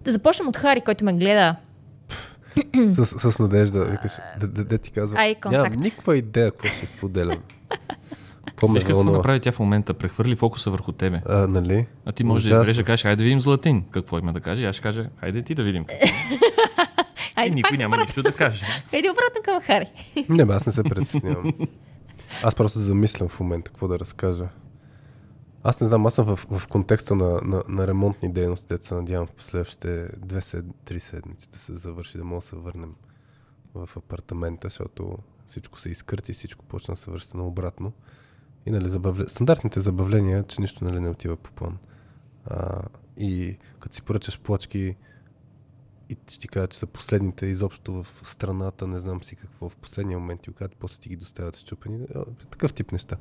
Да 0.00 0.12
започнем 0.12 0.48
от 0.48 0.56
Хари, 0.56 0.80
който 0.80 1.04
ме 1.04 1.12
гледа. 1.12 1.56
с, 2.90 3.32
с 3.32 3.38
надежда. 3.38 3.84
Викаш, 3.84 4.12
да, 4.40 4.48
да, 4.48 4.64
да 4.64 4.78
ти 4.78 4.90
казвам. 4.90 5.20
Ай, 5.20 5.36
Нямам 5.50 5.72
никаква 5.72 6.16
идея 6.16 6.50
какво 6.50 6.68
ще 6.68 6.86
споделям. 6.86 7.38
Виж 8.62 8.82
какво 8.82 8.94
вълнува? 8.94 9.16
направи 9.16 9.40
тя 9.40 9.52
в 9.52 9.58
момента? 9.58 9.94
Прехвърли 9.94 10.36
фокуса 10.36 10.70
върху 10.70 10.92
тебе. 10.92 11.20
А, 11.26 11.46
нали? 11.46 11.86
А 12.06 12.12
ти 12.12 12.24
може 12.24 12.50
да 12.50 12.64
да 12.74 12.84
кажеш, 12.84 13.02
хайде 13.02 13.16
да 13.16 13.22
видим 13.22 13.40
Златин. 13.40 13.84
Какво 13.90 14.18
има 14.18 14.32
да 14.32 14.40
каже? 14.40 14.66
Аз 14.66 14.76
ще 14.76 14.82
кажа, 14.82 15.06
хайде 15.20 15.42
ти 15.42 15.54
да 15.54 15.62
видим. 15.62 15.84
какво 15.84 16.06
има». 17.36 17.46
И 17.46 17.50
никой 17.50 17.70
пак 17.70 17.78
няма 17.78 17.94
обратно. 17.96 18.04
нищо 18.04 18.22
да 18.22 18.32
каже. 18.32 18.64
Айде 18.92 19.10
обратно 19.10 19.42
към 19.44 19.60
Хари. 19.60 19.90
Не, 20.28 20.44
бе, 20.44 20.52
аз 20.52 20.66
не 20.66 20.72
се 20.72 20.82
притеснявам. 20.82 21.52
Аз 22.42 22.54
просто 22.54 22.78
замислям 22.78 23.28
в 23.28 23.40
момента 23.40 23.70
какво 23.70 23.88
да 23.88 23.98
разкажа. 23.98 24.44
Аз 25.62 25.80
не 25.80 25.86
знам, 25.86 26.06
аз 26.06 26.14
съм 26.14 26.36
в, 26.36 26.46
в 26.58 26.68
контекста 26.68 27.14
на, 27.14 27.40
на, 27.44 27.62
на 27.68 27.86
ремонтни 27.86 28.32
дейности, 28.32 28.66
дето 28.68 28.86
се 28.86 28.94
надявам 28.94 29.28
в 29.36 29.44
следващите 29.44 30.08
две, 30.18 30.40
сед, 30.40 30.64
три 30.84 31.00
седмици 31.00 31.50
да 31.50 31.58
се 31.58 31.76
завърши, 31.76 32.18
да 32.18 32.24
мога 32.24 32.40
да 32.40 32.46
се 32.46 32.56
върнем 32.56 32.94
в 33.74 33.88
апартамента, 33.96 34.66
защото 34.66 35.18
всичко 35.46 35.80
се 35.80 35.88
изкърти, 35.88 36.32
всичко 36.32 36.64
почна 36.64 36.94
да 36.94 37.00
се 37.00 37.10
връща 37.10 37.36
наобратно. 37.36 37.92
И 38.66 38.70
нали, 38.70 38.88
забавля... 38.88 39.28
стандартните 39.28 39.80
забавления, 39.80 40.42
че 40.42 40.60
нищо 40.60 40.84
нали, 40.84 41.00
не 41.00 41.08
отива 41.08 41.36
по 41.36 41.52
план. 41.52 41.78
А, 42.46 42.82
и 43.16 43.56
като 43.78 43.94
си 43.94 44.02
поръчаш 44.02 44.40
плочки, 44.40 44.96
и 46.08 46.16
ще 46.28 46.38
ти 46.38 46.48
кажа, 46.48 46.68
че 46.68 46.78
са 46.78 46.86
последните 46.86 47.46
изобщо 47.46 48.02
в 48.02 48.22
страната, 48.24 48.86
не 48.86 48.98
знам 48.98 49.22
си 49.22 49.36
какво, 49.36 49.68
в 49.68 49.76
последния 49.76 50.18
момент 50.18 50.46
и 50.46 50.52
когато 50.52 50.76
после 50.76 51.00
ти 51.00 51.08
ги 51.08 51.16
доставят 51.16 51.56
счупени. 51.56 52.06
О, 52.14 52.24
Такъв 52.50 52.72
тип 52.72 52.92
неща. 52.92 53.16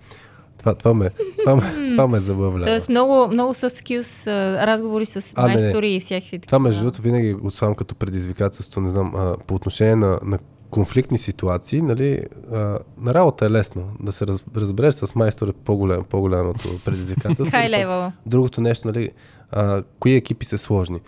Това, 0.59 0.75
това, 0.75 0.93
ме, 0.93 1.09
това, 1.39 1.55
ме, 1.55 1.91
това 1.91 2.07
ме 2.07 2.19
забавлява. 2.19 2.65
Тоест 2.65 2.89
много, 2.89 3.27
много 3.27 3.53
soft 3.53 3.83
skills, 3.83 4.27
разговори 4.65 5.05
с 5.05 5.33
А, 5.35 5.47
не, 5.47 5.55
не. 5.55 5.61
майстори 5.61 5.93
и 5.93 5.99
всякакви 5.99 6.39
Това 6.39 6.59
между 6.59 6.81
другото 6.81 7.01
винаги 7.01 7.33
го 7.33 7.51
слагам 7.51 7.75
като 7.75 7.95
предизвикателство, 7.95 8.81
не 8.81 8.89
знам, 8.89 9.15
а, 9.15 9.37
по 9.47 9.55
отношение 9.55 9.95
на, 9.95 10.19
на 10.23 10.39
конфликтни 10.69 11.17
ситуации, 11.17 11.81
нали, 11.81 12.21
а, 12.53 12.79
на 12.97 13.13
работа 13.13 13.45
е 13.45 13.49
лесно 13.51 13.83
да 13.99 14.11
се 14.11 14.27
раз, 14.27 14.43
разбереш 14.55 14.93
с 14.93 15.15
майстор 15.15 15.47
е 15.47 15.53
по-голям, 15.53 16.03
по-голямото 16.03 16.79
предизвикателство. 16.85 17.45
Хай 17.51 17.69
левел. 17.69 18.11
Другото 18.25 18.61
нещо, 18.61 18.87
нали, 18.87 19.09
а, 19.51 19.83
кои 19.99 20.13
екипи 20.13 20.45
са 20.45 20.57
сложни. 20.57 20.99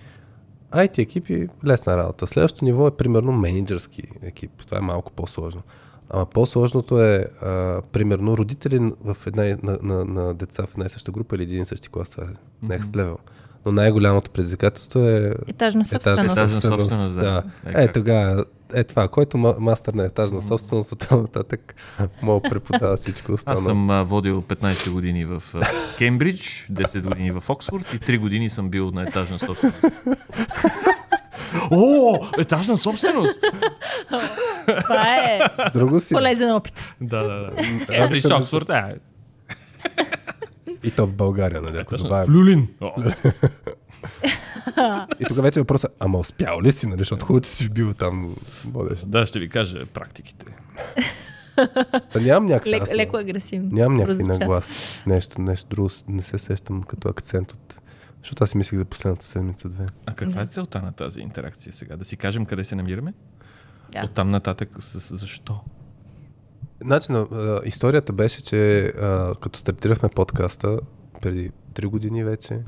IT 0.71 0.99
екипи, 0.99 1.47
лесна 1.65 1.97
работа. 1.97 2.27
Следващото 2.27 2.65
ниво 2.65 2.87
е 2.87 2.91
примерно 2.91 3.31
менеджерски 3.31 4.03
екип. 4.21 4.51
Това 4.65 4.77
е 4.77 4.81
малко 4.81 5.11
по-сложно. 5.11 5.61
Ама 6.13 6.25
по-сложното 6.25 7.01
е, 7.01 7.25
а, 7.41 7.81
примерно, 7.91 8.37
родители 8.37 8.79
в 9.01 9.17
една, 9.27 9.57
на, 9.63 9.77
на, 9.81 10.05
на 10.05 10.33
деца 10.33 10.63
в 10.63 10.71
една 10.71 10.85
и 10.85 10.89
съща 10.89 11.11
група 11.11 11.35
или 11.35 11.43
един 11.43 11.61
и 11.61 11.65
същи 11.65 11.89
клас. 11.89 12.09
Това 12.09 12.23
е 12.23 12.65
next 12.65 12.81
level. 12.81 13.17
Но 13.65 13.71
най-голямото 13.71 14.31
предизвикателство 14.31 14.99
е 14.99 15.33
Етажна 15.47 15.85
собственост. 15.85 16.23
Етажна 16.23 16.61
собственост, 16.61 17.15
да. 17.15 17.21
да. 17.21 17.43
Е, 17.65 17.83
Е, 17.83 17.87
тогава, 17.87 18.45
е 18.73 18.83
това, 18.83 19.07
който 19.07 19.37
ма- 19.37 19.57
мастър 19.59 19.93
на 19.93 20.05
етажна 20.05 20.41
собственост, 20.41 20.91
от 20.91 20.99
там 20.99 21.21
нататък 21.21 21.75
мога 22.21 22.41
да 22.43 22.49
преподава 22.49 22.95
всичко 22.97 23.31
Аз 23.31 23.39
останало. 23.39 23.65
съм 23.65 23.89
а, 23.89 24.03
водил 24.03 24.41
15 24.41 24.91
години 24.91 25.25
в 25.25 25.43
а, 25.53 25.61
Кембридж, 25.97 26.67
10 26.71 27.01
години 27.03 27.31
в 27.31 27.43
Оксфорд 27.49 27.93
и 27.93 27.99
3 27.99 28.19
години 28.19 28.49
съм 28.49 28.69
бил 28.69 28.91
на 28.91 29.03
етажна 29.03 29.39
собственост. 29.39 29.81
О, 31.71 32.17
етажна 32.39 32.77
собственост! 32.77 33.39
Това 34.83 35.15
е 35.17 35.39
Друго 35.73 35.99
си. 35.99 36.13
полезен 36.13 36.51
опит. 36.51 36.95
Да, 37.01 37.17
да, 37.19 37.51
да. 37.89 38.07
Между- 38.09 38.35
Оксфорд, 38.35 38.69
а, 38.69 38.93
И 40.83 40.91
то 40.91 41.07
в 41.07 41.13
България, 41.13 41.61
нали, 41.61 41.77
ако 41.77 41.97
добавим. 41.97 42.33
Люлин! 42.33 42.67
И 45.19 45.25
тук 45.25 45.37
вече 45.37 45.59
е 45.59 45.63
въпросът, 45.63 45.95
ама 45.99 46.19
успял 46.19 46.61
ли 46.61 46.71
си, 46.71 46.87
нали, 46.87 46.99
защото 46.99 47.25
хубаво, 47.25 47.41
че 47.41 47.49
си 47.49 47.69
бил 47.69 47.93
там 47.93 48.35
водещ. 48.65 49.03
Да, 49.07 49.25
ще 49.25 49.39
ви 49.39 49.49
кажа 49.49 49.85
практиките. 49.85 50.45
Та 52.13 52.19
нямам 52.21 52.45
някакви, 52.45 52.71
Лек, 52.71 52.91
леко 52.93 53.17
агресивно. 53.17 53.69
нямам 53.71 53.97
някакви 53.97 54.17
прозвуча. 54.17 54.39
наглас. 54.39 55.01
Нещо, 55.07 55.41
нещо 55.41 55.67
друго, 55.69 55.89
не 56.07 56.21
се 56.21 56.37
сещам 56.37 56.83
като 56.83 57.09
акцент 57.09 57.51
от... 57.51 57.80
Защото 58.21 58.43
аз 58.43 58.49
си 58.49 58.57
мислих 58.57 58.79
за 58.79 58.85
последната 58.85 59.25
седмица-две. 59.25 59.85
А 60.05 60.13
каква 60.13 60.41
е 60.41 60.45
целта 60.45 60.81
на 60.81 60.91
тази 60.91 61.21
интеракция 61.21 61.73
сега? 61.73 61.95
Да 61.97 62.05
си 62.05 62.17
кажем 62.17 62.45
къде 62.45 62.63
се 62.63 62.75
намираме? 62.75 63.13
Да. 63.91 64.05
Оттам 64.05 64.29
нататък 64.29 64.69
с, 64.79 65.15
защо? 65.15 65.59
Значи, 66.81 67.07
историята 67.65 68.13
беше, 68.13 68.43
че 68.43 68.85
а, 68.85 69.35
като 69.35 69.59
стартирахме 69.59 70.09
подкаста 70.09 70.79
преди 71.21 71.51
3 71.73 71.85
години 71.85 72.23
вече, 72.23 72.59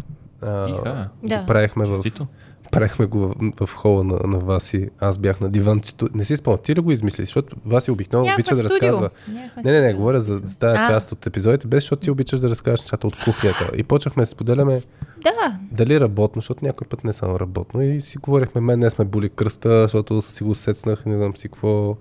а, 0.41 1.09
Да. 1.23 1.45
правихме 1.45 1.85
в, 1.85 1.95
Честито. 1.95 2.27
Правихме 2.73 3.05
го 3.05 3.19
в, 3.19 3.65
в 3.65 3.73
хола 3.73 4.03
на, 4.03 4.19
на 4.23 4.39
Васи. 4.39 4.89
Аз 4.99 5.17
бях 5.17 5.39
на 5.39 5.49
диванчето. 5.49 6.07
Не 6.13 6.25
си 6.25 6.37
спомням, 6.37 6.59
ти 6.63 6.75
ли 6.75 6.79
го 6.79 6.91
измисли? 6.91 7.23
Защото 7.23 7.55
Васи 7.65 7.91
обикновено 7.91 8.25
Нямахме 8.25 8.41
обича 8.41 8.55
да 8.55 8.63
разказва. 8.63 9.09
Не, 9.27 9.71
не, 9.71 9.71
не, 9.71 9.87
студио. 9.87 9.97
говоря 9.97 10.21
за, 10.21 10.37
за 10.37 10.57
тази 10.57 10.79
А. 10.79 10.89
част 10.89 11.11
от 11.11 11.27
епизодите, 11.27 11.67
без 11.67 11.83
защото 11.83 12.01
ти 12.01 12.11
обичаш 12.11 12.39
да 12.39 12.49
разкажеш 12.49 12.79
нещата 12.79 13.07
от 13.07 13.23
кухнята. 13.23 13.71
И 13.77 13.83
почнахме 13.83 14.21
да 14.21 14.27
споделяме 14.27 14.81
Да, 15.23 15.59
дали 15.71 15.99
работно, 15.99 16.41
защото 16.41 16.65
някой 16.65 16.87
път 16.87 17.03
не 17.03 17.09
е 17.09 17.13
само 17.13 17.39
работно. 17.39 17.81
И 17.81 18.01
си 18.01 18.17
говорихме, 18.17 18.61
мен 18.61 18.79
не 18.79 18.89
сме 18.89 19.05
боли 19.05 19.29
кръста, 19.29 19.81
защото 19.81 20.21
си 20.21 20.43
го 20.43 20.55
сецнах, 20.55 21.05
не 21.05 21.17
знам 21.17 21.35
си 21.35 21.49
какво. 21.49 21.97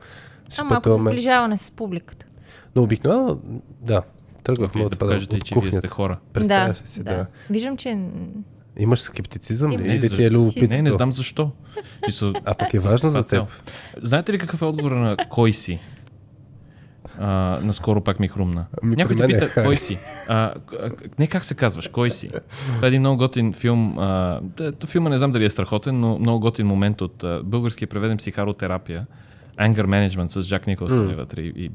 Ще 0.49 0.60
а 0.60 0.65
малко 0.65 0.99
сближаване 0.99 1.57
с 1.57 1.70
публиката. 1.70 2.26
Но 2.76 2.83
обикновено, 2.83 3.39
да, 3.81 4.02
тръгвахме 4.44 4.78
Вие 4.78 4.86
от 4.86 4.91
да 4.91 4.99
това 4.99 5.09
покажете, 5.09 5.36
от 5.36 5.44
че 5.44 5.55
вие 5.55 5.62
кухнята. 5.62 5.78
сте 5.78 5.89
хора. 5.89 6.18
Представяш 6.33 6.78
да, 6.78 6.89
си, 6.89 7.02
да. 7.02 7.26
Виждам, 7.51 7.76
че 7.76 8.09
Имаш 8.78 9.01
скептицизъм 9.01 9.70
ли? 9.70 9.75
Имам. 9.75 9.86
Или 9.86 10.10
ти 10.10 10.25
е 10.25 10.31
любопитство? 10.31 10.76
Не, 10.76 10.83
не 10.83 10.92
знам 10.92 11.12
защо. 11.12 11.51
Са, 12.10 12.33
А 12.44 12.55
пък 12.55 12.75
е 12.75 12.78
важно 12.78 13.10
за 13.10 13.25
теб. 13.25 13.44
Знаете 14.02 14.33
ли 14.33 14.39
какъв 14.39 14.62
е 14.62 14.65
отговор 14.65 14.92
на 14.92 15.17
кой 15.28 15.52
си? 15.52 15.81
А, 17.18 17.59
наскоро 17.62 18.01
пак 18.01 18.20
ми 18.20 18.28
хрумна. 18.28 18.67
Ами, 18.83 18.97
Някой 18.97 19.17
те 19.17 19.25
е 19.25 19.26
пита, 19.26 19.47
хай. 19.47 19.65
кой 19.65 19.76
си? 19.76 19.99
А, 20.28 20.55
не 21.18 21.26
как 21.26 21.44
се 21.44 21.55
казваш, 21.55 21.89
кой 21.89 22.10
си? 22.10 22.28
Това 22.28 22.86
е 22.86 22.89
един 22.89 23.01
много 23.01 23.18
готин 23.18 23.52
филм. 23.52 23.99
А, 23.99 24.41
филма 24.86 25.10
не 25.10 25.18
знам 25.18 25.31
дали 25.31 25.44
е 25.44 25.51
страхотен, 25.51 26.01
но 26.01 26.18
много 26.18 26.41
готин 26.41 26.67
момент 26.67 27.01
от 27.01 27.25
а, 27.25 27.41
български 27.44 27.84
е 27.84 27.86
преведен 27.86 28.17
психаротерапия. 28.17 29.07
Anger 29.60 29.86
Management 29.86 30.41
с 30.41 30.49
Джак 30.49 30.67
Николсън 30.67 31.10
е 31.10 31.15
вътре 31.15 31.41
и, 31.41 31.52
и 31.57 31.70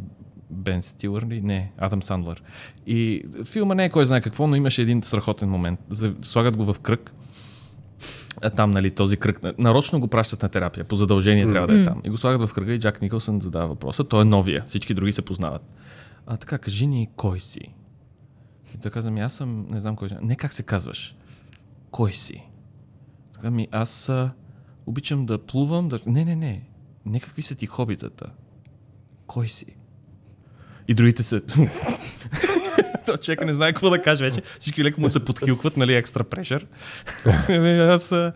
Бен 0.49 0.81
Стилър 0.81 1.21
ли? 1.23 1.41
Не, 1.41 1.71
Адам 1.77 2.03
Сандлър. 2.03 2.43
И 2.87 3.23
филма 3.45 3.75
не 3.75 3.85
е 3.85 3.89
кой 3.89 4.05
знае 4.05 4.21
какво, 4.21 4.47
но 4.47 4.55
имаше 4.55 4.81
един 4.81 5.01
страхотен 5.01 5.49
момент. 5.49 5.79
Слагат 6.21 6.57
го 6.57 6.65
в 6.65 6.79
кръг. 6.79 7.11
А 8.43 8.49
там, 8.49 8.71
нали, 8.71 8.91
този 8.91 9.17
кръг. 9.17 9.43
на- 9.43 9.53
Нарочно 9.57 9.99
го 9.99 10.07
пращат 10.07 10.43
на 10.43 10.49
терапия. 10.49 10.85
По 10.85 10.95
задължение 10.95 11.49
трябва 11.49 11.67
да 11.67 11.81
е 11.81 11.85
там. 11.85 12.01
И 12.03 12.09
го 12.09 12.17
слагат 12.17 12.41
в 12.41 12.53
кръга 12.53 12.73
и 12.73 12.79
Джак 12.79 13.01
Николсън 13.01 13.41
задава 13.41 13.67
въпроса. 13.67 14.03
Той 14.03 14.21
е 14.21 14.25
новия. 14.25 14.63
Всички 14.65 14.93
други 14.93 15.11
се 15.11 15.21
познават. 15.21 15.61
А 16.27 16.37
така, 16.37 16.57
кажи 16.57 16.87
ни 16.87 17.09
кой 17.15 17.39
си. 17.39 17.59
И 18.75 18.77
той 18.77 18.91
каза 18.91 19.11
ми, 19.11 19.21
аз 19.21 19.33
съм, 19.33 19.65
не 19.69 19.79
знам 19.79 19.95
кой 19.95 20.09
си. 20.09 20.15
Не 20.21 20.35
как 20.35 20.53
се 20.53 20.63
казваш. 20.63 21.15
Кой 21.91 22.13
си? 22.13 22.43
Така 23.33 23.51
ми, 23.51 23.67
аз 23.71 24.09
а, 24.09 24.31
обичам 24.85 25.25
да 25.25 25.37
плувам. 25.37 25.87
Да... 25.87 25.99
Не, 26.05 26.25
не, 26.25 26.35
не. 26.35 26.63
Не 27.05 27.19
какви 27.19 27.41
са 27.41 27.55
ти 27.55 27.65
хобитата. 27.65 28.25
Кой 29.27 29.47
си? 29.47 29.65
И 30.87 30.93
другите 30.93 31.23
се... 31.23 31.41
То 33.05 33.17
човека 33.17 33.45
не 33.45 33.53
знае 33.53 33.73
какво 33.73 33.89
да 33.89 34.01
каже 34.01 34.23
вече. 34.23 34.41
Всички 34.59 34.83
леко 34.83 35.01
му 35.01 35.09
се 35.09 35.25
подхилкват, 35.25 35.77
нали, 35.77 35.95
екстра 35.95 36.23
прешър. 36.23 36.67
Еми, 37.49 37.79
аз, 37.79 38.11
а, 38.11 38.33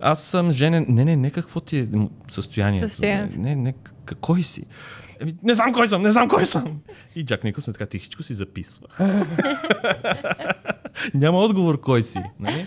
аз 0.00 0.22
съм 0.22 0.50
женен. 0.50 0.86
Не, 0.88 1.04
не, 1.04 1.16
не 1.16 1.30
какво 1.30 1.60
ти 1.60 1.78
е 1.78 1.88
състоянието. 2.28 2.88
Състоянието. 2.88 3.40
Не, 3.40 3.56
не, 3.56 3.74
кой 4.20 4.42
си? 4.42 4.66
Еми, 5.20 5.36
не 5.42 5.54
знам 5.54 5.72
кой 5.72 5.88
съм, 5.88 6.02
не 6.02 6.12
знам 6.12 6.28
кой 6.28 6.46
съм. 6.46 6.80
И 7.16 7.24
Джак 7.24 7.44
Николсън 7.44 7.74
така 7.74 7.86
тихичко 7.86 8.22
си 8.22 8.34
записва. 8.34 8.86
Няма 11.14 11.38
отговор 11.38 11.80
кой 11.80 12.02
си. 12.02 12.22
Нали? 12.40 12.66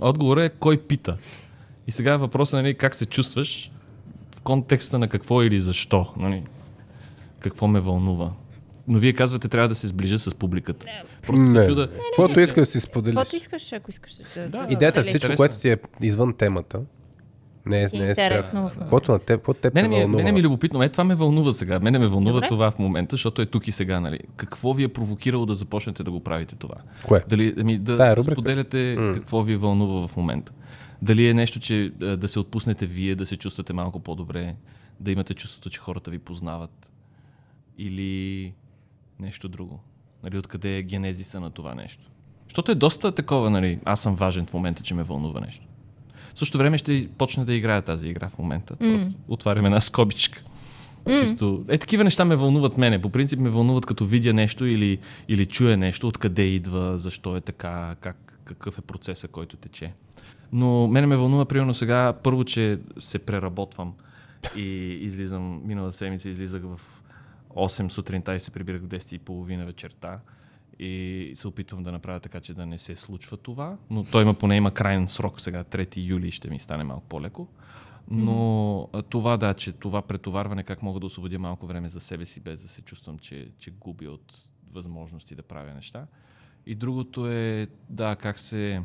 Отговорът 0.00 0.52
е 0.52 0.56
кой 0.58 0.76
пита. 0.76 1.16
И 1.86 1.90
сега 1.90 2.16
въпросът 2.16 2.58
е 2.58 2.62
нали, 2.62 2.74
как 2.74 2.94
се 2.94 3.06
чувстваш 3.06 3.70
в 4.36 4.42
контекста 4.42 4.98
на 4.98 5.08
какво 5.08 5.42
или 5.42 5.60
защо. 5.60 6.12
Нали? 6.16 6.42
Какво 7.40 7.68
ме 7.68 7.80
вълнува. 7.80 8.30
Но 8.88 8.98
вие 8.98 9.12
казвате, 9.12 9.48
трябва 9.48 9.68
да 9.68 9.74
се 9.74 9.86
сближа 9.86 10.18
с 10.18 10.34
публиката. 10.34 10.86
Просто 11.26 11.42
Не. 11.42 11.66
чуда. 11.66 11.90
Каквото 12.06 12.40
искаш 12.40 12.60
да 12.62 12.66
си 12.66 12.80
споделиш. 12.80 13.14
Каквото 13.16 13.36
искаш, 13.36 13.72
ако 13.72 13.90
искаш 13.90 14.12
да, 14.34 14.48
Да. 14.48 14.66
Идеята 14.70 15.00
е 15.00 15.02
всичко, 15.02 15.36
което 15.36 15.58
ти 15.58 15.70
е 15.70 15.76
извън 16.02 16.34
темата. 16.34 16.80
Не 17.66 17.80
е, 17.80 17.88
е 17.92 17.98
не 17.98 18.06
е 18.06 18.08
интересно. 18.08 18.70
Каквото 18.78 19.12
на 19.12 19.18
теб, 19.18 19.36
каквото 19.38 19.60
теб 19.60 19.72
те 19.74 19.82
Мене 19.82 19.88
ми, 19.88 19.96
е, 19.96 19.98
вълнува. 20.00 20.16
мене 20.18 20.32
ми 20.32 20.40
е 20.40 20.42
любопитно. 20.42 20.82
Е, 20.82 20.88
това 20.88 21.04
ме 21.04 21.14
вълнува 21.14 21.52
сега. 21.52 21.80
Мене 21.80 21.98
ме 21.98 22.06
вълнува 22.06 22.32
Добре. 22.32 22.48
това 22.48 22.70
в 22.70 22.78
момента, 22.78 23.16
защото 23.16 23.42
е 23.42 23.46
тук 23.46 23.68
и 23.68 23.72
сега. 23.72 24.00
Нали? 24.00 24.20
Какво 24.36 24.74
ви 24.74 24.82
е 24.82 24.88
провокирало 24.88 25.46
да 25.46 25.54
започнете 25.54 26.02
да 26.02 26.10
го 26.10 26.20
правите 26.20 26.56
това? 26.56 26.74
Кое? 27.06 27.24
Дали, 27.28 27.54
ами, 27.58 27.78
да, 27.78 27.96
да 27.96 28.16
рубрика? 28.16 28.34
споделяте 28.34 28.96
какво 29.14 29.42
ви 29.42 29.56
вълнува 29.56 30.08
в 30.08 30.16
момента. 30.16 30.52
Дали 31.02 31.28
е 31.28 31.34
нещо, 31.34 31.60
че 31.60 31.92
да 32.18 32.28
се 32.28 32.38
отпуснете 32.38 32.86
вие, 32.86 33.14
да 33.14 33.26
се 33.26 33.36
чувствате 33.36 33.72
малко 33.72 34.00
по-добре, 34.00 34.54
да 35.00 35.10
имате 35.10 35.34
чувството, 35.34 35.70
че 35.70 35.80
хората 35.80 36.10
ви 36.10 36.18
познават. 36.18 36.92
Или 37.78 38.52
нещо 39.20 39.48
друго. 39.48 39.80
Нали, 40.22 40.38
откъде 40.38 40.76
е 40.76 40.82
генезиса 40.82 41.40
на 41.40 41.50
това 41.50 41.74
нещо. 41.74 42.04
Защото 42.48 42.72
е 42.72 42.74
доста 42.74 43.12
такова, 43.12 43.50
нали, 43.50 43.78
аз 43.84 44.00
съм 44.00 44.14
важен 44.14 44.46
в 44.46 44.54
момента, 44.54 44.82
че 44.82 44.94
ме 44.94 45.02
вълнува 45.02 45.40
нещо. 45.40 45.66
В 46.34 46.38
същото 46.38 46.58
време 46.58 46.78
ще 46.78 47.08
почне 47.18 47.44
да 47.44 47.54
играя 47.54 47.82
тази 47.82 48.08
игра 48.08 48.28
в 48.28 48.38
момента. 48.38 48.76
Просто 48.76 49.14
отварям 49.28 49.66
една 49.66 49.80
скобичка. 49.80 50.42
Чисто. 51.08 51.64
Е, 51.68 51.78
такива 51.78 52.04
неща 52.04 52.24
ме 52.24 52.36
вълнуват 52.36 52.78
мене. 52.78 53.02
По 53.02 53.10
принцип 53.10 53.40
ме 53.40 53.50
вълнуват 53.50 53.86
като 53.86 54.06
видя 54.06 54.32
нещо 54.32 54.66
или, 54.66 54.98
или 55.28 55.46
чуя 55.46 55.76
нещо, 55.76 56.08
откъде 56.08 56.42
идва, 56.42 56.98
защо 56.98 57.36
е 57.36 57.40
така, 57.40 57.96
как, 58.00 58.40
какъв 58.44 58.78
е 58.78 58.80
процеса, 58.80 59.28
който 59.28 59.56
тече. 59.56 59.92
Но 60.52 60.88
мене 60.88 61.06
ме 61.06 61.16
вълнува, 61.16 61.44
примерно 61.44 61.74
сега, 61.74 62.12
първо, 62.12 62.44
че 62.44 62.78
се 62.98 63.18
преработвам 63.18 63.92
и 64.56 64.62
излизам, 65.00 65.60
миналата 65.64 65.96
седмица 65.96 66.28
излизах 66.28 66.62
в 66.62 66.80
8 67.56 67.88
сутринта 67.88 68.34
и 68.34 68.40
се 68.40 68.50
прибирах 68.50 68.82
в 68.82 68.88
10 68.88 69.14
и 69.14 69.18
половина 69.18 69.66
вечерта 69.66 70.20
и 70.78 71.32
се 71.36 71.48
опитвам 71.48 71.82
да 71.82 71.92
направя 71.92 72.20
така, 72.20 72.40
че 72.40 72.54
да 72.54 72.66
не 72.66 72.78
се 72.78 72.96
случва 72.96 73.36
това, 73.36 73.76
но 73.90 74.04
той 74.04 74.22
има 74.22 74.34
поне 74.34 74.56
има 74.56 74.70
крайен 74.70 75.08
срок 75.08 75.40
сега, 75.40 75.64
3 75.64 75.96
юли 75.96 76.30
ще 76.30 76.50
ми 76.50 76.58
стане 76.58 76.84
малко 76.84 77.06
по-леко. 77.08 77.48
Но 78.10 78.88
а, 78.92 79.02
това 79.02 79.36
да, 79.36 79.54
че 79.54 79.72
това 79.72 80.02
претоварване, 80.02 80.62
как 80.62 80.82
мога 80.82 81.00
да 81.00 81.06
освободя 81.06 81.38
малко 81.38 81.66
време 81.66 81.88
за 81.88 82.00
себе 82.00 82.24
си, 82.24 82.40
без 82.40 82.62
да 82.62 82.68
се 82.68 82.82
чувствам, 82.82 83.18
че, 83.18 83.48
че 83.58 83.70
губя 83.70 84.10
от 84.10 84.48
възможности 84.72 85.34
да 85.34 85.42
правя 85.42 85.74
неща. 85.74 86.06
И 86.66 86.74
другото 86.74 87.26
е, 87.26 87.66
да, 87.90 88.16
как 88.16 88.38
се 88.38 88.82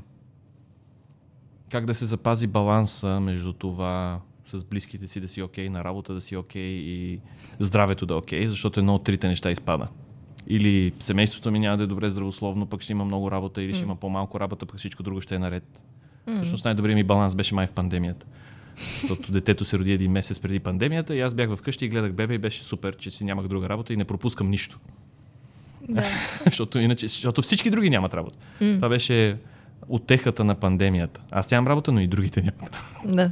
как 1.71 1.85
да 1.85 1.93
се 1.93 2.05
запази 2.05 2.47
баланса 2.47 3.19
между 3.19 3.53
това 3.53 4.21
с 4.51 4.63
близките 4.63 5.07
си 5.07 5.19
да 5.19 5.27
си 5.27 5.41
окей, 5.41 5.69
на 5.69 5.83
работа 5.83 6.13
да 6.13 6.21
си 6.21 6.35
окей 6.35 6.71
и 6.71 7.19
здравето 7.59 8.05
да 8.05 8.13
е 8.13 8.17
окей, 8.17 8.47
защото 8.47 8.79
едно 8.79 8.95
от 8.95 9.03
трите 9.03 9.27
неща 9.27 9.51
изпада. 9.51 9.87
Или 10.47 10.93
семейството 10.99 11.51
ми 11.51 11.59
няма 11.59 11.77
да 11.77 11.83
е 11.83 11.87
добре 11.87 12.09
здравословно, 12.09 12.65
пък 12.65 12.81
ще 12.81 12.91
има 12.91 13.05
много 13.05 13.31
работа, 13.31 13.61
или 13.61 13.73
ще 13.73 13.83
има 13.83 13.95
по-малко 13.95 14.39
работа, 14.39 14.65
пък 14.65 14.77
всичко 14.77 15.03
друго 15.03 15.21
ще 15.21 15.35
е 15.35 15.39
наред. 15.39 15.83
Всъщност 16.35 16.65
най-добрият 16.65 16.95
ми 16.95 17.03
баланс 17.03 17.35
беше 17.35 17.55
май 17.55 17.67
в 17.67 17.71
пандемията. 17.71 18.25
Защото 18.75 19.31
детето 19.31 19.65
се 19.65 19.79
роди 19.79 19.91
един 19.91 20.11
месец 20.11 20.39
преди 20.39 20.59
пандемията 20.59 21.15
и 21.15 21.21
аз 21.21 21.33
бях 21.33 21.55
вкъщи 21.55 21.85
и 21.85 21.89
гледах 21.89 22.13
бебе 22.13 22.33
и 22.33 22.37
беше 22.37 22.63
супер, 22.63 22.95
че 22.95 23.11
си 23.11 23.23
нямах 23.23 23.47
друга 23.47 23.69
работа 23.69 23.93
и 23.93 23.97
не 23.97 24.05
пропускам 24.05 24.49
нищо. 24.49 24.79
Да. 25.89 26.03
защото, 26.45 26.79
иначе, 26.79 27.07
защото 27.07 27.41
всички 27.41 27.69
други 27.69 27.89
нямат 27.89 28.13
работа. 28.13 28.37
Това 28.59 28.89
беше 28.89 29.37
отехата 29.89 30.43
на 30.43 30.55
пандемията. 30.55 31.21
Аз 31.31 31.51
нямам 31.51 31.67
работа, 31.67 31.91
но 31.91 31.99
и 31.99 32.07
другите 32.07 32.41
нямат 32.41 32.75
работа. 32.75 33.15
да. 33.15 33.31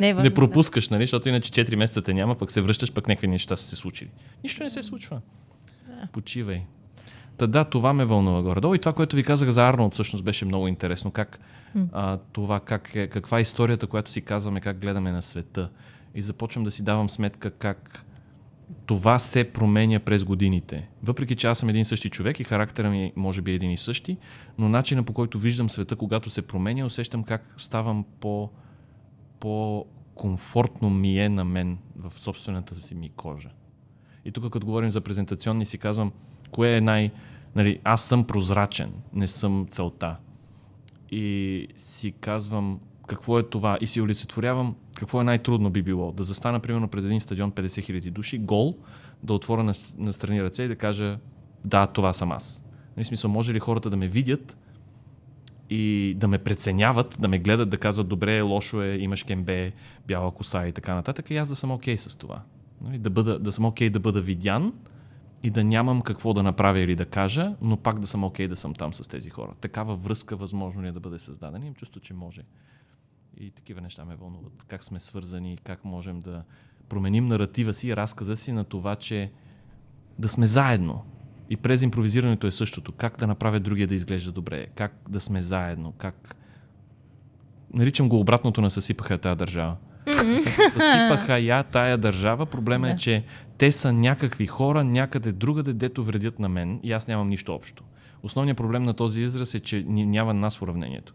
Не, 0.00 0.08
е 0.08 0.14
важно, 0.14 0.28
Не 0.28 0.34
пропускаш, 0.34 0.88
нали? 0.88 1.02
Защото 1.02 1.28
иначе 1.28 1.66
4 1.66 1.76
месеца 1.76 2.02
те 2.02 2.14
няма, 2.14 2.34
пък 2.34 2.52
се 2.52 2.60
връщаш, 2.60 2.92
пък 2.92 3.08
някакви 3.08 3.28
неща 3.28 3.56
са 3.56 3.64
се 3.64 3.76
случили. 3.76 4.10
Нищо 4.42 4.62
не 4.62 4.70
се 4.70 4.82
случва. 4.82 5.20
Почивай. 6.12 6.62
Та 7.36 7.46
да, 7.46 7.64
това 7.64 7.92
ме 7.92 8.04
вълнува 8.04 8.42
горе-долу. 8.42 8.74
И 8.74 8.78
това, 8.78 8.92
което 8.92 9.16
ви 9.16 9.22
казах 9.22 9.50
за 9.50 9.68
Арнолд, 9.68 9.92
всъщност 9.92 10.24
беше 10.24 10.44
много 10.44 10.68
интересно. 10.68 11.10
Как, 11.10 11.38
а, 11.92 12.18
това, 12.32 12.60
как 12.60 12.94
е, 12.94 13.06
каква 13.06 13.38
е 13.38 13.42
историята, 13.42 13.86
която 13.86 14.10
си 14.10 14.20
казваме, 14.20 14.60
как 14.60 14.78
гледаме 14.78 15.12
на 15.12 15.22
света. 15.22 15.70
И 16.14 16.22
започвам 16.22 16.64
да 16.64 16.70
си 16.70 16.82
давам 16.82 17.10
сметка 17.10 17.50
как 17.50 18.04
това 18.86 19.18
се 19.18 19.52
променя 19.52 20.00
през 20.00 20.24
годините. 20.24 20.88
Въпреки, 21.02 21.36
че 21.36 21.46
аз 21.46 21.58
съм 21.58 21.68
един 21.68 21.84
същи 21.84 22.10
човек 22.10 22.40
и 22.40 22.44
характера 22.44 22.90
ми 22.90 23.12
може 23.16 23.42
би 23.42 23.50
е 23.50 23.54
един 23.54 23.70
и 23.70 23.76
същи, 23.76 24.16
но 24.58 24.68
начина 24.68 25.02
по 25.02 25.12
който 25.12 25.38
виждам 25.38 25.70
света, 25.70 25.96
когато 25.96 26.30
се 26.30 26.42
променя, 26.42 26.86
усещам 26.86 27.24
как 27.24 27.54
ставам 27.56 28.04
по, 28.20 28.50
по-комфортно 29.40 30.90
ми 30.90 31.18
е 31.18 31.28
на 31.28 31.44
мен 31.44 31.78
в 31.96 32.12
собствената 32.20 32.74
си 32.74 32.94
ми 32.94 33.08
кожа. 33.08 33.50
И 34.24 34.32
тук, 34.32 34.52
като 34.52 34.66
говорим 34.66 34.90
за 34.90 35.00
презентационни, 35.00 35.66
си 35.66 35.78
казвам, 35.78 36.12
кое 36.50 36.76
е 36.76 36.80
най... 36.80 37.10
Нали, 37.56 37.80
аз 37.84 38.04
съм 38.04 38.24
прозрачен, 38.24 38.92
не 39.12 39.26
съм 39.26 39.66
целта. 39.70 40.16
И 41.10 41.68
си 41.76 42.12
казвам, 42.12 42.80
какво 43.06 43.38
е 43.38 43.42
това? 43.42 43.78
И 43.80 43.86
си 43.86 44.00
олицетворявам 44.00 44.74
какво 44.94 45.20
е 45.20 45.24
най-трудно 45.24 45.70
би 45.70 45.82
било. 45.82 46.12
Да 46.12 46.24
застана, 46.24 46.60
примерно, 46.60 46.88
пред 46.88 47.04
един 47.04 47.20
стадион 47.20 47.52
50 47.52 47.66
000 47.66 48.10
души, 48.10 48.38
гол, 48.38 48.76
да 49.22 49.34
отворя 49.34 49.62
на, 49.62 49.74
на 49.98 50.12
страни 50.12 50.42
ръце 50.42 50.62
и 50.62 50.68
да 50.68 50.76
кажа, 50.76 51.18
да, 51.64 51.86
това 51.86 52.12
съм 52.12 52.32
аз. 52.32 52.64
Нали, 52.96 53.04
смисъл, 53.04 53.30
може 53.30 53.54
ли 53.54 53.58
хората 53.58 53.90
да 53.90 53.96
ме 53.96 54.08
видят 54.08 54.58
и 55.70 56.14
да 56.18 56.28
ме 56.28 56.38
преценяват, 56.38 57.16
да 57.20 57.28
ме 57.28 57.38
гледат, 57.38 57.70
да 57.70 57.78
казват, 57.78 58.08
добре, 58.08 58.40
лошо 58.40 58.82
е, 58.82 58.96
имаш 58.96 59.22
кембе, 59.22 59.72
бяла 60.06 60.30
коса 60.30 60.66
и 60.66 60.72
така 60.72 60.94
нататък, 60.94 61.30
и 61.30 61.36
аз 61.36 61.48
да 61.48 61.54
съм 61.54 61.70
окей 61.70 61.98
с 61.98 62.18
това. 62.18 62.42
Нали, 62.80 62.98
да, 62.98 63.10
бъда, 63.10 63.38
да 63.38 63.52
съм 63.52 63.64
окей 63.64 63.90
да 63.90 64.00
бъда 64.00 64.20
видян 64.20 64.72
и 65.42 65.50
да 65.50 65.64
нямам 65.64 66.02
какво 66.02 66.32
да 66.32 66.42
направя 66.42 66.80
или 66.80 66.96
да 66.96 67.04
кажа, 67.04 67.54
но 67.62 67.76
пак 67.76 67.98
да 67.98 68.06
съм 68.06 68.24
окей 68.24 68.48
да 68.48 68.56
съм 68.56 68.74
там 68.74 68.94
с 68.94 69.08
тези 69.08 69.30
хора. 69.30 69.54
Такава 69.60 69.96
връзка 69.96 70.36
възможно 70.36 70.82
ли 70.82 70.88
е 70.88 70.92
да 70.92 71.00
бъде 71.00 71.18
създадена? 71.18 71.64
Имам 71.64 71.74
чувство, 71.74 72.00
че 72.00 72.14
може. 72.14 72.42
И 73.40 73.50
такива 73.50 73.80
неща 73.80 74.04
ме 74.04 74.16
вълнуват. 74.16 74.64
Как 74.68 74.84
сме 74.84 75.00
свързани, 75.00 75.58
как 75.64 75.84
можем 75.84 76.20
да 76.20 76.42
променим 76.88 77.26
наратива 77.26 77.74
си, 77.74 77.96
разказа 77.96 78.36
си 78.36 78.52
на 78.52 78.64
това, 78.64 78.96
че 78.96 79.32
да 80.18 80.28
сме 80.28 80.46
заедно. 80.46 81.04
И 81.50 81.56
през 81.56 81.82
импровизирането 81.82 82.46
е 82.46 82.50
същото. 82.50 82.92
Как 82.92 83.18
да 83.18 83.26
направя 83.26 83.60
другия 83.60 83.86
да 83.86 83.94
изглежда 83.94 84.32
добре. 84.32 84.66
Как 84.74 84.96
да 85.08 85.20
сме 85.20 85.42
заедно. 85.42 85.92
Как... 85.92 86.36
Наричам 87.74 88.08
го 88.08 88.20
обратното 88.20 88.60
на 88.60 88.70
съсипаха 88.70 89.18
тая 89.18 89.36
държава. 89.36 89.76
съсипаха 90.72 91.38
я 91.38 91.62
тая 91.62 91.98
държава. 91.98 92.46
Проблема 92.46 92.88
е, 92.88 92.92
Да. 92.92 92.96
че 92.98 93.24
те 93.58 93.72
са 93.72 93.92
някакви 93.92 94.46
хора 94.46 94.84
някъде 94.84 95.32
другаде, 95.32 95.72
дето 95.72 96.04
вредят 96.04 96.38
на 96.38 96.48
мен 96.48 96.80
и 96.82 96.92
аз 96.92 97.08
нямам 97.08 97.28
нищо 97.28 97.54
общо. 97.54 97.84
Основният 98.22 98.56
проблем 98.56 98.82
на 98.82 98.94
този 98.94 99.22
израз 99.22 99.54
е, 99.54 99.60
че 99.60 99.84
няма 99.88 100.34
нас 100.34 100.56
в 100.58 100.62
уравнението. 100.62 101.14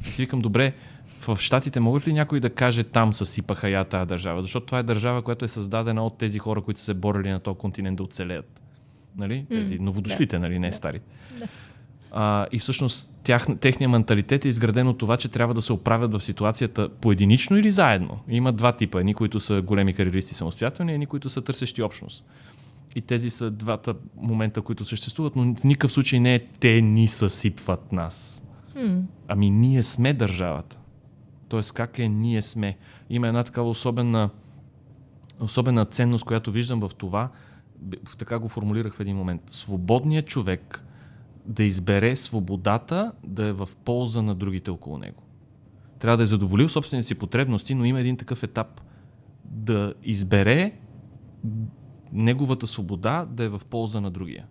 И 0.00 0.04
си 0.04 0.22
викам, 0.22 0.40
добре, 0.40 0.74
в 1.20 1.38
Штатите 1.40 1.80
могат 1.80 2.08
ли 2.08 2.12
някой 2.12 2.40
да 2.40 2.50
каже 2.50 2.84
там 2.84 3.12
съсипаха 3.12 3.68
я 3.68 3.84
тази 3.84 4.08
държава? 4.08 4.42
Защото 4.42 4.66
това 4.66 4.78
е 4.78 4.82
държава, 4.82 5.22
която 5.22 5.44
е 5.44 5.48
създадена 5.48 6.06
от 6.06 6.18
тези 6.18 6.38
хора, 6.38 6.62
които 6.62 6.80
са 6.80 6.86
се 6.86 6.94
борили 6.94 7.30
на 7.30 7.40
този 7.40 7.58
континент 7.58 7.96
да 7.96 8.02
оцелеят. 8.02 8.62
Нали? 9.16 9.46
Тези 9.48 9.78
М, 9.78 9.84
новодошлите, 9.84 10.38
нали? 10.38 10.58
не 10.58 10.70
Да. 10.70 10.76
старите. 10.76 11.06
Да. 11.38 11.48
А, 12.12 12.46
и 12.52 12.58
всъщност 12.58 13.18
тях, 13.22 13.46
техния 13.60 13.88
менталитет 13.88 14.44
е 14.44 14.48
изграден 14.48 14.88
от 14.88 14.98
това, 14.98 15.16
че 15.16 15.28
трябва 15.28 15.54
да 15.54 15.62
се 15.62 15.72
оправят 15.72 16.14
в 16.14 16.20
ситуацията 16.20 16.88
поединично 16.88 17.56
или 17.56 17.70
заедно. 17.70 18.18
Има 18.28 18.52
два 18.52 18.72
типа. 18.72 19.00
Едни, 19.00 19.14
които 19.14 19.40
са 19.40 19.62
големи 19.62 19.94
кариеристи 19.94 20.34
самостоятелни, 20.34 20.92
едни, 20.92 21.06
които 21.06 21.28
са 21.28 21.42
търсещи 21.42 21.82
общност. 21.82 22.26
И 22.94 23.00
тези 23.00 23.30
са 23.30 23.50
двата 23.50 23.94
момента, 24.16 24.62
които 24.62 24.84
съществуват, 24.84 25.36
но 25.36 25.54
в 25.54 25.64
никакъв 25.64 25.92
случай 25.92 26.20
не 26.20 26.34
е 26.34 26.38
те 26.38 26.80
ни 26.80 27.08
съсипват 27.08 27.92
нас. 27.92 28.44
Ами 29.28 29.50
ние 29.50 29.82
сме 29.82 30.12
държавата. 30.12 30.79
Тоест 31.50 31.72
как 31.72 31.98
е 31.98 32.08
ние 32.08 32.42
сме. 32.42 32.78
Има 33.10 33.28
една 33.28 33.42
такава 33.42 33.70
особена, 33.70 34.30
особена 35.40 35.84
ценност, 35.84 36.24
която 36.24 36.52
виждам 36.52 36.80
в 36.80 36.90
това, 36.98 37.30
така 38.18 38.38
го 38.38 38.48
формулирах 38.48 38.94
в 38.94 39.00
един 39.00 39.16
момент. 39.16 39.42
Свободният 39.50 40.26
човек 40.26 40.84
да 41.46 41.62
избере 41.62 42.16
свободата 42.16 43.12
да 43.24 43.46
е 43.46 43.52
в 43.52 43.68
полза 43.84 44.22
на 44.22 44.34
другите 44.34 44.70
около 44.70 44.98
него. 44.98 45.22
Трябва 45.98 46.16
да 46.16 46.22
е 46.22 46.26
задоволил 46.26 46.68
собствените 46.68 47.06
си 47.06 47.18
потребности, 47.18 47.74
но 47.74 47.84
има 47.84 48.00
един 48.00 48.16
такъв 48.16 48.42
етап 48.42 48.80
да 49.44 49.94
избере 50.02 50.72
неговата 52.12 52.66
свобода 52.66 53.26
да 53.30 53.44
е 53.44 53.48
в 53.48 53.60
полза 53.70 54.00
на 54.00 54.10
другия. 54.10 54.46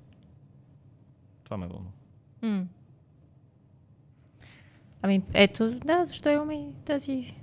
Това 1.44 1.58
ме 1.58 1.68
вълнува. 1.68 1.92
м. 2.42 2.66
Ами 5.02 5.22
ето, 5.34 5.72
да, 5.72 6.06
защо 6.06 6.30
имаме 6.30 6.66
тази 6.86 7.34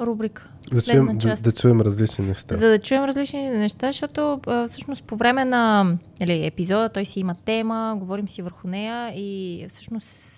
рубрика. 0.00 0.48
Да 0.72 0.82
чуем, 0.82 1.18
да, 1.18 1.36
да 1.36 1.52
чуем 1.52 1.80
различни 1.80 2.26
неща. 2.26 2.56
За 2.56 2.68
да 2.68 2.78
чуем 2.78 3.04
различни 3.04 3.50
неща, 3.50 3.86
защото 3.86 4.40
а, 4.46 4.68
всъщност 4.68 5.04
по 5.04 5.16
време 5.16 5.44
на 5.44 5.84
нали, 6.20 6.46
епизода 6.46 6.88
той 6.88 7.04
си 7.04 7.20
има 7.20 7.34
тема, 7.34 7.96
говорим 7.98 8.28
си 8.28 8.42
върху 8.42 8.68
нея 8.68 9.12
и 9.14 9.66
всъщност 9.68 10.32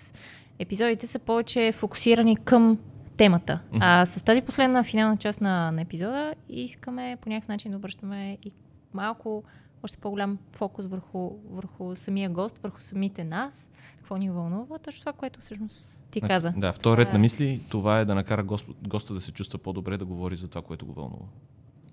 епизодите 0.59 1.07
са 1.07 1.19
повече 1.19 1.71
фокусирани 1.71 2.35
към 2.35 2.77
темата. 3.17 3.59
А 3.79 4.05
с 4.05 4.23
тази 4.23 4.41
последна 4.41 4.83
финална 4.83 5.17
част 5.17 5.41
на, 5.41 5.71
на 5.71 5.81
епизода 5.81 6.33
искаме 6.49 7.17
по 7.21 7.29
някакъв 7.29 7.47
начин 7.47 7.71
да 7.71 7.77
обръщаме 7.77 8.37
и 8.45 8.51
малко 8.93 9.43
още 9.83 9.97
по-голям 9.97 10.37
фокус 10.51 10.85
върху, 10.85 11.31
върху 11.49 11.95
самия 11.95 12.29
гост, 12.29 12.59
върху 12.59 12.81
самите 12.81 13.23
нас, 13.23 13.69
какво 13.97 14.17
ни 14.17 14.29
вълнува, 14.29 14.77
точно 14.79 14.99
това, 14.99 15.13
което 15.13 15.39
всъщност 15.39 15.94
ти 16.15 16.19
Значи, 16.19 16.29
каза. 16.29 16.53
Да, 16.57 16.73
втори 16.73 16.97
ред 16.97 17.07
Това 17.07 17.13
на 17.13 17.19
е. 17.19 17.21
мисли, 17.21 17.61
това 17.69 17.99
е 17.99 18.05
да 18.05 18.15
накара 18.15 18.43
гост, 18.43 18.65
госта 18.81 19.13
да 19.13 19.21
се 19.21 19.31
чувства 19.31 19.59
по-добре, 19.59 19.97
да 19.97 20.05
говори 20.05 20.35
за 20.35 20.47
това, 20.47 20.61
което 20.61 20.85
го 20.85 20.93
вълнува. 20.93 21.25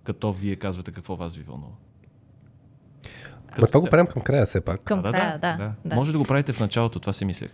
Като 0.05 0.33
вие 0.33 0.57
казвате 0.57 0.93
какво 0.93 1.17
вас 1.17 1.37
ви 1.37 1.43
вълнува. 1.43 1.73
Ма 3.59 3.67
това 3.67 3.81
го 3.81 3.87
правим 3.87 4.07
към 4.07 4.23
края 4.23 4.47
все 4.47 4.61
пак. 4.61 4.81
Към 4.81 5.03
да, 5.03 5.13
края, 5.13 5.39
да, 5.39 5.57
да, 5.57 5.73
да. 5.85 5.97
Може 5.97 6.13
да 6.13 6.19
го 6.19 6.25
правите 6.25 6.53
в 6.53 6.61
началото, 6.61 7.01
това 7.01 7.13
си 7.13 7.25
мислех. 7.25 7.51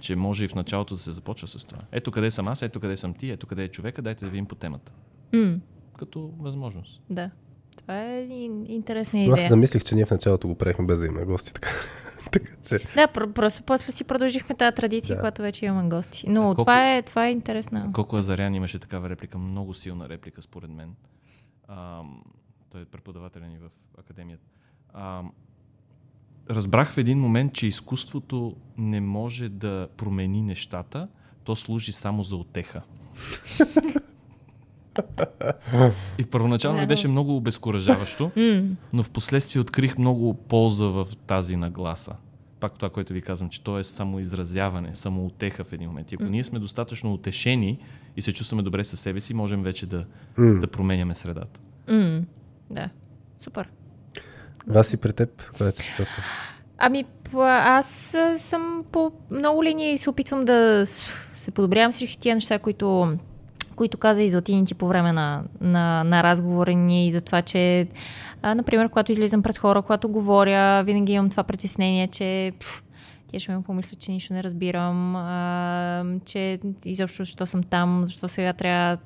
Че 0.00 0.16
може 0.16 0.44
и 0.44 0.48
в 0.48 0.54
началото 0.54 0.94
да 0.94 1.00
се 1.00 1.10
започва 1.10 1.48
с 1.48 1.64
това. 1.64 1.78
Ето 1.92 2.10
къде 2.10 2.30
съм 2.30 2.48
аз, 2.48 2.62
ето 2.62 2.80
къде 2.80 2.96
съм 2.96 3.14
ти, 3.14 3.30
ето 3.30 3.46
къде 3.46 3.64
е 3.64 3.68
човека, 3.68 4.02
дайте 4.02 4.24
да 4.24 4.30
видим 4.30 4.46
по 4.46 4.54
темата. 4.54 4.92
М, 5.32 5.56
Като 5.98 6.30
възможност. 6.38 7.00
да. 7.10 7.30
Това 7.76 8.02
е 8.02 8.22
ин- 8.22 8.68
интересна 8.68 9.18
Но 9.18 9.24
аз 9.24 9.28
идея. 9.28 9.36
се 9.38 9.48
замислих, 9.48 9.84
че 9.84 9.94
ние 9.94 10.06
в 10.06 10.10
началото 10.10 10.48
го 10.48 10.54
правихме 10.54 10.86
без 10.86 11.00
да 11.00 11.06
имаме 11.06 11.24
гости. 11.24 11.52
Така, 11.54 11.70
така 12.32 12.52
че... 12.58 12.78
Да, 12.94 13.08
пр- 13.08 13.32
просто 13.32 13.62
после 13.62 13.92
си 13.92 14.04
продължихме 14.04 14.54
тази 14.54 14.74
традиция, 14.74 15.16
Да. 15.16 15.20
когато 15.20 15.42
вече 15.42 15.66
имаме 15.66 15.88
гости. 15.88 16.24
Но 16.28 16.40
А 16.40 16.44
колко- 16.44 16.62
това, 16.62 16.90
е, 16.90 17.02
това 17.02 17.26
е 17.26 17.32
интересна. 17.32 17.90
Колко 17.92 18.16
Азарян 18.16 18.54
имаше 18.54 18.78
такава 18.78 19.10
реплика, 19.10 19.38
много 19.38 19.74
силна 19.74 20.08
реплика 20.08 20.42
според 20.42 20.70
мен. 20.70 20.94
Ам, 21.68 22.22
той 22.70 22.82
е 22.82 22.84
преподавателя 22.84 23.46
ни 23.46 23.58
в 23.58 23.70
академията. 23.98 24.44
Ам, 24.94 25.32
разбрах 26.50 26.92
в 26.92 26.98
един 26.98 27.18
момент, 27.18 27.52
че 27.54 27.66
изкуството 27.66 28.56
не 28.78 29.00
може 29.00 29.48
да 29.48 29.88
промени 29.96 30.42
нещата, 30.42 31.08
то 31.44 31.56
служи 31.56 31.92
само 31.92 32.22
за 32.22 32.36
отеха. 32.36 32.82
И 36.18 36.24
първоначално 36.24 36.80
ми 36.80 36.86
беше 36.86 37.08
много 37.08 37.36
обезкуражаващо, 37.36 38.30
но 38.92 39.02
в 39.02 39.10
последствие 39.10 39.60
открих 39.60 39.98
много 39.98 40.34
полза 40.34 40.84
в 40.84 41.06
тази 41.26 41.56
нагласа. 41.56 42.12
Пак 42.60 42.74
това, 42.74 42.90
което 42.90 43.12
ви 43.12 43.22
казвам, 43.22 43.48
че 43.48 43.62
то 43.62 43.78
е 43.78 43.84
самоизразяване, 43.84 44.94
самоутеха 44.94 45.64
в 45.64 45.72
един 45.72 45.88
момент. 45.88 46.12
И 46.12 46.14
ако 46.14 46.24
ние 46.24 46.44
сме 46.44 46.58
достатъчно 46.58 47.12
утешени 47.12 47.78
и 48.16 48.22
се 48.22 48.32
чувстваме 48.32 48.62
добре 48.62 48.84
със 48.84 49.00
себе 49.00 49.20
си, 49.20 49.34
можем 49.34 49.62
вече 49.62 49.86
да, 49.86 50.04
да 50.38 50.66
променяме 50.66 51.14
средата. 51.14 51.60
да, 52.70 52.88
супер. 53.38 53.68
Вас 54.66 54.92
и 54.92 54.96
при 54.96 55.12
теб, 55.12 55.50
коя 55.58 55.68
е 55.68 55.72
четвърта? 55.72 56.22
Ами, 56.78 57.04
аз 57.34 58.16
съм 58.36 58.84
по 58.92 59.12
много 59.30 59.64
линии 59.64 59.92
и 59.92 59.98
се 59.98 60.10
опитвам 60.10 60.44
да 60.44 60.86
се 61.36 61.50
подобрявам 61.50 61.92
всички 61.92 62.18
тия 62.18 62.34
неща, 62.34 62.58
които, 62.58 63.16
които 63.72 63.98
каза 63.98 64.22
и 64.22 64.28
Златини 64.28 64.64
ти 64.66 64.74
по 64.74 64.88
време 64.88 65.12
на, 65.12 65.42
на, 65.60 66.04
на 66.04 66.22
разговора 66.22 66.72
ни 66.72 67.06
и 67.06 67.12
за 67.12 67.20
това, 67.20 67.42
че, 67.42 67.86
а, 68.42 68.54
например, 68.54 68.88
когато 68.88 69.12
излизам 69.12 69.42
пред 69.42 69.58
хора, 69.58 69.82
когато 69.82 70.08
говоря, 70.08 70.82
винаги 70.82 71.12
имам 71.12 71.30
това 71.30 71.42
притеснение, 71.42 72.08
че 72.08 72.52
пф, 72.60 72.82
тя 73.32 73.40
ще 73.40 73.56
ме 73.56 73.62
помислят, 73.62 73.98
че 73.98 74.12
нищо 74.12 74.32
не 74.32 74.42
разбирам, 74.42 75.16
а, 75.16 76.04
че 76.24 76.58
изобщо 76.84 77.24
защо 77.24 77.46
съм 77.46 77.62
там, 77.62 78.04
защо 78.04 78.28
сега 78.28 78.52
трябва 78.52 78.98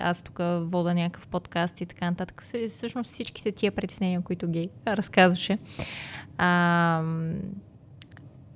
аз 0.00 0.22
тук 0.22 0.38
вода 0.60 0.94
някакъв 0.94 1.26
подкаст 1.26 1.80
и 1.80 1.86
така 1.86 2.10
нататък. 2.10 2.42
Всъ- 2.42 2.68
Всъщност 2.68 3.10
всичките 3.10 3.52
тия 3.52 3.72
притеснения, 3.72 4.20
които 4.20 4.48
ги 4.48 4.68
разказваше. 4.86 5.58
А, 6.38 7.02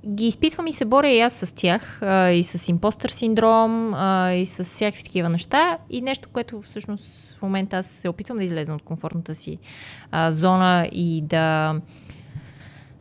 ги 0.08 0.26
изпитвам 0.26 0.66
и 0.66 0.72
се 0.72 0.84
боря 0.84 1.08
и 1.08 1.20
аз 1.20 1.32
с 1.32 1.54
тях, 1.54 2.02
а, 2.02 2.30
и 2.30 2.42
с 2.42 2.68
импостър 2.68 3.10
синдром, 3.10 3.94
а, 3.94 4.32
и 4.32 4.46
с 4.46 4.64
всякакви 4.64 5.04
такива 5.04 5.28
неща. 5.28 5.78
И 5.90 6.00
нещо, 6.00 6.28
което 6.32 6.60
всъщност 6.60 7.34
в 7.38 7.42
момента 7.42 7.76
аз 7.76 7.86
се 7.86 8.08
опитвам 8.08 8.38
да 8.38 8.44
излезна 8.44 8.74
от 8.74 8.82
комфортната 8.82 9.34
си 9.34 9.58
а, 10.10 10.30
зона 10.30 10.88
и 10.92 11.22
да, 11.22 11.74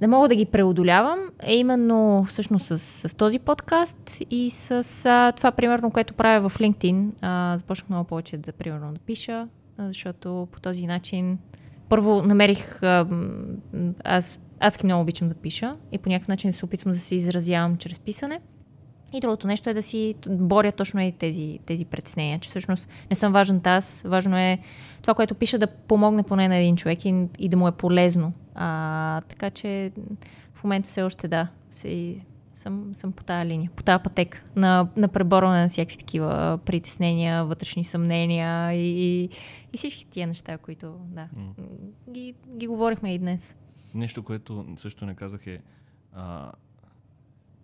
да 0.01 0.07
мога 0.07 0.27
да 0.27 0.35
ги 0.35 0.45
преодолявам, 0.45 1.19
е 1.43 1.55
именно 1.55 2.25
всъщност 2.29 2.65
с, 2.65 2.79
с 2.79 3.15
този 3.15 3.39
подкаст 3.39 4.17
и 4.29 4.49
с 4.49 5.05
а, 5.05 5.31
това, 5.31 5.51
примерно, 5.51 5.91
което 5.91 6.13
правя 6.13 6.49
в 6.49 6.59
LinkedIn. 6.59 7.09
А, 7.21 7.57
започнах 7.57 7.89
много 7.89 8.07
повече 8.07 8.37
да, 8.37 8.51
примерно, 8.51 8.93
да 8.93 8.99
пиша, 8.99 9.47
защото 9.79 10.47
по 10.51 10.59
този 10.59 10.87
начин 10.87 11.37
първо 11.89 12.21
намерих, 12.21 12.83
а, 12.83 13.07
аз 14.03 14.39
адски 14.59 14.85
много 14.85 15.01
обичам 15.01 15.29
да 15.29 15.35
пиша 15.35 15.75
и 15.91 15.97
по 15.97 16.09
някакъв 16.09 16.27
начин 16.27 16.53
се 16.53 16.65
опитвам 16.65 16.93
да 16.93 16.99
се 16.99 17.15
изразявам 17.15 17.77
чрез 17.77 17.99
писане. 17.99 18.39
И 19.13 19.19
другото 19.19 19.47
нещо 19.47 19.69
е 19.69 19.73
да 19.73 19.81
си 19.81 20.15
боря 20.29 20.71
точно 20.71 21.01
и 21.01 21.11
тези, 21.11 21.59
тези 21.65 21.85
притеснения, 21.85 22.39
че 22.39 22.49
всъщност 22.49 22.89
не 23.09 23.15
съм 23.15 23.33
важен 23.33 23.61
аз, 23.63 24.01
важно 24.05 24.37
е 24.37 24.59
това, 25.01 25.13
което 25.13 25.35
пиша 25.35 25.57
да 25.57 25.67
помогне 25.67 26.23
поне 26.23 26.47
на 26.47 26.55
един 26.55 26.75
човек 26.75 27.05
и, 27.05 27.25
и 27.39 27.49
да 27.49 27.57
му 27.57 27.67
е 27.67 27.71
полезно. 27.71 28.33
А, 28.55 29.21
така 29.21 29.49
че 29.49 29.91
в 30.53 30.63
момента 30.63 30.89
все 30.89 31.01
още 31.01 31.27
да, 31.27 31.47
си, 31.69 32.21
съм, 32.55 32.89
съм 32.93 33.11
по 33.11 33.23
тази 33.23 33.49
линия, 33.49 33.71
по 33.75 33.83
тази 33.83 34.03
пътека 34.03 34.43
на, 34.55 34.87
на 34.95 35.07
преборване 35.07 35.61
на 35.61 35.67
всякакви 35.67 35.97
такива 35.97 36.59
притеснения, 36.65 37.45
вътрешни 37.45 37.83
съмнения 37.83 38.73
и, 38.73 39.05
и, 39.05 39.29
и 39.73 39.77
всички 39.77 40.05
тия 40.05 40.27
неща, 40.27 40.57
които 40.57 40.93
да, 40.99 41.27
ги, 42.11 42.33
ги 42.57 42.67
говорихме 42.67 43.13
и 43.13 43.19
днес. 43.19 43.55
Нещо, 43.97 44.23
което 44.23 44.65
също 44.77 45.05
не 45.05 45.15
казах 45.15 45.47
е 45.47 45.61
а, 46.13 46.51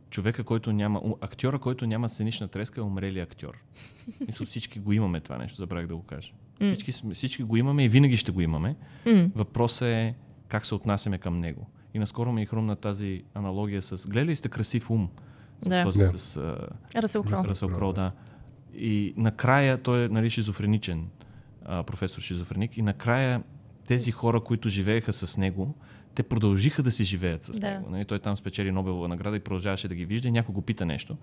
човека, 0.10 0.44
който 0.44 0.74
няма, 0.74 1.02
актьора, 1.22 1.60
който 1.60 1.88
няма 1.88 2.10
сценична 2.10 2.48
треска 2.48 2.82
е 2.82 2.84
умрели 2.84 3.20
актьор. 3.20 3.58
Мисля, 4.28 4.45
всички 4.45 4.80
го 4.80 4.94
имаме 4.94 5.20
това 5.20 5.38
нещо, 5.38 5.58
забравих 5.58 5.88
да 5.88 5.95
го 5.95 6.03
кажа. 6.03 6.34
Всички, 6.62 6.92
сме- 6.92 7.14
всички 7.14 7.44
го 7.44 7.58
имаме 7.58 7.86
и 7.86 7.90
винаги 7.90 8.18
ще 8.18 8.32
го 8.32 8.42
имаме. 8.42 8.76
М. 9.06 9.30
Въпросът 9.36 9.88
е 9.88 10.16
как 10.48 10.66
се 10.66 10.76
отнасяме 10.76 11.18
към 11.18 11.40
него. 11.40 11.68
И 11.94 12.00
наскоро 12.00 12.32
ми 12.32 12.42
е 12.42 12.45
хрумна 12.45 12.76
тази 12.76 13.24
аналогия 13.34 13.82
с... 13.82 14.08
Гледали 14.08 14.32
ли 14.32 14.36
сте 14.36 14.50
красив 14.50 14.90
ум? 14.90 15.10
С 15.62 15.70
Да. 15.70 15.92
с, 16.18 16.40
Кроу. 17.24 17.44
с 17.44 17.48
Ръсъл 17.48 17.70
Кроу, 17.70 17.94
да. 17.94 18.12
И 18.76 19.14
накрая 19.18 19.78
той 19.78 20.06
е 20.06 20.10
нали, 20.10 20.30
шизофреничен 20.30 21.08
а, 21.66 21.84
професор 21.84 22.22
шизофреник. 22.22 22.78
И 22.78 22.82
накрая 22.82 23.44
тези 23.88 24.12
хора, 24.12 24.42
които 24.42 24.70
живееха 24.70 25.14
с 25.14 25.38
него, 25.38 25.76
те 26.16 26.24
продължиха 26.24 26.83
да 26.83 26.92
си 26.92 27.03
живеят 27.03 27.43
с 27.43 27.59
Да. 27.59 27.72
него. 27.72 27.90
Нали? 27.90 28.06
Той 28.06 28.19
там 28.19 28.38
спечели 28.38 28.72
Нобелова 28.72 29.08
награда 29.08 29.38
и 29.38 29.40
продължаваше 29.40 29.88
да 29.88 29.95
ги 29.95 30.06
вижда 30.06 30.27
и 30.27 30.32
някой 30.32 30.53
го 30.53 30.61
пита 30.61 30.85
нещо. 30.85 31.17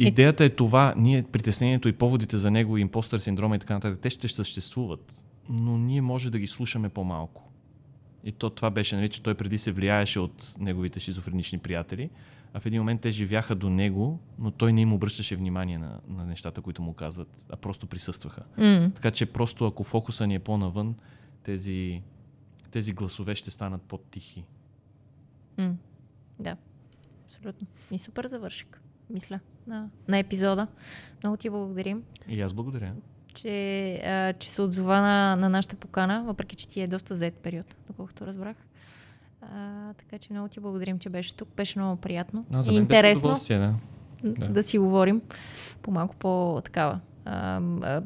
Идеята 0.00 0.44
е 0.44 0.48
това, 0.48 0.94
ние 0.96 1.22
притеснението 1.22 1.88
и 1.88 1.92
поводите 1.92 2.36
за 2.36 2.50
него, 2.50 2.76
и 2.76 2.80
импостър 2.80 3.18
синдрома 3.18 3.56
и 3.56 3.58
така 3.58 3.74
нататък, 3.74 3.98
те 4.00 4.10
ще 4.10 4.28
съществуват, 4.28 5.24
но 5.48 5.78
ние 5.78 6.00
може 6.00 6.30
да 6.30 6.38
ги 6.38 6.46
слушаме 6.46 6.88
по-малко. 6.88 7.48
И 8.24 8.32
то 8.32 8.50
това 8.50 8.70
беше, 8.70 8.96
нали, 8.96 9.08
че 9.08 9.22
той 9.22 9.34
преди 9.34 9.58
се 9.58 9.72
влияеше 9.72 10.20
от 10.20 10.54
неговите 10.58 11.00
шизофренични 11.00 11.58
приятели, 11.58 12.10
а 12.54 12.60
в 12.60 12.66
един 12.66 12.80
момент 12.80 13.00
те 13.00 13.10
живяха 13.10 13.54
до 13.54 13.70
него, 13.70 14.20
но 14.38 14.50
той 14.50 14.72
не 14.72 14.80
им 14.80 14.92
обръщаше 14.92 15.36
внимание 15.36 15.78
на, 15.78 16.00
на 16.08 16.24
нещата, 16.24 16.60
които 16.60 16.82
му 16.82 16.92
казват, 16.94 17.46
а 17.50 17.56
просто 17.56 17.86
присъстваха. 17.86 18.42
М, 18.58 18.90
Така 18.94 19.10
че 19.10 19.26
просто 19.26 19.66
ако 19.66 19.84
фокуса 19.84 20.26
ни 20.26 20.34
е 20.34 20.38
по-навън, 20.38 20.94
тези, 21.42 22.02
тези 22.72 22.92
гласове 22.92 23.34
ще 23.34 23.50
станат 23.50 23.82
по-тихи. 23.82 24.44
м. 25.58 25.74
Да, 26.40 26.56
абсолютно. 27.26 27.66
И 27.90 27.98
супер 27.98 28.26
завършик, 28.26 28.80
мисля, 29.10 29.40
на, 29.66 29.88
на 30.08 30.18
епизода. 30.18 30.66
Много 31.22 31.36
ти 31.36 31.50
благодарим, 31.50 32.02
И 32.28 32.40
аз 32.40 32.52
благодаря. 32.54 32.92
че, 33.34 33.50
а, 33.96 34.32
че 34.32 34.50
се 34.50 34.62
отзова 34.62 35.00
на, 35.00 35.36
на 35.36 35.48
нашата 35.48 35.76
покана, 35.76 36.24
въпреки 36.24 36.56
че 36.56 36.68
ти 36.68 36.80
е 36.80 36.86
доста 36.86 37.14
зет 37.14 37.34
период, 37.34 37.76
доколкото 37.86 38.26
разбрах. 38.26 38.56
А, 39.42 39.94
така 39.94 40.18
че 40.18 40.32
много 40.32 40.48
ти 40.48 40.60
благодарим, 40.60 40.98
че 40.98 41.10
беше 41.10 41.34
тук. 41.34 41.48
Беше 41.48 41.78
много 41.78 42.00
приятно 42.00 42.44
А, 42.52 42.62
за 42.62 42.70
и 42.70 42.74
мен 42.74 42.84
беше 42.84 42.98
интересно 42.98 43.40
да. 43.48 43.74
да. 44.22 44.32
Да. 44.38 44.48
да 44.48 44.62
си 44.62 44.78
говорим 44.78 45.20
по 45.82 45.90
малко 45.90 46.16
по-такава. 46.16 47.00
А, 47.24 47.60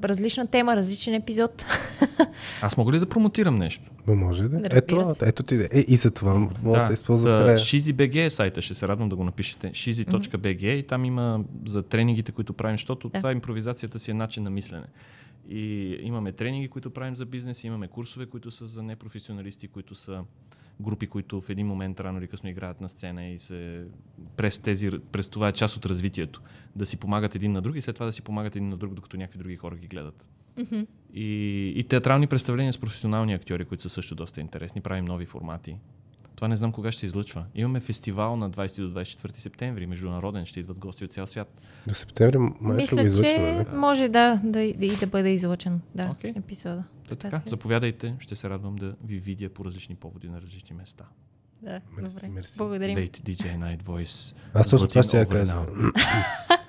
различна 0.05 0.47
тема, 0.47 0.77
различен 0.77 1.15
епизод. 1.15 1.65
Аз 2.63 2.77
мога 2.77 2.93
ли 2.93 2.99
да 2.99 3.09
промотирам 3.09 3.55
нещо? 3.55 3.91
Ма 4.07 4.15
може 4.15 4.49
да. 4.49 4.57
Разбира 4.57 4.77
Ето, 4.79 5.15
се. 5.15 5.29
ето 5.29 5.43
ти. 5.43 5.55
Е, 5.55 5.85
и 5.89 5.97
за 5.97 6.11
това 6.11 6.49
може 6.63 6.81
да, 6.81 6.87
се 6.87 6.93
използва. 6.93 7.31
Shizy.bg 7.59 8.25
е 8.27 8.31
сайта, 8.31 8.63
ще 8.63 8.75
се 8.75 8.89
радвам 8.89 9.09
да 9.09 9.17
го 9.17 9.25
напишете. 9.25 9.71
Shizy.bg 9.71 10.65
и 10.65 10.87
там 10.87 11.05
има 11.05 11.41
за 11.67 11.83
тренингите, 11.83 12.33
които 12.33 12.53
правим, 12.53 12.75
защото 12.75 13.09
Да. 13.09 13.19
това 13.19 13.33
импровизацията 13.33 13.99
си 13.99 14.11
е 14.11 14.15
начин 14.15 14.43
на 14.43 14.51
мислене. 14.51 14.87
И 15.49 15.97
имаме 16.01 16.33
тренинги, 16.33 16.69
които 16.69 16.91
правим 16.91 17.17
за 17.17 17.27
бизнес, 17.27 17.65
имаме 17.65 17.89
курсове, 17.89 18.27
които 18.27 18.51
са 18.51 18.67
за 18.67 18.83
непрофесионалисти, 18.83 19.69
които 19.69 19.95
са 19.95 20.21
групи, 20.81 21.07
които 21.07 21.41
в 21.41 21.51
един 21.51 21.67
момент 21.67 22.01
рано 22.01 22.19
или 22.19 22.27
късно 22.27 22.49
играят 22.49 22.81
на 22.81 22.89
сцена 22.89 23.27
и 23.27 23.39
се 23.39 23.85
през, 24.37 24.59
тези, 24.59 24.91
през 25.13 25.29
това 25.29 25.49
е 25.49 25.53
част 25.53 25.77
от 25.77 25.87
развитието. 25.87 26.43
Да 26.77 26.87
си 26.87 26.97
помагат 26.97 27.35
един 27.35 27.53
на 27.53 27.63
друг 27.63 27.77
и 27.77 27.83
след 27.83 27.95
това 27.95 28.07
да 28.07 28.13
си 28.13 28.23
помагат 28.23 28.57
един 28.57 28.69
на 28.69 28.77
друг, 28.77 28.95
докато 28.95 29.17
някакви 29.17 29.39
други 29.39 29.57
хора 29.57 29.77
ги 29.77 29.87
гледат. 29.87 30.29
И, 31.15 31.73
и 31.77 31.85
театрални 31.85 32.27
представления 32.27 32.73
с 32.73 32.79
професионални 32.79 33.35
актьори, 33.35 33.65
които 33.65 33.83
са 33.83 33.89
също 33.89 34.15
доста 34.15 34.41
интересни. 34.41 34.81
Правим 34.81 35.05
нови 35.05 35.27
формати. 35.27 35.77
Това 36.37 36.49
не 36.49 36.57
знам 36.57 36.73
кога 36.73 36.93
ще 36.93 37.01
се 37.01 37.07
излъчва. 37.07 37.45
Имаме 37.55 37.81
фестивал 37.81 38.37
на 38.37 38.51
20 38.51 38.89
до 38.89 39.01
24 39.01 39.39
септември, 39.39 39.87
международен, 39.87 40.47
ще 40.47 40.61
идват 40.61 40.79
гости 40.79 41.05
от 41.05 41.13
цял 41.13 41.27
свят. 41.27 41.61
До 41.87 41.95
септември 41.95 42.39
май 42.39 42.87
ще 42.87 42.95
го 42.95 43.01
излъчваме. 43.01 43.65
че 43.65 43.71
да. 43.71 43.77
може 43.77 44.09
да, 44.09 44.41
да, 44.45 44.61
и 44.63 44.97
да 45.01 45.07
бъде 45.07 45.31
излъчен 45.31 45.81
да, 45.95 46.09
Окей. 46.11 46.33
епизода. 46.37 46.85
Та, 47.09 47.17
така, 47.17 47.37
Така. 47.39 47.51
заповядайте, 47.51 48.15
ще 48.21 48.37
се 48.37 48.51
радвам 48.51 48.77
да 48.77 48.95
ви 49.05 49.19
видя 49.19 49.49
по 49.49 49.65
различни 49.65 49.95
поводи 49.95 50.29
на 50.29 50.41
различни 50.43 50.77
места. 50.77 51.05
Да, 51.63 51.81
Мерси, 51.97 52.15
добре. 52.15 52.29
мерси. 52.29 52.59
Благодарим. 52.59 52.97
Late 52.99 53.21
DJ 53.21 53.59
Night 53.59 53.83
Voice. 53.83 54.37
Аз 54.55 54.69
точно 54.69 54.89
това 54.89 55.03
ще 55.03 55.19
я 55.19 55.25
Zлатин 55.25 55.47
кажа. 55.47 55.55
Overnow. 55.55 55.93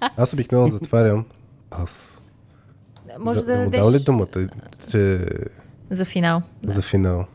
Аз 0.18 0.34
обикновено 0.34 0.70
затварям. 0.70 1.26
Аз. 1.72 2.22
Може 3.20 3.40
да, 3.40 3.46
да 3.46 3.64
му 3.64 3.70
дадеш 3.70 4.02
ли 4.02 4.04
думата, 4.04 4.50
че 4.92 5.26
за 5.90 6.06
финал. 6.06 6.42
Да. 6.64 6.74
за 6.74 6.82
финал? 6.82 7.26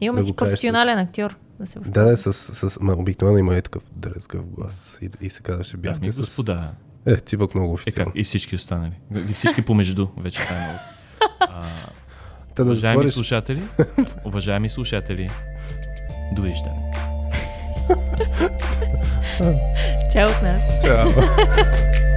Имаме 0.00 0.20
да 0.20 0.26
си 0.26 0.36
професионален 0.36 0.98
актьор. 0.98 1.36
Да 1.60 1.66
се 1.66 1.78
Да, 1.78 2.04
да, 2.04 2.16
с, 2.16 2.32
с, 2.32 2.80
ма, 2.80 2.92
обикновено 2.92 3.38
има 3.38 3.56
и 3.56 3.62
такъв 3.62 3.82
дрезгав 3.96 4.44
глас. 4.46 4.98
И, 5.02 5.10
и 5.20 5.30
се 5.30 5.42
казваше, 5.42 5.76
бяхте 5.76 6.12
с... 6.12 6.16
господа. 6.16 6.70
Е, 7.06 7.16
ти 7.16 7.38
пък 7.38 7.54
много 7.54 7.72
Е, 7.72 7.76
как? 7.76 7.82
официално. 7.82 8.12
И 8.14 8.24
всички 8.24 8.54
останали. 8.54 8.92
И 9.30 9.32
всички 9.32 9.62
помежду. 9.62 10.08
Вече 10.16 10.40
това 10.40 10.56
е 10.56 10.60
много. 10.60 10.78
А, 11.40 11.64
Та 12.54 12.64
да 12.64 12.70
уважаеми 12.70 13.10
слушатели, 13.10 13.62
уважаеми 14.24 14.68
слушатели, 14.68 15.30
довиждане. 16.32 16.92
Чао 20.12 20.28
от 20.28 20.42
нас. 20.42 20.62
Чао. 20.82 21.08